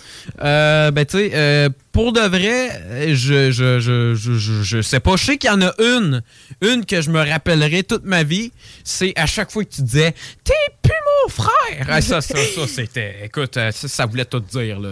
Euh, 0.43 0.91
ben, 0.91 1.05
tu 1.05 1.19
sais, 1.31 1.69
pour 1.93 2.13
de 2.13 2.21
vrai, 2.21 3.15
je, 3.15 3.51
je, 3.53 3.79
je, 3.81 4.15
je, 4.15 4.35
je, 4.37 4.63
je 4.63 4.83
sais 4.83 5.01
pas. 5.01 5.17
Je 5.17 5.25
sais 5.25 5.37
qu'il 5.37 5.51
y 5.51 5.53
en 5.53 5.63
a 5.63 5.73
une, 5.81 6.23
une 6.61 6.85
que 6.87 7.01
je 7.01 7.11
me 7.11 7.21
rappellerai 7.21 7.83
toute 7.85 8.05
ma 8.05 8.23
vie. 8.25 8.51
C'est 8.83 9.13
à 9.17 9.27
chaque 9.27 9.51
fois 9.53 9.65
que 9.65 9.71
tu 9.75 9.83
disais 9.83 10.13
T'es 10.43 10.53
plus 10.83 10.93
mon 11.25 11.31
frère. 11.31 11.87
Ah, 11.89 12.01
ça, 12.01 12.21
ça, 12.21 12.35
ça, 12.37 12.67
c'était. 12.67 13.17
Écoute, 13.25 13.55
ça, 13.55 13.71
ça 13.73 14.07
voulait 14.07 14.25
tout 14.25 14.41
dire. 14.41 14.79
Là, 14.81 14.91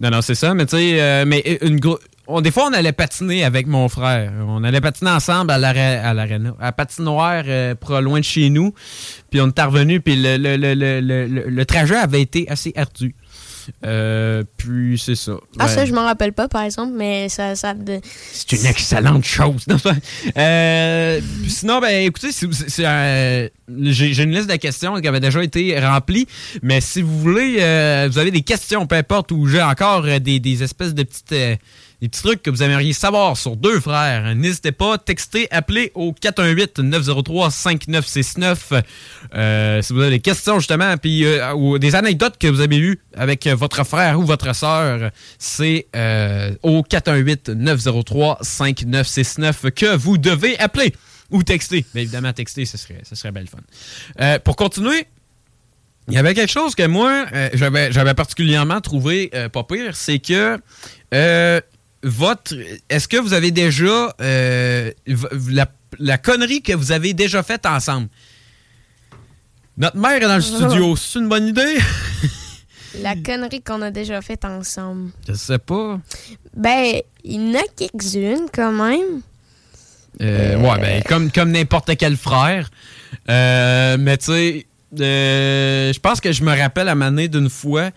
Non, 0.00 0.10
non, 0.10 0.20
c'est 0.22 0.34
ça. 0.34 0.54
Mais 0.54 0.66
tu 0.66 0.76
sais, 0.76 1.00
euh, 1.00 1.24
mais 1.26 1.58
une 1.62 1.78
gro- 1.80 1.98
des 2.42 2.50
fois, 2.50 2.68
on 2.70 2.72
allait 2.74 2.92
patiner 2.92 3.42
avec 3.44 3.66
mon 3.66 3.88
frère. 3.88 4.32
On 4.46 4.62
allait 4.64 4.80
patiner 4.82 5.10
ensemble 5.10 5.50
à 5.50 5.58
l'arè- 5.58 6.00
à 6.02 6.12
l'aréna, 6.14 6.54
à 6.60 6.72
patinoire, 6.72 7.42
euh, 7.46 7.74
pas 7.74 8.00
loin 8.00 8.18
de 8.20 8.24
chez 8.24 8.50
nous. 8.50 8.74
Puis 9.30 9.40
on 9.40 9.48
est 9.48 9.62
revenu, 9.62 10.00
puis 10.00 10.14
le, 10.16 10.36
le- 10.36 10.56
le- 10.56 11.48
le 11.48 11.64
trajet 11.64 11.96
avait 11.96 12.20
été 12.20 12.46
assez 12.50 12.72
ardu. 12.76 13.14
Euh, 13.84 14.42
puis 14.56 15.00
c'est 15.04 15.14
ça. 15.14 15.32
Ah, 15.58 15.66
Ouais. 15.66 15.72
ça, 15.72 15.84
je 15.86 15.92
m'en 15.92 16.04
rappelle 16.04 16.32
pas, 16.32 16.48
par 16.48 16.62
exemple, 16.62 16.92
mais 16.96 17.28
ça. 17.28 17.54
ça 17.54 17.74
de... 17.74 18.00
C'est 18.32 18.52
une 18.52 18.66
excellente 18.66 19.24
chose. 19.24 19.64
Euh, 20.36 21.20
sinon, 21.48 21.80
ben, 21.80 22.04
écoutez, 22.06 22.28
euh, 22.80 23.48
j'ai 23.82 24.22
une 24.22 24.30
liste 24.34 24.48
de 24.50 24.56
questions 24.56 25.00
qui 25.00 25.08
avait 25.08 25.20
déjà 25.20 25.42
été 25.42 25.78
remplie, 25.80 26.26
mais 26.62 26.80
si 26.80 27.02
vous 27.02 27.18
voulez, 27.18 27.56
euh, 27.60 28.08
vous 28.10 28.18
avez 28.18 28.30
des 28.30 28.42
questions, 28.42 28.86
peu 28.86 28.96
importe, 28.96 29.32
ou 29.32 29.46
j'ai 29.46 29.62
encore 29.62 30.04
euh, 30.04 30.18
des, 30.18 30.38
des 30.40 30.62
espèces 30.62 30.94
de 30.94 31.02
petites, 31.02 31.32
euh, 31.32 31.56
des 32.00 32.08
petits 32.08 32.22
trucs 32.22 32.42
que 32.42 32.50
vous 32.50 32.62
aimeriez 32.62 32.92
savoir 32.92 33.36
sur 33.36 33.56
deux 33.56 33.80
frères, 33.80 34.36
n'hésitez 34.36 34.70
pas, 34.70 34.98
textez, 34.98 35.48
appelez 35.50 35.90
au 35.94 36.12
418-903-5969 36.12 38.84
euh, 39.34 39.82
si 39.82 39.92
vous 39.92 40.00
avez 40.00 40.10
des 40.10 40.20
questions, 40.20 40.60
justement, 40.60 40.96
puis 40.96 41.24
euh, 41.24 41.52
ou 41.54 41.80
des 41.80 41.96
anecdotes 41.96 42.38
que 42.38 42.46
vous 42.46 42.60
avez 42.60 42.78
eues 42.78 43.00
avec 43.16 43.48
votre 43.48 43.84
frère 43.84 44.20
ou 44.20 44.22
votre 44.22 44.54
sœur, 44.54 45.10
c'est 45.38 45.88
euh, 45.96 46.54
au 46.62 46.82
418-903-5969 46.82 49.72
que 49.72 49.96
vous 49.96 50.18
devez 50.18 50.56
appeler 50.60 50.94
ou 51.30 51.42
texter. 51.42 51.84
Mais 51.94 52.02
évidemment, 52.02 52.32
texter, 52.32 52.64
ce 52.64 52.78
serait, 52.78 53.00
ce 53.02 53.16
serait 53.16 53.32
belle 53.32 53.48
fun. 53.48 53.58
Pour 54.44 54.54
continuer, 54.54 55.08
il 56.06 56.14
y 56.14 56.18
avait 56.18 56.34
quelque 56.34 56.52
chose 56.52 56.76
que 56.76 56.86
moi, 56.86 57.26
j'avais, 57.52 58.14
particulièrement 58.14 58.80
trouvé 58.80 59.32
pas 59.52 59.64
pire, 59.64 59.96
c'est 59.96 60.20
que 60.20 60.60
votre. 62.02 62.54
Est-ce 62.88 63.08
que 63.08 63.16
vous 63.16 63.32
avez 63.32 63.50
déjà. 63.50 64.14
euh, 64.20 64.90
la, 65.50 65.66
la 65.98 66.18
connerie 66.18 66.62
que 66.62 66.72
vous 66.72 66.92
avez 66.92 67.14
déjà 67.14 67.42
faite 67.42 67.66
ensemble? 67.66 68.08
Notre 69.76 69.96
mère 69.96 70.16
est 70.16 70.20
dans 70.20 70.36
le 70.36 70.40
studio, 70.42 70.96
c'est 70.96 71.18
une 71.18 71.28
bonne 71.28 71.48
idée? 71.48 71.78
La 73.02 73.14
connerie 73.14 73.60
qu'on 73.62 73.82
a 73.82 73.90
déjà 73.90 74.20
faite 74.22 74.44
ensemble. 74.46 75.10
Je 75.28 75.34
sais 75.34 75.58
pas. 75.58 76.00
Ben, 76.56 77.00
il 77.22 77.32
y 77.34 77.50
en 77.50 77.60
a 77.60 77.62
quelques-unes, 77.76 78.48
quand 78.52 78.72
même. 78.72 79.20
Euh, 80.22 80.56
ouais, 80.58 80.78
ben, 80.80 81.02
comme, 81.06 81.30
comme 81.30 81.50
n'importe 81.52 81.96
quel 81.98 82.16
frère. 82.16 82.70
Euh, 83.28 83.98
mais 84.00 84.16
tu 84.16 84.24
sais, 84.24 84.66
euh, 85.00 85.92
je 85.92 86.00
pense 86.00 86.20
que 86.20 86.32
je 86.32 86.42
me 86.42 86.56
rappelle 86.56 86.88
à 86.88 86.94
ma 86.94 87.06
année 87.06 87.28
d'une 87.28 87.50
fois, 87.50 87.90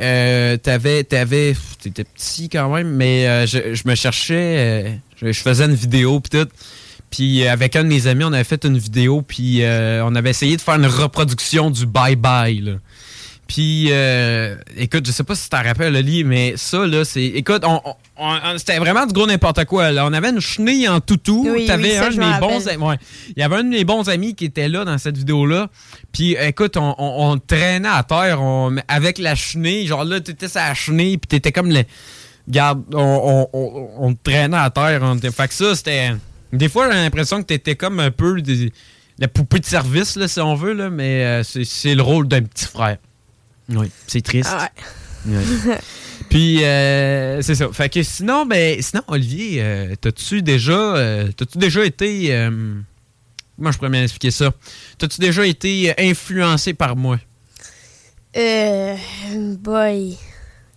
euh, 0.00 0.56
t'avais, 0.56 1.02
t'avais, 1.02 1.54
t'étais 1.82 2.04
petit 2.04 2.48
quand 2.48 2.72
même, 2.72 2.88
mais 2.88 3.26
euh, 3.26 3.46
je, 3.46 3.88
me 3.88 3.94
cherchais, 3.94 5.00
je, 5.20 5.32
faisais 5.32 5.64
une 5.64 5.74
vidéo 5.74 6.20
pis 6.20 6.30
tout. 6.30 6.48
Puis 7.10 7.46
avec 7.46 7.76
un 7.76 7.84
de 7.84 7.88
mes 7.88 8.06
amis, 8.06 8.24
on 8.24 8.32
avait 8.32 8.44
fait 8.44 8.64
une 8.64 8.78
vidéo, 8.78 9.22
puis 9.22 9.62
on 9.64 10.14
avait 10.14 10.30
essayé 10.30 10.56
de 10.56 10.60
faire 10.60 10.74
une 10.74 10.86
reproduction 10.86 11.70
du 11.70 11.86
Bye 11.86 12.16
Bye. 12.16 12.60
Là. 12.60 12.72
Puis, 13.46 13.86
euh, 13.90 14.56
écoute, 14.76 15.06
je 15.06 15.12
sais 15.12 15.22
pas 15.22 15.36
si 15.36 15.44
tu 15.44 15.50
t'en 15.50 15.62
rappelles, 15.62 15.94
Oli, 15.94 16.24
mais 16.24 16.54
ça, 16.56 16.84
là, 16.84 17.04
c'est. 17.04 17.24
Écoute, 17.24 17.62
on, 17.64 17.80
on- 17.84 17.94
on- 18.16 18.58
c'était 18.58 18.78
vraiment 18.78 19.06
du 19.06 19.12
gros 19.12 19.26
n'importe 19.26 19.64
quoi. 19.66 19.92
Là. 19.92 20.04
On 20.04 20.12
avait 20.12 20.30
une 20.30 20.40
chenille 20.40 20.88
en 20.88 20.98
toutou. 21.00 21.46
Oui, 21.48 21.64
T'avais 21.66 21.92
oui, 21.92 21.96
un 21.96 22.10
de 22.10 22.16
mes 22.18 22.40
bons 22.40 22.66
amis. 22.66 22.82
Ouais. 22.82 22.96
Il 23.36 23.40
y 23.40 23.42
avait 23.44 23.54
un 23.56 23.62
de 23.62 23.68
mes 23.68 23.84
bons 23.84 24.08
amis 24.08 24.34
qui 24.34 24.46
était 24.46 24.68
là 24.68 24.84
dans 24.84 24.98
cette 24.98 25.16
vidéo-là. 25.16 25.68
Puis, 26.12 26.36
écoute, 26.40 26.76
on, 26.76 27.38
traînait 27.46 27.86
à 27.88 28.02
terre 28.02 28.42
on- 28.42 28.74
avec 28.88 29.18
la 29.18 29.36
chenille. 29.36 29.86
Genre 29.86 30.04
là, 30.04 30.18
t'étais 30.20 30.48
la 30.54 30.74
chenille, 30.74 31.16
puis 31.18 31.28
t'étais 31.28 31.52
comme 31.52 31.70
le. 31.70 31.84
Regarde, 32.48 32.82
on, 32.94 34.14
traînait 34.24 34.56
à 34.56 34.70
terre. 34.70 35.00
Fait 35.32 35.46
que 35.48 35.54
ça, 35.54 35.74
c'était. 35.76 36.10
Des 36.52 36.68
fois, 36.68 36.90
j'ai 36.90 36.96
l'impression 36.98 37.38
que 37.42 37.46
t'étais 37.46 37.76
comme 37.76 38.00
un 38.00 38.10
peu 38.10 38.40
des- 38.42 38.72
la 39.18 39.28
poupée 39.28 39.60
de 39.60 39.64
service, 39.66 40.16
là, 40.16 40.26
si 40.26 40.40
on 40.40 40.54
veut, 40.56 40.72
là, 40.72 40.90
mais 40.90 41.24
euh, 41.24 41.42
c'est 41.42 41.94
le 41.94 42.02
rôle 42.02 42.26
d'un 42.28 42.42
petit 42.42 42.66
frère. 42.66 42.96
Oui, 43.68 43.90
c'est 44.06 44.22
triste. 44.22 44.50
Ah 44.52 44.70
Ouais. 45.26 45.42
Puis 46.30 46.64
euh, 46.64 47.42
c'est 47.42 47.56
ça. 47.56 47.68
Fait 47.72 47.88
que 47.88 48.02
sinon, 48.02 48.46
ben, 48.46 48.80
sinon 48.80 49.02
Olivier, 49.08 49.58
euh, 49.60 49.94
t'as-tu 50.00 50.42
déjà, 50.42 50.72
euh, 50.96 51.30
t'as-tu 51.36 51.58
déjà 51.58 51.84
été, 51.84 52.32
euh, 52.34 52.74
comment 53.56 53.72
je 53.72 53.78
pourrais 53.78 53.90
bien 53.90 54.02
expliquer 54.02 54.30
ça? 54.30 54.52
T'as-tu 54.98 55.20
déjà 55.20 55.44
été 55.46 55.92
influencé 55.98 56.74
par 56.74 56.94
moi? 56.96 57.18
Euh. 58.36 58.96
Boy. 59.58 60.16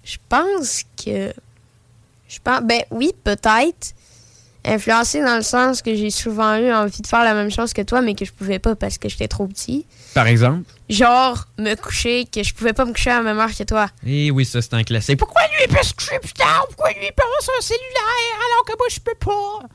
Je 0.04 0.18
pense 0.28 0.84
que. 1.04 1.34
Je 2.28 2.40
pense. 2.44 2.62
Ben 2.64 2.82
oui, 2.92 3.12
peut-être. 3.24 3.94
Influencé 4.66 5.22
dans 5.22 5.38
le 5.38 5.42
sens 5.42 5.82
que 5.82 5.96
j'ai 5.96 6.10
souvent 6.12 6.58
eu 6.58 6.72
envie 6.72 7.02
de 7.02 7.08
faire 7.08 7.24
la 7.24 7.34
même 7.34 7.50
chose 7.50 7.72
que 7.74 7.82
toi, 7.82 8.02
mais 8.02 8.14
que 8.14 8.26
je 8.26 8.32
pouvais 8.34 8.60
pas 8.60 8.76
parce 8.76 8.98
que 8.98 9.08
j'étais 9.08 9.28
trop 9.30 9.48
petit. 9.48 9.86
Par 10.14 10.28
exemple? 10.28 10.64
Genre, 10.90 11.46
me 11.58 11.76
coucher, 11.76 12.26
que 12.26 12.44
je 12.44 12.54
pouvais 12.54 12.74
pas 12.74 12.84
me 12.86 12.92
coucher 12.92 13.12
à 13.12 13.18
la 13.18 13.24
même 13.24 13.40
heure 13.40 13.56
que 13.56 13.64
toi. 13.64 13.88
Eh 14.06 14.32
oui, 14.32 14.44
ça 14.46 14.62
c'est 14.62 14.74
un 14.74 14.84
classique. 14.84 15.18
Pourquoi 15.18 15.44
lui 15.44 15.66
il 15.70 15.74
peut 15.76 15.84
se 15.84 15.94
coucher 15.94 16.20
plus 16.20 16.34
tard? 16.34 16.66
Pourquoi 16.68 16.90
lui 16.90 17.00
il 17.04 17.14
peut 17.16 17.24
avoir 17.24 17.42
son 17.42 17.62
cellulaire 17.62 18.40
alors 18.48 18.66
que 18.66 18.74
moi 18.78 18.88
je 18.92 19.00
peux 19.00 19.16
pas? 19.20 19.68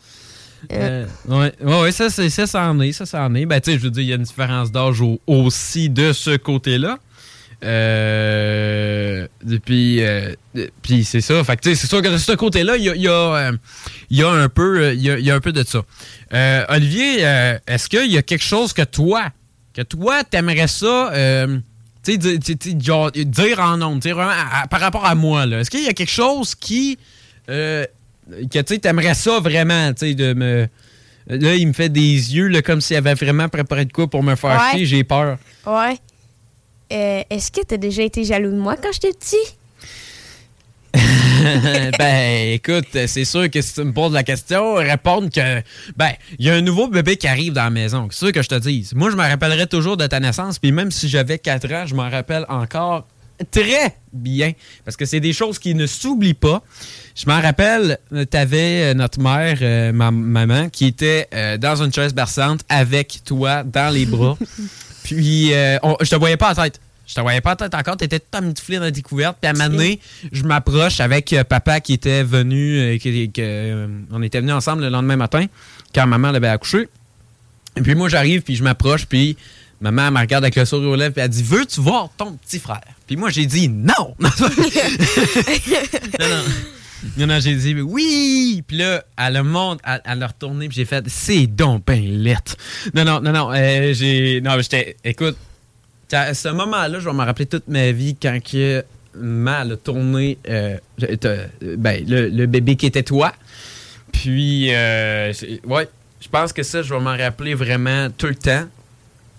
Euh, 0.73 1.07
ouais, 1.29 1.53
ouais, 1.61 1.81
ouais, 1.83 1.93
ça, 1.93 2.09
c'est, 2.11 2.31
ça, 2.31 2.47
ça 2.47 2.63
en 2.71 2.81
est, 2.81 2.93
ça, 2.93 3.05
ça 3.07 3.23
en 3.23 3.35
est. 3.35 3.45
Ben, 3.47 3.61
tu 3.61 3.71
sais, 3.73 3.79
je 3.79 3.83
veux 3.85 3.91
dire, 3.91 4.03
il 4.03 4.09
y 4.09 4.13
a 4.13 4.17
une 4.17 4.23
différence 4.23 4.73
d'âge 4.73 5.01
au- 5.03 5.21
aussi 5.27 5.91
de 5.91 6.13
ce 6.13 6.37
côté-là. 6.37 6.99
Euh, 7.65 9.27
puis, 9.65 10.03
euh, 10.05 10.35
puis 10.83 11.05
c'est 11.05 11.21
ça. 11.21 11.43
Fait 11.45 11.57
que, 11.57 11.63
tu 11.63 11.69
sais, 11.71 11.75
c'est 11.75 11.87
sûr 11.87 12.03
que 12.03 12.09
de 12.09 12.19
ce 12.19 12.33
côté-là, 12.33 12.77
il 12.77 12.85
y 12.85 12.91
a, 12.91 12.95
il 12.95 13.03
y, 13.03 13.09
a, 13.09 13.13
euh, 13.13 13.53
il 14.11 14.19
y 14.19 14.23
a 14.23 14.29
un 14.31 14.49
peu, 14.49 14.79
euh, 14.85 14.95
y 14.95 15.11
a, 15.11 15.19
il 15.19 15.25
y 15.25 15.31
a 15.31 15.35
un 15.35 15.41
peu 15.41 15.53
de 15.53 15.65
ça. 15.65 15.83
Olivier, 16.69 17.21
est-ce 17.67 17.89
qu'il 17.89 18.11
y 18.11 18.19
a 18.19 18.23
quelque 18.23 18.45
chose 18.45 18.73
que 18.73 18.83
toi, 18.83 19.25
que 19.75 19.83
toi, 19.83 20.25
t'aimerais 20.25 20.69
ça, 20.69 21.11
tu 22.05 22.13
sais, 22.13 22.19
di- 22.19 22.39
di- 22.39 22.55
di- 22.75 22.85
genre, 22.85 23.11
dire 23.13 23.61
en 23.61 24.01
sais, 24.01 24.13
vraiment, 24.13 24.31
à- 24.31 24.63
à- 24.63 24.67
par 24.67 24.81
rapport 24.81 25.05
à 25.07 25.15
moi, 25.15 25.47
là? 25.47 25.61
Est-ce 25.61 25.71
qu'il 25.71 25.85
y 25.85 25.89
a 25.89 25.93
quelque 25.95 26.11
chose 26.11 26.55
qui, 26.55 26.99
que 27.47 27.87
tu 28.29 28.63
sais, 28.67 28.79
t'aimerais 28.79 29.15
ça 29.15 29.41
vraiment, 29.41 29.93
tu 29.95 30.07
sais, 30.09 30.15
de 30.15 30.35
me. 30.35 30.69
Là, 31.27 31.55
il 31.55 31.67
me 31.67 31.73
fait 31.73 31.89
des 31.89 32.03
yeux, 32.35 32.49
là, 32.49 32.61
comme 32.61 32.83
s'il 32.83 32.97
avait 32.97 33.15
vraiment 33.15 33.49
préparé 33.49 33.87
de 33.87 33.93
quoi 33.93 34.09
pour 34.11 34.23
me 34.23 34.35
faire 34.35 34.61
Ouais. 34.61 34.77
chier, 34.77 34.85
j'ai 34.85 35.05
peur. 35.05 35.39
Ouais. 35.67 35.97
Euh, 36.93 37.23
Est-ce 37.31 37.51
que 37.51 37.61
t'as 37.65 37.77
déjà 37.77 38.03
été 38.03 38.25
jaloux 38.25 38.51
de 38.51 38.59
moi 38.59 38.77
quand 38.77 38.93
j'étais 38.93 39.13
petit? 39.13 39.57
ben, 41.99 42.53
écoute, 42.53 42.87
c'est 43.07 43.25
sûr 43.25 43.51
que 43.51 43.61
si 43.61 43.75
tu 43.75 43.83
me 43.83 43.93
poses 43.93 44.13
la 44.13 44.23
question, 44.23 44.75
répondre 44.75 45.29
que, 45.29 45.63
ben, 45.97 46.13
il 46.39 46.47
y 46.47 46.51
a 46.51 46.55
un 46.55 46.61
nouveau 46.61 46.89
bébé 46.89 47.17
qui 47.17 47.27
arrive 47.27 47.53
dans 47.53 47.65
la 47.65 47.71
maison. 47.71 48.09
C'est 48.11 48.19
sûr 48.19 48.33
que 48.33 48.43
je 48.43 48.49
te 48.49 48.55
dise. 48.55 48.95
Moi, 48.95 49.11
je 49.11 49.17
me 49.17 49.23
rappellerai 49.23 49.67
toujours 49.67 49.97
de 49.97 50.07
ta 50.07 50.21
naissance, 50.21 50.59
puis 50.59 50.71
même 50.73 50.91
si 50.91 51.09
j'avais 51.09 51.39
4 51.39 51.73
ans, 51.73 51.87
je 51.87 51.95
m'en 51.95 52.09
rappelle 52.09 52.47
encore 52.49 53.07
très 53.51 53.97
bien. 54.13 54.53
Parce 54.85 54.97
que 54.97 55.05
c'est 55.05 55.21
des 55.21 55.33
choses 55.33 55.59
qui 55.59 55.75
ne 55.75 55.87
s'oublient 55.87 56.35
pas. 56.35 56.63
Je 57.17 57.27
m'en 57.27 57.41
rappelle, 57.41 57.99
tu 58.11 58.37
avais 58.37 58.95
notre 58.95 59.21
mère, 59.21 59.59
euh, 59.63 59.93
ma 59.93 60.11
maman, 60.11 60.69
qui 60.69 60.87
était 60.87 61.29
euh, 61.35 61.59
dans 61.59 61.83
une 61.83 61.93
chaise 61.93 62.15
berçante 62.15 62.61
avec 62.69 63.21
toi 63.25 63.65
dans 63.65 63.93
les 63.93 64.07
bras. 64.07 64.39
Puis, 65.05 65.53
euh, 65.55 65.79
on- 65.85 65.97
je 66.01 66.11
te 66.11 66.17
voyais 66.17 66.37
pas 66.37 66.51
en 66.51 66.55
tête. 66.63 66.81
Je 67.07 67.15
te 67.15 67.21
voyais 67.21 67.41
pas 67.43 67.53
en 67.53 67.57
tête 67.57 67.75
encore. 67.75 67.97
Tu 67.99 68.05
étais 68.07 68.19
tout 68.19 68.37
emmitouflé 68.37 68.79
dans 68.79 68.85
la 68.85 68.91
découverte. 68.91 69.37
Puis 69.41 69.47
à 69.47 69.51
un 69.51 69.53
moment 69.53 69.69
donné, 69.69 70.01
je 70.33 70.43
m'approche 70.43 71.01
avec 71.01 71.33
euh, 71.35 71.45
papa 71.45 71.81
qui 71.81 71.93
était 71.93 72.23
venu. 72.25 72.79
euh, 72.79 72.97
qui- 72.99 73.31
euh, 73.39 73.87
on 74.11 74.23
était 74.23 74.41
venus 74.41 74.55
ensemble 74.55 74.83
le 74.83 74.89
lendemain 74.89 75.17
matin 75.17 75.45
quand 75.95 76.07
maman 76.07 76.31
l'avait 76.33 76.49
accouché. 76.49 76.89
Et 77.77 77.83
puis 77.83 77.95
moi, 77.95 78.09
j'arrive, 78.09 78.41
puis 78.43 78.57
je 78.57 78.63
m'approche, 78.65 79.05
puis 79.07 79.37
maman 79.83 80.07
elle 80.07 80.15
me 80.15 80.19
regarde 80.21 80.45
avec 80.45 80.57
le 80.57 80.65
sourire 80.65 80.89
aux 80.91 80.97
lèvres, 80.97 81.13
puis 81.13 81.23
elle 81.23 81.29
dit 81.29 81.43
Veux-tu 81.43 81.81
voir 81.83 82.09
ton 82.17 82.33
petit 82.33 82.59
frère? 82.59 82.81
Puis 83.07 83.17
moi, 83.17 83.29
j'ai 83.31 83.45
dit 83.45 83.69
Non 83.69 84.15
Non, 84.19 84.31
non. 86.21 86.43
Non, 87.17 87.27
non, 87.27 87.41
j'ai 87.41 87.55
dit 87.55 87.81
oui. 87.81 88.63
Puis 88.67 88.79
là, 88.79 89.05
elle 89.17 89.35
le 89.35 89.43
montre, 89.43 89.83
elle, 89.87 90.01
elle 90.05 90.19
l'a 90.19 90.27
retourné, 90.27 90.69
puis 90.69 90.77
j'ai 90.77 90.85
fait 90.85 91.05
c'est 91.09 91.47
donc 91.47 91.85
ben 91.87 92.03
lettre. 92.03 92.57
Non, 92.95 93.05
non, 93.05 93.21
non, 93.21 93.33
non. 93.33 93.53
euh, 93.53 93.93
j'ai. 93.93 94.41
Non, 94.41 94.59
j'étais. 94.61 94.97
Écoute, 95.05 95.37
à 96.13 96.35
ce 96.35 96.49
moment-là, 96.49 96.99
je 96.99 97.09
vais 97.09 97.15
me 97.15 97.25
rappeler 97.25 97.47
toute 97.47 97.69
ma 97.69 97.93
vie 97.93 98.17
quand 98.21 98.39
que 98.43 98.85
mal 99.17 99.73
a 99.73 99.77
tourné 99.77 100.39
euh, 100.49 100.79
ben, 100.99 102.05
le, 102.07 102.47
bébé 102.47 102.77
qui 102.77 102.87
était 102.87 103.03
toi. 103.03 103.33
Puis, 104.13 104.69
euh, 104.75 105.33
ouais, 105.65 105.89
je 106.21 106.29
pense 106.29 106.53
que 106.53 106.63
ça, 106.63 106.83
je 106.83 106.95
vais 106.95 107.01
m'en 107.01 107.17
rappeler 107.17 107.55
vraiment 107.55 108.09
tout 108.11 108.27
le 108.27 108.35
temps. 108.35 108.65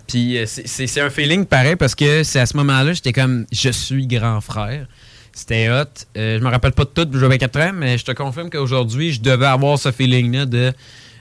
Puis, 0.07 0.37
euh, 0.37 0.45
c'est 0.45 1.01
un 1.01 1.09
feeling 1.09 1.45
pareil 1.45 1.75
parce 1.75 1.95
que 1.95 2.23
c'est 2.23 2.39
à 2.39 2.45
ce 2.45 2.55
moment-là, 2.57 2.93
j'étais 2.93 3.13
comme 3.13 3.45
je 3.51 3.69
suis 3.69 4.05
grand 4.05 4.41
frère. 4.41 4.87
C'était 5.35 5.69
hot. 5.69 5.83
Euh, 6.17 6.39
je 6.39 6.43
me 6.43 6.49
rappelle 6.49 6.71
pas 6.71 6.85
de 6.85 6.89
tout, 6.89 7.19
j'avais 7.19 7.37
4 7.37 7.59
ans, 7.59 7.71
mais 7.75 7.97
je 7.97 8.05
te 8.05 8.11
confirme 8.13 8.49
qu'aujourd'hui, 8.49 9.11
je 9.11 9.21
devais 9.21 9.45
avoir 9.45 9.77
ce 9.77 9.91
feeling-là 9.91 10.45
de 10.45 10.73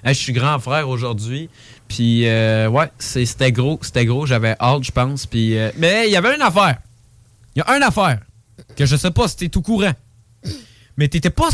Hey, 0.05 0.15
je 0.15 0.21
suis 0.21 0.33
grand 0.33 0.59
frère 0.59 0.89
aujourd'hui. 0.89 1.49
Puis, 1.89 2.29
euh, 2.29 2.69
ouais, 2.69 2.91
c'était 2.99 3.51
gros, 3.53 3.79
c'était 3.83 4.05
gros. 4.05 4.27
J'avais 4.27 4.55
hâte, 4.61 4.85
je 4.85 4.93
pense. 4.93 5.27
Puis, 5.27 5.59
euh, 5.59 5.71
mais 5.79 6.05
il 6.07 6.13
y 6.13 6.17
avait 6.17 6.35
une 6.35 6.43
affaire. 6.43 6.77
Il 7.57 7.61
y 7.61 7.63
a 7.63 7.77
une 7.77 7.83
affaire 7.83 8.21
que 8.77 8.87
je 8.87 8.97
sais 8.97 9.11
pas 9.11 9.27
si 9.29 9.37
t'es 9.37 9.49
tout 9.49 9.63
courant. 9.63 9.93
Mais 10.97 11.09
t'étais 11.09 11.31
pas. 11.31 11.49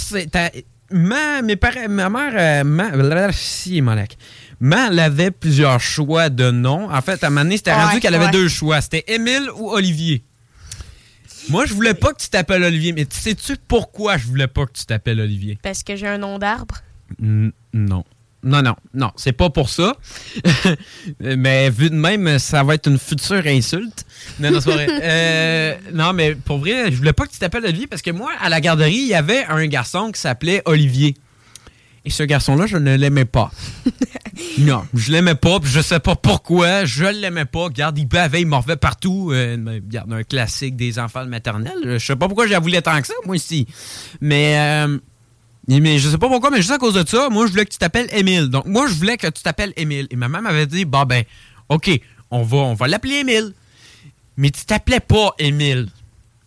Ma, 0.93 1.41
mes 1.43 1.55
parents, 1.55 1.89
ma 1.89 2.11
mère, 2.11 2.33
euh, 2.37 2.65
ma, 2.65 3.33
si, 3.33 3.81
Malek. 3.81 4.19
Ma, 4.59 4.89
elle 4.89 4.99
avait 4.99 5.31
plusieurs 5.31 5.81
choix 5.81 6.29
de 6.29 6.51
noms. 6.51 6.93
En 6.93 7.01
fait, 7.01 7.23
à 7.23 7.29
un 7.29 7.31
moment 7.31 7.45
donné, 7.45 7.57
c'était 7.57 7.73
rendu 7.73 7.95
Ouais, 7.95 8.01
qu'elle 8.01 8.17
avait 8.17 8.33
deux 8.33 8.49
choix. 8.49 8.81
C'était 8.81 9.05
Émile 9.07 9.49
ou 9.57 9.71
Olivier. 9.71 10.25
Moi, 11.49 11.67
je 11.67 11.73
voulais 11.75 11.95
pas 11.95 12.13
que 12.13 12.21
tu 12.23 12.29
t'appelles 12.29 12.63
Olivier, 12.63 12.93
mais 12.93 13.07
sais-tu 13.09 13.57
pourquoi 13.69 14.17
je 14.19 14.27
voulais 14.27 14.47
pas 14.47 14.67
que 14.67 14.73
tu 14.73 14.85
t'appelles 14.85 15.21
Olivier? 15.21 15.59
Parce 15.63 15.83
que 15.83 15.97
j'ai 15.97 16.07
un 16.07 16.19
nom 16.19 16.39
d'arbre. 16.39 16.77
N- 17.21 17.53
non. 17.73 18.05
Non, 18.43 18.63
non, 18.63 18.75
non, 18.95 19.11
c'est 19.17 19.33
pas 19.33 19.51
pour 19.51 19.69
ça. 19.69 19.95
mais 21.21 21.69
vu 21.71 21.91
de 21.91 21.95
même, 21.95 22.39
ça 22.39 22.63
va 22.63 22.75
être 22.75 22.89
une 22.89 22.99
future 22.99 23.43
insulte. 23.47 24.07
Non, 24.39 24.51
non, 24.51 24.61
c'est 24.61 24.73
vrai. 24.73 24.87
Euh, 25.03 25.75
non, 25.93 26.13
mais 26.13 26.35
pour 26.35 26.59
vrai, 26.59 26.91
je 26.91 26.97
voulais 26.97 27.13
pas 27.13 27.27
que 27.27 27.33
tu 27.33 27.39
t'appelles 27.39 27.65
Olivier 27.65 27.87
parce 27.87 28.03
que 28.03 28.11
moi, 28.11 28.31
à 28.41 28.49
la 28.49 28.61
garderie, 28.61 28.95
il 28.95 29.09
y 29.09 29.15
avait 29.15 29.45
un 29.45 29.67
garçon 29.67 30.11
qui 30.13 30.21
s'appelait 30.21 30.63
Olivier. 30.67 31.15
Et 32.05 32.11
ce 32.11 32.23
garçon-là, 32.23 32.67
je 32.67 32.79
ne 32.79 32.97
l'aimais 32.97 33.27
pas. 33.27 33.51
non, 34.59 34.85
je 34.95 35.13
l'aimais 35.13 35.35
pas, 35.35 35.61
puis 35.61 35.71
je 35.71 35.81
sais 35.81 36.01
pas 36.01 36.17
pourquoi, 36.17 36.87
je 36.87 37.05
l'aimais 37.05 37.45
pas. 37.45 37.65
Regarde, 37.65 37.99
il 37.99 38.07
bavait, 38.07 38.41
il 38.41 38.47
morvait 38.47 38.77
partout. 38.77 39.31
Euh, 39.33 39.57
regarde, 39.67 40.13
un 40.13 40.23
classique 40.23 40.77
des 40.77 40.99
enfants 40.99 41.25
de 41.25 41.31
maternelle. 41.31 41.99
Je 41.99 41.99
sais 41.99 42.17
pas 42.17 42.27
pourquoi 42.27 42.47
j'en 42.47 42.61
voulais 42.61 42.81
tant 42.81 42.99
que 43.01 43.07
ça, 43.07 43.15
moi 43.27 43.35
aussi. 43.35 43.67
Mais, 44.23 44.59
euh, 44.59 44.99
mais 45.69 45.99
je 45.99 46.09
sais 46.09 46.19
pas 46.19 46.29
pourquoi, 46.29 46.51
mais 46.51 46.59
juste 46.59 46.71
à 46.71 46.79
cause 46.79 46.95
de 46.95 47.07
ça, 47.07 47.29
moi, 47.29 47.47
je 47.47 47.51
voulais 47.51 47.67
que 47.67 47.73
tu 47.73 47.79
t'appelles 47.79 48.09
Émile. 48.15 48.49
Donc, 48.49 48.65
moi, 48.65 48.87
je 48.89 48.95
voulais 48.95 49.19
que 49.19 49.27
tu 49.27 49.43
t'appelles 49.43 49.75
Émile. 49.77 50.07
Et 50.11 50.17
ma 50.17 50.29
maman 50.29 50.49
m'avait 50.49 50.67
dit, 50.67 50.87
bah 50.87 51.05
ben, 51.05 51.25
OK, 51.69 51.91
on 52.31 52.43
va, 52.43 52.59
on 52.59 52.75
va 52.75 52.89
l'appeler 52.89 53.17
Émile. 53.17 53.53
Mais 54.39 54.51
tu 54.51 54.65
t'appelais 54.65 55.01
pas 55.01 55.35
Émile. 55.39 55.89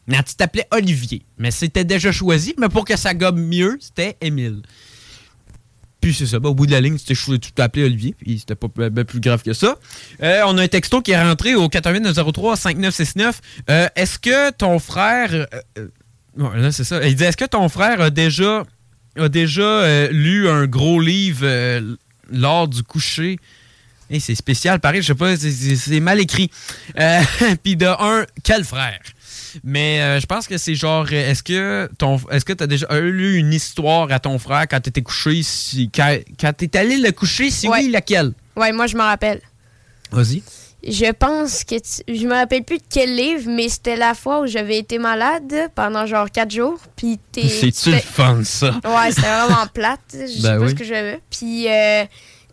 Non, 0.08 0.18
tu 0.26 0.34
t'appelais 0.34 0.68
Olivier. 0.72 1.22
Mais 1.38 1.52
c'était 1.52 1.86
déjà 1.86 2.12
choisi, 2.12 2.56
mais 2.58 2.70
pour 2.70 2.86
que 2.86 2.98
ça 2.98 3.14
gomme 3.14 3.42
mieux, 3.42 3.78
c'était 3.80 4.18
Émile. 4.20 4.64
Puis 6.04 6.14
c'est 6.14 6.26
ça, 6.26 6.38
bah, 6.38 6.50
au 6.50 6.54
bout 6.54 6.66
de 6.66 6.72
la 6.74 6.82
ligne, 6.82 6.98
c'était 6.98 7.14
tu 7.40 7.54
t'appelais 7.54 7.86
Olivier, 7.86 8.14
puis 8.14 8.38
c'était 8.38 8.56
pas 8.56 8.68
ben, 8.76 8.90
ben 8.90 9.06
plus 9.06 9.22
grave 9.22 9.42
que 9.42 9.54
ça. 9.54 9.78
Euh, 10.22 10.42
on 10.48 10.58
a 10.58 10.64
un 10.64 10.68
texto 10.68 11.02
qui 11.02 11.12
est 11.12 11.22
rentré 11.22 11.56
au 11.56 11.70
88-903-5969. 11.70 13.36
Euh, 13.70 13.88
est-ce 13.96 14.20
que 14.20 14.52
ton 14.52 14.80
frère... 14.80 15.32
euh, 15.32 15.46
euh, 15.78 16.56
là, 16.58 16.74
c'est 16.74 16.84
ça. 16.84 17.08
Il 17.08 17.16
dit, 17.16 17.24
est-ce 17.24 17.38
que 17.38 17.46
ton 17.46 17.70
frère 17.70 18.02
a 18.02 18.10
déjà, 18.10 18.64
a 19.18 19.30
déjà 19.30 20.10
lu 20.10 20.50
un 20.50 20.66
gros 20.66 21.00
livre 21.00 21.48
lors 22.30 22.68
du 22.68 22.84
coucher? 22.84 23.40
Hey, 24.10 24.20
c'est 24.20 24.36
spécial, 24.36 24.80
pareil, 24.80 25.02
je 25.02 25.08
sais 25.08 25.16
pas, 25.16 25.38
c'est 25.38 26.00
mal 26.02 26.20
écrit. 26.20 26.52
Euh, 27.00 27.22
puis 27.64 27.76
de 27.76 27.86
un, 27.86 28.26
quel 28.44 28.66
frère? 28.66 29.00
Mais 29.64 30.02
euh, 30.02 30.20
je 30.20 30.26
pense 30.26 30.48
que 30.48 30.58
c'est 30.58 30.76
genre, 30.76 31.06
euh, 31.12 31.32
est-ce 31.32 31.44
que 31.44 31.90
ton, 31.98 32.20
est-ce 32.32 32.46
que 32.46 32.54
t'as 32.54 32.68
déjà 32.68 32.88
lu 33.00 33.38
une 33.38 33.54
histoire 33.54 34.12
à 34.12 34.20
ton 34.20 34.40
frère 34.40 34.66
quand 34.70 34.80
t'étais 34.80 35.02
couché, 35.02 35.42
si, 35.44 35.90
quand, 35.94 36.18
quand 36.40 36.54
t'es 36.56 36.76
allé 36.78 36.98
le 36.98 37.12
coucher, 37.12 37.50
si 37.52 37.68
oui, 37.68 37.90
laquelle? 37.90 38.34
Ouais, 38.56 38.72
moi, 38.72 38.88
je 38.88 38.96
me 38.96 39.02
rappelle. 39.02 39.42
Vas-y. 40.12 40.44
Je 40.86 41.12
pense 41.14 41.64
que. 41.64 41.76
tu- 41.76 42.14
Je 42.14 42.28
me 42.28 42.34
rappelle 42.34 42.64
plus 42.66 42.78
de 42.78 42.84
quel 42.90 43.16
livre, 43.16 43.44
mais 43.50 43.70
c'était 43.70 43.96
la 43.96 44.14
fois 44.14 44.42
où 44.42 44.48
j'avais 44.48 44.78
été 44.78 44.98
malade 44.98 45.54
pendant 45.76 46.06
genre 46.06 46.30
quatre 46.30 46.52
jours. 46.52 46.78
Puis 46.98 47.18
t'es. 47.32 47.48
C'est-tu 47.48 47.92
le 47.92 47.96
c'était- 47.98 48.00
fun, 48.02 48.42
ça? 48.44 48.72
Ouais, 48.84 49.10
c'était 49.12 49.22
vraiment 49.22 49.66
plate. 49.74 50.02
Je 50.12 50.28
sais 50.28 50.42
Ben 50.42 50.58
pas 50.60 50.66
oui. 50.66 50.70
ce 50.72 50.76
que 50.76 50.84
j'avais. 50.84 51.22
Puis 51.30 51.70
euh, 51.70 52.04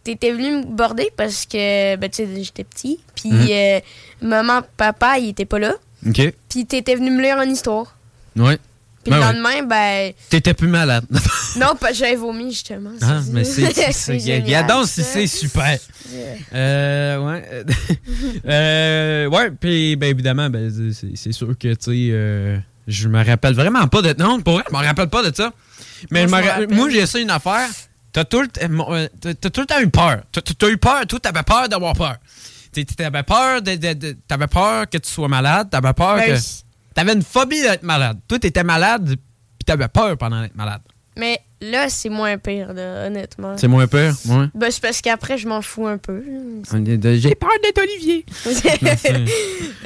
t'étais 0.05 0.31
venu 0.31 0.59
me 0.59 0.65
border 0.65 1.09
parce 1.17 1.45
que, 1.45 1.97
ben, 1.97 2.09
tu 2.09 2.25
sais, 2.25 2.29
j'étais 2.45 2.63
petit. 2.65 3.01
Puis 3.17 3.31
Mhm. 3.33 3.47
euh, 3.51 3.81
maman, 4.23 4.61
papa, 4.77 5.19
ils 5.19 5.31
étaient 5.31 5.45
pas 5.45 5.59
là. 5.59 5.75
OK. 6.09 6.33
Puis 6.51 6.67
t'étais 6.67 6.95
venu 6.97 7.11
me 7.11 7.23
lire 7.23 7.41
une 7.41 7.53
histoire. 7.53 7.97
Ouais. 8.37 8.59
Puis 9.03 9.11
Ben 9.13 9.17
le 9.17 9.23
ouais. 9.23 9.33
lendemain, 9.33 9.63
ben. 9.63 10.13
T'étais 10.29 10.53
plus 10.53 10.69
malade. 10.69 11.05
Non, 11.57 11.75
pas 11.75 11.93
j'avais 11.93 12.15
vomi 12.15 12.53
justement. 12.53 12.91
Ah, 13.03 13.21
mais 13.33 13.43
c'est. 13.45 13.65
Regarde 13.67 14.85
si 14.87 15.03
c'est 15.03 15.27
super. 15.27 15.79
Euh, 16.55 17.19
ouais. 17.19 17.65
euh, 18.47 19.27
ouais, 19.27 19.51
puis 19.51 19.97
ben, 19.97 20.11
évidemment, 20.11 20.49
ben, 20.49 20.71
c'est- 21.15 21.33
sûr 21.33 21.49
que, 21.59 21.69
tu 21.75 21.77
sais, 21.81 21.91
euh, 22.13 22.57
je 22.87 23.09
me 23.09 23.25
rappelle 23.25 23.55
vraiment 23.55 23.87
pas 23.89 24.03
de. 24.03 24.15
Non, 24.23 24.41
pour 24.41 24.55
vrai, 24.55 24.65
je 24.71 24.77
me 24.77 24.83
rappelle 24.85 25.09
pas 25.09 25.29
de 25.29 25.35
ça. 25.35 25.53
Mais 26.11 26.27
Moi, 26.27 26.91
j'ai 26.91 26.99
essayé 27.01 27.25
une 27.25 27.31
affaire. 27.31 27.69
T'as 28.13 28.25
tout, 28.25 28.43
le 28.43 28.49
t- 28.49 28.67
mon- 28.69 28.93
euh, 28.93 29.07
t'as- 29.21 29.51
tout 29.51 29.61
le 29.61 29.67
temps 29.67 29.81
eu 29.81 29.89
peur. 29.89 30.23
T'as 30.33 30.41
t'as 30.41 30.69
eu 30.69 30.77
peur, 30.77 31.07
toi, 31.07 31.19
t'avais 31.21 31.43
peur 31.43 31.69
d'avoir 31.69 31.95
peur. 31.95 32.17
T'avais 32.97 33.23
peur, 33.23 33.63
de, 33.63 33.75
de- 33.77 33.93
de- 33.95 34.17
t'avais 34.29 34.47
peur 34.47 34.89
que 34.89 34.99
tu 34.99 35.11
sois 35.11 35.29
malade, 35.29 35.69
t'avais 35.71 35.93
peur 35.93 36.17
Ben, 36.17 36.37
que. 36.37 36.43
T'avais 36.95 37.13
une 37.15 37.23
phobie 37.23 37.63
d'être 37.63 37.83
malade. 37.83 38.19
Toi, 38.29 38.39
t'étais 38.39 38.65
malade, 38.65 39.07
puis 39.07 39.65
t'avais 39.67 39.89
peur 39.89 40.17
pendant 40.19 40.41
d'être 40.41 40.55
malade. 40.57 40.83
Mais 41.17 41.41
là, 41.61 41.89
c'est 41.89 42.09
moins 42.09 42.39
pire, 42.39 42.73
là, 42.73 43.07
honnêtement. 43.07 43.55
C'est 43.57 43.69
moins 43.69 43.87
peur, 43.87 44.15
ouais. 44.29 44.47
Ben, 44.55 44.71
c'est 44.71 44.81
parce 44.83 45.01
qu'après, 45.01 45.39
je 45.39 45.47
m'en 45.49 45.63
fous 45.63 45.87
un 45.87 45.99
peu. 45.99 46.23
J'ai 46.73 47.35
peur 47.35 47.51
d'être 47.63 47.81
Olivier. 47.83 48.25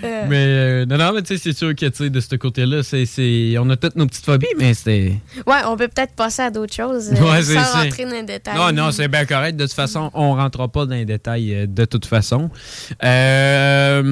Euh, 0.03 0.27
Mais 0.29 0.37
euh, 0.37 0.87
non, 0.87 0.99
non, 0.99 1.13
mais 1.15 1.23
tu 1.23 1.29
sais, 1.37 1.43
c'est 1.43 1.57
sûr 1.57 1.75
que 1.75 1.87
tu 1.87 1.97
sais, 2.05 2.11
de 2.11 2.21
ce 2.21 2.35
côté-là, 2.37 2.83
c'est, 2.83 3.07
c'est- 3.07 3.57
on 3.59 3.71
a 3.71 3.77
toutes 3.77 3.97
nos 3.97 4.07
petites 4.07 4.25
phobies, 4.25 4.47
mais 4.59 4.75
c'était. 4.75 5.15
Ouais, 5.47 5.57
on 5.67 5.77
peut 5.77 5.89
peut-être 5.89 6.13
passer 6.15 6.43
à 6.43 6.51
d'autres 6.51 6.75
choses 6.75 7.11
euh, 7.13 7.17
Ouais, 7.23 7.43
c'est- 7.43 7.55
sans 7.55 7.65
c'est- 7.65 7.79
rentrer 7.85 8.05
dans 8.05 8.11
les 8.11 8.23
détails. 8.23 8.55
Non, 8.57 8.71
non, 8.73 8.91
c'est 8.93 9.09
bien 9.09 9.25
correct. 9.25 9.57
De 9.57 9.65
toute 9.65 9.73
façon, 9.73 10.11
on 10.13 10.35
rentrera 10.35 10.69
pas 10.69 10.85
dans 10.85 10.95
les 10.95 11.07
détails 11.07 11.55
euh, 11.55 11.67
de 11.67 11.85
toute 11.87 12.05
façon. 12.05 12.51
Euh, 13.03 14.03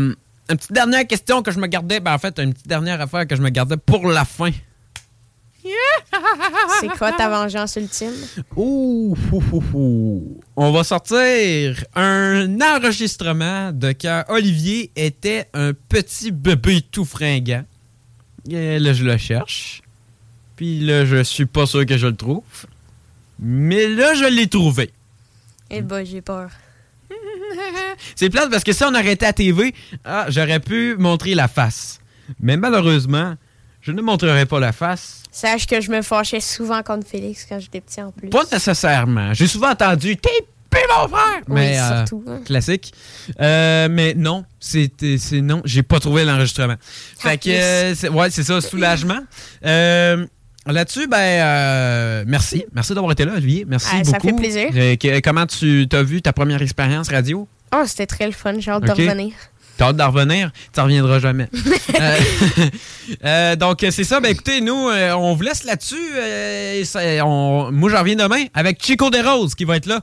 une 0.49 0.57
petite 0.57 0.73
dernière 0.73 1.07
question 1.07 1.43
que 1.43 1.51
je 1.51 1.59
me 1.59 1.67
gardais, 1.67 2.01
ben 2.01 2.15
en 2.15 2.19
fait, 2.19 2.39
une 2.39 2.53
petite 2.55 2.69
dernière 2.69 3.01
affaire 3.01 3.27
que 3.27 3.37
je 3.37 3.43
me 3.43 3.51
gardais 3.51 3.77
pour 3.77 4.07
la 4.09 4.25
fin. 4.25 4.51
C'est 6.81 6.89
quoi 6.99 7.13
ta 7.13 7.29
vengeance 7.29 7.77
ultime? 7.77 8.15
Ouh, 8.57 9.17
ouh, 9.33 9.43
ouh, 9.53 9.65
ouh. 9.75 10.41
On 10.57 10.73
va 10.73 10.85
sortir 10.85 11.85
un 11.95 12.61
enregistrement 12.61 13.73
de 13.73 13.93
quand 13.93 14.25
Olivier 14.29 14.91
était 14.97 15.49
un 15.55 15.73
petit 15.73 16.31
bébé 16.31 16.83
tout 16.91 17.05
fringant. 17.05 17.65
Et 18.51 18.79
là, 18.79 18.93
je 18.93 19.05
le 19.05 19.17
cherche. 19.17 19.83
Puis 20.57 20.81
là, 20.81 21.05
je 21.05 21.23
suis 21.23 21.47
pas 21.47 21.67
sûr 21.67 21.87
que 21.87 21.97
je 21.97 22.09
le 22.09 22.17
trouve. 22.17 22.43
Mais 23.39 23.89
là, 23.89 24.15
je 24.15 24.25
l'ai 24.25 24.49
trouvé. 24.49 24.91
Eh 25.71 25.81
ben, 25.81 26.05
j'ai 26.05 26.21
peur. 26.21 26.51
C'est 28.17 28.31
plate 28.31 28.51
parce 28.51 28.65
que 28.65 28.73
si 28.73 28.85
on 28.85 28.95
arrêtait 28.95 29.27
à 29.27 29.33
TV, 29.33 29.75
ah, 30.05 30.27
j'aurais 30.29 30.61
pu 30.61 30.97
montrer 30.99 31.35
la 31.35 31.49
face. 31.49 32.01
Mais 32.41 32.57
malheureusement, 32.57 33.37
je 33.83 33.93
ne 33.93 34.01
montrerai 34.03 34.47
pas 34.47 34.61
la 34.61 34.73
face. 34.73 35.23
Sache 35.31 35.67
que 35.67 35.81
je 35.81 35.91
me 35.91 36.03
fâchais 36.03 36.41
souvent 36.41 36.83
contre 36.83 37.07
Félix 37.07 37.47
quand 37.49 37.59
j'étais 37.59 37.81
petit 37.81 38.01
en 38.03 38.11
plus. 38.13 38.29
Pas 38.31 38.45
nécessairement. 38.53 39.33
J'ai 39.35 39.47
souvent 39.47 39.71
entendu 39.71 40.17
T'es 40.17 40.31
Puis 40.71 40.81
mon 40.97 41.09
frère! 41.09 41.41
Oui, 41.49 41.55
mais, 41.55 41.79
euh, 41.79 41.97
surtout, 42.07 42.25
hein. 42.29 42.41
classique. 42.45 42.93
Euh, 43.41 43.89
mais 43.91 44.15
non, 44.15 44.45
c'était, 44.61 45.19
c'est 45.19 45.41
non, 45.43 45.61
j'ai 45.67 45.83
pas 45.83 46.01
trouvé 46.01 46.25
l'enregistrement. 46.25 46.77
Fait 47.19 47.37
que, 47.39 47.51
euh, 47.51 48.11
ouais, 48.11 48.31
c'est 48.31 48.43
ça, 48.43 48.61
soulagement. 48.61 49.21
Euh, 49.67 50.27
Là-dessus, 50.65 51.09
ben, 51.09 51.19
euh, 51.19 52.25
merci. 52.25 52.65
Merci 52.73 52.95
d'avoir 52.95 53.11
été 53.11 53.25
là, 53.25 53.33
Olivier. 53.35 53.65
Merci 53.67 53.89
Ah, 53.93 53.99
beaucoup. 53.99 54.11
ça 54.13 54.21
fait 54.21 54.33
plaisir. 54.33 54.69
Euh, 54.77 54.95
que- 54.95 55.19
comment 55.21 55.45
tu 55.45 55.89
t'as 55.91 56.05
vu 56.05 56.23
ta 56.23 56.33
première 56.33 56.63
expérience 56.63 57.09
radio? 57.09 57.49
Oh, 57.75 57.83
c'était 57.85 58.07
très 58.07 58.27
le 58.27 58.33
fun. 58.33 58.55
J'ai 58.61 58.71
hâte 58.71 58.85
de 58.85 58.91
revenir. 58.93 59.33
T'as 59.77 59.89
hâte 59.89 59.97
d'en 59.97 60.11
revenir? 60.11 60.51
Tu 60.73 60.81
reviendras 60.81 61.19
jamais. 61.19 61.49
Euh, 62.01 62.19
euh, 63.25 63.57
donc, 63.57 63.85
c'est 63.91 64.05
ça. 64.05 64.21
Ben, 64.21 64.31
écoutez, 64.31 64.61
nous, 64.61 64.89
euh, 64.89 65.13
on 65.13 65.35
vous 65.35 65.43
laisse 65.43 65.65
là-dessus. 65.65 65.95
Moi, 65.95 67.91
j'en 67.91 67.99
reviens 67.99 68.17
demain 68.17 68.45
avec 68.55 68.83
Chico 68.83 69.11
Desroses 69.11 69.55
qui 69.55 69.65
va 69.65 69.77
être 69.77 69.87
là 69.87 70.01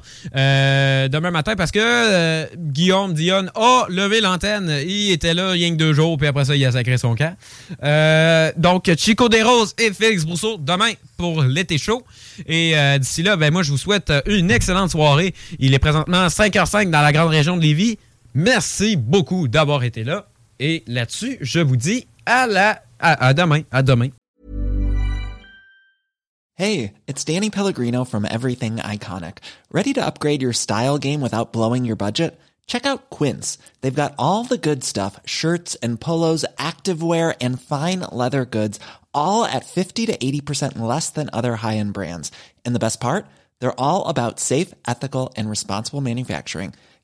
demain 1.08 1.32
matin 1.32 1.56
parce 1.56 1.72
que 1.72 2.56
Guillaume 2.56 3.14
Dionne 3.14 3.52
a 3.56 3.86
levé 3.90 4.22
l'antenne. 4.22 4.82
Il 4.86 5.12
était 5.12 5.34
là 5.34 5.52
rien 5.52 5.72
que 5.72 5.78
deux 5.78 5.94
jours, 5.94 6.18
puis 6.18 6.28
après 6.28 6.46
ça, 6.46 6.56
il 6.56 6.64
a 6.66 6.72
sacré 6.72 6.98
son 6.98 7.16
camp. 7.16 7.36
Donc, 8.58 8.92
Chico 8.98 9.30
Desroses 9.30 9.74
et 9.80 9.92
Félix 9.92 10.26
Brousseau 10.26 10.58
demain 10.58 10.92
pour 11.18 11.44
l'été 11.44 11.78
chaud. 11.78 12.04
Et 12.48 12.76
d'ici 13.00 13.24
là, 13.24 13.36
ben, 13.36 13.52
moi, 13.52 13.64
je 13.64 13.72
vous 13.72 13.78
souhaite 13.78 14.14
une 14.28 14.52
excellente 14.52 14.92
soirée. 14.92 15.34
Il 15.60 15.74
est 15.74 15.80
présentement 15.80 16.28
5h05 16.28 16.90
dans 16.90 17.02
la 17.02 17.12
grande 17.12 17.32
région 17.32 17.58
de 17.58 17.62
Lévis. 17.62 17.98
Merci 18.40 18.96
beaucoup 18.96 19.50
d'avoir 19.50 19.84
été 19.84 20.06
là. 20.06 20.30
Et 20.60 20.86
là-dessus, 20.88 21.38
je 21.42 21.60
vous 21.60 21.76
dis 21.76 22.08
à 22.26 22.48
la 22.48 22.82
à, 22.98 23.28
à 23.28 23.34
demain. 23.34 23.64
À 23.70 23.84
demain. 23.84 24.12
Hey, 26.56 26.94
it's 27.06 27.26
Danny 27.26 27.50
Pellegrino 27.50 28.06
from 28.06 28.26
Everything 28.26 28.78
Iconic. 28.78 29.40
Ready 29.74 29.92
to 29.92 30.02
upgrade 30.02 30.42
your 30.42 30.54
style 30.54 30.98
game 30.98 31.20
without 31.20 31.52
blowing 31.52 31.84
your 31.84 31.98
budget? 31.98 32.40
Check 32.66 32.86
out 32.86 33.10
Quince. 33.10 33.58
They've 33.82 33.94
got 33.94 34.16
all 34.18 34.46
the 34.46 34.58
good 34.58 34.86
stuff 34.86 35.20
shirts 35.26 35.76
and 35.84 36.00
polos, 36.00 36.46
activewear, 36.58 37.36
and 37.42 37.62
fine 37.62 38.06
leather 38.10 38.46
goods, 38.46 38.80
all 39.14 39.44
at 39.44 39.66
50 39.66 40.06
to 40.06 40.18
80% 40.18 40.80
less 40.80 41.10
than 41.10 41.30
other 41.34 41.58
high 41.58 41.76
end 41.76 41.92
brands. 41.92 42.32
And 42.64 42.74
the 42.74 42.80
best 42.80 43.02
part? 43.02 43.26
They're 43.60 43.78
all 43.78 44.08
about 44.08 44.40
safe, 44.40 44.74
ethical, 44.88 45.34
and 45.36 45.50
responsible 45.50 46.00
manufacturing. 46.00 46.74